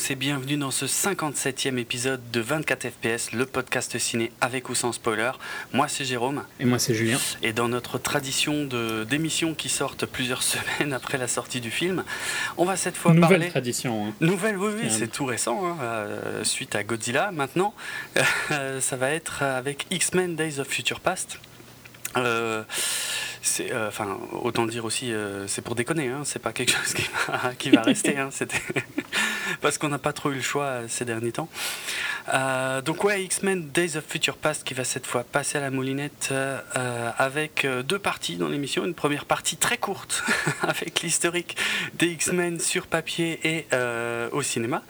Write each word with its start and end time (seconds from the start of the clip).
Tous 0.00 0.12
et 0.12 0.16
bienvenue 0.16 0.56
dans 0.56 0.70
ce 0.70 0.86
57e 0.86 1.76
épisode 1.76 2.22
de 2.30 2.40
24 2.40 2.88
FPS, 2.88 3.32
le 3.32 3.44
podcast 3.44 3.98
ciné 3.98 4.32
avec 4.40 4.70
ou 4.70 4.74
sans 4.74 4.92
spoiler. 4.92 5.32
Moi 5.74 5.88
c'est 5.88 6.06
Jérôme. 6.06 6.42
Et 6.58 6.64
moi 6.64 6.78
c'est 6.78 6.94
Julien. 6.94 7.18
Et 7.42 7.52
dans 7.52 7.68
notre 7.68 7.98
tradition 7.98 8.64
d'émissions 9.04 9.52
qui 9.52 9.68
sortent 9.68 10.06
plusieurs 10.06 10.42
semaines 10.42 10.94
après 10.94 11.18
la 11.18 11.28
sortie 11.28 11.60
du 11.60 11.70
film, 11.70 12.02
on 12.56 12.64
va 12.64 12.76
cette 12.76 12.96
fois 12.96 13.12
Nouvelle 13.12 13.28
parler... 13.28 13.48
tradition. 13.48 14.06
Hein. 14.06 14.12
Nouvelle, 14.22 14.56
oui, 14.56 14.72
oui, 14.74 14.88
c'est 14.88 15.12
tout 15.12 15.26
récent, 15.26 15.66
hein, 15.66 15.76
euh, 15.82 16.44
suite 16.44 16.74
à 16.76 16.82
Godzilla. 16.82 17.30
Maintenant, 17.30 17.74
euh, 18.52 18.80
ça 18.80 18.96
va 18.96 19.10
être 19.10 19.42
avec 19.42 19.86
X-Men 19.90 20.34
Days 20.34 20.60
of 20.60 20.68
Future 20.68 21.00
Past. 21.00 21.38
Euh, 22.16 22.62
c'est, 23.42 23.72
euh, 23.72 23.88
enfin, 23.88 24.18
autant 24.32 24.66
dire 24.66 24.84
aussi, 24.84 25.12
euh, 25.12 25.46
c'est 25.46 25.62
pour 25.62 25.74
déconner, 25.74 26.08
hein, 26.08 26.22
c'est 26.24 26.38
pas 26.38 26.52
quelque 26.52 26.72
chose 26.72 26.94
qui 26.94 27.08
va, 27.26 27.54
qui 27.58 27.70
va 27.70 27.82
rester, 27.82 28.18
hein, 28.18 28.28
c'était 28.30 28.60
parce 29.60 29.78
qu'on 29.78 29.88
n'a 29.88 29.98
pas 29.98 30.12
trop 30.12 30.30
eu 30.30 30.36
le 30.36 30.42
choix 30.42 30.64
euh, 30.64 30.86
ces 30.88 31.04
derniers 31.04 31.32
temps. 31.32 31.48
Donc 32.84 33.02
ouais, 33.02 33.24
X-Men 33.24 33.70
Days 33.70 33.96
of 33.96 34.04
Future 34.06 34.36
Past 34.36 34.62
qui 34.62 34.72
va 34.74 34.84
cette 34.84 35.04
fois 35.04 35.24
passer 35.24 35.58
à 35.58 35.60
la 35.60 35.70
moulinette 35.70 36.32
avec 37.18 37.66
deux 37.84 37.98
parties 37.98 38.36
dans 38.36 38.48
l'émission. 38.48 38.84
Une 38.84 38.94
première 38.94 39.24
partie 39.24 39.56
très 39.56 39.78
courte 39.78 40.22
avec 40.62 41.02
l'historique 41.02 41.56
des 41.94 42.06
X-Men 42.08 42.60
sur 42.60 42.86
papier 42.86 43.40
et 43.44 43.66
euh, 43.72 44.28
au 44.32 44.42
cinéma. 44.42 44.82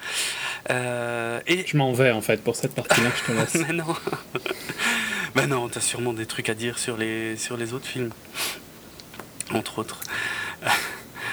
Euh, 0.71 1.41
et 1.47 1.67
Je 1.67 1.77
m'en 1.77 1.93
vais 1.93 2.11
en 2.11 2.21
fait 2.21 2.43
pour 2.43 2.57
cette 2.57 2.75
partie-là, 2.75 3.11
je 3.17 3.33
te 3.33 3.37
laisse. 3.37 3.67
mais 3.67 3.73
non. 3.73 3.97
ben 5.35 5.47
non, 5.47 5.69
t'as 5.69 5.81
sûrement 5.81 6.13
des 6.13 6.27
trucs 6.27 6.49
à 6.49 6.55
dire 6.55 6.79
sur 6.79 6.97
les, 6.97 7.37
sur 7.37 7.57
les 7.57 7.73
autres 7.73 7.87
films. 7.87 8.11
Entre 9.53 9.79
autres. 9.79 10.01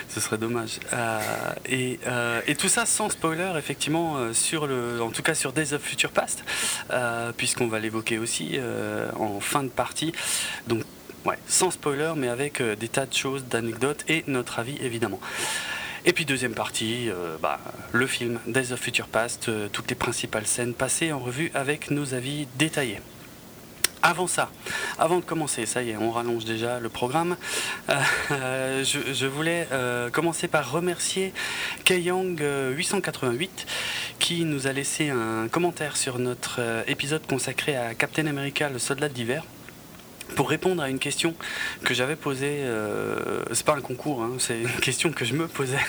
Ce 0.09 0.19
serait 0.19 0.37
dommage. 0.37 0.79
Euh, 0.93 1.19
et, 1.67 1.99
euh, 2.07 2.41
et 2.47 2.55
tout 2.55 2.69
ça 2.69 2.85
sans 2.85 3.09
spoiler, 3.09 3.51
effectivement, 3.57 4.17
euh, 4.17 4.33
sur 4.33 4.65
le, 4.65 5.01
en 5.01 5.11
tout 5.11 5.21
cas 5.21 5.35
sur 5.35 5.53
Days 5.53 5.73
of 5.73 5.81
Future 5.81 6.11
Past, 6.11 6.43
puisqu'on 7.38 7.67
va 7.67 7.79
l'évoquer 7.79 8.17
aussi 8.17 8.59
en 9.19 9.39
fin 9.39 9.63
de 9.63 9.69
partie. 9.69 10.13
Donc, 10.67 10.83
ouais, 11.25 11.38
sans 11.47 11.72
spoiler, 11.72 12.13
mais 12.16 12.29
avec 12.29 12.61
des 12.61 12.88
tas 12.88 13.06
de 13.06 13.13
choses, 13.13 13.45
d'anecdotes 13.45 14.06
et 14.07 14.23
notre 14.27 14.59
avis, 14.59 14.77
évidemment. 14.81 15.19
Et 16.06 16.13
puis 16.13 16.25
deuxième 16.25 16.53
partie, 16.53 17.09
bah, 17.41 17.59
le 17.91 18.07
film 18.07 18.39
Days 18.47 18.72
of 18.72 18.79
Future 18.79 19.07
Past, 19.07 19.51
toutes 19.72 19.89
les 19.89 19.95
principales 19.95 20.47
scènes 20.47 20.73
passées 20.73 21.11
en 21.11 21.19
revue 21.19 21.51
avec 21.53 21.91
nos 21.91 22.13
avis 22.13 22.47
détaillés. 22.57 23.01
Avant 24.03 24.28
ça, 24.28 24.50
avant 25.00 25.18
de 25.18 25.24
commencer, 25.24 25.66
ça 25.66 25.81
y 25.81 25.90
est, 25.90 25.97
on 25.97 26.12
rallonge 26.12 26.46
déjà 26.46 26.80
le 26.80 26.90
programme. 26.90 27.35
Euh, 28.31 28.84
je, 28.84 29.13
je 29.13 29.25
voulais 29.25 29.68
euh, 29.72 30.09
commencer 30.09 30.47
par 30.47 30.72
remercier 30.72 31.34
Kayang 31.85 32.40
888 32.75 33.66
qui 34.19 34.46
nous 34.46 34.68
a 34.68 34.74
laissé 34.74 35.09
un 35.09 35.47
commentaire 35.47 35.97
sur 35.97 36.19
notre 36.19 36.57
euh, 36.59 36.84
épisode 36.88 37.25
consacré 37.28 37.75
à 37.75 37.96
Captain 37.96 38.28
America, 38.28 38.69
le 38.69 38.80
soldat 38.80 39.09
d'hiver. 39.09 39.44
Pour 40.35 40.49
répondre 40.49 40.81
à 40.83 40.89
une 40.89 40.99
question 40.99 41.33
que 41.83 41.93
j'avais 41.93 42.15
posée, 42.15 42.59
euh, 42.59 43.43
c'est 43.53 43.65
pas 43.65 43.75
un 43.75 43.81
concours, 43.81 44.21
hein, 44.21 44.33
c'est 44.39 44.61
une 44.61 44.69
question 44.81 45.11
que 45.11 45.25
je 45.25 45.33
me 45.33 45.47
posais 45.47 45.79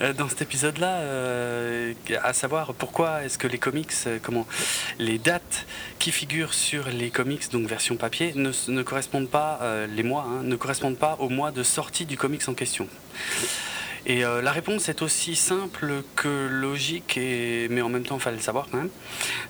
euh, 0.00 0.12
dans 0.12 0.28
cet 0.28 0.42
épisode-là, 0.42 0.98
euh, 0.98 1.94
à 2.22 2.32
savoir 2.32 2.74
pourquoi 2.74 3.24
est-ce 3.24 3.38
que 3.38 3.46
les 3.46 3.58
comics, 3.58 3.92
comment 4.22 4.46
les 4.98 5.18
dates 5.18 5.66
qui 5.98 6.12
figurent 6.12 6.54
sur 6.54 6.88
les 6.88 7.10
comics, 7.10 7.50
donc 7.50 7.66
version 7.66 7.96
papier, 7.96 8.32
ne, 8.34 8.82
correspondent 8.82 9.30
pas, 9.30 9.60
les 9.94 10.02
mois, 10.02 10.26
hein, 10.28 10.42
ne 10.42 10.56
correspondent 10.56 10.98
pas 10.98 11.16
au 11.18 11.28
mois 11.28 11.50
de 11.50 11.62
sortie 11.62 12.06
du 12.06 12.16
comics 12.16 12.48
en 12.48 12.54
question. 12.54 12.88
Et 14.06 14.24
euh, 14.24 14.42
la 14.42 14.52
réponse 14.52 14.88
est 14.88 15.02
aussi 15.02 15.36
simple 15.36 16.02
que 16.16 16.48
logique, 16.50 17.16
et, 17.16 17.68
mais 17.70 17.82
en 17.82 17.88
même 17.88 18.04
temps, 18.04 18.16
il 18.16 18.22
fallait 18.22 18.36
le 18.36 18.42
savoir 18.42 18.68
quand 18.70 18.78
même. 18.78 18.90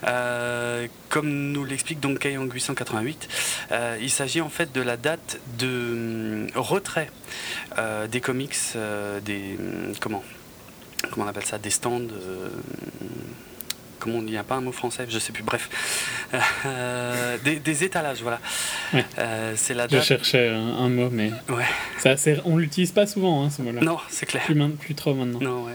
Euh, 0.04 0.86
comme 1.08 1.28
nous 1.52 1.64
l'explique 1.64 2.00
donc 2.00 2.20
Kayang 2.20 2.50
888, 2.50 3.28
euh, 3.72 3.98
il 4.00 4.10
s'agit 4.10 4.40
en 4.40 4.48
fait 4.48 4.72
de 4.72 4.80
la 4.80 4.96
date 4.96 5.40
de 5.58 5.66
hum, 5.66 6.46
retrait 6.54 7.10
euh, 7.78 8.06
des 8.06 8.20
comics, 8.20 8.56
euh, 8.76 9.20
des 9.20 9.58
comment 10.00 10.22
comment 11.10 11.26
on 11.26 11.28
appelle 11.28 11.46
ça, 11.46 11.58
des 11.58 11.70
stands. 11.70 12.08
Comment 13.98 14.16
on 14.18 14.22
dit, 14.22 14.28
il 14.28 14.32
n'y 14.32 14.36
a 14.38 14.44
pas 14.44 14.56
un 14.56 14.60
mot 14.60 14.72
français, 14.72 15.06
je 15.08 15.18
sais 15.18 15.32
plus. 15.32 15.42
Bref, 15.42 15.68
Euh, 16.66 17.38
des, 17.44 17.56
des 17.56 17.84
étalages, 17.84 18.20
voilà. 18.22 18.40
Ouais. 18.92 19.04
Euh, 19.18 19.54
c'est 19.56 19.74
la 19.74 19.88
Je 19.88 20.00
cherchais 20.00 20.48
un, 20.48 20.76
un 20.84 20.88
mot, 20.88 21.08
mais 21.10 21.30
Ouais. 21.48 21.64
ça, 21.98 22.14
on 22.44 22.56
l'utilise 22.56 22.92
pas 22.92 23.06
souvent, 23.06 23.44
hein, 23.44 23.50
ce 23.50 23.62
mot-là. 23.62 23.80
Non, 23.80 23.98
c'est 24.08 24.26
clair. 24.26 24.42
Plus, 24.44 24.68
plus 24.78 24.94
trop 24.94 25.14
maintenant. 25.14 25.40
Non, 25.40 25.64
ouais. 25.64 25.74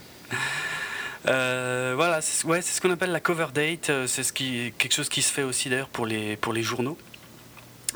Euh, 1.28 1.94
voilà, 1.95 2.22
c'est 2.22 2.45
ouais, 2.45 2.61
ce 2.61 2.81
qu'on 2.81 2.91
appelle 2.91 3.11
la 3.11 3.19
cover 3.22 3.47
date. 3.53 3.89
euh, 3.89 4.07
C'est 4.07 4.23
ce 4.23 4.34
qui, 4.34 4.73
quelque 4.78 4.94
chose 4.94 5.07
qui 5.09 5.22
se 5.22 5.31
fait 5.31 5.44
aussi 5.44 5.69
d'ailleurs 5.69 5.88
pour 5.88 6.05
les, 6.05 6.35
pour 6.35 6.51
les 6.53 6.63
journaux. 6.63 6.97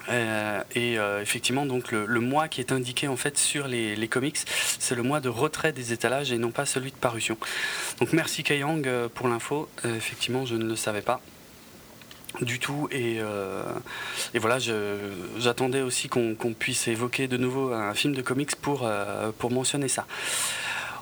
Euh, 0.10 0.64
et 0.76 0.98
euh, 0.98 1.22
effectivement, 1.22 1.66
donc 1.66 1.92
le, 1.92 2.20
mois 2.20 2.48
qui 2.48 2.62
est 2.62 2.72
indiqué 2.72 3.08
en 3.08 3.18
fait 3.18 3.38
sur 3.38 3.68
les, 3.68 4.08
comics, 4.08 4.38
c'est 4.80 4.96
le 4.96 5.04
mois 5.04 5.20
de 5.20 5.30
retrait 5.30 5.72
des 5.72 5.94
étalages 5.94 6.32
et 6.32 6.38
non 6.38 6.52
pas 6.52 6.66
celui 6.66 6.92
de 6.92 6.98
parution. 6.98 7.38
Donc 8.00 8.14
merci 8.14 8.44
Kayang 8.44 8.86
euh, 8.86 9.10
pour 9.14 9.28
l'info. 9.28 9.70
Effectivement, 9.84 10.46
je 10.46 10.56
ne 10.56 10.66
le 10.66 10.76
savais 10.76 11.02
pas 11.02 11.22
du 12.42 12.60
tout 12.60 12.88
et, 12.92 13.20
voilà 14.36 14.60
j'attendais 15.40 15.82
aussi 15.82 16.08
qu'on 16.08 16.36
puisse 16.58 16.88
évoquer 16.88 17.28
de 17.28 17.38
nouveau 17.38 17.74
un 17.74 17.94
film 17.94 18.14
de 18.14 18.22
comics 18.22 18.56
pour, 18.56 18.88
pour 19.40 19.52
mentionner 19.52 19.88
ça 19.88 20.06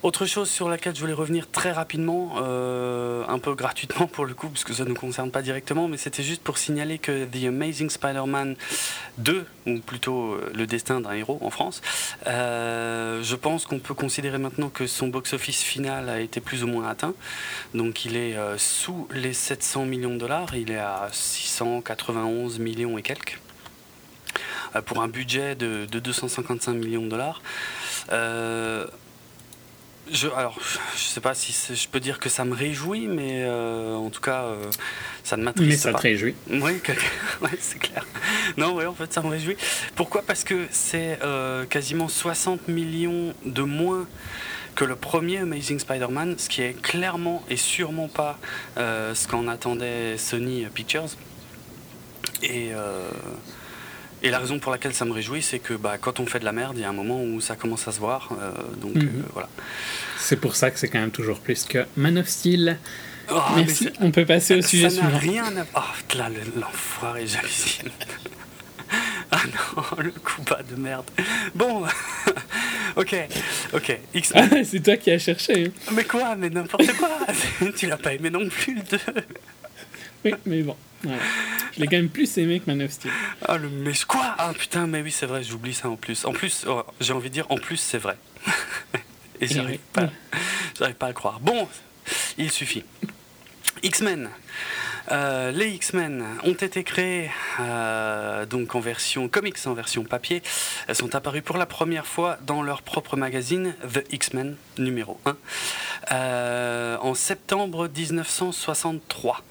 autre 0.05 0.27
chose 0.27 0.51
sur 0.51 0.69
laquelle 0.69 0.95
je 0.95 1.01
voulais 1.01 1.13
revenir 1.13 1.49
très 1.49 1.71
rapidement, 1.71 2.35
euh, 2.38 3.23
un 3.27 3.39
peu 3.39 3.55
gratuitement 3.55 4.05
pour 4.05 4.25
le 4.25 4.35
coup, 4.35 4.49
parce 4.49 4.63
que 4.63 4.71
ça 4.71 4.83
ne 4.83 4.89
nous 4.89 4.95
concerne 4.95 5.31
pas 5.31 5.41
directement, 5.41 5.88
mais 5.88 5.97
c'était 5.97 6.21
juste 6.21 6.43
pour 6.43 6.59
signaler 6.59 6.99
que 6.99 7.25
The 7.25 7.45
Amazing 7.45 7.89
Spider-Man 7.89 8.55
2, 9.17 9.47
ou 9.66 9.79
plutôt 9.79 10.33
euh, 10.33 10.51
Le 10.53 10.67
Destin 10.67 11.01
d'un 11.01 11.13
héros 11.13 11.39
en 11.41 11.49
France, 11.49 11.81
euh, 12.27 13.23
je 13.23 13.35
pense 13.35 13.66
qu'on 13.66 13.79
peut 13.79 13.95
considérer 13.95 14.38
maintenant 14.38 14.69
que 14.69 14.85
son 14.85 15.07
box-office 15.07 15.63
final 15.63 16.07
a 16.07 16.19
été 16.19 16.39
plus 16.39 16.63
ou 16.63 16.67
moins 16.67 16.87
atteint. 16.87 17.16
Donc 17.73 18.05
il 18.05 18.16
est 18.16 18.37
sous 18.57 19.07
les 19.11 19.34
700 19.34 19.85
millions 19.85 20.13
de 20.13 20.19
dollars, 20.19 20.55
il 20.55 20.69
est 20.69 20.78
à 20.78 21.09
691 21.11 22.59
millions 22.59 22.99
et 22.99 23.02
quelques, 23.02 23.40
pour 24.85 25.02
un 25.02 25.07
budget 25.07 25.55
de, 25.55 25.85
de 25.85 25.99
255 25.99 26.73
millions 26.73 27.02
de 27.02 27.09
dollars. 27.09 27.41
Je, 30.11 30.28
alors, 30.29 30.57
je 30.96 31.02
sais 31.02 31.22
pas 31.22 31.34
si 31.34 31.55
je 31.75 31.87
peux 31.87 31.99
dire 31.99 32.19
que 32.19 32.29
ça 32.29 32.46
me 32.46 32.53
réjouit, 32.53 33.07
mais 33.07 33.43
euh, 33.43 33.96
en 33.96 34.09
tout 34.09 34.22
cas, 34.22 34.43
euh, 34.43 34.63
ça 35.23 35.37
ne 35.37 35.43
m'attriste 35.43 35.69
Mais 35.69 35.78
ça 35.78 35.91
pas. 35.91 35.97
te 35.97 36.03
réjouit. 36.03 36.35
Oui, 36.49 36.59
ouais, 37.41 37.49
c'est 37.59 37.79
clair. 37.79 38.05
Non, 38.57 38.73
ouais, 38.75 38.85
en 38.85 38.93
fait, 38.93 39.11
ça 39.11 39.22
me 39.22 39.29
réjouit. 39.29 39.57
Pourquoi? 39.96 40.22
Parce 40.22 40.43
que 40.43 40.67
c'est 40.72 41.19
euh, 41.23 41.66
quasiment 41.66 42.07
60 42.07 42.67
millions 42.67 43.34
de 43.46 43.61
moins 43.63 44.07
que 44.75 44.85
le 44.85 44.96
premier 44.96 45.37
Amazing 45.40 45.79
Spider-Man, 45.79 46.35
ce 46.37 46.49
qui 46.49 46.61
est 46.61 46.79
clairement 46.81 47.43
et 47.49 47.55
sûrement 47.57 48.09
pas 48.09 48.37
ce 48.75 49.28
qu'en 49.28 49.47
attendait 49.47 50.17
Sony 50.17 50.66
Pictures. 50.73 51.05
Et, 52.43 52.72
euh, 52.73 53.09
et 54.23 54.29
la 54.29 54.40
raison 54.40 54.59
pour 54.59 54.72
laquelle 54.72 54.94
ça 54.94 55.06
me 55.06 55.12
réjouit, 55.12 55.41
c'est 55.41 55.59
que 55.59 55.73
bah, 55.73 55.97
quand 56.00 56.20
on 56.20 56.26
fait 56.26 56.40
de 56.40 56.46
la 56.46 56.52
merde, 56.52 56.73
il 56.78 56.82
y 56.82 56.85
a 56.85 56.90
un 56.90 56.94
moment 56.94 57.22
où 57.23 57.41
ça 57.41 57.56
commence 57.56 57.88
à 57.88 57.91
se 57.91 58.00
voir. 58.00 58.29
euh, 58.40 58.52
donc 58.82 58.96
Mhm. 58.96 59.03
euh, 59.08 59.22
voilà. 59.34 59.50
C'est 60.20 60.38
pour 60.38 60.56
ça 60.56 60.72
que 60.72 60.79
c'est 60.79 60.88
quand 60.88 61.00
même 61.00 61.12
toujours 61.12 61.40
plus 61.40 61.64
que 61.66 61.85
Man 61.96 62.17
of 62.17 62.28
Steel. 62.28 62.78
Oh, 63.32 63.40
mais 63.56 63.64
Merci, 63.66 63.90
on 64.02 64.12
peut 64.12 64.26
passer 64.26 64.56
au 64.56 64.62
Ça 64.62 64.67
sujet 64.67 64.84
n'a 64.84 64.90
suivant. 64.90 65.17
rien 65.17 65.44
à 65.58 65.66
Oh, 65.76 66.16
là, 66.17 66.29
le- 66.29 66.59
l'enfoiré, 66.62 67.26
j'hallucine. 67.28 67.90
ah 69.32 69.41
non, 69.76 70.03
le 70.03 70.12
coup 70.12 70.41
bas 70.44 70.62
de 70.70 70.76
merde. 70.79 71.06
Bon, 71.56 71.84
ok, 72.96 73.16
ok. 73.73 74.00
X 74.14 74.32
Ah, 74.35 74.44
c'est 74.64 74.82
toi 74.84 74.97
qui 74.97 75.12
as 75.12 75.17
cherché. 75.20 75.66
hein. 75.67 75.91
Mais 75.94 76.03
quoi 76.03 76.35
Mais 76.35 76.50
n'importe 76.50 76.91
quoi 76.97 77.09
Tu 77.76 77.88
l'as 77.88 77.97
pas 77.97 78.14
aimé 78.14 78.29
non 78.29 78.47
plus, 78.47 78.76
le 78.76 78.82
2 78.82 79.00
Oui, 80.26 80.34
mais 80.46 80.62
bon. 80.62 80.76
Voilà. 81.05 81.22
Je 81.73 81.81
l'ai 81.81 81.87
quand 81.87 81.97
même 81.97 82.09
plus 82.09 82.37
aimé 82.37 82.59
que 82.59 82.69
Man 82.69 82.81
of 82.81 82.91
Steel. 82.91 83.11
Ah, 83.47 83.57
le 83.57 83.69
mais 83.69 83.93
quoi? 84.07 84.35
Ah 84.37 84.53
putain, 84.57 84.87
mais 84.87 85.02
oui, 85.02 85.11
c'est 85.11 85.25
vrai, 85.25 85.43
j'oublie 85.43 85.73
ça 85.73 85.90
en 85.90 85.96
plus. 85.96 86.25
En 86.25 86.31
plus, 86.31 86.66
oh, 86.67 86.84
j'ai 87.02 87.13
envie 87.13 87.29
de 87.29 87.34
dire, 87.34 87.46
en 87.49 87.57
plus, 87.57 87.78
c'est 87.78 87.97
vrai. 87.97 88.17
Et 89.41 89.47
j'arrive 89.47 89.79
pas, 89.91 90.09
j'arrive 90.79 90.96
pas 90.96 91.07
à 91.07 91.09
le 91.09 91.16
croire. 91.16 91.40
Bon, 91.41 91.67
il 92.37 92.52
suffit. 92.52 92.84
X-Men. 93.84 94.29
Euh, 95.11 95.52
les 95.52 95.69
X-Men 95.69 96.25
ont 96.43 96.53
été 96.53 96.84
créés 96.84 97.29
euh, 97.59 98.46
donc 98.46 98.73
en 98.73 98.79
version 98.79 99.28
comics, 99.28 99.57
en 99.66 99.73
version 99.73 100.03
papier. 100.03 100.41
Elles 100.87 100.96
sont 100.96 101.13
apparues 101.13 101.43
pour 101.43 101.57
la 101.57 101.66
première 101.66 102.07
fois 102.07 102.37
dans 102.47 102.63
leur 102.63 102.81
propre 102.81 103.16
magazine, 103.16 103.75
The 103.93 104.03
X-Men 104.11 104.55
numéro 104.79 105.19
1, 105.25 105.37
euh, 106.11 106.97
en 107.02 107.13
septembre 107.13 107.87
1963. 107.87 109.43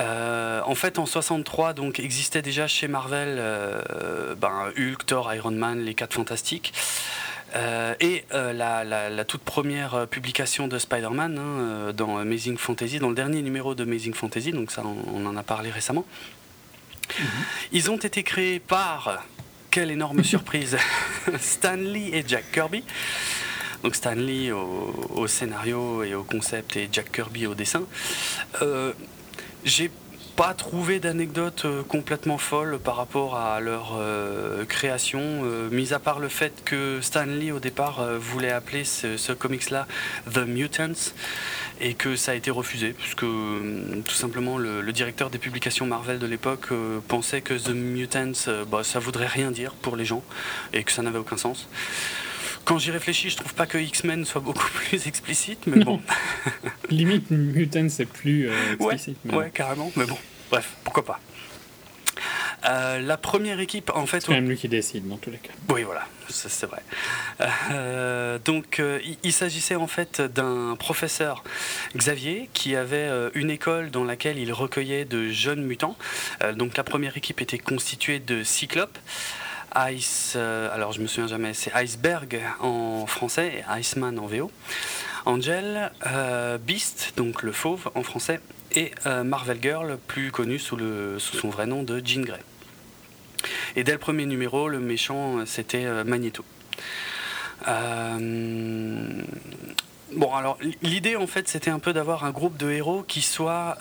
Euh, 0.00 0.60
en 0.64 0.74
fait, 0.74 0.98
en 0.98 1.06
63, 1.06 1.74
donc 1.74 2.00
existait 2.00 2.42
déjà 2.42 2.66
chez 2.66 2.88
Marvel 2.88 3.36
euh, 3.38 4.34
ben, 4.34 4.72
Hulk, 4.76 5.06
Thor, 5.06 5.32
Iron 5.34 5.50
Man, 5.50 5.80
les 5.80 5.94
4 5.94 6.14
Fantastiques. 6.14 6.72
et 8.00 8.24
la, 8.32 9.24
toute 9.24 9.42
première 9.42 10.06
publication 10.08 10.68
de 10.68 10.78
Spider-Man 10.78 11.38
hein, 11.38 11.92
dans 11.92 12.16
Amazing 12.16 12.56
Fantasy, 12.56 12.98
dans 12.98 13.10
le 13.10 13.14
dernier 13.14 13.42
numéro 13.42 13.74
de 13.74 13.82
Amazing 13.82 14.14
Fantasy, 14.14 14.52
donc 14.52 14.70
ça 14.70 14.82
on, 14.84 15.26
en 15.26 15.36
a 15.36 15.42
parlé 15.42 15.70
récemment. 15.70 16.06
Mhm. 17.18 17.26
Ils 17.72 17.90
ont 17.90 17.98
été 17.98 18.22
créés 18.22 18.58
par, 18.58 19.22
quelle 19.70 19.90
énorme 19.90 20.24
surprise, 20.34 20.78
Stan 21.38 21.76
Lee 21.76 22.10
et 22.14 22.24
Jack 22.26 22.50
Kirby. 22.52 22.84
Donc 23.82 23.96
Stan 23.96 24.14
Lee 24.14 24.52
au, 24.52 25.26
scénario 25.26 26.04
et 26.04 26.14
au 26.14 26.22
concept 26.22 26.76
et 26.76 26.88
Jack 26.92 27.10
Kirby 27.10 27.46
au 27.46 27.54
dessin. 27.54 27.82
J'ai 29.64 29.90
pas 30.34 30.54
trouvé 30.54 30.98
d'anecdote 30.98 31.62
euh, 31.66 31.82
complètement 31.84 32.38
folle 32.38 32.80
par 32.82 32.96
rapport 32.96 33.36
à 33.36 33.60
leur 33.60 33.96
euh, 33.96 34.64
création, 34.64 35.20
euh, 35.20 35.68
mis 35.70 35.92
à 35.92 36.00
part 36.00 36.18
le 36.18 36.28
fait 36.28 36.62
que 36.64 37.00
Stan 37.00 37.26
Lee 37.26 37.52
au 37.52 37.60
départ 37.60 38.04
voulait 38.18 38.50
appeler 38.50 38.84
ce, 38.84 39.32
comics-là 39.32 39.86
The 40.32 40.38
Mutants 40.38 41.12
et 41.80 41.94
que 41.94 42.16
ça 42.16 42.32
a 42.32 42.34
été 42.34 42.50
refusé 42.50 42.92
puisque 42.92 43.20
tout 43.20 44.14
simplement 44.14 44.58
le, 44.58 44.92
directeur 44.92 45.30
des 45.30 45.38
publications 45.38 45.86
Marvel 45.86 46.18
de 46.18 46.26
l'époque 46.26 46.68
pensait 47.08 47.40
que 47.40 47.54
The 47.54 47.70
Mutants 47.70 48.50
bah, 48.70 48.84
ça 48.84 48.98
voudrait 48.98 49.26
rien 49.26 49.50
dire 49.50 49.72
pour 49.72 49.96
les 49.96 50.04
gens 50.04 50.22
et 50.72 50.82
que 50.84 50.92
ça 50.92 51.02
n'avait 51.02 51.18
aucun 51.18 51.36
sens. 51.36 51.68
Quand 52.64 52.78
j'y 52.78 52.90
réfléchis, 52.90 53.30
je 53.30 53.36
trouve 53.36 53.54
pas 53.54 53.66
que 53.66 53.78
X-Men 53.78 54.24
soit 54.24 54.40
beaucoup 54.40 54.68
plus 54.74 55.06
explicite, 55.06 55.66
mais 55.66 55.84
bon. 55.84 56.00
Limite, 56.90 57.30
Mutant, 57.30 57.88
c'est 57.88 58.06
plus 58.06 58.48
euh, 58.48 58.74
explicite. 58.74 59.18
Ouais, 59.32 59.50
carrément, 59.52 59.90
mais 59.96 60.04
bon, 60.04 60.16
bref, 60.50 60.76
pourquoi 60.84 61.04
pas. 61.04 61.20
Euh, 62.64 63.00
la 63.00 63.16
première 63.16 63.58
équipe, 63.58 63.90
en 63.92 64.06
fait. 64.06 64.20
C'est 64.20 64.28
quand 64.28 64.34
même 64.34 64.48
lui 64.48 64.56
qui 64.56 64.68
décide 64.68 65.08
dans 65.08 65.16
tous 65.16 65.32
les 65.32 65.38
cas. 65.38 65.50
Oui, 65.70 65.82
voilà, 65.82 66.06
c'est 66.28 66.66
vrai. 66.66 66.82
Euh, 67.72 68.38
donc, 68.44 68.80
il, 69.24 69.32
s'agissait 69.32 69.74
en 69.74 69.88
fait 69.88 70.20
d'un 70.20 70.76
professeur, 70.78 71.42
Xavier, 71.96 72.48
qui 72.52 72.76
avait 72.76 73.10
une 73.34 73.50
école 73.50 73.90
dans 73.90 74.04
laquelle 74.04 74.38
il 74.38 74.52
recueillait 74.52 75.04
de 75.04 75.28
jeunes 75.30 75.64
mutants. 75.64 75.96
donc, 76.54 76.76
la 76.76 76.84
première 76.84 77.16
équipe 77.16 77.40
était 77.40 77.58
constituée 77.58 78.20
de 78.20 78.44
Cyclope, 78.44 78.96
Ice, 79.90 80.34
euh, 80.36 80.74
alors 80.74 80.92
je 80.92 81.00
me 81.00 81.06
souviens 81.06 81.28
jamais, 81.28 81.54
c'est 81.54 81.72
Iceberg 81.74 82.40
en 82.60 83.06
français 83.06 83.58
et 83.58 83.80
Iceman 83.80 84.18
en 84.18 84.26
VO. 84.26 84.50
Angel, 85.24 85.92
euh, 86.06 86.58
Beast, 86.58 87.12
donc 87.16 87.42
le 87.42 87.52
fauve 87.52 87.90
en 87.94 88.02
français, 88.02 88.40
et 88.74 88.90
euh, 89.06 89.22
Marvel 89.22 89.58
Girl, 89.62 89.98
plus 90.08 90.32
connu 90.32 90.58
sous, 90.58 90.76
le, 90.76 91.18
sous 91.18 91.36
son 91.36 91.48
vrai 91.48 91.66
nom 91.66 91.84
de 91.84 92.02
Jean 92.04 92.24
Grey. 92.24 92.42
Et 93.76 93.84
dès 93.84 93.92
le 93.92 93.98
premier 93.98 94.26
numéro, 94.26 94.68
le 94.68 94.80
méchant, 94.80 95.46
c'était 95.46 95.86
Magneto. 96.04 96.44
bon, 97.64 99.22
alors 100.34 100.58
l'idée 100.82 101.16
en 101.16 101.26
fait, 101.26 101.48
c'était 101.48 101.70
un 101.70 101.78
peu 101.78 101.92
d'avoir 101.92 102.24
un 102.24 102.30
groupe 102.30 102.56
de 102.56 102.70
héros 102.70 103.04
qui 103.06 103.22
soit 103.22 103.78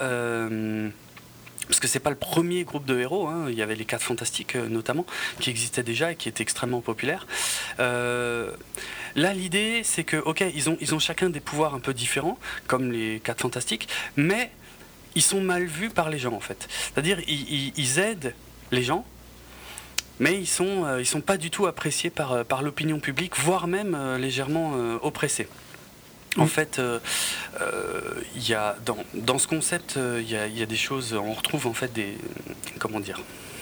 parce 1.71 1.79
que 1.79 1.87
c'est 1.87 2.01
pas 2.01 2.09
le 2.09 2.17
premier 2.17 2.65
groupe 2.65 2.85
de 2.85 2.99
héros, 2.99 3.29
hein. 3.29 3.45
il 3.47 3.55
y 3.55 3.61
avait 3.61 3.75
les 3.75 3.85
4 3.85 4.03
Fantastiques 4.03 4.57
euh, 4.57 4.67
notamment, 4.67 5.05
qui 5.39 5.49
existaient 5.49 5.83
déjà 5.83 6.11
et 6.11 6.17
qui 6.17 6.27
étaient 6.27 6.43
extrêmement 6.43 6.81
populaires. 6.81 7.25
Euh, 7.79 8.51
là, 9.15 9.33
l'idée, 9.33 9.79
c'est 9.85 10.03
que, 10.03 10.17
ok, 10.17 10.43
ils 10.53 10.69
ont, 10.69 10.77
ils 10.81 10.93
ont 10.93 10.99
chacun 10.99 11.29
des 11.29 11.39
pouvoirs 11.39 11.73
un 11.73 11.79
peu 11.79 11.93
différents, 11.93 12.37
comme 12.67 12.91
les 12.91 13.21
4 13.21 13.39
Fantastiques, 13.39 13.87
mais 14.17 14.51
ils 15.15 15.21
sont 15.21 15.39
mal 15.39 15.63
vus 15.63 15.89
par 15.89 16.09
les 16.09 16.19
gens 16.19 16.33
en 16.33 16.41
fait. 16.41 16.67
C'est-à-dire, 16.69 17.21
ils, 17.25 17.99
aident 17.99 18.35
les 18.73 18.83
gens, 18.83 19.05
mais 20.19 20.37
ils 20.37 20.47
sont, 20.47 20.83
euh, 20.83 20.99
ils 20.99 21.05
sont 21.05 21.21
pas 21.21 21.37
du 21.37 21.51
tout 21.51 21.67
appréciés 21.67 22.09
par, 22.09 22.43
par 22.43 22.63
l'opinion 22.63 22.99
publique, 22.99 23.37
voire 23.37 23.67
même 23.67 23.97
légèrement 24.17 24.73
oppressés. 25.01 25.47
En 26.37 26.47
fait, 26.47 26.79
euh, 26.79 26.99
euh, 27.59 28.21
y 28.35 28.53
a, 28.53 28.77
dans, 28.85 28.97
dans, 29.13 29.37
ce 29.37 29.47
concept, 29.47 29.97
euh, 29.97 30.21
il 30.21 30.29
y, 30.29 30.59
y, 30.59 30.63
a 30.63 30.65
des 30.65 30.77
choses, 30.77 31.13
on 31.13 31.33
retrouve 31.33 31.67
en 31.67 31.73
fait 31.73 31.91
des, 31.91 32.17
comment 32.79 33.01
dire, 33.01 33.19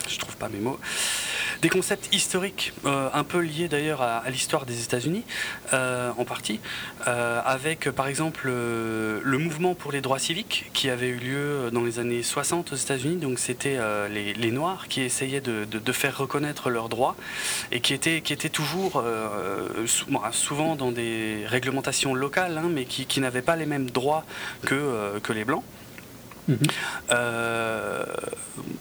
je 0.09 0.19
trouve 0.19 0.35
pas 0.37 0.49
mes 0.49 0.59
mots, 0.59 0.79
des 1.61 1.69
concepts 1.69 2.13
historiques, 2.13 2.73
euh, 2.85 3.09
un 3.13 3.23
peu 3.23 3.39
liés 3.39 3.67
d'ailleurs 3.67 4.01
à, 4.01 4.23
l'histoire 4.29 4.65
des 4.65 4.83
États-Unis, 4.83 5.23
euh, 5.73 6.11
en 6.17 6.25
partie, 6.25 6.59
euh, 7.07 7.41
avec 7.45 7.89
par 7.91 8.07
exemple 8.07 8.47
le 8.47 9.37
mouvement 9.37 9.75
pour 9.75 9.91
les 9.91 10.01
droits 10.01 10.19
civiques 10.19 10.69
qui 10.73 10.89
avait 10.89 11.09
eu 11.09 11.17
lieu 11.17 11.69
dans 11.71 11.83
les 11.83 11.99
années 11.99 12.23
60 12.23 12.71
aux 12.71 12.75
États-Unis. 12.75 13.17
Donc 13.17 13.39
c'était 13.39 13.77
les, 14.09 14.49
Noirs 14.49 14.87
qui 14.87 15.01
essayaient 15.01 15.41
de, 15.41 15.91
faire 15.91 16.17
reconnaître 16.17 16.69
leurs 16.69 16.89
droits 16.89 17.15
et 17.71 17.81
qui 17.81 17.93
étaient, 17.93 18.21
toujours 18.49 19.03
souvent 20.31 20.75
dans 20.75 20.91
des 20.91 21.43
réglementations 21.45 22.13
locales, 22.13 22.57
hein, 22.57 22.69
mais 22.71 22.85
qui, 22.85 23.19
n'avaient 23.19 23.41
pas 23.41 23.55
les 23.55 23.65
mêmes 23.65 23.89
droits 23.89 24.23
que 24.65 25.33
les 25.33 25.45
Blancs. 25.45 25.63
Euh, 27.11 28.05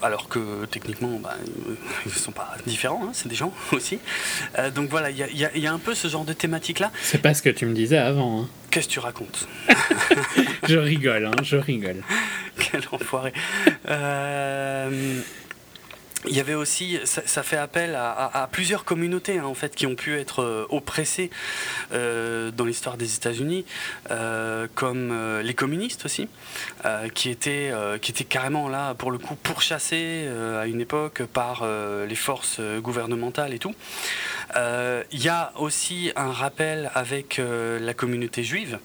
alors 0.01 0.27
que 0.27 0.65
techniquement, 0.65 1.19
bah, 1.21 1.35
ils 2.05 2.11
ne 2.11 2.17
sont 2.17 2.31
pas 2.31 2.55
différents, 2.65 3.03
hein, 3.05 3.11
c'est 3.13 3.27
des 3.27 3.35
gens 3.35 3.53
aussi. 3.71 3.99
Euh, 4.57 4.71
donc 4.71 4.89
voilà, 4.89 5.09
il 5.09 5.17
y, 5.17 5.67
a 5.67 5.73
un 5.73 5.79
peu 5.79 5.93
ce 5.95 6.07
genre 6.07 6.25
de 6.25 6.33
thématique-là. 6.33 6.91
C'est 7.01 7.21
pas 7.21 7.33
ce 7.33 7.41
que 7.41 7.49
tu 7.49 7.65
me 7.65 7.73
disais 7.73 7.97
avant. 7.97 8.41
Hein. 8.41 8.49
Qu'est-ce 8.71 8.87
que 8.87 8.93
tu 8.93 8.99
racontes? 8.99 9.47
Je 10.67 10.77
rigole, 10.77 11.25
hein, 11.25 11.41
je 11.41 11.57
rigole. 11.57 12.03
Quel 12.59 12.81
enfoiré. 12.91 13.33
Euh, 13.87 15.21
il 16.27 16.35
y 16.35 16.39
avait 16.39 16.53
aussi, 16.53 16.99
ça, 17.05 17.43
fait 17.43 17.57
appel 17.57 17.95
à, 17.95 18.47
plusieurs 18.51 18.83
communautés 18.83 19.39
hein, 19.39 19.45
en 19.45 19.53
fait 19.53 19.73
qui 19.73 19.87
ont 19.87 19.95
pu 19.95 20.17
être 20.17 20.43
euh, 20.43 20.65
oppressées 20.69 21.29
euh, 21.93 22.51
dans 22.51 22.65
l'histoire 22.65 22.97
des 22.97 23.15
États-Unis, 23.15 23.65
euh, 24.11 24.67
comme 24.75 25.39
les 25.41 25.53
communistes 25.53 26.05
aussi, 26.05 26.27
qui 27.13 27.29
étaient 27.29 27.71
qui 28.01 28.11
étaient 28.11 28.23
carrément 28.23 28.67
là 28.67 28.93
pour 28.93 29.11
le 29.11 29.17
coup 29.17 29.35
pourchassés 29.35 30.27
à 30.59 30.67
une 30.67 30.81
époque 30.81 31.23
par 31.23 31.65
les 32.07 32.15
forces 32.15 32.59
gouvernementales 32.79 33.53
et 33.53 33.59
tout. 33.59 33.73
Il 34.55 35.23
y 35.23 35.29
a 35.29 35.53
aussi 35.55 36.11
un 36.15 36.31
rappel 36.31 36.91
avec 36.93 37.41
la 37.79 37.93
communauté 37.93 38.43
juive, 38.43 38.79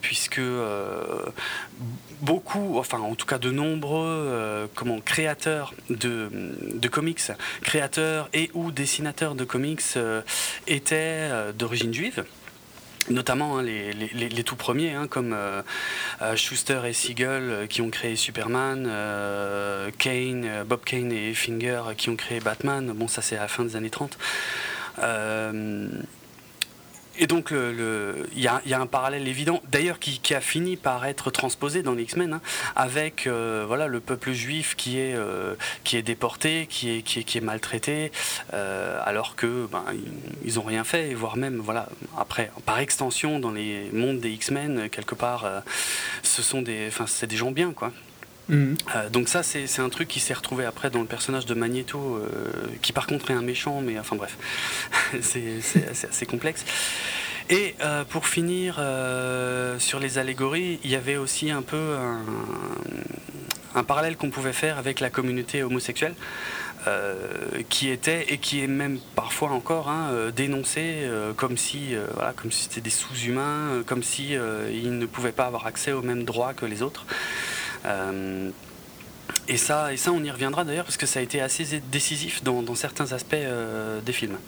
puisque 0.00 0.40
beaucoup, 2.20 2.78
enfin 2.78 2.98
en 2.98 3.14
tout 3.14 3.26
cas 3.26 3.38
de 3.38 3.50
nombreux 3.50 4.68
comment 4.74 5.00
créateurs 5.00 5.74
de 5.88 6.30
de 6.60 6.88
comics, 6.88 7.32
créateurs 7.62 8.28
et 8.32 8.50
ou 8.54 8.70
dessinateurs 8.70 9.34
de 9.34 9.44
comics 9.44 9.82
euh, 9.96 10.22
étaient 10.66 11.28
euh, 11.30 11.52
d'origine 11.52 11.92
juive 11.92 12.24
notamment 13.08 13.58
hein, 13.58 13.62
les, 13.62 14.44
tout 14.44 14.56
premiers, 14.56 14.92
hein, 14.92 15.08
comme 15.08 15.32
euh, 15.32 15.62
Schuster 16.36 16.82
et 16.86 16.92
Siegel 16.92 17.66
qui 17.68 17.80
ont 17.80 17.90
créé 17.90 18.14
Superman, 18.14 18.84
Kane, 19.98 20.64
Bob 20.64 20.80
Kane 20.84 21.10
et 21.10 21.34
Finger 21.34 21.82
qui 21.96 22.10
ont 22.10 22.14
créé 22.14 22.38
Batman. 22.38 22.92
Bon, 22.94 23.08
ça 23.08 23.20
c'est 23.20 23.36
à 23.36 23.40
la 23.40 23.48
fin 23.48 23.64
des 23.64 23.74
années 23.74 23.90
30. 23.90 24.16
Et 27.22 27.26
donc, 27.26 27.52
il 27.52 28.42
y, 28.42 28.48
a 28.48 28.80
un 28.80 28.86
parallèle 28.86 29.28
évident, 29.28 29.60
d'ailleurs, 29.70 29.98
qui, 29.98 30.34
a 30.34 30.40
fini 30.40 30.78
par 30.78 31.04
être 31.04 31.30
transposé 31.30 31.82
dans 31.82 31.92
les 31.92 32.04
X-Men, 32.04 32.32
hein, 32.32 32.40
avec 32.76 33.26
euh, 33.26 33.64
voilà, 33.66 33.88
le 33.88 34.00
peuple 34.00 34.32
juif 34.32 34.74
qui 34.74 34.98
est, 34.98 35.14
euh, 35.14 35.54
qui 35.84 35.98
est 35.98 36.02
déporté, 36.02 36.66
qui 36.66 36.88
est, 36.88 37.02
qui 37.02 37.36
est, 37.36 37.40
maltraité, 37.42 38.10
euh, 38.54 38.98
alors 39.04 39.36
que 39.36 39.68
ben, 39.70 39.84
n'ont 40.54 40.62
rien 40.62 40.82
fait, 40.82 41.12
voire 41.12 41.36
même, 41.36 41.58
voilà, 41.58 41.90
après, 42.16 42.50
par 42.64 42.78
extension, 42.78 43.38
dans 43.38 43.52
les 43.52 43.90
mondes 43.92 44.20
des 44.20 44.30
X-Men, 44.30 44.88
quelque 44.88 45.14
part, 45.14 45.44
ce 46.22 46.40
sont 46.40 46.62
des, 46.62 46.88
c'est 47.06 47.26
des 47.26 47.36
gens 47.36 47.50
bien, 47.50 47.72
quoi. 47.72 47.92
Mhm. 48.50 48.76
Euh, 48.96 49.08
donc 49.08 49.28
ça, 49.28 49.42
c'est 49.42 49.78
un 49.78 49.88
truc 49.88 50.08
qui 50.08 50.20
s'est 50.20 50.34
retrouvé 50.34 50.64
après 50.64 50.90
dans 50.90 51.00
le 51.00 51.06
personnage 51.06 51.46
de 51.46 51.54
Magneto, 51.54 52.16
euh, 52.16 52.50
qui 52.82 52.92
par 52.92 53.06
contre 53.06 53.30
est 53.30 53.34
un 53.34 53.42
méchant, 53.42 53.80
mais 53.80 53.98
enfin 53.98 54.16
bref, 54.16 54.36
c'est 55.22 55.60
assez 55.88 56.26
complexe. 56.26 56.64
Et 57.48 57.74
euh, 57.80 58.04
pour 58.04 58.26
finir 58.26 58.74
sur 59.78 59.98
les 59.98 60.18
allégories, 60.18 60.80
il 60.84 60.90
y 60.90 60.96
avait 60.96 61.16
aussi 61.16 61.50
un 61.50 61.62
peu 61.62 61.96
un, 63.74 63.82
parallèle 63.84 64.16
qu'on 64.16 64.30
pouvait 64.30 64.52
faire 64.52 64.78
avec 64.78 65.00
la 65.00 65.10
communauté 65.10 65.62
homosexuelle. 65.62 66.14
qui 67.68 67.90
était 67.90 68.24
et 68.32 68.38
qui 68.38 68.62
est 68.62 68.66
même 68.66 68.98
parfois 69.14 69.50
encore 69.50 69.88
hein, 69.88 70.30
dénoncé 70.34 71.08
comme 71.36 71.56
si 71.56 71.94
voilà, 72.14 72.32
comme 72.32 72.50
si 72.52 72.64
c'était 72.64 72.80
des 72.80 72.90
sous-humains, 72.90 73.82
comme 73.84 74.02
si 74.02 74.36
ils 74.82 74.96
ne 74.96 75.06
pouvaient 75.06 75.32
pas 75.32 75.46
avoir 75.46 75.66
accès 75.66 75.92
aux 75.92 76.02
mêmes 76.02 76.24
droits 76.24 76.54
que 76.54 76.66
les 76.66 76.82
autres. 76.82 77.04
Euh, 77.86 78.50
et 79.48 79.56
ça, 79.56 79.92
et 79.92 79.96
ça, 79.96 80.12
on 80.12 80.22
y 80.22 80.30
reviendra 80.30 80.64
d'ailleurs 80.64 80.84
parce 80.84 80.96
que 80.96 81.06
ça 81.06 81.20
a 81.20 81.22
été 81.22 81.40
assez 81.40 81.80
décisif 81.90 82.42
dans, 82.42 82.74
certains 82.74 83.12
aspects 83.12 83.34
euh, 83.34 84.00
des 84.00 84.12
films. 84.12 84.38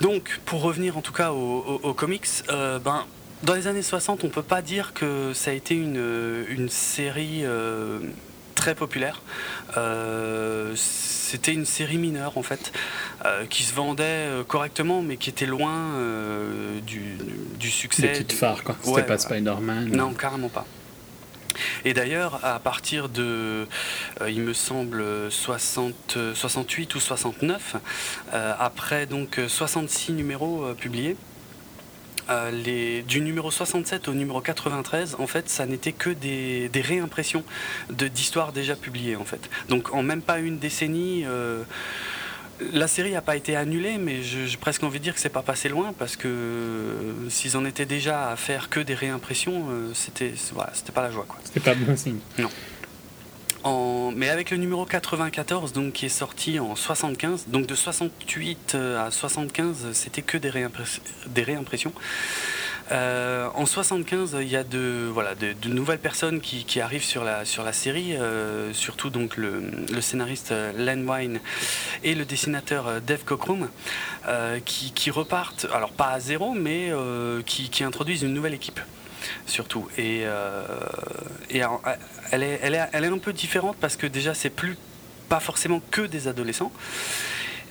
Donc, 0.00 0.40
pour 0.44 0.62
revenir 0.62 0.96
en 0.96 1.02
tout 1.02 1.12
cas 1.12 1.32
aux, 1.32 1.94
comics, 1.94 2.26
euh, 2.50 2.78
ben, 2.78 3.04
dans 3.42 3.54
les 3.54 3.66
années 3.66 3.82
60, 3.82 4.24
on 4.24 4.28
peut 4.28 4.42
pas 4.42 4.62
dire 4.62 4.92
que 4.94 5.32
ça 5.34 5.50
a 5.50 5.54
été 5.54 5.74
une, 5.74 6.44
une 6.48 6.68
série 6.68 7.44
très 8.54 8.74
populaire. 8.74 9.22
C'était 10.76 11.52
une 11.52 11.66
série 11.66 11.98
mineure 11.98 12.38
en 12.38 12.42
fait, 12.42 12.72
qui 13.50 13.64
se 13.64 13.74
vendait 13.74 14.28
correctement, 14.46 15.02
mais 15.02 15.16
qui 15.16 15.30
était 15.30 15.46
loin 15.46 15.90
du, 16.86 17.16
du, 17.58 17.70
succès. 17.70 18.02
Des 18.02 18.08
petites 18.08 18.32
phares 18.32 18.62
quoi. 18.62 18.76
C'était 18.82 19.02
pas 19.02 19.18
Spider-Man. 19.18 19.88
Non, 19.88 20.12
carrément 20.14 20.48
pas. 20.48 20.66
Et 21.84 21.94
d'ailleurs, 21.94 22.44
à 22.44 22.58
partir 22.58 23.08
de, 23.08 23.66
euh, 24.20 24.30
il 24.30 24.42
me 24.42 24.52
semble, 24.52 25.04
60, 25.30 26.18
68 26.34 26.94
ou 26.94 27.00
69, 27.00 27.76
euh, 28.32 28.54
après 28.58 29.06
donc 29.06 29.40
66 29.46 30.12
numéros 30.12 30.64
euh, 30.64 30.74
publiés, 30.74 31.16
du 33.08 33.22
numéro 33.22 33.50
67 33.50 34.06
au 34.08 34.12
numéro 34.12 34.42
93, 34.42 35.16
en 35.18 35.26
fait, 35.26 35.48
ça 35.48 35.64
n'était 35.64 35.92
que 35.92 36.10
des, 36.10 36.68
des 36.68 36.82
réimpressions 36.82 37.42
d'histoires 37.88 38.52
déjà 38.52 38.76
publiées, 38.76 39.16
en 39.16 39.24
fait. 39.24 39.48
Donc, 39.70 39.94
en 39.94 40.02
même 40.02 40.20
pas 40.20 40.38
une 40.38 40.58
décennie, 40.58 41.24
la 42.72 42.88
série 42.88 43.12
n'a 43.12 43.22
pas 43.22 43.36
été 43.36 43.56
annulée, 43.56 43.98
mais 43.98 44.22
j'ai 44.22 44.56
presque 44.56 44.82
envie 44.82 44.98
de 44.98 45.04
dire 45.04 45.14
que 45.14 45.20
c'est 45.20 45.28
pas 45.28 45.42
passé 45.42 45.68
loin 45.68 45.92
parce 45.98 46.16
que 46.16 46.28
euh, 46.28 47.30
s'ils 47.30 47.56
en 47.56 47.64
étaient 47.64 47.86
déjà 47.86 48.30
à 48.30 48.36
faire 48.36 48.68
que 48.68 48.80
des 48.80 48.94
réimpressions, 48.94 49.66
euh, 49.70 49.90
c'était 49.94 50.32
voilà, 50.52 50.70
c'était 50.74 50.92
pas 50.92 51.02
la 51.02 51.10
joie 51.10 51.24
quoi. 51.28 51.38
C'était 51.44 51.60
pas 51.60 51.74
bon 51.74 51.96
signe. 51.96 52.18
Non. 52.38 54.12
mais 54.16 54.28
avec 54.28 54.50
le 54.50 54.56
numéro 54.56 54.84
94, 54.84 55.72
donc 55.72 55.92
qui 55.92 56.06
est 56.06 56.10
sorti 56.10 56.58
en 56.58 56.74
75, 56.74 57.46
donc 57.48 57.66
de 57.66 57.74
68 57.74 58.72
euh, 58.74 59.06
à 59.06 59.10
75, 59.10 59.92
c'était 59.92 60.22
que 60.22 60.38
des, 60.38 60.52
des 61.26 61.42
réimpressions. 61.42 61.92
Euh, 62.90 63.48
en 63.54 63.66
75, 63.66 64.36
il 64.40 64.48
y 64.48 64.56
a 64.56 64.64
de, 64.64 65.10
voilà, 65.12 65.34
de, 65.34 65.68
nouvelles 65.68 65.98
personnes 65.98 66.40
qui, 66.40 66.80
arrivent 66.80 67.04
sur 67.04 67.24
la, 67.24 67.44
sur 67.44 67.62
la 67.62 67.72
série, 67.72 68.16
euh, 68.16 68.72
surtout 68.72 69.10
donc 69.10 69.36
le, 69.36 69.62
le, 69.92 70.00
scénariste 70.00 70.52
euh, 70.52 70.72
Len 70.76 71.08
Wine 71.08 71.40
et 72.02 72.14
le 72.14 72.24
dessinateur 72.24 73.00
Dave 73.00 73.24
Cockrum, 73.24 73.68
qui, 74.64 74.92
qui, 74.92 75.10
repartent, 75.10 75.66
alors 75.72 75.90
pas 75.90 76.10
à 76.10 76.20
zéro, 76.20 76.52
mais 76.52 76.92
qui, 77.46 77.70
qui, 77.70 77.84
introduisent 77.84 78.22
une 78.22 78.34
nouvelle 78.34 78.54
équipe. 78.54 78.80
Surtout. 79.46 79.88
Et, 79.98 80.20
et 81.50 81.62
elle, 82.30 82.42
est, 82.42 82.60
elle, 82.62 82.74
est, 82.74 82.88
elle 82.92 83.04
est 83.04 83.08
un 83.08 83.18
peu 83.18 83.32
différente 83.32 83.76
parce 83.80 83.96
que 83.96 84.06
déjà, 84.06 84.34
c'est 84.34 84.50
plus 84.50 84.76
pas 85.28 85.40
forcément 85.40 85.80
que 85.90 86.02
des 86.02 86.28
adolescents. 86.28 86.72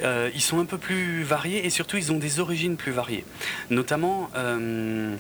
Euh, 0.02 0.30
ils 0.34 0.42
sont 0.42 0.60
un 0.60 0.66
peu 0.66 0.78
plus 0.78 1.24
variés 1.24 1.66
et 1.66 1.70
surtout 1.70 1.98
ils 1.98 2.12
ont 2.12 2.18
des 2.18 2.40
origines 2.40 2.78
plus 2.78 2.92
variées. 2.92 3.26
Notamment, 3.70 4.30
euh, 4.36 5.16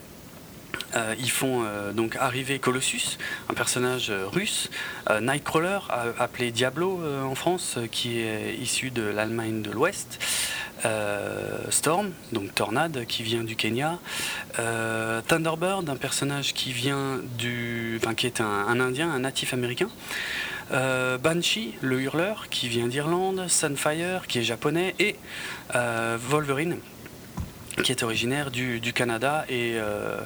euh, 0.95 1.15
ils 1.19 1.31
font 1.31 1.65
donc 1.93 2.15
arriver 2.15 2.59
Colossus, 2.59 3.17
un 3.49 3.53
personnage 3.53 4.11
russe, 4.31 4.69
Nightcrawler, 5.21 5.79
appelé 6.19 6.51
Diablo 6.51 7.01
en 7.23 7.35
France, 7.35 7.77
qui 7.91 8.19
est 8.19 8.55
issu 8.55 8.91
de 8.91 9.03
l'Allemagne 9.03 9.61
de 9.61 9.71
l'Ouest. 9.71 10.19
Storm, 11.69 12.11
donc 12.31 12.53
Tornade, 12.53 13.05
qui 13.07 13.23
vient 13.23 13.43
du 13.43 13.55
Kenya, 13.55 13.97
Thunderbird, 15.27 15.89
un 15.89 15.95
personnage 15.95 16.53
qui 16.53 16.71
vient 16.71 17.19
du, 17.37 17.99
enfin, 18.01 18.13
qui 18.13 18.27
est 18.27 18.39
un 18.41 18.79
Indien, 18.79 19.11
un 19.11 19.19
natif 19.19 19.53
américain, 19.53 19.89
euh, 20.71 21.17
Banshee, 21.17 21.75
le 21.81 22.01
hurleur, 22.01 22.49
qui 22.49 22.67
vient 22.67 22.87
d'Irlande, 22.87 23.47
Sunfire, 23.47 24.27
qui 24.27 24.39
est 24.39 24.43
japonais, 24.43 24.95
et 24.99 25.15
euh, 25.75 26.17
Wolverine, 26.19 26.77
qui 27.83 27.91
est 27.91 28.03
originaire 28.03 28.51
du, 28.51 28.81
Canada 28.93 29.45
et 29.49 29.73
euh, 29.75 30.19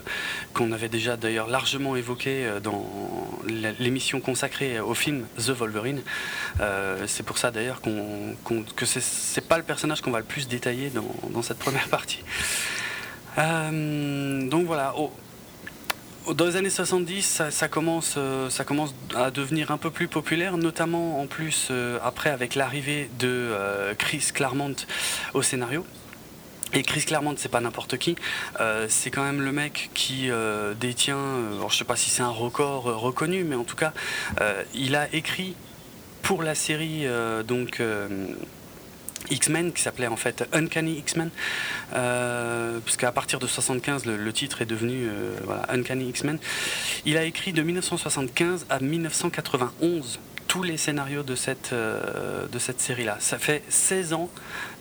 qu'on 0.54 0.72
avait 0.72 0.88
déjà 0.90 1.18
d'ailleurs 1.18 1.48
largement 1.48 1.96
évoqué 1.96 2.48
dans 2.64 2.86
l'émission 3.80 4.22
consacrée 4.22 4.80
au 4.80 4.94
film 4.94 5.26
The 5.38 5.50
Wolverine. 5.50 6.02
c'est 7.08 7.24
pour 7.24 7.38
ça 7.38 7.52
d'ailleurs 7.52 7.82
que 7.82 8.86
c'est, 8.86 9.48
pas 9.48 9.58
le 9.58 9.64
personnage 9.64 10.02
qu'on 10.02 10.12
va 10.12 10.20
le 10.20 10.26
plus 10.26 10.48
détailler 10.48 10.92
dans, 10.92 11.42
cette 11.42 11.60
première 11.60 11.88
partie. 11.90 12.24
donc 13.38 14.66
voilà, 14.66 14.96
dans 16.30 16.46
les 16.46 16.56
années 16.56 16.70
70, 16.70 17.44
ça, 17.50 17.68
commence, 17.68 18.16
euh, 18.18 18.50
ça 18.50 18.64
commence 18.64 18.94
à 19.16 19.32
devenir 19.32 19.72
un 19.72 19.78
peu 19.78 19.90
plus 19.90 20.08
populaire, 20.08 20.58
notamment 20.58 21.20
en 21.20 21.28
plus 21.28 21.70
euh, 21.72 21.98
après 22.04 22.30
avec 22.30 22.56
l'arrivée 22.56 23.10
de 23.20 23.28
euh, 23.28 23.94
Chris 23.96 24.30
Claremont 24.34 24.76
au 25.34 25.42
scénario. 25.42 25.86
Et 26.74 26.84
Chris 26.84 27.04
Claremont, 27.06 27.36
c'est 27.38 27.52
pas 27.52 27.60
n'importe 27.60 27.98
qui, 27.98 28.16
c'est 28.88 29.12
quand 29.12 29.24
même 29.24 29.42
le 29.42 29.52
mec 29.52 29.90
qui 29.94 30.30
détient, 30.80 31.20
alors 31.56 31.70
je 31.70 31.78
sais 31.78 31.84
pas 31.84 31.98
si 31.98 32.10
c'est 32.10 32.22
un 32.22 32.30
record 32.30 32.84
reconnu, 32.84 33.44
mais 33.44 33.56
en 33.56 33.66
tout 33.66 33.76
cas, 33.76 33.92
il 34.74 34.96
a 34.96 35.14
écrit 35.14 35.58
pour 36.22 36.44
la 36.44 36.56
série 36.56 37.06
donc 37.46 37.82
X-Men 39.30 39.72
qui 39.72 39.82
s'appelait 39.82 40.08
en 40.08 40.16
fait 40.16 40.48
Uncanny 40.54 40.98
X-Men 41.00 41.30
euh, 41.94 42.80
puisqu'à 42.84 43.12
partir 43.12 43.40
de 43.40 43.48
75 43.48 44.06
le, 44.06 44.34
titre 44.34 44.62
est 44.62 44.66
devenu 44.66 45.08
euh, 45.08 45.36
Uncanny 45.70 46.10
X-Men 46.10 46.40
il 47.06 47.18
a 47.18 47.24
écrit 47.24 47.54
de 47.54 47.62
1975 47.62 48.66
à 48.70 48.80
1991 48.80 50.20
tous 50.48 50.64
les 50.64 50.76
scénarios 50.76 51.24
de 51.24 51.36
cette, 51.36 51.72
euh, 51.72 52.46
série-là. 52.78 53.16
Ça 53.22 53.38
fait 53.38 53.64
16 53.70 54.12
ans 54.12 54.30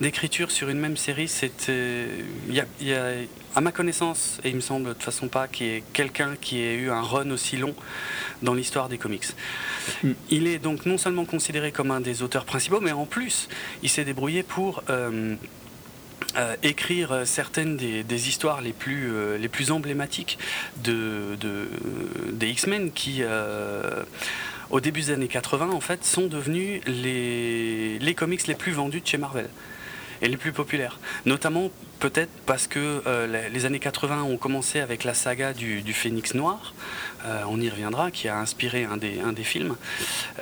d'écriture 0.00 0.50
sur 0.50 0.68
une 0.68 0.80
même 0.80 0.96
série. 0.96 1.30
A, 1.68 2.64
à 3.54 3.60
ma 3.60 3.72
connaissance, 3.72 4.38
et 4.44 4.50
il 4.50 4.56
me 4.56 4.60
semble 4.60 4.88
de 4.88 4.92
toute 4.92 5.02
façon 5.02 5.28
pas 5.28 5.48
qu'il 5.48 5.66
y 5.66 5.70
ait 5.70 5.82
quelqu'un 5.92 6.36
qui 6.40 6.60
ait 6.60 6.74
eu 6.74 6.90
un 6.90 7.02
run 7.02 7.30
aussi 7.30 7.56
long 7.56 7.74
dans 8.42 8.54
l'histoire 8.54 8.88
des 8.88 8.98
comics. 8.98 9.26
Hmm. 10.02 10.12
Il 10.30 10.46
est 10.46 10.58
donc 10.58 10.86
non 10.86 10.98
seulement 10.98 11.24
considéré 11.24 11.72
comme 11.72 11.90
un 11.90 12.00
des 12.00 12.22
auteurs 12.22 12.44
principaux, 12.44 12.80
mais 12.80 12.92
en 12.92 13.06
plus, 13.06 13.48
il 13.82 13.88
s'est 13.88 14.04
débrouillé 14.04 14.42
pour 14.42 14.82
euh, 14.88 15.34
euh, 16.36 16.56
écrire 16.62 17.22
certaines 17.24 17.76
des, 17.76 18.28
histoires 18.28 18.60
les 18.60 18.72
plus, 18.72 19.36
les 19.38 19.48
plus 19.48 19.70
emblématiques 19.70 20.38
de, 20.84 21.36
des 22.32 22.48
X-Men 22.48 22.92
qui 22.92 23.22
au 24.70 24.80
début 24.80 25.00
des 25.00 25.10
années 25.10 25.28
80, 25.28 25.70
en 25.70 25.80
fait, 25.80 26.04
sont 26.04 26.26
devenus 26.26 26.80
les, 26.86 27.98
les 27.98 28.14
comics 28.14 28.46
les 28.46 28.54
plus 28.54 28.72
vendus 28.72 29.00
de 29.00 29.06
chez 29.06 29.18
Marvel 29.18 29.48
et 30.22 30.28
les 30.28 30.36
plus 30.36 30.52
populaires. 30.52 30.98
Notamment 31.26 31.70
peut-être 31.98 32.30
parce 32.46 32.66
que 32.66 33.02
euh, 33.06 33.48
les 33.48 33.66
années 33.66 33.78
80 33.78 34.22
ont 34.22 34.36
commencé 34.36 34.80
avec 34.80 35.04
la 35.04 35.14
saga 35.14 35.52
du, 35.52 35.92
Phénix 35.92 36.34
Noir, 36.34 36.74
euh, 37.26 37.42
on 37.48 37.60
y 37.60 37.68
reviendra, 37.68 38.10
qui 38.10 38.28
a 38.28 38.38
inspiré 38.38 38.84
un 38.84 38.96
des, 38.96 39.44
films. 39.44 39.76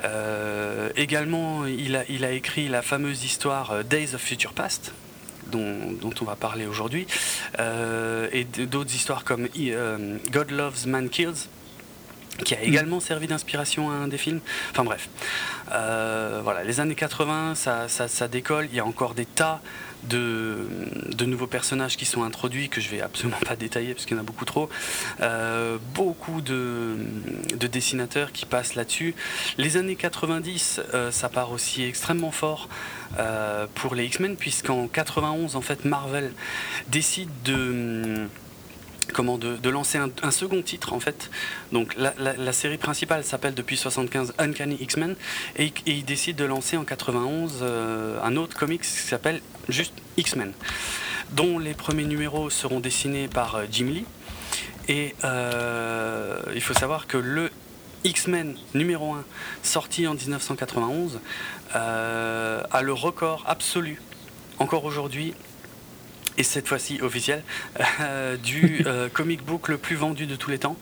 Euh, 0.03 0.89
également, 0.95 1.65
il 1.65 1.95
a, 1.95 2.31
écrit 2.31 2.67
la 2.67 2.81
fameuse 2.81 3.23
histoire 3.23 3.83
Days 3.83 4.15
of 4.15 4.21
Future 4.21 4.53
Past, 4.53 4.93
dont, 5.51 5.97
on 6.21 6.25
va 6.25 6.35
parler 6.35 6.65
aujourd'hui, 6.65 7.07
et 7.57 8.43
d'autres 8.43 8.93
histoires 8.93 9.23
comme 9.23 9.47
God 10.31 10.51
Loves, 10.51 10.87
Man 10.87 11.09
Kills, 11.09 11.47
qui 12.43 12.55
a 12.55 12.61
également 12.61 12.99
servi 12.99 13.27
d'inspiration 13.27 13.91
à 13.91 13.93
un 13.93 14.07
des 14.07 14.17
films. 14.17 14.39
Enfin 14.71 14.83
bref, 14.83 15.09
euh, 15.71 16.41
voilà, 16.43 16.63
les 16.63 16.79
années 16.79 16.95
80, 16.95 17.55
ça, 17.55 18.27
décolle. 18.27 18.67
Il 18.71 18.75
y 18.75 18.79
a 18.79 18.85
encore 18.85 19.13
des 19.13 19.25
tas 19.25 19.61
de, 20.03 20.67
de, 21.13 21.25
nouveaux 21.25 21.47
personnages 21.47 21.97
qui 21.97 22.05
sont 22.05 22.23
introduits 22.23 22.69
que 22.69 22.79
je 22.79 22.89
vais 22.89 23.01
absolument 23.01 23.39
pas 23.45 23.57
détailler 23.57 23.93
parce 23.93 24.05
qu'il 24.05 24.15
y 24.15 24.19
en 24.19 24.23
a 24.23 24.25
beaucoup 24.25 24.45
trop. 24.45 24.69
Euh, 25.19 25.77
beaucoup 25.93 26.41
de, 26.41 26.95
de, 27.55 27.67
dessinateurs 27.67 28.31
qui 28.31 28.45
passent 28.45 28.75
là-dessus. 28.75 29.13
Les 29.57 29.75
années 29.75 29.97
90, 29.97 30.81
euh, 30.93 31.11
ça 31.11 31.27
part 31.27 31.51
aussi 31.51 31.83
extrêmement 31.83 32.31
fort 32.31 32.69
pour 33.73 33.95
les 33.95 34.05
X-Men 34.05 34.35
puisqu'en 34.37 34.87
91, 34.87 35.55
en 35.55 35.61
fait, 35.61 35.83
Marvel 35.83 36.31
décide 36.89 37.29
de 37.43 38.27
comment 39.13 39.37
de, 39.37 39.69
lancer 39.69 39.97
un, 39.97 40.31
second 40.31 40.61
titre 40.61 40.93
en 40.93 40.99
fait. 40.99 41.29
Donc 41.71 41.95
la, 41.97 42.53
série 42.53 42.77
principale 42.77 43.23
s'appelle 43.23 43.53
depuis 43.53 43.77
75 43.77 44.33
Uncanny 44.37 44.77
X-Men 44.79 45.15
et, 45.57 45.73
il 45.85 46.05
décide 46.05 46.35
de 46.35 46.45
lancer 46.45 46.77
en 46.77 46.83
91 46.83 47.59
euh, 47.61 48.19
un 48.23 48.35
autre 48.35 48.57
comics 48.57 48.81
qui 48.81 48.87
s'appelle 48.87 49.41
juste 49.67 49.93
X-Men, 50.17 50.53
dont 51.31 51.59
les 51.59 51.73
premiers 51.73 52.05
numéros 52.05 52.49
seront 52.49 52.79
dessinés 52.79 53.27
par 53.27 53.55
euh, 53.55 53.65
Jim 53.71 53.87
Lee. 53.87 54.05
Et 54.87 55.15
euh, 55.23 56.41
il 56.55 56.61
faut 56.61 56.73
savoir 56.73 57.07
que 57.07 57.17
le 57.17 57.51
X-Men 58.03 58.55
numéro 58.73 59.13
1, 59.13 59.23
sorti 59.61 60.07
en 60.07 60.15
1991, 60.15 61.19
a 61.73 62.81
le 62.81 62.93
record 62.93 63.43
absolu, 63.47 64.01
encore 64.57 64.85
aujourd'hui, 64.85 65.35
et 66.39 66.43
cette 66.43 66.67
fois-ci 66.67 66.99
officiel, 67.01 67.43
euh, 67.99 68.37
du 68.37 68.81
euh, 68.85 69.09
comic 69.09 69.43
book 69.43 69.67
le 69.67 69.77
plus 69.77 69.97
vendu 69.97 70.25
de 70.25 70.35
tous 70.35 70.49
les 70.49 70.57
temps, 70.57 70.77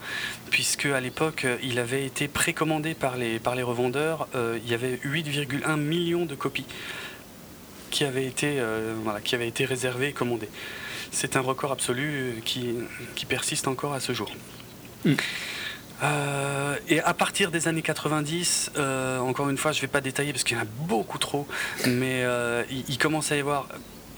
puisque 0.50 0.86
à 0.86 1.00
l'époque 1.00 1.46
il 1.62 1.78
avait 1.78 2.06
été 2.06 2.28
précommandé 2.28 2.94
par 2.94 3.16
les, 3.16 3.38
par 3.40 3.56
les 3.56 3.64
revendeurs, 3.64 4.28
euh, 4.34 4.58
il 4.64 4.70
y 4.70 4.74
avait 4.74 4.96
8,1 5.04 5.76
millions 5.76 6.24
de 6.24 6.34
copies 6.36 6.66
qui 7.90 8.04
avaient 8.04 8.26
été, 8.26 8.62
voilà, 9.02 9.22
qui 9.22 9.34
avaient 9.34 9.48
été 9.48 9.64
réservées 9.64 10.08
et 10.08 10.12
commandées. 10.12 10.50
C'est 11.10 11.36
un 11.36 11.40
record 11.40 11.72
absolu 11.72 12.34
qui, 12.44 12.74
qui, 13.14 13.24
persiste 13.24 13.66
encore 13.66 13.94
à 13.94 14.00
ce 14.00 14.12
jour. 14.12 14.30
Mm. 15.06 15.14
Euh, 16.02 16.76
et 16.88 17.00
à 17.00 17.14
partir 17.14 17.50
des 17.50 17.66
années 17.66 17.80
90, 17.80 18.72
euh, 18.76 19.18
encore 19.20 19.48
une 19.48 19.56
fois, 19.56 19.72
je 19.72 19.78
ne 19.78 19.82
vais 19.82 19.88
pas 19.88 20.02
détailler 20.02 20.32
parce 20.32 20.44
qu'il 20.44 20.56
y 20.56 20.60
en 20.60 20.64
a 20.64 20.68
beaucoup 20.86 21.16
trop, 21.16 21.48
mais 21.86 22.24
euh, 22.24 22.62
il, 22.70 22.84
il 22.88 22.98
commence 22.98 23.32
à 23.32 23.36
y 23.36 23.40
avoir 23.40 23.68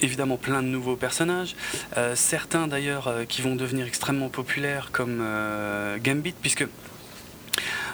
évidemment 0.03 0.37
plein 0.37 0.63
de 0.63 0.69
nouveaux 0.69 0.97
personnages, 0.97 1.57
euh, 1.97 2.15
certains 2.17 2.67
d'ailleurs 2.67 3.09
euh, 3.09 3.25
qui 3.25 3.43
vont 3.43 3.57
devenir 3.57 3.87
extrêmement 3.87 4.29
populaires 4.29 4.91
comme 4.93 5.21
euh, 5.23 5.99
Gambit, 5.99 6.35
puisque 6.41 6.67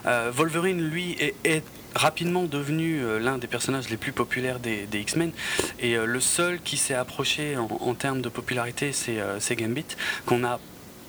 Wolverine, 0.05 0.81
lui, 0.89 1.17
est, 1.19 1.65
rapidement 1.97 2.45
devenu 2.45 3.01
l'un 3.19 3.39
des 3.39 3.49
personnages 3.49 3.89
les 3.89 3.97
plus 3.97 4.13
populaires 4.13 4.61
des, 4.61 4.87
X-Men, 4.93 5.33
et 5.81 5.97
le 5.97 6.21
seul 6.21 6.61
qui 6.61 6.77
s'est 6.77 6.95
approché 6.95 7.57
en, 7.57 7.95
termes 7.95 8.21
de 8.21 8.29
popularité, 8.29 8.93
c'est 8.93 9.57
Gambit, 9.57 9.87
qu'on 10.25 10.45
a 10.45 10.61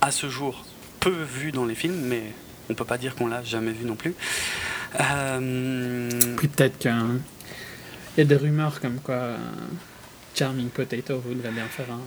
à 0.02 0.10
ce 0.10 0.30
jour 0.30 0.66
peu 1.00 1.12
vu 1.12 1.52
dans 1.52 1.66
les 1.66 1.76
films, 1.76 2.00
mais 2.06 2.24
on 2.72 2.74
peut 2.74 2.86
pas 2.86 2.98
dire 2.98 3.14
qu'on 3.14 3.28
l'a 3.28 3.44
jamais 3.44 3.72
vu 3.72 3.86
non 3.86 3.96
plus. 3.96 4.16
Peut-être 4.94 6.80
qu'il 6.80 7.20
y 8.18 8.22
a 8.22 8.26
des 8.26 8.36
rumeurs 8.36 8.82
comme 8.82 9.00
quoi 9.00 9.34
Charming 10.38 10.70
Potato 10.70 11.18
voudrait 11.20 11.52
bien 11.52 11.66
faire 11.66 11.92
un. 11.92 12.02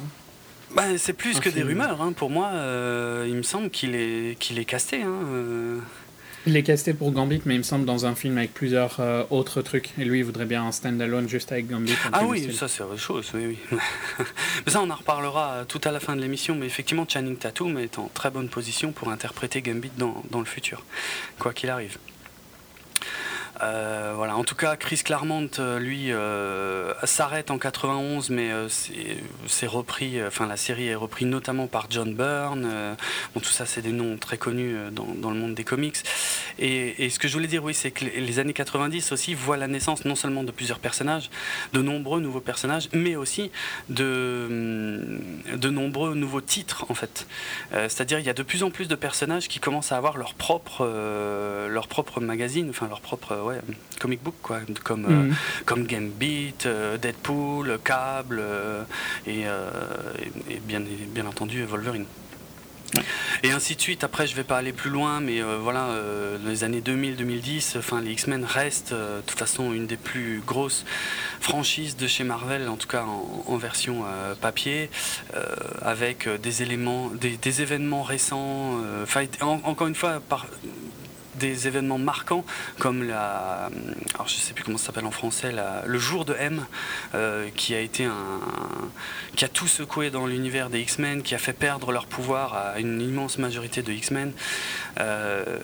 bah, 0.75 0.97
c'est 0.99 1.15
plus 1.15 1.39
Un 1.39 1.41
que 1.41 1.49
des 1.49 1.63
rumeurs, 1.63 2.01
hein. 2.01 2.13
pour 2.13 2.31
moi, 2.31 2.51
euh, 2.53 3.27
il 3.29 3.35
me 3.35 3.43
semble 3.43 3.71
qu'il 3.71 3.95
est, 3.97 4.39
qu'il 4.39 4.59
est 4.59 4.65
casté. 4.65 5.03
Hein. 5.03 5.19
euh. 5.27 5.79
Il 6.47 6.57
est 6.57 6.63
casté 6.63 6.95
pour 6.95 7.11
Gambit, 7.13 7.43
mais 7.45 7.57
il 7.57 7.59
me 7.59 7.63
semble 7.65 7.85
dans 7.85 8.07
un 8.07 8.15
film 8.15 8.39
avec 8.39 8.55
plusieurs 8.55 8.99
euh, 9.01 9.25
autres 9.31 9.61
trucs. 9.63 9.91
Et 9.99 10.05
lui, 10.05 10.21
il 10.21 10.25
voudrait 10.25 10.47
bien 10.47 10.65
un 10.65 10.73
stand-alone 10.73 11.29
juste 11.29 11.53
avec 11.53 11.69
Gambit. 11.69 11.93
Ah 12.13 12.25
oui, 12.25 12.51
ça 12.55 12.67
c'est 12.69 12.83
autre 12.83 12.97
chose, 12.97 13.31
oui, 13.35 13.59
oui. 13.73 13.79
mais 14.65 14.73
ça, 14.73 14.81
on 14.81 14.89
en 14.89 14.95
reparlera 14.95 15.65
tout 15.69 15.81
à 15.85 15.91
la 15.91 16.01
fin 16.01 16.17
de 16.17 16.21
l'émission, 16.23 16.55
mais 16.55 16.67
effectivement, 16.67 17.07
Channing 17.07 17.37
Tatum 17.37 17.79
est 17.79 17.99
en 17.99 18.09
très 18.15 18.31
bonne 18.31 18.49
position 18.49 18.93
pour 18.93 19.11
interpréter 19.11 19.61
Gambit 19.61 19.91
dans, 19.99 20.23
dans 20.31 20.39
le 20.39 20.47
futur, 20.47 20.85
quoi 21.39 21.53
qu'il 21.53 21.69
arrive. 21.69 21.99
Euh, 23.63 24.13
voilà. 24.17 24.37
En 24.37 24.45
tout 24.45 24.55
cas, 24.55 24.77
Chris 24.77 25.01
Claremont, 25.05 25.51
euh, 25.59 25.79
lui, 25.79 26.13
euh, 26.13 26.93
s'arrête 27.05 27.51
en 27.51 27.59
91, 27.59 28.31
mais 28.31 28.51
c'est 29.47 29.67
repris. 29.67 30.23
Enfin, 30.25 30.47
la 30.47 30.57
série 30.57 30.89
est 30.89 30.95
reprise 30.95 31.27
notamment 31.27 31.67
par 31.67 31.87
John 31.91 32.15
Byrne. 32.15 32.97
bon, 33.35 33.41
tout 33.41 33.51
ça, 33.51 33.67
c'est 33.67 33.83
des 33.83 33.93
noms 33.93 34.17
très 34.17 34.39
connus 34.39 34.77
dans, 34.93 35.07
dans 35.07 35.31
le 35.31 35.37
monde 35.37 35.55
des 35.55 35.65
comics. 35.65 35.97
Et, 36.59 37.11
ce 37.11 37.19
que 37.19 37.29
je 37.29 37.35
voulais 37.35 37.49
dire, 37.49 37.65
oui, 37.65 37.75
c'est 37.75 37.91
que 37.91 38.05
les 38.05 38.39
années 38.39 38.53
90 38.53 39.13
aussi 39.13 39.35
voient 39.35 39.57
la 39.57 39.67
naissance 39.67 40.05
non 40.05 40.15
seulement 40.15 40.45
de 40.45 40.51
plusieurs 40.51 40.79
personnages, 40.79 41.31
de 41.73 41.83
nombreux 41.83 42.21
nouveaux 42.21 42.41
personnages, 42.41 42.89
mais 42.93 43.17
aussi 43.17 43.51
de, 43.89 44.47
hum, 44.49 45.59
de 45.59 45.71
nombreux 45.71 46.15
nouveaux 46.15 46.41
titres, 46.41 46.87
en 46.89 46.95
fait. 46.95 47.27
C'est-à-dire, 47.73 48.19
il 48.19 48.27
y 48.27 48.31
a 48.31 48.35
de 48.35 48.43
plus 48.43 48.63
en 48.63 48.71
plus 48.71 48.89
de 48.89 48.95
personnages 48.95 49.49
qui 49.49 49.61
commencent 49.61 49.93
à 49.93 49.97
avoir 49.97 50.17
leur 50.17 50.35
propre, 50.35 50.85
leur 51.69 51.89
propre 51.89 52.21
magazine, 52.21 52.71
enfin 52.71 52.89
leur 52.89 53.01
propre 53.01 53.50
comic 54.01 54.23
book, 54.23 54.35
quoi, 54.43 54.61
comme, 54.85 55.05
euh, 55.07 55.23
Mhm. 55.25 55.35
comme 55.67 55.87
Gambit, 55.87 56.55
euh, 56.67 56.97
Deadpool, 56.99 57.79
Cable 57.85 58.39
euh, 58.41 58.83
et, 59.27 59.43
euh, 59.47 59.71
bien, 60.67 60.83
entendu 61.27 61.65
Wolverine. 61.65 62.07
Et 63.45 63.53
ainsi 63.53 63.77
de 63.77 63.81
suite. 63.81 64.03
Après, 64.03 64.27
je 64.27 64.35
vais 64.35 64.43
pas 64.43 64.59
aller 64.59 64.73
plus 64.73 64.91
loin, 64.91 65.21
mais 65.21 65.41
euh, 65.41 65.59
voilà, 65.63 65.85
euh, 65.91 66.37
les 66.45 66.65
années 66.65 66.81
2000-2010, 66.81 67.77
enfin, 67.79 68.01
les 68.01 68.11
X-Men 68.11 68.45
restent 68.45 68.91
euh, 68.93 69.19
de 69.19 69.23
toute 69.27 69.39
façon 69.39 69.73
une 69.73 69.87
des 69.87 69.97
plus 69.97 70.43
grosses 70.45 70.85
franchises 71.41 71.97
de 71.97 72.09
chez 72.09 72.25
Marvel, 72.25 72.69
en 72.69 72.77
tout 72.77 72.89
cas 72.89 73.05
en, 73.05 73.45
en 73.47 73.57
version 73.59 74.03
euh, 74.07 74.35
papier, 74.35 74.91
euh, 75.37 75.45
avec 75.83 76.27
euh, 76.27 76.37
des 76.37 76.63
éléments, 76.65 77.11
des, 77.11 77.37
des 77.37 77.63
événements 77.63 78.03
récents. 78.03 78.81
euh, 78.83 79.07
en- 79.41 79.61
encore 79.63 79.87
une 79.87 79.95
fois, 79.95 80.19
par 80.29 80.47
des 81.41 81.67
événements 81.67 81.99
marquants 81.99 82.45
comme 82.79 83.03
la 83.03 83.71
alors 84.15 84.29
je 84.29 84.35
sais 84.35 84.53
plus 84.53 84.63
comment 84.63 84.79
ça 84.79 84.87
s'appelle 84.87 85.07
en 85.07 85.11
français 85.11 85.53
le 85.85 85.99
jour 85.99 86.25
de 86.25 86.35
M 86.35 86.65
euh, 87.15 87.49
qui 87.57 87.75
a 87.75 87.81
été 87.81 88.05
un 88.05 88.41
qui 89.37 89.45
a 89.45 89.49
tout 89.49 89.67
secoué 89.67 90.11
dans 90.11 90.27
l'univers 90.27 90.71
des 90.71 90.81
X-Men 90.81 91.23
qui 91.23 91.35
a 91.35 91.39
fait 91.39 91.53
perdre 91.53 91.91
leur 91.93 92.07
pouvoir 92.07 92.55
à 92.55 92.79
une 92.79 93.01
immense 93.01 93.39
majorité 93.39 93.83
de 93.83 93.93
X-Men 93.93 94.33
Euh, 94.99 95.59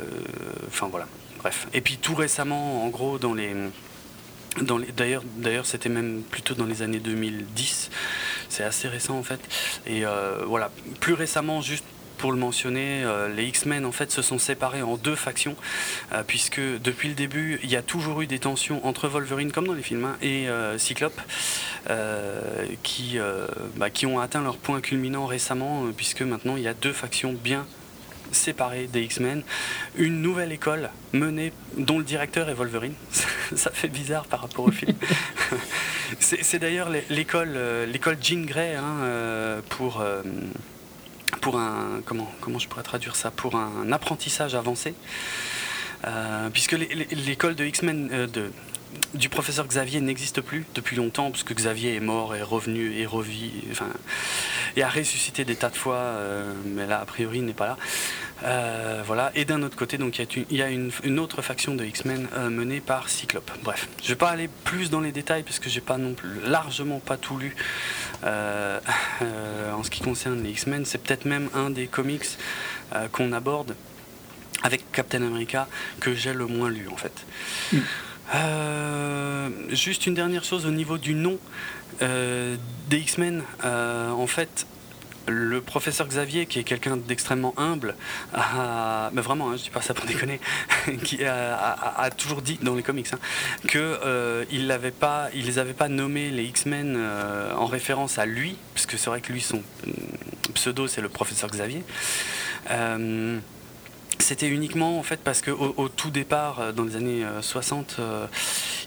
enfin 0.69 0.89
voilà 0.91 1.07
bref 1.39 1.67
et 1.75 1.81
puis 1.81 1.99
tout 1.99 2.15
récemment 2.15 2.85
en 2.85 2.89
gros 2.89 3.19
dans 3.19 3.35
les 3.35 3.55
dans 4.63 4.79
les, 4.79 4.87
d'ailleurs, 4.93 5.23
d'ailleurs, 5.37 5.67
c'était 5.67 5.89
même 5.89 6.23
plutôt 6.23 6.55
dans 6.55 6.65
les 6.65 6.83
années 6.83 6.99
2010. 6.99 7.91
C'est 8.49 8.65
assez 8.65 8.89
récent 8.89 9.19
en 9.19 9.23
fait. 9.23 9.41
Et 9.87 10.07
euh, 10.07 10.45
voilà, 10.47 10.71
plus 11.01 11.15
récemment, 11.15 11.61
juste 11.61 11.85
pour 12.17 12.33
le 12.33 12.39
mentionner, 12.39 13.05
euh, 13.05 13.29
les 13.29 13.45
X-Men 13.45 13.85
en 13.85 13.93
fait 13.93 14.11
se 14.11 14.23
sont 14.23 14.39
séparés 14.39 14.83
en 14.83 14.97
deux 14.97 15.15
factions, 15.17 15.57
euh, 16.13 16.23
puisque 16.27 16.61
depuis 16.61 17.09
le 17.09 17.15
début, 17.15 17.61
il 17.63 17.71
y 17.71 17.77
a 17.77 17.83
toujours 17.83 18.21
eu 18.23 18.27
des 18.27 18.39
tensions 18.39 18.85
entre 18.87 19.09
Wolverine, 19.09 19.53
comme 19.53 19.67
dans 19.67 19.73
les 19.75 19.83
films, 19.83 20.05
hein, 20.05 20.17
et 20.23 20.49
euh, 20.49 20.79
Cyclope, 20.79 21.21
qui, 22.83 23.19
bah, 23.77 23.91
qui 23.91 24.07
ont 24.07 24.19
atteint 24.19 24.43
leur 24.43 24.57
point 24.57 24.81
culminant 24.81 25.27
récemment, 25.27 25.85
puisque 25.97 26.23
maintenant 26.23 26.57
il 26.57 26.63
y 26.63 26.69
a 26.69 26.75
deux 26.75 26.93
factions 26.93 27.33
bien 27.33 27.67
séparées 28.33 28.89
des 28.93 29.03
X-Men, 29.03 29.43
une 29.97 30.21
nouvelle 30.21 30.51
école 30.51 30.91
menée, 31.13 31.53
dont 31.77 31.99
le 31.99 32.05
directeur 32.05 32.49
est 32.49 32.55
Wolverine. 32.55 32.95
Ça 33.55 33.71
fait 33.71 33.89
bizarre 33.89 34.27
par 34.27 34.41
rapport 34.43 34.65
au 34.65 34.73
film. 34.73 34.97
c'est 36.21 36.59
d'ailleurs 36.59 36.89
l'é- 36.91 37.05
l'école, 37.09 37.57
l'école 37.89 38.17
Jean 38.21 38.45
Grey 38.45 38.75
hein, 38.75 39.61
pour 39.69 40.03
pour 41.41 41.59
un 41.59 42.01
comment 42.41 42.59
je 42.59 42.69
pourrais 42.69 42.83
traduire 42.85 43.17
ça 43.17 43.31
pour 43.31 43.57
un 43.57 43.93
apprentissage 43.93 44.55
avancé 44.55 44.95
Euh, 46.05 46.51
puisque 46.51 46.73
l'é- 46.73 46.95
l'é- 46.95 47.09
l'école 47.11 47.55
de 47.55 47.65
X-Men 47.65 48.11
euh, 48.13 48.27
du 49.15 49.29
professeur 49.31 49.67
Xavier 49.67 50.01
n'existe 50.01 50.41
plus 50.43 50.65
depuis 50.75 50.95
longtemps, 50.95 51.31
puisque 51.31 51.55
Xavier 51.55 51.95
est 51.97 52.01
mort, 52.01 52.37
est 52.37 52.43
revenu, 52.43 53.01
est 53.01 53.07
revi, 53.07 53.51
enfin, 53.73 53.89
et 54.77 54.83
a 54.83 54.89
ressuscité 54.89 55.45
des 55.45 55.57
tas 55.57 55.71
de 55.71 55.75
fois, 55.77 55.97
euh, 55.97 56.53
mais 56.67 56.87
là, 56.87 57.01
a 57.01 57.07
priori, 57.07 57.39
il 57.39 57.47
n'est 57.47 57.55
pas 57.55 57.67
là. 57.67 57.77
Euh, 58.45 59.03
voilà. 59.05 59.31
Et 59.35 59.45
d'un 59.45 59.63
autre 59.63 59.77
côté, 59.77 59.99
donc, 59.99 60.19
il 60.19 60.57
y 60.57 60.63
a 60.63 60.69
une, 60.69 61.19
autre 61.19 61.43
faction 61.43 61.75
de 61.75 61.85
X-Men 61.85 62.29
euh, 62.37 62.51
menée 62.51 62.81
par 62.81 63.09
Cyclope. 63.09 63.51
Bref, 63.63 63.89
je 64.03 64.09
vais 64.09 64.17
pas 64.17 64.31
aller 64.31 64.49
plus 64.65 64.91
dans 64.91 65.01
les 65.01 65.13
détails, 65.13 65.43
parce 65.43 65.59
que 65.59 65.71
j'ai 65.71 65.81
pas 65.81 65.99
non 65.99 66.15
plus, 66.15 66.41
largement 66.45 66.99
pas 66.99 67.17
tout 67.17 67.39
lu 67.39 67.57
euh, 68.25 68.79
en 69.73 69.83
ce 69.83 69.91
qui 69.91 70.03
concerne 70.03 70.43
les 70.43 70.51
X-Men. 70.51 70.85
C'est 70.85 70.99
peut-être 70.99 71.25
même 71.25 71.49
un 71.55 71.71
des 71.71 71.87
comics 71.87 72.27
qu'on 73.13 73.33
aborde 73.33 73.75
avec 74.63 74.91
Captain 74.93 75.23
America 75.23 75.67
que 76.01 76.15
j'ai 76.15 76.33
le 76.33 76.47
moins 76.47 76.71
lu, 76.71 76.89
en 76.89 76.97
fait. 76.97 77.27
Mm. 77.73 77.79
Juste 79.75 80.07
une 80.07 80.15
dernière 80.15 80.45
chose 80.45 80.67
au 80.67 80.71
niveau 80.71 80.99
du 80.99 81.15
nom 81.15 81.39
des 82.01 82.59
X-Men. 82.99 83.43
En 83.65 84.27
fait, 84.27 84.67
le 85.27 85.61
professeur 85.61 86.07
Xavier, 86.07 86.47
qui 86.47 86.59
est 86.59 86.65
quelqu'un 86.65 86.97
d'extrêmement 86.97 87.55
humble, 87.57 87.95
a, 88.35 89.11
mais 89.13 89.21
vraiment, 89.21 89.51
hein, 89.51 89.57
je 89.57 89.65
dis 89.65 89.71
pas 89.71 89.83
ça 89.83 89.95
pour 89.95 90.07
déconner, 90.13 90.41
qui 91.05 91.25
a, 91.25 92.11
toujours 92.17 92.43
dit 92.43 92.59
dans 92.63 92.75
les 92.75 92.83
comics 92.83 93.09
hein, 93.13 93.19
que 93.69 93.79
euh, 93.79 94.45
les 94.51 94.71
avait 94.71 94.91
pas 95.73 95.89
nommés 95.89 96.31
les 96.31 96.45
X-Men 96.45 96.95
euh, 96.97 97.53
en 97.55 97.67
référence 97.67 98.19
à 98.19 98.27
lui, 98.27 98.57
parce 98.75 98.87
que 98.87 98.97
c'est 98.97 99.11
vrai 99.11 99.21
que 99.21 99.33
lui 99.33 99.41
son 99.41 99.59
mm, 99.59 100.53
pseudo 100.55 100.87
c'est 100.87 101.01
le 101.01 101.09
professeur 101.09 101.51
Xavier. 101.51 101.83
Euh, 102.71 103.39
c'était 104.19 104.49
uniquement 104.49 104.99
en 104.99 105.03
fait 105.03 105.21
parce 105.23 105.41
que 105.41 105.51
au, 105.51 105.89
tout 105.89 106.11
départ, 106.11 106.61
euh, 106.61 106.73
dans 106.73 106.85
les 106.85 106.97
années 106.97 107.25
euh, 107.25 107.43
60, 107.43 107.97
euh, 107.99 108.27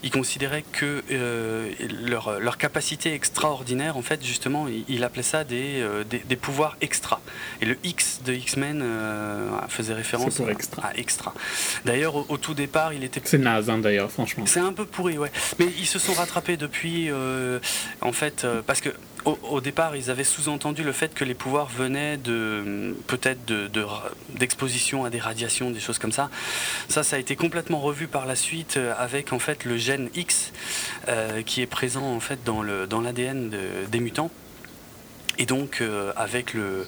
ils 0.02 0.10
considéraient 0.10 0.64
que 0.72 1.02
euh, 1.10 1.70
leur, 2.04 2.40
leur 2.40 2.58
capacité 2.58 3.12
extraordinaire, 3.14 3.96
en 3.96 4.02
fait, 4.02 4.24
justement, 4.24 4.66
il, 4.68 4.84
il 4.88 5.04
appelait 5.04 5.22
ça 5.22 5.44
des, 5.44 5.80
euh, 5.80 6.04
des, 6.04 6.18
des 6.18 6.36
pouvoirs 6.36 6.76
extra. 6.80 7.20
Et 7.60 7.64
le 7.66 7.76
X 7.84 8.20
de 8.24 8.32
X-Men 8.32 8.80
euh, 8.82 9.48
faisait 9.68 9.94
référence 9.94 10.36
pour 10.36 10.48
à- 10.48 10.52
extra. 10.52 10.82
à 10.86 10.94
extra. 10.96 11.34
D'ailleurs, 11.84 12.16
au, 12.16 12.26
au 12.28 12.36
tout 12.36 12.54
départ, 12.54 12.92
il 12.92 13.04
était 13.04 13.20
C'est 13.24 13.38
naze, 13.38 13.70
hein, 13.70 13.78
d'ailleurs, 13.78 14.10
franchement. 14.10 14.44
c'est 14.46 14.60
un 14.60 14.72
peu 14.72 14.84
pourri, 14.86 15.18
ouais. 15.18 15.30
Mais 15.58 15.66
ils 15.78 15.86
se 15.86 15.98
sont 15.98 16.12
rattrapés 16.14 16.56
depuis, 16.56 17.06
euh, 17.10 17.58
en 18.00 18.12
fait, 18.12 18.44
euh, 18.44 18.62
parce 18.66 18.80
que 18.80 18.90
au, 19.24 19.38
au 19.50 19.60
départ, 19.60 19.96
ils 19.96 20.10
avaient 20.10 20.24
sous-entendu 20.24 20.82
le 20.82 20.92
fait 20.92 21.12
que 21.14 21.24
les 21.24 21.34
pouvoirs 21.34 21.66
venaient 21.68 22.16
de 22.16 22.94
peut-être 23.06 23.44
de- 23.44 23.66
de 23.68 23.80
ra- 23.82 24.10
d'exposition 24.30 25.04
à 25.04 25.10
des 25.10 25.18
radiations, 25.18 25.70
des 25.70 25.80
choses 25.80 25.98
comme 25.98 26.12
ça. 26.12 26.30
Ça, 26.88 27.02
ça 27.02 27.16
a 27.16 27.18
été 27.18 27.36
complètement 27.36 27.80
revu 27.80 28.06
par 28.06 28.26
la 28.26 28.36
suite 28.36 28.76
euh, 28.76 28.94
avec 28.98 29.32
en 29.32 29.38
fait 29.38 29.64
le 29.64 29.76
gène 29.76 30.08
X 30.14 30.52
euh, 31.08 31.42
qui 31.42 31.60
est 31.62 31.66
présent 31.66 32.04
en 32.04 32.20
fait 32.20 32.44
dans 32.44 32.62
l'ADN 32.62 33.50
de- 33.50 33.58
des 33.90 34.00
mutants. 34.00 34.30
Et 35.38 35.46
donc 35.46 35.78
euh, 35.80 36.12
avec 36.16 36.52
le, 36.52 36.86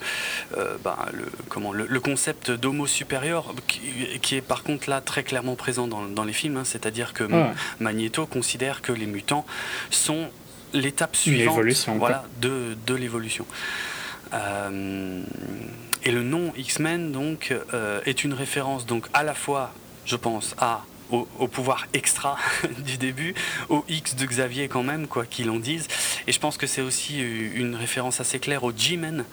euh, 0.58 0.76
bah, 0.84 1.06
le, 1.14 1.24
comment, 1.48 1.72
le, 1.72 1.86
le 1.86 2.00
concept 2.00 2.50
d'homo 2.50 2.86
supérieur, 2.86 3.54
qui, 3.66 3.80
qui 4.20 4.34
est 4.36 4.42
par 4.42 4.62
contre 4.62 4.90
là 4.90 5.00
très 5.00 5.22
clairement 5.22 5.54
présent 5.54 5.86
dans, 5.86 6.02
dans 6.02 6.24
les 6.24 6.34
films, 6.34 6.58
hein, 6.58 6.64
c'est-à-dire 6.64 7.14
que 7.14 7.24
Ah 7.32 7.34
ouais. 7.36 7.50
Magneto 7.80 8.26
considère 8.26 8.82
que 8.82 8.92
les 8.92 9.06
mutants 9.06 9.46
sont 9.90 10.28
l'étape 10.72 11.16
suivante 11.16 11.64
voilà, 11.98 12.24
de, 12.40 12.76
de 12.86 12.94
l'évolution. 12.94 13.46
Euh, 14.32 15.22
et 16.04 16.10
le 16.10 16.22
nom 16.22 16.52
X-Men 16.56 17.12
donc 17.12 17.54
est 18.06 18.24
une 18.24 18.32
référence 18.32 18.86
donc 18.86 19.06
à 19.12 19.22
la 19.22 19.34
fois, 19.34 19.72
je 20.04 20.16
pense, 20.16 20.54
à 20.58 20.84
au, 21.12 21.48
pouvoir 21.48 21.86
extra 21.92 22.36
du 22.84 22.96
début, 22.96 23.34
au 23.68 23.84
X 23.88 24.16
de 24.16 24.26
Xavier 24.26 24.68
quand 24.68 24.82
même, 24.82 25.06
quoi 25.06 25.26
qu'il 25.26 25.50
en 25.50 25.58
dise. 25.58 25.86
Et 26.26 26.32
je 26.32 26.40
pense 26.40 26.56
que 26.56 26.66
c'est 26.66 26.82
aussi 26.82 27.20
une 27.20 27.74
référence 27.74 28.20
assez 28.20 28.38
claire 28.38 28.64
au 28.64 28.72
G-Men, 28.72 29.24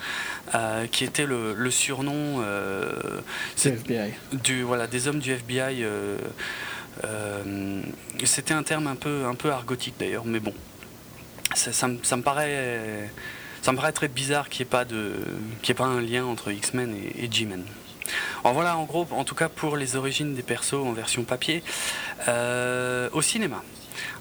euh, 0.55 0.87
qui 0.87 1.03
était 1.03 1.25
le, 1.25 1.71
surnom 1.71 2.41
euh, 2.41 3.21
FBI. 3.57 4.13
Du, 4.33 4.63
voilà, 4.63 4.87
des 4.87 5.07
hommes 5.07 5.19
du 5.19 5.31
FBI. 5.31 5.83
Euh, 5.83 7.81
c'était 8.25 8.53
un 8.53 8.63
terme 8.63 8.87
un 8.87 8.95
peu, 8.95 9.25
un 9.25 9.35
peu 9.35 9.51
argotique 9.51 9.95
d'ailleurs, 9.99 10.25
mais 10.25 10.39
bon, 10.39 10.53
ça, 11.55 11.87
me, 11.87 12.21
paraît... 12.21 13.09
Ça 13.61 13.71
me 13.71 13.77
paraît 13.77 13.91
très 13.91 14.07
bizarre 14.07 14.49
qu'il 14.49 14.65
n'y 14.65 14.67
ait, 14.67 14.71
pas 14.71 14.83
ait 14.83 15.73
pas 15.73 15.85
un 15.85 16.01
lien 16.01 16.25
entre 16.25 16.51
X-Men 16.51 16.95
et, 16.95 17.25
et 17.25 17.31
G-Men. 17.31 17.65
Alors 18.43 18.53
voilà, 18.53 18.77
en 18.77 18.83
gros, 18.83 19.07
en 19.11 19.23
tout 19.23 19.35
cas 19.35 19.49
pour 19.49 19.77
les 19.77 19.95
origines 19.95 20.35
des 20.35 20.41
persos 20.41 20.73
en 20.85 20.93
version 20.93 21.23
papier. 21.23 21.63
Euh, 22.27 23.09
au 23.13 23.21
cinéma. 23.21 23.63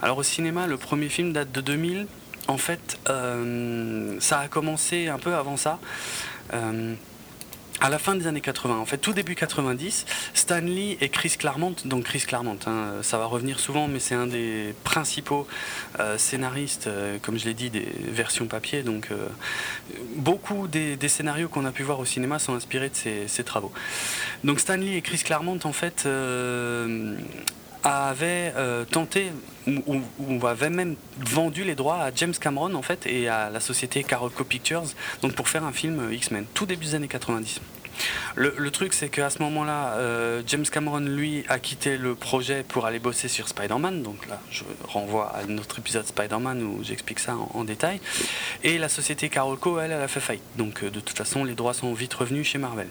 Alors 0.03 0.19
au 0.19 0.23
cinéma, 0.23 0.67
le 0.67 0.77
premier 0.77 1.09
film 1.09 1.33
date 1.33 1.53
de 1.53 1.61
2000. 1.61 2.07
En 2.49 2.59
fait, 2.59 2.99
euh, 3.09 4.17
ça 4.21 4.41
a 4.41 4.49
commencé 4.49 5.09
un 5.09 5.19
peu 5.19 5.35
avant 5.35 5.57
ça. 5.57 5.79
Euh, 6.55 6.95
à 7.81 7.89
la 7.89 7.99
fin 7.99 8.15
des 8.15 8.27
années 8.27 8.41
80, 8.41 8.79
en 8.79 8.85
fait 8.85 8.99
tout 8.99 9.13
début 9.13 9.35
90, 9.35 10.07
Stanley 10.35 10.99
et 11.01 11.09
Chris 11.09 11.35
Claremont, 11.39 11.75
donc 11.85 12.05
Chris 12.05 12.25
Claremont, 12.27 12.59
hein, 12.67 12.95
ça 13.03 13.19
va 13.19 13.27
revenir 13.27 13.61
souvent, 13.61 13.89
mais 13.89 14.01
c'est 14.01 14.15
un 14.15 14.27
des 14.27 14.75
principaux 14.85 15.47
euh, 16.01 16.19
scénaristes, 16.19 16.87
euh, 16.87 17.19
comme 17.23 17.39
je 17.39 17.45
l'ai 17.45 17.55
dit, 17.55 17.71
des 17.71 17.89
versions 18.09 18.47
papier, 18.47 18.83
donc 18.83 19.09
euh, 19.11 19.29
beaucoup 20.17 20.67
des, 20.67 20.97
scénarios 21.09 21.49
qu'on 21.49 21.65
a 21.65 21.73
pu 21.73 21.83
voir 21.85 22.01
au 22.01 22.05
cinéma 22.05 22.39
sont 22.39 22.55
inspirés 22.55 22.91
de 22.91 23.29
ces, 23.29 23.45
travaux. 23.45 23.73
Donc 24.45 24.61
Stanley 24.61 24.97
et 24.97 25.03
Chris 25.03 25.23
Claremont, 25.25 25.59
en 25.65 25.73
fait, 25.73 26.07
avaient 27.85 28.53
tenté 28.91 29.33
ou, 29.67 30.47
avait 30.47 30.71
même 30.71 30.97
vendu 31.19 31.65
les 31.65 31.75
droits 31.75 32.03
à 32.03 32.11
James 32.15 32.35
Cameron 32.35 32.75
en 32.75 32.83
fait 32.83 33.07
et 33.07 33.29
à 33.29 33.51
la 33.51 33.61
société 33.61 34.03
Carolco 34.03 34.45
Pictures 34.45 34.85
donc 35.23 35.35
pour 35.35 35.49
faire 35.49 35.65
un 35.65 35.73
film 35.73 36.13
X-Men 36.13 36.47
tout 36.55 36.67
début 36.67 36.87
des 36.87 36.95
années 36.95 37.09
90. 37.09 37.61
Le, 38.35 38.71
truc, 38.71 38.93
c'est 38.93 39.09
qu'à 39.09 39.31
ce 39.31 39.41
moment-là, 39.43 39.95
euh, 39.95 40.43
James 40.47 40.65
Cameron, 40.65 41.01
lui, 41.01 41.45
a 41.49 41.59
quitté 41.59 41.97
le 41.97 42.15
projet 42.15 42.63
pour 42.63 42.87
aller 42.87 42.99
bosser 42.99 43.29
sur 43.29 43.49
Spider-Man. 43.49 44.03
Donc 44.03 44.27
là, 44.29 44.41
je 44.51 44.65
renvoie 44.85 45.35
à 45.35 45.45
notre 45.47 45.79
épisode 45.79 46.07
Spider-Man 46.07 46.63
où 46.63 46.85
j'explique 46.85 47.19
ça 47.19 47.35
en, 47.37 47.65
détail. 47.65 48.01
Et 48.63 48.79
la 48.79 48.89
société 48.89 49.29
Carolco, 49.29 49.81
elle, 49.81 49.93
a 49.93 50.09
fait 50.09 50.21
faillite. 50.21 50.45
Donc 50.57 50.83
euh, 50.83 50.91
de 50.91 51.01
toute 51.01 51.17
façon, 51.17 51.45
les 51.45 51.55
droits 51.55 51.75
sont 51.75 51.93
vite 51.93 52.15
revenus 52.15 52.47
chez 52.47 52.59
Marvel. 52.59 52.89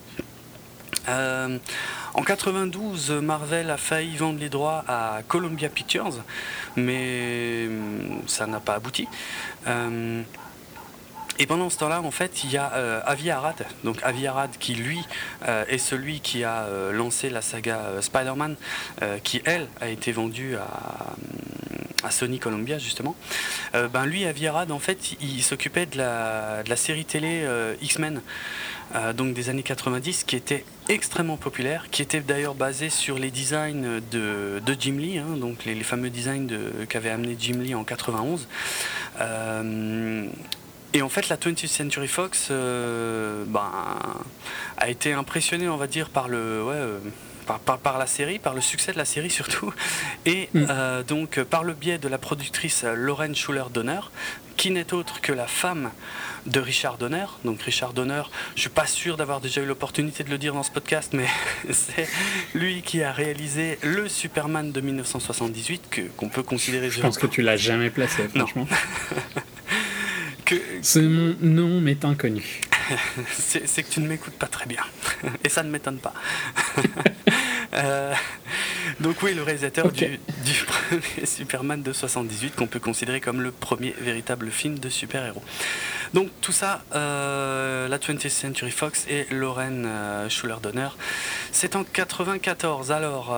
Euh, 1.08 1.58
en 2.14 2.22
92, 2.24 3.12
Marvel 3.12 3.70
a 3.70 3.78
failli 3.78 4.18
vendre 4.18 4.40
les 4.40 4.50
droits 4.50 4.84
à 4.88 5.22
Columbia 5.28 5.70
Pictures, 5.70 6.24
mais 6.76 7.66
hum, 7.68 8.22
ça 8.28 8.48
n'a 8.48 8.60
pas 8.60 8.76
abouti. 8.76 9.08
Euh, 9.68 10.22
et 11.40 11.46
pendant 11.46 11.70
ce 11.70 11.78
temps-là, 11.78 12.02
en 12.02 12.10
fait, 12.10 12.44
il 12.44 12.52
y 12.52 12.58
a 12.58 12.74
euh, 12.74 13.00
Avi 13.06 13.30
Arad, 13.30 13.64
donc 13.84 14.00
Avi 14.02 14.26
Arad 14.26 14.50
qui 14.60 14.74
lui 14.74 15.00
est 15.46 15.78
celui 15.78 16.20
qui 16.20 16.44
a 16.44 16.66
lancé 16.92 17.30
la 17.30 17.44
saga 17.44 18.02
Spider-Man, 18.02 18.56
qui 19.24 19.44
elle 19.46 19.68
a 19.80 19.88
été 19.88 20.12
vendue 20.12 20.56
à, 20.56 22.10
Sony 22.10 22.40
Columbia 22.40 22.80
justement. 22.80 23.16
ben 23.74 24.06
lui, 24.08 24.26
Avi 24.26 24.48
Arad, 24.48 24.72
en 24.72 24.80
fait, 24.80 25.12
il 25.22 25.44
s'occupait 25.44 25.86
de 25.86 25.98
la, 26.00 26.76
série 26.76 27.06
télé 27.06 27.46
X-Men. 27.84 28.22
Euh, 28.96 29.14
donc 29.14 29.34
des 29.34 29.50
années 29.50 29.64
90, 29.64 30.24
qui 30.24 30.36
était 30.36 30.64
extrêmement 30.88 31.38
populaire, 31.38 31.88
qui 31.92 32.02
était 32.02 32.22
d'ailleurs 32.22 32.56
basé 32.56 32.90
sur 32.90 33.20
les 33.20 33.32
designs 33.32 34.02
de, 34.12 34.62
Jim 34.80 34.98
Lee, 34.98 35.18
hein, 35.18 35.38
donc 35.38 35.66
les, 35.66 35.76
fameux 35.84 36.10
designs 36.10 36.48
qu'avait 36.88 37.10
amené 37.10 37.36
Jim 37.40 37.60
Lee 37.60 37.76
en 37.76 37.84
91. 37.84 38.48
Euh, 39.20 40.28
et 40.94 41.02
en 41.02 41.10
fait, 41.10 41.30
la 41.30 41.36
20th 41.36 41.68
Century 41.68 42.08
Fox 42.08 42.48
euh, 42.50 43.44
ben, 43.46 43.70
a 44.78 44.90
été 44.90 45.14
impressionnée, 45.14 45.68
on 45.68 45.78
va 45.78 45.88
dire, 45.88 46.10
par 46.10 46.28
le, 46.28 46.64
par, 47.48 47.98
la 47.98 48.08
série, 48.08 48.40
par 48.40 48.54
le 48.54 48.62
succès 48.62 48.92
de 48.92 48.98
la 48.98 49.06
série 49.06 49.30
surtout, 49.30 49.74
et 50.26 50.50
mm. 50.54 51.04
donc 51.08 51.42
par 51.44 51.64
le 51.64 51.74
biais 51.74 51.98
de 51.98 52.08
la 52.08 52.18
productrice 52.18 52.84
Lauren 52.84 53.34
Schuller 53.34 53.66
Donner, 53.74 54.00
qui 54.58 54.72
n'est 54.72 54.94
autre 54.94 55.22
que 55.22 55.32
la 55.32 55.48
femme 55.48 55.92
de 56.48 56.60
Richard 56.60 56.98
Donner. 56.98 57.26
Donc 57.46 57.62
Richard 57.62 57.94
Donner, 57.94 58.24
je 58.56 58.62
suis 58.62 58.70
pas 58.70 58.88
sûr 58.88 59.16
d'avoir 59.16 59.40
déjà 59.40 59.62
eu 59.62 59.66
l'opportunité 59.66 60.24
de 60.24 60.30
le 60.30 60.38
dire 60.38 60.54
dans 60.54 60.64
ce 60.64 60.72
podcast, 60.72 61.14
mais 61.14 61.28
c'est 61.72 62.10
lui 62.56 62.82
qui 62.82 63.04
a 63.04 63.12
réalisé 63.12 63.78
le 63.84 64.10
Superman 64.10 64.72
de 64.72 64.82
1978 64.82 66.12
qu'on 66.18 66.30
peut 66.30 66.44
considérer. 66.44 66.90
Je 66.90 67.02
pense 67.02 67.18
que 67.18 67.28
tu 67.28 67.42
l'as 67.42 67.58
jamais 67.58 67.90
placé, 67.90 68.28
franchement. 68.28 68.68
que... 70.46 70.56
Ce 70.82 71.00
nom 71.00 71.80
m'est 71.80 72.04
inconnu. 72.04 72.62
c'est 73.30 73.84
que 73.84 73.90
tu 73.90 74.00
ne 74.00 74.08
m'écoutes 74.08 74.38
pas 74.38 74.48
très 74.48 74.66
bien, 74.66 74.82
et 75.44 75.50
ça 75.50 75.64
ne 75.64 75.70
m'étonne 75.70 76.00
pas. 76.00 76.14
Euh, 77.74 78.14
donc 79.02 79.22
oui, 79.22 79.34
le 79.34 79.44
réalisateur 79.44 79.92
du, 79.92 80.20
premier 80.66 81.26
Superman 81.26 81.84
de 81.84 81.92
78, 81.92 82.56
qu'on 82.56 82.66
peut 82.66 82.80
considérer 82.80 83.20
comme 83.20 83.42
le 83.42 83.52
premier 83.52 83.94
véritable 84.00 84.50
film 84.50 84.80
de 84.80 84.88
super-héros. 84.90 85.44
Donc 86.14 86.30
tout 86.42 86.54
ça, 86.54 86.82
euh, 86.96 87.90
la 87.90 87.98
20th 87.98 88.30
Century 88.30 88.72
Fox 88.72 89.06
et 89.10 89.28
Lauren 89.32 89.84
euh, 89.86 90.30
Schuller-Donner, 90.30 90.88
c'est 91.52 91.76
en 91.76 91.84
94. 91.84 92.92
Alors 92.92 93.32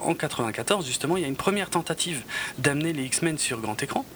en 0.00 0.14
94, 0.14 0.86
justement, 0.86 1.16
il 1.16 1.22
y 1.22 1.26
a 1.26 1.28
une 1.28 1.36
première 1.36 1.68
tentative 1.68 2.22
d'amener 2.58 2.92
les 2.92 3.02
X-Men 3.02 3.36
sur 3.36 3.60
grand 3.60 3.82
écran. 3.82 4.06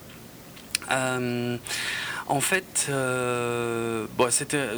En 2.31 2.39
fait, 2.39 2.87
euh, 2.87 4.05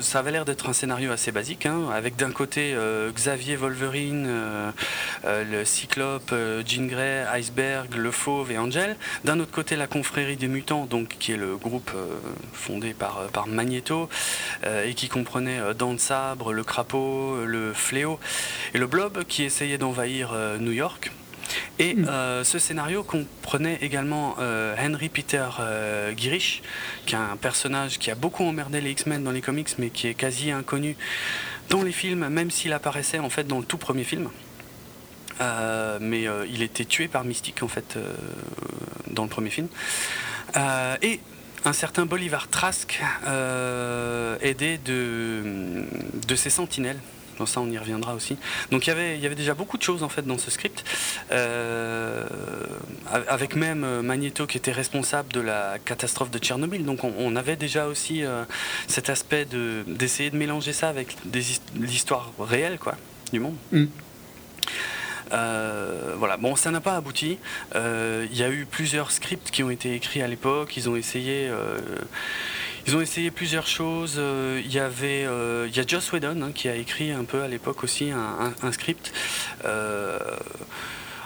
ça 0.01 0.17
avait 0.17 0.31
l'air 0.31 0.43
d'être 0.43 0.69
un 0.69 0.73
scénario 0.73 1.11
assez 1.11 1.31
basique, 1.31 1.67
hein, 1.67 1.83
avec 1.93 2.15
d'un 2.15 2.31
côté 2.31 2.73
euh, 2.73 3.11
Xavier 3.11 3.57
Wolverine, 3.57 4.25
euh, 4.27 4.71
le 5.23 5.63
Cyclope, 5.63 6.33
Jean 6.65 6.87
Grey, 6.87 7.23
Iceberg, 7.31 7.93
le 7.93 8.09
Fauve 8.09 8.51
et 8.51 8.57
Angel. 8.57 8.95
D'un 9.23 9.39
autre 9.39 9.51
côté, 9.51 9.75
la 9.75 9.85
confrérie 9.85 10.35
des 10.35 10.47
mutants, 10.47 10.87
donc 10.87 11.09
qui 11.19 11.33
est 11.33 11.37
le 11.37 11.55
groupe 11.55 11.91
fondé 12.53 12.95
par, 12.95 13.27
par 13.31 13.45
Magneto 13.45 14.09
et 14.65 14.95
qui 14.95 15.07
comprenait 15.07 15.59
Dan 15.77 15.99
Sabre, 15.99 16.53
le 16.53 16.63
Crapaud, 16.63 17.45
le 17.45 17.71
Fléau 17.73 18.19
et 18.73 18.79
le 18.79 18.87
Blob, 18.87 19.25
qui 19.25 19.43
essayait 19.43 19.77
d'envahir 19.77 20.33
New 20.59 20.71
York. 20.71 21.11
Et 21.79 21.95
euh, 22.07 22.43
ce 22.43 22.59
scénario 22.59 23.03
comprenait 23.03 23.77
également 23.81 24.35
euh, 24.39 24.75
Henry 24.79 25.09
Peter 25.09 25.45
euh, 25.59 26.13
Girish, 26.15 26.61
qui 27.05 27.15
est 27.15 27.17
un 27.17 27.37
personnage 27.37 27.99
qui 27.99 28.11
a 28.11 28.15
beaucoup 28.15 28.43
emmerdé 28.43 28.81
les 28.81 28.91
X-Men 28.91 29.23
dans 29.23 29.31
les 29.31 29.41
comics, 29.41 29.69
mais 29.77 29.89
qui 29.89 30.07
est 30.07 30.13
quasi 30.13 30.51
inconnu 30.51 30.95
dans 31.69 31.81
les 31.81 31.91
films, 31.91 32.27
même 32.29 32.51
s'il 32.51 32.73
apparaissait 32.73 33.19
en 33.19 33.29
fait 33.29 33.47
dans 33.47 33.59
le 33.59 33.65
tout 33.65 33.77
premier 33.77 34.03
film. 34.03 34.29
mais 36.01 36.25
il 36.49 36.61
était 36.61 36.85
tué 36.85 37.07
par 37.07 37.23
Mystique 37.23 37.63
en 37.63 37.67
fait 37.67 37.97
dans 39.09 39.23
le 39.23 39.29
premier 39.29 39.49
film. 39.49 39.67
et 41.01 41.19
un 41.65 41.73
certain 41.73 42.05
Bolivar 42.05 42.49
Trask 42.49 43.01
aidé 44.41 44.77
de, 44.77 45.85
de 46.27 46.35
ses 46.35 46.49
sentinelles 46.49 46.99
ça, 47.45 47.61
on 47.61 47.69
y 47.69 47.77
reviendra 47.77 48.13
aussi. 48.13 48.37
Donc 48.71 48.87
il 48.87 48.89
y 48.89 48.93
avait, 48.93 49.17
il 49.17 49.23
y 49.23 49.25
avait 49.25 49.35
déjà 49.35 49.53
beaucoup 49.53 49.77
de 49.77 49.83
choses 49.83 50.03
en 50.03 50.09
fait 50.09 50.25
dans 50.25 50.37
ce 50.37 50.51
script, 50.51 50.83
euh, 51.31 52.25
avec 53.27 53.55
même 53.55 53.83
euh, 53.83 54.01
Magneto 54.01 54.47
qui 54.47 54.57
était 54.57 54.71
responsable 54.71 55.31
de 55.33 55.41
la 55.41 55.77
catastrophe 55.83 56.31
de 56.31 56.39
Tchernobyl. 56.39 56.85
Donc 56.85 57.03
on, 57.03 57.35
avait 57.35 57.55
déjà 57.55 57.87
aussi 57.87 58.23
euh, 58.23 58.43
cet 58.87 59.09
aspect 59.09 59.45
de, 59.45 59.83
d'essayer 59.87 60.29
de 60.29 60.37
mélanger 60.37 60.71
ça 60.71 60.89
avec 60.89 61.15
l'histoire 61.75 62.31
réelle 62.39 62.77
quoi, 62.77 62.95
du 63.31 63.39
monde. 63.39 63.55
Mm. 63.71 63.85
voilà, 66.17 66.37
bon, 66.37 66.55
ça 66.55 66.69
n'a 66.69 66.81
pas 66.81 66.95
abouti. 66.95 67.39
Il 67.75 68.37
y 68.37 68.43
a 68.43 68.49
eu 68.49 68.65
plusieurs 68.69 69.11
scripts 69.11 69.49
qui 69.51 69.63
ont 69.63 69.71
été 69.71 69.93
écrits 69.95 70.21
à 70.21 70.27
l'époque. 70.27 70.77
Ils 70.77 70.89
ont 70.89 70.95
essayé, 70.95 71.49
ils 72.85 72.95
ont 72.95 73.01
essayé 73.01 73.31
plusieurs 73.31 73.67
choses. 73.67 74.15
Euh, 74.17 74.61
il 74.63 74.71
y 74.71 74.79
avait, 74.79 75.25
euh, 75.25 75.67
il 75.69 75.75
y 75.75 75.79
a 75.79 75.83
Joss 75.85 76.11
Whedon 76.11 76.41
hein, 76.41 76.51
qui 76.53 76.67
a 76.67 76.75
écrit 76.75 77.11
un 77.11 77.23
peu 77.23 77.41
à 77.41 77.47
l'époque 77.47 77.83
aussi 77.83 78.11
un, 78.11 78.71
script. 78.71 79.13
Euh, 79.65 80.19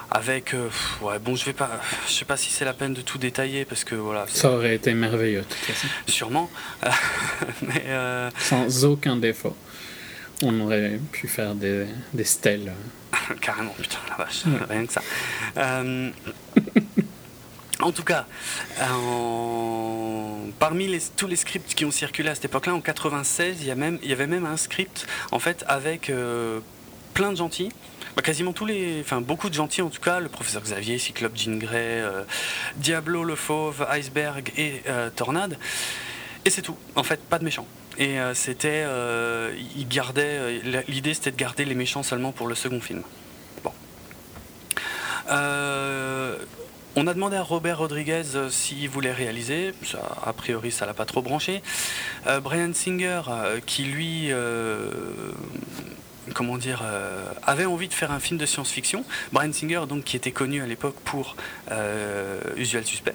avec 0.10 0.56
ouais 1.02 1.20
bon 1.20 1.36
je 1.36 1.44
vais 1.44 1.52
pas 1.52 1.82
je 2.08 2.14
sais 2.14 2.24
pas 2.24 2.38
si 2.38 2.50
c'est 2.50 2.64
la 2.64 2.74
peine 2.74 2.94
de 2.94 3.02
tout 3.02 3.18
détailler 3.18 3.66
parce 3.66 3.84
que 3.84 3.94
voilà 3.94 4.26
ça 4.30 4.52
aurait 4.52 4.74
été 4.74 4.94
merveilleux 4.94 5.42
de 5.42 5.44
toute 5.44 5.58
façon 5.58 5.88
sûrement 6.08 6.50
mais 7.62 7.84
sans 8.40 8.86
aucun 8.86 9.18
défaut 9.18 9.54
on 10.44 10.62
aurait 10.62 10.98
pu 11.12 11.28
faire 11.28 11.56
des, 11.56 11.88
des 12.14 12.24
stèles 12.24 12.72
carrément 13.42 13.76
putain 13.78 13.98
la 14.10 14.24
vache 14.24 14.44
rien 14.70 14.86
que 14.86 14.94
ça 14.94 15.02
en 17.82 17.92
tout 17.92 18.04
cas 18.04 18.26
en 18.82 20.08
parmi 20.60 21.00
tous 21.16 21.28
les 21.28 21.36
scripts 21.36 21.74
qui 21.74 21.86
ont 21.86 21.92
circulé 21.92 22.30
à 22.30 22.36
cette 22.36 22.46
époque-là, 22.46 22.74
en 22.74 22.82
96, 22.82 23.58
il 23.62 23.68
y, 23.68 23.72
avait 24.12 24.28
même 24.28 24.46
un 24.46 24.58
script 24.58 25.08
en 25.32 25.40
fait 25.40 25.64
avec 25.68 26.10
euh, 26.10 26.60
plein 27.14 27.32
de 27.32 27.38
gentils. 27.38 27.72
Bah, 28.16 28.22
quasiment 28.24 28.54
tous 28.54 28.66
les, 28.66 29.02
enfin 29.02 29.22
beaucoup 29.22 29.50
de 29.50 29.54
gentils 29.54 29.82
en 29.82 29.90
tout 29.90 30.02
cas, 30.02 30.20
le 30.20 30.30
professeur 30.30 30.64
Xavier, 30.64 30.98
Cyclope, 30.98 31.38
Jean 31.38 31.58
Grey, 31.58 32.02
euh, 32.02 32.24
Diablo, 32.78 33.24
le 33.24 33.36
Fauve, 33.36 33.86
Iceberg 33.90 34.52
et 34.58 34.82
euh, 34.88 35.10
Tornade. 35.10 35.58
Et 36.46 36.50
c'est 36.50 36.62
tout. 36.62 36.78
En 36.96 37.04
fait, 37.04 37.20
pas 37.22 37.40
de 37.40 37.44
méchants. 37.44 37.68
Et 38.00 38.18
c'était, 38.36 38.86
l'idée 40.88 41.14
c'était 41.16 41.32
de 41.32 41.36
garder 41.36 41.66
les 41.66 41.74
méchants 41.74 42.04
seulement 42.04 42.32
pour 42.32 42.48
le 42.48 42.54
second 42.54 42.80
film. 42.80 43.02
Bon. 43.64 43.72
On 47.00 47.06
a 47.06 47.14
demandé 47.14 47.36
à 47.36 47.44
Robert 47.44 47.78
Rodriguez 47.78 48.24
euh, 48.34 48.50
s'il 48.50 48.90
voulait 48.90 49.12
réaliser. 49.12 49.72
A 50.26 50.34
priori, 50.34 50.72
ça 50.72 50.88
l'a 50.88 50.96
pas 50.96 51.06
trop 51.06 51.22
branché. 51.22 51.62
Euh, 52.26 52.40
Brian 52.40 52.74
Singer, 52.74 53.22
euh, 53.30 53.60
qui 53.64 53.84
lui, 53.84 54.32
comment 56.34 56.58
dire, 56.58 56.82
avait 57.46 57.66
envie 57.66 57.88
de 57.88 57.94
faire 57.94 58.12
un 58.12 58.20
film 58.20 58.40
de 58.40 58.48
science-fiction. 58.48 59.06
Brian 59.32 59.54
Singer, 59.54 59.82
donc, 59.88 60.06
qui 60.06 60.18
était 60.18 60.32
connu 60.32 60.64
à 60.64 60.66
l'époque 60.66 60.96
pour 61.06 61.36
Usual 62.56 62.84
Suspect. 62.84 63.14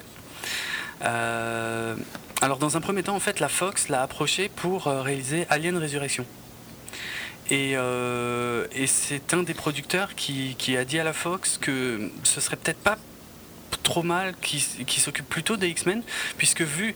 alors, 1.01 2.57
dans 2.59 2.77
un 2.77 2.81
premier 2.81 3.03
temps, 3.03 3.17
en 3.17 3.19
fait, 3.19 3.41
la 3.41 3.49
Fox 3.49 3.89
l'a 3.89 4.01
approché 4.01 4.47
pour 4.47 4.85
réaliser 4.85 5.45
Alien 5.49 5.75
Résurrection. 5.75 6.25
Et, 7.49 7.75
c'est 8.87 9.33
un 9.33 9.43
des 9.43 9.53
producteurs 9.53 10.15
qui, 10.15 10.55
qui, 10.57 10.77
a 10.77 10.85
dit 10.85 10.99
à 10.99 11.03
la 11.03 11.11
Fox 11.11 11.57
que 11.57 12.09
ce 12.23 12.39
serait 12.39 12.55
peut-être 12.55 12.79
pas 12.79 12.97
trop 13.77 14.03
mal 14.03 14.33
qui, 14.41 14.59
s'occupe 14.59 15.27
plutôt 15.27 15.57
des 15.57 15.69
X-Men, 15.69 16.03
puisque 16.37 16.61
vu 16.61 16.95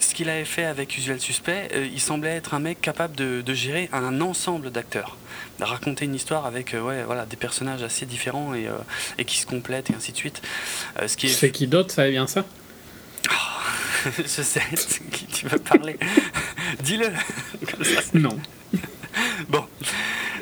ce 0.00 0.14
qu'il 0.14 0.28
avait 0.28 0.44
fait 0.44 0.64
avec 0.64 0.96
Usual 0.96 1.20
Suspect, 1.20 1.68
euh, 1.74 1.88
il 1.90 2.00
semblait 2.00 2.36
être 2.36 2.54
un 2.54 2.60
mec 2.60 2.80
capable 2.80 3.14
de, 3.14 3.54
gérer 3.54 3.88
un 3.92 4.20
ensemble 4.20 4.70
d'acteurs, 4.70 5.16
de 5.58 5.64
raconter 5.64 6.04
une 6.04 6.14
histoire 6.14 6.46
avec 6.46 6.74
euh, 6.74 6.82
ouais, 6.82 7.02
voilà, 7.04 7.26
des 7.26 7.36
personnages 7.36 7.82
assez 7.82 8.06
différents 8.06 8.54
et, 8.54 8.66
euh, 8.66 8.72
et, 9.18 9.24
qui 9.24 9.38
se 9.38 9.46
complètent 9.46 9.90
et 9.90 9.94
ainsi 9.94 10.12
de 10.12 10.16
suite. 10.16 10.42
ce 11.06 11.16
qui 11.16 11.26
est... 11.26 11.50
qui 11.50 11.66
d'autre, 11.66 11.92
ça 11.92 12.08
bien 12.08 12.26
ça? 12.26 12.44
Oh, 13.30 14.10
Je 14.18 14.42
sais 14.42 14.62
qui 15.12 15.26
tu 15.26 15.48
veux 15.48 15.58
parler. 15.58 15.96
Dis-le. 16.82 17.10
non. 18.14 18.38
bon. 19.48 19.64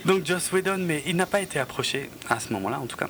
Donc 0.04 0.26
Joss 0.26 0.50
Whedon, 0.50 0.78
mais 0.78 1.04
il 1.06 1.14
n'a 1.14 1.26
pas 1.26 1.40
été 1.40 1.60
approché 1.60 2.10
à 2.28 2.40
ce 2.40 2.52
moment-là, 2.54 2.80
en 2.80 2.86
tout 2.86 2.96
cas. 2.96 3.08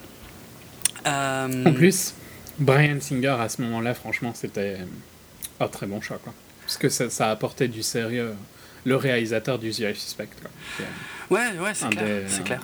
En 1.05 1.73
plus, 1.73 2.15
Brian 2.63 3.01
Singer, 3.01 3.37
à 3.41 3.49
ce 3.49 3.63
moment-là, 3.63 3.95
franchement, 3.95 4.33
c'était 4.35 4.79
un 5.61 5.69
très 5.69 5.87
bon 5.87 6.01
choix. 6.01 6.19
Quoi. 6.23 6.33
Parce 6.63 6.77
que 6.77 6.89
ça, 6.89 7.11
ça 7.11 7.31
apportait 7.31 7.69
du 7.69 7.83
sérieux. 7.83 8.35
Le 8.85 8.97
réalisateur 8.97 9.59
du 9.59 9.71
The 9.71 9.95
Suspect. 9.95 10.29
Quoi. 10.41 10.51
Ouais, 11.31 11.59
ouais, 11.59 11.73
c'est 11.75 11.89
clair. 11.91 12.23
C'est 12.27 12.45
clair. 12.45 12.61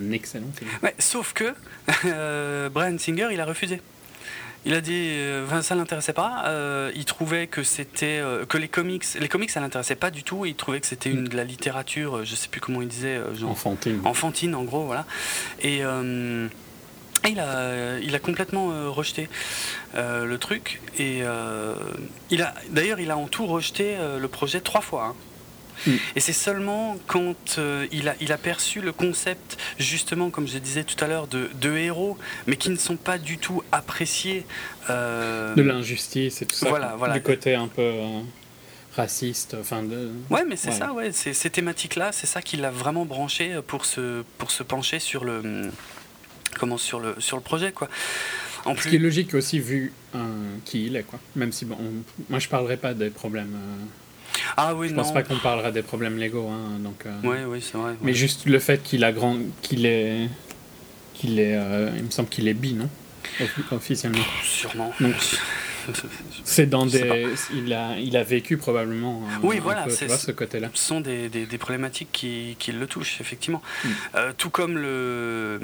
Un, 0.00 0.10
excellent 0.10 0.50
film. 0.56 0.70
Ouais, 0.82 0.94
sauf 0.98 1.32
que 1.34 1.54
euh, 2.06 2.68
Brian 2.68 2.98
Singer, 2.98 3.28
il 3.30 3.40
a 3.40 3.44
refusé. 3.44 3.80
Il 4.64 4.74
a 4.74 4.80
dit, 4.80 4.92
euh, 4.92 5.62
ça 5.62 5.74
l'intéressait 5.74 6.12
pas. 6.12 6.44
Euh, 6.46 6.92
il 6.94 7.04
trouvait 7.04 7.48
que 7.48 7.64
c'était 7.64 8.20
euh, 8.20 8.46
que 8.46 8.58
les 8.58 8.68
comics, 8.68 9.04
les 9.18 9.28
comics, 9.28 9.50
ça 9.50 9.60
l'intéressait 9.60 9.96
pas 9.96 10.10
du 10.10 10.22
tout. 10.22 10.46
Il 10.46 10.54
trouvait 10.54 10.80
que 10.80 10.86
c'était 10.86 11.10
une 11.10 11.24
de 11.24 11.36
la 11.36 11.44
littérature, 11.44 12.24
je 12.24 12.34
sais 12.36 12.48
plus 12.48 12.60
comment 12.60 12.80
il 12.80 12.88
disait, 12.88 13.20
genre, 13.34 13.50
enfantine. 13.50 14.00
Enfantine, 14.04 14.54
en 14.54 14.62
gros, 14.62 14.84
voilà. 14.84 15.04
Et 15.60 15.82
il 17.30 17.40
a, 17.40 17.98
il 18.00 18.14
a 18.14 18.18
complètement 18.18 18.72
euh, 18.72 18.88
rejeté 18.88 19.28
euh, 19.94 20.24
le 20.24 20.38
truc 20.38 20.80
et 20.98 21.20
euh, 21.22 21.74
il 22.30 22.42
a 22.42 22.54
d'ailleurs 22.70 23.00
il 23.00 23.10
a 23.10 23.16
en 23.16 23.28
tout 23.28 23.46
rejeté 23.46 23.96
le 24.18 24.28
projet 24.28 24.60
trois 24.60 24.80
fois. 24.80 25.04
Hein. 25.04 25.14
Mm. 25.86 25.96
Et 26.16 26.20
c'est 26.20 26.32
seulement 26.32 26.96
quand 27.06 27.58
il, 27.90 28.08
a, 28.08 28.14
il 28.20 28.32
a 28.32 28.38
perçu 28.38 28.80
le 28.80 28.92
concept, 28.92 29.58
justement, 29.78 30.30
comme 30.30 30.46
je 30.46 30.58
disais 30.58 30.84
tout 30.84 31.02
à 31.02 31.08
l'heure, 31.08 31.26
de, 31.26 31.50
de, 31.60 31.76
héros, 31.76 32.18
mais 32.46 32.56
qui 32.56 32.70
ne 32.70 32.76
sont 32.76 32.96
pas 32.96 33.18
du 33.18 33.38
tout 33.38 33.62
appréciés. 33.72 34.46
De 34.88 35.62
l'injustice 35.62 36.42
et 36.42 36.46
tout 36.46 36.54
ça. 36.54 36.68
Voilà, 36.68 36.94
voilà. 36.96 37.14
Du 37.14 37.22
côté 37.22 37.54
un 37.54 37.68
peu 37.68 37.92
raciste. 38.94 39.56
Enfin 39.58 39.82
de... 39.82 40.10
Ouais, 40.30 40.44
mais 40.46 40.56
c'est 40.56 40.72
ça, 40.72 40.92
ouais. 40.92 41.10
Ces 41.10 41.50
thématiques-là, 41.50 42.12
c'est 42.12 42.26
ça 42.26 42.42
qui 42.42 42.56
l'a 42.58 42.70
vraiment 42.70 43.04
branché 43.04 43.58
pour 43.66 43.84
se, 43.84 44.22
pour 44.38 44.50
se 44.50 44.62
pencher 44.62 45.00
sur 45.00 45.24
le 45.24 45.70
comment 46.58 46.78
sur 46.78 47.00
le 47.00 47.14
sur 47.18 47.36
le 47.36 47.42
projet 47.42 47.72
quoi. 47.72 47.88
En 48.64 48.76
Ce 48.76 48.86
qui 48.86 48.96
est 48.96 49.00
logique 49.00 49.34
aussi 49.34 49.58
vu 49.58 49.92
euh, 50.14 50.20
qui 50.64 50.86
il 50.86 50.96
est 50.96 51.02
quoi. 51.02 51.18
Même 51.34 51.52
si 51.52 51.64
bon, 51.64 51.76
moi 52.30 52.38
je 52.38 52.48
parlerai 52.48 52.76
pas 52.76 52.94
des 52.94 53.10
problèmes. 53.10 53.54
Euh, 53.54 54.38
ah 54.56 54.74
oui, 54.74 54.88
je 54.88 54.94
pense 54.94 55.12
pas 55.12 55.22
qu'on 55.22 55.38
parlera 55.38 55.72
des 55.72 55.82
problèmes 55.82 56.16
légaux 56.16 56.48
hein, 56.48 56.78
donc. 56.78 57.06
Euh, 57.06 57.10
oui 57.24 57.36
oui 57.46 57.60
c'est 57.60 57.76
vrai. 57.76 57.94
Mais 58.02 58.14
juste 58.14 58.46
le 58.46 58.58
fait 58.58 58.82
qu'il 58.82 59.04
a 59.04 59.12
grand 59.12 59.38
qu'il 59.62 59.86
est 59.86 60.28
qu'il 61.14 61.38
est 61.40 61.58
il 61.96 62.04
me 62.04 62.10
semble 62.10 62.28
qu'il 62.28 62.48
est 62.48 62.54
bi 62.54 62.74
non? 62.74 62.88
Officiellement. 63.70 64.18
Sûrement. 64.42 64.92
Donc, 65.00 65.14
c'est 66.44 66.66
dans 66.66 66.86
des. 66.86 67.26
Il 67.54 67.72
a, 67.72 67.98
il 67.98 68.16
a 68.16 68.22
vécu 68.22 68.56
probablement. 68.56 69.22
oui, 69.42 69.58
voilà, 69.58 69.88
ce 69.88 70.30
côté-là. 70.30 70.70
Ce 70.74 70.84
sont 70.84 71.00
des, 71.00 71.28
des, 71.28 71.58
problématiques 71.58 72.10
qui, 72.12 72.56
qui, 72.58 72.72
le 72.72 72.86
touchent, 72.86 73.20
effectivement. 73.20 73.62
Hmm. 73.84 73.88
Euh, 74.14 74.32
tout 74.36 74.50
comme 74.50 74.76
le, 74.76 75.58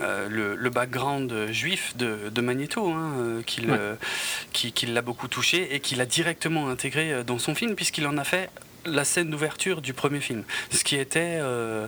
euh, 0.00 0.28
le, 0.28 0.54
le, 0.56 0.70
background 0.70 1.50
juif 1.50 1.96
de, 1.96 2.30
de 2.32 2.40
Magneto, 2.40 2.88
hein, 2.88 3.12
euh, 3.18 3.96
qui, 4.52 4.72
qui 4.72 4.86
l'a 4.86 5.02
beaucoup 5.02 5.28
touché 5.28 5.74
et 5.74 5.80
qu'il 5.80 6.00
a 6.00 6.06
directement 6.06 6.68
intégré 6.68 7.24
dans 7.24 7.38
son 7.38 7.54
film, 7.54 7.74
puisqu'il 7.74 8.06
en 8.06 8.16
a 8.18 8.24
fait 8.24 8.50
la 8.86 9.04
scène 9.04 9.30
d'ouverture 9.30 9.82
du 9.82 9.92
premier 9.92 10.20
film. 10.20 10.44
Ce 10.70 10.84
qui 10.84 10.96
était. 10.96 11.38
Euh, 11.40 11.86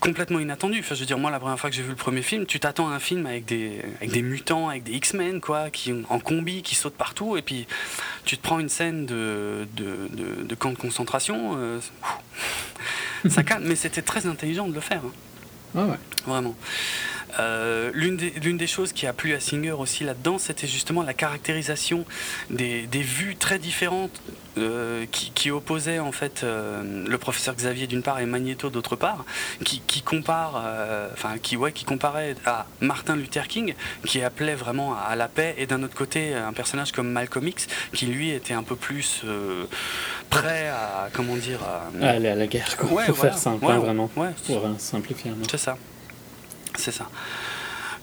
complètement 0.00 0.40
inattendu. 0.40 0.80
Enfin, 0.80 0.94
je 0.94 1.00
veux 1.00 1.06
dire, 1.06 1.18
moi, 1.18 1.30
la 1.30 1.38
première 1.38 1.58
fois 1.58 1.70
que 1.70 1.76
j'ai 1.76 1.82
vu 1.82 1.90
le 1.90 1.96
premier 1.96 2.22
film, 2.22 2.46
tu 2.46 2.60
t'attends 2.60 2.88
à 2.88 2.94
un 2.94 2.98
film 2.98 3.26
avec 3.26 3.44
des, 3.44 3.80
avec 3.96 4.10
des 4.10 4.22
mutants, 4.22 4.68
avec 4.68 4.84
des 4.84 4.92
X-Men, 4.92 5.40
quoi, 5.40 5.70
qui 5.70 5.94
en 6.08 6.18
combi, 6.18 6.62
qui 6.62 6.74
sautent 6.74 6.96
partout, 6.96 7.36
et 7.36 7.42
puis 7.42 7.66
tu 8.24 8.36
te 8.36 8.42
prends 8.42 8.58
une 8.58 8.68
scène 8.68 9.06
de, 9.06 9.66
de, 9.76 10.08
de, 10.44 10.54
camp 10.54 10.72
de 10.72 10.78
concentration. 10.78 11.56
Euh, 11.56 11.80
ça 13.28 13.42
calme, 13.42 13.64
mais 13.66 13.76
c'était 13.76 14.02
très 14.02 14.26
intelligent 14.26 14.68
de 14.68 14.74
le 14.74 14.80
faire. 14.80 15.02
Hein. 15.04 15.12
Ah 15.76 15.84
ouais. 15.84 15.98
Vraiment. 16.26 16.54
Euh, 17.38 17.90
l'une, 17.94 18.16
des, 18.16 18.30
des, 18.30 18.66
choses 18.66 18.92
qui 18.92 19.06
a 19.06 19.12
plu 19.12 19.34
à 19.34 19.40
Singer 19.40 19.72
aussi 19.72 20.04
là-dedans, 20.04 20.38
c'était 20.38 20.66
justement 20.66 21.02
la 21.02 21.14
caractérisation 21.14 22.04
des, 22.50 22.86
des 22.86 23.02
vues 23.02 23.36
très 23.36 23.58
différentes 23.58 24.22
euh, 24.62 25.06
qui, 25.10 25.30
qui, 25.32 25.50
opposaient 25.50 25.98
en 25.98 26.12
fait 26.12 26.42
euh, 26.42 27.06
le 27.06 27.18
professeur 27.18 27.54
Xavier 27.54 27.86
d'une 27.86 28.02
part 28.02 28.20
et 28.20 28.26
Magneto 28.26 28.70
d'autre 28.70 28.96
part, 28.96 29.24
qui, 29.64 29.80
qui 29.86 30.02
compare, 30.02 30.62
enfin 31.12 31.38
qui 31.38 31.56
ouais, 31.56 31.72
qui 31.72 31.84
comparait 31.84 32.36
à 32.44 32.66
Martin 32.80 33.16
Luther 33.16 33.48
King, 33.48 33.74
qui 34.04 34.22
appelait 34.22 34.54
vraiment 34.54 34.96
à, 34.96 35.16
la 35.16 35.28
paix, 35.28 35.54
et 35.58 35.66
d'un 35.66 35.82
autre 35.82 35.94
côté 35.94 36.34
un 36.34 36.52
personnage 36.52 36.92
comme 36.92 37.10
Malcolm 37.10 37.46
X, 37.46 37.66
qui 37.92 38.06
lui 38.06 38.30
était 38.30 38.54
un 38.54 38.62
peu 38.62 38.76
plus 38.76 39.22
prêt 40.30 40.68
à 40.68 41.08
comment 41.12 41.36
dire 41.36 41.60
à, 41.62 42.06
aller 42.08 42.28
à 42.28 42.34
la 42.34 42.46
guerre, 42.46 42.76
quoi. 42.76 42.90
Ouais, 42.92 43.06
pour 43.06 43.18
faire 43.18 43.38
simple, 43.38 43.64
hein, 43.66 43.78
vraiment, 43.78 44.08
pour 44.08 44.26
simplifier. 44.78 45.32
C'est 45.50 45.58
ça. 45.58 45.76
C'est 46.76 46.92
ça. 46.92 47.08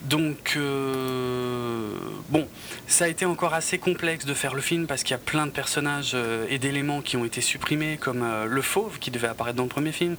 Donc, 0.09 0.53
euh, 0.55 1.89
bon, 2.29 2.47
ça 2.85 3.05
a 3.05 3.07
été 3.07 3.25
encore 3.25 3.55
assez 3.55 3.79
complexe 3.79 4.25
de 4.25 4.35
faire 4.35 4.53
le 4.53 4.61
film 4.61 4.85
parce 4.85 5.01
qu'il 5.01 5.11
y 5.11 5.15
a 5.15 5.19
plein 5.19 5.47
de 5.47 5.51
personnages 5.51 6.11
euh, 6.13 6.45
et 6.47 6.59
d'éléments 6.59 7.01
qui 7.01 7.17
ont 7.17 7.25
été 7.25 7.41
supprimés, 7.41 7.97
comme 7.97 8.21
euh, 8.21 8.45
le 8.45 8.61
fauve 8.61 8.99
qui 8.99 9.09
devait 9.09 9.27
apparaître 9.27 9.57
dans 9.57 9.63
le 9.63 9.69
premier 9.69 9.91
film, 9.91 10.15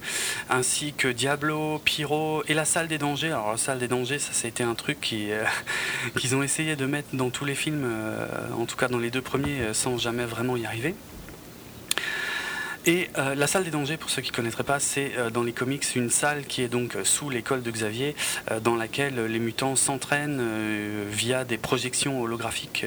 ainsi 0.49 0.91
que 0.91 1.07
Diablo, 1.07 1.79
Pyro 1.85 2.43
et 2.49 2.53
la 2.53 2.65
salle 2.65 2.89
des 2.89 2.97
dangers. 2.97 3.31
Alors, 3.31 3.51
la 3.51 3.57
salle 3.57 3.79
des 3.79 3.87
dangers, 3.87 4.19
ça, 4.19 4.33
ça 4.33 4.47
a 4.47 4.49
été 4.49 4.63
un 4.63 4.75
truc 4.75 4.99
qu'ils 6.19 6.35
ont 6.35 6.43
essayé 6.43 6.75
de 6.75 6.85
mettre 6.85 7.09
dans 7.13 7.29
tous 7.29 7.45
les 7.45 7.55
films, 7.55 7.89
en 8.57 8.65
tout 8.65 8.75
cas 8.75 8.89
dans 8.89 8.99
les 8.99 9.09
deux 9.09 9.21
premiers, 9.21 9.73
sans 9.73 9.97
jamais 9.97 10.25
vraiment 10.25 10.57
y 10.57 10.65
arriver. 10.65 10.95
Et 12.87 13.09
euh, 13.17 13.35
la 13.35 13.47
salle 13.47 13.65
des 13.65 13.69
dangers, 13.69 13.97
pour 13.97 14.09
ceux 14.09 14.21
qui 14.21 14.31
ne 14.31 14.35
connaîtraient 14.35 14.63
pas, 14.63 14.79
c'est 14.79 15.11
euh, 15.17 15.29
dans 15.29 15.43
les 15.43 15.51
comics 15.51 15.83
une 15.95 16.09
salle 16.09 16.45
qui 16.45 16.61
est 16.61 16.69
donc 16.69 16.95
euh, 16.95 17.03
sous 17.03 17.29
l'école 17.29 17.61
de 17.61 17.69
Xavier, 17.69 18.15
dans 18.61 18.77
laquelle 18.77 19.25
les 19.25 19.39
mutants 19.39 19.75
s'entraînent 19.75 20.41
via 21.09 21.43
des 21.43 21.57
projections 21.57 22.21
holographiques. 22.21 22.85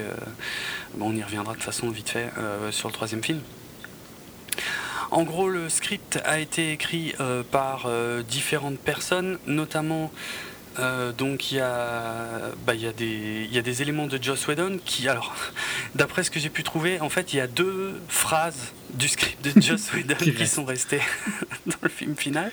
Bon, 0.94 1.10
on 1.10 1.16
y 1.16 1.22
reviendra 1.22 1.54
de 1.54 1.62
façon 1.62 1.90
vite 1.90 2.08
fait 2.08 2.30
sur 2.70 2.88
le 2.88 2.94
troisième 2.94 3.22
film. 3.22 3.40
En 5.10 5.24
gros, 5.24 5.48
le 5.48 5.68
script 5.68 6.18
a 6.24 6.38
été 6.38 6.72
écrit 6.72 7.14
par 7.50 7.88
différentes 8.26 8.78
personnes, 8.78 9.38
notamment 9.46 10.10
euh, 10.78 11.12
donc 11.12 11.50
il 11.50 11.56
y, 11.56 11.60
a, 11.60 12.52
bah, 12.64 12.74
y, 12.74 12.86
a 12.86 12.92
des, 12.92 13.48
y 13.50 13.58
a 13.58 13.62
des 13.62 13.82
éléments 13.82 14.06
de 14.06 14.22
Joss 14.22 14.46
Whedon 14.46 14.78
qui, 14.84 15.08
alors, 15.08 15.34
d'après 15.94 16.22
ce 16.22 16.30
que 16.30 16.38
j'ai 16.38 16.50
pu 16.50 16.62
trouver, 16.62 17.00
en 17.00 17.08
fait, 17.08 17.32
il 17.32 17.36
y 17.36 17.40
a 17.40 17.46
deux 17.46 18.00
phrases 18.08 18.72
du 18.94 19.08
script 19.08 19.44
de 19.44 19.60
Joss 19.60 19.92
Whedon 19.94 20.14
qui 20.14 20.46
sont 20.46 20.64
restées 20.64 21.02
dans 21.66 21.76
le 21.82 21.88
film 21.88 22.16
final. 22.16 22.52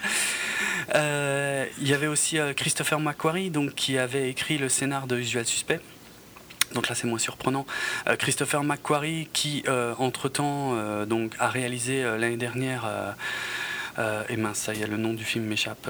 Euh, 0.96 1.66
il 1.80 1.88
y 1.88 1.94
avait 1.94 2.08
aussi 2.08 2.40
euh, 2.40 2.54
Christopher 2.54 3.00
McQuarrie, 3.00 3.52
donc, 3.52 3.76
qui 3.76 3.98
avait 3.98 4.30
écrit 4.30 4.58
le 4.58 4.70
scénar 4.70 5.06
de 5.06 5.18
Usual 5.18 5.46
Suspect. 5.46 5.80
Donc 6.74 6.90
là, 6.90 6.96
c'est 6.96 7.08
moins 7.08 7.18
surprenant. 7.18 7.66
Christopher 8.20 8.62
McQuarrie, 8.62 9.30
qui 9.32 9.64
entre-temps 10.00 11.06
donc, 11.06 11.32
a 11.40 11.48
réalisé 11.48 12.04
l'année 12.04 12.36
dernière, 12.36 13.16
et 13.98 14.36
mince, 14.36 14.58
ça 14.58 14.74
y 14.74 14.82
est, 14.82 14.88
le 14.88 14.98
nom 14.98 15.14
du 15.14 15.24
film 15.24 15.46
m'échappe. 15.46 15.88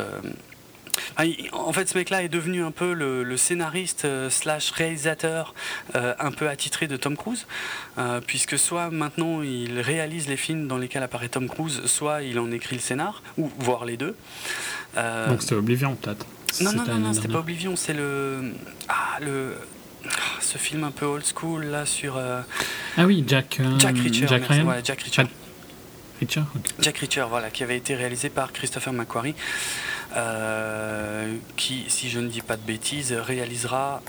Ah, 1.16 1.24
en 1.54 1.74
fait, 1.74 1.90
ce 1.90 1.98
mec-là 1.98 2.24
est 2.24 2.30
devenu 2.30 2.64
un 2.64 2.72
peu 2.72 2.94
le, 2.94 3.38
scénariste 3.38 4.06
euh, 4.06 4.30
slash 4.30 4.72
réalisateur 4.72 5.54
euh, 5.96 6.14
un 6.20 6.32
peu 6.32 6.50
attitré 6.50 6.88
de 6.88 6.98
Tom 6.98 7.16
Cruise, 7.16 7.46
euh, 7.98 8.20
puisque 8.26 8.58
soit 8.58 8.90
maintenant 8.90 9.42
il 9.42 9.80
réalise 9.80 10.28
les 10.28 10.38
films 10.38 10.68
dans 10.68 10.78
lesquels 10.78 11.04
apparaît 11.04 11.30
Tom 11.30 11.48
Cruise, 11.48 11.86
soit 11.86 12.24
il 12.24 12.40
en 12.40 12.52
écrit 12.52 12.76
le 12.76 12.82
scénar, 12.82 13.22
ou 13.38 13.52
voire 13.60 13.86
les 13.86 13.98
deux. 13.98 14.16
Donc 14.96 15.42
c'était 15.42 15.56
Oblivion 15.56 15.96
peut-être 15.96 16.26
Non, 16.62 16.74
non, 16.74 16.84
non, 16.86 16.98
non 16.98 17.14
c'était 17.14 17.28
pas 17.28 17.40
Oblivion, 17.40 17.76
c'est 17.76 17.94
le... 17.94 18.54
Ah, 18.88 19.20
le... 19.22 19.54
Ah, 20.06 20.10
ce 20.40 20.58
film 20.58 20.84
un 20.84 20.92
peu 20.92 21.06
old 21.06 21.24
school 21.26 21.66
là 21.66 21.86
sur... 21.86 22.18
Ah 22.18 23.06
oui, 23.06 23.24
Jack... 23.28 23.60
Jack 23.78 23.98
Reacher. 23.98 24.28
Jack, 24.28 24.44
Jack 24.84 25.02
Reacher. 25.02 25.28
Reacher 26.20 26.42
Jack 26.80 26.98
Reacher, 26.98 27.26
voilà, 27.30 27.50
qui 27.50 27.64
avait 27.64 27.78
été 27.78 27.96
réalisé 27.96 28.30
par 28.30 28.52
Christopher 28.52 28.94
McQuarrie. 28.94 29.36
Euh, 30.18 31.36
qui, 31.58 31.86
si 31.90 32.10
je 32.10 32.20
ne 32.20 32.28
dis 32.28 32.42
pas 32.42 32.58
de 32.58 32.62
bêtises, 32.62 33.14
réalisera 33.14 34.02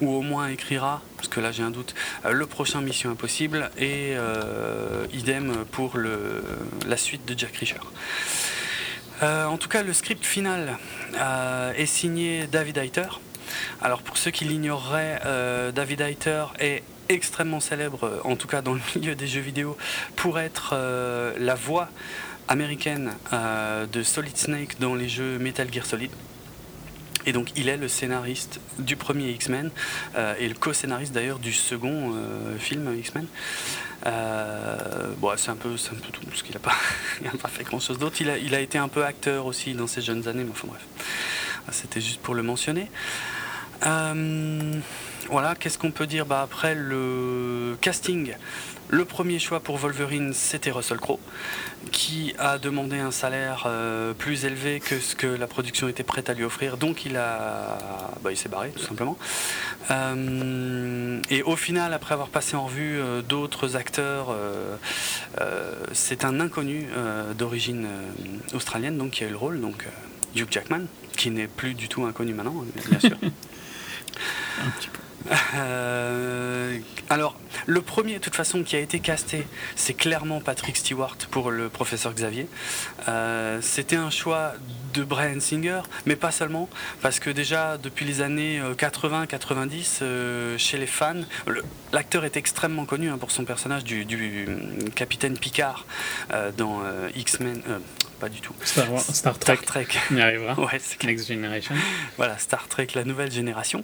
ou 0.00 0.12
au 0.12 0.22
moins 0.22 0.48
écrira, 0.48 1.00
parce 1.16 1.28
que 1.28 1.38
là 1.38 1.52
j'ai 1.52 1.62
un 1.62 1.70
doute, 1.70 1.94
euh, 2.24 2.32
le 2.32 2.46
prochain 2.46 2.80
Mission 2.80 3.10
Impossible 3.10 3.70
et 3.78 4.14
euh, 4.16 5.06
idem 5.12 5.64
pour 5.70 5.96
la 5.96 6.96
suite 6.96 7.24
de 7.26 7.38
Jack 7.38 7.56
Reacher. 7.58 7.76
en 9.22 9.56
tout 9.56 9.68
cas, 9.68 9.84
le 9.84 9.92
script 9.92 10.24
final 10.24 10.78
est 11.76 11.86
signé 11.86 12.48
David 12.48 12.78
Hayter. 12.78 13.20
Alors 13.80 14.02
pour 14.02 14.16
ceux 14.16 14.32
qui 14.32 14.44
l'ignoreraient, 14.44 15.20
David 15.72 16.00
Hayter 16.00 16.46
est 16.58 16.82
extrêmement 17.08 17.60
célèbre, 17.60 18.20
en 18.24 18.34
tout 18.34 18.48
cas 18.48 18.62
dans 18.62 18.74
le 18.74 18.80
milieu 18.96 19.14
des 19.14 19.28
jeux 19.28 19.40
vidéo, 19.40 19.76
pour 20.16 20.40
être 20.40 20.74
la 21.38 21.54
voix 21.54 21.88
américaine 22.48 23.12
euh, 23.32 23.86
de 23.86 24.02
Solid 24.02 24.36
Snake 24.36 24.78
dans 24.78 24.94
les 24.94 25.08
jeux 25.08 25.38
Metal 25.38 25.72
Gear 25.72 25.86
Solid. 25.86 26.10
Et 27.24 27.32
donc 27.32 27.52
il 27.56 27.68
est 27.68 27.76
le 27.76 27.86
scénariste 27.86 28.60
du 28.78 28.96
premier 28.96 29.30
X-Men 29.30 29.70
euh, 30.16 30.34
et 30.38 30.48
le 30.48 30.54
co-scénariste 30.54 31.12
d'ailleurs 31.12 31.38
du 31.38 31.52
second 31.52 32.14
euh, 32.14 32.58
film 32.58 32.92
X-Men. 32.98 33.26
bon, 35.18 35.32
c'est 35.36 35.50
un, 35.50 35.56
peu, 35.56 35.76
tout, 35.76 36.26
parce 36.26 36.42
qu'il 36.42 36.54
n'a 36.54 36.60
pas, 36.60 36.74
pas 37.42 37.48
fait 37.48 37.62
grand-chose 37.64 37.98
d'autre. 37.98 38.16
Il 38.20 38.54
a, 38.54 38.60
été 38.60 38.76
un 38.78 38.88
peu 38.88 39.04
acteur 39.04 39.46
aussi 39.46 39.74
dans 39.74 39.86
ses 39.86 40.02
jeunes 40.02 40.26
années, 40.26 40.42
mais 40.42 40.50
enfin 40.50 40.66
bref, 40.66 40.82
c'était 41.70 42.00
juste 42.00 42.20
pour 42.20 42.34
le 42.34 42.42
mentionner. 42.42 42.90
voilà, 43.80 45.54
qu'est-ce 45.54 45.78
qu'on 45.78 45.92
peut 45.92 46.08
dire? 46.08 46.26
Bah, 46.26 46.42
Après 46.42 46.74
le 46.74 47.76
casting, 47.80 48.34
le 48.92 49.06
premier 49.06 49.38
choix 49.38 49.58
pour 49.58 49.78
Wolverine, 49.78 50.34
c'était 50.34 50.70
Russell 50.70 50.98
Crowe, 50.98 51.18
qui 51.92 52.34
a 52.38 52.58
demandé 52.58 52.98
un 52.98 53.10
salaire 53.10 53.64
euh, 53.66 54.12
plus 54.12 54.44
élevé 54.44 54.80
que 54.80 55.00
ce 55.00 55.16
que 55.16 55.26
la 55.26 55.46
production 55.46 55.88
était 55.88 56.02
prête 56.02 56.28
à 56.28 56.34
lui 56.34 56.44
offrir. 56.44 56.76
Donc 56.76 57.06
il 57.06 57.16
a, 57.16 57.78
bah, 58.22 58.30
il 58.32 58.36
s'est 58.36 58.50
barré 58.50 58.68
tout 58.76 58.82
simplement. 58.84 59.16
Euh, 59.90 61.22
et 61.30 61.42
au 61.42 61.56
final, 61.56 61.94
après 61.94 62.12
avoir 62.12 62.28
passé 62.28 62.54
en 62.54 62.66
revue 62.66 63.00
euh, 63.00 63.22
d'autres 63.22 63.76
acteurs, 63.76 64.36
c'est 65.92 66.26
un 66.26 66.38
inconnu 66.38 66.86
d'origine 67.38 67.88
australienne, 68.52 69.08
qui 69.10 69.24
a 69.24 69.26
eu 69.26 69.30
le 69.30 69.36
rôle, 69.36 69.60
donc 69.60 69.86
Hugh 70.36 70.48
Jackman, 70.50 70.82
qui 71.16 71.30
n'est 71.30 71.48
plus 71.48 71.72
du 71.72 71.88
tout 71.88 72.04
inconnu 72.04 72.34
maintenant, 72.34 72.62
bien 72.90 73.00
sûr. 73.00 73.16
Euh, 75.54 76.78
alors, 77.08 77.36
le 77.66 77.80
premier, 77.82 78.14
de 78.14 78.18
toute 78.18 78.34
façon, 78.34 78.62
qui 78.62 78.76
a 78.76 78.78
été 78.78 79.00
casté, 79.00 79.46
c'est 79.76 79.94
clairement 79.94 80.40
Patrick 80.40 80.76
Stewart 80.76 81.16
pour 81.30 81.50
le 81.50 81.68
professeur 81.68 82.14
Xavier. 82.14 82.48
Euh, 83.08 83.58
c'était 83.60 83.96
un 83.96 84.10
choix 84.10 84.52
de 84.94 85.04
Brian 85.04 85.40
Singer, 85.40 85.82
mais 86.06 86.16
pas 86.16 86.30
seulement, 86.30 86.68
parce 87.00 87.18
que 87.18 87.30
déjà, 87.30 87.78
depuis 87.78 88.04
les 88.04 88.20
années 88.20 88.60
80-90, 88.78 89.98
euh, 90.02 90.58
chez 90.58 90.78
les 90.78 90.86
fans, 90.86 91.22
l'acteur 91.92 92.24
est 92.24 92.36
extrêmement 92.36 92.84
connu 92.84 93.10
hein, 93.10 93.18
pour 93.18 93.30
son 93.30 93.44
personnage 93.44 93.84
du, 93.84 94.04
du 94.04 94.48
capitaine 94.94 95.36
Picard 95.38 95.86
dans 96.56 96.82
X-Men 97.14 97.62
pas 98.22 98.28
du 98.28 98.40
tout. 98.40 98.54
Star, 98.62 98.86
Trek. 98.86 99.56
Star 99.56 99.60
Trek. 99.64 99.86
On 100.12 100.16
y 100.16 100.20
arrivera. 100.20 100.54
ouais, 100.60 100.80
Next 101.02 101.26
Generation. 101.26 101.74
Voilà, 102.16 102.38
Star 102.38 102.68
Trek, 102.68 102.86
la 102.94 103.02
nouvelle 103.02 103.32
génération. 103.32 103.82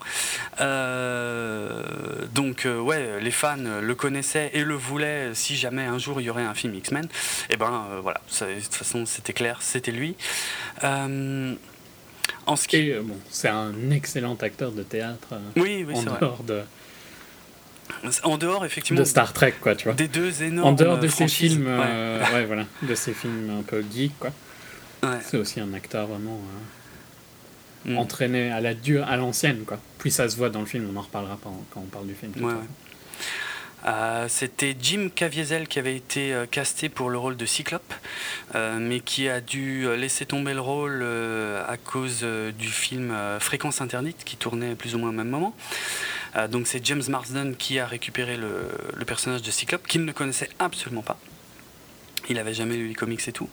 Euh, 0.61 1.83
donc, 2.33 2.65
euh, 2.65 2.79
ouais, 2.79 3.21
les 3.21 3.33
fans 3.33 3.57
le 3.57 3.95
connaissaient 3.97 4.53
et 4.55 4.63
le 4.63 4.77
voulaient 4.77 5.35
si 5.35 5.57
jamais 5.57 5.83
un 5.83 5.99
jour 5.99 6.21
il 6.21 6.25
y 6.27 6.31
aurait 6.31 6.45
un 6.45 6.55
film 6.55 6.73
X-Men. 6.77 7.07
Et 7.07 7.55
eh 7.55 7.57
ben 7.57 7.87
euh, 7.91 8.01
voilà, 8.01 8.21
de 8.41 8.61
toute 8.63 8.75
façon, 8.77 9.07
c'était 9.07 9.33
clair, 9.33 9.59
c'était 9.61 9.91
lui. 9.91 10.15
en 10.85 11.57
ce 12.55 12.69
qui... 12.69 12.93
bon, 12.93 13.17
c'est 13.31 13.49
un 13.49 13.91
excellent 13.91 14.37
acteur 14.37 14.71
de 14.71 14.85
théâtre. 14.85 15.35
oui, 15.57 15.85
oui, 15.85 15.97
en 15.97 16.03
dehors 16.05 16.45
de 16.45 16.63
en 18.23 18.39
dehors, 18.39 18.65
effectivement. 18.65 19.01
De 19.01 19.05
Star 19.05 19.33
Trek, 19.33 19.55
quoi, 19.61 19.75
tu 19.75 19.85
vois. 19.85 19.95
Des 19.95 20.09
deux 20.09 20.43
énormes. 20.43 20.69
En 20.69 20.73
dehors 20.73 20.99
de 20.99 21.09
ces 21.09 21.29
films, 21.29 21.67
euh, 21.69 22.23
ouais. 22.33 22.45
voilà, 22.47 22.65
de 22.83 22.95
ces 22.95 23.13
films 23.13 23.51
un 23.61 23.63
peu 23.63 23.85
geek, 23.93 24.13
quoi. 24.19 24.31
C'est 25.23 25.37
aussi 25.37 25.61
un 25.61 25.73
acteur 25.75 26.07
vraiment 26.07 26.41
euh, 27.87 27.93
mm. 27.93 27.99
entraîné 27.99 28.51
à 28.51 28.61
la 28.61 28.75
dure, 28.75 29.07
à 29.07 29.17
l'ancienne, 29.17 29.65
quoi. 29.65 29.79
Puis 29.99 30.11
ça 30.11 30.29
se 30.29 30.37
voit 30.37 30.51
dans 30.51 30.61
le 30.61 30.67
film, 30.67 30.89
on 30.93 30.97
en 30.97 31.03
reparlera 31.03 31.39
quand, 31.43 31.65
on 31.77 31.81
parle 31.83 32.07
du 32.07 32.15
film. 32.15 32.33
Euh, 33.87 34.27
c'était 34.29 34.77
Jim 34.81 35.09
Caviezel 35.15 35.69
qui 35.69 35.79
avait 35.79 35.97
été 35.97 36.35
casté 36.51 36.89
pour 36.89 37.11
le 37.11 37.19
rôle 37.19 37.37
de 37.37 37.47
Cyclope, 37.47 37.95
mais 38.55 39.01
qui 39.01 39.29
a 39.29 39.41
dû 39.41 39.87
laisser 39.97 40.27
tomber 40.27 40.55
le 40.55 40.61
rôle 40.61 41.03
à 41.03 41.77
cause 41.77 42.27
du 42.59 42.69
film 42.69 43.15
Fréquence 43.39 43.81
interdite 43.81 44.25
qui 44.25 44.37
tournait 44.37 44.75
plus 44.75 44.95
ou 44.95 44.99
moins 44.99 45.11
au 45.11 45.13
même 45.13 45.29
moment. 45.29 45.55
Euh, 46.37 46.49
donc 46.49 46.67
c'est 46.67 46.85
James 46.85 47.03
Marsden 47.09 47.55
qui 47.57 47.79
a 47.79 47.87
récupéré 47.87 48.37
le, 48.37 49.05
personnage 49.05 49.43
de 49.43 49.51
Cyclope, 49.51 49.87
qu'il 49.87 50.05
ne 50.05 50.13
connaissait 50.13 50.51
absolument 50.59 51.03
pas. 51.03 51.19
Il 52.29 52.37
n'avait 52.37 52.55
jamais 52.55 52.77
lu 52.77 52.89
les 52.89 52.95
comics 52.95 53.27
et 53.27 53.33
tout. 53.33 53.49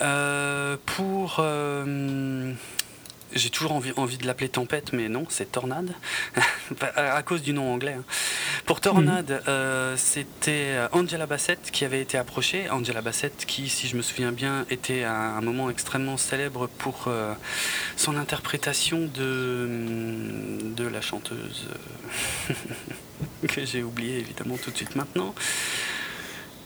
Euh, 0.00 0.76
pour 0.86 1.36
euh, 1.40 2.52
j'ai 3.34 3.50
toujours 3.50 3.72
envie, 3.72 3.92
envie 3.96 4.18
de 4.18 4.26
l'appeler 4.26 4.48
Tempête, 4.48 4.92
mais 4.92 5.08
non, 5.08 5.26
c'est 5.28 5.52
Tornade, 5.52 5.92
à 6.96 7.22
cause 7.22 7.42
du 7.42 7.52
nom 7.52 7.72
anglais. 7.72 7.96
Hein. 7.98 8.04
Pour 8.66 8.80
Tornade, 8.80 9.30
mhm. 9.30 9.40
euh, 9.48 9.96
c'était 9.96 10.76
Angela 10.92 11.26
Bassett 11.26 11.70
qui 11.70 11.84
avait 11.84 12.00
été 12.00 12.18
approchée. 12.18 12.68
Angela 12.70 13.02
Bassett, 13.02 13.44
qui, 13.46 13.68
si 13.68 13.88
je 13.88 13.96
me 13.96 14.02
souviens 14.02 14.32
bien, 14.32 14.64
était 14.70 15.04
à 15.04 15.14
un 15.14 15.40
moment 15.40 15.70
extrêmement 15.70 16.16
célèbre 16.16 16.68
pour 16.78 17.04
euh, 17.08 17.34
son 17.96 18.16
interprétation 18.16 19.08
de, 19.14 19.68
de 20.74 20.86
la 20.86 21.00
chanteuse 21.00 21.68
que 23.48 23.64
j'ai 23.64 23.82
oublié 23.82 24.18
évidemment 24.18 24.56
tout 24.56 24.70
de 24.70 24.76
suite 24.76 24.96
maintenant. 24.96 25.34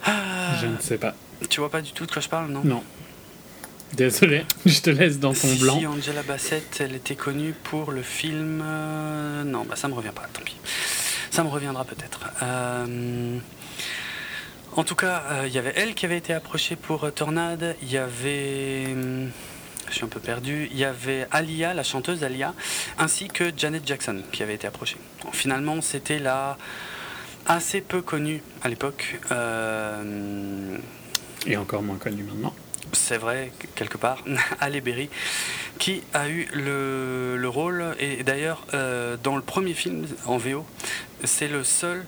je 0.06 0.66
ne 0.66 0.78
sais 0.80 0.98
pas. 0.98 1.14
Tu 1.48 1.60
vois 1.60 1.70
pas 1.70 1.82
du 1.82 1.92
tout 1.92 2.06
de 2.06 2.12
quoi 2.12 2.22
je 2.22 2.28
parle, 2.28 2.50
non? 2.50 2.62
Non. 2.64 2.84
Désolé, 3.95 4.47
je 4.66 4.80
te 4.80 4.90
laisse 4.90 5.18
dans 5.18 5.34
ton 5.34 5.55
blanc. 5.57 5.78
Si 5.78 5.86
Angela 5.86 6.22
Bassett, 6.22 6.78
elle 6.80 6.95
était 6.95 7.14
connue 7.14 7.55
pour 7.64 7.93
le 7.93 8.03
film. 8.03 8.62
Euh, 8.64 9.45
non, 9.45 9.64
bah 9.64 9.76
ça 9.76 9.88
me 9.88 9.95
revient 9.95 10.12
pas, 10.14 10.26
tant 10.32 10.43
pis. 10.43 10.57
Ça 11.30 11.45
me 11.45 11.49
reviendra 11.49 11.84
peut-être. 11.84 12.20
Euh, 12.43 13.38
en 14.76 14.84
tout 14.84 14.95
cas, 14.95 15.24
euh, 15.30 15.45
il 15.47 15.53
y 15.53 15.59
avait 15.59 15.74
elle 15.76 15.95
qui 15.95 16.07
avait 16.07 16.16
été 16.16 16.32
approchée 16.32 16.76
pour 16.76 17.12
Tornade. 17.12 17.76
Il 17.82 17.90
y 17.90 17.99
avait. 17.99 18.86
Je 19.88 19.95
suis 19.95 20.05
un 20.05 20.09
peu 20.09 20.20
perdu. 20.20 20.68
Il 20.70 20.78
y 20.78 20.84
avait 20.84 21.26
Alia, 21.30 21.74
la 21.74 21.82
chanteuse 21.82 22.24
Alia, 22.24 22.55
ainsi 22.99 23.28
que 23.28 23.53
Janet 23.55 23.86
Jackson 23.86 24.22
qui 24.32 24.43
avait 24.43 24.55
été 24.55 24.66
approchée. 24.66 24.97
finalement, 25.32 25.82
c'était 25.82 26.18
la 26.18 26.57
assez 27.45 27.82
peu 27.82 28.01
connue 28.01 28.43
à 28.62 28.70
l'époque. 28.70 29.18
Et 31.45 31.57
encore 31.57 31.82
moins 31.82 31.97
connue 31.97 32.22
maintenant 32.22 32.55
c'est 32.93 33.18
vrai, 33.18 33.53
quelque 33.74 33.97
part, 33.99 34.22
Halle 34.61 34.80
Berry, 34.80 35.09
qui 35.78 36.03
a 36.12 36.28
eu 36.28 36.49
le, 36.53 37.49
rôle, 37.49 37.97
et 37.99 38.22
d'ailleurs, 38.22 38.64
euh, 38.74 39.16
dans 39.22 39.36
le 39.36 39.43
premier 39.43 39.74
film 39.74 40.07
en 40.26 40.36
VO, 40.36 40.66
c'est 41.24 41.49
le 41.49 41.64
seul 41.64 42.05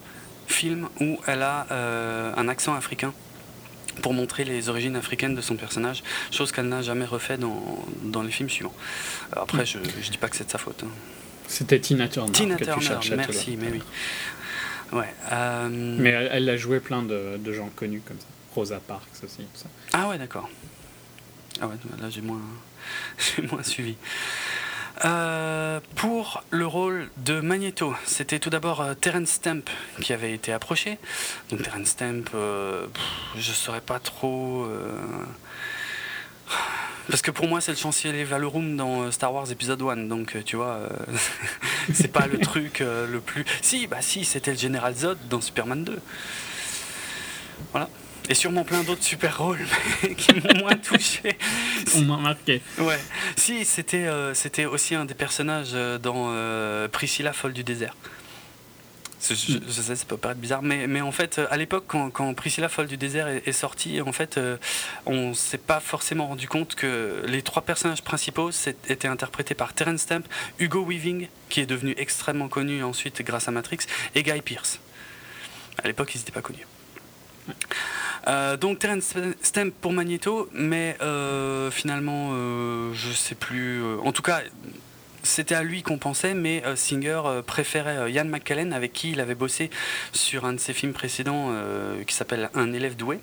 film 0.46 0.88
où 1.00 1.18
elle 1.26 1.42
a 1.42 1.66
euh, 1.70 2.32
un 2.36 2.48
accent 2.48 2.74
africain 2.74 3.12
pour 4.02 4.12
montrer 4.12 4.44
les 4.44 4.68
origines 4.68 4.96
africaines 4.96 5.34
de 5.34 5.40
son 5.40 5.56
personnage, 5.56 6.02
chose 6.30 6.52
qu'elle 6.52 6.68
n'a 6.68 6.82
jamais 6.82 7.04
refait 7.04 7.38
dans, 7.38 7.62
dans, 8.02 8.22
les 8.22 8.30
films 8.30 8.50
suivants. 8.50 8.74
Après, 9.32 9.64
je 9.64 9.78
ne 9.78 9.84
dis 9.84 10.18
pas 10.18 10.28
que 10.28 10.36
c'est 10.36 10.46
de 10.46 10.50
sa 10.50 10.58
faute. 10.58 10.82
Hein. 10.84 10.90
C'était 11.46 11.78
Tina 11.78 12.08
Turner. 12.08 12.32
Tina 12.32 12.56
Turner, 12.56 12.98
merci, 13.16 13.56
mais 13.56 13.68
oui. 13.70 13.82
Ouais, 14.92 15.12
euh, 15.32 15.68
Mais 15.70 16.10
elle, 16.10 16.48
a 16.48 16.56
joué 16.56 16.80
plein 16.80 17.02
de, 17.02 17.36
de, 17.38 17.52
gens 17.52 17.68
connus 17.74 18.02
comme 18.06 18.18
ça. 18.18 18.26
Rosa 18.54 18.80
Parks 18.80 19.24
aussi. 19.24 19.38
Tout 19.38 19.60
ça. 19.60 19.66
Ah 19.92 20.08
ouais, 20.08 20.18
d'accord. 20.18 20.48
Ah 21.60 21.68
ouais, 21.68 21.76
là 22.00 22.10
j'ai 22.10 22.20
moins, 22.20 22.40
suivi. 23.62 23.96
Euh, 25.04 25.80
pour 25.96 26.44
le 26.50 26.66
rôle 26.66 27.08
de 27.18 27.40
Magneto, 27.40 27.94
c'était 28.04 28.38
tout 28.38 28.50
d'abord 28.50 28.80
euh, 28.80 28.94
Terence 28.94 29.30
Stamp 29.30 29.62
qui 30.00 30.12
avait 30.12 30.32
été 30.32 30.52
approché. 30.52 30.98
Donc 31.50 31.62
Terence 31.62 31.88
Stamp, 31.88 32.24
euh, 32.34 32.86
je 33.36 33.50
ne 33.50 33.54
saurais 33.54 33.80
pas 33.80 33.98
trop. 33.98 34.68
Parce 37.08 37.22
que 37.22 37.30
pour 37.30 37.46
moi, 37.46 37.60
c'est 37.60 37.72
le 37.72 37.76
chancelier 37.76 38.24
Valorum 38.24 38.76
dans 38.76 39.10
Star 39.10 39.32
Wars 39.32 39.50
épisode 39.50 39.82
1. 39.82 39.96
Donc, 40.08 40.36
tu 40.44 40.56
vois, 40.56 40.88
c'est 41.92 42.12
pas 42.12 42.26
le 42.26 42.38
truc 42.38 42.80
le 42.80 43.20
plus. 43.20 43.44
Si, 43.62 43.86
bah 43.86 44.00
si, 44.00 44.24
c'était 44.24 44.52
le 44.52 44.58
général 44.58 44.94
Zod 44.94 45.18
dans 45.28 45.40
Superman 45.40 45.84
2. 45.84 46.00
Voilà. 47.72 47.88
Et 48.28 48.34
sûrement 48.34 48.64
plein 48.64 48.82
d'autres 48.82 49.02
super 49.02 49.38
rôles 49.38 49.66
qui 50.16 50.32
m'ont 50.34 50.58
moins 50.60 50.76
touché. 50.76 51.36
On 51.94 52.00
m'a 52.02 52.16
marqué. 52.16 52.62
Ouais. 52.78 52.98
Si, 53.36 53.64
c'était 53.64 54.06
euh, 54.06 54.32
c'était 54.32 54.64
aussi 54.64 54.94
un 54.94 55.04
des 55.04 55.14
personnages 55.14 55.72
euh, 55.74 55.98
dans 55.98 56.28
euh, 56.28 56.88
Priscilla, 56.88 57.32
folle 57.32 57.52
du 57.52 57.64
désert. 57.64 57.94
Je, 59.26 59.34
sais, 59.70 59.96
ça 59.96 60.04
peut 60.04 60.18
paraître 60.18 60.40
bizarre, 60.40 60.60
mais, 60.60 60.86
mais 60.86 61.00
en 61.00 61.10
fait, 61.10 61.40
à 61.50 61.56
l'époque, 61.56 61.84
quand, 61.86 62.10
quand, 62.10 62.34
Priscilla 62.34 62.68
Folle 62.68 62.88
du 62.88 62.98
désert 62.98 63.26
est, 63.26 63.52
sortie, 63.52 64.02
en 64.02 64.12
fait, 64.12 64.38
on 65.06 65.32
s'est 65.32 65.56
pas 65.56 65.80
forcément 65.80 66.26
rendu 66.26 66.46
compte 66.46 66.74
que 66.74 67.22
les 67.26 67.40
trois 67.40 67.62
personnages 67.62 68.02
principaux 68.02 68.50
étaient 68.86 69.08
interprétés 69.08 69.54
par 69.54 69.72
Terence 69.72 70.02
Stamp, 70.02 70.24
Hugo 70.58 70.84
Weaving, 70.84 71.28
qui 71.48 71.60
est 71.60 71.66
devenu 71.66 71.94
extrêmement 71.96 72.48
connu 72.48 72.84
ensuite 72.84 73.22
grâce 73.22 73.48
à 73.48 73.50
Matrix, 73.50 73.78
et 74.14 74.22
Guy 74.22 74.42
Pearce. 74.42 74.78
À 75.82 75.86
l'époque, 75.86 76.14
ils 76.14 76.18
n'étaient 76.18 76.30
pas 76.30 76.42
connus. 76.42 76.66
Euh, 78.26 78.56
donc 78.56 78.78
Terence 78.78 79.14
Stamp 79.42 79.70
pour 79.80 79.92
Magneto, 79.92 80.48
mais 80.52 80.96
euh, 81.02 81.70
finalement, 81.70 82.30
euh, 82.32 82.92
je 82.94 83.12
sais 83.12 83.34
plus. 83.34 83.82
en 84.02 84.12
tout 84.12 84.22
cas, 84.22 84.40
c'était 85.22 85.54
à 85.54 85.62
lui 85.62 85.82
qu'on 85.82 85.98
pensait, 85.98 86.34
mais 86.34 86.62
Singer 86.76 87.20
préférait 87.46 88.12
Ian 88.12 88.26
McKellen, 88.26 88.72
avec 88.72 88.92
qui 88.92 89.12
il 89.12 89.20
avait 89.20 89.34
bossé 89.34 89.70
sur 90.12 90.44
un 90.44 90.52
de 90.52 90.60
ses 90.60 90.72
films 90.72 90.92
précédents 90.92 91.50
qui 92.06 92.14
s'appelle 92.14 92.50
Un 92.54 92.74
élève 92.74 92.94
doué. 92.94 93.20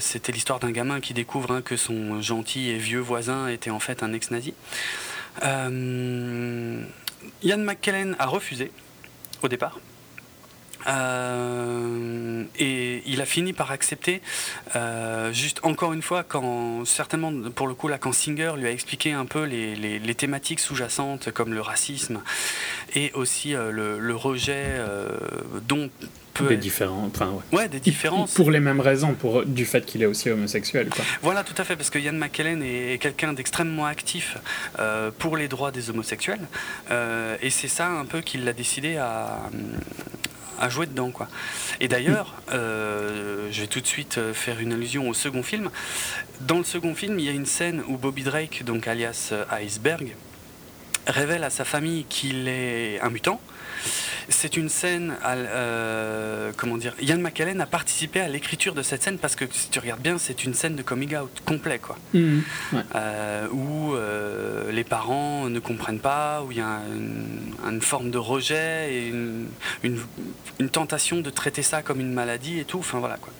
c'était 0.00 0.32
l'histoire 0.32 0.60
d'un 0.60 0.70
gamin 0.70 1.00
qui 1.00 1.12
découvre 1.12 1.52
hein, 1.52 1.60
que 1.60 1.76
son 1.76 2.22
gentil 2.22 2.70
et 2.70 2.78
vieux 2.78 3.00
voisin 3.00 3.48
était 3.48 3.70
en 3.70 3.80
fait 3.80 4.02
un 4.02 4.14
ex-nazi. 4.14 4.54
Ian 5.42 6.86
McKellen 7.58 8.16
a 8.18 8.24
refusé 8.24 8.72
au 9.42 9.48
départ. 9.48 9.78
Euh, 10.86 12.44
et 12.58 13.02
il 13.06 13.20
a 13.20 13.26
fini 13.26 13.52
par 13.52 13.70
accepter, 13.70 14.20
euh, 14.76 15.32
juste 15.32 15.60
encore 15.62 15.92
une 15.92 16.02
fois, 16.02 16.24
quand 16.24 16.84
certainement 16.84 17.32
pour 17.54 17.66
le 17.66 17.74
coup 17.74 17.88
là, 17.88 17.98
quand 17.98 18.12
Singer 18.12 18.52
lui 18.56 18.66
a 18.66 18.70
expliqué 18.70 19.12
un 19.12 19.26
peu 19.26 19.44
les, 19.44 19.74
les, 19.74 20.14
thématiques 20.14 20.60
sous-jacentes 20.60 21.30
comme 21.30 21.54
le 21.54 21.60
racisme 21.60 22.20
et 22.94 23.12
aussi 23.14 23.54
euh, 23.54 23.70
le, 23.70 24.14
rejet 24.14 24.78
dont 25.66 25.88
peut 26.34 26.48
des 26.48 26.56
différents 26.58 27.06
enfin 27.06 27.32
ouais. 27.52 27.68
des 27.68 27.80
différences 27.80 28.34
pour 28.34 28.50
les 28.50 28.60
mêmes 28.60 28.80
raisons 28.80 29.14
pour 29.14 29.44
du 29.44 29.64
fait 29.64 29.84
qu'il 29.86 30.02
est 30.02 30.06
aussi 30.06 30.30
homosexuel 30.30 30.88
quoi. 30.90 31.04
voilà 31.22 31.44
tout 31.44 31.54
à 31.56 31.64
fait 31.64 31.76
parce 31.76 31.88
que 31.88 31.98
Ian 31.98 32.12
McKellen 32.12 32.62
est 32.62 32.98
quelqu'un 33.00 33.32
d'extrêmement 33.32 33.86
actif 33.86 34.36
pour 35.18 35.36
les 35.38 35.48
droits 35.48 35.70
des 35.70 35.88
homosexuels 35.88 36.46
et 36.90 37.50
c'est 37.50 37.68
ça 37.68 37.88
un 37.88 38.04
peu 38.04 38.20
qu'il 38.20 38.46
a 38.46 38.52
décidé 38.52 38.98
à 38.98 39.40
à 40.62 40.68
jouer 40.68 40.86
dedans. 40.86 41.10
Quoi. 41.10 41.28
Et 41.80 41.88
d'ailleurs, 41.88 42.34
euh, 42.52 43.48
je 43.50 43.60
vais 43.60 43.66
tout 43.66 43.80
de 43.80 43.86
suite 43.86 44.16
euh, 44.16 44.32
faire 44.32 44.60
une 44.60 44.72
allusion 44.72 45.08
au 45.08 45.12
second 45.12 45.42
film. 45.42 45.70
Dans 46.40 46.56
le 46.56 46.64
second 46.64 46.94
film, 46.94 47.18
il 47.18 47.24
y 47.26 47.28
a 47.28 47.32
une 47.32 47.46
scène 47.46 47.82
où 47.88 47.98
Bobby 47.98 48.22
Drake, 48.22 48.62
donc 48.64 48.86
alias 48.86 49.30
euh, 49.32 49.44
Iceberg, 49.50 50.14
révèle 51.08 51.42
à 51.42 51.50
sa 51.50 51.64
famille 51.64 52.04
qu'il 52.04 52.46
est 52.46 53.00
un 53.00 53.10
mutant 53.10 53.40
c'est 54.28 54.56
une 54.56 54.68
scène, 54.68 55.14
euh, 55.24 56.52
comment 56.56 56.76
dire, 56.76 56.94
Ian 57.00 57.18
McKellen 57.18 57.60
a 57.60 57.66
participé 57.66 58.20
à 58.20 58.28
l'écriture 58.28 58.74
de 58.74 58.82
cette 58.82 59.02
scène 59.02 59.18
parce 59.18 59.36
que 59.36 59.44
si 59.50 59.70
tu 59.70 59.78
regardes 59.78 60.00
bien, 60.00 60.18
c'est 60.18 60.44
une 60.44 60.54
scène 60.54 60.76
de 60.76 60.82
coming 60.82 61.16
out 61.16 61.30
complet, 61.44 61.78
quoi. 61.78 61.96
Mhm. 62.14 62.42
Euh, 62.94 63.48
où 63.50 63.94
euh, 63.94 64.70
les 64.72 64.84
parents 64.84 65.48
ne 65.48 65.58
comprennent 65.58 66.00
pas, 66.00 66.42
où 66.42 66.52
il 66.52 66.58
y 66.58 66.60
a 66.60 66.80
une, 67.66 67.80
forme 67.80 68.10
de 68.10 68.18
rejet 68.18 68.94
et 68.94 69.08
une, 69.08 69.48
une, 69.82 70.68
tentation 70.68 71.20
de 71.20 71.30
traiter 71.30 71.62
ça 71.62 71.82
comme 71.82 72.00
une 72.00 72.12
maladie 72.12 72.60
et 72.60 72.64
tout. 72.64 72.78
Enfin 72.78 73.00
voilà 73.00 73.16
quoi. 73.16 73.32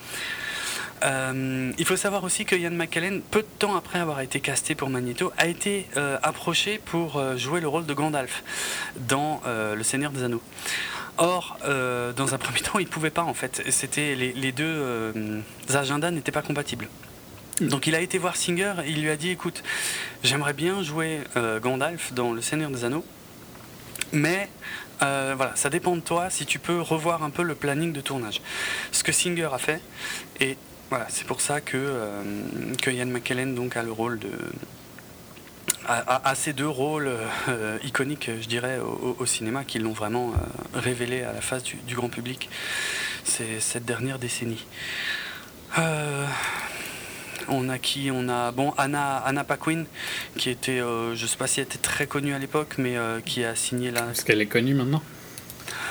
Euh, 1.04 1.72
il 1.78 1.84
faut 1.84 1.96
savoir 1.96 2.24
aussi 2.24 2.44
que 2.44 2.54
Ian 2.54 2.70
McKellen, 2.70 3.22
peu 3.22 3.40
de 3.42 3.48
temps 3.58 3.76
après 3.76 3.98
avoir 3.98 4.20
été 4.20 4.40
casté 4.40 4.74
pour 4.74 4.88
Magneto, 4.88 5.32
a 5.36 5.46
été 5.46 5.86
euh, 5.96 6.18
approché 6.22 6.80
pour 6.84 7.16
euh, 7.16 7.36
jouer 7.36 7.60
le 7.60 7.68
rôle 7.68 7.86
de 7.86 7.94
Gandalf 7.94 8.42
dans 8.96 9.40
Le 9.44 9.82
Seigneur 9.82 10.12
des 10.12 10.22
Anneaux. 10.22 10.42
Or, 11.18 11.58
dans 11.64 12.34
un 12.34 12.38
premier 12.38 12.60
temps, 12.60 12.78
il 12.78 12.86
ne 12.86 12.90
pouvait 12.90 13.10
pas 13.10 13.22
en 13.22 13.34
fait. 13.34 13.62
C'était 13.70 14.14
les, 14.14 14.52
deux 14.52 15.12
agendas 15.72 16.10
n'étaient 16.10 16.32
pas 16.32 16.42
compatibles. 16.42 16.88
Donc 17.60 17.86
il 17.86 17.94
a 17.94 18.00
été 18.00 18.18
voir 18.18 18.36
Singer 18.36 18.74
et 18.84 18.90
il 18.90 19.02
lui 19.02 19.10
a 19.10 19.16
dit 19.16 19.30
écoute, 19.30 19.62
j'aimerais 20.22 20.54
bien 20.54 20.82
jouer 20.82 21.20
Gandalf 21.62 22.12
dans 22.14 22.32
Le 22.32 22.40
Seigneur 22.40 22.70
des 22.70 22.84
Anneaux, 22.84 23.04
mais 24.12 24.48
voilà, 25.00 25.52
ça 25.54 25.68
dépend 25.68 25.96
de 25.96 26.00
toi 26.00 26.30
si 26.30 26.46
tu 26.46 26.58
peux 26.58 26.80
revoir 26.80 27.22
un 27.22 27.30
peu 27.30 27.42
le 27.42 27.54
planning 27.54 27.92
de 27.92 28.00
tournage. 28.00 28.40
Ce 28.90 29.04
que 29.04 29.12
Singer 29.12 29.48
a 29.52 29.58
fait, 29.58 29.80
et 30.40 30.56
voilà, 30.92 31.06
c'est 31.08 31.26
pour 31.26 31.40
ça 31.40 31.62
que, 31.62 31.78
euh, 31.78 32.22
que 32.82 32.90
Ian 32.90 33.06
McKellen 33.06 33.54
donc, 33.54 33.78
a 33.78 33.82
le 33.82 33.92
rôle 33.92 34.18
de. 34.18 34.28
A, 35.88 36.34
ces 36.34 36.52
deux 36.52 36.68
rôles 36.68 37.10
euh, 37.48 37.78
iconiques, 37.82 38.28
je 38.42 38.46
dirais, 38.46 38.78
au, 38.78 39.24
cinéma 39.24 39.64
qui 39.64 39.78
l'ont 39.78 39.94
vraiment 39.94 40.32
euh, 40.32 40.78
révélé 40.78 41.22
à 41.22 41.32
la 41.32 41.40
face 41.40 41.62
du, 41.62 41.94
grand 41.94 42.10
public 42.10 42.50
c'est 43.24 43.58
cette 43.58 43.86
dernière 43.86 44.18
décennie. 44.18 44.66
on 47.48 47.70
a 47.70 47.78
qui? 47.78 48.10
On 48.12 48.28
a 48.28 48.52
bon 48.52 48.74
Anna, 48.76 49.16
Anna 49.24 49.44
Paquin, 49.44 49.84
qui 50.36 50.50
était, 50.50 50.80
je 50.80 51.26
sais 51.26 51.38
pas 51.38 51.46
si 51.46 51.60
elle 51.60 51.66
était 51.68 51.78
très 51.78 52.06
connue 52.06 52.34
à 52.34 52.38
l'époque, 52.38 52.74
mais 52.76 52.96
qui 53.24 53.44
a 53.44 53.56
signé 53.56 53.90
la. 53.90 54.10
Est-ce 54.10 54.26
qu'elle 54.26 54.42
est 54.42 54.46
connue 54.46 54.74
maintenant? 54.74 55.02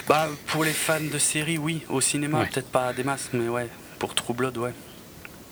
Bah 0.07 0.29
pour 0.45 0.63
les 0.63 0.73
fans 0.73 0.99
de 1.11 1.17
séries, 1.17 1.57
oui. 1.57 1.81
Au 1.89 2.01
cinéma, 2.01 2.45
peut-être 2.45 2.69
pas 2.69 2.93
des 2.93 3.03
masses, 3.03 3.29
mais 3.33 3.47
ouais. 3.47 3.67
Pour 3.97 4.13
True 4.13 4.35
Blood, 4.35 4.57
ouais. 4.59 4.73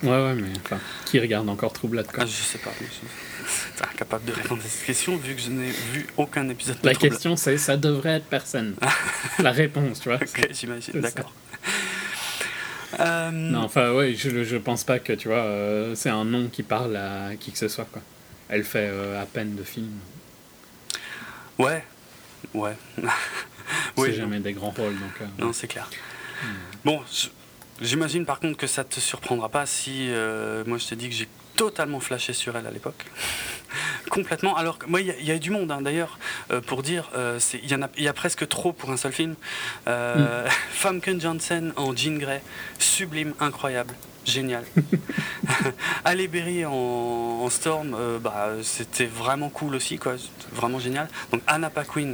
Ouais, 0.04 0.10
ouais, 0.10 0.34
mais 0.36 0.50
enfin, 0.64 0.80
qui 1.06 1.20
regarde 1.20 1.50
encore 1.50 1.74
Blood 1.84 2.08
quoi 2.08 2.24
ah, 2.24 2.26
Je 2.26 2.32
sais 2.32 2.58
pas. 2.58 2.72
Je 2.80 2.86
suis 2.86 3.08
incapable 3.82 4.26
de 4.26 4.32
répondre 4.32 4.62
à 4.64 4.68
cette 4.68 4.86
question 4.86 5.18
vu 5.18 5.36
que 5.36 5.42
je 5.42 5.50
n'ai 5.50 5.72
vu 5.72 6.08
aucun 6.18 6.48
épisode 6.50 6.80
de 6.82 6.86
La 6.88 6.96
question 6.96 7.36
c'est 7.36 7.58
ça 7.58 7.76
devrait 7.76 8.18
être 8.18 8.26
personne. 8.26 8.76
La 9.40 9.52
réponse, 9.52 10.02
tu 10.02 10.10
vois. 10.10 10.20
Ok, 10.22 10.50
j'imagine, 10.52 11.02
d'accord. 11.02 11.34
Euh, 13.00 13.30
non, 13.30 13.60
enfin, 13.60 13.94
ouais, 13.94 14.16
je, 14.16 14.44
je 14.44 14.58
pense 14.58 14.84
pas 14.84 14.98
que, 14.98 15.14
tu 15.14 15.28
vois, 15.28 15.38
euh, 15.38 15.94
c'est 15.94 16.10
un 16.10 16.26
nom 16.26 16.48
qui 16.48 16.64
parle 16.64 16.96
à 16.96 17.36
qui 17.40 17.52
que 17.52 17.58
ce 17.60 17.68
soit, 17.68 17.86
quoi. 17.86 18.02
Elle 18.50 18.64
fait 18.64 18.90
euh, 18.92 19.22
à 19.22 19.28
peine 19.28 19.56
de 19.56 19.62
films. 19.62 20.00
Ouais, 21.60 21.86
ouais. 22.56 22.76
c'est 23.96 24.14
jamais 24.14 24.40
des 24.40 24.54
grands 24.54 24.72
rôles, 24.72 24.96
donc. 24.96 25.30
non, 25.38 25.54
c'est 25.54 25.68
clair. 25.68 25.88
Hmm. 26.44 26.48
Bon, 26.84 27.02
J'imagine 27.82 28.26
par 28.26 28.40
contre 28.40 28.58
que 28.58 28.68
ça 28.68 28.84
te 28.84 29.00
surprendra 29.00 29.50
pas 29.50 29.66
si 29.66 30.08
euh, 30.10 30.64
moi 30.68 30.78
je 30.78 30.88
te 30.88 30.96
dis 30.96 31.10
que 31.10 31.16
j'ai 31.16 31.30
totalement 31.60 32.00
flashé 32.00 32.32
sur 32.32 32.56
elle 32.56 32.68
à 32.68 32.72
l'époque. 32.72 33.06
Complètement. 34.10 34.56
Alors, 34.56 34.80
moi, 34.88 35.02
il 35.02 35.26
y, 35.26 35.32
a 35.32 35.38
du 35.38 35.52
monde, 35.52 35.70
hein, 35.72 35.82
d'ailleurs, 35.82 36.18
euh, 36.52 36.62
pour 36.62 36.84
dire, 36.84 37.10
euh, 37.16 37.38
il 37.54 37.70
y, 37.70 38.04
y, 38.04 38.08
a 38.08 38.14
presque 38.14 38.48
trop 38.48 38.72
pour 38.72 38.90
un 38.92 38.98
seul 38.98 39.12
film. 39.12 39.36
Euh, 39.88 40.46
mm. 40.46 40.50
Famke 40.72 41.20
Janssen 41.20 41.74
en 41.76 41.94
jean 41.94 42.18
grey, 42.18 42.42
sublime, 42.80 43.34
incroyable, 43.42 43.94
génial. 44.24 44.64
Ali 46.06 46.30
Berry 46.30 46.66
en, 46.66 47.50
Storm, 47.50 47.98
bah, 48.22 48.52
c'était 48.64 49.08
vraiment 49.08 49.50
cool 49.50 49.76
aussi, 49.76 49.98
quoi, 49.98 50.16
vraiment 50.54 50.80
génial. 50.80 51.10
Donc, 51.34 51.42
Anna 51.46 51.70
Paquin, 51.70 52.14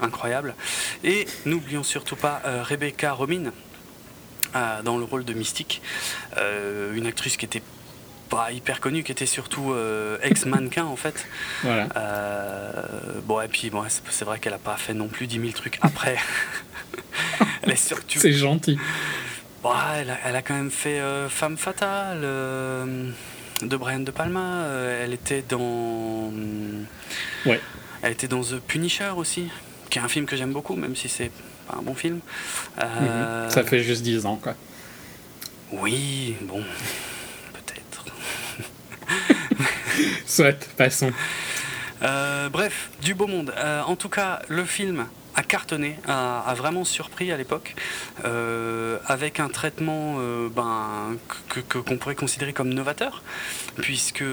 incroyable. 0.00 0.54
Et 1.04 1.26
n'oublions 1.46 1.84
surtout 1.84 2.16
pas 2.16 2.42
Rebecca 2.64 3.12
Romijn 3.12 3.52
dans 4.84 4.98
le 4.98 5.04
rôle 5.04 5.24
de 5.24 5.32
Mystique, 5.32 5.82
euh, 6.36 6.94
une 6.94 7.06
actrice 7.06 7.36
qui 7.36 7.44
était 7.44 7.62
pas 8.28 8.52
hyper 8.52 8.80
connue, 8.80 9.02
qui 9.02 9.12
était 9.12 9.26
surtout 9.26 9.72
euh, 9.72 10.18
ex-mannequin 10.22 10.84
en 10.84 10.96
fait. 10.96 11.26
Voilà. 11.62 11.88
Euh, 11.96 13.20
bon, 13.24 13.40
et 13.40 13.48
puis 13.48 13.70
bon, 13.70 13.84
c'est 14.10 14.24
vrai 14.24 14.38
qu'elle 14.38 14.54
a 14.54 14.58
pas 14.58 14.76
fait 14.76 14.94
non 14.94 15.08
plus 15.08 15.26
10 15.26 15.40
000 15.40 15.52
trucs 15.52 15.78
après. 15.82 16.16
C'est 17.74 18.32
gentil. 18.32 18.78
elle, 19.64 20.10
a, 20.10 20.18
elle, 20.24 20.36
a, 20.36 20.42
quand 20.42 20.54
même 20.54 20.70
fait 20.70 21.00
Femme 21.28 21.56
Fatale 21.56 22.20
de 22.20 23.76
Brian 23.76 24.00
De 24.00 24.10
Palma. 24.10 24.66
elle 25.00 25.14
était 25.14 25.44
dans. 25.48 26.32
Ouais. 27.46 27.60
Elle 28.02 28.12
était 28.12 28.28
dans 28.28 28.42
The 28.42 28.58
Punisher 28.60 29.10
aussi, 29.16 29.48
qui 29.88 29.98
est 29.98 30.02
un 30.02 30.08
film 30.08 30.26
que 30.26 30.36
j'aime 30.36 30.52
beaucoup, 30.52 30.74
même 30.74 30.96
si 30.96 31.08
c'est 31.08 31.30
un 31.70 31.82
bon 31.82 31.94
film. 31.94 32.20
Euh, 32.80 33.48
Ça 33.50 33.64
fait 33.64 33.82
juste 33.82 34.02
10 34.02 34.26
ans, 34.26 34.36
quoi. 34.36 34.54
Oui, 35.72 36.36
bon, 36.42 36.62
peut-être. 37.52 38.04
Soit, 40.26 40.68
passons. 40.76 41.12
bref, 42.00 42.90
du 43.00 43.14
beau 43.14 43.26
monde. 43.26 43.52
en 43.86 43.96
tout 43.96 44.08
cas, 44.08 44.40
le 44.48 44.64
film 44.64 45.06
a 45.34 45.42
cartonné, 45.42 45.96
a, 46.06 46.52
vraiment 46.56 46.84
surpris 46.84 47.32
à 47.32 47.36
l'époque, 47.36 47.74
euh, 48.24 48.98
avec 49.06 49.40
un 49.40 49.48
traitement 49.48 50.16
euh, 50.18 50.48
ben, 50.48 51.16
que, 51.48 51.78
qu'on 51.78 51.96
pourrait 51.96 52.14
considérer 52.14 52.52
comme 52.52 52.72
novateur, 52.72 53.22
puisque 53.76 54.24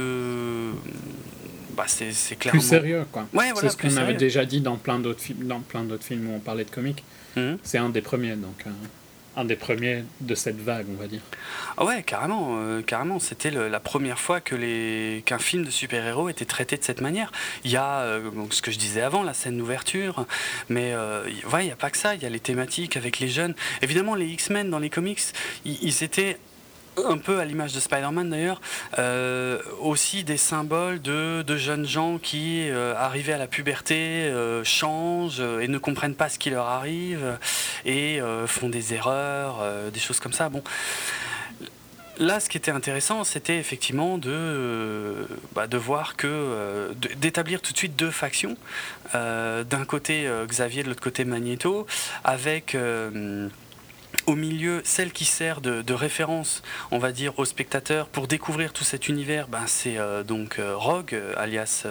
bah, 1.76 1.86
c'est, 1.88 2.36
clairement... 2.38 2.60
Plus 2.60 2.68
sérieux, 2.68 3.06
quoi. 3.12 3.26
c'est 3.56 3.70
ce 3.70 3.78
qu'on 3.78 3.98
avait 3.98 4.14
déjà 4.14 4.46
dit 4.46 4.62
dans 4.62 4.78
plein 4.78 5.00
d'autres, 5.00 5.22
films, 5.22 5.48
dans 5.48 5.62
plein 5.62 5.84
d'autres 5.84 6.06
films 6.06 6.30
où 6.30 6.36
on 6.36 6.40
parlait 6.40 6.66
de 6.66 6.72
comics. 6.72 7.04
Mmh. 7.36 7.56
C'est 7.64 7.78
un 7.78 7.90
des 7.90 8.02
premiers, 8.02 8.36
donc... 8.36 8.64
Euh, 8.68 8.72
un 9.40 9.46
des 9.46 9.56
premiers 9.56 10.04
de 10.22 10.36
cette 10.36 10.60
vague, 10.60 10.86
on 10.90 11.00
va 11.00 11.08
dire. 11.08 11.22
Ah 11.78 11.86
ouais, 11.86 12.04
carrément, 12.04 12.58
euh, 12.58 12.82
carrément. 12.82 13.20
C'était 13.20 13.52
la 13.52 13.80
première 13.80 14.20
fois 14.20 14.42
que 14.42 14.56
les 14.56 15.24
qu'un 15.26 15.40
film 15.40 15.64
de 15.64 15.70
super-héros 15.70 16.30
était 16.30 16.46
traité 16.46 16.78
de 16.78 16.84
cette 16.84 17.02
manière. 17.02 17.32
Il 17.64 17.72
y 17.72 17.78
a 17.78 18.00
euh, 18.02 18.30
ce 18.50 18.62
que 18.62 18.72
je 18.72 18.78
disais 18.78 19.02
avant, 19.02 19.24
la 19.24 19.34
scène 19.34 19.58
d'ouverture, 19.58 20.26
mais 20.68 20.94
euh, 20.94 21.30
il 21.30 21.66
n'y 21.66 21.72
a 21.72 21.76
pas 21.76 21.90
que 21.90 21.98
ça. 21.98 22.16
Il 22.16 22.22
y 22.22 22.26
a 22.26 22.30
les 22.30 22.40
thématiques 22.40 22.98
avec 22.98 23.20
les 23.20 23.30
jeunes. 23.30 23.56
Évidemment, 23.82 24.16
les 24.16 24.28
X-Men 24.28 24.70
dans 24.70 24.80
les 24.80 24.90
comics, 24.90 25.22
ils 25.66 26.04
étaient 26.04 26.38
un 27.06 27.18
peu 27.18 27.40
à 27.40 27.46
l'image 27.46 27.74
de 27.74 27.80
Spider-Man 27.80 28.30
d'ailleurs, 28.30 28.62
euh, 28.98 29.60
aussi 29.80 30.24
des 30.24 30.38
symboles 30.38 31.02
de, 31.02 31.44
jeunes 31.58 31.86
gens 31.86 32.18
qui, 32.18 32.70
euh, 32.70 32.96
arrivés 32.96 33.34
à 33.34 33.38
la 33.38 33.48
puberté, 33.48 33.96
euh, 33.96 34.64
changent 34.64 35.40
et 35.40 35.68
ne 35.68 35.78
comprennent 35.78 36.16
pas 36.16 36.30
ce 36.30 36.40
qui 36.40 36.50
leur 36.50 36.68
arrive 36.68 37.38
et 37.86 38.20
font 38.46 38.70
des 38.70 38.94
erreurs, 38.94 39.64
des 39.92 40.00
choses 40.00 40.20
comme 40.20 40.34
ça. 40.34 40.50
Bon. 40.50 40.64
Là, 42.18 42.42
ce 42.42 42.50
qui 42.50 42.58
était 42.58 42.72
intéressant, 42.72 43.24
c'était 43.24 43.58
effectivement 43.58 44.18
de, 44.18 45.26
bah, 45.56 45.68
de 45.68 45.78
voir 45.78 46.18
que, 46.18 46.94
d'établir 47.18 47.62
tout 47.62 47.72
de 47.72 47.78
suite 47.78 47.96
deux 47.96 48.12
factions. 48.12 48.58
D'un 49.14 49.86
côté 49.88 50.30
Xavier, 50.48 50.84
de 50.84 50.90
l'autre 50.90 51.02
côté 51.02 51.24
Magneto, 51.24 51.88
avec 52.24 52.76
au 54.26 54.36
milieu, 54.36 54.82
celle 54.84 55.12
qui 55.12 55.26
sert 55.26 55.62
de, 55.62 55.94
référence, 55.94 56.62
on 56.92 57.00
va 57.00 57.12
dire, 57.12 57.38
aux 57.40 57.46
spectateurs 57.46 58.08
pour 58.08 58.28
découvrir 58.28 58.74
tout 58.74 58.84
cet 58.84 59.10
univers, 59.10 59.48
ben, 59.48 59.66
c'est 59.68 59.98
euh, 59.98 60.24
donc 60.24 60.60
euh, 60.60 60.76
Rogue, 60.76 61.14
euh, 61.14 61.34
alias. 61.38 61.86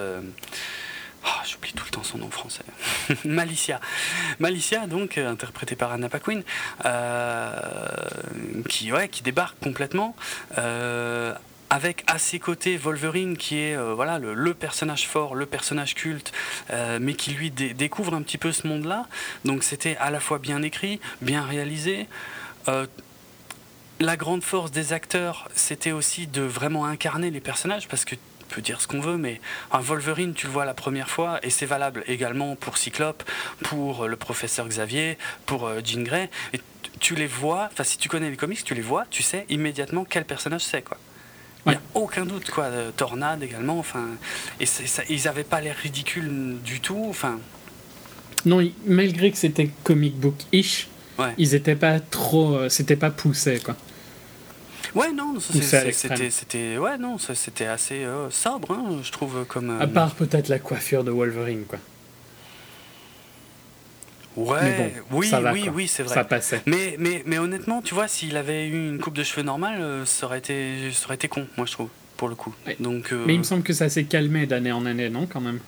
Ah, 1.24 1.42
j'oublie 1.44 1.72
tout 1.72 1.84
le 1.84 1.90
temps 1.90 2.04
son 2.04 2.18
nom 2.18 2.30
français. 2.30 2.62
Malicia. 3.24 3.80
Malicia, 4.38 4.86
donc, 4.86 5.18
interprétée 5.18 5.74
par 5.74 5.92
Anna 5.92 6.08
Paquin, 6.08 6.42
qui, 8.68 8.92
ouais, 8.92 9.08
qui 9.08 9.22
débarque 9.22 9.58
complètement 9.58 10.14
avec 11.70 12.04
à 12.06 12.18
ses 12.18 12.38
côtés 12.38 12.76
Wolverine 12.76 13.36
qui 13.36 13.58
est 13.58 13.76
euh, 13.76 13.94
voilà 13.94 14.18
le, 14.18 14.54
personnage 14.54 15.06
fort, 15.06 15.34
le 15.34 15.46
personnage 15.46 15.94
culte, 15.94 16.32
euh, 16.70 16.98
mais 17.00 17.14
qui 17.14 17.32
lui 17.32 17.50
découvre 17.50 18.14
un 18.14 18.22
petit 18.22 18.38
peu 18.38 18.52
ce 18.52 18.66
monde-là. 18.66 19.06
Donc 19.44 19.62
c'était 19.62 19.96
à 19.96 20.10
la 20.10 20.20
fois 20.20 20.38
bien 20.38 20.62
écrit, 20.62 21.00
bien 21.22 21.42
réalisé. 21.42 22.06
Euh, 22.68 22.86
la 24.00 24.16
grande 24.16 24.44
force 24.44 24.70
des 24.70 24.92
acteurs, 24.92 25.48
c'était 25.54 25.92
aussi 25.92 26.26
de 26.26 26.42
vraiment 26.42 26.86
incarner 26.86 27.30
les 27.30 27.40
personnages 27.40 27.88
parce 27.88 28.04
que 28.04 28.14
peut 28.48 28.62
dire 28.62 28.80
ce 28.80 28.86
qu'on 28.86 29.00
veut, 29.00 29.18
mais 29.18 29.42
un 29.72 29.80
Wolverine, 29.80 30.32
tu 30.32 30.46
le 30.46 30.52
vois 30.52 30.64
la 30.64 30.72
première 30.72 31.10
fois, 31.10 31.38
et 31.42 31.50
c'est 31.50 31.66
valable 31.66 32.02
également 32.06 32.56
pour 32.56 32.78
Cyclope, 32.78 33.22
pour 33.62 34.06
le 34.06 34.16
professeur 34.16 34.66
Xavier, 34.66 35.18
pour 35.44 35.70
Jean 35.84 36.02
Grey. 36.02 36.30
Tu 36.98 37.14
les 37.14 37.26
vois, 37.26 37.68
enfin 37.70 37.84
si 37.84 37.98
tu 37.98 38.08
connais 38.08 38.30
les 38.30 38.38
comics, 38.38 38.64
tu 38.64 38.72
les 38.72 38.80
vois, 38.80 39.04
tu 39.10 39.22
sais 39.22 39.44
immédiatement 39.50 40.06
quel 40.08 40.24
personnage 40.24 40.62
c'est 40.62 40.80
quoi. 40.80 40.96
Il 41.68 41.72
n'y 41.72 41.76
a 41.76 41.80
aucun 41.94 42.24
doute, 42.24 42.50
quoi. 42.50 42.68
Tornade 42.96 43.42
également, 43.42 43.78
enfin. 43.78 44.06
Et 44.60 44.64
ils 45.08 45.24
n'avaient 45.24 45.44
pas 45.44 45.60
l'air 45.60 45.76
ridicules 45.76 46.56
du 46.64 46.80
tout, 46.80 47.06
enfin. 47.08 47.38
Non, 48.44 48.66
malgré 48.86 49.30
que 49.30 49.36
c'était 49.36 49.70
comic 49.84 50.16
book-ish, 50.18 50.88
ils 51.36 51.52
n'étaient 51.52 51.76
pas 51.76 52.00
trop. 52.00 52.54
Euh, 52.54 52.68
c'était 52.68 52.96
pas 52.96 53.10
poussé, 53.10 53.60
quoi. 53.60 53.76
Ouais, 54.94 55.12
non, 55.12 55.34
c'était. 55.40 56.78
Ouais, 56.78 56.96
non, 56.98 57.18
c'était 57.18 57.66
assez 57.66 58.04
euh, 58.04 58.30
sobre, 58.30 58.72
hein, 58.72 59.00
je 59.02 59.12
trouve, 59.12 59.44
comme. 59.46 59.78
À 59.80 59.86
part 59.86 60.14
peut-être 60.14 60.48
la 60.48 60.58
coiffure 60.58 61.04
de 61.04 61.10
Wolverine, 61.10 61.64
quoi. 61.68 61.78
Ouais, 64.38 64.94
oui, 65.10 65.30
oui, 65.52 65.70
oui, 65.74 65.88
c'est 65.88 66.02
vrai. 66.02 66.14
Ça 66.14 66.24
passait. 66.24 66.62
Mais, 66.66 66.96
mais, 66.98 67.22
mais 67.26 67.38
honnêtement, 67.38 67.82
tu 67.82 67.94
vois, 67.94 68.06
s'il 68.06 68.36
avait 68.36 68.68
eu 68.68 68.90
une 68.90 69.00
coupe 69.00 69.14
de 69.14 69.24
cheveux 69.24 69.42
normale, 69.42 69.80
euh, 69.80 70.04
ça 70.06 70.26
aurait 70.26 70.38
été, 70.38 70.92
ça 70.92 71.06
aurait 71.06 71.16
été 71.16 71.28
con, 71.28 71.46
moi 71.56 71.66
je 71.66 71.72
trouve, 71.72 71.88
pour 72.16 72.28
le 72.28 72.34
coup. 72.34 72.54
Donc, 72.78 73.12
euh, 73.12 73.24
Mais 73.26 73.34
il 73.34 73.38
me 73.38 73.44
semble 73.44 73.62
que 73.62 73.72
ça 73.72 73.88
s'est 73.88 74.04
calmé 74.04 74.46
d'année 74.46 74.72
en 74.72 74.86
année, 74.86 75.10
non, 75.10 75.26
quand 75.26 75.40
même? 75.40 75.58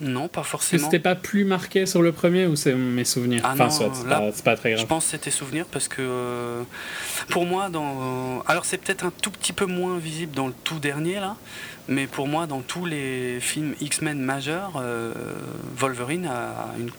Non, 0.00 0.28
pas 0.28 0.42
forcément. 0.42 0.84
C'était 0.84 0.98
pas 0.98 1.14
plus 1.14 1.44
marqué 1.44 1.86
sur 1.86 2.02
le 2.02 2.12
premier 2.12 2.46
ou 2.46 2.54
c'est 2.54 2.74
mes 2.74 3.04
souvenirs? 3.04 3.40
Ah 3.44 3.52
Enfin, 3.54 3.70
c'est 3.70 4.44
pas, 4.44 4.56
très 4.56 4.72
grave. 4.72 4.82
Je 4.82 4.86
pense 4.86 5.04
que 5.04 5.10
c'était 5.12 5.30
souvenirs 5.30 5.64
parce 5.70 5.88
que 5.88 6.02
euh, 6.02 6.62
pour 7.30 7.46
moi, 7.46 7.70
dans. 7.70 8.42
Alors, 8.46 8.66
c'est 8.66 8.76
peut-être 8.76 9.06
un 9.06 9.12
tout 9.22 9.30
petit 9.30 9.54
peu 9.54 9.64
moins 9.64 9.96
visible 9.96 10.34
dans 10.34 10.48
le 10.48 10.52
tout 10.64 10.78
dernier 10.78 11.14
là, 11.14 11.36
mais 11.88 12.06
pour 12.06 12.26
moi, 12.26 12.46
dans 12.46 12.62
tous 12.62 12.84
les 12.84 13.38
films 13.40 13.74
X-Men 13.80 14.18
majeurs, 14.18 14.72
euh, 14.76 15.12
Wolverine 15.76 16.26
a, 16.26 16.68
une, 16.78 16.90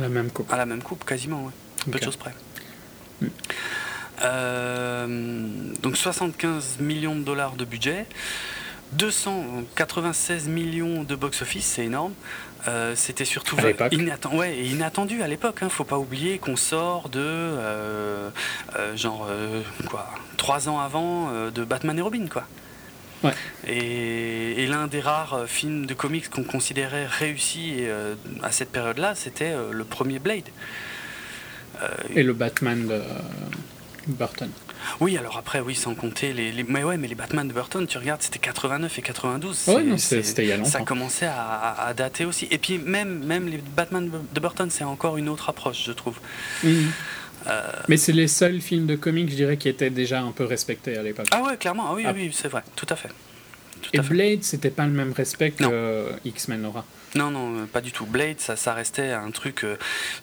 la 0.00 0.08
même 0.08 0.30
coupe. 0.30 0.52
À 0.52 0.56
la 0.56 0.66
même 0.66 0.82
coupe, 0.82 1.04
quasiment, 1.04 1.44
ouais. 1.44 1.52
Peu 1.90 1.98
de 1.98 2.04
choses 2.04 2.16
près. 2.16 2.34
Mm. 3.22 3.26
Euh, 4.22 5.06
donc 5.80 5.96
75 5.96 6.78
millions 6.80 7.16
de 7.16 7.22
dollars 7.22 7.54
de 7.56 7.64
budget. 7.64 8.06
296 8.92 10.48
millions 10.48 11.04
de 11.04 11.14
box-office, 11.14 11.64
c'est 11.64 11.84
énorme. 11.86 12.12
Euh, 12.68 12.94
c'était 12.96 13.24
surtout 13.24 13.56
inattendu, 13.92 14.36
ouais, 14.36 14.58
inattendu 14.58 15.22
à 15.22 15.28
l'époque. 15.28 15.62
Hein. 15.62 15.70
Faut 15.70 15.84
pas 15.84 15.96
oublier 15.96 16.38
qu'on 16.38 16.56
sort 16.56 17.08
de 17.08 17.54
genre 18.96 19.30
quoi, 19.88 20.10
trois 20.36 20.68
ans 20.68 20.80
avant 20.80 21.30
de 21.50 21.64
Batman 21.64 21.98
et 21.98 22.02
Robin, 22.02 22.26
quoi. 22.28 22.44
Et, 23.66 24.66
l'un 24.66 24.86
des 24.86 25.00
rares 25.00 25.34
euh, 25.34 25.46
films 25.46 25.86
de 25.86 25.94
comics 25.94 26.28
qu'on 26.30 26.44
considérait 26.44 27.06
réussi 27.06 27.74
euh, 27.80 28.14
à 28.42 28.52
cette 28.52 28.70
période-là, 28.70 29.14
c'était 29.14 29.50
euh, 29.50 29.72
le 29.72 29.84
premier 29.84 30.18
Blade. 30.18 30.48
et 32.14 32.22
le 32.22 32.32
Batman 32.32 32.86
de 32.86 33.02
Burton. 34.06 34.50
Oui, 35.00 35.16
alors 35.16 35.36
après, 35.36 35.60
oui, 35.60 35.74
sans 35.74 35.94
compter 35.94 36.32
les, 36.32 36.64
mais 36.66 36.84
ouais, 36.84 36.96
mais 36.96 37.08
les 37.08 37.14
Batman 37.14 37.46
de 37.46 37.52
Burton, 37.52 37.86
tu 37.86 37.98
regardes, 37.98 38.22
c'était 38.22 38.38
89 38.38 38.98
et 38.98 39.02
92. 39.02 39.68
Ouais, 39.68 39.98
c'était 39.98 40.44
il 40.44 40.48
y 40.48 40.52
a 40.52 40.56
longtemps. 40.56 40.70
Ça 40.70 40.80
commençait 40.80 41.28
à, 41.28 41.92
dater 41.96 42.24
aussi. 42.24 42.48
Et 42.50 42.58
puis 42.58 42.78
même, 42.78 43.24
même 43.24 43.48
les 43.48 43.58
Batman 43.58 44.10
de 44.32 44.40
Burton, 44.40 44.70
c'est 44.70 44.84
encore 44.84 45.16
une 45.16 45.28
autre 45.28 45.50
approche, 45.50 45.84
je 45.84 45.92
trouve. 45.92 46.18
Mhm. 47.46 47.52
Mais 47.88 47.96
c'est 47.96 48.12
les 48.12 48.28
seuls 48.28 48.60
films 48.60 48.86
de 48.86 48.96
comics, 48.96 49.30
je 49.30 49.36
dirais, 49.36 49.56
qui 49.56 49.68
étaient 49.68 49.90
déjà 49.90 50.20
un 50.20 50.32
peu 50.32 50.44
respectés 50.44 50.96
à 50.96 51.02
l'époque. 51.02 51.26
Ah 51.30 51.42
ouais, 51.42 51.56
clairement, 51.56 51.86
ah 51.88 51.94
oui, 51.94 52.04
ah. 52.06 52.12
oui, 52.14 52.30
c'est 52.32 52.48
vrai, 52.48 52.62
tout 52.76 52.86
à 52.90 52.96
fait. 52.96 53.10
Et 53.92 54.00
Blade, 54.00 54.42
c'était 54.42 54.70
pas 54.70 54.86
le 54.86 54.92
même 54.92 55.12
respect 55.12 55.50
que 55.52 56.10
X-Men 56.24 56.66
aura. 56.66 56.84
Non, 57.16 57.30
non, 57.30 57.56
euh, 57.56 57.66
pas 57.66 57.80
du 57.80 57.90
tout. 57.90 58.06
Blade, 58.06 58.38
ça, 58.38 58.54
ça 58.54 58.72
restait 58.72 59.10
un 59.10 59.30
truc 59.30 59.64
euh, 59.64 59.76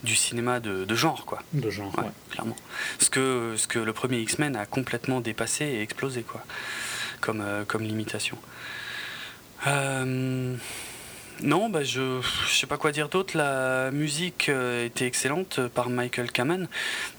du 0.04 0.16
cinéma 0.16 0.60
de, 0.60 0.96
genre, 0.96 1.26
quoi. 1.26 1.40
De 1.54 1.70
genre, 1.70 1.94
ouais, 1.98 2.06
clairement. 2.32 2.56
Ce 3.00 3.10
que, 3.10 3.56
ce 3.58 3.68
que 3.68 3.80
le 3.80 3.92
premier 3.94 4.20
X-Men 4.20 4.56
a 4.56 4.66
complètement 4.66 5.20
dépassé 5.20 5.66
et 5.66 5.82
explosé, 5.82 6.22
quoi, 6.22 6.44
comme, 7.20 7.42
euh, 7.42 7.66
comme 7.66 7.84
limitation. 7.84 8.38
Euh, 9.66 10.56
non, 11.44 11.70
bah 11.70 11.84
je 11.84 12.18
ne 12.18 12.22
sais 12.50 12.66
pas 12.66 12.78
quoi 12.78 12.92
dire 12.92 13.10
d'autre. 13.10 13.38
La 13.38 13.92
musique 13.92 14.50
euh, 14.50 14.86
était 14.86 15.06
excellente 15.06 15.60
euh, 15.60 15.70
par 15.70 15.90
Michael 15.90 16.32
Kamen, 16.32 16.68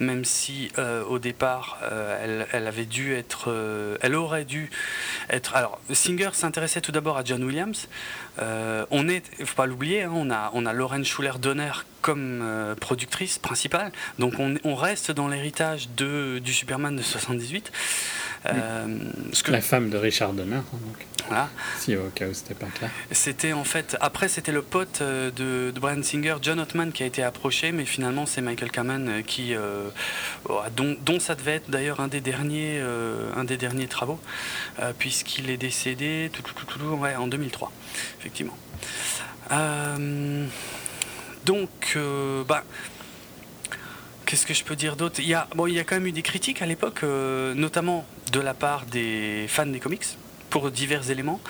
même 0.00 0.24
si 0.24 0.72
euh, 0.76 1.04
au 1.04 1.20
départ 1.20 1.78
elle, 2.20 2.66
avait 2.66 2.84
dû 2.84 3.14
être, 3.14 3.98
elle 4.02 4.14
aurait 4.14 4.44
dû 4.44 4.70
être. 5.30 5.54
Alors, 5.54 5.80
Singer 5.92 6.30
s'intéressait 6.32 6.80
tout 6.80 6.92
d'abord 6.92 7.16
à 7.16 7.24
John 7.24 7.44
Williams. 7.44 7.88
On 8.38 9.08
est, 9.08 9.22
faut 9.44 9.54
pas 9.54 9.66
l'oublier, 9.66 10.02
hein, 10.02 10.12
on 10.14 10.30
a 10.30 10.50
on 10.54 10.66
a 10.66 10.72
Lauren 10.72 11.04
Schuller 11.04 11.38
Donner 11.40 11.72
comme 12.02 12.74
productrice 12.80 13.38
principale, 13.38 13.92
donc 14.18 14.34
on, 14.38 14.54
on 14.64 14.74
reste 14.74 15.10
dans 15.10 15.28
l'héritage 15.28 15.88
de 15.96 16.38
du 16.38 16.52
Superman 16.52 16.96
de 16.96 17.02
78. 17.02 17.72
Euh, 18.46 18.98
que 19.44 19.50
la 19.50 19.60
femme 19.60 19.90
de 19.90 19.96
Richard 19.96 20.32
Donner. 20.32 20.56
Hein, 20.56 20.64
donc. 20.72 21.06
Voilà. 21.26 21.50
Si 21.76 21.94
au 21.94 22.08
cas 22.14 22.26
où 22.26 22.32
c'était 22.32 22.54
pas 22.54 22.66
clair. 22.66 22.90
C'était 23.10 23.52
en 23.52 23.64
fait 23.64 23.98
après 24.00 24.28
c'était 24.28 24.52
le 24.52 24.62
pote 24.62 25.00
euh, 25.02 25.30
de, 25.30 25.72
de, 25.72 25.80
Brian 25.80 26.02
Singer, 26.02 26.36
John 26.40 26.58
Ottman, 26.58 26.90
qui 26.90 27.02
a 27.02 27.06
été 27.06 27.22
approché, 27.22 27.70
mais 27.72 27.84
finalement 27.84 28.24
c'est 28.24 28.40
Michael 28.40 28.70
Kamen 28.70 29.08
euh, 29.08 29.22
qui 29.22 29.54
dont, 30.76 30.96
dont, 31.04 31.20
ça 31.20 31.34
devait 31.34 31.56
être 31.56 31.70
d'ailleurs 31.70 32.00
un 32.00 32.08
des 32.08 32.20
derniers 32.20 32.80
un 33.36 33.44
des 33.44 33.56
derniers 33.56 33.88
travaux 33.88 34.20
puisqu'il 34.98 35.50
est 35.50 35.56
décédé 35.56 36.30
tout, 36.32 36.42
tout, 36.42 36.54
tout, 36.64 36.80
ouais, 36.84 37.16
en 37.16 37.26
2003 37.26 37.70
effectivement. 38.28 38.56
donc 41.44 41.98
bah 42.46 42.64
Qu'est-ce 44.26 44.44
que 44.44 44.52
je 44.52 44.62
peux 44.62 44.76
dire 44.76 44.96
d'autre? 44.96 45.20
Il, 45.20 45.26
y 45.26 45.32
a, 45.32 45.48
bon, 45.54 45.66
il 45.66 45.72
y 45.72 45.78
a 45.78 45.84
quand 45.84 45.94
même 45.96 46.06
eu 46.06 46.12
des 46.12 46.20
critiques 46.20 46.60
à 46.60 46.66
l'époque, 46.66 47.02
notamment 47.02 48.04
de 48.30 48.40
la 48.40 48.52
part 48.52 48.84
des 48.84 49.46
fans 49.48 49.64
des 49.64 49.80
comics, 49.80 50.04
pour 50.50 50.70
divers 50.70 51.10
éléments. 51.10 51.40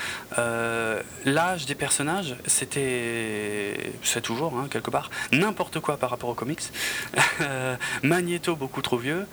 L'âge 1.24 1.66
des 1.66 1.74
personnages, 1.74 2.36
c'était, 2.46 3.92
c'est 4.04 4.20
toujours 4.20 4.56
hein, 4.56 4.68
quelque 4.70 4.90
part 4.90 5.10
n'importe 5.32 5.80
quoi 5.80 5.96
par 5.96 6.10
rapport 6.10 6.30
aux 6.30 6.34
comics. 6.34 6.62
Magneto 8.04 8.54
beaucoup 8.54 8.80
trop 8.80 8.98
vieux, 8.98 9.26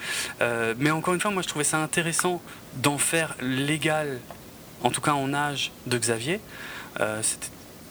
mais 0.80 0.90
encore 0.90 1.14
une 1.14 1.22
fois, 1.22 1.30
moi 1.30 1.44
je 1.44 1.48
trouvais 1.48 1.64
ça 1.64 1.78
intéressant 1.78 2.42
d'en 2.78 2.98
faire 2.98 3.36
l'égal, 3.42 4.20
en 4.82 4.90
tout 4.90 5.02
cas 5.02 5.14
en 5.14 5.36
âge, 5.36 5.72
de 5.86 6.00
Xavier. 6.00 6.42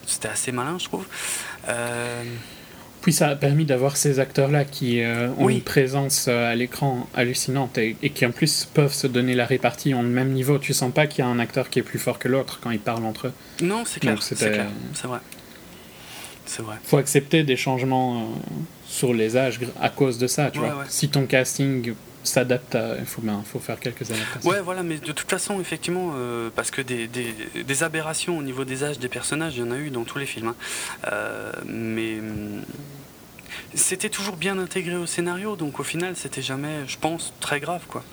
C'était 0.06 0.28
assez 0.28 0.52
malin, 0.52 0.76
je 0.78 0.84
trouve. 0.84 1.06
Puis 3.04 3.12
ça 3.12 3.28
a 3.28 3.36
permis 3.36 3.66
d'avoir 3.66 3.98
ces 3.98 4.18
acteurs-là 4.18 4.64
qui 4.64 5.02
euh, 5.02 5.28
ont 5.36 5.50
une 5.50 5.60
présence 5.60 6.24
euh, 6.26 6.50
à 6.50 6.54
l'écran 6.54 7.06
hallucinante 7.12 7.76
et, 7.76 7.94
qui 7.94 8.24
en 8.24 8.30
plus 8.30 8.66
peuvent 8.72 8.94
se 8.94 9.06
donner 9.06 9.34
la 9.34 9.44
répartie 9.44 9.92
en 9.92 10.02
même 10.02 10.30
niveau. 10.30 10.56
Tu 10.56 10.72
sens 10.72 10.90
pas 10.90 11.06
qu'il 11.06 11.22
y 11.22 11.28
a 11.28 11.30
un 11.30 11.38
acteur 11.38 11.68
qui 11.68 11.80
est 11.80 11.82
plus 11.82 11.98
fort 11.98 12.18
que 12.18 12.28
l'autre 12.28 12.60
quand 12.62 12.70
ils 12.70 12.78
parlent 12.78 13.04
entre 13.04 13.26
eux. 13.26 13.32
Non, 13.60 13.84
c'est 13.84 14.00
clair. 14.00 14.16
C'est 14.22 14.36
vrai. 14.36 14.66
C'est 16.46 16.62
vrai. 16.62 16.76
Faut 16.82 16.96
accepter 16.96 17.42
des 17.42 17.56
changements 17.56 18.22
euh, 18.22 18.24
sur 18.86 19.12
les 19.12 19.36
âges 19.36 19.60
à 19.82 19.90
cause 19.90 20.16
de 20.16 20.26
ça. 20.26 20.50
Tu 20.50 20.60
vois. 20.60 20.86
Si 20.88 21.10
ton 21.10 21.26
casting 21.26 21.92
s'adapte 22.24 22.74
à. 22.74 22.96
Il 22.98 23.06
faut, 23.06 23.58
faire 23.60 23.78
quelques 23.78 24.10
adaptations. 24.10 24.50
Ouais, 24.50 24.60
voilà, 24.60 24.82
mais 24.82 24.98
de 24.98 25.12
toute 25.12 25.30
façon, 25.30 25.60
effectivement, 25.60 26.14
parce 26.54 26.70
que 26.70 26.82
des, 26.82 27.82
aberrations 27.82 28.38
au 28.38 28.42
niveau 28.42 28.64
des 28.64 28.84
âges 28.84 28.98
des 28.98 29.08
personnages, 29.08 29.56
il 29.56 29.60
y 29.60 29.62
en 29.62 29.70
a 29.70 29.76
eu 29.76 29.90
dans 29.90 30.04
tous 30.04 30.18
les 30.18 30.26
films. 30.26 30.54
Hein. 31.04 31.14
mais 31.66 32.18
c'était 33.74 34.08
toujours 34.08 34.36
bien 34.36 34.58
intégré 34.58 34.96
au 34.96 35.06
scénario, 35.06 35.56
donc 35.56 35.80
au 35.80 35.82
final, 35.82 36.16
c'était 36.16 36.42
jamais, 36.42 36.86
je 36.86 36.98
pense, 36.98 37.32
très 37.40 37.60
grave, 37.60 37.82
quoi. 37.88 38.04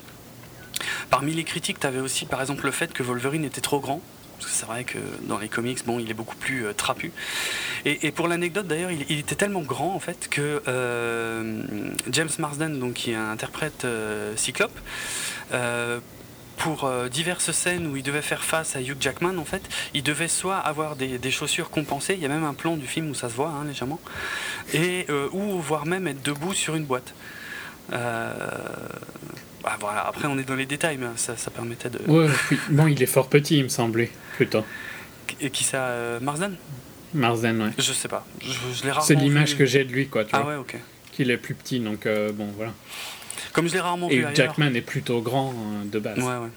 Parmi 1.10 1.32
les 1.32 1.44
critiques, 1.44 1.78
tu 1.78 1.86
avais 1.86 2.00
aussi, 2.00 2.26
par 2.26 2.40
exemple, 2.40 2.64
le 2.64 2.72
fait 2.72 2.92
que 2.92 3.02
Wolverine 3.02 3.44
était 3.44 3.60
trop 3.60 3.80
grand. 3.80 4.00
Parce 4.42 4.52
que 4.52 4.58
c'est 4.58 4.66
vrai 4.66 4.82
que 4.82 4.98
dans 5.28 5.38
les 5.38 5.48
comics, 5.48 5.86
bon, 5.86 6.00
il 6.00 6.10
est 6.10 6.14
beaucoup 6.14 6.34
plus 6.34 6.66
euh, 6.66 6.72
trapu. 6.72 7.12
Et, 7.84 8.10
pour 8.10 8.26
l'anecdote, 8.26 8.66
d'ailleurs, 8.66 8.90
il, 8.90 9.18
était 9.18 9.36
tellement 9.36 9.60
grand, 9.60 9.94
en 9.94 10.00
fait, 10.00 10.28
que 10.28 10.62
euh, 10.66 11.62
James 12.10 12.28
Marsden, 12.38 12.80
donc, 12.80 12.94
qui 12.94 13.14
interprète 13.14 13.84
euh, 13.84 14.36
Cyclope, 14.36 14.76
pour 16.56 16.90
diverses 17.10 17.50
scènes 17.50 17.86
où 17.88 17.96
il 17.96 18.02
devait 18.02 18.22
faire 18.22 18.42
face 18.42 18.76
à 18.76 18.80
Hugh 18.80 18.96
Jackman, 19.00 19.38
en 19.38 19.44
fait, 19.44 19.62
il 19.94 20.02
devait 20.02 20.28
soit 20.28 20.58
avoir 20.58 20.96
des, 20.96 21.30
chaussures 21.30 21.70
compensées, 21.70 22.14
il 22.14 22.20
y 22.20 22.24
a 22.24 22.28
même 22.28 22.44
un 22.44 22.54
plan 22.54 22.76
du 22.76 22.86
film 22.86 23.10
où 23.10 23.14
ça 23.14 23.28
se 23.28 23.34
voit 23.34 23.48
hein, 23.48 23.64
légèrement, 23.64 24.00
et 24.72 25.06
ou 25.32 25.60
voire 25.60 25.86
même 25.86 26.06
être 26.06 26.22
debout 26.22 26.54
sur 26.54 26.74
une 26.74 26.84
boîte. 26.84 27.14
Bah, 29.62 29.76
voilà. 29.80 30.06
Après, 30.06 30.26
on 30.26 30.38
est 30.38 30.44
dans 30.44 30.56
les 30.56 30.66
détails, 30.66 30.98
mais 30.98 31.06
ça, 31.16 31.34
permettait 31.50 31.90
de. 31.90 31.98
Ouais, 32.06 32.28
bon, 32.70 32.86
il 32.86 33.02
est 33.02 33.06
fort 33.06 33.28
petit, 33.28 33.58
il 33.58 33.64
me 33.64 33.68
semblait, 33.68 34.10
plutôt. 34.36 34.64
Et 35.40 35.50
qui 35.50 35.64
ça 35.64 36.18
Marsden? 36.20 36.56
Marsden, 37.14 37.62
ouais. 37.62 37.70
Je 37.78 37.92
sais 37.92 38.08
pas. 38.08 38.26
Je, 38.40 38.88
C'est 39.02 39.14
l'image 39.14 39.56
que 39.56 39.66
j'ai 39.66 39.84
de 39.84 39.92
lui, 39.92 40.08
quoi. 40.08 40.24
Tu 40.24 40.34
ah 40.34 40.46
ouais, 40.46 40.56
ok. 40.56 40.76
Qu'il 41.12 41.30
est 41.30 41.36
plus 41.36 41.54
petit, 41.54 41.80
donc 41.80 42.06
bon, 42.06 42.48
voilà. 42.56 42.72
Comme 43.52 43.68
je 43.68 43.74
l'ai 43.74 43.80
rarement 43.80 44.08
vu. 44.08 44.24
Et 44.24 44.34
Jackman 44.34 44.74
est 44.74 44.82
plutôt 44.82 45.20
grand 45.20 45.50
euh, 45.50 45.84
de 45.84 45.98
base. 45.98 46.18
Ouais, 46.18 46.24
ouais. 46.24 46.50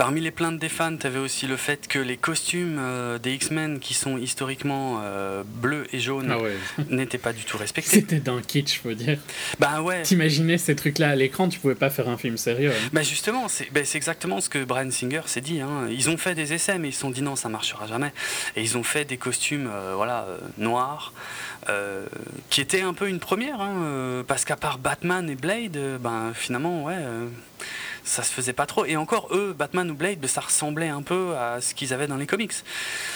Parmi 0.00 0.22
les 0.22 0.30
plaintes 0.30 0.58
des 0.58 0.70
fans, 0.70 0.96
tu 0.96 1.06
avais 1.06 1.18
aussi 1.18 1.46
le 1.46 1.58
fait 1.58 1.86
que 1.86 1.98
les 1.98 2.16
costumes 2.16 2.78
euh, 2.80 3.18
des 3.18 3.34
X-Men, 3.34 3.80
qui 3.80 3.92
sont 3.92 4.16
historiquement 4.16 5.02
euh, 5.04 5.42
bleus 5.44 5.86
et 5.92 6.00
jaunes, 6.00 6.34
ah 6.34 6.82
n'étaient 6.88 7.18
pas 7.18 7.34
du 7.34 7.44
tout 7.44 7.58
respectés. 7.58 7.96
C'était 7.96 8.18
d'un 8.18 8.40
kitsch, 8.40 8.80
je 8.82 8.88
veux 8.88 8.94
dire. 8.94 9.18
Bah 9.58 9.82
ouais. 9.82 10.00
T'imaginais 10.00 10.56
ces 10.56 10.74
trucs-là 10.74 11.10
à 11.10 11.16
l'écran, 11.16 11.50
tu 11.50 11.58
pouvais 11.58 11.74
pas 11.74 11.90
faire 11.90 12.08
un 12.08 12.16
film 12.16 12.38
sérieux. 12.38 12.70
Hein. 12.70 12.88
Bah 12.94 13.02
justement, 13.02 13.46
bah, 13.72 13.80
c'est 13.84 13.98
exactement 13.98 14.40
ce 14.40 14.48
que 14.48 14.64
Brian 14.64 14.90
Singer 14.90 15.20
s'est 15.26 15.42
dit. 15.42 15.60
Hein. 15.60 15.86
Ils 15.90 16.08
ont 16.08 16.16
fait 16.16 16.34
des 16.34 16.54
essais, 16.54 16.78
mais 16.78 16.88
ils 16.88 16.94
se 16.94 17.00
sont 17.00 17.10
dit 17.10 17.20
non, 17.20 17.36
ça 17.36 17.50
marchera 17.50 17.86
jamais. 17.86 18.14
Et 18.56 18.62
ils 18.62 18.78
ont 18.78 18.82
fait 18.82 19.04
des 19.04 19.18
costumes 19.18 19.68
voilà, 19.94 20.26
noirs. 20.56 21.12
Euh, 21.68 22.06
qui 22.48 22.62
était 22.62 22.80
un 22.80 22.94
peu 22.94 23.08
une 23.08 23.18
première, 23.18 23.60
hein, 23.60 23.82
euh, 23.82 24.22
parce 24.26 24.46
qu'à 24.46 24.56
part 24.56 24.78
Batman 24.78 25.28
et 25.28 25.34
Blade, 25.34 25.76
euh, 25.76 25.98
ben 25.98 26.32
finalement, 26.34 26.84
ouais, 26.84 26.96
ça 28.04 28.22
se 28.22 28.32
faisait 28.32 28.52
pas 28.52 28.66
trop. 28.66 28.84
Et 28.84 28.96
encore, 28.96 29.28
eux, 29.32 29.54
Batman 29.56 29.90
ou 29.90 29.94
Blade, 29.94 30.24
ça 30.26 30.40
ressemblait 30.40 30.88
un 30.88 31.02
peu 31.02 31.36
à 31.36 31.60
ce 31.60 31.74
qu'ils 31.74 31.92
avaient 31.92 32.06
dans 32.06 32.16
les 32.16 32.26
comics. 32.26 32.52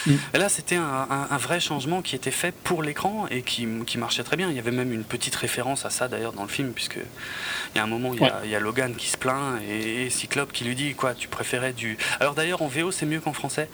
Mm. 0.05 0.15
Là, 0.33 0.49
c'était 0.49 0.75
un, 0.75 1.37
vrai 1.37 1.59
changement 1.59 2.01
qui 2.01 2.15
était 2.15 2.31
fait 2.31 2.53
pour 2.53 2.81
l'écran 2.81 3.27
et 3.29 3.41
qui, 3.41 3.67
qui, 3.85 3.97
marchait 3.97 4.23
très 4.23 4.37
bien. 4.37 4.49
Il 4.49 4.55
y 4.55 4.59
avait 4.59 4.71
même 4.71 4.91
une 4.93 5.03
petite 5.03 5.35
référence 5.35 5.85
à 5.85 5.89
ça 5.89 6.07
d'ailleurs 6.07 6.33
dans 6.33 6.43
le 6.43 6.49
film, 6.49 6.71
puisque 6.71 6.97
il 6.97 7.77
y 7.77 7.79
a 7.79 7.83
un 7.83 7.87
moment, 7.87 8.13
il 8.13 8.21
y, 8.21 8.25
a, 8.25 8.41
il 8.43 8.49
y 8.49 8.55
a 8.55 8.59
Logan 8.59 8.95
qui 8.95 9.07
se 9.07 9.17
plaint 9.17 9.61
et, 9.69 10.09
Cyclope 10.09 10.51
qui 10.51 10.63
lui 10.63 10.75
dit 10.75 10.93
quoi, 10.93 11.13
tu 11.13 11.27
préférais 11.27 11.73
du. 11.73 11.97
Alors 12.19 12.35
d'ailleurs, 12.35 12.61
en 12.61 12.67
VO, 12.67 12.91
c'est 12.91 13.05
mieux 13.05 13.19
qu'en 13.19 13.33
français. 13.33 13.69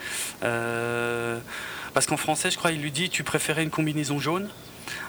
Parce 1.94 2.06
qu'en 2.06 2.18
français, 2.18 2.52
je 2.52 2.58
crois, 2.58 2.72
il 2.72 2.82
lui 2.82 2.92
dit 2.92 3.10
tu 3.10 3.24
préférais 3.24 3.64
une 3.64 3.70
combinaison 3.70 4.20
jaune, 4.20 4.48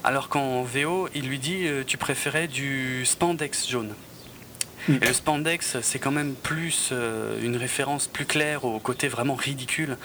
alors 0.03 0.29
qu'en 0.29 0.63
VO, 0.63 1.09
il 1.15 1.29
lui 1.29 1.39
dit 1.39 1.67
euh, 1.67 1.85
tu 1.87 1.97
préférais 1.97 2.49
du 2.49 3.05
spandex 3.07 3.69
jaune. 3.69 3.95
Et 4.89 5.07
le 5.07 5.13
spandex, 5.13 5.81
c'est 5.81 5.99
quand 5.99 6.11
même 6.11 6.35
plus 6.35 6.91
euh, 6.93 7.41
une 7.43 7.57
référence 7.57 8.07
plus 8.07 8.27
claire 8.27 8.65
au 8.65 8.79
côté 8.81 9.09
vraiment 9.09 9.35
ridicule 9.35 9.97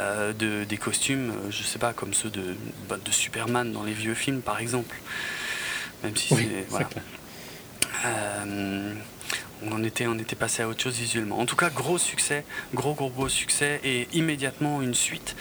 euh, 0.00 0.32
de, 0.32 0.64
des 0.64 0.76
costumes, 0.76 1.32
je 1.50 1.62
sais 1.62 1.78
pas, 1.78 1.92
comme 1.92 2.12
ceux 2.14 2.30
de, 2.30 2.56
bah, 2.88 2.96
de 3.02 3.10
Superman 3.10 3.72
dans 3.72 3.84
les 3.84 3.92
vieux 3.92 4.14
films, 4.14 4.40
par 4.40 4.58
exemple. 4.58 4.96
Même 6.02 6.16
si 6.16 6.34
c'est. 6.34 6.66
Voilà 6.68 6.88
on 9.62 9.72
en 9.72 9.82
était, 9.82 10.06
on 10.06 10.18
était 10.18 10.36
passé 10.36 10.62
à 10.62 10.68
autre 10.68 10.82
chose 10.82 10.96
visuellement. 10.96 11.38
En 11.38 11.46
tout 11.46 11.56
cas, 11.56 11.70
gros 11.70 11.98
succès, 11.98 12.44
gros 12.74 12.94
gros 12.94 13.10
gros 13.10 13.28
succès 13.28 13.80
et 13.84 14.08
immédiatement 14.12 14.82
une 14.82 14.94
suite 14.94 15.36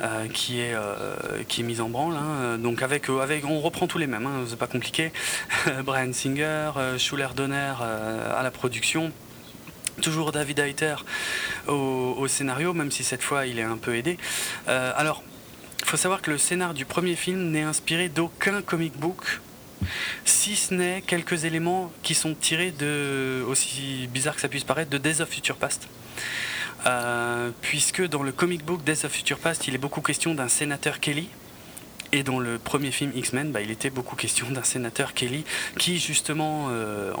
euh, 0.00 0.26
qui 0.28 0.60
est 0.60 0.74
euh, 0.74 1.42
qui 1.48 1.60
est 1.60 1.64
mise 1.64 1.80
en 1.80 1.88
branle. 1.88 2.16
Hein. 2.16 2.58
Donc 2.58 2.82
avec 2.82 3.10
euh, 3.10 3.20
avec, 3.20 3.44
on 3.44 3.60
reprend 3.60 3.86
tous 3.86 3.98
les 3.98 4.06
mêmes, 4.06 4.26
hein, 4.26 4.44
c'est 4.48 4.58
pas 4.58 4.66
compliqué. 4.66 5.12
Brian 5.84 6.12
Singer, 6.12 6.70
Schuller 6.98 7.28
Donner 7.36 7.74
à 7.80 8.42
la 8.42 8.50
production. 8.50 9.12
Toujours 10.00 10.32
David 10.32 10.58
Hayter 10.58 10.96
au, 11.68 12.16
au, 12.18 12.26
scénario, 12.26 12.72
même 12.72 12.90
si 12.90 13.04
cette 13.04 13.22
fois 13.22 13.46
il 13.46 13.58
est 13.58 13.62
un 13.62 13.76
peu 13.76 13.94
aidé. 13.94 14.16
alors, 14.66 15.22
il 15.80 15.84
faut 15.84 15.98
savoir 15.98 16.22
que 16.22 16.30
le 16.30 16.38
scénar 16.38 16.72
du 16.72 16.86
premier 16.86 17.14
film 17.14 17.50
n'est 17.50 17.62
inspiré 17.62 18.08
d'aucun 18.08 18.62
comic 18.62 18.98
book 18.98 19.40
si 20.24 20.56
ce 20.56 20.72
n'est 20.72 21.02
quelques 21.02 21.44
éléments 21.44 21.92
qui 22.02 22.14
sont 22.14 22.34
tirés 22.34 22.70
de, 22.70 23.44
aussi 23.46 24.08
bizarre 24.12 24.34
que 24.34 24.40
ça 24.40 24.48
puisse 24.48 24.64
paraître, 24.64 24.90
de 24.90 24.98
Days 24.98 25.20
of 25.20 25.28
Future 25.28 25.56
Past. 25.56 25.88
Euh, 26.86 27.50
puisque 27.60 28.06
dans 28.06 28.22
le 28.22 28.32
comic 28.32 28.64
book 28.64 28.82
Days 28.84 29.04
of 29.04 29.12
Future 29.12 29.38
Past, 29.38 29.68
il 29.68 29.74
est 29.74 29.78
beaucoup 29.78 30.00
question 30.00 30.34
d'un 30.34 30.48
sénateur 30.48 31.00
Kelly, 31.00 31.28
et 32.12 32.22
dans 32.22 32.38
le 32.38 32.58
premier 32.58 32.90
film 32.90 33.10
X-Men, 33.14 33.52
bah, 33.52 33.62
il 33.62 33.70
était 33.70 33.90
beaucoup 33.90 34.16
question 34.16 34.50
d'un 34.50 34.62
sénateur 34.62 35.14
Kelly 35.14 35.44
qui 35.78 35.98
justement 35.98 36.68
euh, 36.70 37.12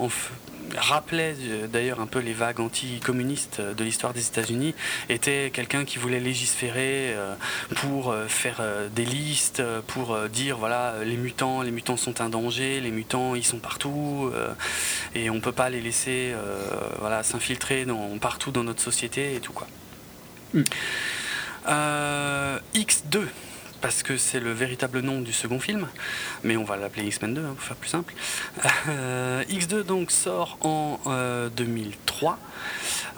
rappelait 0.76 1.34
euh, 1.40 1.66
d'ailleurs 1.66 2.00
un 2.00 2.06
peu 2.06 2.18
les 2.18 2.32
vagues 2.32 2.60
anticommunistes 2.60 3.60
de 3.60 3.84
l'histoire 3.84 4.12
des 4.12 4.26
États-Unis, 4.26 4.74
était 5.08 5.50
quelqu'un 5.52 5.84
qui 5.84 5.98
voulait 5.98 6.20
légiférer 6.20 7.14
euh, 7.14 7.34
pour 7.76 8.14
faire 8.28 8.62
des 8.94 9.04
listes, 9.04 9.62
pour 9.88 10.16
dire 10.28 10.58
voilà 10.58 10.96
les 11.04 11.16
mutants, 11.16 11.62
les 11.62 11.70
mutants 11.70 11.96
sont 11.96 12.20
un 12.20 12.28
danger, 12.28 12.80
les 12.80 12.90
mutants 12.90 13.34
ils 13.34 13.44
sont 13.44 13.58
partout 13.58 14.30
et 15.14 15.30
on 15.30 15.40
peut 15.40 15.52
pas 15.52 15.70
les 15.70 15.80
laisser 15.80 16.34
voilà 17.00 17.22
s'infiltrer 17.22 17.86
partout 18.20 18.50
dans 18.50 18.64
notre 18.64 18.82
société 18.82 19.34
et 19.34 19.40
tout 19.40 19.52
quoi. 19.52 19.66
Mm. 20.54 20.62
X2 22.74 23.26
parce 23.82 24.02
que 24.02 24.16
c'est 24.16 24.40
le 24.40 24.52
véritable 24.52 25.00
nom 25.00 25.20
du 25.20 25.32
second 25.32 25.58
film, 25.58 25.88
mais 26.44 26.56
on 26.56 26.64
va 26.64 26.76
l'appeler 26.76 27.04
X-Men 27.06 27.34
2 27.34 27.40
hein, 27.44 27.54
pour 27.56 27.64
faire 27.64 27.76
plus 27.76 27.90
simple. 27.90 28.14
Euh, 28.88 29.44
X2 29.44 29.82
donc 29.82 30.10
sort 30.10 30.56
en 30.60 31.00
2003 31.54 32.32
euh, 32.32 32.36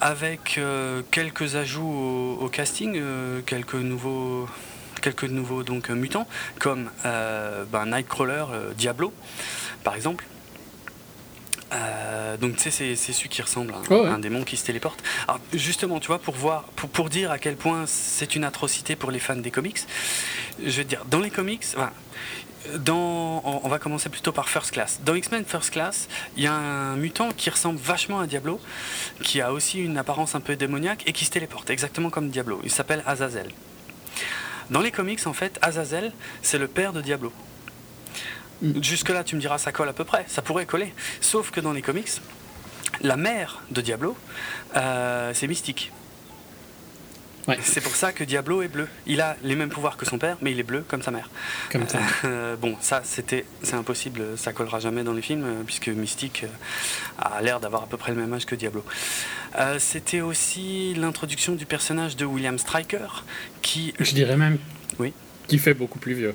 avec 0.00 0.56
euh, 0.58 1.02
quelques 1.10 1.56
ajouts 1.56 2.38
au, 2.40 2.48
casting, 2.48 3.00
quelques 3.44 3.74
nouveaux 3.74 4.48
quelques 5.02 5.24
nouveaux 5.24 5.62
donc 5.62 5.90
mutants 5.90 6.26
comme 6.58 6.90
ben, 7.04 7.86
Nightcrawler, 7.86 8.44
Diablo 8.76 9.12
par 9.84 9.94
exemple. 9.94 10.24
Euh, 11.74 12.36
donc 12.36 12.56
tu 12.56 12.70
sais, 12.70 12.94
c'est 12.94 13.12
celui 13.12 13.28
qui 13.28 13.42
ressemble 13.42 13.74
à 13.74 13.94
un, 13.94 14.18
démon 14.18 14.44
qui 14.44 14.56
se 14.56 14.64
téléporte. 14.64 15.02
Alors 15.26 15.40
justement, 15.52 16.00
tu 16.00 16.08
vois, 16.08 16.18
pour 16.18 16.34
voir, 16.34 16.64
pour, 16.76 16.88
pour 16.88 17.08
dire 17.08 17.30
à 17.30 17.38
quel 17.38 17.56
point 17.56 17.84
c'est 17.86 18.36
une 18.36 18.44
atrocité 18.44 18.96
pour 18.96 19.10
les 19.10 19.18
fans 19.18 19.36
des 19.36 19.50
comics, 19.50 19.80
je 20.64 20.70
vais 20.70 20.84
te 20.84 20.88
dire, 20.88 21.04
dans 21.06 21.20
les 21.20 21.30
comics, 21.30 21.64
dans, 22.78 23.42
on, 23.44 23.68
va 23.68 23.78
commencer 23.78 24.08
plutôt 24.08 24.32
par 24.32 24.48
First 24.48 24.70
Class. 24.70 25.00
Dans 25.04 25.14
X-Men 25.14 25.44
First 25.44 25.70
Class, 25.70 26.08
il 26.36 26.44
y 26.44 26.46
a 26.46 26.54
un 26.54 26.96
mutant 26.96 27.30
qui 27.36 27.50
ressemble 27.50 27.78
vachement 27.78 28.20
à 28.20 28.26
Diablo, 28.26 28.60
qui 29.22 29.40
a 29.40 29.52
aussi 29.52 29.80
une 29.80 29.98
apparence 29.98 30.34
un 30.34 30.40
peu 30.40 30.56
démoniaque 30.56 31.02
et 31.06 31.12
qui 31.12 31.24
se 31.24 31.30
téléporte, 31.30 31.70
exactement 31.70 32.10
comme 32.10 32.30
Diablo. 32.30 32.60
Il 32.64 32.70
s'appelle 32.70 33.02
Azazel. 33.06 33.48
Dans 34.70 34.80
les 34.80 34.90
comics, 34.90 35.26
en 35.26 35.34
fait, 35.34 35.58
Azazel, 35.60 36.12
c'est 36.42 36.58
le 36.58 36.68
père 36.68 36.92
de 36.92 37.02
Diablo. 37.02 37.32
Jusque-là, 38.62 39.24
tu 39.24 39.36
me 39.36 39.40
diras, 39.40 39.58
ça 39.58 39.72
colle 39.72 39.88
à 39.88 39.92
peu 39.92 40.04
près, 40.04 40.24
ça 40.28 40.42
pourrait 40.42 40.66
coller. 40.66 40.92
Sauf 41.20 41.50
que 41.50 41.60
dans 41.60 41.72
les 41.72 41.82
comics, 41.82 42.20
la 43.02 43.16
mère 43.16 43.62
de 43.70 43.80
Diablo, 43.80 44.16
euh, 44.76 45.32
c'est 45.34 45.46
Mystique. 45.46 45.92
C'est 47.60 47.82
pour 47.82 47.94
ça 47.94 48.12
que 48.12 48.24
Diablo 48.24 48.62
est 48.62 48.68
bleu. 48.68 48.88
Il 49.06 49.20
a 49.20 49.36
les 49.42 49.54
mêmes 49.54 49.68
pouvoirs 49.68 49.98
que 49.98 50.06
son 50.06 50.16
père, 50.16 50.38
mais 50.40 50.52
il 50.52 50.58
est 50.58 50.64
bleu 50.64 50.82
comme 50.88 51.02
sa 51.02 51.10
mère. 51.10 51.28
Comme 51.70 51.86
ça. 51.86 51.98
Euh, 52.24 52.56
bon, 52.56 52.74
ça, 52.80 53.02
c'était, 53.04 53.44
c'est 53.62 53.74
impossible, 53.74 54.38
ça 54.38 54.54
collera 54.54 54.80
jamais 54.80 55.04
dans 55.04 55.12
les 55.12 55.20
films, 55.20 55.44
euh, 55.44 55.62
puisque 55.62 55.88
Mystique 55.88 56.46
a 57.18 57.42
l'air 57.42 57.60
d'avoir 57.60 57.82
à 57.82 57.86
peu 57.86 57.98
près 57.98 58.12
le 58.12 58.18
même 58.18 58.32
âge 58.32 58.46
que 58.46 58.54
Diablo. 58.54 58.82
c'était 59.78 60.22
aussi 60.22 60.94
l'introduction 60.94 61.54
du 61.54 61.66
personnage 61.66 62.16
de 62.16 62.24
William 62.24 62.56
Stryker, 62.56 63.24
qui. 63.60 63.92
Je 64.00 64.14
dirais 64.14 64.38
même. 64.38 64.58
Oui. 64.98 65.12
Qui 65.46 65.58
fait 65.58 65.74
beaucoup 65.74 65.98
plus 65.98 66.14
vieux. 66.14 66.34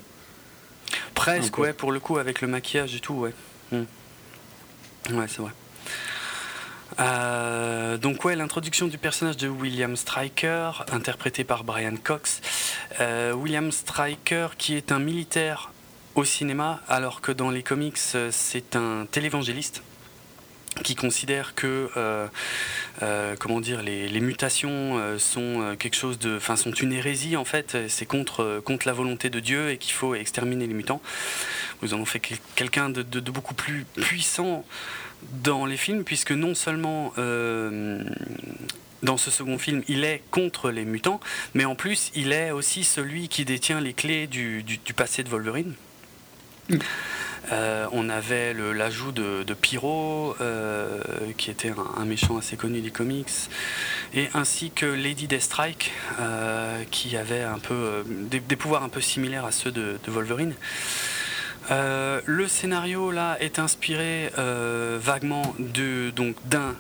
Presque, 1.14 1.58
ouais, 1.58 1.74
pour 1.74 1.92
le 1.92 2.00
coup, 2.00 2.18
avec 2.18 2.42
le 2.42 2.48
maquillage 2.48 2.96
et 2.96 3.00
tout, 3.00 3.14
ouais. 3.14 3.34
Hmm. 3.72 3.84
Ouais, 5.12 5.26
c'est 5.28 5.42
vrai. 5.42 5.52
Euh, 7.00 7.98
donc 7.98 8.26
ouais, 8.26 8.36
l'introduction 8.36 8.88
du 8.88 8.98
personnage 8.98 9.38
de 9.38 9.48
William 9.48 9.96
Stryker, 9.96 10.86
interprété 10.92 11.44
par 11.44 11.64
Brian 11.64 11.96
Cox. 12.04 12.42
Euh, 13.00 13.34
William 13.34 13.72
Stryker, 13.72 14.58
qui 14.58 14.76
est 14.76 14.92
un 14.92 15.00
militaire 15.00 15.72
au 16.16 16.24
cinéma, 16.24 16.82
alors 16.90 17.22
que 17.22 17.32
dans 17.32 17.52
les 17.52 17.64
comics, 17.64 17.98
euh, 18.16 18.30
c'est 18.32 18.76
un 18.76 19.06
télévangéliste 19.10 19.84
qui 20.84 20.96
considère 20.96 21.56
que 21.56 21.90
comment 23.40 23.62
dire 23.62 23.82
les, 23.82 24.20
mutations 24.20 25.18
sont 25.18 25.76
quelque 25.80 25.96
chose 25.96 26.20
de 26.20 26.40
sont 26.56 26.72
une 26.72 26.94
hérésie 26.94 27.38
en 27.38 27.46
fait 27.46 27.78
c'est 27.88 28.06
contre 28.06 28.62
contre 28.66 28.88
la 28.88 28.94
volonté 28.94 29.30
de 29.30 29.40
Dieu 29.40 29.70
et 29.70 29.78
qu'il 29.78 29.94
faut 29.94 30.16
exterminer 30.16 30.68
les 30.68 30.74
mutants 30.74 31.02
vous 31.82 31.94
en 31.94 32.00
ont 32.00 32.06
fait 32.06 32.22
quelqu'un 32.56 32.90
de, 32.90 33.20
beaucoup 33.32 33.54
plus 33.54 33.86
puissant 33.96 34.66
dans 35.44 35.66
les 35.66 35.78
films, 35.78 36.04
puisque 36.04 36.32
non 36.32 36.56
seulement 36.56 37.14
euh, 37.18 38.04
dans 39.04 39.18
ce 39.18 39.32
second 39.32 39.58
film, 39.58 39.84
il 39.88 40.04
est 40.04 40.22
contre 40.32 40.72
les 40.72 40.86
mutants, 40.86 41.20
mais 41.54 41.66
en 41.66 41.76
plus, 41.76 42.12
il 42.16 42.32
est 42.32 42.52
aussi 42.52 42.84
celui 42.84 43.28
qui 43.28 43.46
détient 43.46 43.82
les 43.82 43.94
clés 43.94 44.28
du, 44.28 44.64
passé 44.96 45.24
de 45.24 45.30
Wolverine. 45.30 45.74
Euh, 47.52 47.88
on 47.92 48.10
avait 48.10 48.54
l'ajout 48.54 49.12
de, 49.12 49.54
Pyro, 49.60 50.36
euh, 50.40 51.02
qui 51.38 51.50
était 51.50 51.74
un, 51.98 52.06
méchant 52.06 52.38
assez 52.38 52.58
connu 52.58 52.82
des 52.82 52.92
comics, 52.92 53.30
et 54.14 54.28
ainsi 54.34 54.70
que 54.70 54.86
Lady 54.86 55.28
Deathstrike, 55.28 55.92
qui 56.92 57.18
avait 57.18 57.44
un 57.44 57.60
peu 57.60 58.04
des, 58.08 58.56
pouvoirs 58.56 58.84
un 58.84 58.90
peu 58.90 59.02
similaires 59.02 59.46
à 59.46 59.52
ceux 59.52 59.72
de 59.72 59.98
Wolverine. 60.08 60.54
Euh, 61.72 62.22
le 62.26 62.48
scénario 62.48 63.14
est 63.40 63.60
inspiré 63.60 64.32
euh, 64.38 64.98
vaguement 65.02 65.56
d'un 65.60 66.76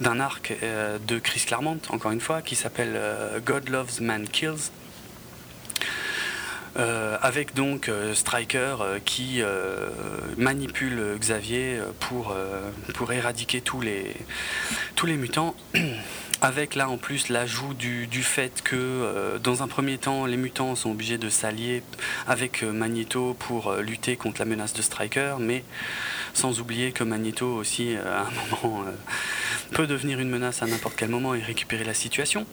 d'un 0.00 0.20
arc 0.20 0.54
euh, 0.62 0.98
de 1.04 1.18
Chris 1.18 1.42
Claremont, 1.46 1.80
encore 1.88 2.12
une 2.12 2.20
fois, 2.20 2.42
qui 2.42 2.54
s'appelle 2.54 2.98
God 3.44 3.68
Loves 3.68 4.00
Man 4.00 4.28
Kills. 4.28 4.70
Avec 6.76 7.54
donc 7.54 7.90
Striker 8.14 8.76
qui 9.04 9.42
manipule 10.36 11.16
Xavier 11.18 11.80
pour, 12.00 12.34
pour 12.94 13.12
éradiquer 13.12 13.60
tous 13.60 13.80
les, 13.80 14.14
tous 14.96 15.06
les 15.06 15.16
mutants. 15.16 15.54
avec 16.42 16.74
là 16.74 16.90
en 16.90 16.98
plus 16.98 17.28
l'ajout 17.28 17.72
du, 17.72 18.22
fait 18.22 18.62
que 18.62 18.76
euh, 18.76 19.38
dans 19.38 19.62
un 19.62 19.68
premier 19.68 19.96
temps 19.96 20.26
les 20.26 20.36
mutants 20.36 20.74
sont 20.74 20.90
obligés 20.90 21.16
de 21.16 21.28
s'allier 21.28 21.84
avec 22.26 22.64
euh, 22.64 22.72
Magneto 22.72 23.34
pour 23.38 23.68
euh, 23.68 23.80
lutter 23.80 24.16
contre 24.16 24.40
la 24.40 24.44
menace 24.44 24.74
de 24.74 24.82
Striker, 24.82 25.36
mais 25.38 25.62
sans 26.34 26.60
oublier 26.60 26.90
que 26.90 27.04
Magneto 27.04 27.46
aussi 27.46 27.94
à 27.94 28.22
un 28.22 28.30
moment 28.62 28.84
peut 29.70 29.86
devenir 29.86 30.18
une 30.18 30.28
menace 30.28 30.62
à 30.62 30.66
n'importe 30.66 30.96
quel 30.96 31.10
moment 31.10 31.34
et 31.34 31.40
récupérer 31.40 31.84
la 31.84 31.94
situation. 31.94 32.44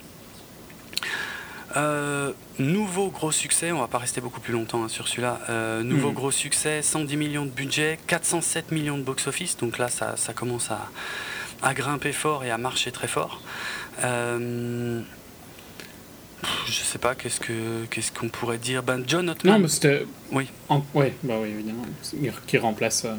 Nouveau 2.59 3.09
gros 3.09 3.31
succès, 3.31 3.71
on 3.71 3.79
va 3.79 3.87
pas 3.87 3.99
rester 3.99 4.21
beaucoup 4.21 4.39
plus 4.39 4.53
longtemps 4.53 4.83
hein, 4.83 4.89
sur 4.89 5.07
celui-là. 5.07 5.39
nouveau 5.83 6.11
hmm. 6.11 6.13
gros 6.13 6.31
succès, 6.31 6.81
110 6.81 7.17
millions 7.17 7.45
de 7.45 7.51
budget, 7.51 7.99
407 8.07 8.71
millions 8.71 8.97
de 8.97 9.03
box-office, 9.03 9.57
donc 9.57 9.77
là 9.77 9.87
ça, 9.87 10.17
ça 10.17 10.33
commence 10.33 10.71
à, 10.71 10.89
à 11.61 11.73
grimper 11.73 12.11
fort 12.11 12.43
et 12.43 12.51
à 12.51 12.57
marcher 12.57 12.91
très 12.91 13.07
fort. 13.07 13.41
Euh, 14.03 15.01
je 16.67 16.71
sais 16.71 16.99
pas, 16.99 17.15
qu'est-ce 17.15 17.39
que 17.39 17.85
qu'est-ce 17.89 18.11
qu'on 18.11 18.29
pourrait 18.29 18.57
dire? 18.57 18.81
Ben 18.81 19.03
John 19.05 19.29
Ottman. 19.29 19.55
Non, 19.55 19.59
mais 19.59 19.67
c'était. 19.67 20.05
Oui. 20.31 20.47
Oui, 20.93 21.07
bah 21.23 21.35
oui, 21.41 21.49
évidemment. 21.49 21.83
Qui 22.47 22.57
remplace. 22.57 23.03
Euh, 23.05 23.15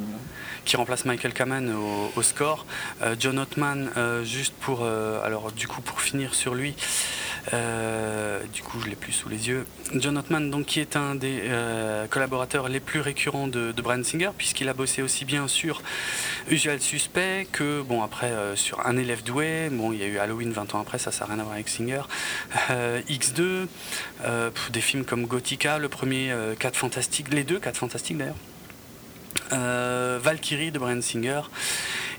qui 0.64 0.76
remplace 0.76 1.04
Michael 1.04 1.32
Kamen 1.32 1.74
au, 2.16 2.22
score. 2.22 2.64
Euh, 3.02 3.16
John 3.18 3.38
Ottman, 3.38 3.90
juste 4.24 4.54
pour 4.60 4.84
alors 4.84 5.52
du 5.52 5.68
coup 5.68 5.82
pour 5.82 6.00
finir 6.00 6.34
sur 6.34 6.54
lui. 6.54 6.74
Euh, 7.52 8.42
du 8.52 8.62
coup, 8.62 8.80
je 8.80 8.88
l'ai 8.88 8.96
plus 8.96 9.12
sous 9.12 9.28
les 9.28 9.48
yeux. 9.48 9.66
John 9.94 10.18
Ottman, 10.18 10.50
donc, 10.50 10.66
qui 10.66 10.80
est 10.80 10.96
un 10.96 11.14
des 11.14 11.42
euh, 11.44 12.06
collaborateurs 12.06 12.68
les 12.68 12.80
plus 12.80 13.00
récurrents 13.00 13.48
de, 13.48 13.72
de 13.72 13.82
Brian 13.82 14.02
Singer, 14.04 14.30
puisqu'il 14.36 14.68
a 14.68 14.74
bossé 14.74 15.02
aussi 15.02 15.24
bien 15.24 15.48
sur 15.48 15.82
Usual 16.48 16.80
Suspect 16.80 17.46
que, 17.50 17.82
bon, 17.82 18.02
après, 18.02 18.30
euh, 18.30 18.56
sur 18.56 18.86
Un 18.86 18.96
élève 18.96 19.22
doué. 19.22 19.68
Bon, 19.70 19.92
il 19.92 20.00
y 20.00 20.02
a 20.02 20.06
eu 20.06 20.18
Halloween 20.18 20.52
20 20.52 20.74
ans 20.74 20.80
après, 20.80 20.98
ça, 20.98 21.10
ça 21.10 21.24
n'a 21.24 21.34
rien 21.34 21.40
à 21.40 21.44
voir 21.44 21.54
avec 21.54 21.68
Singer. 21.68 22.02
X2, 22.68 23.66
des 24.72 24.80
films 24.80 25.04
comme 25.04 25.26
Gothica, 25.26 25.78
le 25.78 25.88
premier 25.88 26.34
4 26.58 26.76
Fantastiques, 26.76 27.32
les 27.32 27.44
deux 27.44 27.58
4 27.58 27.76
Fantastiques 27.76 28.18
d'ailleurs. 28.18 28.36
Valkyrie 29.50 30.70
de 30.70 30.78
Brian 30.78 31.00
Singer 31.00 31.42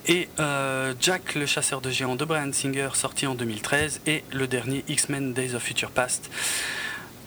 et 0.07 0.29
euh, 0.39 0.93
Jack 0.99 1.35
le 1.35 1.45
chasseur 1.45 1.81
de 1.81 1.91
géants 1.91 2.15
de 2.15 2.25
Brian 2.25 2.51
Singer 2.51 2.89
sorti 2.93 3.27
en 3.27 3.35
2013 3.35 4.01
et 4.07 4.23
le 4.31 4.47
dernier 4.47 4.83
X-Men 4.87 5.33
Days 5.33 5.53
of 5.53 5.61
Future 5.61 5.91
Past 5.91 6.31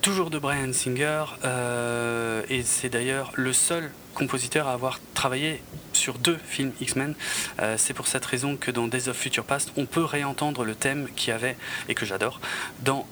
toujours 0.03 0.28
de 0.30 0.39
Brian 0.39 0.72
Singer 0.72 1.24
euh, 1.45 2.43
et 2.49 2.62
c'est 2.62 2.89
d'ailleurs 2.89 3.30
le 3.35 3.53
seul 3.53 3.93
compositeur 4.14 4.66
à 4.66 4.72
avoir 4.72 4.99
travaillé 5.14 5.62
sur 5.93 6.18
deux 6.18 6.39
films 6.47 6.72
X-Men. 6.80 7.14
Euh, 7.61 7.76
c'est 7.78 7.95
pour 7.95 8.09
cette 8.09 8.24
raison 8.24 8.57
que 8.57 8.70
dans 8.70 8.89
Days 8.89 9.09
of 9.09 9.16
Future 9.16 9.45
Past, 9.45 9.72
on 9.76 9.87
peut 9.87 10.05
réentendre 10.05 10.64
le 10.64 10.74
thème 10.74 11.09
qui 11.16 11.30
avait, 11.30 11.57
et 11.89 11.95
que 11.95 12.05
j'adore, 12.05 12.41
dans 12.82 13.07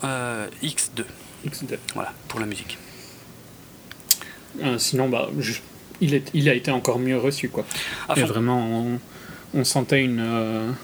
X2. 0.62 1.05
X2. 1.47 1.79
Voilà, 1.95 2.12
pour 2.29 2.39
la 2.39 2.47
musique. 2.47 2.79
sinon, 4.79 5.09
bah, 5.09 5.29
il, 6.03 6.15
est, 6.15 6.31
il 6.35 6.49
a 6.51 6.55
été 6.55 6.71
encore 6.71 6.99
mieux 6.99 7.17
reçu. 7.17 7.49
Quoi. 7.49 7.65
Et 8.17 8.23
vraiment, 8.23 8.87
on 9.55 9.65
sentait 9.65 10.03
une. 10.03 10.75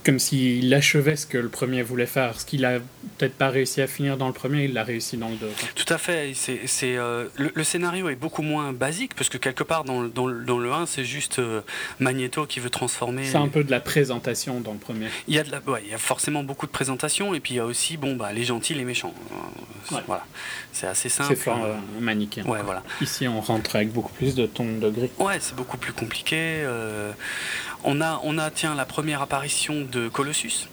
Euh, 0.00 0.10
comme 0.10 0.18
s'il 0.18 0.72
achevait 0.74 1.16
ce 1.16 1.26
que 1.26 1.38
le 1.38 1.48
premier 1.48 1.82
voulait 1.82 2.06
faire. 2.06 2.40
Ce 2.40 2.46
qu'il 2.46 2.64
a 2.64 2.78
peut-être 3.18 3.34
pas 3.34 3.48
réussi 3.48 3.80
à 3.80 3.86
finir 3.86 4.16
dans 4.16 4.26
le 4.26 4.32
premier, 4.32 4.64
il 4.64 4.72
l'a 4.72 4.84
réussi 4.84 5.16
dans 5.16 5.28
le 5.28 5.36
deux. 5.36 5.50
Tout 5.74 5.92
à 5.92 5.98
fait. 5.98 6.32
C'est, 6.34 6.60
c'est 6.66 6.96
euh, 6.96 7.26
le, 7.36 7.64
scénario 7.64 8.08
est 8.08 8.16
beaucoup 8.16 8.42
moins 8.42 8.72
basique, 8.72 9.14
parce 9.14 9.28
que 9.28 9.38
quelque 9.38 9.64
part 9.64 9.84
dans, 9.84 10.04
dans, 10.04 10.28
dans 10.28 10.58
le 10.58 10.72
1, 10.72 10.86
c'est 10.86 11.04
juste 11.04 11.38
euh, 11.38 11.60
Magneto 11.98 12.46
qui 12.46 12.60
veut 12.60 12.70
transformer. 12.70 13.24
C'est 13.24 13.36
un 13.36 13.48
peu 13.48 13.64
de 13.64 13.70
la 13.70 13.80
présentation 13.80 14.60
dans 14.60 14.72
le 14.72 14.78
premier. 14.78 15.06
Il 15.28 15.34
y 15.34 15.38
a, 15.38 15.44
de 15.44 15.50
la, 15.50 15.60
il 15.84 15.90
y 15.90 15.94
a 15.94 15.98
forcément 15.98 16.42
beaucoup 16.42 16.66
de 16.66 16.72
présentation, 16.72 17.34
et 17.34 17.40
puis 17.40 17.54
il 17.54 17.56
y 17.58 17.60
a 17.60 17.66
aussi 17.66 17.96
bon, 17.96 18.16
bah, 18.16 18.32
les 18.32 18.44
gentils, 18.44 18.74
les 18.74 18.84
méchants. 18.84 19.14
Voilà. 19.90 20.24
C'est 20.72 20.86
assez 20.86 21.08
simple. 21.08 21.30
C'est 21.30 21.42
fort 21.42 21.64
euh, 21.64 21.74
manichéen. 22.00 22.44
Ouais, 22.44 22.62
voilà. 22.64 22.82
Ici, 23.00 23.28
on 23.28 23.40
rentre 23.40 23.76
avec 23.76 23.92
beaucoup 23.92 24.12
plus 24.12 24.34
de 24.34 24.46
ton 24.46 24.78
de 24.78 24.90
gris. 24.90 25.10
Ouais, 25.18 25.38
c'est 25.40 25.54
beaucoup 25.54 25.76
plus 25.76 25.92
compliqué. 25.92 26.64
On 27.82 28.00
a, 28.02 28.20
on 28.24 28.34
la 28.34 28.84
première 28.84 29.22
apparition 29.22 29.80
de 29.80 30.08
Colossus. 30.08 30.68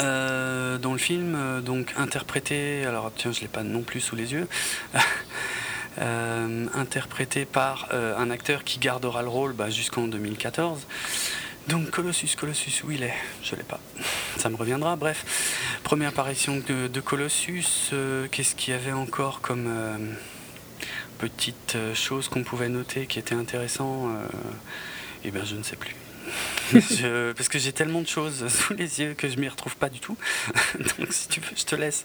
Euh, 0.00 0.78
dans 0.78 0.92
le 0.92 0.98
film, 0.98 1.34
euh, 1.36 1.60
donc 1.60 1.92
interprété, 1.96 2.84
alors 2.86 3.12
tiens, 3.14 3.30
je 3.30 3.40
l'ai 3.40 3.48
pas 3.48 3.62
non 3.62 3.82
plus 3.82 4.00
sous 4.00 4.16
les 4.16 4.32
yeux, 4.32 4.48
euh, 5.98 6.66
interprété 6.74 7.44
par 7.44 7.88
un 7.92 8.30
acteur 8.30 8.64
qui 8.64 8.78
gardera 8.78 9.22
le 9.22 9.28
rôle 9.28 9.52
bah, 9.52 9.70
jusqu'en 9.70 10.08
2014. 10.08 10.86
Donc 11.68 11.90
Colossus, 11.90 12.34
Colossus, 12.36 12.82
où 12.84 12.90
il 12.90 13.04
est? 13.04 13.14
Je 13.44 13.54
l'ai 13.54 13.62
pas. 13.62 13.78
Ça 14.38 14.48
me 14.48 14.56
reviendra. 14.56 14.96
Bref, 14.96 15.78
première 15.84 16.08
apparition 16.08 16.60
de, 16.66 16.88
de 16.88 17.00
Colossus. 17.00 17.92
Qu'est-ce 18.32 18.56
qu'il 18.56 18.72
y 18.72 18.76
avait 18.76 18.92
encore 18.92 19.40
comme 19.40 19.70
petite 21.18 21.76
chose 21.94 22.28
qu'on 22.28 22.42
pouvait 22.42 22.68
noter 22.68 23.06
qui 23.06 23.20
était 23.20 23.36
intéressant 23.36 24.08
eh 25.24 25.30
bien, 25.30 25.44
je 25.44 25.56
ne 25.56 25.62
sais 25.62 25.76
plus. 25.76 25.94
parce 27.36 27.48
que 27.48 27.58
j'ai 27.58 27.72
tellement 27.72 28.00
de 28.00 28.06
choses 28.06 28.46
sous 28.48 28.74
les 28.74 29.00
yeux 29.00 29.14
que 29.14 29.28
je 29.28 29.38
m'y 29.38 29.48
retrouve 29.48 29.76
pas 29.76 29.88
du 29.88 30.00
tout. 30.00 30.16
Donc 30.78 31.08
si 31.10 31.28
tu 31.28 31.40
veux, 31.40 31.54
je 31.56 31.64
te 31.64 31.74
laisse 31.74 32.04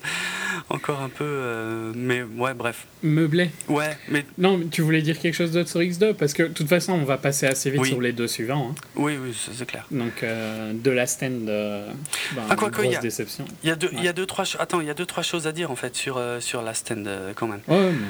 encore 0.70 1.02
un 1.02 1.10
peu. 1.10 1.24
Euh, 1.24 1.94
mais 1.96 2.24
ouais, 2.24 2.54
bref. 2.54 2.86
Meublé. 3.04 3.52
Ouais, 3.68 3.98
mais. 4.10 4.26
Non, 4.38 4.60
tu 4.70 4.82
voulais 4.82 5.02
dire 5.02 5.20
quelque 5.20 5.36
chose 5.36 5.52
d'autre 5.52 5.70
sur 5.70 5.80
X2 5.80 6.14
Parce 6.14 6.34
que 6.34 6.44
de 6.44 6.54
toute 6.54 6.68
façon, 6.68 6.94
on 6.94 7.06
va 7.06 7.18
passer 7.18 7.46
assez 7.46 7.70
vite 7.70 7.86
sur 7.86 8.02
les 8.02 8.12
deux 8.12 8.28
suivants. 8.28 8.72
Hein. 8.72 8.76
Oui, 8.96 9.18
oui, 9.22 9.36
c'est 9.54 9.68
clair. 9.68 9.86
Donc 9.92 10.24
euh, 10.24 10.74
de 10.74 10.92
la 10.92 11.08
stand, 11.08 11.48
euh, 11.48 11.90
ben, 12.34 12.44
ah, 12.50 12.56
quoi, 12.56 12.70
grosse 12.70 13.00
déception. 13.00 13.46
Il 13.64 13.70
y 13.70 13.72
a 13.72 13.76
deux, 13.76 13.90
il 13.94 14.04
y 14.04 14.08
a 14.08 14.14
deux 14.14 14.26
trois. 14.26 14.46
Attends, 14.60 14.82
il 14.82 14.88
y 14.88 14.92
a 14.92 14.96
deux 14.96 15.06
trois 15.06 15.24
choses 15.24 15.48
à 15.48 15.52
dire 15.52 15.72
en 15.72 15.76
fait 15.76 15.96
sur 15.96 16.22
sur 16.40 16.62
la 16.62 16.74
stand 16.74 17.10
quand 17.36 17.48
même. 17.48 17.62
Ouais, 17.68 17.92
mais 17.92 18.08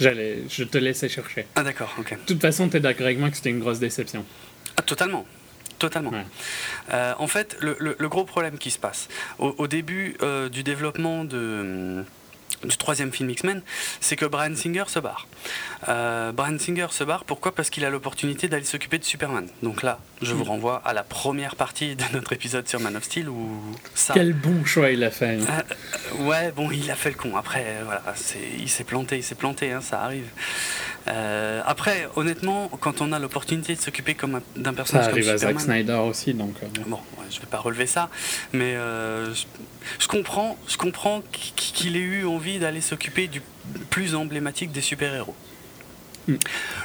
j'allais, 0.00 0.42
je 0.48 0.64
te 0.64 0.78
laissais 0.78 1.08
chercher. 1.08 1.46
Ah 1.54 1.62
d'accord, 1.62 1.94
ok. 1.98 2.10
De 2.12 2.16
toute 2.26 2.40
façon, 2.40 2.68
t'es 2.68 2.80
d'accord 2.80 3.06
avec 3.06 3.18
moi 3.18 3.30
que 3.30 3.36
c'était 3.36 3.50
une 3.50 3.60
grosse 3.60 3.78
déception. 3.78 4.24
Ah, 4.76 4.82
totalement. 4.82 5.26
totalement. 5.78 6.12
Euh, 6.92 7.14
en 7.18 7.26
fait, 7.26 7.56
le, 7.60 8.08
gros 8.08 8.24
problème 8.24 8.58
qui 8.58 8.70
se 8.70 8.78
passe, 8.78 9.08
au, 9.38 9.66
début 9.66 10.16
euh, 10.22 10.48
du 10.48 10.62
développement 10.62 11.24
de 11.24 12.04
du 12.64 12.76
troisième 12.76 13.12
film 13.12 13.30
X-Men, 13.30 13.62
c'est 14.00 14.16
que 14.16 14.24
Brian 14.24 14.54
Singer 14.54 14.84
se 14.88 14.98
barre. 14.98 15.26
Euh, 15.88 16.32
Brian 16.32 16.58
Singer 16.58 16.86
se 16.90 17.04
barre, 17.04 17.24
pourquoi? 17.24 17.54
Parce 17.54 17.70
qu'il 17.70 17.84
a 17.84 17.90
l'opportunité 17.90 18.48
d'aller 18.48 18.64
s'occuper 18.64 18.98
de 18.98 19.04
Superman. 19.04 19.46
Donc 19.62 19.82
là, 19.82 19.98
je 20.22 20.34
vous 20.34 20.44
mm. 20.44 20.48
renvoie 20.48 20.82
à 20.84 20.92
la 20.92 21.02
première 21.02 21.56
partie 21.56 21.96
de 21.96 22.04
notre 22.12 22.32
épisode 22.32 22.68
sur 22.68 22.80
Man 22.80 22.96
of 22.96 23.04
Steel 23.04 23.28
où 23.28 23.60
ça. 23.94 24.14
Quel 24.14 24.32
bon 24.32 24.64
choix 24.64 24.90
il 24.90 25.04
a 25.04 25.10
fait. 25.10 25.38
Hein. 25.40 25.64
Euh, 26.18 26.24
ouais, 26.24 26.52
bon, 26.52 26.70
il 26.70 26.90
a 26.90 26.96
fait 26.96 27.10
le 27.10 27.16
con. 27.16 27.36
Après, 27.36 27.64
voilà, 27.84 28.02
il 28.58 28.68
s'est 28.68 28.84
planté, 28.84 29.18
il 29.18 29.22
s'est 29.22 29.34
planté, 29.34 29.72
hein, 29.72 29.80
ça 29.80 30.02
arrive. 30.02 30.28
Euh, 31.08 31.62
après, 31.64 32.08
honnêtement, 32.16 32.68
quand 32.80 33.00
on 33.00 33.12
a 33.12 33.18
l'opportunité 33.18 33.74
de 33.74 33.80
s'occuper 33.80 34.14
comme 34.14 34.40
d'un 34.56 34.74
personnage 34.74 35.04
ça 35.04 35.10
arrive 35.10 35.28
à 35.28 35.38
Zack 35.38 35.60
Snyder 35.60 35.92
aussi, 35.92 36.34
donc. 36.34 36.54
Bon, 36.86 36.98
je 37.30 37.40
vais 37.40 37.46
pas 37.46 37.58
relever 37.58 37.86
ça, 37.86 38.08
mais 38.52 38.76
je 39.98 40.08
comprends, 40.08 40.56
je 40.68 40.76
comprends 40.76 41.22
qu'il 41.30 41.96
ait 41.96 42.00
eu 42.00 42.26
envie 42.26 42.58
d'aller 42.58 42.80
s'occuper 42.80 43.28
du 43.28 43.42
plus 43.90 44.14
emblématique 44.14 44.72
des 44.72 44.80
super-héros. 44.80 45.34
Hmm. 46.28 46.36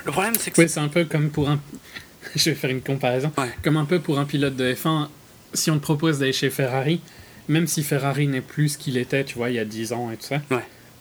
Le 0.06 0.12
problème, 0.12 0.34
c'est 0.38 0.52
que. 0.52 0.62
Oui, 0.62 0.70
c'est 0.70 0.80
un 0.80 0.88
peu 0.88 1.06
comme 1.06 1.30
pour 1.30 1.50
un. 1.50 1.60
je 2.36 2.50
vais 2.50 2.56
faire 2.56 2.70
une 2.70 2.82
comparaison. 2.82 3.32
Comme 3.64 3.78
un 3.78 3.86
peu 3.86 4.00
pour 4.00 4.20
un 4.20 4.26
pilote 4.26 4.56
de 4.56 4.74
F1, 4.74 5.08
si 5.54 5.72
on 5.72 5.78
te 5.78 5.82
propose 5.82 6.20
d'aller 6.20 6.34
chez 6.34 6.50
Ferrari, 6.50 7.02
même 7.48 7.68
si 7.68 7.84
Ferrari 7.84 8.28
n'est 8.28 8.42
plus 8.42 8.70
ce 8.70 8.78
qu'il 8.78 8.98
était, 8.98 9.24
tu 9.24 9.36
vois, 9.36 9.50
il 9.50 9.56
y 9.56 9.60
a 9.60 9.66
10 9.66 9.94
ans 9.94 10.12
et 10.12 10.18
tout 10.18 10.26
ça, 10.26 10.42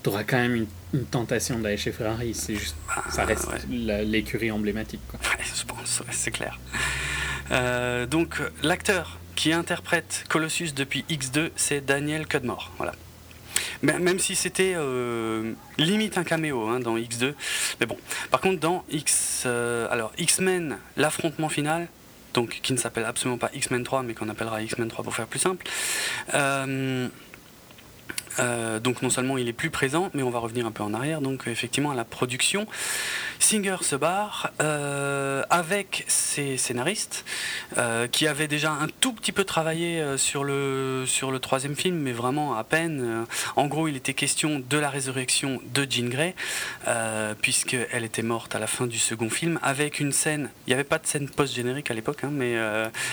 tu 0.03 0.09
auras 0.09 0.25
quand 0.25 0.39
même 0.39 0.55
une, 0.55 1.05
tentation 1.11 1.59
d'aller 1.59 1.77
chez 1.77 1.93
Ferrari. 1.93 2.35
C'est 2.35 2.57
juste. 2.57 2.77
Ah, 2.89 3.05
ça 3.11 3.25
reste 3.25 3.49
l'écurie 3.69 4.51
emblématique. 4.51 5.01
Quoi. 5.09 5.21
je 5.39 5.65
pense, 5.65 6.03
c'est 6.11 6.31
clair. 6.31 6.59
Euh, 7.53 8.07
donc, 8.07 8.41
l'acteur 8.63 9.19
qui 9.41 9.55
interprète 9.55 10.27
Colossus 10.29 10.75
depuis 10.75 11.07
X2, 11.09 11.49
c'est 11.57 11.81
Daniel 11.81 12.27
Cudmore. 12.27 12.71
Voilà. 12.77 12.93
Même 13.81 14.19
si 14.19 14.37
c'était 14.37 14.75
euh, 14.77 15.55
limite 15.79 16.19
un 16.19 16.25
caméo 16.25 16.69
hein, 16.69 16.79
dans 16.79 16.99
X2. 16.99 17.33
Mais 17.81 17.87
bon. 17.87 17.97
Par 18.31 18.43
contre, 18.43 18.61
dans 18.61 18.85
X, 18.91 19.45
euh, 19.47 19.89
alors 19.91 20.13
X-Men, 20.19 20.77
l'affrontement 20.99 21.49
final, 21.49 21.89
donc 22.35 22.61
qui 22.63 22.75
ne 22.75 22.79
s'appelle 22.79 23.07
absolument 23.07 23.39
pas 23.39 23.49
X-Men 23.55 23.83
3, 23.83 24.03
mais 24.03 24.13
qu'on 24.13 24.29
appellera 24.29 24.61
X-Men 24.61 24.89
3 24.89 25.05
pour 25.05 25.17
faire 25.17 25.27
plus 25.27 25.41
simple. 25.41 25.67
Euh, 26.35 27.09
euh, 28.39 28.79
donc 28.81 29.03
non 29.03 29.11
seulement 29.11 29.39
il 29.39 29.49
est 29.49 29.53
plus 29.53 29.71
présent, 29.71 30.11
mais 30.15 30.23
on 30.23 30.31
va 30.31 30.39
revenir 30.39 30.67
un 30.67 30.71
peu 30.71 30.83
en 30.83 30.95
arrière. 30.95 31.21
Donc 31.21 31.47
effectivement 31.47 31.91
à 31.91 31.95
la 31.95 32.05
production, 32.05 32.67
Singer 33.39 33.77
se 33.83 33.97
barre 33.97 34.53
euh, 34.61 35.43
avec 35.51 36.05
ses 36.07 36.57
scénaristes 36.57 37.25
euh, 37.79 38.07
qui 38.07 38.27
avaient 38.27 38.49
déjà 38.49 38.71
un 38.73 38.89
tout 39.01 39.13
petit 39.13 39.33
peu 39.33 39.45
travaillé 39.45 40.17
sur 40.17 40.45
le 40.45 41.05
sur 41.07 41.31
le 41.31 41.39
troisième 41.39 41.77
film, 41.77 41.97
mais 41.97 42.13
vraiment 42.13 42.57
à 42.57 42.65
peine. 42.65 43.27
En 43.57 43.67
gros, 43.67 43.89
il 43.89 43.97
était 43.97 44.15
question 44.15 44.63
de 44.69 44.79
la 44.79 44.91
résurrection 44.91 45.61
de 45.75 45.87
Jean 45.89 46.09
Grey, 46.09 46.35
puisqu'elle 47.41 48.05
était 48.05 48.23
morte 48.23 48.55
à 48.55 48.59
la 48.59 48.67
fin 48.67 48.87
du 48.87 48.99
second 48.99 49.31
film, 49.31 49.59
avec 49.63 50.01
une 50.01 50.13
scène. 50.13 50.51
Il 50.67 50.71
n'y 50.71 50.75
avait 50.75 50.85
pas 50.85 50.99
de 50.99 51.07
scène 51.07 51.29
post-générique 51.29 51.91
à 51.91 51.95
l'époque, 51.95 52.25
hein, 52.25 52.31
mais 52.33 52.57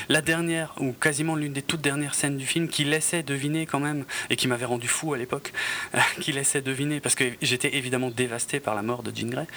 la 0.09 0.21
dernière 0.21 0.73
ou 0.79 0.93
quasiment 0.93 1.35
l'une 1.35 1.53
des 1.53 1.61
toutes 1.61 1.81
dernières 1.81 2.15
scènes 2.15 2.37
du 2.37 2.45
film 2.45 2.67
qui 2.67 2.83
laissait 2.83 3.23
deviner 3.23 3.65
quand 3.65 3.79
même 3.79 4.05
et 4.29 4.35
qui 4.35 4.47
m'avait 4.47 4.65
rendu 4.65 4.87
fou 4.87 5.06
à 5.13 5.17
l'époque, 5.17 5.53
euh, 5.95 5.99
qui 6.21 6.31
laissait 6.31 6.61
deviner, 6.61 6.99
parce 6.99 7.15
que 7.15 7.25
j'étais 7.41 7.75
évidemment 7.75 8.09
dévasté 8.09 8.59
par 8.59 8.75
la 8.75 8.81
mort 8.81 9.03
de 9.03 9.11
Jean 9.15 9.29
Grey, 9.29 9.47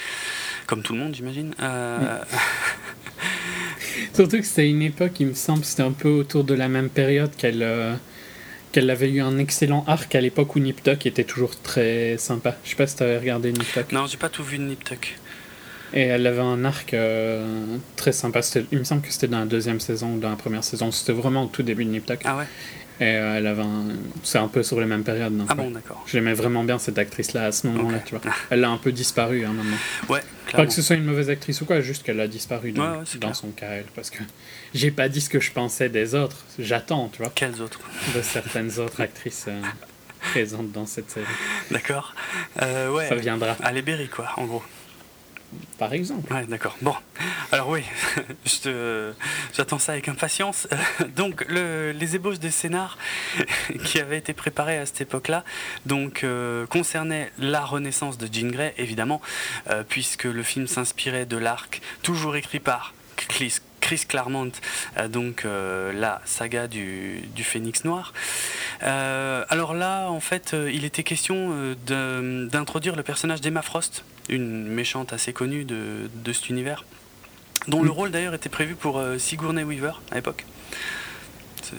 comme 0.67 0.83
tout 0.83 0.93
le 0.93 0.99
monde, 0.99 1.15
j'imagine. 1.15 1.55
Euh, 1.61 2.19
Surtout 4.15 4.39
que 4.39 4.45
c'était 4.45 4.69
une 4.69 4.83
époque, 4.83 5.13
il 5.21 5.29
me 5.29 5.35
semble, 5.35 5.65
c'était 5.65 5.83
un 5.83 5.93
peu 5.93 6.09
autour 6.09 6.45
de 6.45 6.55
la 6.55 6.69
même 6.69 6.89
période 6.89 7.35
qu'elle 7.37 7.63
euh, 7.63 7.95
qu'elle 8.73 8.89
avait 8.89 9.11
eu 9.11 9.21
un 9.21 9.37
excellent 9.39 9.85
arc 9.89 10.15
à 10.15 10.21
l'époque 10.21 10.55
où 10.55 10.61
Nip 10.61 10.81
Tuck 10.83 11.05
était 11.05 11.25
toujours 11.25 11.61
très 11.61 12.17
sympa. 12.19 12.57
Je 12.63 12.71
sais 12.71 12.77
pas 12.77 12.87
si 12.87 12.97
tu 12.97 13.03
avais 13.03 13.19
regardé 13.19 13.51
Nip 13.51 13.67
Tuck. 13.73 13.91
Non, 13.91 14.07
j'ai 14.07 14.17
pas 14.17 14.29
tout 14.29 14.45
vu 14.45 14.59
de 14.59 14.63
Nip 14.63 14.85
Tuck. 14.85 15.19
Et 15.93 16.03
elle 16.03 16.25
avait 16.25 16.41
un 16.41 16.65
arc 16.65 16.95
très 17.97 18.13
sympa. 18.13 18.43
Il 18.71 18.79
me 18.79 18.85
semble 18.85 19.03
que 19.03 19.11
c'était 19.11 19.27
dans 19.27 19.41
la 19.41 19.47
deuxième 19.47 19.81
saison 19.81 20.15
ou 20.15 20.21
dans 20.21 20.31
la 20.31 20.37
première 20.37 20.63
saison. 20.63 20.93
C'était 20.93 21.13
vraiment 21.13 21.43
au 21.43 21.49
tout 21.49 21.65
début 21.65 21.85
de 21.85 21.91
Nip 21.91 22.07
Tuck. 22.07 22.21
Ah 22.25 22.37
ouais 22.37 22.47
et 23.01 23.05
euh, 23.17 23.39
elle 23.39 23.47
avait 23.47 23.63
C'est 24.23 24.39
un 24.39 24.49
peu 24.49 24.63
sur 24.63 24.79
les 24.79 24.87
mêmes 24.87 25.03
périodes. 25.05 25.33
ah 25.49 25.55
bon, 25.55 25.71
d'accord. 25.71 26.05
J'aimais 26.07 26.35
vraiment 26.35 26.63
bien 26.65 26.79
cette 26.79 26.99
actrice-là 26.99 27.47
à 27.47 27.53
ce 27.53 27.67
moment-là, 27.69 27.99
tu 28.01 28.15
vois. 28.15 28.33
Elle 28.51 28.63
a 28.63 28.69
un 28.69 28.77
peu 28.77 28.93
disparu 28.93 29.45
hein, 29.45 29.53
maintenant. 29.55 29.77
Ouais, 30.11 30.21
Pas 30.53 30.67
que 30.67 30.73
ce 30.73 30.83
soit 30.83 30.97
une 30.97 31.05
mauvaise 31.05 31.31
actrice 31.31 31.61
ou 31.63 31.65
quoi, 31.65 31.81
juste 31.81 32.03
qu'elle 32.03 32.21
a 32.21 32.29
disparu 32.29 32.73
dans, 32.73 33.03
dans 33.21 33.35
son 33.35 33.49
cas, 33.51 33.71
parce 33.95 34.11
que 34.11 34.19
j'ai 34.75 34.91
pas 34.91 35.09
dit 35.09 35.21
ce 35.23 35.31
que 35.31 35.41
je 35.41 35.51
pensais 35.51 35.89
des 35.89 36.15
autres. 36.15 36.45
J'attends, 36.59 37.09
tu 37.09 37.23
vois. 37.23 37.33
Quelles 37.35 37.63
autres? 37.63 37.81
De 38.15 38.21
certaines 38.23 38.79
autres 38.79 39.01
actrices 39.01 39.47
euh, 39.49 39.61
présentes 40.21 40.71
dans 40.73 40.87
cette 40.87 41.11
série. 41.11 41.25
D'accord. 41.71 42.15
Euh, 42.61 42.91
ouais. 42.93 43.09
Ça 43.09 43.15
viendra. 43.15 43.57
Allez 43.63 43.83
Berry, 43.83 44.09
quoi, 44.09 44.29
en 44.37 44.45
gros 44.45 44.63
par 45.79 45.93
exemple. 45.93 46.33
Ouais, 46.33 46.47
d'accord. 46.47 46.77
Bon, 46.83 46.95
alors 47.53 47.69
oui, 47.69 47.83
j'attends 49.55 49.79
ça 49.79 49.93
avec 49.93 50.09
impatience. 50.09 50.69
donc, 51.17 51.47
les 51.49 52.17
ébauches 52.17 52.39
des 52.39 52.51
scénars 52.51 52.99
qui 53.85 53.99
avaient 53.99 54.19
été 54.19 54.33
préparés 54.33 54.79
à 54.79 54.87
cette 54.87 55.01
époque-là, 55.01 55.45
donc 55.87 56.25
euh, 56.25 56.67
concernaient 56.67 57.33
la 57.39 57.65
renaissance 57.65 58.19
de 58.19 58.29
Jean 58.33 58.51
Grey, 58.51 58.75
évidemment, 58.79 59.21
euh, 59.71 59.83
puisque 59.89 60.25
le 60.25 60.43
film 60.43 60.67
s'inspirait 60.67 61.27
de 61.27 61.37
l'arc 61.37 61.81
toujours 62.03 62.37
écrit 62.37 62.61
par 62.61 62.95
Chris, 63.17 63.57
Chris 63.81 64.03
Claremont, 64.07 64.53
euh, 64.99 65.09
donc 65.09 65.45
la 65.45 66.21
saga 66.25 66.69
du, 66.69 67.23
du 67.35 67.45
Phénix 67.45 67.85
Noir. 67.85 68.13
alors 68.81 69.75
là, 69.75 70.09
en 70.11 70.21
fait, 70.21 70.55
il 70.73 70.85
était 70.85 71.03
question 71.03 71.75
d'introduire 71.87 72.97
le 72.97 73.03
personnage 73.03 73.41
d'Emma 73.41 73.63
Frost, 73.63 74.05
une 74.29 74.67
méchante 74.67 75.13
assez 75.13 75.33
connue 75.33 75.65
de, 75.65 76.11
de 76.15 76.33
cet 76.33 76.49
univers, 76.51 76.85
dont 77.69 77.83
le 77.83 77.91
rôle 77.91 78.11
d'ailleurs 78.11 78.35
était 78.35 78.49
prévu 78.49 78.75
pour 78.75 78.99
euh, 78.99 79.19
Sigourney 79.19 79.63
Weaver 79.65 80.01
à 80.11 80.17
l'époque. 80.17 80.47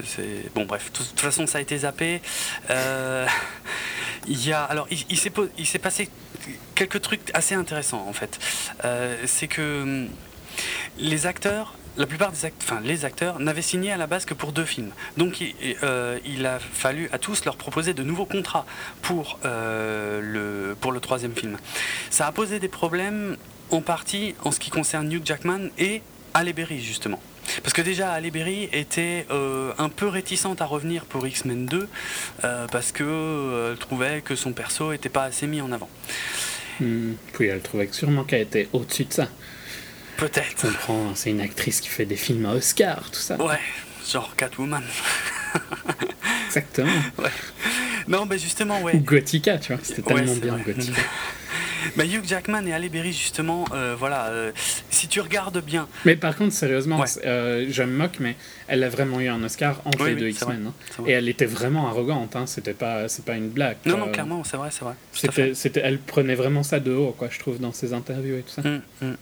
C'est, 0.06 0.54
bon 0.56 0.66
bref, 0.66 0.92
de 0.92 0.98
toute 1.00 1.20
façon 1.20 1.48
ça 1.48 1.58
a 1.58 1.62
été 1.62 1.80
zappé. 1.80 2.22
Euh, 2.70 3.28
il 4.28 4.46
y 4.46 4.54
a, 4.54 4.64
alors 4.64 4.88
il, 4.89 5.00
il, 5.10 5.18
s'est, 5.18 5.32
il 5.58 5.66
s'est 5.66 5.80
passé 5.80 6.10
quelques 6.76 7.02
trucs 7.02 7.30
assez 7.34 7.56
intéressants 7.56 8.06
en 8.08 8.14
fait. 8.14 8.39
Euh, 8.86 9.18
c'est 9.26 9.48
que 9.48 9.82
hum, 9.82 10.10
les 10.98 11.26
acteurs 11.26 11.76
la 11.98 12.06
plupart 12.06 12.32
des 12.32 12.46
acteurs, 12.46 12.80
les 12.82 13.06
acteurs 13.06 13.39
n'avaient 13.39 13.62
signé 13.62 13.92
à 13.92 13.98
la 13.98 14.08
base 14.08 14.26
que 14.26 14.34
pour 14.34 14.52
deux 14.52 14.66
films. 14.66 14.92
Donc 15.18 15.44
euh, 15.84 16.20
il, 16.26 16.46
a 16.46 16.60
fallu 16.60 17.10
à 17.12 17.18
tous 17.18 17.46
leur 17.46 17.58
proposer 17.58 17.94
de 17.94 18.04
nouveaux 18.04 18.26
contrats 18.26 18.66
pour, 19.02 19.39
euh, 19.46 20.22
le, 20.22 20.76
pour 20.76 20.92
le 20.92 21.00
troisième 21.00 21.36
film. 21.36 21.58
Ça 22.10 22.28
a 22.28 22.32
posé 22.32 22.60
des 22.60 22.68
problèmes 22.68 23.38
en 23.70 23.82
partie 23.82 24.36
en 24.44 24.52
ce 24.52 24.60
qui 24.60 24.70
concerne 24.70 25.12
Hugh 25.12 25.26
Jackman 25.26 25.70
et 25.78 26.02
Halle 26.34 26.54
Berry 26.54 26.80
justement. 26.80 27.22
Parce 27.64 27.74
que 27.74 27.82
déjà, 27.82 28.12
Halle 28.12 28.30
Berry 28.32 28.70
était 28.72 29.26
euh, 29.32 29.74
un 29.78 29.89
peu 29.89 30.08
réticente 30.08 30.62
à 30.62 30.66
revenir 30.66 31.06
pour 31.06 31.26
X-Men 31.28 31.66
2 31.66 31.89
parce 32.72 32.92
qu'elle 32.92 33.78
trouvait 33.80 34.22
que 34.22 34.36
son 34.36 34.54
perso 34.54 34.92
n'était 34.92 35.10
pas 35.10 35.24
assez 35.24 35.48
mis 35.48 35.60
en 35.60 35.72
avant. 35.72 35.89
Hmm. 36.80 37.14
puis 37.34 37.48
elle 37.48 37.62
trouvait 37.62 37.89
sûrement 37.92 38.24
qu'elle 38.24 38.42
était 38.42 38.68
au-dessus 38.74 39.06
de 39.06 39.14
ça. 39.14 39.28
Peut-être. 40.22 40.61
comprends, 40.61 41.15
c'est 41.15 41.32
une 41.32 41.41
actrice 41.41 41.82
qui 41.82 41.89
fait 41.89 42.05
des 42.05 42.15
films 42.15 42.45
à 42.45 42.53
Oscar, 42.53 43.09
tout 43.09 43.19
ça. 43.19 43.41
Ouais, 43.41 43.57
genre 44.07 44.36
Catwoman. 44.36 44.84
Exactement. 46.45 46.91
Ouais. 47.17 47.32
Non, 48.07 48.28
mais 48.28 48.38
justement, 48.38 48.82
ouais. 48.84 48.95
Ou 48.95 48.99
Gothica, 48.99 49.57
tu 49.57 49.74
vois, 49.74 49.82
c'était 49.84 50.03
tellement 50.03 50.36
bien 50.36 50.59
Gothica. 50.59 51.01
Mais 51.97 52.07
Hugh 52.07 52.24
Jackman 52.24 52.67
et 52.67 52.74
Halle 52.74 52.88
Berry, 52.89 53.11
justement, 53.11 53.65
euh, 53.74 53.95
voilà, 53.97 54.28
euh, 54.28 54.51
si 54.91 55.07
tu 55.07 55.19
regardes 55.19 55.63
bien. 55.63 55.88
Mais 56.05 56.15
par 56.15 56.36
contre, 56.36 56.53
sérieusement, 56.53 57.03
euh, 57.26 57.65
je 57.69 57.82
me 57.82 57.91
moque, 57.91 58.19
mais 58.19 58.36
elle 58.67 58.84
a 58.84 58.89
vraiment 58.89 59.19
eu 59.19 59.28
un 59.28 59.43
Oscar 59.43 59.82
entre 59.86 60.05
les 60.05 60.15
deux 60.15 60.30
X-Men. 60.30 60.67
Hein. 60.67 61.03
Et 61.07 61.11
elle 61.13 61.28
était 61.28 61.47
vraiment 61.47 61.88
arrogante, 61.88 62.36
hein, 62.36 62.45
c'était 62.45 62.76
pas, 62.76 63.07
c'est 63.07 63.26
pas 63.26 63.36
une 63.36 63.49
blague. 63.49 63.78
Non, 63.88 63.97
non, 63.97 64.11
clairement, 64.11 64.43
c'est 64.43 64.57
vrai, 64.57 64.69
c'est 64.72 64.86
vrai. 64.86 64.93
C'était, 65.55 65.82
elle 65.84 65.97
prenait 65.97 66.36
vraiment 66.36 66.61
ça 66.61 66.80
de 66.80 66.93
haut, 66.93 67.15
quoi, 67.17 67.30
je 67.32 67.39
trouve, 67.39 67.59
dans 67.59 67.74
ses 67.74 67.93
interviews 67.93 68.38
et 68.38 68.43
tout 68.43 68.51
ça. 68.51 68.61
Hum, 68.61 68.82
hum. 69.01 69.17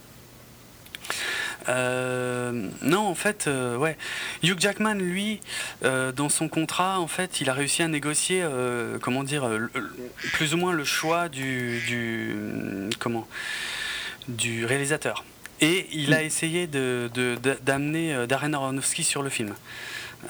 Euh, 1.68 2.68
non, 2.82 3.06
en 3.06 3.14
fait, 3.14 3.46
euh, 3.46 3.76
ouais. 3.76 3.96
Hugh 4.42 4.58
Jackman, 4.58 4.94
lui, 4.94 5.40
euh, 5.84 6.12
dans 6.12 6.28
son 6.28 6.48
contrat, 6.48 7.00
en 7.00 7.06
fait, 7.06 7.40
il 7.40 7.50
a 7.50 7.54
réussi 7.54 7.82
à 7.82 7.88
négocier, 7.88 8.44
comment 9.00 9.24
dire, 9.24 9.48
plus 10.32 10.54
ou 10.54 10.56
moins 10.56 10.72
le 10.72 10.84
choix 10.84 11.28
du, 11.28 11.80
du, 11.86 12.34
comment, 12.98 13.26
du 14.28 14.64
réalisateur. 14.64 15.24
Et 15.60 15.86
il 15.92 16.14
a 16.14 16.22
essayé 16.22 16.66
de, 16.66 17.10
d'amener 17.62 18.26
Darren 18.26 18.54
Aronofsky 18.54 19.04
sur 19.04 19.22
le 19.22 19.30
film, 19.30 19.54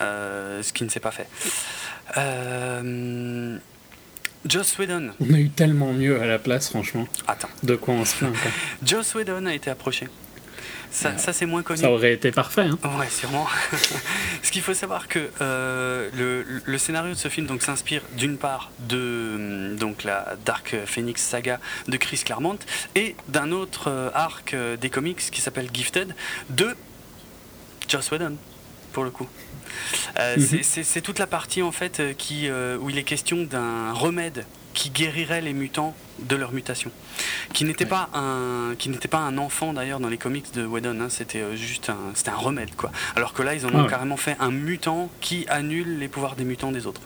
ce 0.00 0.72
qui 0.72 0.84
ne 0.84 0.88
s'est 0.88 1.00
pas 1.00 1.12
fait. 1.12 1.28
Joss 4.46 4.78
Whedon. 4.78 5.10
On 5.20 5.34
a 5.34 5.38
eu 5.38 5.50
tellement 5.50 5.92
mieux 5.92 6.20
à 6.20 6.26
la 6.26 6.38
place, 6.38 6.70
franchement. 6.70 7.06
Attends. 7.28 7.50
De 7.62 7.76
quoi 7.76 7.94
on 7.94 8.04
se 8.04 8.16
plaint. 8.16 8.34
Joss 8.84 9.14
Whedon 9.14 9.44
a 9.46 9.54
été 9.54 9.70
approché 9.70 10.08
Ça, 10.90 11.16
ça 11.18 11.32
c'est 11.32 11.46
moins 11.46 11.62
connu. 11.62 11.80
Ça 11.80 11.90
aurait 11.90 12.12
été 12.12 12.32
parfait. 12.32 12.62
Hein. 12.62 12.78
Ouais, 12.98 13.08
sûrement. 13.08 13.46
ce 14.42 14.50
qu'il 14.50 14.62
faut 14.62 14.74
savoir 14.74 15.08
que 15.08 15.30
le, 15.40 16.44
le, 16.64 16.78
scénario 16.78 17.12
de 17.12 17.18
ce 17.18 17.28
film 17.28 17.46
donc 17.46 17.62
s'inspire 17.62 18.02
d'une 18.16 18.38
part 18.38 18.70
de 18.80 19.76
donc 19.78 20.04
la 20.04 20.36
Dark 20.44 20.74
Phoenix 20.86 21.22
saga 21.22 21.60
de 21.88 21.96
Chris 21.96 22.22
Claremont 22.24 22.58
et 22.94 23.14
d'un 23.28 23.52
autre 23.52 24.10
arc 24.14 24.56
des 24.80 24.90
comics 24.90 25.18
qui 25.30 25.40
s'appelle 25.40 25.68
Gifted 25.72 26.14
de 26.50 26.74
Joss 27.88 28.10
Whedon 28.10 28.36
pour 28.92 29.04
le 29.04 29.10
coup. 29.10 29.28
Euh, 30.18 30.36
mhm. 30.36 30.62
C'est 30.62 31.00
toute 31.00 31.18
la 31.18 31.26
partie 31.26 31.62
en 31.62 31.72
fait 31.72 32.00
euh, 32.00 32.12
qui, 32.12 32.48
euh, 32.48 32.76
où 32.78 32.90
il 32.90 32.98
est 32.98 33.04
question 33.04 33.44
d'un 33.44 33.92
remède 33.92 34.46
qui 34.80 34.88
guérirait 34.88 35.42
les 35.42 35.52
mutants 35.52 35.94
de 36.20 36.36
leur 36.36 36.52
mutation, 36.52 36.90
qui 37.52 37.66
n'était 37.66 37.84
pas 37.84 38.08
un 38.14 38.74
qui 38.78 38.88
n'était 38.88 39.08
pas 39.08 39.18
un 39.18 39.36
enfant 39.36 39.74
d'ailleurs 39.74 40.00
dans 40.00 40.08
les 40.08 40.16
comics 40.16 40.54
de 40.54 40.64
Whedon, 40.64 40.98
hein, 41.02 41.08
c'était 41.10 41.54
juste 41.54 41.90
un 41.90 41.98
c'était 42.14 42.30
un 42.30 42.36
remède 42.36 42.74
quoi. 42.76 42.90
Alors 43.14 43.34
que 43.34 43.42
là 43.42 43.54
ils 43.54 43.66
en 43.66 43.74
ont 43.74 43.84
ah 43.84 43.90
carrément 43.90 44.16
fait 44.16 44.36
un 44.40 44.50
mutant 44.50 45.10
qui 45.20 45.44
annule 45.50 45.98
les 45.98 46.08
pouvoirs 46.08 46.34
des 46.34 46.44
mutants 46.44 46.72
des 46.72 46.86
autres. 46.86 47.02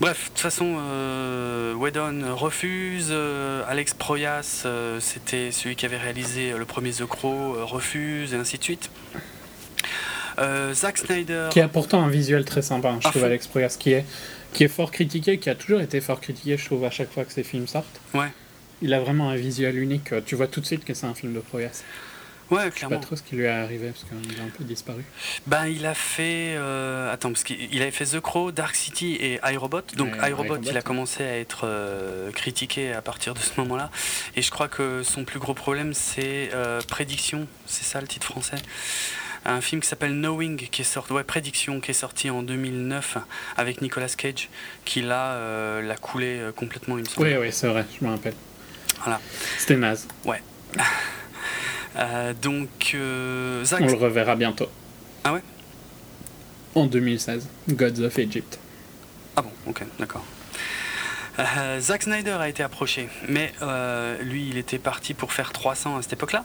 Bref, 0.00 0.24
de 0.24 0.28
toute 0.28 0.38
façon, 0.38 0.76
euh, 0.78 1.74
Whedon 1.74 2.34
refuse. 2.34 3.14
Alex 3.68 3.92
Proyas, 3.92 4.66
c'était 5.00 5.52
celui 5.52 5.76
qui 5.76 5.84
avait 5.84 5.98
réalisé 5.98 6.54
le 6.56 6.64
premier 6.64 6.92
The 6.92 7.06
Crow, 7.06 7.66
refuse, 7.66 8.32
et 8.32 8.36
ainsi 8.36 8.56
de 8.56 8.62
suite. 8.62 8.90
Euh, 10.38 10.74
Zack 10.74 10.98
Snyder. 10.98 11.48
Qui 11.50 11.60
a 11.60 11.68
pourtant 11.68 12.02
un 12.02 12.08
visuel 12.08 12.44
très 12.44 12.62
sympa, 12.62 12.90
hein, 12.90 12.98
je 13.02 13.08
trouve, 13.08 13.24
Alex 13.24 13.46
Proyas, 13.46 13.76
qui 13.78 13.92
est, 13.92 14.04
qui 14.56 14.64
est 14.64 14.68
fort 14.68 14.90
critiqué, 14.90 15.38
qui 15.38 15.50
a 15.50 15.54
toujours 15.54 15.82
été 15.82 16.00
fort 16.00 16.18
critiqué, 16.18 16.56
je 16.56 16.64
trouve, 16.64 16.82
à 16.84 16.90
chaque 16.90 17.12
fois 17.12 17.26
que 17.26 17.32
ses 17.32 17.42
films 17.42 17.66
sortent. 17.66 18.00
Ouais. 18.14 18.28
Il 18.80 18.94
a 18.94 19.00
vraiment 19.00 19.28
un 19.28 19.36
visuel 19.36 19.76
unique. 19.76 20.14
Tu 20.24 20.34
vois 20.34 20.46
tout 20.46 20.62
de 20.62 20.66
suite 20.66 20.82
que 20.82 20.94
c'est 20.94 21.06
un 21.06 21.12
film 21.12 21.34
de 21.34 21.40
Proyas. 21.40 21.82
Ouais, 22.50 22.70
clairement. 22.70 22.72
Je 22.72 22.78
sais 22.78 22.88
pas 22.88 22.98
trop 22.98 23.16
ce 23.16 23.22
qui 23.22 23.36
lui 23.36 23.44
est 23.44 23.48
arrivé 23.48 23.88
parce 23.88 24.04
qu'il 24.04 24.40
a 24.40 24.44
un 24.44 24.48
peu 24.48 24.64
disparu. 24.64 25.04
Ben, 25.46 25.66
il 25.66 25.84
a 25.84 25.92
fait. 25.92 26.54
Euh, 26.56 27.12
attends, 27.12 27.32
parce 27.32 27.44
qu'il 27.44 27.82
avait 27.82 27.90
fait 27.90 28.06
The 28.06 28.20
Crow, 28.20 28.50
Dark 28.50 28.76
City 28.76 29.18
et 29.20 29.40
iRobot. 29.44 29.82
Donc, 29.94 30.14
iRobot, 30.26 30.56
il 30.62 30.76
a 30.76 30.82
commencé 30.82 31.22
à 31.22 31.36
être 31.38 31.62
euh, 31.64 32.30
critiqué 32.30 32.94
à 32.94 33.02
partir 33.02 33.34
de 33.34 33.40
ce 33.40 33.50
moment-là. 33.58 33.90
Et 34.36 34.42
je 34.42 34.50
crois 34.50 34.68
que 34.68 35.02
son 35.02 35.24
plus 35.24 35.38
gros 35.38 35.54
problème, 35.54 35.92
c'est 35.92 36.48
Prédiction. 36.88 37.46
C'est 37.66 37.84
ça 37.84 38.00
le 38.00 38.06
titre 38.06 38.26
français 38.26 38.56
un 39.46 39.60
film 39.60 39.80
qui 39.80 39.88
s'appelle 39.88 40.12
Knowing, 40.12 40.56
qui 40.56 40.82
est 40.82 40.84
sorti, 40.84 41.12
ouais, 41.12 41.24
Prédiction, 41.24 41.80
qui 41.80 41.92
est 41.92 41.94
sorti 41.94 42.30
en 42.30 42.42
2009 42.42 43.18
avec 43.56 43.80
Nicolas 43.80 44.08
Cage, 44.08 44.48
qui 44.84 45.02
là 45.02 45.32
euh, 45.32 45.82
l'a 45.82 45.96
coulé 45.96 46.38
euh, 46.38 46.52
complètement, 46.52 46.98
il 46.98 47.04
me 47.04 47.08
semble. 47.08 47.26
Oui, 47.26 47.34
oui, 47.40 47.48
c'est 47.52 47.68
vrai, 47.68 47.84
je 47.98 48.04
me 48.04 48.10
rappelle. 48.10 48.34
Voilà. 49.02 49.20
C'était 49.58 49.76
naze. 49.76 50.06
Ouais. 50.24 50.42
Euh, 51.98 52.34
donc, 52.34 52.94
Zach... 53.64 53.80
On 53.80 53.86
le 53.86 53.94
reverra 53.94 54.36
bientôt. 54.36 54.68
Ah 55.24 55.32
ouais? 55.32 55.40
En 56.74 56.84
2016, 56.84 57.48
Gods 57.70 58.02
of 58.02 58.18
Egypt. 58.18 58.58
Ah 59.34 59.40
bon, 59.40 59.50
ok, 59.66 59.82
d'accord. 59.98 60.22
Zack 61.78 62.02
Snyder 62.02 62.36
a 62.38 62.50
été 62.50 62.62
approché, 62.62 63.08
mais 63.28 63.50
lui, 64.20 64.46
il 64.50 64.58
était 64.58 64.76
parti 64.76 65.14
pour 65.14 65.32
faire 65.32 65.54
300 65.54 65.96
à 65.96 66.02
cette 66.02 66.12
époque-là. 66.12 66.44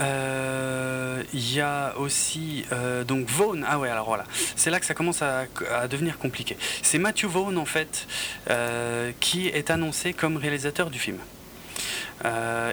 Euh, 0.00 1.22
il 1.32 1.54
y 1.54 1.60
a 1.60 1.94
aussi 1.98 2.64
euh, 2.72 3.04
donc 3.04 3.28
Vaughn. 3.28 3.64
Ah 3.68 3.78
ouais, 3.78 3.88
alors 3.88 4.06
voilà, 4.06 4.24
c'est 4.56 4.70
là 4.70 4.80
que 4.80 4.86
ça 4.86 4.94
commence 4.94 5.22
à, 5.22 5.46
devenir 5.88 6.18
compliqué. 6.18 6.56
C'est 6.82 6.98
Matthew 6.98 7.26
Vaughn 7.26 7.58
en 7.58 7.64
fait 7.64 8.06
euh, 8.50 9.12
qui 9.20 9.48
est 9.48 9.70
annoncé 9.70 10.12
comme 10.12 10.36
réalisateur 10.36 10.90
du 10.90 10.98
film. 10.98 11.18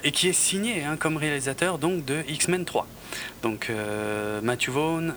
et 0.03 0.11
qui 0.11 0.27
est 0.27 0.33
signé 0.33 0.83
hein, 0.83 0.97
comme 0.97 1.17
réalisateur 1.17 1.77
donc 1.77 2.05
de 2.05 2.23
X-Men 2.27 2.65
3. 2.65 2.87
Donc 3.43 3.71
Matthew 4.41 4.69
Vaughn, 4.69 5.13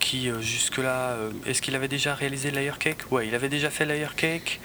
qui 0.00 0.30
jusque-là, 0.40 1.16
est-ce 1.46 1.62
qu'il 1.62 1.74
avait 1.74 1.88
déjà 1.88 2.14
réalisé 2.14 2.50
Layer 2.50 2.78
Cake? 2.78 3.10
Ouais, 3.10 3.26
il 3.26 3.34
avait 3.34 3.48
déjà 3.48 3.70
fait 3.70 3.86
Layer 3.86 4.14
Cake. 4.16 4.60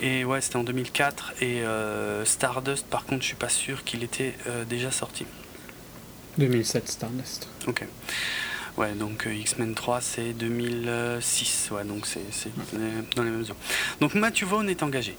Et 0.00 0.24
ouais, 0.24 0.40
c'était 0.40 0.56
en 0.56 0.64
2004. 0.64 1.34
Et 1.40 1.62
euh, 1.62 2.24
Stardust, 2.24 2.86
par 2.86 3.04
contre, 3.04 3.22
je 3.22 3.28
suis 3.28 3.36
pas 3.36 3.48
sûr 3.48 3.84
qu'il 3.84 4.02
était 4.02 4.34
euh, 4.46 4.64
déjà 4.64 4.90
sorti. 4.90 5.26
2007 6.38 6.88
Stardust. 6.88 7.48
Ok. 7.66 7.84
Ouais, 8.76 8.92
donc 8.92 9.26
euh, 9.26 9.34
X-Men 9.34 9.74
3, 9.74 10.00
c'est 10.00 10.32
2006. 10.32 11.70
Ouais, 11.72 11.84
donc 11.84 12.06
c'est 12.06 12.20
dans 13.16 13.22
les 13.22 13.30
mêmes 13.30 13.44
zones. 13.44 13.56
Donc 14.00 14.14
Matthew 14.14 14.44
Vaughn 14.44 14.68
est 14.68 14.82
engagé. 14.82 15.16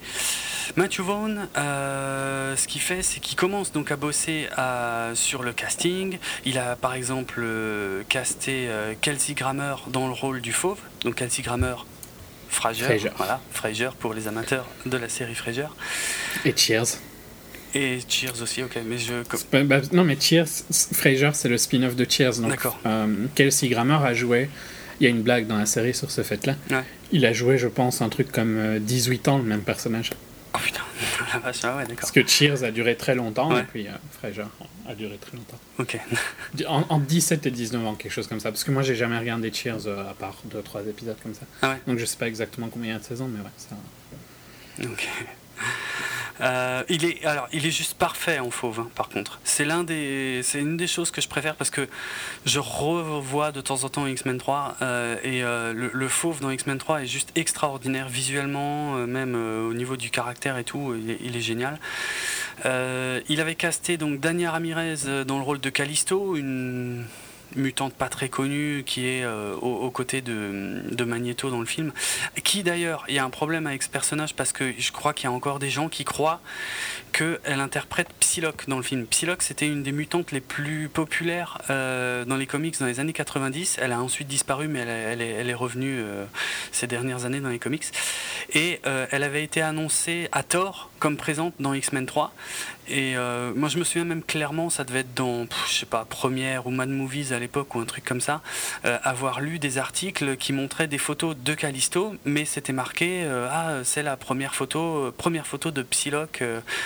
Matthew 0.78 1.01
Vaughn, 1.01 1.47
ce 1.55 2.67
qu'il 2.67 2.80
fait, 2.80 3.01
c'est 3.01 3.19
qu'il 3.19 3.36
commence 3.36 3.74
donc 3.74 3.91
à 3.91 3.97
bosser 3.97 4.47
sur 5.15 5.43
le 5.43 5.51
casting. 5.51 6.17
Il 6.45 6.57
a 6.57 6.78
par 6.78 6.93
exemple 6.93 7.43
casté 8.07 8.69
Kelsey 9.01 9.34
Grammer 9.34 9.76
dans 9.88 10.07
le 10.07 10.13
rôle 10.13 10.39
du 10.39 10.53
fauve. 10.53 10.80
Donc 11.03 11.15
Kelsey 11.15 11.43
Grammer, 11.43 11.76
Frasier, 12.52 12.86
voilà, 13.16 13.39
Frasier 13.52 13.89
pour 13.97 14.14
les 14.14 14.28
amateurs 14.28 14.68
de 14.86 14.97
la 14.97 15.08
série 15.08 15.34
Frasier. 15.34 15.68
Et 16.45 16.54
Cheers. 16.56 16.99
Et 17.74 17.99
Cheers 18.08 18.41
aussi, 18.41 18.62
ok, 18.62 18.78
mais 18.86 18.97
je. 18.97 19.14
Bah, 19.64 19.80
non, 19.93 20.04
mais 20.04 20.18
Cheers, 20.20 20.49
Frasier, 20.93 21.30
c'est 21.34 21.47
le 21.47 21.58
spin-off 21.58 21.95
de 21.95 22.06
Cheers. 22.08 22.41
D'accord. 22.41 22.78
Euh, 22.86 23.08
Kelsey 23.36 23.70
Grammer 23.70 23.99
a 24.04 24.14
joué. 24.14 24.49
Il 24.99 25.06
y 25.06 25.08
a 25.08 25.10
une 25.10 25.24
blague 25.24 25.47
dans 25.47 25.58
la 25.58 25.66
série 25.66 25.95
sur 25.95 26.12
ce 26.12 26.22
fait-là. 26.22 26.56
Ouais. 26.70 26.84
Il 27.12 27.26
a 27.26 27.34
joué, 27.34 27.58
je 27.58 27.68
pense, 27.68 28.02
un 28.02 28.10
truc 28.10 28.32
comme 28.32 28.78
18 28.80 29.28
euh, 29.28 29.32
ans, 29.32 29.38
le 29.38 29.45
même 29.45 29.62
personnage. 29.62 30.12
Oh 30.54 30.60
putain, 30.62 30.82
la 31.34 31.39
vache, 31.39 31.60
ah 31.64 31.78
ouais, 31.78 31.84
d'accord. 31.84 32.02
Parce 32.02 32.12
que 32.12 32.28
Cheers 32.28 32.64
a 32.64 32.72
duré 32.72 32.95
très 32.95 33.16
longtemps, 33.16 33.58
et 33.58 33.64
puis 33.64 33.88
euh, 33.88 33.91
Frasier 34.20 34.43
a 34.91 34.95
duré 34.95 35.17
très 35.17 35.35
longtemps. 35.37 35.59
Ok. 35.79 35.99
En, 36.67 36.99
17 36.99 37.45
et 37.45 37.51
19 37.51 37.85
ans, 37.85 37.95
quelque 37.95 38.11
chose 38.11 38.27
comme 38.27 38.39
ça. 38.39 38.51
Parce 38.51 38.63
que 38.63 38.71
moi, 38.71 38.81
j'ai 38.81 38.95
jamais 38.95 39.17
regardé 39.17 39.51
Cheers 39.51 39.87
euh, 39.87 40.09
à 40.09 40.13
part 40.13 40.37
2-3 40.49 40.87
épisodes 40.89 41.17
comme 41.23 41.33
ça. 41.33 41.45
Ah 41.61 41.71
ouais. 41.71 41.81
Donc 41.87 41.97
je 41.97 42.05
sais 42.05 42.17
pas 42.17 42.27
exactement 42.27 42.67
combien 42.67 42.89
il 42.89 42.93
y 42.93 42.95
a 42.95 42.99
de 42.99 43.03
saisons, 43.03 43.27
mais 43.27 43.39
ouais, 43.39 43.49
ça. 43.57 43.75
Ok. 44.83 45.07
Euh, 46.39 46.84
il 46.89 47.05
est 47.05 47.25
alors 47.25 47.47
il 47.51 47.65
est 47.65 47.71
juste 47.71 47.95
parfait 47.95 48.39
en 48.39 48.49
fauve 48.49 48.79
hein, 48.79 48.89
par 48.95 49.09
contre. 49.09 49.39
C'est 49.43 49.65
l'un 49.65 49.84
des 49.84 50.41
c'est 50.43 50.59
une 50.59 50.77
des 50.77 50.88
choses 50.88 51.11
que 51.11 51.21
je 51.21 51.27
préfère 51.27 51.55
parce 51.55 51.69
que 51.69 51.88
je 52.45 52.59
revois 52.59 53.51
de 53.51 53.61
temps 53.61 53.84
en 53.84 53.89
temps 53.89 54.07
X-Men 54.07 54.38
3 54.38 54.77
euh, 54.82 55.17
et 55.23 55.43
euh, 55.43 55.73
le, 55.73 56.07
fauve 56.07 56.39
dans 56.39 56.49
X-Men 56.49 56.77
3 56.77 57.03
est 57.03 57.07
juste 57.07 57.32
extraordinaire 57.36 58.07
visuellement 58.09 58.95
même 58.95 59.36
au 59.36 59.73
niveau 59.73 59.97
du 59.97 60.09
caractère 60.09 60.57
et 60.57 60.63
tout, 60.63 60.95
il 60.95 61.36
est, 61.36 61.41
génial. 61.41 61.79
il 62.65 63.41
avait 63.41 63.55
casté 63.55 63.97
donc 63.97 64.19
Dania 64.19 64.51
Ramirez 64.51 65.23
dans 65.25 65.38
le 65.38 65.43
rôle 65.43 65.59
de 65.59 65.69
Callisto, 65.69 66.36
une 66.36 67.05
mutante 67.56 67.93
pas 67.93 68.10
très 68.10 68.30
connue 68.30 68.84
qui 68.86 69.08
est 69.08 69.24
euh, 69.24 69.56
aux, 69.56 69.91
côtés 69.91 70.22
de, 70.22 71.04
Magneto 71.04 71.49
dans 71.49 71.60
le 71.60 71.66
film. 71.66 71.91
Qui 72.43 72.64
d'ailleurs, 72.64 73.04
il 73.08 73.16
y 73.16 73.20
a 73.20 73.24
un 73.24 73.30
problème 73.30 73.68
avec 73.68 73.84
ce 73.84 73.89
personnage 73.89 74.36
parce 74.36 74.52
que 74.52 74.74
je 74.78 74.91
crois 74.91 75.14
qu'il 75.14 75.26
y 75.26 75.28
a 75.28 75.32
encore 75.32 75.60
des 75.60 75.70
gens 75.70 75.89
qui 75.89 76.04
croient 76.04 76.41
qu'elle 77.12 77.60
interprète 77.60 78.08
Psylocke 78.20 78.68
dans 78.68 78.78
le 78.78 78.84
film. 78.84 79.06
Psylocke, 79.06 79.41
c'était 79.41 79.68
une 79.68 79.84
des 79.84 79.91
mutantes 79.91 80.32
les 80.32 80.39
plus 80.39 80.88
populaires 80.88 81.62
euh, 81.70 82.24
dans 82.26 82.38
les 82.38 82.47
comics 82.47 82.80
dans 82.80 82.86
les 82.86 82.99
années 82.99 83.14
90. 83.14 83.78
Elle 83.82 83.91
a 83.91 84.02
ensuite 84.02 84.28
disparu, 84.28 84.68
mais 84.68 84.80
elle, 84.80 85.22
est, 85.22 85.30
elle 85.30 85.49
est, 85.49 85.54
revenue 85.54 85.99
euh, 85.99 86.26
ces 86.72 86.88
dernières 86.88 87.26
années 87.26 87.41
dans 87.41 87.49
les 87.49 87.60
comics. 87.60 87.86
Et 88.54 88.80
elle 88.84 89.24
avait 89.24 89.43
été 89.43 89.62
annoncée 89.62 90.28
à 90.32 90.43
tort 90.43 90.89
comme 90.99 91.18
présente 91.18 91.54
dans 91.60 91.74
X-Men 91.74 92.06
3. 92.06 92.34
Et 92.91 93.15
euh, 93.15 93.53
moi, 93.55 93.69
je 93.69 93.77
me 93.77 93.85
souviens 93.85 94.03
même 94.03 94.21
clairement, 94.21 94.69
ça 94.69 94.83
devait 94.83 94.99
être 94.99 95.13
dans, 95.13 95.47
je 95.69 95.73
sais 95.73 95.85
pas, 95.85 96.03
Première 96.03 96.67
ou 96.67 96.71
Mad 96.71 96.89
Movies 96.89 97.31
à 97.31 97.39
l'époque 97.39 97.73
ou 97.73 97.79
un 97.79 97.85
truc 97.85 98.03
comme 98.03 98.19
ça, 98.19 98.41
euh, 98.83 98.97
avoir 99.03 99.39
lu 99.39 99.59
des 99.59 99.77
articles 99.77 100.35
qui 100.35 100.51
montraient 100.51 100.89
des 100.89 100.97
photos 100.97 101.37
de 101.37 101.53
Callisto, 101.53 102.13
mais 102.25 102.43
c'était 102.43 102.73
marqué 102.73 103.23
euh, 103.23 103.47
ah 103.49 103.85
c'est 103.85 104.03
la 104.03 104.17
première 104.17 104.53
photo, 104.53 105.13
première 105.17 105.47
photo 105.47 105.71
de 105.71 105.83
Psylocke 105.83 106.43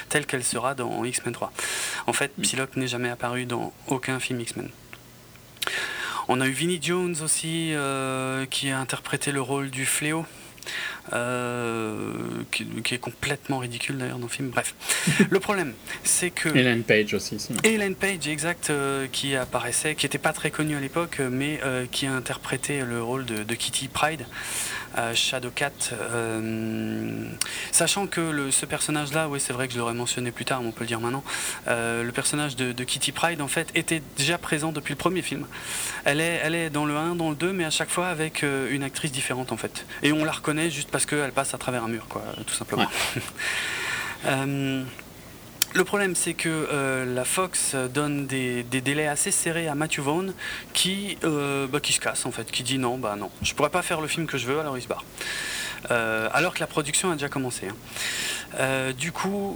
telle 0.09 0.27
qu'elle 0.27 0.43
sera 0.43 0.75
dans 0.75 1.03
X-Men 1.03 1.33
3. 1.33 1.51
En 2.05 2.13
fait, 2.13 2.31
Psylocke 2.39 2.75
n'est 2.75 2.87
jamais 2.87 3.09
apparu 3.09 3.45
dans 3.45 3.73
aucun 3.87 4.19
film 4.19 4.39
X-Men. 4.41 4.69
On 6.27 6.39
a 6.39 6.47
eu 6.47 6.51
Vinnie 6.51 6.79
Jones 6.79 7.15
aussi 7.23 7.73
qui 8.51 8.69
a 8.69 8.79
interprété 8.79 9.31
le 9.31 9.41
rôle 9.41 9.71
du 9.71 9.87
fléau 9.87 10.25
euh, 11.13 12.13
qui, 12.51 12.95
est 12.95 12.97
complètement 12.97 13.59
ridicule 13.59 13.97
d'ailleurs 13.97 14.17
dans 14.17 14.25
le 14.25 14.31
film. 14.31 14.49
Bref, 14.49 14.73
le 15.29 15.39
problème, 15.39 15.73
c'est 16.03 16.31
que 16.31 16.49
Ellen 16.49 16.83
Page 16.83 17.13
aussi. 17.13 17.37
Ellen 17.63 17.95
Page, 17.95 18.27
exact, 18.27 18.71
euh, 18.71 19.05
qui 19.11 19.35
apparaissait, 19.35 19.93
qui 19.93 20.05
n'était 20.05 20.17
pas 20.17 20.33
très 20.33 20.49
connue 20.49 20.75
à 20.75 20.79
l'époque, 20.79 21.19
mais 21.19 21.59
euh, 21.63 21.85
qui 21.91 22.07
a 22.07 22.11
interprété 22.11 22.81
le 22.81 23.03
rôle 23.03 23.25
de, 23.25 23.55
Kitty 23.55 23.87
Pride. 23.87 24.25
Shadowcat, 25.13 25.73
sachant 27.73 28.07
que 28.07 28.21
le, 28.21 28.49
ce 28.49 28.65
personnage-là, 28.65 29.27
oui 29.27 29.41
c'est 29.41 29.51
vrai 29.51 29.67
que 29.67 29.73
je 29.73 29.77
l'aurais 29.77 29.93
mentionné 29.93 30.31
plus 30.31 30.45
tard, 30.45 30.61
mais 30.61 30.69
on 30.69 30.71
peut 30.71 30.85
le 30.85 30.87
dire 30.87 31.01
maintenant, 31.01 31.21
le 31.67 32.09
personnage 32.11 32.55
de, 32.55 32.71
Kitty 32.81 33.11
Pride 33.11 33.41
en 33.41 33.49
fait 33.49 33.67
était 33.75 34.01
déjà 34.15 34.37
présent 34.37 34.71
depuis 34.71 34.93
le 34.93 34.97
premier 34.97 35.21
film. 35.21 35.47
Elle 36.05 36.21
est, 36.21 36.39
elle 36.41 36.55
est 36.55 36.69
dans 36.69 36.85
le 36.85 36.95
1, 36.95 37.15
dans 37.15 37.29
le 37.29 37.35
2, 37.35 37.51
mais 37.51 37.65
à 37.65 37.71
chaque 37.71 37.89
fois 37.89 38.07
avec 38.07 38.43
une 38.43 38.83
actrice 38.83 39.11
différente 39.11 39.51
en 39.51 39.57
fait. 39.57 39.85
Et 40.01 40.13
on 40.13 40.23
la 40.23 40.31
reconnaît 40.31 40.69
juste 40.69 40.91
parce 40.95 41.05
qu'elle 41.05 41.33
passe 41.33 41.53
à 41.53 41.57
travers 41.57 41.83
un 41.83 41.89
mur, 41.89 42.07
quoi, 42.07 42.23
tout 42.47 42.53
simplement. 42.53 42.87
Euh, 44.27 44.83
le 45.75 45.83
problème, 45.83 46.15
c'est 46.15 46.33
que 46.33 46.49
euh, 46.49 47.05
la 47.13 47.25
Fox 47.25 47.75
donne 47.75 48.25
des, 48.25 48.63
délais 48.63 49.05
assez 49.05 49.29
serrés 49.29 49.67
à 49.67 49.75
Matthew 49.75 49.99
Vaughn 49.99 50.33
qui, 50.73 51.19
euh, 51.23 51.67
bah, 51.67 51.79
qui 51.79 51.93
se 51.93 51.99
casse 51.99 52.25
en 52.25 52.31
fait, 52.31 52.49
qui 52.49 52.63
dit 52.63 52.79
non, 52.79 52.97
bah 52.97 53.15
non, 53.15 53.29
je 53.43 53.53
pourrais 53.53 53.69
pas 53.69 53.83
faire 53.83 54.01
le 54.01 54.07
film 54.07 54.25
que 54.25 54.39
je 54.39 54.47
veux, 54.47 54.59
alors 54.59 54.79
il 54.79 54.81
se 54.81 54.87
barre. 54.87 55.03
Euh, 55.91 56.27
alors 56.33 56.55
que 56.55 56.59
la 56.59 56.65
production 56.65 57.11
a 57.11 57.13
déjà 57.13 57.29
commencé. 57.29 57.67
Hein. 58.57 58.93
du 58.97 59.11
coup, 59.11 59.53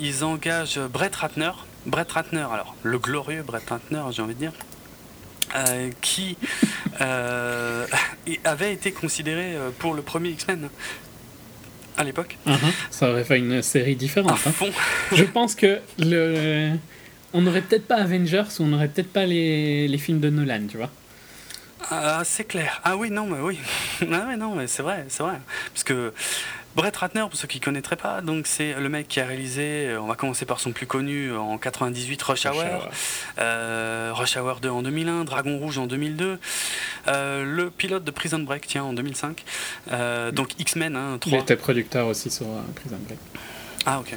ils 0.00 0.24
engagent 0.24 0.80
Brett 0.80 1.14
Ratner. 1.14 1.52
Brett 1.86 2.10
Ratner, 2.10 2.48
alors 2.52 2.74
le 2.82 2.98
glorieux 2.98 3.44
Brett 3.44 3.68
Ratner, 3.68 4.02
j'ai 4.10 4.22
envie 4.22 4.34
de 4.34 4.40
dire, 4.40 4.52
qui 6.00 6.36
avait 8.44 8.72
été 8.72 8.92
considéré 8.92 9.56
pour 9.78 9.94
le 9.94 10.02
premier 10.02 10.30
X-Men 10.30 10.68
à 12.00 12.04
l'époque. 12.04 12.38
Uh-huh. 12.46 12.56
Ça 12.90 13.10
aurait 13.10 13.24
fait 13.24 13.38
une 13.38 13.62
série 13.62 13.96
différente. 13.96 14.38
Hein. 14.46 14.66
Je 15.12 15.24
pense 15.24 15.54
que 15.54 15.80
le, 15.98 16.72
on 17.32 17.42
n'aurait 17.42 17.60
peut-être 17.60 17.86
pas 17.86 17.96
Avengers 17.96 18.44
ou 18.58 18.64
on 18.64 18.68
n'aurait 18.68 18.88
peut-être 18.88 19.12
pas 19.12 19.26
les, 19.26 19.86
les, 19.86 19.98
films 19.98 20.20
de 20.20 20.30
Nolan, 20.30 20.62
tu 20.68 20.78
vois. 20.78 20.90
Ah, 21.90 22.22
c'est 22.24 22.44
clair. 22.44 22.80
Ah 22.84 22.96
oui, 22.96 23.10
non, 23.10 23.26
mais 23.26 23.40
oui. 23.40 23.58
ah 24.12 24.36
non, 24.36 24.54
mais 24.54 24.66
c'est 24.66 24.82
vrai, 24.82 25.06
c'est 25.08 25.22
vrai. 25.22 25.40
Parce 25.72 25.84
que 25.84 26.12
Brett 26.76 26.96
Ratner, 26.96 27.24
pour 27.28 27.36
ceux 27.36 27.48
qui 27.48 27.58
ne 27.58 27.64
connaîtraient 27.64 27.96
pas, 27.96 28.20
donc 28.20 28.46
c'est 28.46 28.74
le 28.74 28.88
mec 28.88 29.08
qui 29.08 29.18
a 29.20 29.26
réalisé, 29.26 29.88
euh, 29.88 30.00
on 30.00 30.06
va 30.06 30.14
commencer 30.14 30.44
par 30.44 30.60
son 30.60 30.70
plus 30.70 30.86
connu 30.86 31.34
en 31.34 31.58
98, 31.58 32.22
Rush 32.22 32.46
Hour, 32.46 32.88
euh, 33.38 34.12
Rush 34.14 34.36
Hour 34.36 34.60
2 34.60 34.68
en 34.68 34.82
2001, 34.82 35.24
Dragon 35.24 35.58
Rouge 35.58 35.78
en 35.78 35.86
2002, 35.86 36.38
euh, 37.08 37.44
le 37.44 37.70
pilote 37.70 38.04
de 38.04 38.10
Prison 38.12 38.38
Break, 38.38 38.66
tiens, 38.68 38.84
en 38.84 38.92
2005, 38.92 39.44
donc 40.32 40.50
X-Men, 40.58 40.94
hein, 40.94 41.18
3. 41.20 41.38
Il 41.38 41.42
était 41.42 41.56
producteur 41.56 42.06
aussi 42.06 42.30
sur 42.30 42.46
Prison 42.76 42.98
Break. 43.06 43.18
Ah 43.92 43.98
ok. 43.98 44.14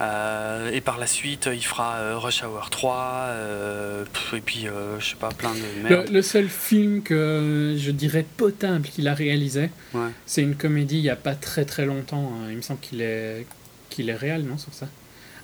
Euh, 0.00 0.70
et 0.70 0.82
par 0.82 0.98
la 0.98 1.06
suite, 1.06 1.48
il 1.50 1.64
fera 1.64 1.94
euh, 1.94 2.18
Rush 2.18 2.42
Hour 2.42 2.68
3, 2.68 2.96
euh, 3.28 4.04
et 4.34 4.40
puis 4.40 4.66
je 4.98 5.04
sais 5.04 5.16
pas, 5.16 5.30
plein 5.30 5.54
de 5.54 5.88
merde. 5.88 6.10
Le, 6.10 6.20
seul 6.20 6.48
film 6.48 7.02
que 7.02 7.76
je 7.78 7.90
dirais 7.90 8.26
potable 8.36 8.86
qu'il 8.86 9.08
a 9.08 9.14
réalisé, 9.14 9.70
c'est 10.26 10.42
une 10.42 10.54
comédie 10.54 10.98
il 10.98 11.04
y 11.04 11.10
a 11.10 11.16
pas 11.16 11.34
très 11.34 11.64
très 11.64 11.86
longtemps. 11.86 12.30
Hein. 12.34 12.48
Il 12.50 12.56
me 12.56 12.62
semble 12.62 12.80
qu'il 12.80 13.00
est, 13.00 13.46
qu'il 13.88 14.10
est 14.10 14.14
réel, 14.14 14.44
non, 14.44 14.58
sur 14.58 14.74
ça? 14.74 14.86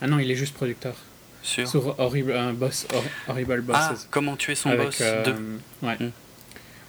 Ah 0.03 0.07
non, 0.07 0.18
il 0.18 0.30
est 0.30 0.36
juste 0.36 0.55
producteur. 0.55 0.95
Sur, 1.43 1.66
sur 1.66 1.99
Horrible, 1.99 2.34
boss, 2.53 2.86
Horrible 3.26 3.62
Bosses. 3.62 3.76
Ah, 3.78 3.95
comment 4.11 4.36
tuer 4.36 4.55
son 4.55 4.76
boss 4.76 4.99
de... 5.01 5.34
Ouais. 5.82 5.97
Hmm. 5.99 6.11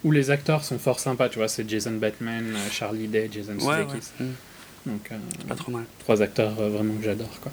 Où 0.03 0.11
les 0.11 0.31
acteurs 0.31 0.65
sont 0.65 0.79
fort 0.79 0.99
sympas, 0.99 1.29
tu 1.29 1.37
vois, 1.37 1.47
c'est 1.47 1.69
Jason 1.69 1.93
Batman, 1.93 2.53
Charlie 2.69 3.07
Day, 3.07 3.29
Jason 3.31 3.57
Sudeikis. 3.57 4.09
Hmm. 4.19 4.31
Donc, 4.85 5.11
euh, 5.11 5.17
pas 5.47 5.55
trop 5.55 5.71
mal. 5.71 5.83
Trois 5.99 6.21
acteurs 6.21 6.59
euh, 6.59 6.69
vraiment 6.69 6.95
que 6.95 7.03
j'adore, 7.03 7.39
quoi. 7.41 7.51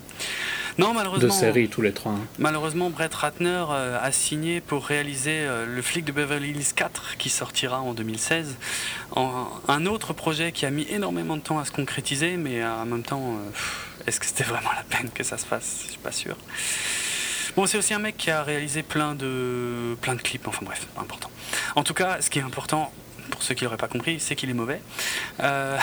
Non, 0.78 0.94
malheureusement. 0.94 1.28
De 1.28 1.32
série, 1.32 1.68
tous 1.68 1.82
les 1.82 1.92
trois. 1.92 2.12
Hein. 2.12 2.26
Malheureusement, 2.38 2.88
Brett 2.88 3.12
Ratner 3.12 3.64
euh, 3.70 3.98
a 4.00 4.12
signé 4.12 4.60
pour 4.60 4.86
réaliser 4.86 5.44
Le 5.66 5.82
flic 5.82 6.04
de 6.04 6.12
Beverly 6.12 6.50
Hills 6.50 6.72
4 6.74 7.16
qui 7.18 7.28
sortira 7.30 7.80
en 7.80 7.94
2016. 7.94 8.56
un 9.16 9.86
autre 9.86 10.12
projet 10.12 10.52
qui 10.52 10.66
a 10.66 10.70
mis 10.70 10.86
énormément 10.88 11.36
de 11.36 11.42
temps 11.42 11.58
à 11.58 11.64
se 11.64 11.72
concrétiser, 11.72 12.36
mais 12.36 12.64
en 12.64 12.86
même 12.86 13.02
temps, 13.02 13.38
est-ce 14.06 14.20
que 14.20 14.26
c'était 14.26 14.44
vraiment 14.44 14.70
la 14.76 14.84
peine 14.84 15.10
que 15.10 15.24
ça 15.24 15.36
se 15.36 15.46
fasse? 15.46 15.80
Je 15.84 15.90
suis 15.90 15.98
pas 15.98 16.12
sûr. 16.12 16.36
Bon, 17.56 17.66
c'est 17.66 17.76
aussi 17.78 17.92
un 17.92 17.98
mec 17.98 18.16
qui 18.16 18.30
a 18.30 18.44
réalisé 18.44 18.84
plein 18.84 19.16
de, 19.16 19.96
plein 20.00 20.14
de 20.14 20.22
clips, 20.22 20.46
enfin 20.46 20.64
bref, 20.64 20.86
pas 20.94 21.00
important. 21.00 21.28
En 21.74 21.82
tout 21.82 21.94
cas, 21.94 22.20
ce 22.20 22.30
qui 22.30 22.38
est 22.38 22.42
important, 22.42 22.92
pour 23.30 23.42
ceux 23.42 23.54
qui 23.54 23.64
n'auraient 23.64 23.76
pas 23.76 23.88
compris, 23.88 24.20
c'est 24.20 24.36
qu'il 24.36 24.50
est 24.50 24.54
mauvais. 24.54 24.80
Euh, 25.40 25.78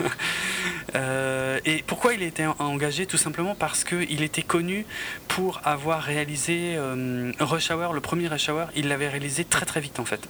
euh, 0.94 1.60
et 1.64 1.82
pourquoi 1.86 2.14
il 2.14 2.22
a 2.22 2.26
été 2.26 2.46
engagé 2.58 3.06
Tout 3.06 3.16
simplement 3.16 3.54
parce 3.54 3.84
qu'il 3.84 4.22
était 4.22 4.42
connu 4.42 4.84
pour 5.28 5.60
avoir 5.64 6.02
réalisé 6.02 6.74
euh, 6.76 7.32
Rush 7.40 7.70
Hour, 7.70 7.92
le 7.92 8.00
premier 8.00 8.28
Rush 8.28 8.48
Hour, 8.48 8.68
il 8.76 8.88
l'avait 8.88 9.08
réalisé 9.08 9.44
très 9.44 9.66
très 9.66 9.80
vite 9.80 10.00
en 10.00 10.04
fait. 10.04 10.28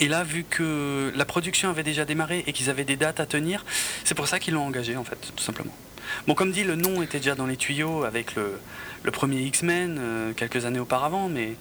Et 0.00 0.08
là, 0.08 0.24
vu 0.24 0.44
que 0.48 1.12
la 1.14 1.24
production 1.24 1.70
avait 1.70 1.84
déjà 1.84 2.04
démarré 2.04 2.42
et 2.46 2.52
qu'ils 2.52 2.68
avaient 2.68 2.84
des 2.84 2.96
dates 2.96 3.20
à 3.20 3.26
tenir, 3.26 3.64
c'est 4.02 4.14
pour 4.14 4.26
ça 4.26 4.40
qu'ils 4.40 4.54
l'ont 4.54 4.66
engagé 4.66 4.96
en 4.96 5.04
fait, 5.04 5.18
tout 5.36 5.44
simplement. 5.44 5.74
Bon, 6.26 6.34
comme 6.34 6.50
dit, 6.50 6.64
le 6.64 6.74
nom 6.74 7.00
était 7.02 7.18
déjà 7.18 7.34
dans 7.34 7.46
les 7.46 7.56
tuyaux 7.56 8.04
avec 8.04 8.34
le, 8.34 8.58
premier 9.12 9.42
X-Men 9.42 10.34
quelques 10.36 10.64
années 10.64 10.80
auparavant, 10.80 11.28
mais 11.28 11.54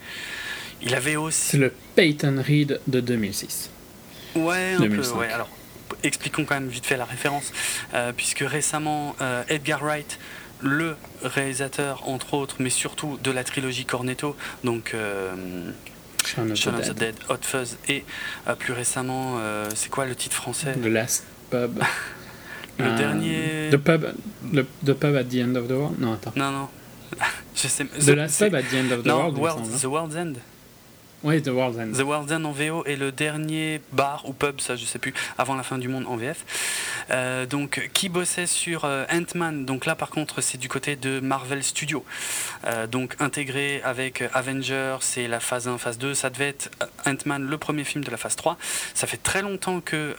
il 0.81 0.95
avait 0.95 1.15
aussi. 1.15 1.51
C'est 1.51 1.57
le 1.57 1.73
Peyton 1.95 2.41
Reed 2.45 2.79
de 2.87 2.99
2006. 2.99 3.69
Ouais, 4.35 4.73
un 4.73 4.87
peu. 4.87 5.07
Ouais. 5.11 5.31
Alors, 5.31 5.49
expliquons 6.03 6.45
quand 6.45 6.55
même 6.55 6.67
vite 6.67 6.85
fait 6.85 6.97
la 6.97 7.05
référence, 7.05 7.51
euh, 7.93 8.11
puisque 8.15 8.39
récemment, 8.39 9.15
euh, 9.21 9.43
Edgar 9.49 9.81
Wright, 9.83 10.19
le 10.61 10.95
réalisateur, 11.23 12.07
entre 12.07 12.33
autres, 12.33 12.57
mais 12.59 12.69
surtout 12.69 13.19
de 13.21 13.31
la 13.31 13.43
trilogie 13.43 13.85
Cornetto, 13.85 14.35
donc 14.63 14.93
euh, 14.93 15.35
Shaun 16.25 16.51
of, 16.51 16.89
the, 16.89 16.93
Dead. 16.93 17.15
Hot 17.29 17.37
Fuzz, 17.41 17.77
et 17.89 18.05
plus 18.59 18.73
récemment, 18.73 19.39
c'est 19.75 19.89
quoi 19.89 20.05
le 20.05 20.15
titre 20.15 20.35
français? 20.35 20.73
The 20.73 20.85
Last 20.85 21.25
Pub. 21.49 21.79
le 22.79 22.97
dernier. 22.97 23.69
The 23.71 23.77
pub, 23.77 24.05
le, 24.51 24.65
the 24.85 24.93
pub 24.93 25.15
at 25.15 25.25
the 25.25 25.35
End 25.35 25.55
of 25.55 25.67
the 25.67 25.71
World? 25.71 25.99
Non, 25.99 26.13
attends. 26.13 26.31
Non, 26.35 26.51
non. 26.51 26.69
Je 27.55 27.67
sais, 27.67 27.85
the 27.85 28.09
Last 28.09 28.39
Pub 28.39 28.55
at 28.55 28.63
the 28.63 28.75
End 28.75 28.91
of 28.91 29.03
the 29.03 29.07
World. 29.07 29.37
World 29.37 29.81
the 29.81 29.85
World's 29.85 30.15
End. 30.15 30.37
Oui, 31.23 31.41
The 31.41 31.47
World's 31.47 31.79
End. 31.79 31.93
The 31.93 32.05
World's 32.05 32.33
End 32.33 32.43
en 32.43 32.51
VO 32.51 32.83
et 32.85 32.97
le 32.97 33.13
dernier 33.13 33.81
bar 33.93 34.23
ou 34.27 34.33
pub, 34.33 34.59
ça 34.59 34.75
je 34.75 34.83
sais 34.83 34.99
plus, 34.99 35.13
avant 35.37 35.55
la 35.55 35.63
fin 35.63 35.77
du 35.77 35.87
monde 35.87 36.05
en 36.07 36.17
VF. 36.17 36.43
Euh, 37.11 37.45
donc, 37.45 37.89
qui 37.93 38.09
bossait 38.09 38.45
sur 38.45 38.83
euh, 38.83 39.05
Ant-Man. 39.09 39.65
Donc 39.65 39.85
là, 39.85 39.95
par 39.95 40.09
contre, 40.09 40.41
c'est 40.41 40.57
du 40.57 40.67
côté 40.67 40.97
de 40.97 41.21
Marvel 41.21 41.63
Studios. 41.63 42.03
Euh, 42.65 42.87
donc 42.87 43.15
intégré 43.19 43.81
avec 43.83 44.23
Avengers, 44.33 44.97
c'est 44.99 45.29
la 45.29 45.39
phase 45.39 45.67
1, 45.69 45.77
phase 45.77 45.97
2. 45.97 46.13
Ça 46.13 46.29
devait 46.29 46.49
être 46.49 46.69
Ant-Man, 47.05 47.43
le 47.43 47.57
premier 47.57 47.85
film 47.85 48.03
de 48.03 48.11
la 48.11 48.17
phase 48.17 48.35
3. 48.35 48.57
Ça 48.93 49.07
fait 49.07 49.21
très 49.21 49.41
longtemps 49.41 49.79
que 49.79 50.15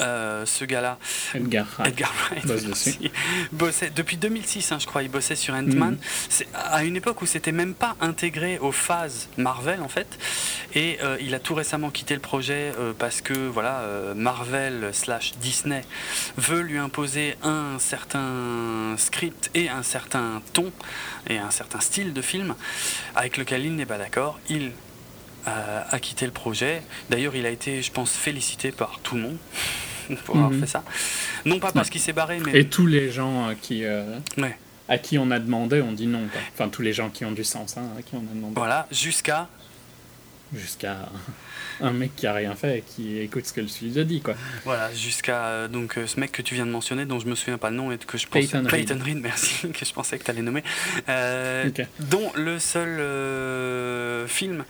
euh, 0.00 0.44
ce 0.46 0.64
gars-là, 0.64 0.98
Edgar 1.34 1.66
Wright, 1.78 2.46
bossait 3.52 3.90
depuis 3.94 4.16
2006, 4.16 4.72
hein, 4.72 4.78
je 4.78 4.86
crois, 4.86 5.02
il 5.02 5.10
bossait 5.10 5.36
sur 5.36 5.54
Ant-Man. 5.54 5.94
Mm. 5.94 6.42
À 6.54 6.84
une 6.84 6.96
époque 6.96 7.22
où 7.22 7.26
c'était 7.26 7.52
même 7.52 7.74
pas 7.74 7.96
intégré 8.00 8.58
aux 8.58 8.72
phases 8.72 9.28
Marvel 9.36 9.80
en 9.80 9.88
fait, 9.88 10.18
et 10.74 10.98
euh, 11.02 11.16
il 11.20 11.34
a 11.34 11.38
tout 11.38 11.54
récemment 11.54 11.90
quitté 11.90 12.14
le 12.14 12.20
projet 12.20 12.72
euh, 12.78 12.92
parce 12.98 13.20
que 13.20 13.34
voilà, 13.34 13.82
Marvel 14.14 14.90
slash 14.92 15.32
Disney 15.40 15.84
veut 16.36 16.60
lui 16.60 16.78
imposer 16.78 17.36
un 17.42 17.78
certain 17.78 18.94
script 18.98 19.50
et 19.54 19.68
un 19.68 19.82
certain 19.82 20.42
ton 20.52 20.72
et 21.28 21.38
un 21.38 21.50
certain 21.50 21.80
style 21.80 22.12
de 22.12 22.22
film 22.22 22.54
avec 23.14 23.36
lequel 23.36 23.64
il 23.64 23.74
n'est 23.74 23.86
pas 23.86 23.98
d'accord. 23.98 24.38
Il 24.48 24.72
a, 25.46 25.98
quitté 26.00 26.26
le 26.26 26.32
projet. 26.32 26.82
D'ailleurs, 27.10 27.36
il 27.36 27.46
a 27.46 27.50
été, 27.50 27.82
je 27.82 27.92
pense, 27.92 28.12
félicité 28.12 28.72
par 28.72 29.00
tout 29.02 29.14
le 29.14 29.22
monde 29.22 29.38
pour 30.24 30.36
avoir 30.36 30.50
mhm. 30.50 30.60
fait 30.60 30.66
ça. 30.66 30.84
Non 31.44 31.58
pas 31.58 31.72
parce 31.72 31.90
qu'il 31.90 32.00
s'est 32.00 32.12
barré, 32.12 32.38
mais... 32.44 32.58
Et 32.58 32.66
tous 32.66 32.86
les 32.86 33.10
gens 33.10 33.48
euh, 33.48 33.54
qui... 33.60 33.84
Euh, 33.84 34.18
à 34.88 34.98
qui 34.98 35.18
on 35.18 35.30
a 35.30 35.38
demandé, 35.38 35.82
on 35.82 35.92
dit 35.92 36.06
non. 36.06 36.22
Enfin, 36.54 36.68
tous 36.68 36.82
les 36.82 36.92
gens 36.92 37.10
qui 37.10 37.24
ont 37.24 37.32
du 37.32 37.44
sens, 37.44 37.76
hein, 37.76 37.88
à 37.98 38.02
qui 38.02 38.14
on 38.14 38.20
a 38.20 38.34
demandé. 38.34 38.54
Voilà, 38.56 38.86
jusqu'à... 38.90 39.48
Jusqu'à 40.54 41.08
un 41.80 41.90
mec 41.90 42.14
qui 42.14 42.24
a 42.28 42.32
rien 42.32 42.54
fait 42.54 42.78
et 42.78 42.82
qui 42.82 43.18
écoute 43.18 43.46
ce 43.46 43.52
que 43.52 43.60
le 43.60 43.66
studio 43.66 44.04
dit, 44.04 44.20
quoi. 44.20 44.34
Voilà, 44.64 44.94
jusqu'à 44.94 45.46
euh, 45.46 45.68
donc 45.68 45.98
ce 46.06 46.20
mec 46.20 46.30
que 46.30 46.40
tu 46.40 46.54
viens 46.54 46.64
de 46.64 46.70
mentionner, 46.70 47.04
dont 47.04 47.18
je 47.18 47.26
me 47.26 47.34
souviens 47.34 47.58
pas 47.58 47.70
le 47.70 47.76
nom 47.76 47.90
et 47.90 47.98
que 47.98 48.16
je 48.16 48.28
pensais... 48.28 48.46
Peyton, 48.46 48.64
Peyton 48.64 48.98
Reed. 49.04 49.18
merci, 49.18 49.68
que 49.74 49.84
je 49.84 49.92
pensais 49.92 50.18
que 50.18 50.24
tu 50.24 50.30
allais 50.30 50.42
nommer. 50.42 50.62
Dont 51.98 52.32
le 52.36 52.58
seul 52.60 54.28
film 54.28 54.64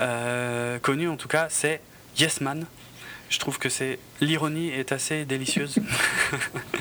euh, 0.00 0.78
connu 0.78 1.08
en 1.08 1.16
tout 1.16 1.28
cas, 1.28 1.46
c'est 1.50 1.80
Yes 2.18 2.40
Man. 2.40 2.66
Je 3.28 3.38
trouve 3.38 3.58
que 3.58 3.68
c'est 3.68 3.98
l'ironie 4.20 4.68
est 4.68 4.92
assez 4.92 5.24
délicieuse 5.24 5.76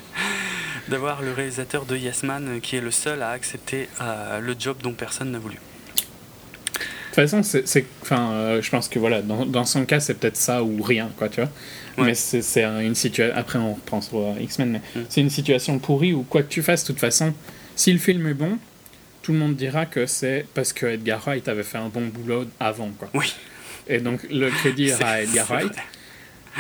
d'avoir 0.88 1.22
le 1.22 1.34
réalisateur 1.34 1.86
de 1.86 1.98
Yes 1.98 2.24
Man 2.24 2.60
qui 2.62 2.78
est 2.78 2.82
le 2.82 2.92
seul 2.92 3.22
à 3.22 3.32
accepter 3.32 3.90
euh, 4.02 4.40
le 4.40 4.56
job 4.58 4.78
dont 4.82 4.94
personne 4.94 5.32
n'a 5.32 5.40
voulu. 5.40 5.56
De 5.56 7.24
toute 7.24 7.32
façon, 7.32 7.42
c'est, 7.42 7.86
enfin, 8.04 8.32
euh, 8.32 8.62
je 8.62 8.70
pense 8.70 8.88
que 8.88 9.00
voilà, 9.00 9.24
dans, 9.24 9.46
dans 9.46 9.66
son 9.66 9.86
cas, 9.86 10.00
c'est 10.00 10.14
peut-être 10.14 10.38
ça 10.38 10.64
ou 10.64 10.84
rien, 10.84 11.10
quoi, 11.18 11.30
tu 11.30 11.42
vois. 11.42 11.50
Mais 11.98 12.14
c'est, 12.14 12.64
une 12.64 12.94
situation. 12.94 13.36
Après, 13.36 13.58
on 13.58 13.74
reprend 13.74 14.02
sur 14.02 14.36
X-Men, 14.40 14.70
mais 14.70 14.82
mm. 15.02 15.06
c'est 15.10 15.22
une 15.22 15.32
situation 15.32 15.80
pourrie 15.80 16.14
où 16.14 16.22
quoi 16.22 16.44
que 16.44 16.50
tu 16.50 16.62
fasses, 16.62 16.84
de 16.84 16.88
toute 16.88 17.00
façon, 17.00 17.34
si 17.76 17.92
le 17.92 17.98
film 17.98 18.28
est 18.28 18.36
bon, 18.36 18.60
tout 19.24 19.34
le 19.34 19.40
monde 19.40 19.56
dira 19.56 19.86
que 19.86 20.06
c'est 20.06 20.46
parce 20.54 20.74
que 20.74 20.86
Edgar 20.86 21.20
Wright 21.26 21.48
avait 21.48 21.64
fait 21.64 21.78
un 21.78 21.90
bon 21.90 22.08
boulot 22.08 22.46
avant. 22.60 22.92
Quoi. 22.98 23.10
Oui. 23.14 23.34
Et 23.88 24.00
donc 24.00 24.22
le 24.30 24.50
crédit 24.50 24.84
ira 24.88 25.10
à 25.10 25.22
Edgar 25.22 25.48
Wright. 25.48 25.74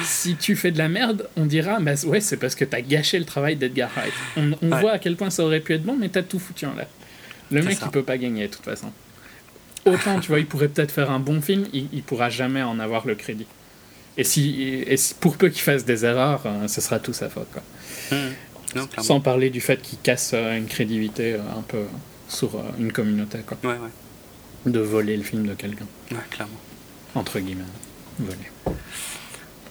Si 0.03 0.35
tu 0.35 0.55
fais 0.55 0.71
de 0.71 0.77
la 0.77 0.89
merde, 0.89 1.27
on 1.35 1.45
dira 1.45 1.79
bah 1.79 1.93
ouais, 2.05 2.21
c'est 2.21 2.37
parce 2.37 2.55
que 2.55 2.65
t'as 2.65 2.81
gâché 2.81 3.17
le 3.19 3.25
travail 3.25 3.55
d'Edgar 3.55 3.89
Wright. 3.95 4.13
On, 4.61 4.69
voit 4.79 4.91
à 4.93 4.99
quel 4.99 5.15
point 5.15 5.29
ça 5.29 5.43
aurait 5.43 5.59
pu 5.59 5.73
être 5.73 5.83
bon, 5.83 5.95
mais 5.97 6.09
t'as 6.09 6.23
tout 6.23 6.39
foutu 6.39 6.65
en 6.65 6.73
l'air. 6.75 6.87
Le 7.51 7.61
mec, 7.61 7.77
il 7.81 7.89
peut 7.89 8.03
pas 8.03 8.17
gagner 8.17 8.47
de 8.47 8.53
toute 8.53 8.65
façon. 8.65 8.91
Autant, 9.85 10.19
tu 10.19 10.27
vois, 10.27 10.39
il 10.39 10.45
pourrait 10.45 10.67
peut-être 10.67 10.91
faire 10.91 11.11
un 11.11 11.19
bon 11.19 11.41
film, 11.41 11.65
il, 11.71 11.87
il 11.93 12.03
pourra 12.03 12.29
jamais 12.29 12.61
en 12.61 12.79
avoir 12.79 13.07
le 13.07 13.15
crédit. 13.15 13.47
Et 14.17 14.23
si, 14.23 14.83
et 14.87 14.95
pour 15.19 15.37
peu 15.37 15.49
qu'il 15.49 15.61
fasse 15.61 15.85
des 15.85 16.03
erreurs, 16.03 16.41
euh, 16.45 16.67
ce 16.67 16.81
sera 16.81 16.99
tout 16.99 17.13
sa 17.13 17.29
faute. 17.29 17.47
Quoi. 17.51 17.61
Hmm. 18.11 18.33
Sans 19.01 19.21
parler 19.21 19.49
du 19.49 19.61
fait 19.61 19.81
qu'il 19.81 19.99
casse 19.99 20.33
une 20.33 20.65
crédibilité 20.65 21.35
un 21.35 21.61
peu 21.61 21.83
sur 22.27 22.61
une 22.79 22.91
communauté. 22.91 23.39
Quoi. 23.45 23.57
Ouais, 23.63 23.77
ouais. 23.77 24.71
De 24.71 24.79
voler 24.79 25.15
le 25.15 25.23
film 25.23 25.47
de 25.47 25.53
quelqu'un. 25.53 25.85
Ouais, 26.11 26.17
clairement. 26.29 26.59
Entre 27.15 27.39
guillemets. 27.39 27.63
Voler. 28.19 28.75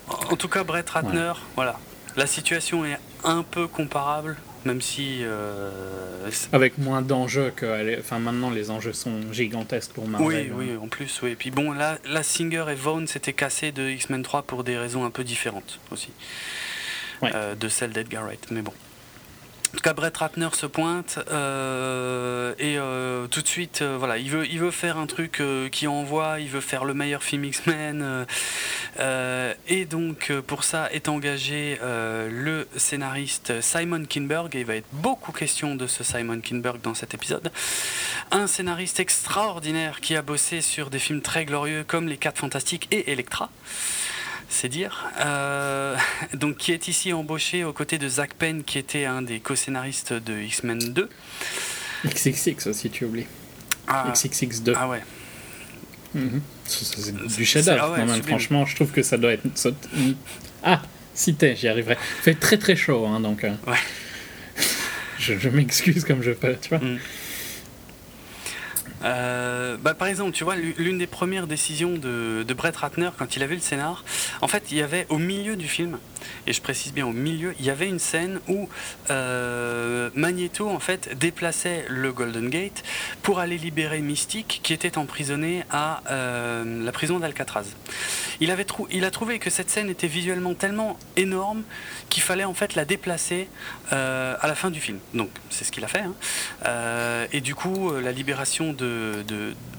En 0.09 0.37
tout 0.37 0.49
cas, 0.49 0.65
Brett 0.65 0.89
Ratner, 0.89 1.33
voilà. 1.55 1.79
La 2.17 2.27
situation 2.27 2.85
est 2.85 2.99
un 3.25 3.43
peu 3.43 3.67
comparable, 3.67 4.37
même 4.65 4.81
si. 4.81 5.19
Euh, 5.23 6.31
Avec 6.53 6.79
moins 6.79 7.03
d'enjeux 7.03 7.53
que. 7.55 7.99
Enfin, 7.99 8.19
maintenant, 8.19 8.51
les 8.51 8.71
enjeux 8.71 8.93
sont 8.93 9.33
gigantesques 9.33 9.93
pour 9.93 10.09
Marvel. 10.09 10.53
Oui, 10.55 10.67
hein. 10.67 10.73
oui, 10.75 10.77
en 10.83 10.89
plus, 10.89 11.21
oui. 11.23 11.33
Et 11.33 11.37
puis 11.37 11.51
bon, 11.51 11.73
là, 11.73 11.99
la 12.05 12.23
Singer 12.23 12.65
et 12.71 12.75
Vaughn 12.75 13.07
s'étaient 13.07 13.33
cassés 13.33 13.73
de 13.73 13.89
X-Men 13.89 14.23
3 14.23 14.43
pour 14.43 14.65
des 14.65 14.79
raisons 14.79 15.05
un 15.05 15.11
peu 15.11 15.25
différentes 15.25 15.79
aussi. 15.91 16.11
Euh, 17.23 17.55
de 17.55 17.69
celle 17.69 17.93
d'Edgar 17.93 18.25
Wright. 18.25 18.47
Mais 18.51 18.63
bon. 18.63 18.73
En 19.77 19.79
tout 19.79 19.83
cas, 19.83 19.93
Brett 19.93 20.17
Ratner 20.17 20.49
se 20.55 20.65
pointe 20.65 21.19
euh, 21.31 22.55
et 22.59 22.79
euh, 22.79 23.27
tout 23.27 23.43
de 23.43 23.47
suite, 23.47 23.83
euh, 23.83 23.97
voilà, 23.99 24.17
il 24.17 24.31
veut, 24.31 24.71
faire 24.71 24.97
un 24.97 25.05
truc 25.05 25.43
qui 25.71 25.87
envoie, 25.87 26.41
il 26.41 26.49
veut 26.49 26.63
faire 26.63 26.87
le 26.87 26.95
meilleur 26.95 27.23
film 27.23 27.45
X-Men. 27.45 28.25
et 29.69 29.85
donc, 29.85 30.33
pour 30.47 30.65
ça, 30.65 30.91
est 30.93 31.11
engagé 31.11 31.79
le 31.83 32.67
scénariste 32.77 33.61
Simon 33.61 34.07
Kinberg. 34.07 34.57
Et 34.57 34.61
il 34.61 34.65
va 34.65 34.77
être 34.77 34.89
beaucoup 34.93 35.33
question 35.33 35.75
de 35.75 35.87
ce 35.87 36.03
Simon 36.03 36.41
Kinberg 36.41 36.81
dans 36.81 36.95
cet 36.95 37.13
épisode. 37.13 37.53
Un 38.31 38.47
scénariste 38.47 38.99
extraordinaire 38.99 40.01
qui 40.01 40.17
a 40.17 40.23
bossé 40.23 40.63
sur 40.63 40.89
des 40.89 40.99
films 40.99 41.21
très 41.21 41.45
glorieux 41.45 41.85
comme 41.87 42.09
Les 42.09 42.17
4 42.17 42.39
Fantastiques 42.39 42.89
et 42.93 43.13
Electra 43.13 43.51
c'est 44.57 44.69
dire. 44.69 45.07
Euh, 45.21 45.97
donc, 46.35 46.57
qui 46.57 46.73
est 46.73 46.89
ici 46.89 47.13
embauché 47.13 47.65
aux 47.65 47.73
côtés 47.73 47.99
de 47.99 48.09
Zach 48.09 48.35
Penn, 48.35 48.65
qui 48.65 48.79
était 48.79 49.05
un 49.05 49.23
des 49.23 49.41
co-scénaristes 49.41 50.13
de 50.13 50.39
X-Men 50.41 50.79
2. 50.79 51.09
XXX 52.07 52.67
aussi, 52.67 52.91
tu 52.91 53.05
oublies. 53.05 53.27
Ah. 53.87 54.13
XXX 54.13 54.63
2. 54.63 54.73
Ah 54.77 54.89
ouais. 54.89 55.03
Mhm. 56.15 56.41
C'est 56.65 57.37
du 57.37 57.45
chef-d'œuvre. 57.45 57.97
Ah 57.97 58.23
franchement, 58.27 58.65
je 58.65 58.75
trouve 58.75 58.91
que 58.91 59.03
ça 59.03 59.17
doit 59.17 59.33
être. 59.33 59.45
Ah, 60.63 60.83
cité, 61.15 61.55
j'y 61.55 61.69
arriverai. 61.69 61.97
Fait 62.23 62.35
très 62.35 62.59
très 62.59 62.75
chaud, 62.75 63.07
hein, 63.07 63.21
donc. 63.21 63.45
Euh, 63.45 63.53
ouais. 63.67 63.77
je, 65.19 65.49
m'excuse 65.49 66.05
comme 66.05 66.23
je 66.23 66.33
peux, 66.33 66.57
tu 66.61 66.71
vois. 66.71 66.79
Mm. 66.79 66.99
Euh, 69.05 69.77
bah, 69.81 69.95
par 69.95 70.09
exemple, 70.09 70.33
tu 70.33 70.45
vois, 70.45 70.57
l'une 70.57 70.99
des 70.99 71.07
premières 71.07 71.47
décisions 71.47 71.93
de, 71.93 72.45
Brett 72.57 72.77
Ratner 72.77 73.11
quand 73.19 73.37
il 73.37 73.43
a 73.43 73.47
vu 73.47 73.55
le 73.55 73.61
scénar, 73.61 74.05
en 74.41 74.49
fait, 74.49 74.65
il 74.71 74.79
y 74.79 74.83
avait 74.83 75.07
au 75.09 75.19
milieu 75.19 75.57
du 75.57 75.69
film, 75.69 75.99
et 76.47 76.53
je 76.53 76.61
précise 76.61 76.93
bien 76.93 77.07
au 77.07 77.13
milieu, 77.13 77.55
il 77.59 77.65
y 77.65 77.71
avait 77.71 77.89
une 77.89 77.99
scène 77.99 78.41
où 78.49 78.69
euh, 79.11 80.11
Magneto 80.15 80.69
en 80.69 80.81
fait 80.81 81.17
déplaçait 81.19 81.85
le 81.89 82.13
Golden 82.13 82.49
Gate 82.49 82.83
pour 83.23 83.39
aller 83.39 83.59
libérer 83.59 84.01
Mystique 84.01 84.61
qui 84.63 84.73
était 84.73 84.99
emprisonné 84.99 85.65
à 85.71 86.03
euh, 86.11 86.85
la 86.85 86.93
prison 86.93 87.19
d'Alcatraz. 87.19 87.67
Il, 88.41 88.55
il 88.91 89.05
a 89.05 89.11
trouvé 89.11 89.39
que 89.39 89.51
cette 89.51 89.71
scène 89.71 89.89
était 89.89 90.07
visuellement 90.07 90.55
tellement 90.55 90.99
énorme 91.17 91.63
qu'il 92.11 92.23
fallait 92.23 92.45
en 92.45 92.55
fait 92.55 92.75
la 92.75 92.85
déplacer 92.85 93.49
à 93.91 94.47
la 94.47 94.55
fin 94.55 94.71
du 94.71 94.81
film. 94.81 94.99
Donc 95.15 95.31
c'est 95.51 95.65
ce 95.65 95.73
qu'il 95.73 95.85
a 95.85 95.89
fait. 95.89 96.03
Hein. 96.03 97.27
et 97.33 97.41
du 97.41 97.55
coup, 97.55 97.93
la 97.93 98.13
libération 98.13 98.73
de 98.73 99.25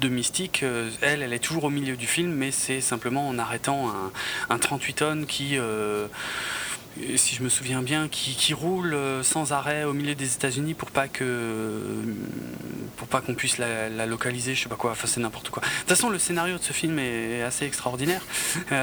Mystique, 0.10 0.64
euh, 0.64 0.90
elle, 1.02 1.22
elle 1.22 1.34
est 1.34 1.40
toujours 1.40 1.66
au 1.66 1.70
milieu 1.70 1.96
du 1.96 2.08
film, 2.08 2.32
mais 2.32 2.52
c'est 2.52 2.82
simplement 2.82 3.28
en 3.28 3.38
arrêtant 3.38 3.94
un, 4.50 4.58
38 4.58 4.94
tonnes 4.94 5.26
qui 5.26 5.58
euh, 5.58 6.08
si 7.16 7.36
je 7.36 7.44
me 7.44 7.50
souviens 7.50 7.82
bien, 7.82 8.08
qui, 8.08 8.54
roule 8.54 8.94
euh, 8.94 9.24
sans 9.24 9.52
arrêt 9.52 9.84
au 9.84 9.94
milieu 9.94 10.16
des 10.16 10.34
États-Unis 10.34 10.74
pour 10.74 10.92
pas 10.92 11.08
que 11.08 12.04
pour 12.96 13.08
pas 13.08 13.22
qu'on 13.22 13.36
puisse 13.36 13.60
la, 13.60 14.06
localiser, 14.06 14.56
je 14.56 14.64
sais 14.64 14.70
pas 14.70 14.76
quoi. 14.76 14.92
Enfin, 14.92 15.08
c'est 15.08 15.20
n'importe 15.20 15.50
quoi. 15.50 15.62
De 15.62 15.68
toute 15.68 15.90
façon, 15.90 16.10
le 16.10 16.20
scénario 16.20 16.58
de 16.58 16.64
ce 16.64 16.74
film 16.74 16.98
est 17.00 17.44
assez 17.44 17.66
extraordinaire. 17.66 18.22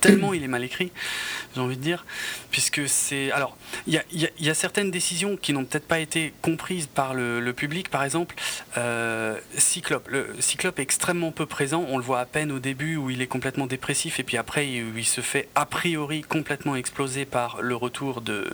tellement 0.00 0.34
il 0.34 0.42
est 0.42 0.48
mal 0.48 0.62
écrit 0.62 0.92
j'ai 1.54 1.60
envie 1.60 1.76
de 1.76 1.82
dire, 1.82 2.04
puisque 2.50 2.88
c'est... 2.88 3.30
Alors, 3.32 3.56
il 3.86 4.00
y 4.12 4.50
a, 4.50 4.54
certaines 4.54 4.90
décisions 4.90 5.36
qui 5.36 5.52
n'ont 5.52 5.64
peut-être 5.64 5.86
pas 5.86 6.00
été 6.00 6.32
comprises 6.42 6.86
par 6.86 7.14
le, 7.14 7.52
public, 7.52 7.88
par 7.88 8.02
exemple, 8.02 8.34
euh, 8.76 9.38
Cyclope. 9.56 10.08
Le 10.08 10.34
Cyclope 10.40 10.78
est 10.78 10.82
extrêmement 10.82 11.30
peu 11.30 11.46
présent, 11.46 11.84
on 11.88 11.98
le 11.98 12.04
voit 12.04 12.20
à 12.20 12.24
peine 12.24 12.50
au 12.50 12.58
début 12.58 12.96
où 12.96 13.10
il 13.10 13.22
est 13.22 13.26
complètement 13.26 13.66
dépressif, 13.66 14.18
et 14.18 14.22
puis 14.22 14.36
après 14.36 14.68
il, 14.68 15.04
se 15.04 15.20
fait 15.20 15.48
a 15.54 15.66
priori 15.66 16.22
complètement 16.22 16.76
exploser 16.76 17.24
par 17.24 17.60
le 17.60 17.76
retour 17.76 18.20
de, 18.20 18.48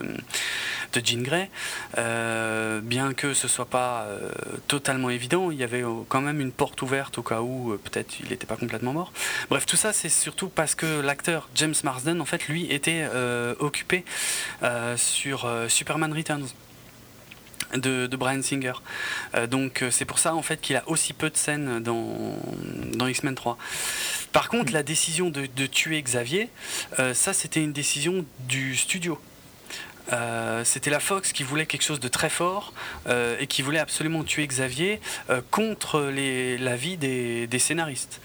de 0.93 1.05
Jean 1.05 1.21
Grey. 1.23 1.49
Euh, 1.97 2.81
bien 2.81 3.13
que 3.13 3.33
ce 3.33 3.47
soit 3.47 3.65
pas 3.65 4.03
euh, 4.03 4.31
totalement 4.67 5.09
évident, 5.09 5.51
il 5.51 5.57
y 5.57 5.63
avait 5.63 5.83
quand 6.07 6.21
même 6.21 6.41
une 6.41 6.51
porte 6.51 6.81
ouverte 6.81 7.17
au 7.17 7.23
cas 7.23 7.41
où 7.41 7.77
peut-être 7.83 8.19
il 8.19 8.29
n'était 8.29 8.45
pas 8.45 8.57
complètement 8.57 8.93
mort. 8.93 9.11
Bref, 9.49 9.65
tout 9.65 9.77
ça 9.77 9.93
c'est 9.93 10.09
surtout 10.09 10.49
parce 10.49 10.75
que 10.75 11.01
l'acteur 11.01 11.49
James 11.55 11.75
Marsden, 11.83 12.21
en 12.21 12.25
fait, 12.25 12.47
lui 12.47 12.71
était 12.71 13.07
euh, 13.13 13.55
occupé 13.59 14.03
euh, 14.63 14.97
sur 14.97 15.45
euh, 15.45 15.67
Superman 15.67 16.13
Returns. 16.13 16.47
De, 17.75 18.05
Brian 18.17 18.41
Singer. 18.41 18.73
donc 19.49 19.85
c'est 19.91 20.03
pour 20.03 20.19
ça 20.19 20.35
en 20.35 20.41
fait 20.41 20.59
qu'il 20.59 20.75
a 20.75 20.83
aussi 20.89 21.13
peu 21.13 21.29
de 21.29 21.37
scènes 21.37 21.79
dans, 21.79 22.37
dans 22.95 23.07
X-Men 23.07 23.33
3. 23.33 23.57
Par 24.33 24.49
contre, 24.49 24.73
la 24.73 24.83
décision 24.83 25.29
de, 25.29 25.45
tuer 25.67 26.01
Xavier, 26.01 26.49
ça 27.13 27.31
c'était 27.31 27.63
une 27.63 27.71
décision 27.71 28.25
du 28.39 28.75
studio. 28.75 29.17
C'était 30.63 30.89
la 30.89 30.99
Fox 30.99 31.31
qui 31.33 31.43
voulait 31.43 31.65
quelque 31.65 31.83
chose 31.83 31.99
de 31.99 32.07
très 32.07 32.29
fort 32.29 32.73
et 33.09 33.47
qui 33.47 33.61
voulait 33.61 33.79
absolument 33.79 34.23
tuer 34.23 34.45
Xavier 34.45 34.99
contre 35.51 36.01
l'avis 36.59 36.97
des, 36.97 37.47
des 37.47 37.59
scénaristes 37.59 38.21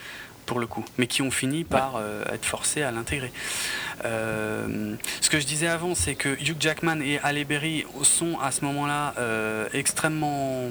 pour 0.46 0.60
le 0.60 0.66
coup, 0.66 0.84
mais 0.96 1.06
qui 1.06 1.20
ont 1.20 1.30
fini 1.30 1.64
par 1.64 1.96
euh, 1.96 2.24
être 2.32 2.46
forcés 2.46 2.82
à 2.82 2.92
l'intégrer. 2.92 3.32
Euh, 4.04 4.94
ce 5.20 5.28
que 5.28 5.40
je 5.40 5.46
disais 5.46 5.66
avant, 5.66 5.94
c'est 5.94 6.14
que 6.14 6.28
Hugh 6.40 6.56
Jackman 6.58 7.00
et 7.00 7.18
Halle 7.22 7.44
Berry 7.44 7.84
sont 8.02 8.38
à 8.40 8.52
ce 8.52 8.64
moment-là 8.64 9.14
euh, 9.18 9.68
extrêmement 9.74 10.70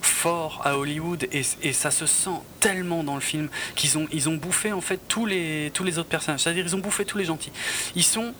forts 0.00 0.62
à 0.64 0.78
Hollywood 0.78 1.28
et, 1.32 1.72
ça 1.72 1.90
se 1.90 2.06
sent 2.06 2.40
tellement 2.60 3.04
dans 3.04 3.16
le 3.16 3.20
film 3.20 3.48
qu'ils 3.74 3.98
ont, 3.98 4.06
ils 4.12 4.28
ont 4.28 4.36
bouffé 4.36 4.72
en 4.72 4.80
fait 4.80 4.98
tous 5.08 5.26
les, 5.26 5.70
tous 5.74 5.84
les 5.84 5.98
autres 5.98 6.08
personnages, 6.08 6.40
c'est-à-dire 6.40 6.64
ils 6.64 6.76
ont 6.76 6.80
bouffé 6.80 7.04
tous 7.04 7.18
les 7.18 7.24
gentils. 7.24 7.52
Ils 7.96 8.04
sont 8.04 8.32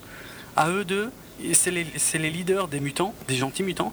à 0.56 0.70
eux 0.70 0.84
deux 0.84 1.10
c'est 1.52 1.70
les, 1.70 1.86
les, 2.14 2.30
leaders 2.30 2.68
des 2.68 2.80
mutants, 2.80 3.14
des 3.28 3.36
gentils 3.36 3.62
mutants, 3.62 3.92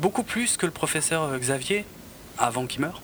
beaucoup 0.00 0.22
plus 0.22 0.56
que 0.56 0.66
le 0.66 0.72
professeur 0.72 1.38
Xavier 1.38 1.84
avant 2.38 2.66
qu'il 2.66 2.80
meure. 2.80 3.02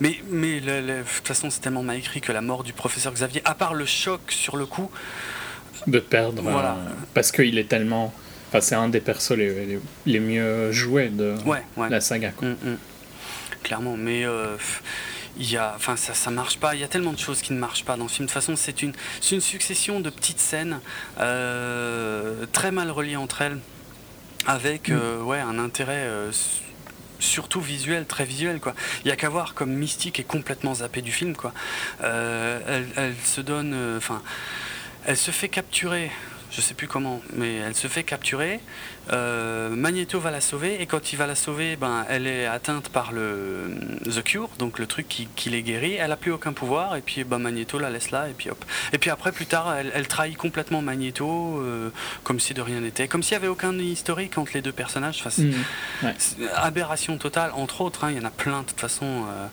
Mais, 0.00 0.16
mais 0.28 0.60
de 0.60 1.02
toute 1.02 1.26
façon, 1.26 1.50
c'est 1.50 1.60
tellement 1.60 1.82
mal 1.82 1.98
écrit 1.98 2.20
que 2.20 2.32
la 2.32 2.40
mort 2.40 2.64
du 2.64 2.72
professeur 2.72 3.12
Xavier, 3.12 3.42
à 3.44 3.54
part 3.54 3.74
le 3.74 3.86
choc 3.86 4.20
sur 4.30 4.56
le 4.56 4.66
coup. 4.66 4.90
De 5.86 5.98
perdre. 5.98 6.42
Voilà. 6.42 6.72
Euh, 6.72 6.90
parce 7.14 7.32
qu'il 7.32 7.58
est 7.58 7.68
tellement. 7.68 8.12
Enfin, 8.48 8.60
c'est 8.60 8.74
un 8.74 8.88
des 8.88 9.00
persos 9.00 9.32
les, 9.32 9.78
les, 10.06 10.20
mieux 10.20 10.72
joués 10.72 11.08
de 11.08 11.34
la 11.76 12.00
saga. 12.00 12.32
Mm, 12.40 12.48
mm. 12.48 12.76
Clairement, 13.62 13.96
mais. 13.96 14.24
Euh, 14.24 14.56
il 15.38 15.50
y 15.50 15.56
a, 15.56 15.72
enfin, 15.76 15.96
ça, 15.96 16.14
ça 16.14 16.30
marche 16.30 16.58
pas. 16.58 16.74
Il 16.74 16.80
y 16.80 16.84
a 16.84 16.88
tellement 16.88 17.12
de 17.12 17.18
choses 17.18 17.42
qui 17.42 17.52
ne 17.52 17.58
marchent 17.58 17.84
pas 17.84 17.96
dans 17.96 18.04
le 18.04 18.10
film. 18.10 18.26
De 18.26 18.32
toute 18.32 18.34
façon, 18.34 18.56
c'est 18.56 18.82
une, 18.82 18.92
une 19.30 19.40
succession 19.40 20.00
de 20.00 20.10
petites 20.10 20.40
scènes 20.40 20.80
euh, 21.18 22.46
très 22.52 22.70
mal 22.70 22.90
reliées 22.90 23.16
entre 23.16 23.42
elles, 23.42 23.58
avec 24.46 24.88
mm. 24.88 25.22
ouais, 25.22 25.40
un 25.40 25.58
intérêt 25.58 26.08
surtout 27.22 27.60
visuel, 27.60 28.04
très 28.04 28.24
visuel 28.24 28.60
quoi. 28.60 28.74
Il 29.04 29.08
y 29.08 29.10
a 29.10 29.16
qu'à 29.16 29.28
voir 29.28 29.54
comme 29.54 29.72
Mystique 29.72 30.20
est 30.20 30.24
complètement 30.24 30.74
zappée 30.74 31.02
du 31.02 31.12
film 31.12 31.34
quoi. 31.34 31.52
Euh, 32.02 32.84
elle, 32.96 33.14
se 33.24 33.40
donne, 33.40 33.72
euh, 33.74 33.96
enfin, 33.96 34.22
elle 35.06 35.16
se 35.16 35.30
fait 35.30 35.48
capturer 35.48 36.10
je 36.52 36.60
sais 36.60 36.74
plus 36.74 36.86
comment, 36.86 37.22
mais 37.34 37.56
elle 37.56 37.74
se 37.74 37.88
fait 37.88 38.04
capturer. 38.04 38.60
Euh, 39.10 39.70
Magneto 39.70 40.20
va 40.20 40.30
la 40.30 40.42
sauver 40.42 40.82
et 40.82 40.86
quand 40.86 41.12
il 41.12 41.16
va 41.16 41.26
la 41.26 41.34
sauver, 41.34 41.76
ben, 41.76 42.04
elle 42.10 42.26
est 42.26 42.44
atteinte 42.44 42.90
par 42.90 43.12
le 43.12 43.70
The 44.04 44.22
Cure, 44.22 44.50
donc 44.58 44.78
le 44.78 44.86
truc 44.86 45.08
qui, 45.08 45.28
qui 45.34 45.48
les 45.48 45.62
guérit. 45.62 45.94
Elle 45.94 46.12
a 46.12 46.16
plus 46.16 46.30
aucun 46.30 46.52
pouvoir 46.52 46.94
et 46.94 47.00
puis 47.00 47.24
ben, 47.24 47.38
Magneto 47.38 47.78
la 47.78 47.88
laisse 47.88 48.10
là 48.10 48.28
et 48.28 48.34
puis 48.34 48.50
hop. 48.50 48.62
Et 48.92 48.98
puis 48.98 49.08
après, 49.08 49.32
plus 49.32 49.46
tard, 49.46 49.74
elle, 49.74 50.06
trahit 50.08 50.36
complètement 50.36 50.82
Magneto 50.82 51.58
euh, 51.60 51.88
comme 52.22 52.38
si 52.38 52.52
de 52.52 52.60
rien 52.60 52.80
n'était, 52.80 53.08
comme 53.08 53.22
s'il 53.22 53.32
y 53.32 53.36
avait 53.36 53.48
aucun 53.48 53.72
historique 53.78 54.36
entre 54.36 54.52
les 54.52 54.60
deux 54.60 54.72
personnages. 54.72 55.22
Enfin, 55.24 55.42
mmh, 55.42 56.06
Aberration 56.54 57.16
totale, 57.16 57.50
entre 57.54 57.80
autres. 57.80 58.04
Hein, 58.04 58.10
il 58.10 58.18
y 58.18 58.20
en 58.20 58.26
a 58.26 58.30
plein 58.30 58.60
de 58.60 58.66
toute 58.66 58.80
façon. 58.80 59.06
Euh, 59.06 59.46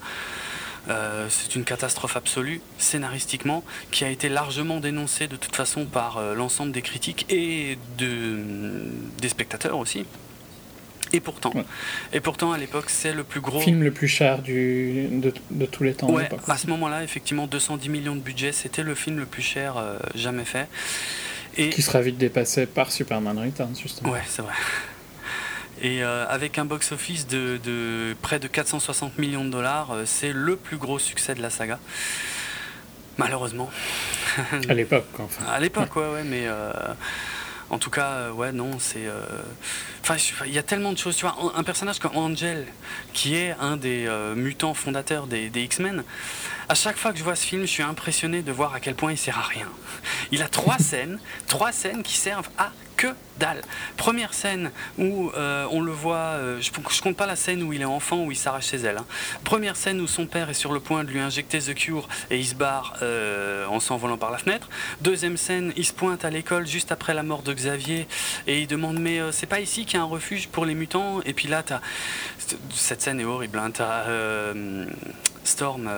euh, 0.89 1.27
c'est 1.29 1.55
une 1.55 1.63
catastrophe 1.63 2.17
absolue, 2.17 2.61
scénaristiquement, 2.77 3.63
qui 3.91 4.03
a 4.03 4.09
été 4.09 4.29
largement 4.29 4.79
dénoncée 4.79 5.27
de 5.27 5.35
toute 5.35 5.55
façon 5.55 5.85
par 5.85 6.17
euh, 6.17 6.33
l'ensemble 6.33 6.71
des 6.71 6.81
critiques 6.81 7.25
et 7.29 7.77
des 7.97 9.29
spectateurs 9.29 9.77
aussi. 9.77 10.05
Et 11.11 11.19
pourtant, 11.19 11.53
et 12.13 12.19
pourtant 12.19 12.51
à 12.51 12.57
l'époque, 12.57 12.89
c'est 12.89 13.13
le 13.13 13.23
plus 13.23 13.41
gros. 13.41 13.59
Film 13.59 13.83
le 13.83 13.91
plus 13.91 14.07
cher 14.07 14.41
de, 14.43 15.65
tous 15.65 15.83
les 15.83 15.93
temps. 15.93 16.15
à 16.47 16.57
ce 16.57 16.67
moment-là, 16.67 17.03
effectivement, 17.03 17.47
210 17.47 17.89
millions 17.89 18.15
de 18.15 18.21
budget, 18.21 18.51
c'était 18.51 18.83
le 18.83 18.93
film 18.93 19.17
le 19.17 19.25
plus 19.25 19.41
cher 19.41 19.77
euh, 19.77 19.97
jamais 20.13 20.45
fait. 20.45 20.67
Et... 21.57 21.69
Qui 21.69 21.81
sera 21.81 22.01
vite 22.01 22.17
dépassé 22.17 22.67
par 22.67 22.91
Superman 22.91 23.39
Returns, 23.39 23.75
justement. 23.81 24.11
Ouais, 24.11 24.21
c'est 24.27 24.43
vrai. 24.43 24.53
Et 25.81 26.03
euh, 26.03 26.27
avec 26.27 26.57
un 26.57 26.65
box-office 26.65 27.27
de, 27.27 28.15
près 28.21 28.39
de 28.39 28.47
460 28.47 29.17
millions 29.17 29.45
de 29.45 29.49
dollars, 29.49 29.91
euh, 29.91 30.03
c'est 30.05 30.33
le 30.33 30.55
plus 30.55 30.77
gros 30.77 30.99
succès 30.99 31.35
de 31.35 31.41
la 31.41 31.49
saga. 31.49 31.79
Malheureusement. 33.17 33.69
À 34.69 34.73
l'époque, 34.73 35.07
enfin. 35.19 35.45
À 35.45 35.59
l'époque, 35.59 35.95
ouais, 35.95 36.09
ouais, 36.09 36.23
mais 36.23 36.43
euh, 36.45 36.71
en 37.69 37.77
tout 37.77 37.89
cas, 37.89 38.31
ouais, 38.31 38.51
non, 38.51 38.79
c'est. 38.79 39.07
Enfin, 40.01 40.15
il 40.45 40.53
y 40.53 40.57
a 40.57 40.63
tellement 40.63 40.93
de 40.93 40.97
choses. 40.97 41.17
Tu 41.17 41.25
vois, 41.25 41.35
un 41.55 41.63
personnage 41.63 41.99
comme 41.99 42.15
Angel, 42.15 42.65
qui 43.13 43.35
est 43.35 43.55
un 43.59 43.75
des 43.75 44.09
mutants 44.35 44.73
fondateurs 44.73 45.27
des, 45.27 45.49
des 45.49 45.63
X-Men, 45.63 46.03
à 46.69 46.75
chaque 46.75 46.97
fois 46.97 47.11
que 47.11 47.19
je 47.19 47.23
vois 47.23 47.35
ce 47.35 47.45
film, 47.45 47.63
je 47.63 47.71
suis 47.71 47.83
impressionné 47.83 48.41
de 48.41 48.51
voir 48.51 48.73
à 48.73 48.79
quel 48.79 48.95
point 48.95 49.11
il 49.11 49.17
sert 49.17 49.37
à 49.37 49.43
rien. 49.43 49.67
Il 50.31 50.41
a 50.41 50.47
trois 50.47 50.77
scènes, 50.79 51.19
trois 51.47 51.73
scènes 51.73 52.03
qui 52.03 52.15
servent 52.15 52.49
à 52.57 52.71
que 52.99 53.07
dalle. 53.39 53.61
Première 53.95 54.33
scène 54.33 54.71
où 54.97 55.31
euh, 55.37 55.65
on 55.71 55.81
le 55.81 55.93
voit, 55.93 56.35
euh, 56.35 56.59
je, 56.59 57.01
compte 57.01 57.15
pas 57.15 57.25
la 57.25 57.37
scène 57.37 57.63
où 57.63 57.71
il 57.71 57.81
est 57.81 57.85
enfant, 57.85 58.25
où 58.25 58.31
il 58.31 58.35
s'arrache 58.35 58.67
chez 58.67 58.77
elle. 58.77 58.97
Hein. 58.97 59.05
Première 59.45 59.77
scène 59.77 60.01
où 60.01 60.07
son 60.07 60.25
père 60.25 60.49
est 60.49 60.53
sur 60.53 60.73
le 60.73 60.81
point 60.81 61.05
de 61.05 61.09
lui 61.09 61.21
injecter 61.21 61.59
The 61.59 61.73
Cure 61.73 62.09
et 62.29 62.37
il 62.37 62.45
se 62.45 62.55
barre 62.55 62.95
euh, 63.01 63.65
en 63.67 63.79
s'envolant 63.79 64.17
par 64.17 64.31
la 64.31 64.37
fenêtre. 64.37 64.69
Deuxième 64.99 65.37
scène, 65.37 65.71
il 65.77 65.85
se 65.85 65.93
pointe 65.93 66.25
à 66.25 66.29
l'école 66.29 66.67
juste 66.67 66.91
après 66.91 67.13
la 67.13 67.23
mort 67.23 67.41
de 67.41 67.53
Xavier 67.53 68.05
et 68.47 68.59
il 68.59 68.67
demande 68.67 68.99
mais 68.99 69.19
c'est 69.31 69.47
pas 69.47 69.61
ici 69.61 69.85
qu'il 69.85 69.97
y 69.97 70.01
a 70.01 70.03
un 70.03 70.07
refuge 70.07 70.49
pour 70.49 70.65
les 70.65 70.75
mutants? 70.75 71.21
Et 71.21 71.31
puis 71.31 71.47
là, 71.47 71.63
as... 71.69 71.79
cette 72.75 73.01
scène 73.01 73.21
est 73.21 73.25
horrible. 73.25 73.59
Hein. 73.59 73.71
T'as 73.71 74.03
Storm, 75.45 75.89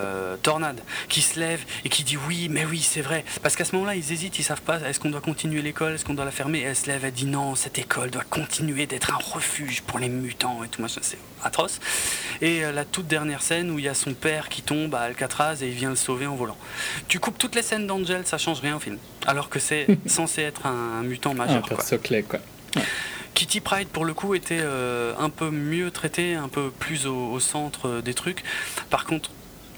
Tornade, 0.43 0.79
qui 1.09 1.21
se 1.21 1.39
lève 1.39 1.61
et 1.83 1.89
qui 1.89 2.03
dit 2.03 2.17
oui, 2.27 2.47
mais 2.49 2.63
oui, 2.63 2.79
c'est 2.79 3.01
vrai. 3.01 3.25
Parce 3.41 3.55
qu'à 3.55 3.65
ce 3.65 3.75
moment-là, 3.75 3.95
ils 3.95 4.11
hésitent, 4.11 4.39
ils 4.39 4.43
savent 4.43 4.61
pas, 4.61 4.79
est-ce 4.79 4.99
qu'on 4.99 5.09
doit 5.09 5.19
continuer 5.19 5.61
l'école, 5.61 5.93
est-ce 5.93 6.05
qu'on 6.05 6.13
doit 6.13 6.25
la 6.25 6.31
fermer? 6.31 6.61
Elle 6.61 6.75
se 6.75 6.87
lève, 6.91 7.05
elle 7.05 7.11
dit 7.11 7.25
non, 7.25 7.55
cette 7.55 7.77
école 7.77 8.09
doit 8.09 8.23
continuer 8.29 8.85
d'être 8.85 9.11
un 9.13 9.17
refuge 9.33 9.81
pour 9.81 9.99
les 9.99 10.09
mutants 10.09 10.63
et 10.63 10.67
tout 10.67 10.81
machin, 10.81 11.01
c'est 11.01 11.17
atroce. 11.43 11.79
Et 12.41 12.63
euh, 12.63 12.71
la 12.71 12.85
toute 12.85 13.07
dernière 13.07 13.41
scène 13.41 13.71
où 13.71 13.79
il 13.79 13.85
y 13.85 13.87
a 13.87 13.93
son 13.93 14.13
père 14.13 14.49
qui 14.49 14.61
tombe 14.61 14.93
à 14.95 15.01
Alcatraz 15.01 15.57
et 15.61 15.67
il 15.67 15.73
vient 15.73 15.89
le 15.89 15.95
sauver 15.95 16.27
en 16.27 16.35
volant. 16.35 16.57
Tu 17.07 17.19
coupes 17.19 17.37
toutes 17.37 17.55
les 17.55 17.61
scènes 17.61 17.87
d'Angel, 17.87 18.25
ça 18.25 18.37
change 18.37 18.59
rien 18.59 18.75
au 18.75 18.79
film. 18.79 18.97
Alors 19.25 19.49
que 19.49 19.59
c'est 19.59 19.87
censé 20.05 20.41
être 20.41 20.65
un, 20.65 21.03
mutant 21.03 21.33
majeur. 21.33 21.63
Un 21.65 21.67
perso 21.67 21.97
clé, 21.97 22.23
quoi. 22.23 22.39
Kitty 23.33 23.61
Pride 23.61 23.87
pour 23.87 24.05
le 24.05 24.13
coup 24.13 24.35
était 24.35 24.59
euh, 24.61 25.13
un 25.17 25.29
peu 25.29 25.49
mieux 25.49 25.89
traité, 25.91 26.35
un 26.35 26.49
peu 26.49 26.69
plus 26.69 27.07
au, 27.07 27.39
centre 27.39 27.87
euh, 27.87 28.01
des 28.01 28.13
trucs. 28.13 28.43
Par 28.89 29.05
contre, 29.05 29.31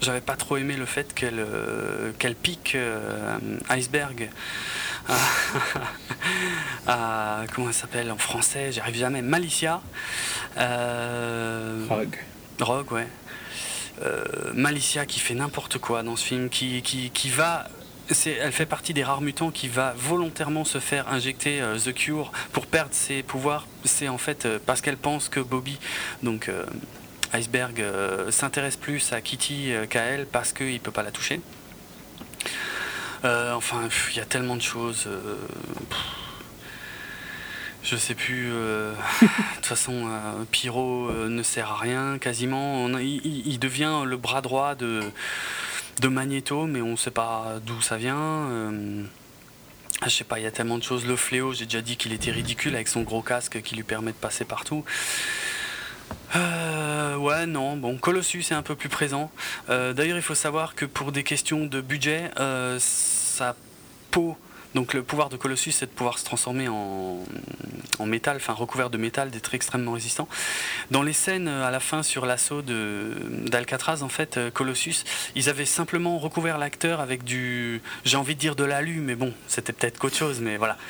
j'avais 0.04 0.20
pas 0.20 0.36
trop 0.36 0.56
aimé 0.56 0.76
le 0.76 0.86
fait 0.86 1.12
qu'elle 1.14 1.44
qu'elle 2.18 2.36
pique 2.36 2.76
Iceberg 3.68 4.30
à, 6.86 7.44
comment 7.54 7.68
elle 7.68 7.74
s'appelle 7.74 8.10
en 8.10 8.18
français, 8.18 8.72
j'arrive 8.72 8.96
jamais, 8.96 9.22
Malicia. 9.22 9.82
Euh, 10.56 11.86
Rogue. 11.88 12.18
Rogue, 12.60 12.92
ouais. 12.92 13.08
Euh, 14.02 14.24
Malicia 14.54 15.06
qui 15.06 15.20
fait 15.20 15.34
n'importe 15.34 15.78
quoi 15.78 16.02
dans 16.02 16.16
ce 16.16 16.24
film, 16.24 16.48
qui, 16.48 16.82
qui, 16.82 17.10
qui 17.10 17.28
va 17.28 17.68
elle 18.26 18.52
fait 18.52 18.66
partie 18.66 18.92
des 18.92 19.02
rares 19.02 19.22
mutants 19.22 19.50
qui 19.50 19.66
va 19.66 19.94
volontairement 19.96 20.66
se 20.66 20.78
faire 20.78 21.08
injecter 21.08 21.62
euh, 21.62 21.78
The 21.78 21.94
Cure 21.94 22.32
pour 22.52 22.66
perdre 22.66 22.92
ses 22.92 23.22
pouvoirs. 23.22 23.66
C'est 23.84 24.08
en 24.08 24.18
fait 24.18 24.46
parce 24.66 24.82
qu'elle 24.82 24.98
pense 24.98 25.30
que 25.30 25.40
Bobby, 25.40 25.78
donc 26.22 26.50
Iceberg, 27.32 27.82
s'intéresse 28.30 28.76
plus 28.76 29.12
à 29.12 29.20
Kitty 29.20 29.72
qu'à 29.88 30.02
elle 30.02 30.26
parce 30.26 30.52
qu'il 30.52 30.74
ne 30.74 30.78
peut 30.78 30.92
pas 30.92 31.02
la 31.02 31.10
toucher. 31.10 31.40
Euh, 33.24 33.54
enfin, 33.54 33.88
il 34.10 34.16
y 34.16 34.20
a 34.20 34.24
tellement 34.24 34.56
de 34.56 34.62
choses. 34.62 35.04
Euh, 35.06 35.36
je 37.82 37.96
sais 37.96 38.14
plus. 38.14 38.50
Euh, 38.52 38.92
de 39.22 39.26
toute 39.56 39.66
façon, 39.66 40.08
Pyro 40.50 41.10
ne 41.10 41.42
sert 41.42 41.70
à 41.70 41.76
rien 41.76 42.18
quasiment. 42.18 42.86
il, 42.98 43.58
devient 43.58 44.02
le 44.04 44.16
bras 44.16 44.42
droit 44.42 44.74
de, 44.74 45.00
de 46.00 46.08
Magneto, 46.08 46.66
mais 46.66 46.82
on 46.82 46.92
ne 46.92 46.96
sait 46.96 47.10
pas 47.10 47.54
d'où 47.64 47.80
ça 47.80 47.96
vient. 47.96 48.48
je 50.02 50.08
sais 50.10 50.24
pas, 50.24 50.38
il 50.38 50.42
y 50.42 50.46
a 50.46 50.50
tellement 50.50 50.78
de 50.78 50.82
choses. 50.82 51.06
Le 51.06 51.16
fléau, 51.16 51.54
j'ai 51.54 51.64
déjà 51.64 51.80
dit 51.80 51.96
qu'il 51.96 52.12
était 52.12 52.30
ridicule 52.30 52.74
avec 52.74 52.88
son 52.88 53.02
gros 53.02 53.22
casque 53.22 53.62
qui 53.62 53.74
lui 53.74 53.84
permet 53.84 54.12
de 54.12 54.16
passer 54.16 54.44
partout. 54.44 54.84
Euh, 56.36 57.16
ouais, 57.16 57.46
non, 57.46 57.76
bon, 57.76 57.96
Colossus 57.96 58.40
est 58.50 58.54
un 58.54 58.62
peu 58.62 58.74
plus 58.74 58.88
présent. 58.88 59.30
Euh, 59.68 59.92
d'ailleurs, 59.92 60.16
il 60.16 60.22
faut 60.22 60.34
savoir 60.34 60.74
que 60.74 60.84
pour 60.84 61.12
des 61.12 61.22
questions 61.22 61.66
de 61.66 61.80
budget, 61.80 62.30
euh, 62.38 62.78
sa 62.80 63.54
peau 64.10 64.36
donc 64.74 64.92
le 64.92 65.02
pouvoir 65.02 65.28
de 65.28 65.36
Colossus, 65.36 65.72
c'est 65.72 65.86
de 65.86 65.90
pouvoir 65.90 66.18
se 66.18 66.24
transformer 66.24 66.68
en, 66.68 67.24
métal, 68.06 68.36
enfin 68.36 68.52
recouvert 68.52 68.90
de 68.90 68.98
métal, 68.98 69.30
d'être 69.30 69.54
extrêmement 69.54 69.92
résistant. 69.92 70.28
Dans 70.90 71.02
les 71.02 71.12
scènes 71.12 71.48
à 71.48 71.70
la 71.70 71.80
fin 71.80 72.02
sur 72.02 72.26
l'assaut 72.26 72.62
d'Alcatraz, 72.62 74.02
en 74.02 74.08
fait, 74.08 74.36
euh, 74.36 74.50
Colossus, 74.50 75.04
ils 75.34 75.48
avaient 75.48 75.64
simplement 75.64 76.18
recouvert 76.18 76.58
l'acteur 76.58 77.00
avec 77.00 77.24
du, 77.24 77.80
j'ai 78.04 78.16
envie 78.18 78.34
de 78.34 78.40
dire 78.40 78.56
de 78.56 78.64
l'alu, 78.64 79.00
mais 79.00 79.14
bon, 79.14 79.32
c'était 79.48 79.72
peut-être 79.72 79.98
qu'autre 79.98 80.16
chose, 80.16 80.40
mais 80.40 80.58
voilà. 80.58 80.76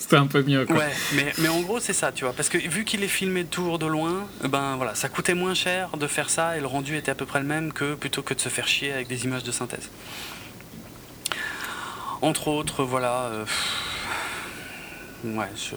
C'était 0.00 0.16
un 0.16 0.26
peu 0.26 0.42
mieux. 0.42 0.66
Quoi. 0.66 0.76
Ouais, 0.76 0.92
mais, 1.14 1.32
mais 1.38 1.48
en 1.48 1.60
gros 1.60 1.80
c'est 1.80 1.92
ça, 1.92 2.10
tu 2.10 2.24
vois, 2.24 2.32
parce 2.32 2.48
que 2.48 2.58
vu 2.58 2.84
qu'il 2.84 3.04
est 3.04 3.08
filmé 3.08 3.44
toujours 3.44 3.78
de 3.78 3.86
loin, 3.86 4.26
ben 4.42 4.76
voilà, 4.76 4.94
ça 4.94 5.08
coûtait 5.08 5.34
moins 5.34 5.54
cher 5.54 5.96
de 5.96 6.06
faire 6.06 6.28
ça 6.28 6.56
et 6.56 6.60
le 6.60 6.66
rendu 6.66 6.96
était 6.96 7.10
à 7.10 7.14
peu 7.14 7.26
près 7.26 7.40
le 7.40 7.46
même 7.46 7.72
que 7.72 7.94
plutôt 7.94 8.22
que 8.22 8.34
de 8.34 8.40
se 8.40 8.48
faire 8.48 8.66
chier 8.66 8.92
avec 8.92 9.06
des 9.06 9.24
images 9.24 9.44
de 9.44 9.52
synthèse. 9.52 9.90
Entre 12.22 12.48
autres, 12.48 12.84
voilà. 12.84 13.24
Euh, 13.24 13.44
ouais, 15.24 15.50
je. 15.56 15.76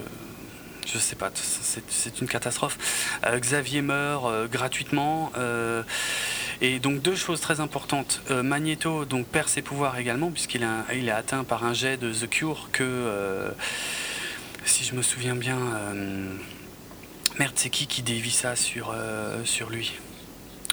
Je 0.92 0.98
sais 0.98 1.16
pas, 1.16 1.30
c'est 1.36 2.20
une 2.20 2.28
catastrophe. 2.28 2.80
Euh, 3.24 3.38
Xavier 3.38 3.84
meurt 3.84 4.26
euh, 4.26 4.48
gratuitement. 4.48 5.32
et 6.62 6.80
donc 6.80 7.04
deux 7.04 7.16
choses 7.16 7.42
très 7.42 7.60
importantes. 7.60 8.22
Magneto 8.32 9.06
donc 9.06 9.28
perd 9.28 9.50
ses 9.50 9.62
pouvoirs 9.62 10.00
également 10.00 10.32
puisqu'il 10.32 10.68
il 10.96 11.08
est 11.08 11.12
atteint 11.12 11.44
par 11.44 11.64
un 11.64 11.74
jet 11.74 11.98
de 11.98 12.12
The 12.12 12.28
Cure 12.28 12.70
que, 12.72 13.54
si 14.66 14.84
je 14.84 14.96
me 14.96 15.04
souviens 15.04 15.36
bien, 15.36 15.60
merde 17.38 17.54
c'est 17.56 17.70
qui 17.70 17.86
qui 17.86 18.02
dévie 18.02 18.32
ça 18.32 18.56
sur, 18.56 18.96
sur 19.46 19.70
lui? 19.70 19.94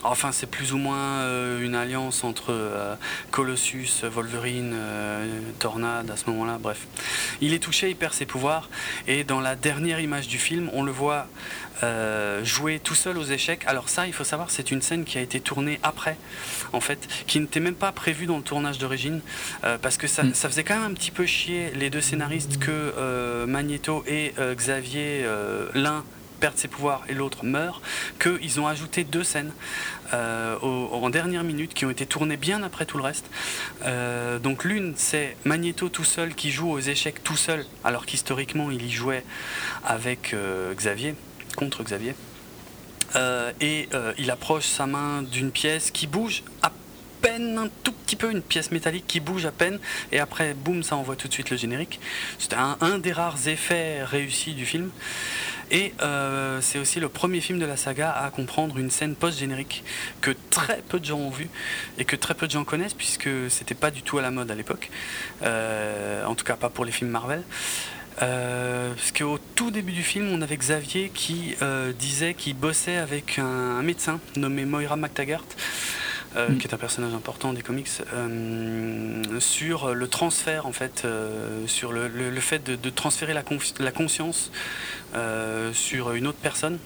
Enfin, 0.08 0.30
c'est 0.30 0.46
plus 0.46 0.72
ou 0.72 0.78
moins 0.78 1.20
euh, 1.20 1.60
une 1.60 1.74
alliance 1.74 2.22
entre 2.22 2.52
euh, 2.52 2.94
Colossus, 3.32 4.04
Wolverine, 4.04 4.72
euh, 4.72 5.40
Tornade 5.58 6.10
à 6.10 6.16
ce 6.16 6.30
moment-là, 6.30 6.58
bref. 6.60 6.86
Il 7.40 7.52
est 7.52 7.58
touché, 7.58 7.90
il 7.90 7.96
perd 7.96 8.12
ses 8.12 8.24
pouvoirs, 8.24 8.70
et 9.08 9.24
dans 9.24 9.40
la 9.40 9.56
dernière 9.56 9.98
image 9.98 10.28
du 10.28 10.38
film, 10.38 10.70
on 10.72 10.82
le 10.82 10.92
voit 10.92 11.26
jouer 12.42 12.80
tout 12.82 12.94
seul 12.94 13.18
aux 13.18 13.24
échecs. 13.24 13.62
Alors 13.66 13.90
ça, 13.90 14.06
il 14.06 14.14
faut 14.14 14.24
savoir, 14.24 14.50
c'est 14.50 14.70
une 14.70 14.80
scène 14.80 15.04
qui 15.04 15.18
a 15.18 15.20
été 15.20 15.40
tournée 15.40 15.78
après, 15.82 16.16
en 16.72 16.80
fait, 16.80 17.06
qui 17.26 17.38
n'était 17.38 17.60
même 17.60 17.74
pas 17.74 17.92
prévue 17.92 18.24
dans 18.24 18.38
le 18.38 18.42
tournage 18.42 18.78
d'origine, 18.78 19.20
parce 19.82 19.98
que 19.98 20.06
ça, 20.06 20.22
mm. 20.22 20.34
ça, 20.34 20.48
faisait 20.48 20.64
quand 20.64 20.74
même 20.74 20.90
un 20.90 20.94
petit 20.94 21.10
peu 21.10 21.26
chier 21.26 21.72
les 21.74 21.90
deux 21.90 22.00
scénaristes 22.00 22.58
que 22.58 23.44
Magneto 23.46 24.04
et 24.06 24.32
Xavier, 24.54 25.26
l'un 25.74 26.02
perd 26.36 26.56
ses 26.56 26.68
pouvoirs 26.68 27.02
et 27.08 27.14
l'autre 27.14 27.44
meurt, 27.44 27.82
qu'ils 28.20 28.60
ont 28.60 28.66
ajouté 28.66 29.04
deux 29.04 29.24
scènes 29.24 29.52
euh, 30.12 30.56
en 30.60 31.10
dernière 31.10 31.44
minute 31.44 31.74
qui 31.74 31.84
ont 31.84 31.90
été 31.90 32.06
tournées 32.06 32.36
bien 32.36 32.62
après 32.62 32.86
tout 32.86 32.98
le 32.98 33.04
reste. 33.04 33.26
Euh, 33.84 34.38
donc 34.38 34.64
l'une, 34.64 34.94
c'est 34.96 35.36
Magneto 35.44 35.88
tout 35.88 36.04
seul 36.04 36.34
qui 36.34 36.50
joue 36.50 36.70
aux 36.70 36.80
échecs 36.80 37.22
tout 37.22 37.36
seul, 37.36 37.64
alors 37.84 38.06
qu'historiquement 38.06 38.70
il 38.70 38.84
y 38.84 38.90
jouait 38.90 39.24
avec 39.84 40.34
euh, 40.34 40.74
Xavier, 40.74 41.14
contre 41.56 41.82
Xavier. 41.82 42.14
et 43.60 43.88
il 44.18 44.30
approche 44.30 44.66
sa 44.66 44.86
main 44.86 45.22
d'une 45.22 45.50
pièce 45.50 45.90
qui 45.90 46.06
bouge 46.06 46.42
à 46.62 46.70
un 47.30 47.68
tout 47.82 47.92
petit 47.92 48.16
peu, 48.16 48.30
une 48.30 48.42
pièce 48.42 48.70
métallique 48.70 49.06
qui 49.06 49.20
bouge 49.20 49.46
à 49.46 49.52
peine, 49.52 49.78
et 50.12 50.18
après, 50.18 50.54
boum, 50.54 50.82
ça 50.82 50.96
envoie 50.96 51.16
tout 51.16 51.28
de 51.28 51.32
suite 51.32 51.50
le 51.50 51.56
générique. 51.56 52.00
C'était 52.38 52.56
un, 52.56 52.98
des 52.98 53.12
rares 53.12 53.48
effets 53.48 54.02
réussis 54.04 54.54
du 54.54 54.66
film. 54.66 54.90
Et 55.72 55.94
euh, 56.00 56.60
c'est 56.60 56.78
aussi 56.78 57.00
le 57.00 57.08
premier 57.08 57.40
film 57.40 57.58
de 57.58 57.66
la 57.66 57.76
saga 57.76 58.12
à 58.12 58.30
comprendre 58.30 58.78
une 58.78 58.88
scène 58.88 59.16
post-générique 59.16 59.82
que 60.20 60.30
très 60.50 60.80
peu 60.88 61.00
de 61.00 61.04
gens 61.04 61.18
ont 61.18 61.30
vu 61.30 61.50
et 61.98 62.04
que 62.04 62.14
très 62.14 62.34
peu 62.34 62.46
de 62.46 62.52
gens 62.52 62.62
connaissent 62.62 62.94
puisque 62.94 63.28
c'était 63.48 63.74
pas 63.74 63.90
du 63.90 64.02
tout 64.02 64.16
à 64.18 64.22
la 64.22 64.30
mode 64.30 64.48
à 64.48 64.54
l'époque. 64.54 64.90
Euh, 65.42 66.24
en 66.24 66.36
tout 66.36 66.44
cas, 66.44 66.54
pas 66.54 66.68
pour 66.68 66.84
les 66.84 66.92
films 66.92 67.10
Marvel. 67.10 67.42
Euh, 68.22 68.94
parce 68.94 69.10
qu'au 69.10 69.40
tout 69.56 69.72
début 69.72 69.92
du 69.92 70.04
film, 70.04 70.28
on 70.30 70.40
avait 70.40 70.56
Xavier 70.56 71.10
qui 71.12 71.56
disait 71.98 72.34
qu'il 72.34 72.54
bossait 72.54 72.98
avec 72.98 73.40
un, 73.40 73.82
médecin 73.82 74.20
nommé 74.36 74.64
Moira 74.66 74.94
McTaggart, 74.94 75.44
mm. 76.34 76.58
qui 76.58 76.66
est 76.66 76.74
un 76.74 76.78
personnage 76.78 77.14
important 77.14 77.52
des 77.52 77.62
comics, 77.62 77.88
sur 79.38 79.94
le 79.94 80.08
transfert 80.08 80.66
en 80.66 80.72
fait, 80.72 81.06
sur 81.66 81.92
le, 81.92 82.40
fait 82.40 82.62
de, 82.64 82.90
transférer 82.90 83.34
la, 83.34 83.42
la 83.78 83.92
conscience 83.92 84.50
euh, 85.14 85.72
sur 85.72 86.12
une 86.12 86.26
autre 86.26 86.38
personne. 86.42 86.78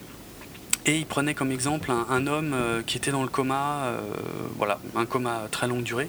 Et 0.86 0.96
il 0.96 1.06
prenait 1.06 1.34
comme 1.34 1.50
exemple 1.50 1.90
un, 1.90 2.26
homme 2.26 2.52
euh, 2.54 2.82
qui 2.86 2.96
était 2.96 3.10
dans 3.10 3.22
le 3.22 3.28
coma, 3.28 3.84
euh, 3.84 4.00
voilà, 4.56 4.78
un 4.94 5.04
coma 5.04 5.42
très 5.50 5.66
longue 5.66 5.82
durée. 5.82 6.08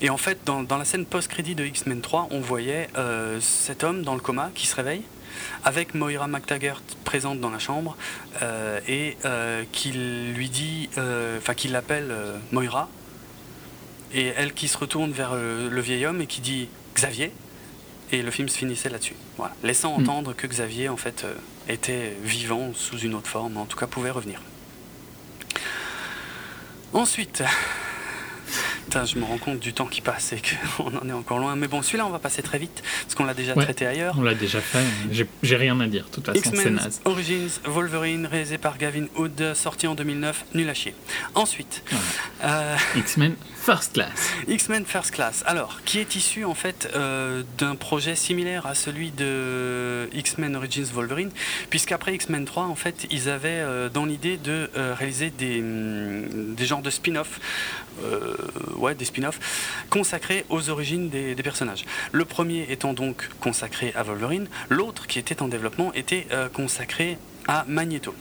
Et 0.00 0.10
en 0.10 0.16
fait, 0.16 0.38
dans, 0.44 0.64
la 0.70 0.84
scène 0.84 1.06
post-crédit 1.06 1.54
de 1.54 1.64
X-Men 1.64 2.00
3, 2.00 2.28
on 2.30 2.40
voyait 2.40 2.88
cet 3.40 3.82
homme 3.82 4.02
dans 4.02 4.14
le 4.14 4.20
coma 4.20 4.52
qui 4.54 4.68
se 4.68 4.76
réveille 4.76 5.02
avec 5.64 5.94
Moira 5.94 6.28
McTaggart 6.28 6.82
présente 7.04 7.40
dans 7.40 7.50
la 7.50 7.58
chambre 7.58 7.96
et 8.86 9.16
qui 9.72 9.92
lui 9.92 10.48
dit, 10.48 10.88
enfin 11.38 11.54
qui 11.54 11.68
l'appelle 11.68 12.14
Moira, 12.52 12.88
et 14.12 14.26
elle 14.36 14.54
qui 14.54 14.68
se 14.68 14.78
retourne 14.78 15.12
vers 15.12 15.34
le 15.34 15.80
vieil 15.80 16.06
homme 16.06 16.20
et 16.20 16.26
qui 16.26 16.40
dit 16.40 16.68
Xavier, 16.94 17.32
et 18.12 18.22
le 18.22 18.30
film 18.30 18.48
se 18.48 18.58
finissait 18.58 18.88
là-dessus. 18.88 19.14
Voilà. 19.36 19.54
Laissant 19.62 19.96
hmm. 19.96 20.02
entendre 20.02 20.34
que 20.34 20.46
Xavier, 20.46 20.88
en 20.88 20.96
fait, 20.96 21.24
euh, 21.24 21.34
était 21.68 22.16
vivant 22.22 22.72
sous 22.74 22.98
une 22.98 23.14
autre 23.14 23.28
forme, 23.28 23.56
en 23.56 23.66
tout 23.66 23.76
cas 23.76 23.86
pouvait 23.86 24.10
revenir. 24.10 24.40
Ensuite, 26.92 27.42
je 28.92 29.18
me 29.18 29.24
rends 29.24 29.38
compte 29.38 29.60
du 29.60 29.72
temps 29.72 29.86
qui 29.86 30.00
passe 30.00 30.32
et 30.32 30.40
qu'on 30.76 30.96
en 30.96 31.08
est 31.08 31.12
encore 31.12 31.38
loin. 31.38 31.56
Mais 31.56 31.68
bon, 31.68 31.82
celui-là, 31.82 32.06
on 32.06 32.10
va 32.10 32.18
passer 32.18 32.42
très 32.42 32.58
vite, 32.58 32.82
parce 33.02 33.14
qu'on 33.14 33.24
l'a 33.24 33.34
déjà 33.34 33.54
traité 33.54 33.86
ailleurs. 33.86 34.14
On 34.18 34.22
l'a 34.22 34.34
déjà 34.34 34.60
fait, 34.60 34.84
j'ai 35.42 35.56
rien 35.56 35.78
à 35.80 35.86
dire, 35.86 36.06
de 36.06 36.10
toute 36.10 36.26
façon, 36.26 36.52
c'est 36.54 36.70
naze. 36.70 37.00
Origins, 37.04 37.60
Wolverine, 37.64 38.26
réalisé 38.26 38.58
par 38.58 38.78
Gavin 38.78 39.06
Hood, 39.16 39.54
sorti 39.54 39.86
en 39.86 39.94
2009, 39.94 40.46
nul 40.54 40.68
à 40.68 40.74
chier. 40.74 40.94
Ensuite... 41.34 41.82
Euh, 42.44 42.76
X-Men 42.96 43.34
First 43.68 43.92
Class. 43.92 44.32
X-Men 44.48 44.86
First 44.86 45.10
Class, 45.10 45.42
alors, 45.46 45.80
qui 45.84 45.98
est 45.98 46.16
issu 46.16 46.46
en 46.46 46.54
fait 46.54 46.88
euh, 46.94 47.42
d'un 47.58 47.76
projet 47.76 48.14
similaire 48.14 48.64
à 48.66 48.74
celui 48.74 49.10
de 49.10 50.08
X-Men 50.14 50.56
Origins 50.56 50.86
Wolverine, 50.94 51.30
puisqu'après 51.68 52.14
X-Men 52.14 52.46
3, 52.46 52.64
en 52.64 52.74
fait, 52.74 53.06
ils 53.10 53.28
avaient 53.28 53.60
euh, 53.60 53.90
dans 53.90 54.06
l'idée 54.06 54.38
de 54.38 54.70
réaliser 54.74 55.28
des, 55.28 55.60
hum, 55.60 56.54
des 56.54 56.64
genres 56.64 56.80
de 56.80 56.88
spin-off 56.88 57.40
euh, 58.04 58.36
ouais, 58.76 58.94
des 58.94 59.04
spin-offs 59.04 59.84
consacrés 59.90 60.44
aux 60.48 60.70
origines 60.70 61.08
des, 61.08 61.34
personnages. 61.36 61.84
Le 62.12 62.24
premier 62.24 62.66
étant 62.70 62.92
donc 62.92 63.28
consacré 63.40 63.92
à 63.96 64.02
Wolverine, 64.02 64.48
l'autre 64.68 65.06
qui 65.06 65.18
était 65.18 65.42
en 65.42 65.48
développement 65.48 65.92
était 65.94 66.26
euh, 66.32 66.48
consacré 66.48 67.18
à 67.48 67.64
Magneto. 67.66 68.14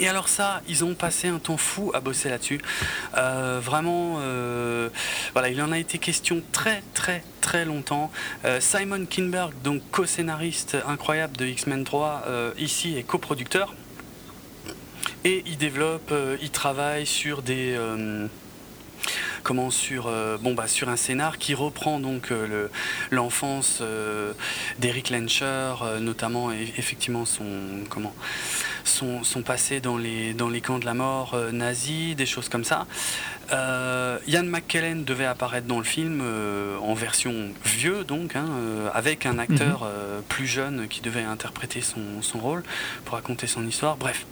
Et 0.00 0.08
alors 0.08 0.28
ça, 0.28 0.62
ils 0.68 0.84
ont 0.84 0.94
passé 0.94 1.28
un 1.28 1.38
temps 1.38 1.56
fou 1.56 1.90
à 1.94 2.00
bosser 2.00 2.28
là-dessus. 2.28 2.60
Euh, 3.16 3.60
vraiment, 3.62 4.20
voilà, 5.32 5.48
il 5.48 5.60
en 5.60 5.72
a 5.72 5.78
été 5.78 5.98
question 5.98 6.42
très 6.52 6.82
très 6.94 7.22
très 7.40 7.64
longtemps. 7.64 8.10
Simon 8.60 9.06
Kinberg, 9.06 9.52
donc 9.62 9.82
co-scénariste 9.90 10.76
incroyable 10.86 11.36
de 11.36 11.46
X-Men 11.46 11.84
3, 11.84 12.24
ici 12.58 12.96
est 12.96 13.02
coproducteur. 13.02 13.74
Et 15.24 15.42
il 15.46 15.58
développe, 15.58 16.12
il 16.40 16.50
travaille 16.50 17.06
sur 17.06 17.42
des 17.42 17.76
comment 19.42 19.70
sur 19.70 20.06
euh, 20.06 20.36
bon 20.38 20.54
bah 20.54 20.66
sur 20.66 20.88
un 20.88 20.96
scénar 20.96 21.38
qui 21.38 21.54
reprend 21.54 22.00
donc 22.00 22.30
euh, 22.30 22.68
l'enfance 23.10 23.78
euh, 23.80 24.32
d'Eric 24.78 25.10
Lencher, 25.10 25.74
notamment 26.00 26.50
effectivement 26.52 27.24
son 27.24 27.44
comment 27.88 28.14
son, 28.84 29.22
son, 29.24 29.42
passé 29.42 29.80
dans 29.80 29.96
les 29.96 30.34
dans 30.34 30.48
les 30.48 30.60
camps 30.60 30.78
de 30.78 30.84
la 30.84 30.94
mort 30.94 31.36
nazis, 31.52 32.16
des 32.16 32.26
choses 32.26 32.48
comme 32.48 32.64
ça. 32.64 32.86
Ian 33.50 34.44
McKellen 34.44 35.04
devait 35.04 35.24
apparaître 35.24 35.66
dans 35.66 35.78
le 35.78 35.84
film 35.84 36.22
en 36.82 36.94
version 36.94 37.50
vieux 37.64 38.04
donc 38.04 38.36
hein, 38.36 38.46
avec 38.92 39.24
un 39.24 39.38
acteur 39.38 39.84
mhm. 39.84 40.22
plus 40.28 40.46
jeune 40.46 40.88
qui 40.88 41.00
devait 41.00 41.22
interpréter 41.22 41.80
son, 41.80 42.22
son 42.22 42.38
rôle 42.38 42.62
pour 43.04 43.14
raconter 43.14 43.46
son 43.46 43.66
histoire. 43.66 43.96
Bref. 43.96 44.26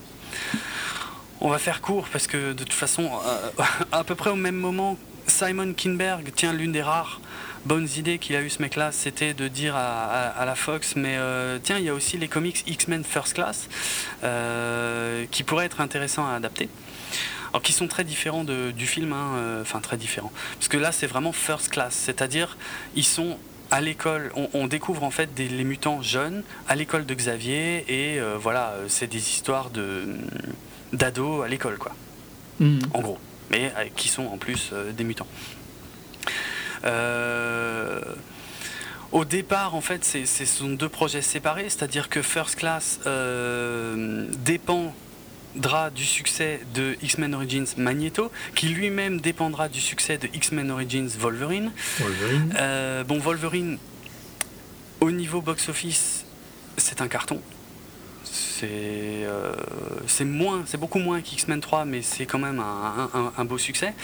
On 1.41 1.51
va 1.51 1.59
faire 1.59 1.83
court 1.83 2.07
parce 2.11 2.27
que 2.27 2.53
de 2.53 2.65
toute 2.65 2.73
façon, 2.73 3.11
euh, 3.27 3.63
à 3.93 4.05
peu 4.05 4.15
près 4.15 4.31
au 4.31 4.37
même 4.37 4.57
moment, 4.57 4.97
Simon 5.27 5.75
Kinberg 5.75 6.33
tient 6.35 6.53
l'une 6.53 6.73
des 6.73 6.83
rares 6.83 7.21
bonnes 7.67 7.89
idées 7.97 8.19
qu'il 8.19 8.37
a 8.37 8.43
eu 8.43 8.49
ce 8.49 8.63
mec-là, 8.63 8.93
c'était 8.93 9.35
de 9.35 9.49
dire 9.49 9.75
à, 9.75 10.45
la 10.47 10.55
Fox, 10.55 10.95
mais 10.95 11.17
euh, 11.17 11.59
tiens, 11.61 11.79
il 11.79 11.85
y 11.85 11.89
a 11.89 11.95
aussi 11.95 12.17
les 12.17 12.29
comics 12.29 12.63
X-Men 12.69 13.03
First 13.03 13.35
Class 13.35 13.69
euh, 14.23 15.27
qui 15.33 15.43
pourraient 15.43 15.67
être 15.67 15.81
intéressants 15.81 16.27
à 16.29 16.35
adapter. 16.35 16.69
Alors 17.53 17.63
qui 17.63 17.73
sont 17.73 17.89
très 17.89 18.05
différents 18.05 18.45
du 18.45 18.87
film, 18.87 19.13
hein, 19.13 19.61
enfin 19.63 19.81
très 19.81 19.97
différents. 19.97 20.33
Parce 20.59 20.69
que 20.69 20.77
là 20.77 20.93
c'est 20.93 21.07
vraiment 21.09 21.33
First 21.33 21.71
Class, 21.71 21.95
c'est-à-dire 21.95 22.57
ils 22.95 23.05
sont 23.05 23.37
à 23.71 23.81
l'école, 23.81 24.31
on, 24.53 24.67
découvre 24.67 25.03
en 25.03 25.11
fait 25.11 25.35
des, 25.35 25.49
les 25.49 25.65
mutants 25.65 26.03
jeunes 26.03 26.43
à 26.69 26.77
l'école 26.77 27.05
de 27.05 27.15
Xavier 27.15 27.85
et 27.89 28.21
voilà, 28.39 28.75
c'est 28.89 29.09
des 29.09 29.19
histoires 29.19 29.71
de 29.71 30.05
d'ados 30.93 31.45
à 31.45 31.49
l'école, 31.49 31.79
quoi. 31.79 31.93
Hmm. 32.61 32.79
En 32.95 33.01
gros. 33.01 33.19
Mais 33.51 33.73
euh, 33.77 33.85
qui 33.95 34.09
sont 34.09 34.25
en 34.25 34.39
plus 34.39 34.71
euh, 34.73 34.93
des 34.93 35.05
mutants. 35.05 35.27
Euh, 36.85 38.01
au 39.13 39.25
départ, 39.25 39.75
en 39.75 39.81
fait, 39.81 40.05
ce 40.05 40.45
sont 40.45 40.71
deux 40.71 40.89
projets 40.89 41.23
séparés, 41.23 41.69
c'est-à-dire 41.69 42.09
que 42.09 42.23
First 42.23 42.57
Class 42.57 43.01
dépendra 45.57 45.91
du 45.91 46.05
succès 46.05 46.61
de 46.75 46.97
X-Men 47.03 47.35
Origins 47.35 47.67
Magneto, 47.79 48.31
qui 48.55 48.69
lui-même 48.69 49.21
dépendra 49.21 49.69
du 49.69 49.81
succès 49.81 50.19
de 50.19 50.29
X-Men 50.35 50.71
Origins 50.71 51.09
Wolverine. 51.19 51.73
Wolverine. 51.99 53.05
bon, 53.09 53.19
Wolverine, 53.19 53.79
au 55.01 55.11
niveau 55.11 55.41
box-office, 55.41 56.27
c'est 56.77 57.01
un 57.01 57.09
carton 57.09 57.41
c'est 58.59 59.25
euh, 59.25 59.55
c'est 60.07 60.25
moins, 60.25 60.63
c'est 60.67 60.79
beaucoup 60.79 60.99
moins 60.99 61.21
qu'X-Men 61.21 61.61
3, 61.61 61.85
mais 61.85 62.03
c'est 62.03 62.27
quand 62.27 62.39
même 62.39 62.61
un, 62.61 63.45
beau 63.45 63.59
succès. 63.59 63.95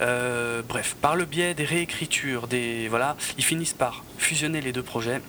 Euh, 0.00 0.62
bref, 0.66 0.96
par 1.00 1.16
le 1.16 1.24
biais 1.24 1.54
des 1.54 1.64
réécritures, 1.64 2.46
des 2.46 2.88
voilà, 2.88 3.16
ils 3.38 3.44
finissent 3.44 3.74
par 3.74 4.04
fusionner 4.16 4.60
les 4.60 4.72
deux 4.72 4.82
projets 4.82 5.20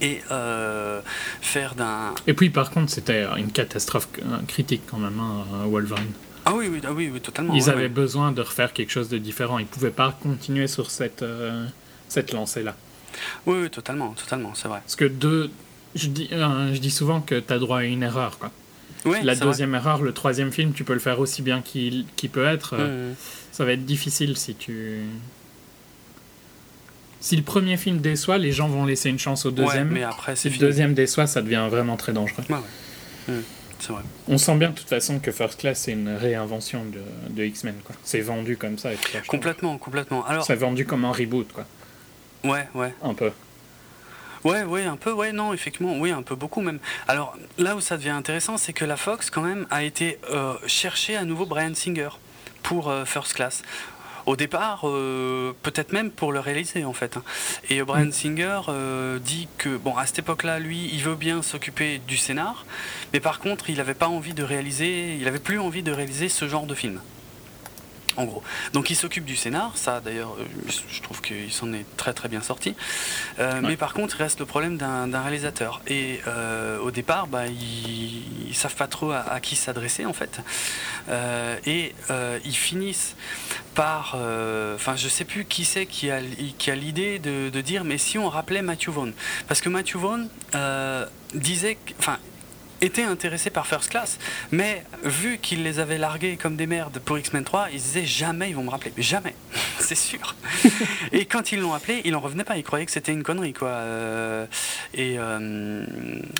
et 0.00 0.20
euh, 0.30 1.00
faire 1.40 1.74
d'un. 1.74 2.14
Et 2.26 2.34
puis 2.34 2.50
par 2.50 2.70
contre, 2.70 2.90
c'était 2.90 3.24
une 3.36 3.50
catastrophe 3.50 4.08
critique 4.46 4.82
quand 4.86 4.98
même, 4.98 5.18
hein, 5.20 5.44
Wolverine. 5.66 6.12
Ah 6.44 6.54
oui, 6.54 6.68
oui, 6.70 6.80
ah 6.86 6.92
oui, 6.92 7.10
oui, 7.12 7.20
totalement. 7.20 7.54
Ils 7.54 7.68
avaient 7.68 7.88
besoin 7.88 8.32
de 8.32 8.40
refaire 8.40 8.72
quelque 8.72 8.90
chose 8.90 9.08
de 9.08 9.18
différent. 9.18 9.58
Ils 9.58 9.66
pouvaient 9.66 9.90
pas 9.90 10.16
continuer 10.22 10.66
sur 10.66 10.90
cette 10.90 11.24
cette 12.08 12.32
lancée 12.32 12.62
là. 12.62 12.74
Oui, 13.46 13.58
oui, 13.62 13.70
totalement, 13.70 14.12
totalement, 14.12 14.54
c'est 14.54 14.68
vrai. 14.68 14.80
Parce 14.80 14.96
que 14.96 15.04
deux 15.04 15.50
je 15.94 16.08
dis, 16.08 16.28
euh, 16.32 16.74
je 16.74 16.78
dis 16.78 16.90
souvent 16.90 17.20
que 17.20 17.38
tu 17.38 17.52
as 17.52 17.58
droit 17.58 17.78
à 17.78 17.84
une 17.84 18.02
erreur. 18.02 18.38
Quoi. 18.38 18.50
la 19.22 19.34
deuxième 19.34 19.74
erreur, 19.74 20.02
le 20.02 20.12
troisième 20.12 20.52
film, 20.52 20.72
tu 20.72 20.84
peux 20.84 20.92
le 20.92 20.98
faire 21.00 21.20
aussi 21.20 21.42
bien 21.42 21.62
qu'il 21.62 22.04
peut 22.32 22.44
être. 22.44 22.74
Euh, 22.78 23.12
mmh. 23.12 23.16
Ça 23.52 23.64
va 23.64 23.72
être 23.72 23.84
difficile 23.84 24.36
si 24.36 24.54
tu. 24.54 25.00
Si 27.20 27.36
le 27.36 27.42
premier 27.42 27.76
film 27.76 27.98
déçoit, 27.98 28.38
les 28.38 28.52
gens 28.52 28.68
vont 28.68 28.84
laisser 28.84 29.10
une 29.10 29.18
chance 29.18 29.44
au 29.46 29.50
deuxième. 29.50 29.88
mais 29.88 30.04
après, 30.04 30.36
si 30.36 30.50
le 30.50 30.58
deuxième 30.58 30.94
déçoit, 30.94 31.26
ça 31.26 31.42
devient 31.42 31.66
vraiment 31.70 31.96
très 31.96 32.12
dangereux. 32.12 32.44
Mmh, 32.48 33.32
vrai. 33.88 34.02
On 34.26 34.38
sent 34.38 34.56
bien 34.56 34.70
de 34.70 34.74
toute 34.74 34.88
façon 34.88 35.18
que 35.18 35.30
First 35.30 35.60
Class 35.60 35.80
c'est 35.80 35.92
une 35.92 36.08
réinvention 36.08 36.84
de, 36.84 37.00
de 37.30 37.44
X-Men. 37.44 37.74
C'est 38.02 38.20
vendu 38.20 38.56
comme 38.56 38.78
ça. 38.78 38.90
complètement, 39.26 39.78
complètement. 39.78 40.24
Alors... 40.26 40.44
C'est 40.44 40.56
vendu 40.56 40.84
comme 40.84 41.04
un 41.04 41.12
reboot. 41.12 41.52
Quoi. 41.52 41.66
Ouais, 42.44 42.68
ouais. 42.74 42.94
Un 43.02 43.14
peu. 43.14 43.30
Ouais, 44.44 44.62
ouais, 44.62 44.84
un 44.84 44.96
peu, 44.96 45.12
ouais, 45.12 45.32
non, 45.32 45.52
effectivement, 45.52 45.98
oui, 45.98 46.12
un 46.12 46.22
peu 46.22 46.36
beaucoup 46.36 46.60
même. 46.60 46.78
Alors 47.08 47.36
là 47.58 47.74
où 47.74 47.80
ça 47.80 47.96
devient 47.96 48.10
intéressant, 48.10 48.56
c'est 48.56 48.72
que 48.72 48.84
la 48.84 48.96
Fox, 48.96 49.30
quand 49.30 49.42
même, 49.42 49.66
a 49.70 49.82
été 49.82 50.18
euh, 50.30 50.54
chercher 50.66 51.16
à 51.16 51.24
nouveau 51.24 51.44
Brian 51.44 51.74
Singer 51.74 52.10
pour 52.62 52.88
euh, 52.88 53.04
First 53.04 53.34
Class. 53.34 53.62
Au 54.28 54.36
départ, 54.36 54.82
euh, 54.84 55.54
peut-être 55.62 55.94
même 55.94 56.10
pour 56.10 56.32
le 56.32 56.40
réaliser 56.40 56.84
en 56.84 56.92
fait. 56.92 57.18
Et 57.70 57.82
Brian 57.82 58.08
mm. 58.08 58.12
Singer 58.12 58.60
dit 59.24 59.48
que, 59.56 59.78
bon, 59.78 59.96
à 59.96 60.04
cette 60.04 60.18
époque-là, 60.18 60.58
lui, 60.58 60.90
il 60.92 61.02
veut 61.02 61.14
bien 61.14 61.40
s'occuper 61.40 61.98
du 62.06 62.18
scénar, 62.18 62.66
mais 63.14 63.20
par 63.20 63.38
contre, 63.40 63.70
il 63.70 63.78
n'avait 63.78 63.94
pas 63.94 64.08
envie 64.08 64.34
de 64.34 64.42
réaliser, 64.42 65.16
il 65.18 65.26
avait 65.26 65.38
plus 65.38 65.58
envie 65.58 65.82
de 65.82 65.92
réaliser 65.92 66.28
ce 66.28 66.46
genre 66.46 66.66
de 66.66 66.74
film 66.74 67.00
en 68.18 68.24
gros. 68.24 68.42
Donc 68.72 68.90
il 68.90 68.96
s'occupe 68.96 69.24
du 69.24 69.36
scénar, 69.36 69.72
ça 69.76 70.00
d'ailleurs, 70.00 70.34
euh, 70.38 70.44
je 70.90 71.00
trouve 71.02 71.22
qu'il 71.22 71.52
s'en 71.52 71.72
est 71.72 71.86
très 71.96 72.12
très 72.12 72.28
bien 72.28 72.42
sorti. 72.42 72.74
Euh, 73.38 73.60
mais 73.62 73.76
par 73.76 73.94
contre, 73.94 74.16
il 74.18 74.22
reste 74.22 74.40
le 74.40 74.46
problème 74.46 74.76
d'un 74.76 75.20
réalisateur. 75.20 75.80
Et 75.86 76.20
euh, 76.26 76.78
au 76.80 76.90
départ, 76.90 77.28
bah, 77.28 77.46
ils, 77.46 78.48
ne 78.48 78.54
savent 78.54 78.74
pas 78.74 78.88
trop 78.88 79.12
à, 79.12 79.38
qui 79.40 79.54
s'adresser 79.54 80.04
en 80.04 80.12
fait. 80.12 80.40
et 81.66 81.94
ils 82.44 82.56
finissent 82.56 83.14
par, 83.74 84.16
enfin, 84.74 84.96
je 84.96 85.08
sais 85.08 85.24
plus 85.24 85.44
qui 85.44 85.64
c'est 85.64 85.86
qui 85.86 86.10
a, 86.10 86.20
qui 86.58 86.70
a 86.70 86.74
l'idée 86.74 87.20
de, 87.20 87.50
de, 87.50 87.60
dire, 87.60 87.84
mais 87.84 87.98
si 87.98 88.18
on 88.18 88.28
rappelait 88.28 88.62
Matthew 88.62 88.88
Vaughn, 88.88 89.12
parce 89.46 89.60
que 89.60 89.68
Matthew 89.68 89.96
Vaughn 89.96 90.28
disait, 91.34 91.78
enfin 92.00 92.18
étaient 92.80 93.02
intéressés 93.02 93.50
par 93.50 93.66
First 93.66 93.90
Class, 93.90 94.18
mais 94.50 94.84
vu 95.02 95.38
qu'ils 95.38 95.62
les 95.62 95.78
avaient 95.78 95.98
largués 95.98 96.36
comme 96.36 96.56
des 96.56 96.66
merdes 96.66 96.98
pour 97.00 97.18
X-Men 97.18 97.44
3, 97.44 97.68
ils 97.72 97.80
disaient 97.80 98.06
jamais 98.06 98.50
ils 98.50 98.56
vont 98.56 98.62
me 98.62 98.70
rappeler, 98.70 98.92
jamais, 98.98 99.34
c'est 99.78 99.94
sûr. 99.94 100.34
et 101.12 101.26
quand 101.26 101.52
ils 101.52 101.60
l'ont 101.60 101.74
appelé, 101.74 102.02
il 102.04 102.14
en 102.14 102.20
revenait 102.20 102.44
pas, 102.44 102.56
il 102.56 102.64
croyait 102.64 102.86
que 102.86 102.92
c'était 102.92 103.12
une 103.12 103.22
connerie 103.22 103.52
quoi. 103.52 103.68
Euh, 103.68 104.46
et, 104.94 105.16
euh, 105.18 105.84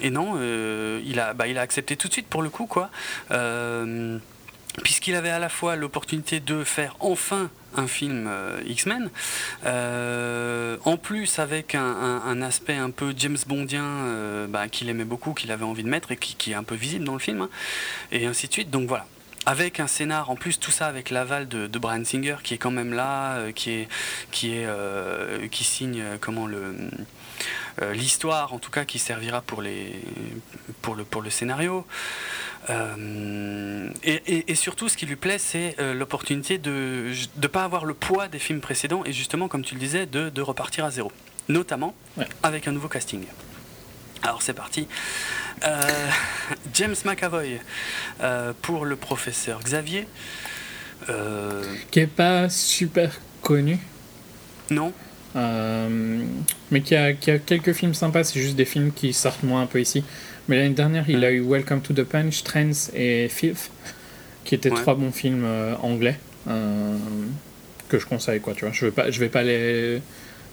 et 0.03 0.11
non, 0.11 0.35
euh, 0.37 1.01
il 1.05 1.21
a, 1.21 1.35
bah, 1.35 1.47
il 1.49 1.59
a 1.59 1.61
accepté 1.61 1.97
tout 1.97 2.09
de 2.09 2.13
suite 2.13 2.29
pour 2.29 2.43
le 2.43 2.51
coup 2.51 2.67
quoi 2.67 2.91
puisqu'il 4.85 5.17
avait 5.17 5.31
à 5.31 5.39
la 5.39 5.49
fois 5.49 5.75
l'opportunité 5.75 6.39
de 6.41 6.63
faire 6.63 6.97
enfin 7.01 7.51
un 7.77 7.87
film 7.87 8.31
X-Men. 8.67 9.11
en 9.65 10.97
plus, 10.97 11.39
avec 11.39 11.75
un, 11.75 12.43
aspect 12.43 12.77
un 12.77 12.91
peu 12.91 13.13
James 13.17 13.39
Bondien 13.47 14.47
bah, 14.49 14.69
qu'il 14.69 14.89
aimait 14.89 15.05
beaucoup, 15.05 15.35
qu'il 15.35 15.53
avait 15.53 15.65
envie 15.65 15.85
de 15.85 15.89
mettre 15.89 16.13
et 16.13 16.17
qui, 16.17 16.53
est 16.53 16.55
un 16.55 16.63
peu 16.63 16.75
visible 16.75 17.05
dans 17.05 17.15
le 17.15 17.19
film, 17.19 17.43
hein, 17.43 17.51
et 18.13 18.27
ainsi 18.27 18.49
de 18.49 18.53
suite. 18.53 18.71
Donc 18.71 18.89
voilà, 18.89 19.07
avec 19.47 19.81
un 19.81 19.87
scénar 19.87 20.31
en 20.31 20.37
plus 20.37 20.59
tout 20.59 20.71
ça 20.71 20.87
avec 20.87 21.11
l'aval 21.11 21.49
de, 21.49 21.79
Brian 21.79 22.05
Singer 22.05 22.37
qui 22.43 22.55
est 22.55 22.59
quand 22.59 22.71
même 22.71 22.93
là 22.93 23.53
qui 23.53 23.71
est 23.71 23.89
qui 24.33 25.65
signe 25.65 26.03
comment 26.21 26.47
le 26.47 26.75
euh, 27.83 27.93
l'histoire 27.93 28.53
en 28.55 28.59
tout 28.59 28.71
cas 28.71 28.85
qui 28.85 28.99
servira 28.99 29.41
pour, 29.41 29.63
les, 29.63 29.93
pour, 30.83 30.95
le, 30.97 31.05
pour 31.05 31.23
le 31.23 31.31
scénario. 31.31 31.87
Euh, 32.71 33.89
et, 34.05 34.55
surtout, 34.55 34.89
ce 34.89 34.97
qui 34.97 35.07
lui 35.07 35.17
plaît, 35.17 35.39
c'est 35.39 35.77
euh, 35.79 35.95
l'opportunité 35.95 36.59
de 36.59 37.11
ne 37.41 37.47
pas 37.47 37.65
avoir 37.65 37.85
le 37.85 37.95
poids 37.95 38.29
des 38.29 38.39
films 38.39 38.61
précédents 38.61 39.03
et 39.07 39.13
justement, 39.13 39.49
comme 39.49 39.65
tu 39.65 39.75
le 39.75 39.81
disais, 39.81 40.07
de, 40.07 40.29
de 40.29 40.43
repartir 40.43 40.85
à 40.85 40.91
zéro. 40.91 41.11
Notamment 41.49 41.95
avec 42.43 42.69
un 42.69 42.73
nouveau 42.73 42.89
casting. 42.89 43.25
Alors 44.23 44.43
c'est 44.43 44.53
parti. 44.53 44.87
James 46.75 46.95
McAvoy 47.05 47.59
pour 48.61 48.85
le 48.85 48.97
professeur 48.97 49.61
Xavier. 49.61 50.07
Qui 51.91 52.01
est 52.01 52.07
pas 52.07 52.51
super 52.51 53.19
connu. 53.41 53.79
Non. 54.71 54.93
Euh, 55.37 56.25
mais 56.71 56.81
qui 56.81 56.95
a, 56.95 57.13
qui 57.13 57.31
a, 57.31 57.39
quelques 57.39 57.73
films 57.73 57.95
sympas, 57.95 58.25
c'est 58.25 58.41
juste 58.41 58.57
des 58.57 58.65
films 58.65 58.93
qui 58.93 59.13
sortent 59.13 59.43
moins 59.43 59.63
un 59.63 59.67
peu 59.67 59.81
ici. 59.81 60.05
Mais 60.49 60.57
l'année 60.57 60.75
dernière, 60.75 61.09
il 61.09 61.25
a 61.25 61.31
eu 61.31 61.41
Welcome 61.41 61.83
to 61.83 61.93
the 61.93 62.05
Punch, 62.05 62.43
Trends 62.43 62.91
et 62.95 63.29
Filth, 63.29 63.71
qui 64.45 64.55
étaient 64.55 64.71
trois 64.71 64.95
bons 64.95 65.13
films 65.13 65.45
euh, 65.45 65.75
anglais 65.83 66.19
euh, 66.49 66.97
que 67.89 67.99
je 67.99 68.07
conseille. 68.07 68.41
Quoi, 68.41 68.55
tu 68.55 68.65
vois. 68.65 68.73
Je 68.73 68.85
ne 68.85 68.91
vais 68.91 68.95
pas, 68.95 69.11
je 69.11 69.21
vais 69.21 69.29
pas 69.29 69.43
les, 69.43 70.01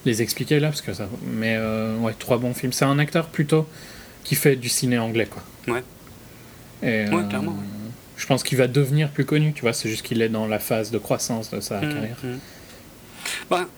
les 0.04 0.22
expliquer 0.22 0.60
là, 0.60 0.68
parce 0.68 0.82
que 0.82 0.92
ça, 0.92 1.08
mais 1.24 1.58
ouais, 2.00 2.14
trois 2.18 2.38
bons 2.38 2.54
films. 2.54 2.72
C'est 2.72 2.84
un 2.84 2.98
acteur 2.98 3.28
plutôt 3.28 3.66
qui 4.22 4.34
fait 4.34 4.56
du 4.56 4.68
ciné 4.68 4.98
anglais. 4.98 5.26
Quoi. 5.26 5.42
Ouais. 5.74 5.82
Et, 6.82 7.08
ouais, 7.08 7.28
clairement. 7.28 7.56
Je 8.16 8.26
pense 8.26 8.42
qu'il 8.42 8.58
va 8.58 8.66
devenir 8.66 9.10
plus 9.10 9.24
connu, 9.24 9.52
tu 9.52 9.62
vois, 9.62 9.72
c'est 9.72 9.88
juste 9.88 10.04
qu'il 10.04 10.22
est 10.22 10.28
dans 10.28 10.46
la 10.46 10.58
phase 10.58 10.90
de 10.90 10.98
croissance 10.98 11.50
de 11.50 11.60
sa 11.60 11.80
mmh, 11.80 11.80
carrière. 11.80 12.16
Mmh. 12.22 12.38
Bah, 13.50 13.68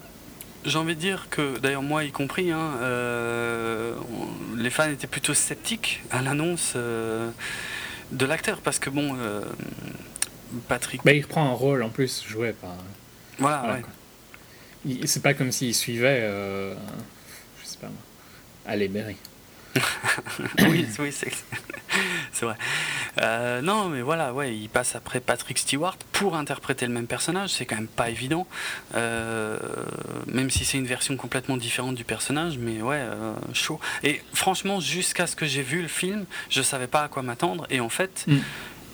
j'ai 0.69 0.79
envie 0.79 0.95
de 0.95 1.01
dire 1.01 1.29
que, 1.31 1.59
d'ailleurs 1.59 1.83
moi 1.83 2.05
y 2.05 2.13
compris, 2.13 2.51
hein, 2.51 2.77
euh, 2.81 3.95
les 4.57 4.71
fans 4.71 4.91
étaient 4.91 5.07
plutôt 5.07 5.35
sceptiques 5.35 6.03
à 6.11 6.23
l'annonce 6.23 6.75
euh, 6.77 7.31
de 8.13 8.27
l'acteur 8.27 8.61
parce 8.61 8.79
que 8.79 8.91
bon, 8.91 9.17
euh, 9.19 9.43
Patrick. 10.69 11.03
Bah, 11.05 11.13
il 11.13 11.23
reprend 11.23 11.47
un 11.47 11.55
rôle 11.55 11.83
en 11.83 11.89
plus 11.89 12.25
joué 12.27 12.53
par. 12.53 12.77
Voilà, 13.39 13.79
C'est 15.05 15.23
pas 15.23 15.35
comme 15.35 15.53
s'il 15.53 15.75
suivait, 15.75 16.23
je 16.23 17.67
sais 17.67 17.79
pas 17.79 17.87
moi, 17.87 18.03
Allez 18.67 18.89
Berry. 18.89 19.17
Oui, 20.61 20.87
oui 20.99 21.13
c'est 22.33 22.45
vrai. 22.45 22.57
Euh, 23.21 23.61
non, 23.63 23.89
mais 23.89 24.03
voilà, 24.03 24.33
ouais, 24.33 24.55
il 24.55 24.69
passe 24.69 24.95
après 24.95 25.21
Patrick 25.21 25.59
Stewart 25.59 25.97
pour 26.13 26.37
interpréter 26.37 26.87
le 26.87 26.93
même 26.93 27.07
personnage. 27.07 27.51
C'est 27.51 27.67
quand 27.67 27.77
même 27.77 27.89
pas 27.89 28.11
évident, 28.11 28.47
euh, 28.95 29.59
même 30.27 30.51
si 30.51 30.65
c'est 30.65 30.79
une 30.79 30.87
version 30.87 31.17
complètement 31.17 31.57
différente 31.57 31.95
du 31.95 32.05
personnage. 32.05 32.59
Mais 32.59 32.81
ouais, 32.83 33.01
euh, 33.01 33.35
chaud. 33.53 33.81
Et 34.05 34.21
franchement, 34.33 34.81
jusqu'à 34.81 35.27
ce 35.27 35.37
que 35.37 35.47
j'ai 35.47 35.63
vu 35.63 35.83
le 35.83 35.89
film, 35.89 36.25
je 36.51 36.63
savais 36.63 36.87
pas 36.87 37.03
à 37.03 37.09
quoi 37.09 37.23
m'attendre. 37.23 37.67
Et 37.71 37.81
en 37.81 37.89
fait, 37.89 38.25
mm. 38.27 38.37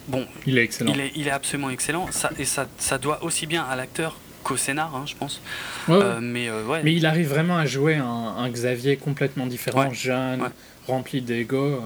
bon, 0.07 0.27
il 0.45 0.57
est 0.57 0.63
excellent. 0.63 0.93
Il 0.93 1.01
est, 1.01 1.11
il 1.15 1.27
est 1.27 1.31
absolument 1.31 1.69
excellent. 1.69 2.07
Ça, 2.11 2.31
et 2.39 2.45
ça, 2.45 2.67
ça 2.77 2.97
doit 2.97 3.23
aussi 3.23 3.45
bien 3.45 3.63
à 3.63 3.75
l'acteur 3.75 4.17
qu'au 4.43 4.57
scénar, 4.57 4.95
hein, 4.95 5.05
je 5.07 5.15
pense. 5.15 5.41
mais, 5.87 6.51
ouais. 6.51 6.81
mais 6.83 6.93
il 6.93 7.07
arrive 7.07 7.29
vraiment 7.29 7.57
à 7.57 7.65
jouer 7.65 7.95
un, 7.95 8.47
Xavier 8.49 8.95
complètement 8.95 9.47
différent, 9.47 9.91
jeune, 9.91 10.51
rempli 10.87 11.21
d'ego. 11.21 11.81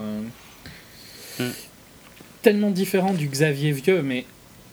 Mm. 1.38 1.44
Tellement 2.42 2.70
différent 2.70 3.12
du 3.12 3.28
Xavier 3.28 3.72
vieux, 3.72 4.02
mais 4.02 4.24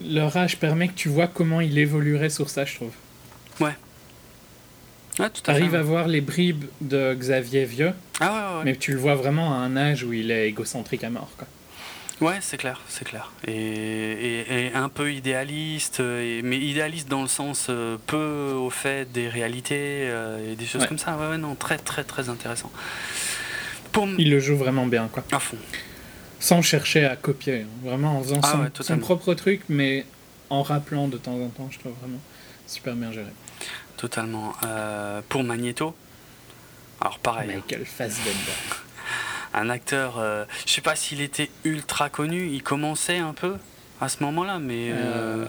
leur 0.06 0.36
âge 0.38 0.58
permet 0.58 0.88
que 0.88 0.94
tu 0.94 1.10
vois 1.10 1.28
comment 1.28 1.62
il 1.62 1.78
évoluerait 1.78 2.30
sur 2.30 2.50
ça, 2.50 2.66
je 2.66 2.76
trouve. 2.76 2.92
Ouais. 3.60 3.76
Ouais, 5.20 5.30
tout 5.30 5.42
à 5.48 5.52
Arrive 5.52 5.76
à 5.76 5.82
voir 5.82 6.08
les 6.08 6.22
bribes 6.22 6.66
de 6.82 7.16
Xavier 7.16 7.66
vieux, 7.66 7.92
ah 8.20 8.62
mais 8.64 8.76
tu 8.76 8.92
le 8.92 9.00
vois 9.00 9.16
vraiment 9.16 9.54
à 9.54 9.58
un 9.58 9.76
âge 9.76 10.04
où 10.04 10.14
il 10.14 10.30
est 10.30 10.48
égocentrique 10.48 11.04
à 11.04 11.10
mort. 11.10 11.32
Quoi. 11.38 11.48
Ouais, 12.20 12.38
c'est 12.42 12.58
clair, 12.58 12.82
c'est 12.88 13.06
clair. 13.06 13.32
Et, 13.48 14.72
un 14.74 14.90
peu 14.90 15.12
idéaliste, 15.12 16.00
mais 16.00 16.58
idéaliste 16.58 17.08
dans 17.08 17.22
le 17.22 17.28
sens 17.28 17.68
euh, 17.70 17.98
peu 18.08 18.54
au 18.56 18.70
fait 18.70 19.12
des 19.12 19.28
réalités 19.28 20.08
euh, 20.10 20.54
et 20.54 20.56
des 20.56 20.66
choses 20.66 20.88
comme 20.88 20.98
ça. 20.98 21.16
Ouais, 21.16 21.28
ouais, 21.30 21.38
non, 21.38 21.56
très, 21.56 21.78
très, 21.78 22.04
très 22.04 22.30
intéressant. 22.30 22.72
Il 24.18 24.30
le 24.30 24.40
joue 24.40 24.58
vraiment 24.58 24.86
bien, 24.86 25.10
quoi. 25.12 25.24
À 25.32 25.40
fond 25.40 25.58
sans 26.40 26.62
chercher 26.62 27.06
à 27.06 27.16
copier, 27.16 27.62
hein. 27.62 27.68
vraiment 27.84 28.18
en 28.18 28.24
faisant 28.24 28.40
ah 28.44 28.70
son, 28.82 28.98
propre 29.00 29.34
truc, 29.34 29.62
mais 29.70 30.06
en 30.50 30.62
rappelant 30.62 31.08
de 31.08 31.18
temps 31.18 31.36
en 31.36 31.50
temps, 31.50 31.70
je 31.72 31.80
trouve 31.80 31.94
vraiment 32.00 32.22
super 32.68 32.96
bien 32.96 33.12
géré. 33.12 33.32
Totalement. 33.98 34.54
Euh, 34.66 35.22
pour 35.28 35.44
Magneto, 35.44 35.96
alors 37.02 37.20
pareil. 37.20 37.48
Michael 37.48 37.86
Fassbender. 37.86 38.34
Un 39.54 39.70
acteur, 39.70 40.20
euh, 40.20 40.46
je 40.68 40.74
sais 40.74 40.82
pas 40.82 40.96
s'il 40.96 41.22
était 41.22 41.50
ultra 41.64 42.10
connu, 42.10 42.48
il 42.52 42.62
commençait 42.62 43.18
un 43.18 43.34
peu 43.34 43.56
à 44.00 44.10
ce 44.10 44.22
moment-là, 44.24 44.60
mais. 44.60 44.92
Euh, 44.92 45.46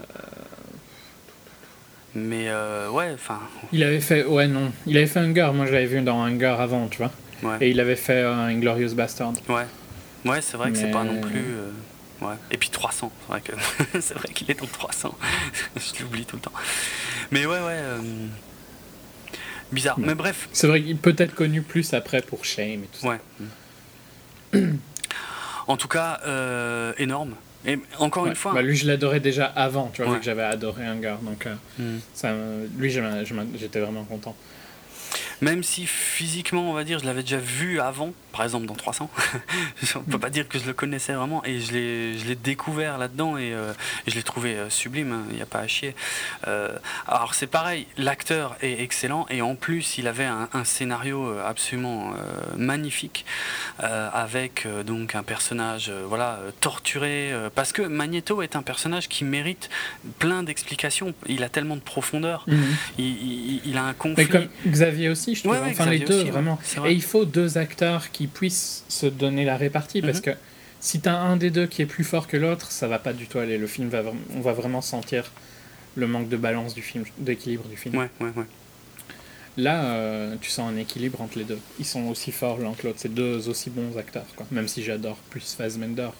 mais 2.14 2.50
ouais, 2.90 3.10
enfin. 3.12 3.40
Il 3.72 3.82
avait 3.82 4.00
fait, 4.00 4.24
ouais, 4.24 4.46
non. 4.46 4.72
Il 4.86 4.96
avait 4.96 5.06
fait 5.06 5.20
Hunger, 5.20 5.50
moi 5.52 5.66
je 5.66 5.72
l'avais 5.72 5.86
vu 5.86 6.00
dans 6.00 6.24
Hunger 6.24 6.56
avant, 6.58 6.88
tu 6.88 6.98
vois. 6.98 7.12
Et 7.60 7.70
il 7.70 7.80
avait 7.80 7.96
fait 7.96 8.22
Inglorious 8.22 8.94
Bastard. 8.94 9.34
Ouais. 9.48 9.66
Ouais, 10.24 10.40
c'est 10.40 10.56
vrai 10.56 10.70
que 10.70 10.78
c'est 10.78 10.90
pas 10.90 11.04
non 11.04 11.20
plus. 11.20 11.38
Euh, 11.40 11.70
ouais. 12.26 12.34
Et 12.50 12.58
puis 12.58 12.70
300, 12.70 13.12
c'est 13.20 13.28
vrai 13.28 13.40
que 13.40 13.52
c'est 14.00 14.14
vrai 14.14 14.28
qu'il 14.32 14.50
est 14.50 14.58
dans 14.58 14.66
300. 14.66 15.16
Je 15.76 16.02
l'oublie 16.02 16.24
tout 16.24 16.36
le 16.36 16.42
temps. 16.42 16.52
Mais 17.30 17.46
ouais, 17.46 17.58
ouais. 17.58 17.78
Euh, 17.78 18.00
bizarre. 19.72 19.98
Mais 19.98 20.14
bref. 20.14 20.48
C'est 20.52 20.66
vrai 20.66 20.82
qu'il 20.82 20.96
peut 20.96 21.14
être 21.18 21.34
connu 21.34 21.62
plus 21.62 21.94
après 21.94 22.20
pour 22.20 22.44
Shame 22.44 22.84
et 22.84 22.88
tout 22.92 23.00
ça. 23.00 23.18
Ouais. 24.52 24.68
en 25.66 25.76
tout 25.76 25.88
cas, 25.88 26.20
euh, 26.26 26.92
énorme. 26.98 27.34
Et 27.64 27.78
encore 27.98 28.26
une 28.26 28.36
fois. 28.36 28.54
Bah, 28.54 28.62
lui, 28.62 28.76
je 28.76 28.86
l'adorais 28.86 29.20
déjà 29.20 29.46
avant, 29.46 29.90
tu 29.92 30.02
vois, 30.02 30.14
vu 30.14 30.18
que 30.18 30.24
j'avais 30.24 30.42
adoré 30.42 30.86
un 30.86 30.96
gars. 30.96 31.18
Donc, 31.22 31.46
hmm. 31.78 31.98
ça, 32.14 32.32
lui, 32.76 32.90
j'étais 32.90 33.80
vraiment 33.80 34.04
content. 34.04 34.36
Même 35.40 35.62
si 35.62 35.86
physiquement, 35.86 36.68
on 36.68 36.72
va 36.72 36.84
dire, 36.84 36.98
je 36.98 37.04
l'avais 37.04 37.22
déjà 37.22 37.38
vu 37.38 37.80
avant, 37.80 38.12
par 38.32 38.42
exemple 38.42 38.66
dans 38.66 38.74
300, 38.74 39.10
on 39.96 40.00
peut 40.00 40.18
pas 40.18 40.30
dire 40.30 40.48
que 40.48 40.58
je 40.58 40.66
le 40.66 40.72
connaissais 40.72 41.12
vraiment 41.12 41.44
et 41.44 41.60
je 41.60 41.72
l'ai 41.72 42.34
découvert 42.34 42.98
là-dedans 42.98 43.36
et, 43.36 43.52
euh, 43.52 43.72
je 44.06 44.14
l'ai 44.14 44.22
trouvé 44.22 44.54
euh, 44.54 44.70
sublime, 44.70 45.08
il 45.08 45.32
hein, 45.32 45.36
n'y 45.36 45.42
a 45.42 45.46
pas 45.46 45.60
à 45.60 45.66
chier. 45.66 45.94
Euh, 46.46 46.76
alors 47.06 47.34
c'est 47.34 47.46
pareil, 47.46 47.86
l'acteur 47.96 48.56
est 48.62 48.80
excellent 48.80 49.26
et 49.30 49.42
en 49.42 49.54
plus 49.54 49.98
il 49.98 50.06
avait 50.06 50.24
un, 50.24 50.48
scénario 50.64 51.38
absolument 51.38 52.12
magnifique 52.56 53.24
avec 53.78 54.66
donc 54.84 55.14
un 55.14 55.22
personnage 55.22 55.90
voilà 56.08 56.40
torturé 56.60 57.32
parce 57.54 57.72
que 57.72 57.82
Magneto 57.82 58.42
est 58.42 58.56
un 58.56 58.62
personnage 58.62 59.08
qui 59.08 59.24
mérite 59.24 59.70
plein 60.18 60.42
d'explications. 60.42 61.14
Il 61.26 61.42
a 61.42 61.48
tellement 61.48 61.76
de 61.76 61.80
profondeur, 61.80 62.44
mhm. 62.48 62.58
il, 62.98 63.76
a 63.76 63.84
un 63.84 63.94
conflit. 63.94 64.24
Mais 64.24 64.30
comme 64.30 64.48
Xavier 64.66 65.08
aussi 65.08 65.34
je 65.34 65.42
trouve. 65.42 65.56
enfin, 65.56 65.86
les 65.86 66.00
deux, 66.00 66.24
vraiment. 66.24 66.58
Et 66.86 66.92
il 66.92 67.02
faut 67.02 67.24
deux 67.24 67.58
acteurs 67.58 68.10
qui 68.10 68.17
puissent 68.26 68.84
se 68.88 69.06
donner 69.06 69.44
la 69.44 69.56
répartie, 69.56 70.02
parce 70.02 70.18
mhm. 70.18 70.24
que 70.24 70.30
si 70.80 71.00
tu 71.00 71.08
as 71.08 71.16
un 71.16 71.36
des 71.36 71.50
deux 71.50 71.66
qui 71.66 71.82
est 71.82 71.86
plus 71.86 72.04
fort 72.04 72.26
que 72.26 72.36
l'autre, 72.36 72.70
ça 72.70 72.88
va 72.88 72.98
pas 72.98 73.12
du 73.12 73.26
tout 73.26 73.38
aller. 73.38 73.58
Le 73.58 73.66
film 73.66 73.88
va, 73.88 74.02
on 74.34 74.40
va 74.40 74.52
vraiment 74.52 74.80
sentir 74.80 75.30
le 75.96 76.06
manque 76.06 76.28
de 76.28 76.36
balance 76.36 76.74
du 76.74 76.82
film, 76.82 77.04
d'équilibre 77.18 77.64
du 77.68 77.76
film. 77.76 77.96
Ouais, 77.96 78.10
ouais, 78.20 78.30
ouais. 78.36 78.44
Là, 79.56 79.84
euh, 79.86 80.36
tu 80.40 80.50
sens 80.50 80.70
un 80.72 80.76
équilibre 80.76 81.20
entre 81.20 81.38
les 81.38 81.44
deux. 81.44 81.58
Ils 81.80 81.84
sont 81.84 82.06
aussi 82.06 82.30
forts 82.30 82.58
l'un 82.58 82.74
que 82.74 82.86
l'autre. 82.86 83.00
C'est 83.00 83.12
deux 83.12 83.48
aussi 83.48 83.70
bons 83.70 83.98
acteurs, 83.98 84.26
quoi. 84.36 84.46
Même 84.52 84.68
si 84.68 84.84
j'adore 84.84 85.16
plus 85.30 85.54
Fassbender. 85.54 86.10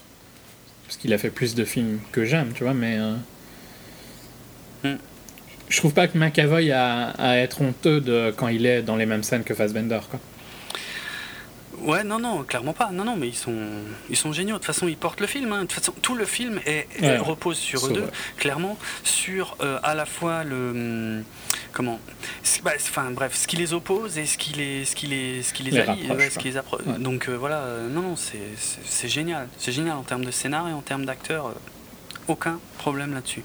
Parce 0.85 0.97
qu'il 0.97 1.13
a 1.13 1.19
fait 1.19 1.31
plus 1.31 1.55
de 1.55 1.65
films 1.65 2.01
que 2.11 2.25
j'aime, 2.25 2.53
tu 2.53 2.65
vois, 2.65 2.75
mais. 2.75 2.99
Euh, 2.99 3.15
mm 4.85 4.99
je 5.69 5.77
trouve 5.77 5.93
pas 5.93 6.09
que 6.09 6.17
McAvoy 6.17 6.73
a 6.73 7.11
à 7.11 7.37
être 7.37 7.61
honteux 7.61 8.01
de 8.01 8.33
quand 8.37 8.49
il 8.49 8.67
est 8.67 8.83
dans 8.83 8.97
les 8.97 9.07
mêmes 9.07 9.23
scènes 9.23 9.45
que 9.45 9.55
Fassbender 9.55 10.01
quoi. 10.11 10.21
Ouais, 11.83 12.05
non, 12.05 12.19
non, 12.19 12.43
clairement 12.45 12.73
pas. 12.73 12.91
Non, 12.93 13.05
non, 13.05 13.17
mais 13.17 13.29
ils 13.29 13.37
sont, 13.37 13.55
ils 14.11 14.17
sont 14.17 14.33
géniaux. 14.33 14.55
De 14.55 14.59
toute 14.59 14.67
façon, 14.67 14.89
ils 14.89 14.97
portent 14.97 15.21
le 15.21 15.27
film. 15.27 15.53
Hein. 15.53 15.63
De 15.63 15.67
toute 15.67 15.73
façon, 15.73 15.93
tout 16.03 16.15
le 16.15 16.25
film 16.25 16.61
est, 16.67 16.87
repose 17.19 17.59
sur 17.59 17.87
eux 17.87 17.93
deux, 17.93 18.09
clairement, 18.37 18.79
sur 19.05 19.57
euh, 19.61 19.79
à 19.83 19.95
la 19.95 20.07
fois 20.07 20.45
le, 20.45 20.71
hum, 20.71 21.25
comment, 21.73 22.01
bah, 22.63 22.73
enfin 22.77 23.11
bref, 23.11 23.35
ce 23.35 23.47
qui 23.47 23.57
les 23.57 23.73
oppose 23.73 24.19
et 24.19 24.27
ce 24.27 24.39
qui 24.39 24.55
les, 24.55 24.85
ce 24.85 24.95
qui 24.95 25.07
les, 25.07 25.43
ce 25.43 25.53
qui 25.53 25.63
les, 25.63 25.79
allie, 25.79 26.07
ce 26.31 26.39
qui 26.39 26.49
les 26.49 26.57
approche. 26.57 26.85
Donc 26.99 27.29
euh, 27.29 27.37
voilà, 27.37 27.59
euh, 27.59 27.89
non, 27.89 28.03
non, 28.03 28.15
c'est 28.17 29.09
génial, 29.09 29.49
c'est 29.59 29.73
génial 29.73 29.97
en 29.97 30.03
termes 30.03 30.25
de 30.25 30.31
scénario 30.31 30.71
et 30.71 30.73
en 30.75 30.83
termes 30.83 31.05
d'acteurs, 31.05 31.55
aucun 32.27 32.59
problème 32.79 33.15
là-dessus. 33.15 33.45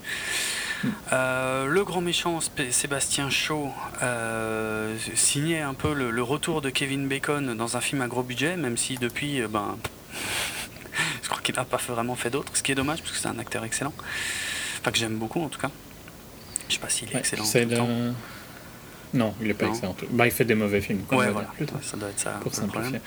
Euh, 1.12 1.66
le 1.66 1.84
grand 1.84 2.02
méchant 2.02 2.40
Sébastien 2.72 3.30
Shaw 3.30 3.72
euh, 4.02 4.96
signait 5.16 5.62
un 5.62 5.74
peu 5.74 5.94
le, 5.94 6.24
retour 6.24 6.62
de 6.62 6.70
Kevin 6.70 7.08
Bacon 7.08 7.56
dans 7.56 7.78
un 7.78 7.82
film 7.82 8.02
à 8.02 8.08
gros 8.08 8.24
budget, 8.24 8.56
même 8.56 8.78
si 8.78 8.98
depuis, 8.98 9.42
euh, 9.42 9.48
ben, 9.48 9.78
je 11.24 11.30
crois 11.30 11.42
qu'il 11.42 11.56
n'a 11.56 11.66
pas 11.66 11.78
vraiment 11.78 12.16
fait 12.16 12.30
d'autres, 12.30 12.56
ce 12.56 12.64
qui 12.64 12.72
est 12.72 12.76
dommage 12.76 13.00
parce 13.00 13.12
que 13.12 13.18
c'est 13.18 13.28
un 13.28 13.40
acteur 13.40 13.64
excellent. 13.64 13.94
Enfin, 14.80 14.92
que 14.92 14.98
j'aime 14.98 15.18
beaucoup 15.18 15.42
en 15.42 15.50
tout 15.50 15.60
cas. 15.60 15.72
Je 16.70 16.76
sais 16.76 16.80
pas 16.80 16.90
s'il 16.90 17.10
est 17.10 17.16
excellent. 17.16 17.44
Tout 17.44 17.58
le 17.58 17.76
temps. 17.76 17.90
Non, 19.14 19.36
il 19.42 19.50
est 19.50 19.54
pas 19.54 19.68
excellent. 19.68 19.96
Bah, 20.10 20.26
il 20.26 20.32
fait 20.32 20.46
des 20.46 20.56
mauvais 20.56 20.82
films. 20.82 21.02
Ouais, 21.12 21.30
voilà. 21.30 21.48
ça 21.84 21.98
doit 21.98 22.10
être 22.10 22.20
ça. 22.20 22.40
Pour 22.42 22.52
le 22.52 23.00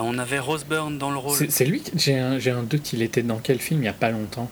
on 0.00 0.18
avait 0.18 0.38
Rose 0.38 0.64
Byrne 0.64 0.98
dans 0.98 1.10
le 1.10 1.16
rôle. 1.16 1.38
C'est 1.48 1.64
lui. 1.64 1.82
J'ai 1.94 2.18
un, 2.18 2.34
un 2.34 2.62
doute. 2.62 2.92
Il 2.92 3.02
était 3.02 3.22
dans 3.22 3.38
quel 3.38 3.58
film 3.58 3.82
il 3.82 3.86
y 3.86 3.88
a 3.88 3.94
pas 3.94 4.10
longtemps? 4.10 4.50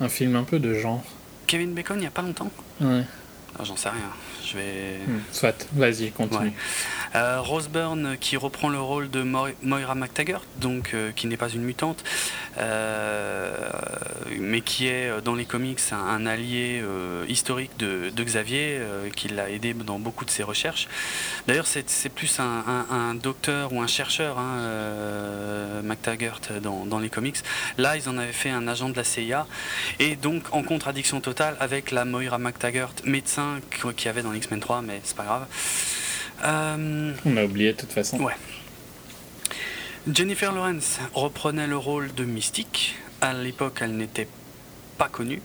Un 0.00 0.08
film 0.08 0.34
un 0.34 0.42
peu 0.44 0.58
de 0.58 0.74
genre. 0.74 1.04
Kevin 1.50 1.74
Bacon 1.74 1.96
il 1.96 2.02
n'y 2.02 2.06
a 2.06 2.12
pas 2.12 2.22
longtemps 2.22 2.48
Ouais. 2.80 3.02
Ah, 3.58 3.64
j'en 3.64 3.74
sais 3.74 3.88
rien. 3.88 3.98
Je 4.50 4.56
vais. 4.56 4.98
Hmm, 5.06 5.20
soit, 5.32 5.66
vas-y, 5.72 6.10
continue. 6.10 6.52
Euh, 7.14 7.40
Rose 7.40 7.68
Byrne 7.68 8.16
qui 8.20 8.36
reprend 8.36 8.68
le 8.68 8.80
rôle 8.80 9.10
de 9.10 9.22
Moira 9.22 9.94
McTaggart, 9.94 10.42
donc 10.60 10.94
euh, 10.94 11.10
qui 11.10 11.26
n'est 11.26 11.36
pas 11.36 11.48
une 11.48 11.62
mutante, 11.62 12.04
euh, 12.58 13.52
mais 14.38 14.60
qui 14.60 14.86
est 14.86 15.20
dans 15.22 15.34
les 15.34 15.44
comics 15.44 15.80
un, 15.92 16.26
allié 16.26 16.82
historique 17.28 17.76
de, 17.78 18.10
Xavier, 18.22 18.80
qui 19.16 19.28
l'a 19.28 19.50
aidé 19.50 19.74
dans 19.74 19.98
beaucoup 19.98 20.24
de 20.24 20.30
ses 20.30 20.42
recherches. 20.42 20.88
D'ailleurs, 21.46 21.66
c'est 21.66 22.08
plus 22.08 22.38
un, 22.38 23.14
docteur 23.14 23.72
ou 23.72 23.80
un 23.80 23.86
chercheur, 23.86 24.38
hein, 24.38 25.82
McTaggart, 25.82 26.40
dans, 26.62 26.84
dans, 26.86 26.98
les 26.98 27.08
comics. 27.08 27.38
Là, 27.78 27.96
ils 27.96 28.08
en 28.08 28.18
avaient 28.18 28.32
fait 28.32 28.50
un 28.50 28.68
agent 28.68 28.90
de 28.90 28.96
la 28.96 29.04
CIA, 29.04 29.46
et 29.98 30.16
donc 30.16 30.42
en 30.52 30.62
contradiction 30.62 31.20
totale 31.20 31.56
avec 31.60 31.90
la 31.90 32.04
Moira 32.04 32.38
McTaggart, 32.38 32.92
médecin 33.04 33.58
qui 33.96 34.08
avait 34.08 34.22
dans 34.22 34.32
X-Men 34.40 34.60
3, 34.60 34.82
mais 34.82 35.00
c'est 35.04 35.16
pas 35.16 35.24
grave. 35.24 35.46
Euh, 36.44 37.12
On 37.24 37.36
a 37.36 37.44
oublié 37.44 37.72
de 37.72 37.76
toute 37.76 37.92
façon. 37.92 38.18
Ouais. 38.18 38.32
Jennifer 40.10 40.52
Lawrence 40.52 40.98
reprenait 41.12 41.66
le 41.66 41.76
rôle 41.76 42.12
de 42.14 42.24
Mystique. 42.24 42.96
À 43.20 43.34
l'époque, 43.34 43.78
elle 43.82 43.96
n'était 43.96 44.28
pas 44.96 45.08
connue. 45.08 45.42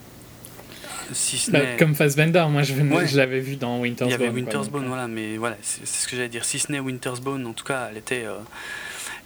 Si 1.13 1.51
bah, 1.51 1.59
comme 1.77 1.93
Fassbender, 1.93 2.45
moi 2.49 2.63
je, 2.63 2.73
je 2.73 3.17
l'avais 3.17 3.39
vu 3.39 3.57
dans 3.57 3.79
Winter's 3.79 4.09
Bone. 4.09 4.19
Il 4.19 4.23
y 4.23 4.27
avait 4.27 4.33
Winter's 4.33 4.69
Bone, 4.69 4.87
voilà, 4.87 5.07
mais 5.07 5.37
voilà, 5.37 5.55
c'est 5.61 5.85
ce 5.85 6.07
que 6.07 6.15
j'allais 6.15 6.29
dire. 6.29 6.45
Si 6.45 6.57
ce 6.57 6.71
n'est 6.71 6.79
Winter's 6.79 7.21
Bone, 7.21 7.45
en 7.45 7.53
tout 7.53 7.63
cas, 7.65 7.89
elle 7.91 7.97
était. 7.97 8.25
Euh... 8.25 8.37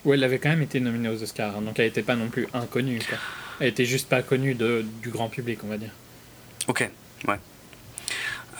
Ouais, 0.03 0.17
elle 0.17 0.23
avait 0.23 0.39
quand 0.39 0.49
même 0.49 0.61
été 0.61 0.79
nominée 0.81 1.07
aux 1.09 1.23
Oscars, 1.23 1.55
hein, 1.57 1.61
donc 1.61 1.79
elle 1.79 1.85
n'était 1.85 2.03
pas 2.03 2.15
non 2.15 2.27
plus 2.27 2.47
inconnue. 2.53 2.99
Quoi. 3.07 3.17
Elle 3.61 3.67
était 3.69 3.85
juste 3.85 4.09
pas 4.09 4.21
connue 4.21 4.55
de, 4.55 4.85
du 5.01 5.09
grand 5.09 5.29
public, 5.29 5.59
on 5.63 5.67
va 5.67 5.77
dire. 5.77 5.91
Ok, 6.67 6.89
ouais. 7.27 7.39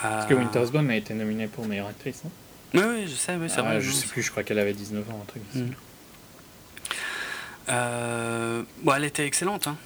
Parce 0.01 0.26
que 0.27 0.34
Winter's 0.34 0.71
Bone 0.71 0.89
a 0.89 0.95
été 0.95 1.13
nominée 1.13 1.47
pour 1.47 1.65
meilleure 1.65 1.88
actrice. 1.88 2.23
Hein 2.26 2.30
oui, 2.73 2.81
oui, 2.85 3.07
je 3.07 3.15
sais, 3.15 3.35
oui, 3.35 3.49
c'est 3.49 3.61
ah, 3.61 3.80
Je 3.80 3.91
sais 3.91 4.07
plus, 4.07 4.21
je 4.21 4.31
crois 4.31 4.43
qu'elle 4.43 4.59
avait 4.59 4.73
19 4.73 5.09
ans, 5.09 5.19
un 5.21 5.26
truc. 5.26 5.41
Mm. 5.53 5.61
Euh, 7.69 8.63
bon, 8.84 8.93
elle 8.93 9.05
était 9.05 9.26
excellente. 9.26 9.67
Hein. 9.67 9.77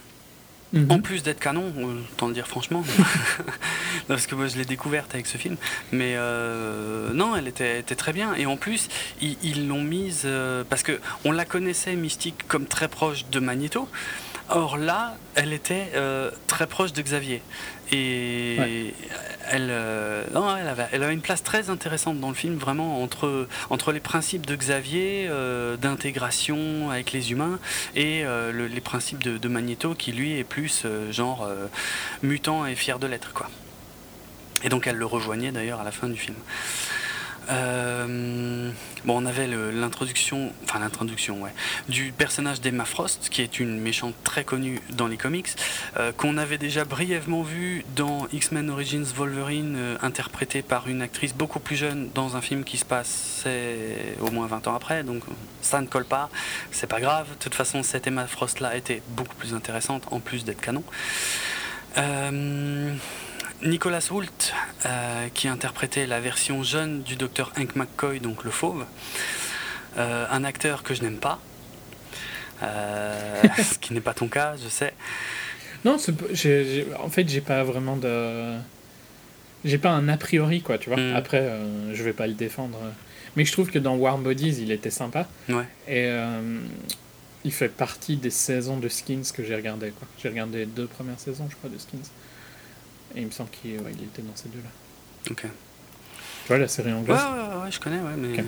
Mm-hmm. 0.73 0.91
En 0.91 0.99
plus 0.99 1.21
d'être 1.21 1.39
canon, 1.39 1.71
autant 2.11 2.27
le 2.27 2.33
dire 2.33 2.47
franchement, 2.47 2.83
parce 4.07 4.25
que 4.25 4.33
moi 4.33 4.47
je 4.47 4.57
l'ai 4.57 4.65
découverte 4.65 5.13
avec 5.13 5.27
ce 5.27 5.37
film. 5.37 5.55
Mais 5.91 6.15
euh, 6.15 7.13
non, 7.13 7.35
elle 7.35 7.47
était, 7.47 7.79
était, 7.79 7.95
très 7.95 8.11
bien. 8.11 8.33
Et 8.35 8.47
en 8.47 8.57
plus, 8.57 8.89
ils 9.21 9.67
l'ont 9.67 9.83
mise 9.83 10.23
euh, 10.25 10.63
parce 10.67 10.81
que 10.81 10.99
on 11.25 11.31
la 11.31 11.45
connaissait 11.45 11.95
Mystique 11.95 12.47
comme 12.47 12.65
très 12.65 12.87
proche 12.87 13.25
de 13.29 13.39
Magneto. 13.39 13.87
Or 14.55 14.77
là, 14.77 15.15
elle 15.35 15.51
était 15.51 15.91
très 16.47 16.67
proche 16.67 16.93
de 16.93 17.01
Xavier. 17.01 17.41
Et 17.91 18.93
elle, 19.49 19.67
euh, 19.69 20.23
elle, 20.31 20.67
avait, 20.67 20.87
elle, 20.91 21.03
avait, 21.03 21.13
une 21.13 21.21
place 21.21 21.43
très 21.43 21.69
intéressante 21.69 22.19
dans 22.19 22.29
le 22.29 22.35
film, 22.35 22.55
vraiment 22.57 23.03
entre, 23.03 23.47
entre 23.69 23.91
les 23.91 23.99
principes 23.99 24.45
de 24.45 24.55
Xavier, 24.55 25.27
euh, 25.29 25.77
d'intégration 25.77 26.89
avec 26.89 27.11
les 27.11 27.31
humains, 27.31 27.59
et 27.95 28.25
euh, 28.25 28.67
les 28.67 28.81
principes 28.81 29.23
de, 29.23 29.37
de, 29.37 29.47
Magneto, 29.47 29.93
qui 29.93 30.11
lui 30.11 30.37
est 30.37 30.43
plus 30.43 30.85
genre 31.11 31.47
mutant 32.21 32.65
et 32.65 32.75
fier 32.75 32.99
de 32.99 33.07
l'être. 33.07 33.33
quoi. 33.33 33.49
Et 34.63 34.69
donc 34.69 34.87
elle 34.87 34.95
le 34.95 35.05
rejoignait 35.05 35.51
d'ailleurs 35.51 35.81
à 35.81 35.83
la 35.83 35.91
fin 35.91 36.07
du 36.07 36.17
film. 36.17 36.35
Euh, 37.49 38.71
bon, 39.05 39.21
on 39.21 39.25
avait 39.25 39.47
l'introduction, 39.47 40.51
enfin 40.63 40.79
l'introduction, 40.79 41.41
ouais, 41.41 41.51
du 41.89 42.11
personnage 42.11 42.61
d'Emma 42.61 42.85
Frost, 42.85 43.29
qui 43.29 43.41
est 43.41 43.59
une 43.59 43.79
méchante 43.79 44.15
très 44.23 44.43
connue 44.43 44.79
dans 44.91 45.07
les 45.07 45.17
comics, 45.17 45.49
euh, 45.97 46.11
qu'on 46.11 46.37
avait 46.37 46.57
déjà 46.57 46.85
brièvement 46.85 47.43
vu 47.43 47.83
dans 47.95 48.27
X-Men 48.31 48.69
Origins 48.69 49.05
Wolverine, 49.15 49.75
euh, 49.77 49.97
interprété 50.01 50.61
par 50.61 50.87
une 50.87 51.01
actrice 51.01 51.33
beaucoup 51.33 51.59
plus 51.59 51.75
jeune 51.75 52.09
dans 52.13 52.35
un 52.35 52.41
film 52.41 52.63
qui 52.63 52.77
se 52.77 52.85
passait 52.85 54.15
au 54.21 54.31
moins 54.31 54.47
20 54.47 54.67
ans 54.67 54.75
après, 54.75 55.03
donc 55.03 55.23
ça 55.61 55.81
ne 55.81 55.87
colle 55.87 56.05
pas, 56.05 56.29
c'est 56.71 56.87
pas 56.87 57.01
grave. 57.01 57.27
De 57.29 57.43
toute 57.43 57.55
façon, 57.55 57.83
cette 57.83 58.07
Emma 58.07 58.27
Frost-là 58.27 58.75
était 58.77 59.01
beaucoup 59.09 59.35
plus 59.35 59.53
intéressante, 59.53 60.03
en 60.11 60.19
plus 60.19 60.45
d'être 60.45 60.61
canon. 60.61 60.83
Nicolas 63.61 64.07
Hoult, 64.11 64.53
euh, 64.85 65.27
qui 65.33 65.47
interprétait 65.47 66.07
la 66.07 66.19
version 66.19 66.63
jeune 66.63 67.03
du 67.03 67.15
docteur 67.15 67.53
Hank 67.57 67.75
McCoy, 67.75 68.19
donc 68.19 68.43
le 68.43 68.51
fauve, 68.51 68.85
euh, 69.97 70.25
un 70.29 70.43
acteur 70.43 70.83
que 70.83 70.93
je 70.93 71.01
n'aime 71.01 71.17
pas, 71.17 71.39
euh, 72.61 73.41
ce 73.57 73.77
qui 73.79 73.93
n'est 73.93 74.01
pas 74.01 74.13
ton 74.13 74.27
cas, 74.27 74.55
je 74.61 74.69
sais. 74.69 74.93
Non, 75.85 75.97
en 76.99 77.09
fait, 77.09 77.27
j'ai 77.27 77.41
pas 77.41 77.63
vraiment 77.63 77.97
de. 77.97 78.55
J'ai 79.65 79.77
pas 79.77 79.91
un 79.91 80.07
a 80.09 80.17
priori, 80.17 80.61
quoi, 80.61 80.77
tu 80.77 80.89
vois. 80.89 80.97
Mm. 80.97 81.15
Après, 81.15 81.59
je 81.93 82.03
vais 82.03 82.13
pas 82.13 82.27
le 82.27 82.33
défendre. 82.33 82.77
Mais 83.35 83.43
je 83.43 83.51
trouve 83.51 83.69
que 83.69 83.79
dans 83.79 83.95
Warm 83.95 84.23
Bodies, 84.23 84.61
il 84.61 84.71
était 84.71 84.89
sympa. 84.89 85.27
Ouais. 85.49 85.65
Et 85.89 86.09
il 87.43 87.51
fait 87.51 87.69
partie 87.69 88.15
des 88.15 88.29
saisons 88.29 88.77
de 88.77 88.87
Skins 88.87 89.23
que 89.33 89.43
j'ai 89.43 89.55
regardé, 89.55 89.91
quoi. 89.91 90.07
J'ai 90.21 90.29
regardé 90.29 90.59
les 90.59 90.65
deux 90.65 90.87
premières 90.87 91.19
saisons, 91.19 91.47
je 91.49 91.55
crois, 91.55 91.69
de 91.69 91.77
Skins. 91.77 92.09
Et 93.15 93.21
il 93.21 93.25
me 93.27 93.31
semble 93.31 93.49
qu'il 93.49 93.73
était 93.75 94.21
dans 94.21 94.35
ces 94.35 94.49
deux-là. 94.49 94.69
Ok. 95.31 95.41
Tu 95.43 96.47
vois 96.47 96.57
la 96.57 96.67
série 96.67 96.91
anglaise 96.91 97.17
Ouais, 97.17 97.23
ouais, 97.57 97.63
ouais, 97.63 97.71
je 97.71 97.79
connais, 97.79 97.99
ouais, 97.99 98.15
mais. 98.17 98.43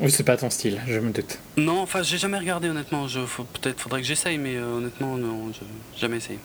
Oui, 0.00 0.10
c'est 0.10 0.24
pas 0.24 0.36
ton 0.36 0.50
style, 0.50 0.80
je 0.86 0.98
me 0.98 1.12
doute. 1.12 1.38
Non, 1.56 1.80
enfin, 1.80 2.02
j'ai 2.02 2.18
jamais 2.18 2.38
regardé, 2.38 2.68
honnêtement. 2.68 3.06
Peut-être 3.06 3.80
faudrait 3.80 4.00
que 4.00 4.06
j'essaye, 4.06 4.36
mais 4.36 4.56
euh, 4.56 4.76
honnêtement, 4.78 5.16
non, 5.16 5.52
j'ai 5.52 6.00
jamais 6.00 6.16
essayé. 6.16 6.38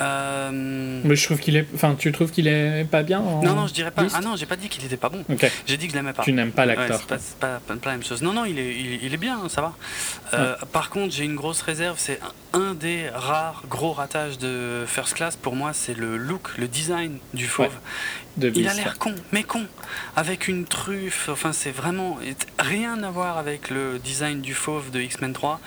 Euh, 0.00 1.00
mais 1.04 1.16
je 1.16 1.24
trouve 1.24 1.38
qu'il 1.38 1.56
est. 1.56 1.66
Enfin, 1.74 1.94
tu 1.98 2.12
trouves 2.12 2.30
qu'il 2.30 2.48
est 2.48 2.84
pas 2.90 3.02
bien 3.02 3.20
Non, 3.20 3.54
non, 3.54 3.66
je 3.66 3.72
dirais 3.72 3.90
pas. 3.90 4.04
Ah 4.14 4.20
non, 4.20 4.36
j'ai 4.36 4.46
pas 4.46 4.56
dit 4.56 4.68
qu'il 4.68 4.84
était 4.84 4.96
pas 4.96 5.08
bon. 5.08 5.24
J'ai 5.66 5.76
dit 5.76 5.86
que 5.86 5.92
je 5.92 5.96
l'aimais 5.96 6.12
pas. 6.12 6.22
Tu 6.22 6.32
n'aimes 6.32 6.52
pas 6.52 6.66
l'acteur. 6.66 7.00
c'est 7.18 7.38
pas, 7.38 7.60
pas, 7.66 7.74
la 7.84 7.92
même 7.92 8.04
chose. 8.04 8.22
Non, 8.22 8.32
non, 8.32 8.44
il 8.44 8.58
est, 8.58 8.74
il, 9.02 9.12
est 9.12 9.18
bien, 9.18 9.48
ça 9.48 9.60
va. 9.60 9.74
Euh, 10.34 10.54
par 10.72 10.90
contre, 10.90 11.14
j'ai 11.14 11.24
une 11.24 11.36
grosse 11.36 11.62
réserve. 11.62 11.96
C'est 11.98 12.20
un 12.52 12.74
des 12.74 13.08
rares 13.14 13.62
gros 13.68 13.92
ratages 13.92 14.38
de 14.38 14.84
First 14.86 15.14
Class. 15.14 15.36
Pour 15.36 15.56
moi, 15.56 15.72
c'est 15.72 15.96
le 15.96 16.16
look, 16.16 16.56
le 16.58 16.68
design 16.68 17.18
du 17.34 17.46
fauve 17.46 17.72
il 18.40 18.68
a 18.68 18.74
l'air 18.74 18.98
con, 18.98 19.14
mais 19.32 19.42
con, 19.42 19.66
avec 20.14 20.48
une 20.48 20.64
truffe. 20.64 21.28
Enfin, 21.28 21.52
c'est 21.52 21.70
vraiment 21.70 22.18
rien 22.58 23.02
à 23.02 23.10
voir 23.10 23.38
avec 23.38 23.70
le 23.70 23.98
design 23.98 24.40
du 24.40 24.54
fauve 24.54 24.90
de 24.90 25.00
X-Men 25.00 25.32
3. 25.32 25.60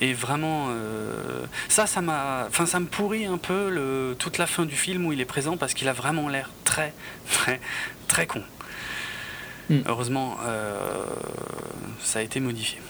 Et 0.00 0.12
vraiment, 0.12 0.66
euh, 0.70 1.44
ça, 1.68 1.86
ça 1.86 2.00
m'a, 2.00 2.46
enfin, 2.48 2.66
ça 2.66 2.80
me 2.80 2.86
pourrit 2.86 3.24
un 3.26 3.38
peu 3.38 3.70
le, 3.70 4.14
toute 4.18 4.38
la 4.38 4.46
fin 4.46 4.66
du 4.66 4.76
film 4.76 5.06
où 5.06 5.12
il 5.12 5.20
est 5.20 5.26
présent 5.26 5.56
parce 5.56 5.74
qu'il 5.74 5.88
a 5.88 5.92
vraiment 5.92 6.28
l'air 6.28 6.50
très, 6.64 6.92
très, 7.30 7.60
très 8.08 8.26
con. 8.26 8.42
Hmm. 9.70 9.80
Heureusement, 9.86 10.36
euh, 10.44 11.04
ça 12.02 12.18
a 12.18 12.22
été 12.22 12.40
modifié. 12.40 12.80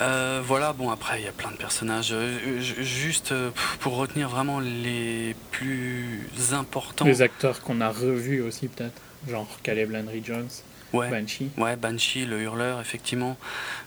Euh, 0.00 0.42
voilà, 0.44 0.72
bon 0.72 0.90
après 0.90 1.20
il 1.20 1.24
y 1.24 1.28
a 1.28 1.32
plein 1.32 1.50
de 1.50 1.56
personnages. 1.56 2.12
Euh, 2.12 2.60
juste 2.60 3.32
euh, 3.32 3.50
pour 3.80 3.96
retenir 3.96 4.28
vraiment 4.28 4.60
les 4.60 5.36
plus 5.50 6.28
importants. 6.52 7.04
Les 7.04 7.22
acteurs 7.22 7.60
qu'on 7.60 7.80
a 7.80 7.90
revus 7.90 8.40
aussi 8.42 8.68
peut-être, 8.68 9.00
genre 9.28 9.48
Caleb 9.62 9.90
Landry 9.90 10.22
Jones. 10.24 10.48
Ouais, 10.92 11.10
Banshee. 11.10 11.50
Ouais, 11.56 11.74
Banshee, 11.76 12.24
le 12.24 12.40
hurleur, 12.40 12.80
effectivement. 12.80 13.36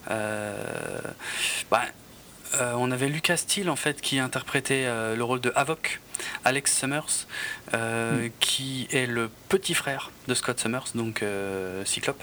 Bah, 0.09 1.81
on 2.75 2.91
avait 2.91 3.07
Lucas 3.07 3.37
Steele 3.37 3.69
en 3.69 3.77
fait 3.77 4.01
qui 4.01 4.19
interprétait 4.19 4.85
le 5.15 5.23
rôle 5.23 5.39
de 5.39 5.53
Havok, 5.55 6.01
Alex 6.43 6.77
Summers, 6.77 7.27
hmm. 7.71 8.29
qui 8.41 8.89
est 8.91 9.05
le 9.05 9.29
petit 9.47 9.73
frère 9.73 10.11
de 10.27 10.33
Scott 10.33 10.59
Summers, 10.59 10.87
donc 10.95 11.23
Cyclope. 11.85 12.21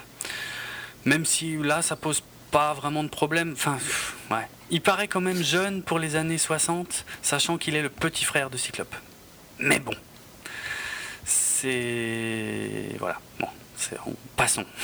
Même 1.07 1.25
si 1.25 1.57
là 1.57 1.81
ça 1.81 1.97
pose 1.97 2.23
pas 2.55 2.73
vraiment 2.73 3.03
de 3.03 3.09
problème. 3.09 3.55
Enfin, 3.55 3.79
ouais. 4.31 4.47
Il 4.71 4.81
paraît 4.81 5.09
quand 5.09 5.21
même 5.21 5.43
jeune 5.43 5.83
pour 5.83 5.99
les 5.99 6.15
années 6.15 6.39
60, 6.39 7.05
sachant 7.21 7.59
qu'il 7.59 7.75
est 7.75 7.83
le 7.83 7.89
petit 7.89 8.25
frère 8.25 8.49
de 8.49 8.57
Cyclope. 8.57 8.95
Mais 9.59 9.81
bon, 9.81 9.95
c'est. 11.25 12.91
Voilà, 13.01 13.19
bon, 13.41 13.49
c'est... 13.77 13.99
passons. 14.37 14.65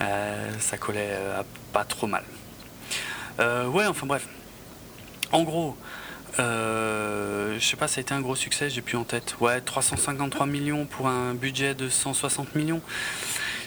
Euh, 0.00 0.52
ça 0.60 0.78
collait 0.78 1.10
euh, 1.10 1.42
pas 1.72 1.84
trop 1.84 2.06
mal. 2.06 2.22
Euh, 3.40 3.66
ouais, 3.66 3.84
enfin 3.86 4.06
bref. 4.06 4.28
En 5.32 5.42
gros, 5.42 5.76
je 6.38 7.58
sais 7.60 7.76
pas, 7.76 7.88
ça 7.88 7.98
a 7.98 8.02
été 8.02 8.14
un 8.14 8.20
gros 8.20 8.36
succès, 8.36 8.70
j'ai 8.70 8.80
plus 8.80 8.96
en 8.96 9.02
tête. 9.02 9.34
Ouais, 9.40 9.60
353 9.60 10.46
millions 10.46 10.86
pour 10.86 11.08
un 11.08 11.34
budget 11.34 11.74
de 11.74 11.88
160 11.88 12.54
millions. 12.54 12.80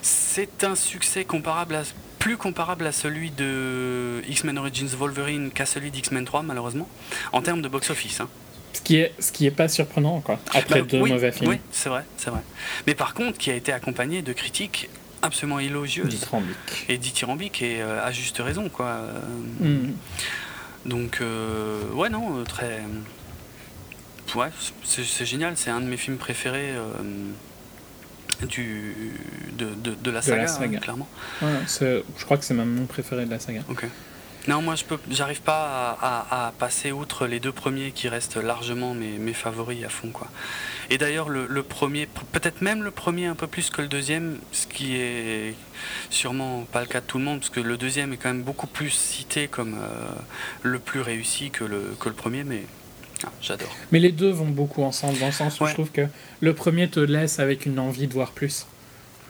C'est 0.02 0.64
un 0.64 0.76
succès 0.76 1.26
comparable 1.26 1.76
à, 1.76 1.84
plus 2.22 2.38
comparable 2.38 2.86
à 2.86 2.92
celui 2.92 3.32
de 3.32 4.22
X-Men 4.30 4.60
Origins 4.60 4.88
Wolverine 4.90 5.50
qu'à 5.50 5.66
celui 5.66 5.90
d'X-Men 5.90 6.24
3, 6.24 6.44
malheureusement, 6.44 6.88
en 7.34 7.42
termes 7.42 7.64
de 7.64 7.68
box-office. 7.68 8.22
Hein. 8.22 8.30
Ce 8.74 8.82
qui 8.82 8.98
est, 8.98 9.12
ce 9.20 9.32
qui 9.32 9.48
est 9.48 9.52
pas 9.52 9.68
surprenant, 9.68 10.22
quoi, 10.22 10.40
après 10.54 10.82
bah, 10.82 10.88
deux 10.88 11.00
mauvais 11.00 11.32
films. 11.32 11.50
Oui, 11.50 11.58
c'est 11.72 11.90
vrai, 11.90 12.06
c'est 12.18 12.30
vrai. 12.30 12.42
Mais 12.86 12.94
par 12.94 13.16
contre, 13.16 13.40
qui 13.40 13.50
a 13.50 13.56
été 13.56 13.74
accompagné 13.74 14.22
de 14.22 14.34
critiques 14.34 14.88
absolument 15.24 15.58
élogieuses. 15.58 16.10
Dithyrambiques. 16.10 16.86
Et 16.90 16.98
dithyrambiques, 17.00 17.62
et 17.64 17.82
euh, 17.82 18.06
à 18.06 18.12
juste 18.12 18.38
raison, 18.38 18.70
quoi. 18.70 19.00
Mm. 19.60 19.94
Donc, 20.86 21.18
euh, 21.22 21.90
ouais, 21.94 22.10
non, 22.10 22.44
très. 22.44 22.82
Ouais, 24.36 24.50
c'est 24.84 25.26
génial, 25.26 25.58
c'est 25.58 25.72
un 25.72 25.82
de 25.82 25.88
mes 25.88 25.98
films 25.98 26.18
préférés. 26.18 26.72
Euh, 26.72 26.86
du, 28.48 28.96
de, 29.58 29.70
de, 29.76 30.12
la 30.12 30.22
saga, 30.22 30.46
hein, 30.46 30.78
clairement. 30.78 31.08
je 31.42 32.26
crois 32.26 32.38
que 32.38 32.46
c'est 32.46 32.54
même 32.54 32.74
mon 32.74 32.86
préféré 32.86 33.26
de 33.26 33.32
la 33.32 33.40
saga. 33.40 33.62
Non, 34.48 34.64
moi 34.64 34.74
je 34.74 34.84
peux, 34.84 34.98
j'arrive 35.12 35.42
pas 35.42 35.98
à, 36.02 36.52
passer 36.58 36.92
outre 36.92 37.28
les 37.28 37.40
deux 37.40 37.52
premiers 37.52 37.92
qui 37.92 38.10
restent 38.10 38.38
largement 38.38 38.96
mes, 38.96 39.20
mes 39.20 39.34
favoris 39.34 39.84
à 39.86 39.90
fond 39.90 40.10
quoi. 40.10 40.28
Et 40.90 40.98
d'ailleurs 40.98 41.30
le, 41.30 41.64
premier, 41.64 42.08
peut-être 42.32 42.62
même 42.62 42.84
le 42.84 42.92
premier 42.92 43.28
un 43.28 43.36
peu 43.36 43.46
plus 43.46 43.70
que 43.70 43.84
le 43.84 43.88
deuxième, 43.88 44.40
ce 44.52 44.66
qui 44.66 44.96
est 44.96 45.56
sûrement 46.10 46.64
pas 46.72 46.82
le 46.82 46.88
cas 46.88 47.02
de 47.02 47.06
tout 47.06 47.20
le 47.20 47.24
monde, 47.24 47.40
parce 47.40 47.52
que 47.52 47.60
le 47.60 47.78
deuxième 47.78 48.14
est 48.14 48.18
quand 48.18 48.30
même 48.30 48.42
beaucoup 48.42 48.68
plus 48.68 48.90
cité 48.90 49.48
comme 49.48 49.76
euh, 49.76 50.10
le 50.64 50.80
plus 50.80 51.02
réussi 51.02 51.52
que 51.52 51.64
le, 51.64 51.96
que 52.00 52.10
le 52.10 52.16
premier, 52.16 52.44
mais 52.44 52.64
j'adore. 53.42 53.76
Mais 53.92 54.00
les 54.00 54.12
deux 54.12 54.30
vont 54.30 54.48
beaucoup 54.48 54.84
ensemble, 54.84 55.20
dans 55.20 55.28
le 55.28 55.32
sens 55.32 55.60
où 55.60 55.66
je 55.66 55.74
trouve 55.74 55.92
que 55.92 56.08
le 56.40 56.54
premier 56.54 56.90
te 56.90 57.00
laisse 57.00 57.40
avec 57.40 57.66
une 57.66 57.80
envie 57.80 58.08
de 58.08 58.14
voir 58.14 58.32
plus. 58.32 58.66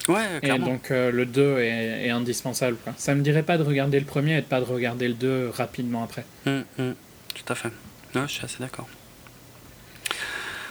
Ouais, 0.08 0.40
clairement. 0.42 0.66
Et 0.66 0.70
donc 0.70 0.92
euh, 0.92 1.12
le 1.12 1.26
2 1.26 1.60
est, 1.60 2.10
indispensable. 2.10 2.78
Quoi. 2.84 2.94
Ça 2.98 3.14
me 3.16 3.22
dirait 3.22 3.44
pas 3.44 3.58
de 3.58 3.64
regarder 3.64 4.00
le 4.00 4.06
premier 4.06 4.38
et 4.38 4.42
de 4.42 4.46
pas 4.46 4.60
de 4.60 4.66
regarder 4.66 5.08
le 5.08 5.14
2 5.14 5.50
rapidement 5.50 6.04
après. 6.04 6.26
Hum, 6.48 6.64
hum. 6.80 6.96
tout 7.34 7.54
à 7.54 7.56
fait. 7.56 7.70
je 8.16 8.28
suis 8.28 8.44
assez 8.44 8.58
d'accord. 8.60 8.88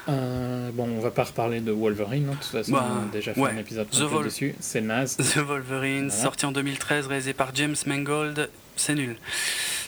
Euh, 0.08 0.70
bon, 0.72 0.88
on 0.96 1.00
va 1.00 1.10
pas 1.10 1.24
reparler 1.24 1.60
de 1.60 1.70
Wolverine, 1.70 2.26
hein. 2.28 2.32
de 2.32 2.36
toute 2.36 2.46
façon, 2.46 2.72
bah, 2.72 2.86
on 2.90 3.08
a 3.08 3.12
déjà 3.12 3.34
fait 3.34 3.42
un 3.42 3.56
épisode 3.56 3.86
dessus. 4.24 4.54
C'est 4.58 4.80
naze. 4.80 5.16
The 5.16 5.38
Wolverine, 5.38 6.10
sorti 6.10 6.46
en 6.46 6.52
2013, 6.52 7.06
réalisé 7.06 7.32
par 7.32 7.54
James 7.54 7.76
Mangold, 7.86 8.50
c'est 8.76 8.94
nul. 8.94 9.16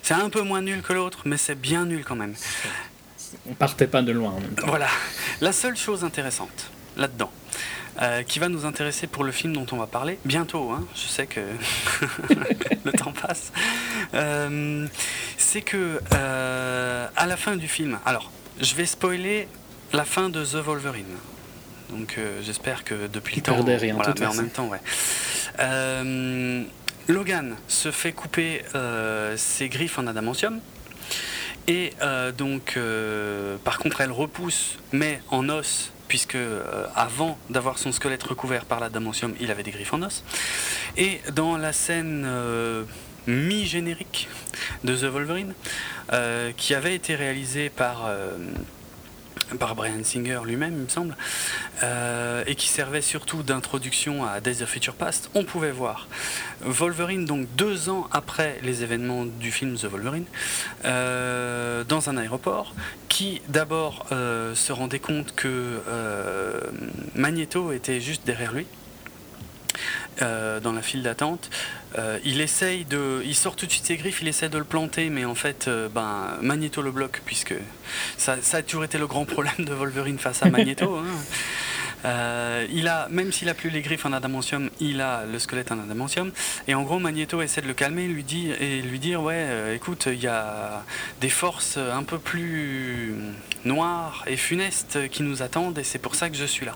C'est 0.02 0.14
un 0.14 0.28
peu 0.30 0.42
moins 0.42 0.62
nul 0.62 0.82
que 0.82 0.92
l'autre, 0.92 1.22
mais 1.24 1.36
c'est 1.36 1.54
bien 1.54 1.86
nul 1.86 2.04
quand 2.04 2.16
même 2.16 2.34
on 3.48 3.54
partait 3.54 3.86
pas 3.86 4.02
de 4.02 4.12
loin 4.12 4.30
en 4.30 4.40
même 4.40 4.54
temps. 4.54 4.66
Voilà. 4.66 4.88
La 5.40 5.52
seule 5.52 5.76
chose 5.76 6.04
intéressante 6.04 6.70
là-dedans, 6.96 7.30
euh, 8.00 8.22
qui 8.22 8.38
va 8.38 8.48
nous 8.48 8.64
intéresser 8.64 9.06
pour 9.06 9.24
le 9.24 9.32
film 9.32 9.52
dont 9.52 9.66
on 9.72 9.76
va 9.76 9.86
parler 9.86 10.18
bientôt, 10.24 10.70
hein, 10.70 10.86
je 10.94 11.08
sais 11.08 11.26
que 11.26 11.40
le 12.84 12.92
temps 12.92 13.12
passe, 13.12 13.52
euh, 14.14 14.86
c'est 15.36 15.62
que 15.62 16.00
euh, 16.14 17.06
à 17.16 17.26
la 17.26 17.36
fin 17.36 17.56
du 17.56 17.68
film, 17.68 17.98
alors 18.04 18.30
je 18.60 18.74
vais 18.74 18.86
spoiler 18.86 19.48
la 19.92 20.04
fin 20.04 20.28
de 20.28 20.44
The 20.44 20.56
Wolverine. 20.56 21.16
Donc 21.90 22.18
j'espère 22.40 22.84
que 22.84 23.06
depuis 23.06 23.36
le 23.36 23.42
temps, 23.42 23.62
rien, 23.62 23.94
voilà, 23.94 24.14
mais 24.18 24.26
en 24.26 24.34
même 24.34 24.48
temps, 24.48 24.68
ouais. 24.68 24.80
Logan 27.08 27.56
se 27.68 27.90
fait 27.90 28.12
couper 28.12 28.62
ses 29.36 29.68
griffes 29.68 29.98
en 29.98 30.06
adamantium. 30.06 30.60
Et 31.68 31.92
euh, 32.02 32.32
donc, 32.32 32.74
euh, 32.76 33.56
par 33.64 33.78
contre, 33.78 34.00
elle 34.00 34.10
repousse, 34.10 34.78
mais 34.92 35.20
en 35.30 35.48
os, 35.48 35.92
puisque 36.08 36.34
euh, 36.34 36.86
avant 36.94 37.38
d'avoir 37.50 37.78
son 37.78 37.92
squelette 37.92 38.22
recouvert 38.22 38.64
par 38.64 38.80
l'adamantium, 38.80 39.34
il 39.40 39.50
avait 39.50 39.62
des 39.62 39.70
griffes 39.70 39.94
en 39.94 40.02
os. 40.02 40.24
Et 40.96 41.20
dans 41.32 41.56
la 41.56 41.72
scène 41.72 42.26
mi-générique 43.26 44.28
de 44.84 44.96
The 44.96 45.04
Wolverine, 45.04 45.54
qui 46.56 46.74
avait 46.74 46.94
été 46.94 47.14
réalisée 47.14 47.70
par 47.70 48.10
par 49.58 49.74
Brian 49.74 50.02
Singer 50.02 50.40
lui-même, 50.44 50.74
il 50.74 50.82
me 50.84 50.88
semble, 50.88 51.16
euh, 51.82 52.42
et 52.46 52.54
qui 52.54 52.68
servait 52.68 53.02
surtout 53.02 53.42
d'introduction 53.42 54.24
à 54.24 54.40
Days 54.40 54.62
of 54.62 54.68
Future 54.68 54.94
Past, 54.94 55.30
on 55.34 55.44
pouvait 55.44 55.70
voir 55.70 56.08
Wolverine, 56.62 57.24
donc 57.24 57.46
deux 57.56 57.88
ans 57.88 58.08
après 58.12 58.58
les 58.62 58.82
événements 58.82 59.24
du 59.24 59.52
film 59.52 59.76
The 59.76 59.86
Wolverine, 59.86 60.24
euh, 60.84 61.84
dans 61.84 62.08
un 62.08 62.16
aéroport, 62.16 62.74
qui 63.08 63.42
d'abord 63.48 64.06
euh, 64.12 64.54
se 64.54 64.72
rendait 64.72 64.98
compte 64.98 65.34
que 65.34 65.80
Magneto 67.14 67.72
était 67.72 68.00
juste 68.00 68.24
derrière 68.26 68.52
lui. 68.52 68.66
dans 70.20 70.72
la 70.72 70.82
file 70.82 71.02
d'attente, 71.02 71.50
euh, 71.98 72.18
il 72.24 72.40
essaye 72.40 72.84
de, 72.84 73.22
il 73.24 73.34
sort 73.34 73.56
tout 73.56 73.66
de 73.66 73.70
suite 73.70 73.86
ses 73.86 73.96
griffes, 73.96 74.22
il 74.22 74.28
essaie 74.28 74.48
de 74.48 74.58
le 74.58 74.64
planter, 74.64 75.10
mais 75.10 75.24
en 75.24 75.34
fait, 75.34 75.68
euh, 75.68 75.88
ben, 75.88 76.38
Magneto 76.40 76.82
le 76.82 76.90
bloque 76.90 77.22
puisque 77.24 77.54
ça, 78.16 78.36
a 78.52 78.62
toujours 78.62 78.84
été 78.84 78.98
le 78.98 79.06
grand 79.06 79.24
problème 79.24 79.52
de 79.58 79.72
Wolverine 79.72 80.18
face 80.18 80.42
à 80.42 80.50
Magneto. 80.50 80.96
Hein. 81.02 81.04
Euh, 82.04 82.66
il 82.72 82.88
a, 82.88 83.08
même 83.10 83.30
s'il 83.30 83.48
a 83.48 83.54
plus 83.54 83.70
les 83.70 83.80
griffes 83.80 84.04
en 84.04 84.12
adamantium, 84.12 84.70
il 84.80 85.00
a 85.00 85.24
le 85.24 85.38
squelette 85.38 85.70
en 85.70 85.78
adamantium. 85.78 86.32
Et 86.66 86.74
en 86.74 86.82
gros, 86.82 86.98
Magneto 86.98 87.40
essaie 87.40 87.60
de 87.60 87.68
le 87.68 87.74
calmer, 87.74 88.08
lui 88.08 88.24
dit 88.24 88.50
et 88.50 88.82
lui 88.82 88.98
dire 88.98 89.22
ouais, 89.22 89.74
écoute, 89.76 90.08
il 90.10 90.20
y 90.20 90.26
a 90.26 90.84
des 91.20 91.28
forces 91.28 91.76
un 91.76 92.02
peu 92.02 92.18
plus 92.18 93.14
noires 93.64 94.24
et 94.26 94.36
funestes 94.36 95.08
qui 95.10 95.22
nous 95.22 95.42
attendent, 95.42 95.78
et 95.78 95.84
c'est 95.84 96.00
pour 96.00 96.16
ça 96.16 96.28
que 96.28 96.36
je 96.36 96.44
suis 96.44 96.66
là. 96.66 96.74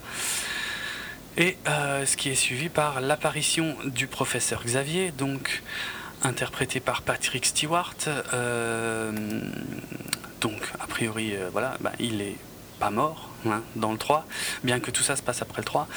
Et 1.38 1.58
euh, 1.68 2.06
ce 2.06 2.16
qui 2.16 2.30
est 2.30 2.34
suivi 2.34 2.70
par 2.70 3.02
l'apparition 3.02 3.76
du 3.84 4.06
professeur 4.06 4.64
Xavier, 4.64 5.10
donc 5.10 5.62
interprété 6.22 6.80
par 6.80 7.02
Patrick 7.02 7.44
Stewart. 7.44 7.94
Euh, 8.32 9.12
donc, 10.40 10.62
a 10.80 10.86
priori, 10.86 11.36
euh, 11.36 11.50
voilà, 11.52 11.76
bah, 11.80 11.92
il 11.98 12.22
est 12.22 12.36
pas 12.78 12.88
mort 12.88 13.28
hein, 13.46 13.62
dans 13.74 13.92
le 13.92 13.98
3, 13.98 14.26
bien 14.64 14.80
que 14.80 14.90
tout 14.90 15.02
ça 15.02 15.14
se 15.14 15.22
passe 15.22 15.42
après 15.42 15.60
le 15.60 15.64
3, 15.64 15.88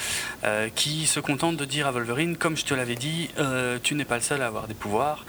qui 0.74 1.06
se 1.06 1.20
contente 1.20 1.58
de 1.58 1.66
dire 1.66 1.86
à 1.86 1.90
Wolverine, 1.90 2.38
comme 2.38 2.56
je 2.56 2.64
te 2.64 2.72
l'avais 2.72 2.94
dit, 2.94 3.28
tu 3.82 3.94
n'es 3.94 4.06
pas 4.06 4.14
le 4.14 4.22
seul 4.22 4.40
à 4.40 4.46
avoir 4.46 4.66
des 4.66 4.72
pouvoirs, 4.72 5.26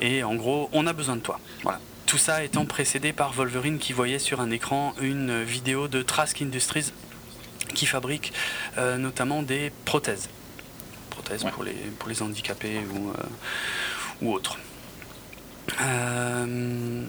et 0.00 0.24
en 0.24 0.34
gros, 0.34 0.68
on 0.72 0.88
a 0.88 0.92
besoin 0.92 1.14
de 1.14 1.20
toi. 1.20 1.38
Voilà. 1.62 1.78
Tout 2.06 2.18
ça 2.18 2.42
étant 2.42 2.64
précédé 2.64 3.12
par 3.12 3.32
Wolverine 3.32 3.78
qui 3.78 3.92
voyait 3.92 4.18
sur 4.18 4.40
un 4.40 4.50
écran 4.50 4.92
une 5.00 5.44
vidéo 5.44 5.86
de 5.86 6.02
Trask 6.02 6.42
Industries 6.42 6.92
qui 7.74 7.86
fabrique 7.86 8.32
euh, 8.76 8.96
notamment 8.96 9.42
des 9.42 9.72
prothèses. 9.84 10.28
Prothèses 11.10 11.44
pour, 11.52 11.64
les, 11.64 11.74
pour 11.98 12.08
les 12.08 12.22
handicapés 12.22 12.80
ou, 12.92 13.10
euh, 13.10 13.12
ou 14.22 14.32
autres. 14.32 14.58
Euh, 15.82 17.04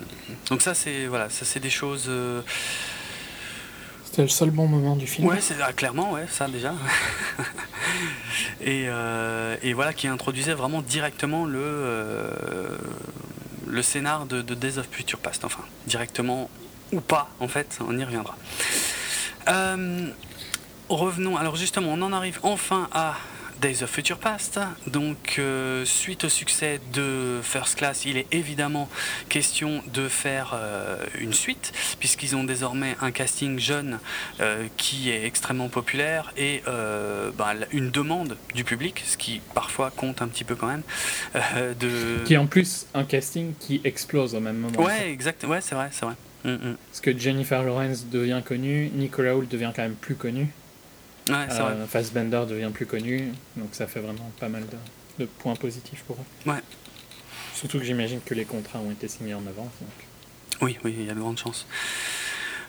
donc 0.50 0.62
ça 0.62 0.74
c'est 0.74 1.08
voilà, 1.08 1.30
ça 1.30 1.46
c'est 1.46 1.60
des 1.60 1.70
choses. 1.70 2.12
C'était 4.04 4.24
le 4.24 4.28
seul 4.28 4.50
bon 4.50 4.68
moment 4.68 4.96
du 4.96 5.08
film. 5.08 5.28
Ouais, 5.28 5.40
c'est 5.40 5.56
ah, 5.62 5.72
clairement 5.72 6.12
ouais, 6.12 6.26
ça 6.30 6.48
déjà. 6.48 6.74
et, 8.62 8.88
et, 9.64 9.74
voilà 9.74 9.94
qui 9.94 10.08
introduisait 10.08 10.54
vraiment 10.54 10.82
directement 10.82 11.46
le 11.46 12.78
le 13.68 13.82
scénar 13.84 14.26
de, 14.26 14.42
de, 14.42 14.56
Days 14.56 14.78
of 14.80 14.88
Future 14.92 15.20
Past. 15.20 15.46
Enfin, 15.46 15.64
directement 15.88 16.50
ou 16.92 17.00
pas 17.00 17.30
en 17.40 17.48
fait, 17.48 17.80
on 17.88 17.98
y 17.98 18.04
reviendra. 18.04 18.36
Revenons, 20.90 21.38
alors 21.38 21.56
justement, 21.56 21.92
on 21.94 22.02
en 22.02 22.12
arrive 22.14 22.40
enfin 22.42 22.90
à 22.92 23.16
Days 23.62 23.84
of 23.84 23.92
Future 23.92 24.18
Past. 24.18 24.60
Donc, 24.88 25.36
euh, 25.38 25.86
suite 25.86 26.24
au 26.24 26.30
succès 26.30 26.80
de 26.94 27.40
First 27.44 27.76
Class, 27.76 28.06
il 28.06 28.18
est 28.18 28.26
évidemment 28.32 28.90
question 29.28 29.84
de 29.94 30.08
faire 30.08 30.54
euh, 30.56 30.98
une 31.20 31.34
suite, 31.34 31.74
puisqu'ils 32.00 32.36
ont 32.36 32.44
désormais 32.44 32.96
un 33.02 33.12
casting 33.12 33.60
jeune 33.60 34.00
euh, 34.40 34.66
qui 34.78 35.12
est 35.12 35.26
extrêmement 35.26 35.70
populaire 35.70 36.34
et 36.38 36.64
bah, 37.38 37.54
une 37.72 37.92
demande 37.92 38.38
du 38.56 38.64
public, 38.64 39.04
ce 39.06 39.16
qui 39.18 39.42
parfois 39.54 39.92
compte 39.92 40.24
un 40.24 40.28
petit 40.28 40.44
peu 40.44 40.56
quand 40.56 40.68
même. 40.68 40.84
de... 41.80 42.24
Qui 42.26 42.34
est 42.34 42.38
en 42.38 42.48
plus 42.48 42.88
un 42.94 43.04
casting 43.04 43.54
qui 43.60 43.82
explose 43.84 44.34
au 44.34 44.40
même 44.40 44.58
moment. 44.58 44.82
Ouais, 44.82 45.12
exact, 45.12 45.44
ouais, 45.44 45.62
c'est 45.62 45.76
vrai, 45.76 45.90
c'est 45.92 46.06
vrai. 46.06 46.16
Mm, 46.46 46.52
mm. 46.52 46.78
Parce 46.90 47.02
que 47.02 47.18
Jennifer 47.18 47.62
Lawrence 47.64 48.06
devient 48.08 48.42
connue, 48.44 48.90
Nicolas 48.94 49.36
Hoult 49.36 49.48
devient 49.50 49.72
quand 49.76 49.84
même 49.84 49.96
plus 49.96 50.16
connu. 50.16 50.48
Ouais, 51.30 51.48
euh, 51.52 51.86
Fassbender 51.86 52.44
devient 52.48 52.72
plus 52.74 52.86
connu, 52.86 53.32
donc 53.56 53.70
ça 53.74 53.88
fait 53.88 54.00
vraiment 54.00 54.32
pas 54.40 54.50
mal 54.50 54.64
de, 55.20 55.26
points 55.26 55.56
positifs 55.56 56.04
pour 56.04 56.18
eux. 56.18 56.50
Ouais. 56.50 56.60
Surtout 57.54 57.80
que 57.80 57.86
j'imagine 57.86 58.20
que 58.26 58.34
les 58.34 58.46
contrats 58.46 58.80
ont 58.80 58.92
été 58.92 59.08
signés 59.08 59.34
en 59.34 59.46
avance. 59.46 59.72
Oui, 60.62 60.78
oui, 60.84 60.96
il 60.98 61.06
y 61.06 61.10
a 61.10 61.14
de 61.14 61.20
grandes 61.20 61.38
chances. 61.38 61.68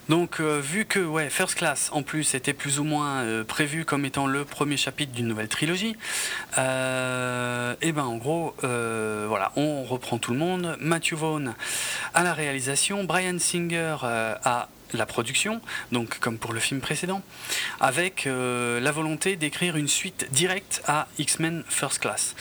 Donc, 0.08 0.40
vu 0.40 0.86
que 0.86 0.98
ouais, 0.98 1.30
First 1.30 1.54
Class, 1.54 1.90
en 1.92 2.02
plus, 2.02 2.34
était 2.34 2.52
plus 2.52 2.80
ou 2.80 2.84
moins 2.84 3.44
prévu 3.44 3.84
comme 3.84 4.04
étant 4.04 4.26
le 4.26 4.44
premier 4.44 4.76
chapitre 4.76 5.12
d'une 5.12 5.28
nouvelle 5.28 5.46
trilogie, 5.46 5.96
et 6.56 6.60
eh 7.80 7.92
ben 7.92 8.04
en 8.04 8.16
gros, 8.16 8.54
voilà, 8.62 9.52
on 9.54 9.84
reprend 9.84 10.18
tout 10.18 10.32
le 10.32 10.38
monde. 10.38 10.76
Matthew 10.80 11.14
Vaughn 11.14 11.54
à 12.12 12.24
la 12.24 12.34
réalisation, 12.34 13.04
Brian 13.04 13.38
Singer 13.38 13.98
à 14.02 14.68
la 14.94 15.06
production, 15.06 15.60
donc 15.92 16.18
comme 16.18 16.38
pour 16.38 16.52
le 16.52 16.60
film 16.60 16.80
précédent, 16.80 17.22
avec 17.80 18.26
euh, 18.26 18.80
la 18.80 18.92
volonté 18.92 19.36
d'écrire 19.36 19.76
une 19.76 19.88
suite 19.88 20.28
directe 20.32 20.82
à 20.86 21.06
X-Men 21.18 21.64
First 21.68 22.00
Class. 22.00 22.34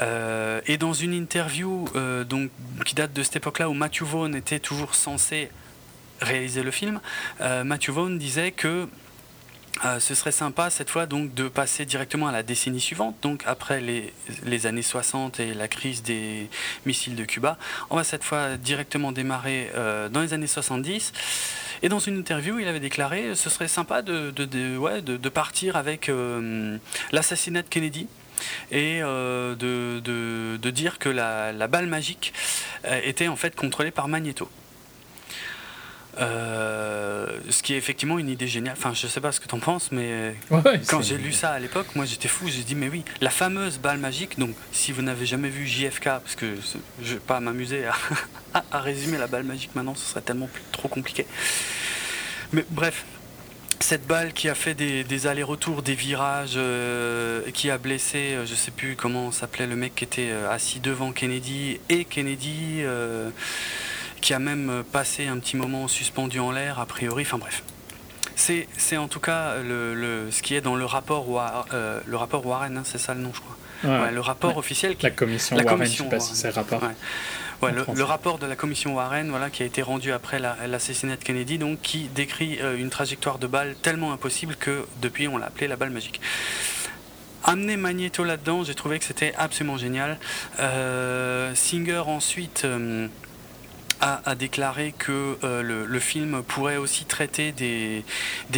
Euh, 0.00 0.60
et 0.66 0.76
dans 0.76 0.92
une 0.92 1.14
interview 1.14 1.86
euh, 1.94 2.24
donc, 2.24 2.50
qui 2.84 2.94
date 2.94 3.12
de 3.12 3.22
cette 3.22 3.36
époque-là 3.36 3.68
où 3.70 3.74
Matthew 3.74 4.02
Vaughn 4.02 4.34
était 4.34 4.58
toujours 4.58 4.94
censé 4.94 5.50
réaliser 6.20 6.62
le 6.62 6.70
film, 6.70 6.98
Matthew 7.40 7.90
Vaughn 7.90 8.16
disait 8.16 8.50
que 8.50 8.88
ce 9.98 10.14
serait 10.14 10.32
sympa 10.32 10.70
cette 10.70 10.88
fois 10.88 11.04
donc 11.04 11.34
de 11.34 11.46
passer 11.46 11.84
directement 11.84 12.26
à 12.26 12.32
la 12.32 12.42
décennie 12.42 12.80
suivante, 12.80 13.14
donc 13.20 13.42
après 13.44 13.82
les, 13.82 14.14
les, 14.46 14.64
années 14.64 14.80
60 14.80 15.40
et 15.40 15.52
la 15.52 15.68
crise 15.68 16.02
des 16.02 16.48
missiles 16.86 17.16
de 17.16 17.24
Cuba. 17.26 17.58
On 17.90 17.96
va 17.96 18.04
cette 18.04 18.24
fois 18.24 18.56
directement 18.56 19.12
démarrer 19.12 19.70
dans 20.10 20.22
les 20.22 20.32
années 20.32 20.46
70 20.46 21.12
et 21.82 21.88
dans 21.88 21.98
une 21.98 22.18
interview, 22.18 22.58
il 22.58 22.68
avait 22.68 22.80
déclaré 22.80 23.34
ce 23.34 23.50
serait 23.50 23.68
sympa 23.68 24.02
de, 24.02 25.28
partir 25.28 25.76
avec 25.76 26.08
euh, 26.08 26.78
l'assassinat 27.12 27.62
de 27.62 27.68
Kennedy 27.68 28.06
et 28.70 29.00
euh, 29.02 29.54
de, 29.54 30.70
dire 30.70 30.98
que 30.98 31.08
la, 31.08 31.52
la, 31.52 31.66
balle 31.68 31.86
magique 31.86 32.32
euh, 32.84 33.00
était 33.04 33.28
en 33.28 33.36
fait 33.36 33.54
contrôlée 33.54 33.90
par 33.90 34.08
Magneto. 34.08 34.48
Euh, 36.18 37.26
ce 37.50 37.62
qui 37.62 37.74
est 37.74 37.76
effectivement 37.76 38.18
une 38.18 38.28
idée 38.28 38.48
géniale. 38.48 38.74
Enfin, 38.76 38.92
je 38.94 39.06
sais 39.06 39.20
pas 39.20 39.32
ce 39.32 39.40
que 39.40 39.46
tu 39.46 39.54
en 39.54 39.58
penses, 39.58 39.92
mais 39.92 40.34
quand 40.88 41.02
j'ai 41.02 41.18
lu 41.18 41.32
ça 41.32 41.50
à 41.50 41.58
l'époque, 41.58 41.88
moi 41.94 42.04
j'étais 42.04 42.28
fou. 42.28 42.48
J'ai 42.48 42.62
dit, 42.62 42.74
mais 42.74 42.88
oui, 42.88 43.04
la 43.20 43.30
fameuse 43.30 43.78
balle 43.78 43.98
magique. 43.98 44.38
Donc, 44.38 44.54
si 44.72 44.92
vous 44.92 45.02
n'avez 45.02 45.26
jamais 45.26 45.48
vu 45.48 45.66
JFK, 45.66 46.04
parce 46.04 46.36
que 46.36 46.54
je 47.02 47.14
vais 47.14 47.20
pas 47.20 47.40
m'amuser 47.40 47.84
à, 48.54 48.64
à, 48.70 48.80
résumer 48.80 49.18
la 49.18 49.26
balle 49.26 49.44
magique 49.44 49.74
maintenant, 49.74 49.94
ce 49.94 50.06
serait 50.06 50.22
tellement 50.22 50.48
trop 50.72 50.88
compliqué. 50.88 51.26
Mais 52.52 52.64
bref, 52.70 53.04
cette 53.80 54.06
balle 54.06 54.32
qui 54.32 54.48
a 54.48 54.54
fait 54.54 54.74
des, 54.74 55.26
allers-retours, 55.26 55.82
des 55.82 55.94
virages, 55.94 56.54
euh, 56.56 57.42
qui 57.52 57.70
a 57.70 57.76
blessé, 57.76 58.34
euh, 58.34 58.46
je 58.46 58.54
sais 58.54 58.70
plus 58.70 58.96
comment 58.96 59.30
s'appelait 59.32 59.66
le 59.66 59.76
mec 59.76 59.94
qui 59.94 60.04
était 60.04 60.30
assis 60.50 60.80
devant 60.80 61.12
Kennedy 61.12 61.78
et 61.90 62.04
Kennedy 62.04 62.82
qui 64.20 64.34
a 64.34 64.38
même 64.38 64.82
passé 64.92 65.26
un 65.26 65.38
petit 65.38 65.56
moment 65.56 65.88
suspendu 65.88 66.40
en 66.40 66.50
l'air, 66.50 66.78
a 66.78 66.86
priori. 66.86 67.22
Enfin 67.22 67.38
bref. 67.38 67.62
C'est, 68.36 68.96
en 68.98 69.08
tout 69.08 69.18
cas 69.18 69.56
le, 69.62 70.28
ce 70.30 70.42
qui 70.42 70.54
est 70.54 70.60
dans 70.60 70.76
le 70.76 70.84
rapport, 70.84 71.26
euh, 71.72 72.00
le 72.06 72.16
rapport 72.16 72.46
Warren, 72.46 72.76
hein, 72.76 72.82
c'est 72.84 72.98
ça 72.98 73.14
le 73.14 73.20
nom, 73.20 73.32
je 73.32 73.40
crois. 73.40 74.10
le 74.10 74.20
rapport 74.20 74.56
officiel. 74.58 74.94
la 75.00 75.10
commission 75.10 75.56
la 75.56 75.64
Warren, 75.64 75.78
commission 75.78 76.04
je 76.04 76.10
sais 76.10 76.16
pas 76.16 76.20
si 76.20 76.36
c'est 76.36 76.50
rapport. 76.50 76.82
le, 77.62 78.02
rapport 78.04 78.38
de 78.38 78.46
la 78.46 78.54
commission 78.54 78.94
Warren, 78.94 79.30
voilà, 79.30 79.48
qui 79.48 79.62
a 79.62 79.66
été 79.66 79.80
rendu 79.80 80.12
après 80.12 80.38
l'assassinat 80.38 81.16
de 81.16 81.24
Kennedy, 81.24 81.56
donc 81.56 81.80
qui 81.80 82.08
décrit 82.14 82.58
euh, 82.60 82.76
une 82.76 82.90
trajectoire 82.90 83.38
de 83.38 83.46
balle 83.46 83.74
tellement 83.82 84.12
impossible 84.12 84.54
que 84.56 84.86
depuis 85.00 85.28
on 85.28 85.38
l'a 85.38 85.46
appelé 85.46 85.66
la 85.66 85.76
balle 85.76 85.90
magique. 85.90 86.20
Amener 87.42 87.76
Magneto 87.76 88.22
là-dedans, 88.22 88.64
j'ai 88.64 88.74
trouvé 88.74 88.98
que 88.98 89.04
c'était 89.04 89.32
absolument 89.38 89.78
génial. 89.78 90.18
Euh, 90.58 91.54
Singer 91.54 92.02
ensuite 92.06 92.66
a, 94.00 94.34
déclaré 94.34 94.94
que 94.96 95.38
euh, 95.42 95.62
le, 95.62 95.98
film 95.98 96.42
pourrait 96.42 96.76
aussi 96.76 97.04
traiter 97.04 97.52
des, 97.52 98.04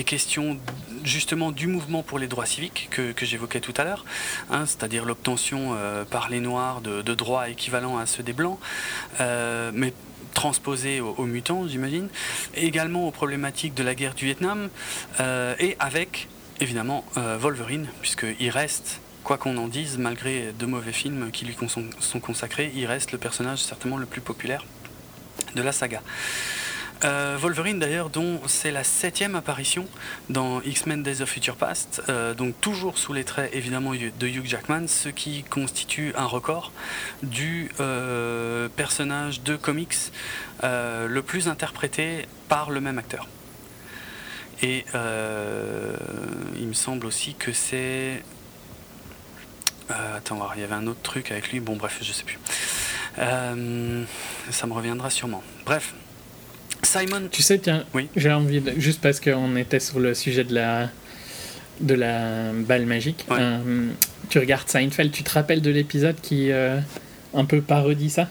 questions 0.05 0.59
justement 1.05 1.53
du 1.53 1.67
mouvement 1.67 2.03
pour 2.03 2.19
les 2.19 2.27
droits 2.27 2.47
civiques 2.47 2.89
que, 2.91 3.13
j'évoquais 3.25 3.61
tout 3.61 3.75
à 3.77 3.85
l'heure, 3.85 4.05
hein, 4.51 4.67
c'est-à-dire 4.67 5.05
l'obtention 5.05 5.75
euh, 5.75 6.05
par 6.05 6.29
les 6.29 6.41
Noirs 6.41 6.81
de, 6.81 7.15
droits 7.15 7.49
équivalents 7.49 7.99
à 7.99 8.07
ceux 8.07 8.23
des 8.23 8.33
Blancs, 8.33 8.59
euh, 9.21 9.71
mais 9.75 9.93
transposés 10.35 11.01
aux, 11.01 11.25
mutants, 11.25 11.67
j'imagine, 11.67 12.09
également 12.55 13.09
aux 13.09 13.11
problématiques 13.11 13.75
de 13.75 13.83
la 13.83 13.95
guerre 13.95 14.15
du 14.15 14.27
Vietnam, 14.27 14.69
et 15.19 15.77
avec 15.81 16.29
évidemment 16.61 17.05
Wolverine, 17.17 17.89
puisqu'il 18.03 18.51
reste 18.51 19.01
quoi 19.25 19.37
qu'on 19.37 19.57
en 19.57 19.67
dise, 19.67 19.99
malgré 19.99 20.53
de 20.53 20.67
mauvais 20.67 20.93
films 20.93 21.31
qui 21.33 21.45
lui 21.45 21.57
sont 21.99 22.21
consacrés, 22.21 22.71
il 22.77 22.87
reste 22.87 23.11
le 23.11 23.19
personnage 23.19 23.59
certainement 23.59 23.97
le 23.97 24.07
plus 24.07 24.21
populaire 24.21 24.65
de 25.55 25.63
la 25.63 25.73
saga. 25.73 26.03
Euh, 27.05 27.37
Wolverine 27.41 27.79
d'ailleurs 27.79 28.11
dont 28.11 28.41
c'est 28.47 28.73
la 28.73 28.83
septième 28.83 29.37
apparition 29.37 29.87
dans 30.31 30.61
X-Men 30.63 31.05
Days 31.05 31.23
of 31.23 31.29
Future 31.29 31.55
Past, 31.55 32.03
euh, 32.09 32.35
donc 32.35 32.61
toujours 32.61 32.99
sous 32.99 33.13
les 33.13 33.23
traits 33.23 33.55
évidemment 33.55 33.93
de 33.93 34.27
Hugh 34.27 34.47
Jackman, 34.47 34.89
ce 34.89 35.09
qui 35.09 35.45
constitue 35.45 36.13
un 36.17 36.25
record 36.25 36.73
du 37.23 37.71
euh, 37.79 38.69
personnage 38.69 39.43
de 39.43 39.55
comics 39.55 39.97
le 40.63 41.21
plus 41.21 41.47
interprété 41.47 42.27
par 42.49 42.71
le 42.71 42.81
même 42.81 42.99
acteur. 42.99 43.29
Et 44.61 44.85
il 46.57 46.67
me 46.67 46.73
semble 46.73 47.07
aussi 47.07 47.35
que 47.35 47.53
c'est... 47.53 48.23
attends, 49.89 50.49
il 50.55 50.61
y 50.61 50.65
avait 50.65 50.75
un 50.75 50.87
autre 50.87 51.03
truc 51.03 51.31
avec 51.31 51.51
lui, 51.51 51.61
bon 51.61 51.77
bref, 51.77 51.99
je 52.03 52.13
sais 52.13 52.25
plus. 52.25 52.39
Euh, 53.19 54.05
ça 54.51 54.67
me 54.67 54.73
reviendra 54.73 55.11
sûrement. 55.11 55.43
Bref. 55.65 55.95
Simon. 56.83 57.29
Tu 57.31 57.43
sais, 57.43 57.59
tiens, 57.59 57.85
oui. 57.95 58.09
j'ai 58.17 58.33
envie 58.33 58.61
de, 58.61 58.79
juste 58.79 59.01
parce 59.01 59.21
qu'on 59.21 59.57
était 59.57 59.81
sur 59.81 59.99
le 59.99 60.15
sujet 60.15 60.45
de 60.45 60.55
la 60.55 60.89
de 61.81 61.95
la 61.95 62.53
balle 62.53 62.87
magique. 62.87 63.25
Euh, 63.31 63.89
tu 64.29 64.39
regardes 64.39 64.69
Seinfeld, 64.69 65.13
tu 65.13 65.23
te 65.23 65.31
rappelles 65.31 65.63
de 65.63 65.71
l'épisode 65.71 66.17
qui 66.21 66.51
euh, 66.51 66.81
un 67.35 67.45
peu 67.45 67.61
parodie 67.61 68.11
ça? 68.11 68.29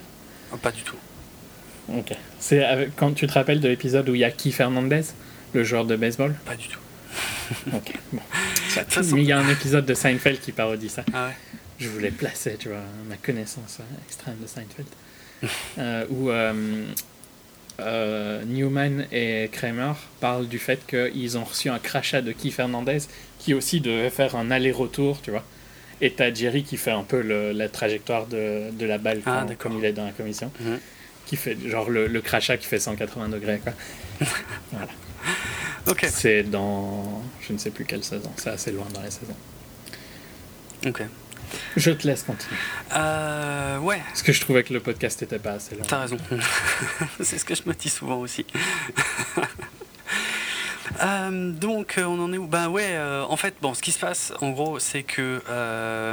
Oh, 0.52 0.56
Pas 0.56 0.70
du 0.70 0.82
tout. 0.82 0.96
Ok. 1.94 2.14
C'est 2.38 2.90
quand 2.96 3.12
tu 3.12 3.26
te 3.26 3.32
rappelles 3.32 3.60
de 3.60 3.68
l'épisode 3.68 4.08
où 4.08 4.14
il 4.14 4.20
y 4.20 4.24
a 4.24 4.30
Keith 4.30 4.54
Fernandez, 4.54 5.02
le 5.54 5.64
joueur 5.64 5.86
de 5.86 5.96
baseball? 5.96 6.34
Pas 6.44 6.56
du 6.56 6.68
tout. 6.68 6.78
ok. 7.72 7.92
Bon. 8.12 8.22
Mais 9.12 9.22
il 9.22 9.26
y 9.26 9.32
a 9.32 9.38
un 9.38 9.48
épisode 9.48 9.86
de 9.86 9.94
Seinfeld 9.94 10.40
qui 10.40 10.52
parodie 10.52 10.88
ça. 10.88 11.04
Ah 11.12 11.28
ouais 11.28 11.34
je 11.78 11.88
voulais 11.88 12.10
placer, 12.10 12.56
tu 12.58 12.68
vois, 12.68 12.82
ma 13.08 13.16
connaissance 13.16 13.78
hein, 13.80 13.96
extrême 14.06 14.36
de 14.40 14.46
Seinfeld, 14.46 14.88
euh, 15.78 16.04
où 16.10 16.30
euh, 16.30 16.84
euh, 17.80 18.44
Newman 18.44 19.06
et 19.12 19.48
Kramer 19.52 19.92
parlent 20.20 20.48
du 20.48 20.58
fait 20.58 20.80
qu'ils 20.86 21.38
ont 21.38 21.44
reçu 21.44 21.68
un 21.68 21.78
crachat 21.78 22.22
de 22.22 22.32
Keith 22.32 22.54
Fernandez 22.54 22.98
qui 23.38 23.54
aussi 23.54 23.80
devait 23.80 24.10
faire 24.10 24.34
un 24.34 24.50
aller-retour, 24.50 25.20
tu 25.22 25.30
vois. 25.30 25.44
Et 26.00 26.12
t'as 26.12 26.32
Jerry 26.32 26.62
qui 26.62 26.76
fait 26.76 26.92
un 26.92 27.02
peu 27.02 27.20
la 27.20 27.68
trajectoire 27.68 28.26
de, 28.26 28.70
de 28.70 28.86
la 28.86 28.98
balle 28.98 29.20
ah, 29.26 29.46
comme 29.58 29.78
il 29.78 29.84
est 29.84 29.92
dans 29.92 30.04
la 30.04 30.12
commission. 30.12 30.50
Mhm. 30.60 30.78
Qui 31.26 31.36
fait 31.36 31.56
genre 31.68 31.90
le, 31.90 32.06
le, 32.06 32.20
crachat 32.20 32.56
qui 32.56 32.66
fait 32.66 32.78
180 32.78 33.28
degrés, 33.28 33.60
quoi. 33.62 33.72
voilà. 34.72 34.88
C'est 36.08 36.42
dans. 36.44 37.22
Je 37.40 37.52
ne 37.52 37.58
sais 37.58 37.70
plus 37.70 37.84
quelle 37.84 38.04
saison. 38.04 38.30
C'est 38.36 38.50
assez 38.50 38.72
loin 38.72 38.86
dans 38.92 39.02
les 39.02 39.10
saisons. 39.10 39.36
Ok. 40.86 41.02
Je 41.76 41.90
te 41.92 42.06
laisse 42.06 42.22
continuer. 42.24 42.58
Euh, 42.94 43.78
ouais. 43.78 44.02
Parce 44.08 44.22
que 44.22 44.32
je 44.32 44.40
trouvais 44.40 44.62
que 44.62 44.72
le 44.74 44.80
podcast 44.80 45.20
n'était 45.22 45.38
pas 45.38 45.52
assez 45.52 45.74
long. 45.74 45.84
T'as 45.86 46.00
raison. 46.00 46.18
C'est 47.20 47.38
ce 47.38 47.44
que 47.44 47.54
je 47.54 47.62
me 47.66 47.74
dis 47.74 47.88
souvent 47.88 48.18
aussi. 48.18 48.44
Euh, 51.02 51.52
donc 51.52 51.98
euh, 51.98 52.04
on 52.04 52.18
en 52.20 52.32
est 52.32 52.38
où? 52.38 52.46
Ben 52.46 52.68
ouais, 52.68 52.88
euh, 52.88 53.22
en 53.28 53.36
fait, 53.36 53.54
bon, 53.60 53.74
ce 53.74 53.82
qui 53.82 53.92
se 53.92 53.98
passe, 53.98 54.32
en 54.40 54.50
gros, 54.50 54.78
c'est 54.78 55.02
que 55.02 55.40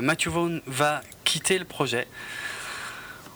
Matthew 0.02 0.28
Vaughn 0.28 0.62
va 0.68 1.02
quitter 1.24 1.58
le 1.58 1.66
projet. 1.66 2.08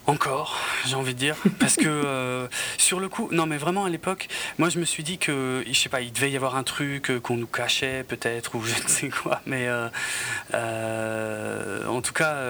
Encore, 0.09 0.57
j'ai 0.87 0.95
envie 0.95 1.13
de 1.13 1.19
dire, 1.19 1.35
parce 1.59 1.75
que 1.75 1.85
euh, 1.85 2.47
sur 2.79 2.99
le 2.99 3.09
coup, 3.09 3.29
non 3.31 3.45
mais 3.45 3.57
vraiment 3.57 3.85
à 3.85 3.89
l'époque, 3.89 4.27
moi 4.57 4.69
je 4.69 4.79
me 4.79 4.85
suis 4.85 5.03
dit 5.03 5.19
que, 5.19 5.63
je 5.67 5.73
sais 5.73 5.87
pas, 5.87 6.01
il 6.01 6.11
devait 6.11 6.31
y 6.31 6.35
avoir 6.35 6.55
un 6.55 6.63
truc 6.63 7.11
euh, 7.11 7.19
qu'on 7.19 7.37
nous 7.37 7.45
cachait 7.45 8.03
peut-être 8.03 8.55
ou 8.55 8.63
je 8.63 8.73
ne 8.81 8.87
sais 8.87 9.09
quoi, 9.09 9.39
mais 9.45 9.67
euh, 9.69 11.85
en 11.85 12.01
tout 12.01 12.13
cas, 12.13 12.41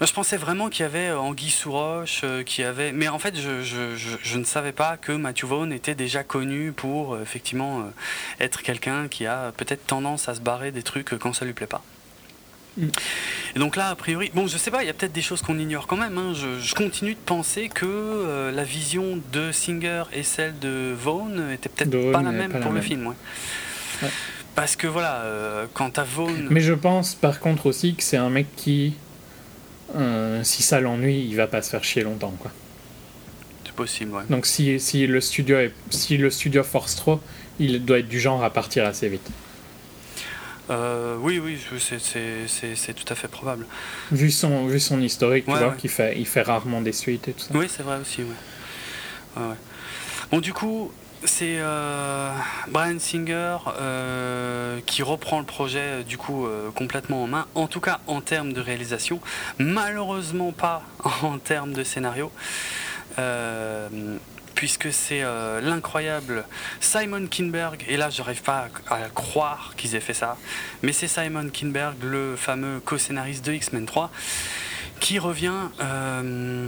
moi 0.00 0.08
je 0.08 0.12
pensais 0.12 0.36
vraiment 0.36 0.70
qu'il 0.70 0.82
y 0.82 0.86
avait 0.86 1.12
Anguille 1.12 1.50
sous 1.50 1.70
roche, 1.70 2.24
qu'il 2.46 2.64
avait, 2.64 2.90
mais 2.90 3.06
en 3.06 3.20
fait 3.20 3.36
je, 3.36 4.38
ne 4.38 4.44
savais 4.44 4.72
pas 4.72 4.96
que 4.96 5.12
Matthew 5.12 5.44
Vaughn 5.44 5.72
était 5.72 5.94
déjà 5.94 6.24
connu 6.24 6.72
pour 6.72 7.16
effectivement 7.20 7.84
être 8.40 8.62
quelqu'un 8.62 9.06
qui 9.06 9.24
a 9.24 9.52
peut-être 9.56 9.86
tendance 9.86 10.28
à 10.28 10.34
se 10.34 10.40
barrer 10.40 10.72
des 10.72 10.82
trucs 10.82 11.16
quand 11.16 11.32
ça 11.32 11.44
lui 11.44 11.52
plaît 11.52 11.68
pas. 11.68 11.84
Et 13.56 13.58
donc 13.58 13.76
là, 13.76 13.88
a 13.88 13.94
priori, 13.94 14.30
bon, 14.34 14.46
je 14.46 14.56
sais 14.58 14.70
pas, 14.70 14.82
il 14.82 14.86
y 14.86 14.90
a 14.90 14.92
peut-être 14.92 15.12
des 15.12 15.22
choses 15.22 15.42
qu'on 15.42 15.58
ignore 15.58 15.86
quand 15.86 15.96
même. 15.96 16.16
Hein. 16.18 16.32
Je, 16.34 16.74
continue 16.74 17.14
de 17.14 17.18
penser 17.18 17.68
que 17.68 17.86
euh, 17.86 18.52
la 18.52 18.64
vision 18.64 19.18
de 19.32 19.52
Singer 19.52 20.04
et 20.12 20.22
celle 20.22 20.58
de 20.58 20.94
Vaughn 20.96 21.50
était 21.52 21.68
peut-être 21.68 22.12
pas 22.12 22.22
la 22.22 22.30
même 22.30 22.52
pour 22.60 22.72
le 22.72 22.80
film. 22.80 23.08
Ouais. 23.08 24.08
Parce 24.54 24.76
que 24.76 24.86
voilà, 24.86 25.22
euh, 25.22 25.66
quant 25.72 25.90
à 25.96 26.04
Vaughn. 26.04 26.48
Mais 26.50 26.60
je 26.60 26.74
pense 26.74 27.14
par 27.14 27.40
contre 27.40 27.66
aussi 27.66 27.94
que 27.94 28.02
c'est 28.02 28.16
un 28.16 28.30
mec 28.30 28.46
qui, 28.56 28.94
euh, 29.96 30.42
si 30.42 30.62
ça 30.62 30.80
l'ennuie, 30.80 31.26
il 31.28 31.36
va 31.36 31.46
pas 31.46 31.62
se 31.62 31.70
faire 31.70 31.84
chier 31.84 32.02
longtemps, 32.02 32.34
quoi. 32.38 32.50
possible, 33.76 34.12
ouais. 34.12 34.24
Donc 34.28 34.46
si, 34.46 34.80
si, 34.80 35.06
le 35.06 35.20
studio 35.20 35.58
est, 35.58 35.72
si 35.90 36.16
le 36.16 36.30
studio 36.30 36.64
force 36.64 36.96
trop, 36.96 37.20
il 37.60 37.84
doit 37.84 38.00
être 38.00 38.08
du 38.08 38.18
genre 38.18 38.42
à 38.42 38.50
partir 38.50 38.84
assez 38.84 39.08
vite. 39.08 39.30
Euh, 40.70 41.16
oui, 41.20 41.40
oui, 41.42 41.58
c'est 41.78 42.94
tout 42.94 43.12
à 43.12 43.14
fait 43.14 43.28
probable. 43.28 43.66
Vu 44.12 44.30
son, 44.30 44.66
vu 44.66 44.80
son 44.80 45.00
historique, 45.00 45.46
tu 45.46 45.52
vois, 45.52 45.72
qu'il 45.72 45.90
fait, 45.90 46.18
il 46.18 46.26
fait 46.26 46.42
rarement 46.42 46.82
des 46.82 46.92
suites 46.92 47.28
et 47.28 47.32
tout 47.32 47.44
ça. 47.44 47.54
Oui, 47.54 47.66
c'est 47.68 47.82
vrai 47.82 47.98
aussi, 48.00 48.22
ouais. 48.22 49.42
Bon, 50.30 50.40
du 50.40 50.52
coup, 50.52 50.92
c'est 51.24 51.56
euh, 51.58 52.30
Brian 52.68 52.98
Singer 52.98 53.56
euh, 53.80 54.80
qui 54.84 55.02
reprend 55.02 55.38
le 55.38 55.46
projet 55.46 56.04
du 56.04 56.18
coup 56.18 56.46
complètement 56.74 57.24
en 57.24 57.26
main, 57.26 57.46
en 57.54 57.66
tout 57.66 57.80
cas 57.80 58.00
en 58.06 58.20
termes 58.20 58.52
de 58.52 58.60
réalisation, 58.60 59.20
malheureusement 59.58 60.52
pas 60.52 60.82
en 61.22 61.38
termes 61.38 61.72
de 61.72 61.82
scénario 61.82 62.30
puisque 64.58 64.92
c'est 64.92 65.22
euh, 65.22 65.60
l'incroyable 65.60 66.44
Simon 66.80 67.28
Kinberg, 67.28 67.84
et 67.86 67.96
là 67.96 68.10
j'arrive 68.10 68.42
pas 68.42 68.66
à, 68.90 69.02
croire 69.14 69.74
qu'ils 69.76 69.94
aient 69.94 70.00
fait 70.00 70.14
ça, 70.14 70.36
mais 70.82 70.92
c'est 70.92 71.06
Simon 71.06 71.48
Kinberg, 71.48 71.94
le 72.02 72.34
fameux 72.34 72.80
co-scénariste 72.80 73.46
de 73.46 73.52
X-Men 73.52 73.86
3, 73.86 74.10
qui 74.98 75.20
revient 75.20 75.68
euh, 75.80 76.66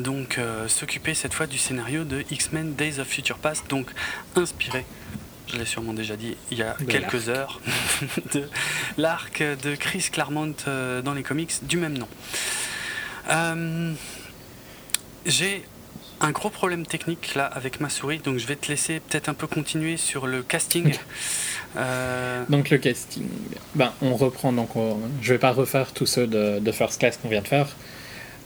donc 0.00 0.38
euh, 0.38 0.66
s'occuper 0.66 1.14
cette 1.14 1.34
fois 1.34 1.46
du 1.46 1.56
scénario 1.56 2.02
de 2.02 2.24
X-Men 2.32 2.74
Days 2.74 2.98
of 2.98 3.06
Future 3.06 3.38
Past, 3.38 3.70
donc 3.70 3.86
inspiré 4.34 4.84
je 5.46 5.58
l'ai 5.58 5.66
sûrement 5.66 5.92
déjà 5.92 6.16
dit 6.16 6.36
il 6.50 6.58
y 6.58 6.62
a 6.62 6.74
quelques 6.88 7.28
heures, 7.28 7.60
de 8.34 8.48
l'arc 8.96 9.40
de 9.40 9.76
Chris 9.76 10.08
Claremont 10.10 10.54
dans 10.66 11.14
les 11.14 11.22
comics 11.22 11.52
du 11.62 11.76
même 11.76 11.96
nom. 11.96 12.08
J'ai 15.26 15.64
un 16.22 16.30
gros 16.30 16.50
problème 16.50 16.86
technique 16.86 17.34
là 17.34 17.46
avec 17.46 17.80
ma 17.80 17.88
souris, 17.88 18.18
donc 18.18 18.38
je 18.38 18.46
vais 18.46 18.56
te 18.56 18.68
laisser 18.68 19.00
peut-être 19.00 19.28
un 19.28 19.34
peu 19.34 19.46
continuer 19.46 19.96
sur 19.96 20.26
le 20.26 20.42
casting. 20.42 20.94
Euh, 21.76 22.44
donc 22.50 22.68
le 22.68 22.76
casting, 22.76 23.26
ben, 23.74 23.94
on 24.02 24.14
reprend, 24.14 24.52
donc 24.52 24.70
je 25.22 25.32
vais 25.32 25.38
pas 25.38 25.52
refaire 25.52 25.92
tous 25.92 26.04
ceux 26.04 26.26
de, 26.26 26.72
First 26.72 27.00
Class 27.00 27.16
qu'on 27.16 27.30
vient 27.30 27.40
de 27.40 27.48
faire. 27.48 27.68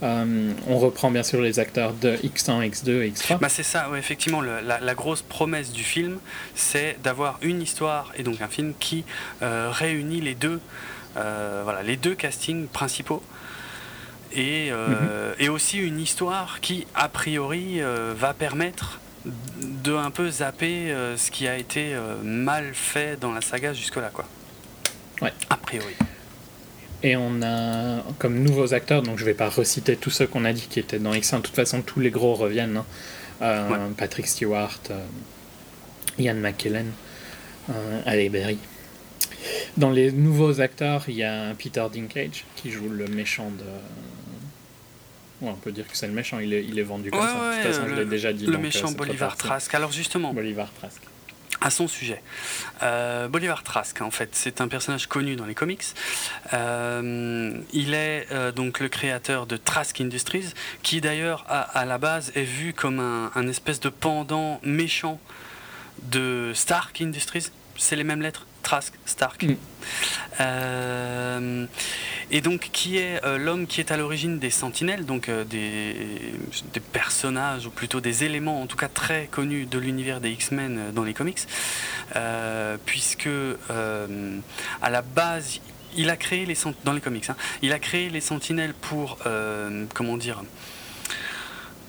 Euh, 0.01 0.53
on 0.67 0.77
reprend 0.77 1.11
bien 1.11 1.23
sûr 1.23 1.41
les 1.41 1.59
acteurs 1.59 1.91
de 1.93 2.15
X1, 2.17 2.69
X2 2.69 3.01
et 3.01 3.11
X3. 3.11 3.39
Bah 3.39 3.49
c'est 3.49 3.63
ça, 3.63 3.89
effectivement, 3.97 4.41
la, 4.41 4.95
grosse 4.95 5.23
promesse 5.23 5.73
du 5.73 5.83
film, 5.83 6.19
c'est 6.55 6.97
d'avoir 7.03 7.37
une 7.41 7.61
histoire 7.61 8.13
et 8.15 8.23
donc 8.23 8.41
un 8.41 8.47
film 8.47 8.73
qui 8.79 9.03
euh, 9.41 9.69
réunit 9.71 10.21
les 10.21 10.35
deux, 10.35 10.61
voilà, 11.15 11.83
les 11.83 11.97
deux 11.97 12.15
castings 12.15 12.67
principaux. 12.67 13.21
Euh, 14.35 15.33
et, 15.39 15.49
aussi 15.49 15.79
une 15.79 15.99
histoire 15.99 16.59
qui, 16.61 16.85
a 16.95 17.09
priori, 17.09 17.81
euh, 17.81 18.13
va 18.15 18.33
permettre 18.33 18.99
de 19.25 19.93
un 19.93 20.11
peu 20.11 20.29
zapper 20.29 20.91
euh, 20.91 21.17
ce 21.17 21.31
qui 21.31 21.47
a 21.47 21.57
été 21.57 21.95
mal 22.23 22.73
fait 22.73 23.19
dans 23.19 23.31
la 23.31 23.41
saga 23.41 23.73
jusque-là, 23.73 24.09
quoi. 24.13 24.25
Ouais. 25.21 25.33
A 25.49 25.57
priori. 25.57 25.93
Et 27.03 27.15
on 27.15 27.41
a 27.43 28.03
comme 28.17 28.39
nouveaux 28.39 28.73
acteurs, 28.73 29.03
donc 29.03 29.19
je 29.19 29.25
vais 29.25 29.33
pas 29.33 29.49
reciter 29.49 29.95
tous 29.95 30.09
ceux 30.09 30.27
qu'on 30.27 30.45
a 30.45 30.53
dit 30.53 30.67
qui 30.67 30.79
étaient 30.79 30.99
dans 30.99 31.13
X1, 31.13 31.37
de 31.37 31.41
toute 31.41 31.55
façon 31.55 31.81
tous 31.81 31.99
les 31.99 32.09
gros 32.09 32.33
reviennent. 32.33 32.81
Hein. 33.41 33.89
Patrick 33.97 34.27
Stewart, 34.27 34.79
Ian 36.17 36.35
McKellen, 36.35 36.91
Ali 38.05 38.29
Berry. 38.29 38.57
Dans 39.77 39.91
les 39.91 40.11
nouveaux 40.11 40.59
acteurs, 40.59 41.03
il 41.07 41.15
y 41.15 41.23
a 41.23 41.53
Peter 41.53 41.85
Dinklage 41.93 42.45
qui 42.55 42.71
joue 42.71 42.89
le 42.89 43.05
méchant 43.07 43.51
de 43.51 43.63
on 45.41 45.53
peut 45.53 45.71
dire 45.71 45.87
que 45.87 45.95
c'est 45.95 46.07
le 46.07 46.13
méchant, 46.13 46.39
il 46.39 46.53
est, 46.53 46.63
il 46.63 46.79
est 46.79 46.83
vendu 46.83 47.11
comme 47.11 47.21
ça. 47.21 47.27
de 47.27 47.63
toute 47.63 47.73
façon, 47.73 47.87
je 47.87 47.95
l'ai 47.95 48.05
déjà 48.05 48.33
dit. 48.33 48.45
Le 48.45 48.55
euh, 48.55 48.59
méchant 48.59 48.91
Bolivar 48.91 49.37
Trask. 49.37 49.73
Alors 49.75 49.91
justement. 49.91 50.33
Bolivar 50.33 50.71
Trask. 50.73 51.01
À 51.59 51.71
son 51.71 51.87
sujet. 51.87 52.21
Euh, 52.83 53.27
Bolivar 53.27 53.63
Trask, 53.63 54.01
en 54.01 54.11
fait, 54.11 54.29
c'est 54.33 54.61
un 54.61 54.67
personnage 54.67 55.07
connu 55.07 55.35
dans 55.35 55.45
les 55.45 55.55
comics. 55.55 55.83
Euh, 56.53 57.59
il 57.73 57.95
est 57.95 58.27
donc 58.55 58.79
le 58.79 58.89
créateur 58.89 59.47
de 59.47 59.57
Trask 59.57 59.99
Industries, 59.99 60.53
qui 60.83 61.01
d'ailleurs, 61.01 61.45
à, 61.47 61.85
la 61.85 61.97
base, 61.97 62.31
est 62.35 62.43
vu 62.43 62.73
comme 62.73 62.99
un, 62.99 63.31
un 63.33 63.47
espèce 63.47 63.79
de 63.79 63.89
pendant 63.89 64.59
méchant 64.63 65.19
de 66.03 66.51
Stark 66.53 67.01
Industries. 67.01 67.47
C'est 67.75 67.95
les 67.95 68.03
mêmes 68.03 68.21
lettres 68.21 68.46
Trask, 68.63 68.93
Stark. 69.05 69.43
Mm. 69.43 69.55
Euh, 70.39 71.65
et 72.29 72.41
donc, 72.41 72.69
qui 72.71 72.97
est 72.97 73.23
euh, 73.23 73.37
l'homme 73.37 73.67
qui 73.67 73.79
est 73.79 73.91
à 73.91 73.97
l'origine 73.97 74.39
des 74.39 74.49
Sentinelles, 74.49 75.05
donc 75.05 75.29
euh, 75.29 75.43
des, 75.43 75.95
des, 76.73 76.79
personnages, 76.79 77.65
ou 77.65 77.69
plutôt 77.69 78.01
des 78.01 78.23
éléments, 78.23 78.61
en 78.61 78.67
tout 78.67 78.77
cas 78.77 78.89
très 78.89 79.27
connus 79.27 79.65
de 79.65 79.79
l'univers 79.79 80.19
des 80.19 80.31
X-Men 80.31 80.91
dans 80.93 81.03
les 81.03 81.13
comics, 81.13 81.39
puisque 82.85 83.29
à 83.69 84.89
la 84.89 85.01
base, 85.01 85.59
il 85.95 86.09
a 86.09 86.17
créé 86.17 86.45
les 86.45 86.55
dans 86.83 86.93
les 86.93 87.01
comics, 87.01 87.29
hein, 87.29 87.35
il 87.61 87.71
a 87.71 87.79
créé 87.79 88.09
les 88.09 88.21
Sentinelles 88.21 88.73
pour, 88.73 89.17
comment 89.93 90.17
dire, 90.17 90.43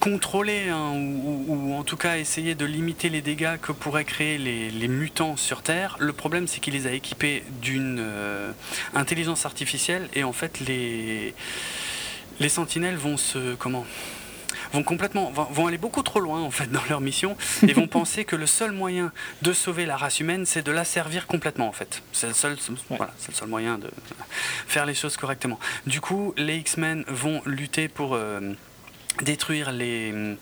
contrôler 0.01 0.69
hein, 0.69 0.93
ou, 0.95 1.75
en 1.75 1.85
tout 1.85 1.97
cas 1.97 2.19
essayer 2.19 2.55
de 2.55 2.65
limiter 2.65 3.09
les 3.09 3.21
dégâts 3.21 3.59
que 3.61 3.73
pourraient 3.73 4.05
créer 4.05 4.39
les, 4.39 4.89
mutants 4.89 5.37
sur 5.37 5.63
Terre. 5.63 5.97
Le 5.99 6.13
problème 6.13 6.47
c'est 6.47 6.61
qu'il 6.61 6.75
les 6.75 6.87
a 6.87 6.93
équipés 6.93 7.45
d'une 7.61 7.99
euh, 8.01 8.53
intelligence 8.95 9.45
artificielle 9.45 10.09
et 10.15 10.25
en 10.25 10.33
fait 10.33 10.61
les, 10.61 11.35
les 12.41 12.49
sentinelles 12.49 12.97
vont 12.97 13.17
se 13.17 13.55
comment 13.55 13.85
vont 14.73 14.83
complètement 14.83 15.31
vont, 15.31 15.67
aller 15.67 15.79
beaucoup 15.79 16.03
trop 16.03 16.21
loin 16.21 16.41
en 16.41 16.51
fait 16.51 16.71
dans 16.71 16.85
leur 16.89 17.01
mission 17.01 17.37
et 17.67 17.73
vont 17.73 17.87
penser 17.99 18.25
que 18.25 18.37
le 18.37 18.47
seul 18.47 18.73
moyen 18.73 19.13
de 19.43 19.53
sauver 19.53 19.87
la 19.87 19.97
race 19.97 20.21
humaine 20.21 20.47
c'est 20.47 20.63
de 20.65 20.73
la 20.73 20.85
servir 20.85 21.27
complètement 21.27 21.69
en 21.69 21.73
fait 21.73 22.03
c'est 22.13 22.29
le 22.29 22.35
seul 22.35 22.57
voilà, 22.91 23.13
c'est 23.19 23.33
le 23.33 23.37
seul 23.37 23.49
moyen 23.49 23.79
de 23.79 23.91
faire 24.67 24.87
les 24.87 24.95
choses 24.95 25.17
correctement 25.17 25.59
du 25.87 26.01
coup 26.01 26.35
les 26.37 26.57
X-Men 26.57 27.05
vont 27.09 27.43
lutter 27.47 27.89
pour 27.89 28.15
euh, 28.15 28.53
détruire 29.23 29.73
les, 29.73 30.37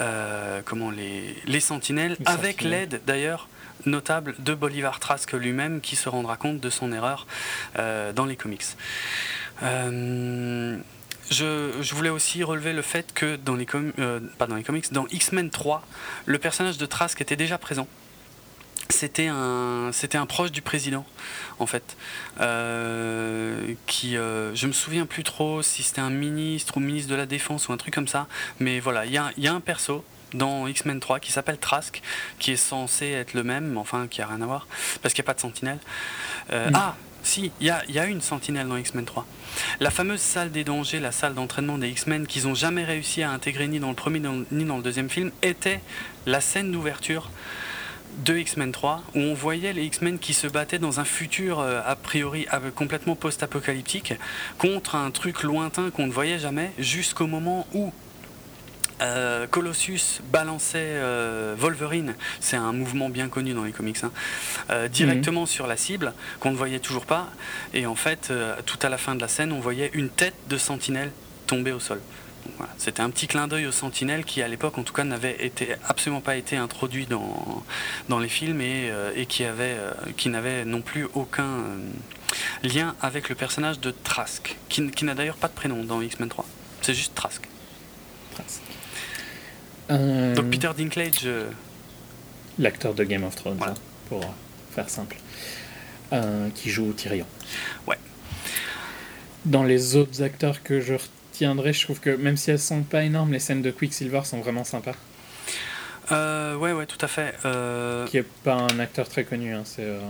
euh, 0.00 0.60
comment, 0.64 0.90
les, 0.90 1.36
les 1.46 1.60
sentinelles, 1.60 2.16
avec 2.24 2.62
l'aide 2.62 3.00
d'ailleurs 3.06 3.48
notable 3.84 4.34
de 4.38 4.54
Bolivar 4.54 5.00
Trask 5.00 5.32
lui-même 5.32 5.80
qui 5.80 5.96
se 5.96 6.08
rendra 6.08 6.36
compte 6.36 6.60
de 6.60 6.70
son 6.70 6.92
erreur 6.92 7.26
euh, 7.78 8.12
dans 8.12 8.24
les 8.24 8.36
comics. 8.36 8.64
Euh, 9.62 10.78
je, 11.30 11.72
je, 11.80 11.94
voulais 11.94 12.10
aussi 12.10 12.42
relever 12.42 12.72
le 12.72 12.82
fait 12.82 13.12
que 13.12 13.36
dans 13.36 13.54
les, 13.54 13.66
pas 14.38 14.46
dans 14.46 14.56
les 14.56 14.62
comics, 14.62 14.92
dans 14.92 15.06
X-Men 15.10 15.50
3, 15.50 15.82
le 16.26 16.38
personnage 16.38 16.78
de 16.78 16.86
Trask 16.86 17.20
était 17.20 17.36
déjà 17.36 17.58
présent 17.58 17.86
c'était 18.92 19.26
un, 19.28 20.26
proche 20.28 20.52
du 20.52 20.62
président, 20.62 21.04
en 21.58 21.66
fait. 21.66 21.96
Euh, 22.40 23.74
qui, 23.86 24.16
euh, 24.16 24.54
je 24.54 24.66
me 24.66 24.72
souviens 24.72 25.06
plus 25.06 25.24
trop 25.24 25.62
si 25.62 25.82
c'était 25.82 26.00
un 26.00 26.10
ministre 26.10 26.76
ou 26.76 26.80
ministre 26.80 27.10
de 27.10 27.16
la 27.16 27.26
Défense 27.26 27.68
ou 27.68 27.72
un 27.72 27.76
truc 27.76 27.94
comme 27.94 28.08
ça. 28.08 28.28
Mais 28.60 28.80
voilà, 28.80 29.04
il 29.06 29.12
y 29.12 29.18
a, 29.18 29.52
un 29.52 29.60
perso 29.60 30.04
dans 30.34 30.66
X-Men 30.66 31.00
3 31.00 31.20
qui 31.20 31.32
s'appelle 31.32 31.58
Trask, 31.58 32.00
qui 32.38 32.52
est 32.52 32.56
censé 32.56 33.08
être 33.08 33.34
le 33.34 33.42
même, 33.42 33.76
enfin 33.76 34.06
qui 34.08 34.22
a 34.22 34.26
rien 34.26 34.40
à 34.40 34.46
voir, 34.46 34.66
parce 35.02 35.12
qu'il 35.14 35.22
n'y 35.22 35.26
a 35.26 35.30
pas 35.30 35.34
de 35.34 35.40
sentinelle. 35.40 35.78
Euh, 36.52 36.70
ah 36.72 36.96
si, 37.22 37.52
il 37.60 37.66
y 37.66 37.98
a, 37.98 38.06
une 38.06 38.20
sentinelle 38.20 38.66
dans 38.66 38.76
X-Men 38.76 39.04
3. 39.04 39.24
La 39.80 39.90
fameuse 39.90 40.20
salle 40.20 40.50
des 40.50 40.64
dangers, 40.64 40.98
la 40.98 41.12
salle 41.12 41.34
d'entraînement 41.34 41.78
des 41.78 41.88
X-Men 41.88 42.26
qu'ils 42.26 42.48
n'ont 42.48 42.54
jamais 42.54 42.84
réussi 42.84 43.22
à 43.22 43.30
intégrer 43.30 43.68
ni 43.68 43.78
dans 43.78 43.90
le 43.90 43.94
premier 43.94 44.20
ni 44.50 44.64
dans 44.64 44.76
le 44.76 44.82
deuxième 44.82 45.08
film, 45.08 45.30
était 45.42 45.80
la 46.26 46.40
scène 46.40 46.72
d'ouverture 46.72 47.30
de 48.24 48.36
X-Men 48.36 48.72
3, 48.72 49.02
où 49.14 49.18
on 49.18 49.34
voyait 49.34 49.72
les 49.72 49.84
X-Men 49.84 50.18
qui 50.18 50.34
se 50.34 50.46
battaient 50.46 50.78
dans 50.78 51.00
un 51.00 51.04
futur 51.04 51.60
euh, 51.60 51.80
a 51.84 51.96
priori 51.96 52.46
complètement 52.74 53.16
post-apocalyptique 53.16 54.14
contre 54.58 54.94
un 54.94 55.10
truc 55.10 55.42
lointain 55.42 55.90
qu'on 55.90 56.06
ne 56.06 56.12
voyait 56.12 56.38
jamais, 56.38 56.72
jusqu'au 56.78 57.26
moment 57.26 57.66
où 57.72 57.92
euh, 59.00 59.46
Colossus 59.48 60.20
balançait 60.30 60.78
euh, 60.78 61.56
Wolverine, 61.58 62.14
c'est 62.40 62.56
un 62.56 62.72
mouvement 62.72 63.08
bien 63.08 63.28
connu 63.28 63.54
dans 63.54 63.64
les 63.64 63.72
comics, 63.72 63.98
hein, 64.04 64.88
directement 64.88 65.42
mhm. 65.42 65.46
sur 65.46 65.66
la 65.66 65.76
cible 65.76 66.12
qu'on 66.38 66.52
ne 66.52 66.56
voyait 66.56 66.78
toujours 66.78 67.06
pas. 67.06 67.30
Et 67.74 67.86
en 67.86 67.96
fait, 67.96 68.32
tout 68.66 68.78
à 68.82 68.88
la 68.88 68.98
fin 68.98 69.14
de 69.14 69.20
la 69.20 69.28
scène, 69.28 69.52
on 69.52 69.60
voyait 69.60 69.90
une 69.94 70.08
tête 70.08 70.36
de 70.48 70.56
sentinelle 70.56 71.10
tomber 71.46 71.72
au 71.72 71.80
sol. 71.80 72.00
C'était 72.78 73.00
un 73.00 73.10
petit 73.10 73.26
clin 73.26 73.48
d'œil 73.48 73.66
aux 73.66 73.72
sentinelles 73.72 74.24
qui, 74.24 74.42
à 74.42 74.48
l'époque, 74.48 74.78
en 74.78 74.82
tout 74.82 74.92
cas, 74.92 75.04
n'avait 75.04 75.44
été, 75.44 75.76
absolument 75.88 76.20
pas 76.20 76.36
été 76.36 76.56
introduit 76.56 77.06
dans, 77.06 77.62
dans 78.08 78.18
les 78.18 78.28
films 78.28 78.60
et, 78.60 78.90
euh, 78.90 79.12
et 79.14 79.26
qui, 79.26 79.44
avait, 79.44 79.76
euh, 79.78 79.92
qui 80.16 80.28
n'avait 80.28 80.64
non 80.64 80.82
plus 80.82 81.06
aucun 81.14 81.44
euh, 81.44 81.78
lien 82.64 82.94
avec 83.00 83.28
le 83.28 83.34
personnage 83.34 83.80
de 83.80 83.90
Trask, 83.90 84.56
qui, 84.68 84.90
qui 84.90 85.04
n'a 85.04 85.14
d'ailleurs 85.14 85.36
pas 85.36 85.48
de 85.48 85.52
prénom 85.52 85.84
dans 85.84 86.00
X-Men 86.00 86.28
3. 86.28 86.44
C'est 86.80 86.94
juste 86.94 87.14
Trask. 87.14 87.42
Trask. 88.34 88.60
Donc 89.88 90.50
Peter 90.50 90.70
Dinklage. 90.76 91.28
L'acteur 92.58 92.94
de 92.94 93.04
Game 93.04 93.24
of 93.24 93.34
Thrones, 93.34 93.58
hein, 93.62 93.74
pour 94.08 94.22
faire 94.74 94.88
simple, 94.88 95.16
qui 96.54 96.70
joue 96.70 96.92
Tyrion. 96.92 97.26
Ouais. 97.86 97.98
Dans 99.44 99.64
les 99.64 99.96
autres 99.96 100.22
acteurs 100.22 100.62
que 100.62 100.80
je 100.80 100.94
tiendrait. 101.42 101.72
Je 101.72 101.82
trouve 101.84 101.98
que 101.98 102.10
même 102.10 102.36
si 102.36 102.50
elles 102.52 102.58
sont 102.60 102.82
pas 102.82 103.02
énormes, 103.02 103.32
les 103.32 103.40
scènes 103.40 103.62
de 103.62 103.70
Quicksilver 103.72 104.20
sont 104.24 104.40
vraiment 104.40 104.64
sympas. 104.64 104.94
Euh, 106.12 106.54
ouais, 106.56 106.72
ouais, 106.72 106.86
tout 106.86 106.98
à 107.00 107.08
fait. 107.08 107.34
Euh... 107.44 108.06
Qui 108.06 108.18
est 108.18 108.26
pas 108.44 108.54
un 108.54 108.78
acteur 108.78 109.08
très 109.08 109.24
connu, 109.24 109.52
hein, 109.54 109.62
c'est 109.64 109.84
euh, 109.84 110.00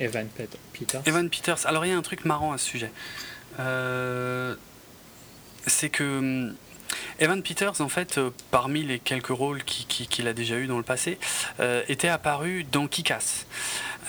Evan 0.00 0.26
Peters. 0.72 1.02
Evan 1.06 1.28
Peters. 1.28 1.66
Alors 1.66 1.84
il 1.84 1.90
y 1.90 1.94
a 1.94 1.96
un 1.96 2.02
truc 2.02 2.24
marrant 2.24 2.52
à 2.52 2.58
ce 2.58 2.66
sujet. 2.66 2.90
C'est 5.66 5.90
que 5.90 6.18
hum, 6.18 6.54
Evan 7.18 7.42
Peters, 7.42 7.80
en 7.80 7.88
fait, 7.88 8.18
parmi 8.50 8.82
les 8.82 8.98
quelques 8.98 9.26
rôles 9.26 9.62
qu'il 9.64 10.26
a 10.26 10.32
déjà 10.32 10.56
eu 10.56 10.66
dans 10.68 10.78
le 10.78 10.84
passé, 10.84 11.18
était 11.88 12.08
apparu 12.08 12.64
dans 12.64 12.86
Kick-Ass. 12.86 13.46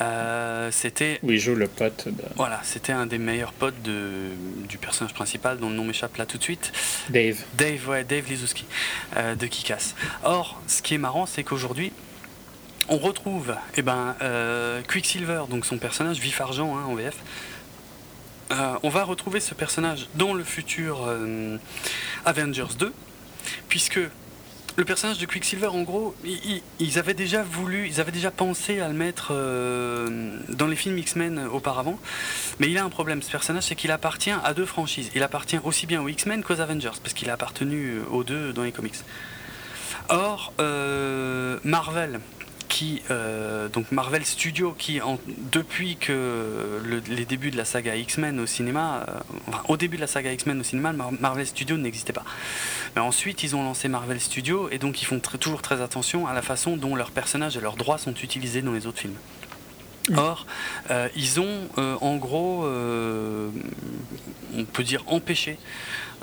Euh, 0.01 0.69
c'était. 0.71 1.19
Oui, 1.23 1.35
il 1.35 1.39
joue 1.39 1.55
le 1.55 1.67
pote. 1.67 2.07
Voilà, 2.35 2.59
c'était 2.63 2.93
un 2.93 3.05
des 3.05 3.17
meilleurs 3.17 3.53
potes 3.53 3.81
de, 3.81 4.29
du 4.67 4.77
personnage 4.77 5.13
principal, 5.13 5.57
dont 5.57 5.69
le 5.69 5.75
nom 5.75 5.83
m'échappe 5.83 6.17
là 6.17 6.25
tout 6.25 6.37
de 6.37 6.43
suite. 6.43 6.71
Dave. 7.09 7.37
Dave, 7.55 7.87
ouais, 7.89 8.03
Dave 8.03 8.27
Lizowski, 8.29 8.65
euh, 9.17 9.35
de 9.35 9.45
Kikas. 9.45 9.93
Or, 10.23 10.61
ce 10.67 10.81
qui 10.81 10.95
est 10.95 10.99
marrant, 10.99 11.25
c'est 11.25 11.43
qu'aujourd'hui, 11.43 11.91
on 12.87 12.97
retrouve 12.97 13.55
eh 13.75 13.81
ben, 13.81 14.15
euh, 14.21 14.81
Quicksilver, 14.87 15.43
donc 15.49 15.65
son 15.65 15.77
personnage, 15.77 16.19
Vif 16.19 16.39
Argent 16.41 16.77
hein, 16.77 16.85
en 16.85 16.95
VF. 16.95 17.17
on 18.81 18.89
va 18.89 19.03
retrouver 19.03 19.39
ce 19.39 19.53
personnage 19.53 20.07
dans 20.15 20.33
le 20.33 20.43
futur 20.43 21.07
Avengers 22.25 22.75
2, 22.79 22.91
puisque 23.67 23.99
le 24.79 24.85
personnage 24.85 25.17
de 25.17 25.25
Quicksilver, 25.25 25.67
en 25.67 25.81
gros, 25.81 26.15
ils, 26.23 26.97
avaient 26.97 27.13
déjà 27.13 27.43
pensé 28.31 28.79
à 28.79 28.87
le 28.87 28.93
mettre 28.93 29.31
euh, 29.31 30.37
dans 30.47 30.67
les 30.67 30.77
films 30.77 30.97
X-Men 30.97 31.47
auparavant, 31.51 31.99
mais 32.59 32.71
il 32.71 32.77
a 32.77 32.85
un 32.85 32.89
problème. 32.89 33.21
Ce 33.21 33.29
personnage, 33.29 33.63
c'est 33.63 33.75
qu'il 33.75 33.91
appartient 33.91 34.31
à 34.31 34.53
deux 34.53 34.65
franchises. 34.65 35.11
Il 35.15 35.23
appartient 35.23 35.59
aussi 35.65 35.85
bien 35.85 36.01
aux 36.01 36.07
X-Men 36.07 36.43
qu'aux 36.43 36.61
Avengers, 36.61 36.97
parce 37.03 37.13
qu'il 37.13 37.29
a 37.29 37.33
appartenu 37.33 37.99
aux 38.09 38.23
deux 38.23 38.53
dans 38.53 38.63
les 38.63 38.71
comics. 38.71 38.95
Or, 40.07 40.53
euh, 40.61 41.59
Marvel, 41.65 42.21
qui, 42.69 43.01
euh, 43.11 43.67
donc 43.67 43.91
Marvel 43.91 44.23
Studios, 44.23 44.73
qui 44.77 45.01
en, 45.01 45.19
depuis 45.51 45.97
que 45.97 46.79
les 47.09 47.25
débuts 47.25 47.51
de 47.51 47.57
la 47.57 47.65
saga 47.65 47.95
X-Men 47.95 48.39
au 48.39 48.45
cinéma, 48.45 49.05
euh, 49.09 49.53
au 49.67 49.75
début 49.75 49.97
de 49.97 50.01
la 50.01 50.07
saga 50.07 50.31
X-Men 50.31 50.61
au 50.61 50.63
cinéma, 50.63 50.93
Marvel 51.19 51.45
Studios 51.45 51.77
n'existait 51.77 52.13
pas. 52.13 52.23
Mais 52.95 53.01
ensuite, 53.01 53.43
ils 53.43 53.55
ont 53.55 53.63
lancé 53.63 53.89
Marvel 53.89 54.21
Studios 54.21 54.69
et 54.71 54.77
donc 54.77 55.01
ils 55.01 55.05
font 55.05 55.19
toujours 55.19 55.61
très 55.61 55.81
attention 55.81 56.27
à 56.27 56.33
la 56.33 56.41
façon 56.41 56.77
dont 56.77 56.95
leurs 56.95 57.11
personnages 57.11 57.57
et 57.57 57.61
leurs 57.61 57.75
droits 57.75 57.97
sont 57.97 58.13
utilisés 58.13 58.61
dans 58.61 58.73
les 58.73 58.87
autres 58.87 58.99
films. 58.99 59.17
Or, 60.15 60.45
euh, 60.89 61.07
ils 61.15 61.39
ont 61.39 61.67
en 61.77 62.15
gros, 62.17 62.65
on 64.55 64.65
peut 64.65 64.83
dire, 64.83 65.03
empêché 65.07 65.57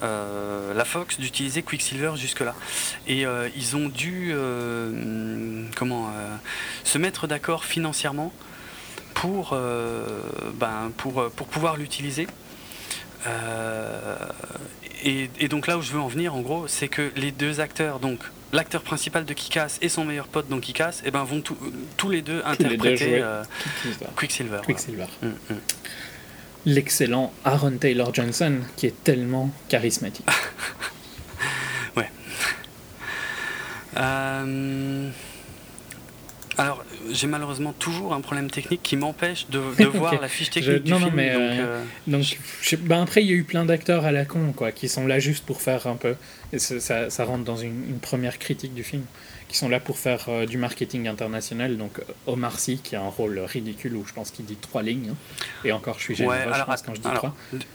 euh, 0.02 0.74
la 0.74 0.84
Fox 0.84 1.18
d'utiliser 1.18 1.62
Quicksilver 1.62 2.12
jusque-là. 2.16 2.54
Et 3.06 3.24
euh, 3.24 3.48
ils 3.56 3.76
ont 3.76 3.88
dû 3.88 4.30
euh, 4.32 5.64
comment, 5.76 6.10
se 6.84 6.98
mettre 6.98 7.26
d'accord 7.26 7.64
financièrement 7.64 8.32
pour, 9.14 9.58
ben, 10.54 10.92
pour, 10.96 11.30
pour 11.30 11.46
pouvoir 11.46 11.76
l'utiliser. 11.76 12.26
Et, 15.04 15.48
donc 15.48 15.66
là 15.66 15.78
où 15.78 15.82
je 15.82 15.92
veux 15.92 16.00
en 16.00 16.08
venir, 16.08 16.34
en 16.34 16.40
gros, 16.40 16.68
c'est 16.68 16.88
que 16.88 17.10
les 17.16 17.30
deux 17.30 17.60
acteurs, 17.60 17.98
donc 17.98 18.20
l'acteur 18.52 18.82
principal 18.82 19.24
de 19.24 19.32
Kikas 19.32 19.78
et 19.80 19.88
son 19.88 20.04
meilleur 20.04 20.28
pote 20.28 20.48
dans 20.48 20.60
Kikas, 20.60 21.00
et 21.02 21.08
eh 21.08 21.10
ben, 21.10 21.24
vont 21.24 21.42
tous 21.96 22.10
les 22.10 22.22
deux 22.22 22.42
interpréter 22.44 23.24
Quicksilver. 24.16 24.60
Quicksilver. 24.64 25.06
Mm, 25.22 25.28
mm 25.28 25.56
l'excellent 26.66 27.32
Aaron 27.44 27.78
Taylor 27.78 28.12
Johnson, 28.12 28.58
qui 28.76 28.86
est 28.86 29.04
tellement 29.04 29.50
charismatique. 29.68 30.26
ouais. 31.96 32.10
Euh, 33.96 35.10
alors, 36.58 36.84
j'ai 37.10 37.26
malheureusement 37.28 37.72
toujours 37.72 38.14
un 38.14 38.20
problème 38.20 38.50
technique 38.50 38.82
qui 38.82 38.96
m'empêche 38.96 39.46
de, 39.48 39.58
voir 39.94 40.20
la 40.20 40.28
fiche 40.28 40.50
technique 40.50 40.82
du 40.82 40.94
film. 40.94 41.12
mais 41.14 41.32
euh, 41.34 41.82
donc, 42.06 42.38
euh, 42.72 42.76
ben 42.80 43.02
après, 43.02 43.22
il 43.22 43.30
y 43.30 43.32
a 43.32 43.36
eu 43.36 43.44
plein 43.44 43.64
d'acteurs 43.64 44.04
à 44.04 44.12
la 44.12 44.24
con, 44.24 44.52
quoi, 44.54 44.72
qui 44.72 44.88
sont 44.88 45.06
là 45.06 45.18
juste 45.20 45.46
pour 45.46 45.62
faire 45.62 45.86
un 45.86 45.96
peu. 45.96 46.16
Et 46.52 46.58
ça, 46.58 47.10
ça 47.10 47.24
rentre 47.24 47.44
dans 47.44 47.56
une, 47.56 47.88
une, 47.88 47.98
première 47.98 48.38
critique 48.38 48.74
du 48.74 48.82
film 48.82 49.04
qui 49.48 49.56
sont 49.56 49.68
là 49.68 49.80
pour 49.80 49.98
faire 49.98 50.26
euh, 50.28 50.46
du 50.46 50.58
marketing 50.58 51.08
international. 51.08 51.76
Donc 51.76 51.98
euh, 51.98 52.02
Omar 52.26 52.58
Sy, 52.58 52.78
qui 52.78 52.96
a 52.96 53.02
un 53.02 53.08
rôle 53.08 53.38
ridicule 53.40 53.96
où 53.96 54.04
je 54.06 54.12
pense 54.12 54.30
qu'il 54.30 54.44
dit 54.44 54.56
trois 54.56 54.82
lignes. 54.82 55.10
Hein. 55.10 55.16
Et 55.64 55.72
encore, 55.72 55.98
je 55.98 56.04
suis 56.04 56.14
généreux 56.14 56.52
quand 56.84 56.94
je 56.94 57.00
dis 57.00 57.08
trois. 57.14 57.34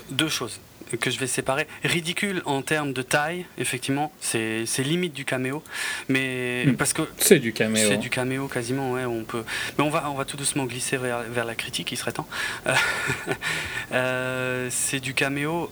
Deux 0.10 0.30
choses 0.30 0.60
que 0.98 1.10
je 1.10 1.20
vais 1.20 1.28
séparer. 1.28 1.68
Ridicule 1.84 2.42
en 2.46 2.62
termes 2.62 2.94
de 2.94 3.02
taille, 3.02 3.46
effectivement, 3.58 4.12
c'est 4.20 4.66
limite 4.80 5.14
du 5.14 5.26
caméo, 5.26 5.64
mais 6.10 6.66
hmm. 6.66 6.76
parce 6.76 6.94
que 6.94 7.04
c'est 7.18 7.40
du 7.40 7.54
caméo. 7.54 7.88
C'est 7.88 7.98
du 7.98 8.10
caméo 8.10 8.48
quasiment, 8.48 8.92
ouais. 8.92 9.06
On 9.06 9.24
peut, 9.24 9.44
mais 9.78 9.84
on 9.84 9.90
va 9.90 10.10
on 10.10 10.16
va 10.16 10.26
tout 10.26 10.38
doucement 10.38 10.66
glisser 10.66 10.98
vers, 10.98 11.22
vers 11.24 11.46
la 11.46 11.56
critique, 11.56 11.92
il 11.92 11.98
serait 11.98 12.12
temps. 12.12 12.28
Euh, 13.94 14.70
c'est 14.72 15.02
du 15.02 15.14
caméo. 15.14 15.70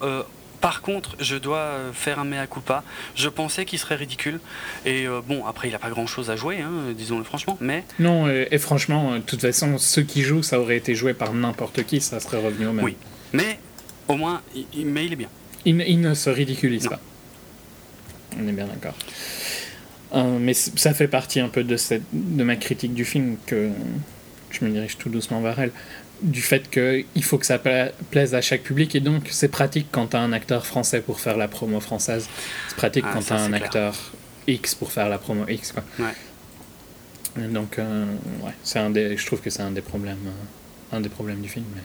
Par 0.61 0.81
contre, 0.81 1.15
je 1.19 1.35
dois 1.35 1.57
euh, 1.57 1.93
faire 1.93 2.19
un 2.19 2.25
mea 2.25 2.47
culpa. 2.47 2.83
Je 3.15 3.29
pensais 3.29 3.65
qu'il 3.65 3.79
serait 3.79 3.95
ridicule. 3.95 4.39
Et 4.85 5.07
euh, 5.07 5.21
bon, 5.25 5.45
après, 5.45 5.69
il 5.69 5.71
n'a 5.71 5.79
pas 5.79 5.89
grand-chose 5.89 6.29
à 6.29 6.35
jouer, 6.35 6.59
hein, 6.59 6.93
disons-le 6.95 7.23
franchement. 7.23 7.57
Mais 7.61 7.83
non, 7.99 8.29
et, 8.29 8.57
franchement, 8.57 9.15
de 9.15 9.19
toute 9.19 9.41
façon, 9.41 9.77
ceux 9.77 10.03
qui 10.03 10.23
jouent, 10.23 10.43
ça 10.43 10.59
aurait 10.59 10.77
été 10.77 10.95
joué 10.95 11.13
par 11.13 11.33
n'importe 11.33 11.83
qui, 11.83 12.01
ça 12.01 12.19
serait 12.19 12.43
revenu 12.43 12.67
au 12.67 12.73
même. 12.73 12.85
Oui, 12.85 12.97
mais 13.33 13.59
au 14.07 14.15
moins, 14.15 14.41
il, 14.73 14.85
mais 14.85 15.05
il 15.05 15.13
est 15.13 15.17
bien. 15.17 15.29
Il, 15.65 16.01
ne 16.01 16.13
se 16.13 16.29
ridiculise 16.29 16.87
pas. 16.87 16.99
On 18.37 18.47
est 18.47 18.51
bien 18.51 18.65
d'accord. 18.65 18.95
Euh, 20.13 20.37
mais 20.39 20.53
ça 20.53 20.93
fait 20.93 21.07
partie 21.07 21.39
un 21.39 21.49
peu 21.49 21.63
de, 21.63 21.77
cette, 21.77 22.03
de 22.13 22.43
ma 22.43 22.55
critique 22.55 22.93
du 22.93 23.05
film 23.05 23.37
que 23.45 23.69
je 24.49 24.65
me 24.65 24.71
dirige 24.71 24.97
tout 24.97 25.09
doucement 25.09 25.41
vers 25.41 25.59
elle 25.59 25.71
du 26.21 26.41
fait 26.41 26.69
qu'il 26.69 27.23
faut 27.23 27.37
que 27.37 27.45
ça 27.45 27.59
plaise 28.11 28.35
à 28.35 28.41
chaque 28.41 28.63
public 28.63 28.95
et 28.95 28.99
donc 28.99 29.27
c'est 29.31 29.47
pratique 29.47 29.87
quand 29.91 30.07
tu 30.07 30.17
as 30.17 30.19
un 30.19 30.33
acteur 30.33 30.65
français 30.65 31.01
pour 31.01 31.19
faire 31.19 31.37
la 31.37 31.47
promo 31.47 31.79
française. 31.79 32.27
C'est 32.67 32.77
pratique 32.77 33.05
ah, 33.07 33.11
quand 33.13 33.21
tu 33.21 33.33
as 33.33 33.41
un 33.41 33.53
acteur 33.53 33.95
X 34.47 34.75
pour 34.75 34.91
faire 34.91 35.09
la 35.09 35.17
promo 35.17 35.45
X. 35.47 35.71
Quoi. 35.71 35.83
Ouais. 35.99 37.47
Donc, 37.47 37.79
euh, 37.79 38.05
ouais, 38.43 38.53
c'est 38.63 38.79
un 38.79 38.89
des, 38.89 39.15
je 39.15 39.25
trouve 39.25 39.39
que 39.39 39.49
c'est 39.49 39.61
un 39.61 39.71
des 39.71 39.81
problèmes. 39.81 40.17
Euh, 40.25 40.97
un 40.97 41.01
des 41.01 41.09
problèmes 41.09 41.41
du 41.41 41.49
film. 41.49 41.65
Mais... 41.75 41.81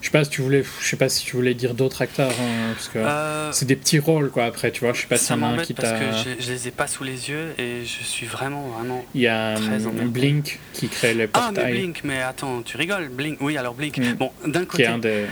Je 0.00 0.06
sais 0.06 0.12
pas 0.12 0.24
si 0.24 0.30
tu 0.30 0.42
voulais, 0.42 0.64
je 0.80 0.86
sais 0.86 0.96
pas 0.96 1.08
si 1.08 1.24
tu 1.24 1.36
voulais 1.36 1.54
dire 1.54 1.74
d'autres 1.74 2.02
acteurs, 2.02 2.30
hein, 2.30 2.72
parce 2.74 2.88
que 2.88 2.98
euh, 2.98 3.52
c'est 3.52 3.66
des 3.66 3.76
petits 3.76 3.98
rôles 3.98 4.30
quoi. 4.30 4.44
Après, 4.44 4.70
tu 4.70 4.80
vois, 4.80 4.92
je 4.92 5.02
sais 5.02 5.06
pas 5.06 5.16
si 5.16 5.32
y 5.32 5.36
en 5.36 5.42
a 5.42 5.46
un 5.46 5.58
qui 5.58 5.74
t'a. 5.74 5.82
Parce 5.82 6.00
que 6.00 6.30
je, 6.30 6.44
je, 6.44 6.52
les 6.52 6.68
ai 6.68 6.70
pas 6.70 6.86
sous 6.86 7.04
les 7.04 7.30
yeux 7.30 7.54
et 7.58 7.84
je 7.84 8.04
suis 8.04 8.26
vraiment 8.26 8.68
vraiment. 8.68 9.04
Il 9.14 9.22
y 9.22 9.26
a 9.26 9.54
un 9.56 10.06
Blink 10.06 10.58
qui 10.72 10.88
crée 10.88 11.14
les 11.14 11.26
portails. 11.26 11.54
Ah 11.56 11.62
mais 11.64 11.72
Blink, 11.72 12.00
mais 12.04 12.22
attends, 12.22 12.62
tu 12.62 12.76
rigoles, 12.76 13.08
Blink. 13.08 13.38
Oui, 13.40 13.56
alors 13.56 13.74
Blink. 13.74 13.98
Mm. 13.98 14.12
Bon, 14.14 14.30
d'un 14.46 14.64
côté. 14.64 14.82
Qui 14.84 14.88
est 14.88 14.92
un 14.92 14.98
des 14.98 15.26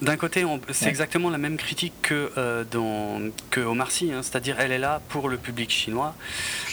d'un 0.00 0.16
côté, 0.16 0.44
c'est 0.70 0.88
exactement 0.88 1.28
la 1.28 1.38
même 1.38 1.56
critique 1.56 1.92
que, 2.02 2.30
euh, 2.38 2.64
dans, 2.70 3.20
que 3.50 3.60
Omar 3.60 3.90
Sy, 3.90 4.12
hein, 4.12 4.20
c'est-à-dire 4.22 4.56
elle 4.60 4.70
est 4.70 4.78
là 4.78 5.00
pour 5.08 5.28
le 5.28 5.38
public 5.38 5.70
chinois, 5.70 6.14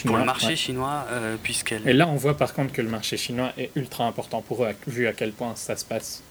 pour 0.04 0.16
le 0.16 0.24
marché 0.24 0.54
chinois, 0.54 1.06
euh, 1.10 1.36
puisqu'elle... 1.42 1.86
Et 1.88 1.92
là, 1.92 2.06
on 2.06 2.14
voit 2.14 2.36
par 2.36 2.54
contre 2.54 2.72
que 2.72 2.82
le 2.82 2.88
marché 2.88 3.16
chinois 3.16 3.52
est 3.58 3.70
ultra 3.74 4.04
important 4.06 4.42
pour 4.42 4.64
eux, 4.64 4.68
vu 4.86 5.08
à 5.08 5.12
quel 5.12 5.32
point 5.32 5.54
ça 5.56 5.76
se 5.76 5.84
passe. 5.84 6.22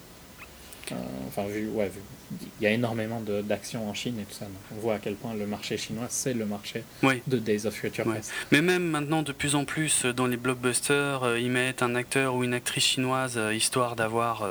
Euh, 0.92 0.96
enfin, 1.28 1.46
vu, 1.48 1.68
ouais, 1.70 1.92
il 2.60 2.64
y 2.64 2.68
a 2.68 2.72
énormément 2.72 3.22
d'actions 3.44 3.90
en 3.90 3.94
Chine 3.94 4.20
et 4.20 4.24
tout 4.24 4.34
ça. 4.34 4.46
on 4.76 4.80
voit 4.80 4.96
à 4.96 5.00
quel 5.00 5.16
point 5.16 5.34
le 5.34 5.48
marché 5.48 5.78
chinois, 5.78 6.08
c'est 6.10 6.34
le 6.34 6.46
marché 6.46 6.84
de 7.28 7.38
Days 7.38 7.66
of 7.66 7.74
Future 7.74 8.06
Past. 8.06 8.32
Mais 8.52 8.62
même 8.62 8.84
maintenant, 8.84 9.22
de 9.22 9.32
plus 9.32 9.56
en 9.56 9.66
plus, 9.66 10.06
dans 10.06 10.28
les 10.28 10.38
blockbusters, 10.38 11.38
ils 11.38 11.52
mettent 11.52 11.84
un 11.84 11.96
acteur 11.96 12.36
ou 12.36 12.44
une 12.44 12.54
actrice 12.54 12.84
chinoise, 12.86 13.40
histoire 13.54 13.96
d'avoir 13.96 14.48